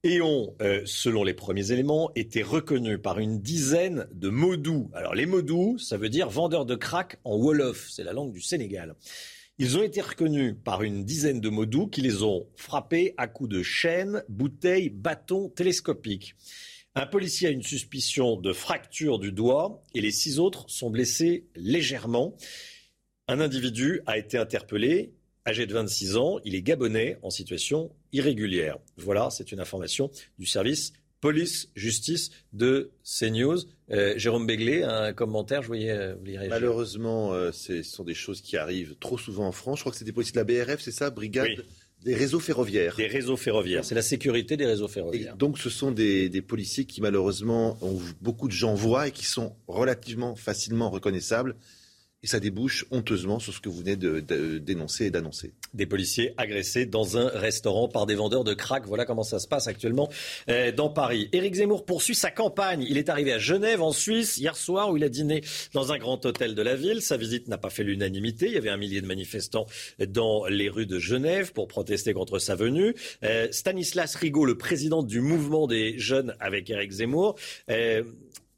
et 0.05 0.21
ont, 0.21 0.55
euh, 0.61 0.83
selon 0.85 1.23
les 1.23 1.35
premiers 1.35 1.71
éléments, 1.71 2.11
été 2.17 2.43
reconnus 2.43 2.99
par 3.01 3.19
une 3.19 3.41
dizaine 3.41 4.09
de 4.13 4.31
modous. 4.31 4.91
Alors 4.95 5.15
les 5.15 5.27
modous, 5.27 5.79
ça 5.79 5.97
veut 5.97 6.09
dire 6.09 6.29
vendeurs 6.29 6.67
de 6.67 6.75
crack 6.75 7.19
en 7.25 7.37
Wolof, 7.37 7.89
c'est 7.91 8.03
la 8.03 8.13
langue 8.13 8.33
du 8.33 8.41
Sénégal. 8.41 8.97
Ils 9.59 9.79
ont 9.79 9.83
été 9.83 10.01
reconnus 10.01 10.57
par 10.65 10.83
une 10.83 11.05
dizaine 11.05 11.41
de 11.41 11.49
modous 11.49 11.87
qui 11.87 12.01
les 12.01 12.23
ont 12.23 12.49
frappés 12.57 13.15
à 13.17 13.29
coups 13.29 13.51
de 13.51 13.63
chaînes, 13.63 14.25
bouteilles, 14.29 14.91
bâtons 14.91 15.51
télescopiques. 15.51 16.35
Un 16.95 17.07
policier 17.07 17.49
a 17.49 17.51
une 17.53 17.63
suspicion 17.63 18.37
de 18.37 18.53
fracture 18.53 19.19
du 19.19 19.31
doigt 19.31 19.83
et 19.95 20.01
les 20.01 20.11
six 20.11 20.39
autres 20.39 20.65
sont 20.69 20.91
blessés 20.91 21.47
légèrement. 21.55 22.35
Un 23.29 23.41
individu 23.41 24.01
a 24.07 24.19
été 24.19 24.37
interpellé 24.37 25.13
âgé 25.47 25.67
de 25.67 25.73
26 25.73 26.17
ans. 26.17 26.41
Il 26.45 26.55
est 26.55 26.63
gabonais 26.63 27.19
en 27.23 27.31
situation 27.31 27.93
irrégulière. 28.13 28.79
Voilà, 28.97 29.31
c'est 29.31 29.53
une 29.53 29.61
information 29.61 30.11
du 30.39 30.47
service 30.47 30.93
police-justice 31.21 32.31
de 32.53 32.91
CNews. 33.05 33.59
Euh, 33.93 34.15
Jérôme 34.17 34.47
Béglé, 34.47 34.83
un 34.83 35.13
commentaire, 35.13 35.63
je 35.63 35.69
voyais, 35.69 35.91
euh, 35.91 36.17
Malheureusement, 36.49 37.33
euh, 37.33 37.53
ce 37.53 37.85
sont 37.85 38.03
des 38.03 38.15
choses 38.15 38.41
qui 38.41 38.57
arrivent 38.57 38.97
trop 38.99 39.19
souvent 39.19 39.47
en 39.47 39.53
France. 39.53 39.79
Je 39.79 39.83
crois 39.85 39.93
que 39.93 39.99
c'est 39.99 40.05
des 40.05 40.13
policiers 40.13 40.35
de 40.35 40.39
la 40.39 40.65
BRF, 40.65 40.81
c'est 40.81 40.91
ça 40.91 41.11
Brigade 41.11 41.65
Des 42.03 42.17
réseaux 42.17 42.41
ferroviaires. 42.41 42.97
Des 42.97 43.07
réseaux 43.07 43.37
ferroviaires. 43.37 43.85
C'est 43.85 43.95
la 43.95 44.03
sécurité 44.03 44.57
des 44.57 44.67
réseaux 44.67 44.89
ferroviaires. 44.89 45.37
donc, 45.37 45.59
ce 45.59 45.71
sont 45.71 45.93
des, 45.93 46.29
des, 46.29 46.43
policiers 46.43 46.87
qui, 46.87 47.01
malheureusement, 47.01 47.79
ont, 47.83 48.01
beaucoup 48.21 48.49
de 48.49 48.53
gens 48.53 48.75
voient 48.75 49.07
et 49.07 49.13
qui 49.13 49.25
sont 49.25 49.55
relativement 49.69 50.35
facilement 50.35 50.91
reconnaissables 50.91 51.55
et 52.23 52.29
ça 52.29 52.39
débouche 52.39 52.87
honteusement 52.91 53.41
sur 53.41 53.53
ce 53.53 53.61
que 53.61 53.69
vous 53.69 53.79
venez 53.79 53.97
de, 53.97 54.21
dénoncer 54.59 55.07
et 55.07 55.11
d'annoncer. 55.11 55.53
Des 55.75 55.87
policiers 55.87 56.35
agressés 56.37 56.87
dans 56.87 57.19
un 57.19 57.27
restaurant 57.27 57.89
par 57.89 58.07
des 58.07 58.15
vendeurs 58.15 58.45
de 58.45 58.55
crack. 58.55 58.87
Voilà 58.87 59.05
comment 59.05 59.25
ça 59.25 59.41
se 59.41 59.49
passe 59.49 59.67
actuellement 59.67 60.09
euh, 60.49 60.71
dans 60.71 60.89
Paris. 60.89 61.29
Éric 61.33 61.55
Zemmour 61.55 61.85
poursuit 61.85 62.15
sa 62.15 62.31
campagne. 62.31 62.87
Il 62.89 62.97
est 62.97 63.09
arrivé 63.09 63.33
à 63.33 63.39
Genève, 63.39 63.83
en 63.83 63.93
Suisse, 63.93 64.37
hier 64.37 64.57
soir, 64.57 64.91
où 64.91 64.97
il 64.97 65.05
a 65.05 65.09
dîné 65.09 65.43
dans 65.73 65.93
un 65.93 65.99
grand 65.99 66.25
hôtel 66.25 66.55
de 66.55 66.63
la 66.63 66.77
ville. 66.77 67.03
Sa 67.03 67.17
visite 67.17 67.49
n'a 67.49 67.59
pas 67.59 67.71
fait 67.71 67.83
l'unanimité. 67.83 68.47
Il 68.47 68.53
y 68.53 68.59
avait 68.59 68.71
un 68.71 68.77
millier 68.77 69.01
de 69.01 69.07
manifestants 69.07 69.67
dans 70.07 70.47
les 70.47 70.69
rues 70.69 70.87
de 70.87 71.01
Genève 71.01 71.53
pour 71.53 71.67
protester 71.67 72.13
contre 72.13 72.39
sa 72.39 72.55
venue. 72.55 72.95
Euh, 73.25 73.49
Stanislas 73.51 74.15
Rigaud, 74.15 74.45
le 74.45 74.57
président 74.57 75.03
du 75.03 75.21
mouvement 75.21 75.67
des 75.67 75.99
jeunes 75.99 76.37
avec 76.39 76.71
Éric 76.71 76.93
Zemmour, 76.93 77.37
euh, 77.69 78.05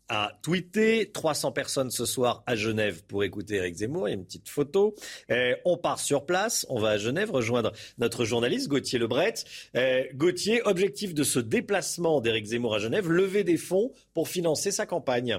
a 0.08 0.32
tweeté 0.42 1.10
300 1.12 1.52
personnes 1.52 1.90
ce 1.90 2.04
soir 2.04 2.42
à 2.46 2.56
Genève 2.56 3.04
pour 3.04 3.24
écouter 3.24 3.56
Eric 3.56 3.76
Zemmour. 3.76 4.08
Il 4.08 4.12
y 4.12 4.14
a 4.14 4.16
une 4.16 4.24
petite 4.24 4.48
photo. 4.48 4.94
Euh, 5.30 5.54
on 5.64 5.76
part 5.76 5.98
sur 5.98 6.26
place. 6.26 6.66
On 6.68 6.78
va 6.78 6.90
à 6.90 6.98
Genève 6.98 7.30
rejoindre 7.30 7.72
notre 7.98 8.24
journaliste 8.24 8.68
Gauthier 8.68 8.98
Lebret. 8.98 9.34
Euh, 9.76 10.04
Gauthier, 10.14 10.62
objectif 10.66 11.14
de 11.14 11.22
ce 11.22 11.38
déplacement 11.38 12.20
d'Eric 12.20 12.46
Zemmour 12.46 12.74
à 12.74 12.78
Genève, 12.78 13.10
lever 13.10 13.44
des 13.44 13.56
fonds 13.56 13.92
pour 14.12 14.28
financer 14.28 14.70
sa 14.70 14.86
campagne. 14.86 15.38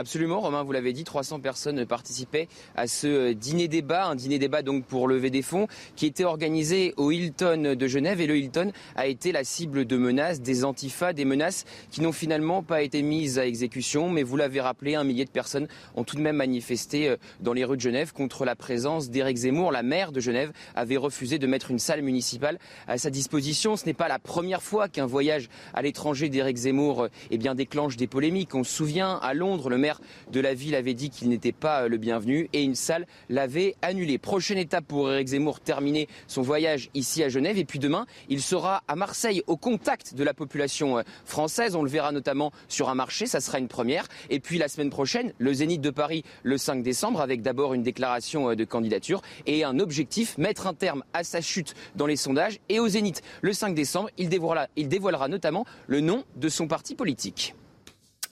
Absolument, 0.00 0.40
Romain, 0.40 0.62
vous 0.62 0.72
l'avez 0.72 0.94
dit, 0.94 1.04
300 1.04 1.40
personnes 1.40 1.84
participaient 1.84 2.48
à 2.74 2.86
ce 2.86 3.06
euh, 3.06 3.34
dîner-débat, 3.34 4.06
un 4.06 4.14
dîner-débat 4.14 4.62
donc 4.62 4.86
pour 4.86 5.06
lever 5.06 5.28
des 5.28 5.42
fonds, 5.42 5.66
qui 5.94 6.06
était 6.06 6.24
organisé 6.24 6.94
au 6.96 7.10
Hilton 7.10 7.76
de 7.76 7.86
Genève. 7.86 8.18
Et 8.22 8.26
le 8.26 8.38
Hilton 8.38 8.72
a 8.96 9.08
été 9.08 9.30
la 9.30 9.44
cible 9.44 9.84
de 9.84 9.98
menaces, 9.98 10.40
des 10.40 10.64
antifas, 10.64 11.12
des 11.12 11.26
menaces 11.26 11.66
qui 11.90 12.00
n'ont 12.00 12.12
finalement 12.12 12.62
pas 12.62 12.80
été 12.80 13.02
mises 13.02 13.38
à 13.38 13.44
exécution. 13.44 14.08
Mais 14.08 14.22
vous 14.22 14.38
l'avez 14.38 14.62
rappelé, 14.62 14.94
un 14.94 15.04
millier 15.04 15.26
de 15.26 15.30
personnes 15.30 15.68
ont 15.96 16.04
tout 16.04 16.16
de 16.16 16.22
même 16.22 16.36
manifesté 16.36 17.06
euh, 17.06 17.16
dans 17.40 17.52
les 17.52 17.66
rues 17.66 17.76
de 17.76 17.82
Genève 17.82 18.14
contre 18.14 18.46
la 18.46 18.56
présence 18.56 19.10
d'Éric 19.10 19.36
Zemmour. 19.36 19.70
La 19.70 19.82
maire 19.82 20.12
de 20.12 20.20
Genève 20.20 20.50
avait 20.74 20.96
refusé 20.96 21.38
de 21.38 21.46
mettre 21.46 21.70
une 21.70 21.78
salle 21.78 22.00
municipale 22.00 22.58
à 22.88 22.96
sa 22.96 23.10
disposition. 23.10 23.76
Ce 23.76 23.84
n'est 23.84 23.92
pas 23.92 24.08
la 24.08 24.18
première 24.18 24.62
fois 24.62 24.88
qu'un 24.88 25.04
voyage 25.04 25.50
à 25.74 25.82
l'étranger 25.82 26.30
d'Éric 26.30 26.56
Zemmour 26.56 27.02
euh, 27.02 27.08
eh 27.30 27.36
déclenche 27.36 27.98
des 27.98 28.06
polémiques. 28.06 28.54
On 28.54 28.64
se 28.64 28.72
souvient, 28.72 29.16
à 29.16 29.34
Londres, 29.34 29.68
le 29.68 29.76
maire 29.76 29.89
de 30.30 30.40
la 30.40 30.54
ville 30.54 30.74
avait 30.74 30.94
dit 30.94 31.10
qu'il 31.10 31.28
n'était 31.28 31.52
pas 31.52 31.82
euh, 31.82 31.88
le 31.88 31.96
bienvenu 31.96 32.48
et 32.52 32.62
une 32.62 32.74
salle 32.74 33.06
l'avait 33.28 33.74
annulé. 33.82 34.18
Prochaine 34.18 34.58
étape 34.58 34.84
pour 34.86 35.10
Eric 35.10 35.28
Zemmour, 35.28 35.60
terminer 35.60 36.08
son 36.26 36.42
voyage 36.42 36.90
ici 36.94 37.22
à 37.22 37.28
Genève. 37.28 37.58
Et 37.58 37.64
puis 37.64 37.78
demain, 37.78 38.06
il 38.28 38.42
sera 38.42 38.82
à 38.88 38.96
Marseille 38.96 39.42
au 39.46 39.56
contact 39.56 40.14
de 40.14 40.24
la 40.24 40.34
population 40.34 40.98
euh, 40.98 41.02
française. 41.24 41.76
On 41.76 41.82
le 41.82 41.90
verra 41.90 42.12
notamment 42.12 42.52
sur 42.68 42.88
un 42.88 42.94
marché, 42.94 43.26
ça 43.26 43.40
sera 43.40 43.58
une 43.58 43.68
première. 43.68 44.06
Et 44.28 44.40
puis 44.40 44.58
la 44.58 44.68
semaine 44.68 44.90
prochaine, 44.90 45.32
le 45.38 45.52
Zénith 45.52 45.80
de 45.80 45.90
Paris 45.90 46.24
le 46.42 46.58
5 46.58 46.82
décembre 46.82 47.20
avec 47.20 47.42
d'abord 47.42 47.74
une 47.74 47.82
déclaration 47.82 48.50
euh, 48.50 48.56
de 48.56 48.64
candidature 48.64 49.22
et 49.46 49.64
un 49.64 49.78
objectif, 49.78 50.36
mettre 50.38 50.66
un 50.66 50.74
terme 50.74 51.02
à 51.12 51.24
sa 51.24 51.40
chute 51.40 51.74
dans 51.96 52.06
les 52.06 52.16
sondages. 52.16 52.60
Et 52.68 52.80
au 52.80 52.88
Zénith, 52.88 53.22
le 53.42 53.52
5 53.52 53.74
décembre, 53.74 54.10
il 54.18 54.28
dévoilera, 54.28 54.68
il 54.76 54.88
dévoilera 54.88 55.28
notamment 55.28 55.64
le 55.86 56.00
nom 56.00 56.24
de 56.36 56.48
son 56.48 56.66
parti 56.66 56.94
politique. 56.94 57.54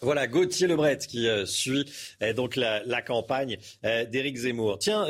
Voilà, 0.00 0.28
Gauthier 0.28 0.68
Lebret 0.68 0.98
qui 0.98 1.28
euh, 1.28 1.44
suit 1.44 1.90
euh, 2.22 2.32
donc 2.32 2.54
la, 2.54 3.02
campagne 3.02 3.58
euh, 3.84 4.04
d'Éric 4.04 4.36
Zemmour. 4.36 4.78
Tiens, 4.78 5.06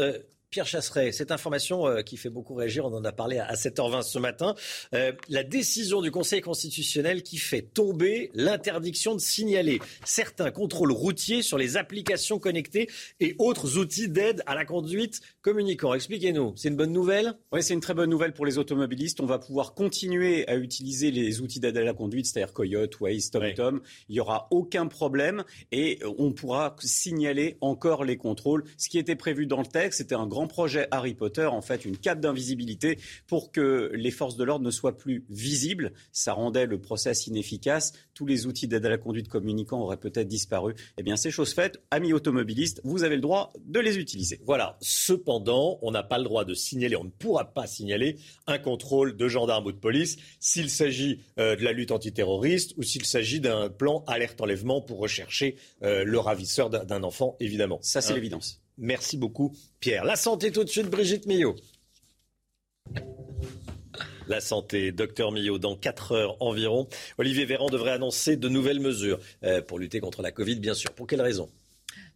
Pierre 0.50 0.66
Chasseret, 0.66 1.12
cette 1.12 1.30
information 1.30 1.86
euh, 1.86 2.00
qui 2.00 2.16
fait 2.16 2.30
beaucoup 2.30 2.54
réagir, 2.54 2.86
on 2.86 2.94
en 2.94 3.04
a 3.04 3.12
parlé 3.12 3.38
à 3.38 3.52
7h20 3.52 4.02
ce 4.02 4.18
matin, 4.18 4.54
euh, 4.94 5.12
la 5.28 5.44
décision 5.44 6.00
du 6.00 6.10
Conseil 6.10 6.40
constitutionnel 6.40 7.22
qui 7.22 7.36
fait 7.36 7.60
tomber 7.60 8.30
l'interdiction 8.32 9.14
de 9.14 9.20
signaler 9.20 9.78
certains 10.06 10.50
contrôles 10.50 10.92
routiers 10.92 11.42
sur 11.42 11.58
les 11.58 11.76
applications 11.76 12.38
connectées 12.38 12.88
et 13.20 13.34
autres 13.38 13.76
outils 13.76 14.08
d'aide 14.08 14.42
à 14.46 14.54
la 14.54 14.64
conduite 14.64 15.20
communicants. 15.42 15.92
Expliquez-nous, 15.92 16.54
c'est 16.56 16.68
une 16.68 16.76
bonne 16.76 16.92
nouvelle? 16.92 17.34
Oui, 17.52 17.62
c'est 17.62 17.74
une 17.74 17.80
très 17.80 17.94
bonne 17.94 18.08
nouvelle 18.08 18.32
pour 18.32 18.46
les 18.46 18.56
automobilistes. 18.56 19.20
On 19.20 19.26
va 19.26 19.38
pouvoir 19.38 19.74
continuer 19.74 20.48
à 20.48 20.56
utiliser 20.56 21.10
les 21.10 21.42
outils 21.42 21.60
d'aide 21.60 21.76
à 21.76 21.84
la 21.84 21.92
conduite, 21.92 22.24
c'est-à-dire 22.24 22.54
Coyote, 22.54 22.98
Waze, 23.00 23.30
TomTom. 23.30 23.82
Il 24.08 24.14
n'y 24.14 24.20
aura 24.20 24.48
aucun 24.50 24.86
problème 24.86 25.44
et 25.72 25.98
on 26.16 26.32
pourra 26.32 26.74
signaler 26.78 27.58
encore 27.60 28.04
les 28.04 28.16
contrôles. 28.16 28.64
Ce 28.78 28.88
qui 28.88 28.98
était 28.98 29.14
prévu 29.14 29.46
dans 29.46 29.60
le 29.60 29.66
texte, 29.66 29.98
c'était 29.98 30.14
un 30.14 30.26
grand 30.26 30.37
grand 30.38 30.46
projet 30.46 30.86
Harry 30.92 31.14
Potter, 31.14 31.46
en 31.46 31.62
fait, 31.62 31.84
une 31.84 31.96
cape 31.96 32.20
d'invisibilité 32.20 32.98
pour 33.26 33.50
que 33.50 33.90
les 33.92 34.12
forces 34.12 34.36
de 34.36 34.44
l'ordre 34.44 34.64
ne 34.64 34.70
soient 34.70 34.96
plus 34.96 35.24
visibles. 35.28 35.92
Ça 36.12 36.32
rendait 36.32 36.66
le 36.66 36.80
process 36.80 37.26
inefficace. 37.26 37.92
Tous 38.14 38.24
les 38.24 38.46
outils 38.46 38.68
d'aide 38.68 38.86
à 38.86 38.88
la 38.88 38.98
conduite 38.98 39.28
communicant 39.28 39.80
auraient 39.80 39.96
peut-être 39.96 40.28
disparu. 40.28 40.74
Eh 40.96 41.02
bien, 41.02 41.16
c'est 41.16 41.32
chose 41.32 41.52
faite. 41.52 41.82
Amis 41.90 42.12
automobilistes, 42.12 42.80
vous 42.84 43.02
avez 43.02 43.16
le 43.16 43.20
droit 43.20 43.52
de 43.66 43.80
les 43.80 43.98
utiliser. 43.98 44.40
Voilà. 44.46 44.76
Cependant, 44.80 45.80
on 45.82 45.90
n'a 45.90 46.04
pas 46.04 46.18
le 46.18 46.24
droit 46.24 46.44
de 46.44 46.54
signaler, 46.54 46.94
on 46.94 47.04
ne 47.04 47.10
pourra 47.10 47.52
pas 47.52 47.66
signaler 47.66 48.16
un 48.46 48.58
contrôle 48.58 49.16
de 49.16 49.26
gendarme 49.26 49.66
ou 49.66 49.72
de 49.72 49.76
police 49.76 50.18
s'il 50.38 50.70
s'agit 50.70 51.20
euh, 51.40 51.56
de 51.56 51.64
la 51.64 51.72
lutte 51.72 51.90
antiterroriste 51.90 52.74
ou 52.76 52.84
s'il 52.84 53.04
s'agit 53.04 53.40
d'un 53.40 53.70
plan 53.70 54.04
alerte 54.06 54.40
enlèvement 54.40 54.80
pour 54.82 55.00
rechercher 55.00 55.56
euh, 55.82 56.04
le 56.04 56.18
ravisseur 56.20 56.70
d'un 56.70 57.02
enfant, 57.02 57.36
évidemment. 57.40 57.80
Ça, 57.82 58.00
c'est 58.00 58.12
hein? 58.12 58.14
l'évidence. 58.14 58.60
Merci 58.78 59.16
beaucoup, 59.16 59.52
Pierre. 59.80 60.04
La 60.04 60.16
santé 60.16 60.52
tout 60.52 60.64
de 60.64 60.68
suite, 60.68 60.88
Brigitte 60.88 61.26
Millot. 61.26 61.56
La 64.28 64.40
santé, 64.40 64.92
docteur 64.92 65.32
Millot, 65.32 65.58
dans 65.58 65.74
4 65.74 66.12
heures 66.12 66.36
environ, 66.40 66.86
Olivier 67.16 67.44
Véran 67.44 67.70
devrait 67.70 67.92
annoncer 67.92 68.36
de 68.36 68.48
nouvelles 68.48 68.80
mesures 68.80 69.18
euh, 69.42 69.62
pour 69.62 69.78
lutter 69.78 70.00
contre 70.00 70.22
la 70.22 70.30
Covid, 70.30 70.56
bien 70.56 70.74
sûr. 70.74 70.92
Pour 70.92 71.06
quelles 71.06 71.22
raisons? 71.22 71.50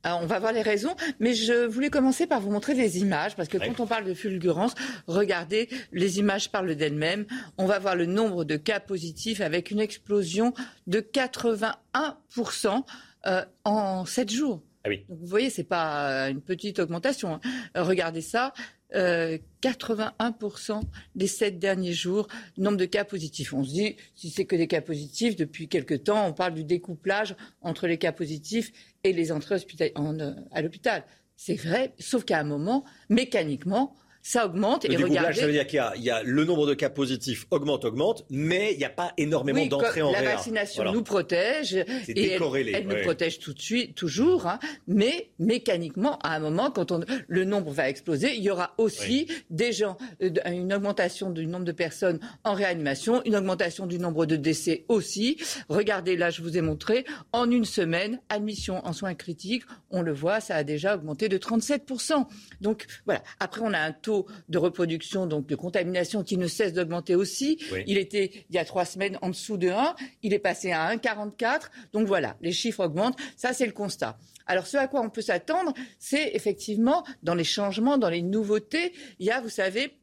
On 0.05 0.26
va 0.26 0.40
voir 0.40 0.52
les 0.52 0.62
raisons, 0.62 0.94
mais 1.20 1.32
je 1.32 1.64
voulais 1.64 1.89
commencer 1.89 2.26
par 2.26 2.40
vous 2.40 2.51
montrer 2.51 2.74
des 2.74 2.98
images, 2.98 3.36
parce 3.36 3.48
que 3.48 3.56
quand 3.56 3.78
on 3.78 3.86
parle 3.86 4.05
de 4.05 4.14
fulgurance, 4.14 4.74
regardez, 5.06 5.68
les 5.93 6.18
images 6.18 6.51
parlent 6.51 6.74
d'elles-mêmes. 6.74 7.24
On 7.56 7.66
va 7.66 7.78
voir 7.78 7.94
le 7.94 8.06
nombre 8.06 8.44
de 8.44 8.56
cas 8.56 8.80
positifs 8.80 9.40
avec 9.40 9.70
une 9.70 9.78
explosion 9.78 10.55
de 10.89 11.01
81% 11.01 12.82
euh, 13.26 13.44
en 13.64 14.05
7 14.05 14.30
jours. 14.30 14.60
Ah 14.84 14.90
vous 15.09 15.26
voyez, 15.26 15.48
c'est 15.48 15.64
pas 15.64 16.28
une 16.28 16.40
petite 16.40 16.80
augmentation. 16.80 17.34
Hein. 17.34 17.40
regardez 17.76 18.20
ça, 18.20 18.52
81% 18.92 20.70
euh, 20.70 20.80
des 21.14 21.26
sept 21.26 21.59
derniers 21.59 21.92
jours, 21.92 22.28
nombre 22.59 22.76
de 22.76 22.84
cas 22.84 23.04
positifs. 23.04 23.52
On 23.52 23.64
se 23.64 23.70
dit, 23.70 23.96
si 24.14 24.30
c'est 24.30 24.44
que 24.44 24.56
des 24.56 24.66
cas 24.66 24.80
positifs, 24.80 25.36
depuis 25.36 25.68
quelque 25.68 25.94
temps, 25.94 26.26
on 26.26 26.32
parle 26.32 26.54
du 26.54 26.64
découplage 26.64 27.36
entre 27.60 27.86
les 27.86 27.98
cas 27.98 28.12
positifs 28.12 28.72
et 29.04 29.12
les 29.12 29.32
entrées 29.32 29.56
euh, 29.80 30.34
à 30.50 30.62
l'hôpital. 30.62 31.04
C'est 31.36 31.54
vrai, 31.54 31.94
sauf 31.98 32.24
qu'à 32.24 32.38
un 32.38 32.44
moment, 32.44 32.84
mécaniquement, 33.09 33.96
ça 34.23 34.47
augmente. 34.47 34.86
Le 34.86 34.94
et 34.94 34.97
regardez... 34.97 35.40
ça 35.40 35.47
veut 35.47 35.53
dire 35.53 35.66
qu'il 35.66 35.82
y, 35.97 36.11
a 36.11 36.23
le 36.23 36.44
nombre 36.44 36.66
de 36.66 36.74
cas 36.74 36.90
positifs 36.90 37.47
augmente, 37.51 37.85
augmente, 37.85 38.24
mais 38.31 38.73
il 38.73 38.78
n'y 38.78 38.85
a 38.85 38.90
pas 38.90 39.12
énormément 39.19 39.66
d'entrées 39.66 40.03
en 40.03 40.12
La 40.12 40.23
vaccination 40.23 40.93
nous 40.93 41.03
protège 41.03 41.74
et 41.74 42.31
elle, 42.31 42.86
nous 42.86 43.03
protège 43.03 43.40
tout 43.40 43.53
de 43.53 43.61
suite, 43.61 43.97
toujours, 43.97 44.47
hein, 44.47 44.61
mais 44.86 45.31
mécaniquement, 45.40 46.19
à 46.20 46.36
un 46.36 46.39
moment, 46.39 46.70
quand 46.70 46.93
on, 46.93 47.01
le 47.27 47.44
nombre 47.44 47.73
va 47.73 47.89
exploser, 47.89 48.36
il 48.36 48.43
y 48.43 48.51
aura 48.51 48.74
aussi 48.78 49.27
des 49.51 49.73
gens, 49.73 49.97
euh, 50.23 50.31
une 50.47 50.73
augmentation 50.73 51.31
du 51.31 51.47
nombre 51.47 51.65
de 51.65 51.73
personnes 51.73 52.20
en 52.44 52.55
réanimation, 52.55 53.23
une 53.24 53.35
augmentation 53.35 53.86
du 53.86 53.99
nombre 53.99 54.24
de 54.27 54.36
décès 54.36 54.85
aussi. 54.89 55.39
Regardez, 55.69 56.16
là, 56.16 56.31
je 56.31 56.43
vous 56.43 56.57
ai 56.57 56.61
montré, 56.61 57.05
en 57.32 57.51
une 57.51 57.65
semaine, 57.65 58.20
admission 58.28 58.86
en 58.86 58.93
soins 58.93 59.15
critiques, 59.15 59.65
on 59.90 60.03
le 60.03 60.12
voit, 60.12 60.40
ça 60.40 60.55
a 60.55 60.62
déjà 60.62 60.94
augmenté 60.94 61.28
de 61.28 61.39
37%. 61.39 62.27
Donc 62.61 62.86
voilà. 63.05 63.23
Après, 63.40 63.62
on 63.65 63.73
a 63.73 63.78
un 63.78 63.93
taux 63.93 64.11
de 64.48 64.59
reproduction, 64.59 65.26
donc 65.26 65.47
de 65.47 65.55
contamination, 65.55 66.22
qui 66.22 66.36
ne 66.36 66.47
cesse 66.47 66.72
d'augmenter 66.72 67.14
aussi. 67.14 67.59
Il 67.86 67.98
était, 67.98 68.44
il 68.48 68.55
y 68.55 68.59
a 68.59 68.64
trois 68.64 68.84
semaines, 68.84 69.18
en 69.22 69.30
dessous 69.30 69.56
de 69.56 69.68
1. 69.68 69.94
Il 70.22 70.34
est 70.34 70.39
passé 70.39 70.72
à 70.72 70.94
1,44. 70.94 71.70
Donc 71.93 72.06
voilà, 72.06 72.36
les 72.40 72.52
chiffres 72.52 72.84
augmentent. 72.84 73.18
Ça, 73.36 73.52
c'est 73.52 73.66
le 73.66 73.72
constat. 73.72 74.18
Alors, 74.47 74.66
ce 74.66 74.76
à 74.76 74.89
quoi 74.89 75.01
on 75.01 75.10
peut 75.10 75.22
s'attendre, 75.22 75.72
c'est 75.98 76.30
effectivement, 76.34 77.05
dans 77.22 77.34
les 77.34 77.44
changements, 77.44 77.98
dans 77.98 78.10
les 78.10 78.22
nouveautés, 78.22 78.93
il 79.18 79.26
y 79.26 79.30
a, 79.30 79.40
vous 79.40 79.48
savez, 79.48 79.98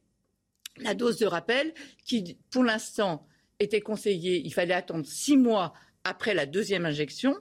la 0.78 0.94
dose 0.94 1.18
de 1.18 1.26
rappel 1.26 1.74
qui, 2.04 2.38
pour 2.50 2.64
l'instant, 2.64 3.26
était 3.58 3.80
conseillée. 3.80 4.42
Il 4.44 4.52
fallait 4.52 4.74
attendre 4.74 5.06
six 5.06 5.36
mois 5.36 5.74
après 6.04 6.34
la 6.34 6.46
deuxième 6.46 6.86
injection. 6.86 7.36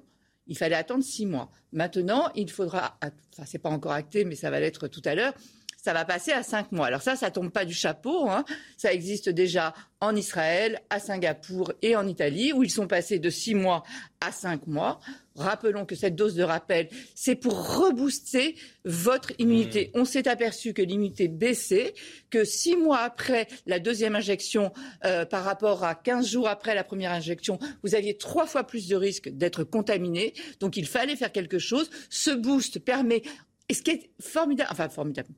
Il 0.48 0.58
fallait 0.58 0.76
attendre 0.76 1.04
six 1.04 1.26
mois. 1.26 1.52
Maintenant, 1.72 2.30
il 2.36 2.50
faudra, 2.50 2.98
enfin, 3.04 3.46
c'est 3.46 3.60
pas 3.60 3.70
encore 3.70 3.92
acté, 3.92 4.26
mais 4.26 4.36
ça 4.36 4.50
va 4.50 4.60
l'être 4.60 4.88
tout 4.88 5.02
à 5.06 5.16
l'heure, 5.16 5.34
ça 5.82 5.94
va 5.94 6.04
passer 6.04 6.32
à 6.32 6.44
cinq 6.44 6.72
mois. 6.72 6.88
Alors 6.88 7.02
ça, 7.02 7.16
ça 7.16 7.32
tombe 7.32 7.52
pas 7.52 7.66
du 7.66 7.74
chapeau. 7.74 8.30
Hein. 8.30 8.44
Ça 8.78 8.94
existe 8.94 9.30
déjà 9.30 9.74
en 10.02 10.16
Israël, 10.16 10.82
à 10.90 11.00
Singapour 11.00 11.74
et 11.82 11.96
en 11.96 12.08
Italie, 12.08 12.52
où 12.54 12.64
ils 12.64 12.70
sont 12.70 12.88
passés 12.88 13.20
de 13.20 13.30
six 13.30 13.56
mois 13.56 13.84
à 14.22 14.32
cinq 14.32 14.68
mois. 14.68 15.00
Rappelons 15.36 15.86
que 15.86 15.96
cette 15.96 16.16
dose 16.16 16.36
de 16.36 16.44
rappel, 16.44 16.90
c'est 17.16 17.36
pour 17.36 17.78
rebooster 17.78 18.56
votre 18.84 19.32
immunité. 19.40 19.92
Mmh. 19.94 20.00
On 20.00 20.06
s'est 20.06 20.28
aperçu 20.28 20.74
que 20.74 20.82
l'immunité 20.82 21.30
baissait, 21.30 21.94
que 22.30 22.44
six 22.44 22.76
mois 22.76 23.00
après 23.00 23.48
la 23.66 23.80
deuxième 23.80 24.16
injection, 24.16 24.74
euh, 25.06 25.26
par 25.26 25.46
rapport 25.46 25.86
à 25.86 25.96
quinze 25.96 26.28
jours 26.28 26.50
après 26.50 26.76
la 26.76 26.84
première 26.84 27.12
injection, 27.12 27.58
vous 27.84 27.96
aviez 27.96 28.18
trois 28.18 28.48
fois 28.48 28.66
plus 28.66 28.90
de 28.90 28.98
risques 28.98 29.30
d'être 29.30 29.64
contaminé. 29.64 30.34
Donc 30.60 30.76
il 30.76 30.88
fallait 30.88 31.16
faire 31.16 31.32
quelque 31.32 31.60
chose. 31.60 31.90
Ce 32.10 32.32
boost 32.32 32.80
permet, 32.80 33.22
et 33.70 33.74
ce 33.74 33.82
qui 33.82 33.92
est 33.92 34.10
formidable, 34.20 34.70
enfin 34.72 34.90
formidable, 34.90 35.30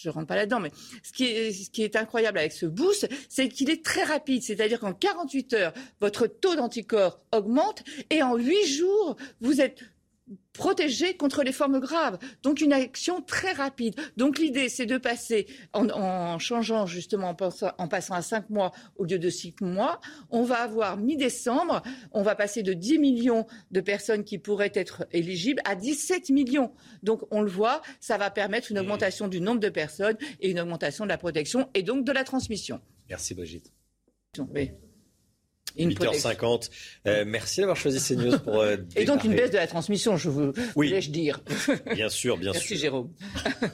je 0.00 0.08
ne 0.08 0.14
rentre 0.14 0.26
pas 0.26 0.36
là-dedans, 0.36 0.60
mais 0.60 0.70
ce 1.02 1.12
qui, 1.12 1.24
est, 1.24 1.52
ce 1.52 1.70
qui 1.70 1.82
est 1.82 1.96
incroyable 1.96 2.38
avec 2.38 2.52
ce 2.52 2.66
boost, 2.66 3.08
c'est 3.28 3.48
qu'il 3.48 3.70
est 3.70 3.84
très 3.84 4.04
rapide. 4.04 4.42
C'est-à-dire 4.42 4.80
qu'en 4.80 4.92
48 4.92 5.54
heures, 5.54 5.72
votre 6.00 6.26
taux 6.26 6.54
d'anticorps 6.54 7.20
augmente 7.32 7.82
et 8.10 8.22
en 8.22 8.36
8 8.36 8.66
jours, 8.66 9.16
vous 9.40 9.60
êtes 9.60 9.82
protéger 10.52 11.16
contre 11.16 11.42
les 11.42 11.52
formes 11.52 11.78
graves. 11.78 12.18
Donc 12.42 12.60
une 12.60 12.72
action 12.72 13.22
très 13.22 13.52
rapide. 13.52 13.94
Donc 14.16 14.38
l'idée, 14.38 14.68
c'est 14.68 14.86
de 14.86 14.98
passer, 14.98 15.46
en, 15.72 16.38
changeant 16.38 16.86
justement, 16.86 17.36
en, 17.78 17.88
passant 17.88 18.14
à 18.14 18.22
5 18.22 18.50
mois 18.50 18.72
au 18.96 19.04
lieu 19.04 19.18
de 19.18 19.30
6 19.30 19.56
mois, 19.60 20.00
on 20.30 20.42
va 20.42 20.56
avoir 20.56 20.96
mi-décembre, 20.96 21.82
on 22.12 22.22
va 22.22 22.34
passer 22.34 22.62
de 22.62 22.72
10 22.72 22.98
millions 22.98 23.46
de 23.70 23.80
personnes 23.80 24.24
qui 24.24 24.38
pourraient 24.38 24.72
être 24.74 25.06
éligibles 25.12 25.62
à 25.64 25.74
17 25.74 26.30
millions. 26.30 26.72
Donc 27.02 27.22
on 27.30 27.42
le 27.42 27.50
voit, 27.50 27.82
ça 28.00 28.18
va 28.18 28.30
permettre 28.30 28.70
une 28.70 28.78
augmentation 28.78 29.28
du 29.28 29.40
nombre 29.40 29.60
de 29.60 29.68
personnes 29.68 30.16
et 30.40 30.50
une 30.50 30.60
augmentation 30.60 31.04
de 31.04 31.08
la 31.08 31.18
protection 31.18 31.68
et 31.74 31.82
donc 31.82 32.04
de 32.04 32.12
la 32.12 32.24
transmission. 32.24 32.80
Merci 33.08 33.34
Brigitte. 33.34 33.72
8h50. 35.86 36.70
Euh, 37.06 37.24
merci 37.26 37.60
d'avoir 37.60 37.76
choisi 37.76 37.98
CNews 38.00 38.38
pour. 38.38 38.60
Euh, 38.60 38.76
et 38.96 39.04
donc 39.04 39.24
une 39.24 39.34
baisse 39.34 39.50
de 39.50 39.56
la 39.56 39.66
transmission, 39.66 40.16
je 40.16 40.28
vous 40.28 40.52
voulais-je 40.74 41.10
dire. 41.10 41.40
Bien 41.94 42.08
sûr, 42.08 42.36
bien 42.36 42.52
sûr. 42.52 42.60
Merci 42.60 42.76
Jérôme. 42.76 43.10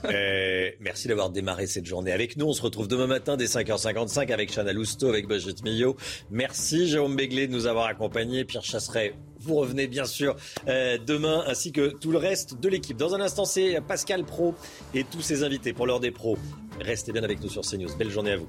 Euh, 0.04 0.70
merci 0.80 1.08
d'avoir 1.08 1.30
démarré 1.30 1.66
cette 1.66 1.86
journée 1.86 2.12
avec 2.12 2.36
nous. 2.36 2.46
On 2.46 2.52
se 2.52 2.62
retrouve 2.62 2.88
demain 2.88 3.06
matin 3.06 3.36
dès 3.36 3.46
5h55 3.46 4.32
avec 4.32 4.52
Chana 4.52 4.72
Lousteau, 4.72 5.08
avec 5.08 5.26
Brigitte 5.26 5.62
Millot. 5.64 5.96
Merci 6.30 6.86
Jérôme 6.86 7.16
Béglé 7.16 7.46
de 7.46 7.52
nous 7.52 7.66
avoir 7.66 7.86
accompagnés. 7.86 8.44
Pierre 8.44 8.64
Chasseret, 8.64 9.14
vous 9.40 9.54
revenez 9.56 9.86
bien 9.86 10.04
sûr 10.04 10.36
demain 10.66 11.44
ainsi 11.46 11.72
que 11.72 11.88
tout 11.88 12.10
le 12.10 12.18
reste 12.18 12.60
de 12.60 12.68
l'équipe. 12.68 12.96
Dans 12.96 13.14
un 13.14 13.20
instant, 13.20 13.44
c'est 13.44 13.80
Pascal 13.86 14.24
Pro 14.24 14.54
et 14.94 15.04
tous 15.04 15.22
ses 15.22 15.42
invités 15.42 15.72
pour 15.72 15.86
l'heure 15.86 16.00
des 16.00 16.10
pros. 16.10 16.38
Restez 16.80 17.12
bien 17.12 17.22
avec 17.22 17.40
nous 17.40 17.48
sur 17.48 17.62
CNews. 17.62 17.94
Belle 17.96 18.10
journée 18.10 18.32
à 18.32 18.36
vous. 18.36 18.48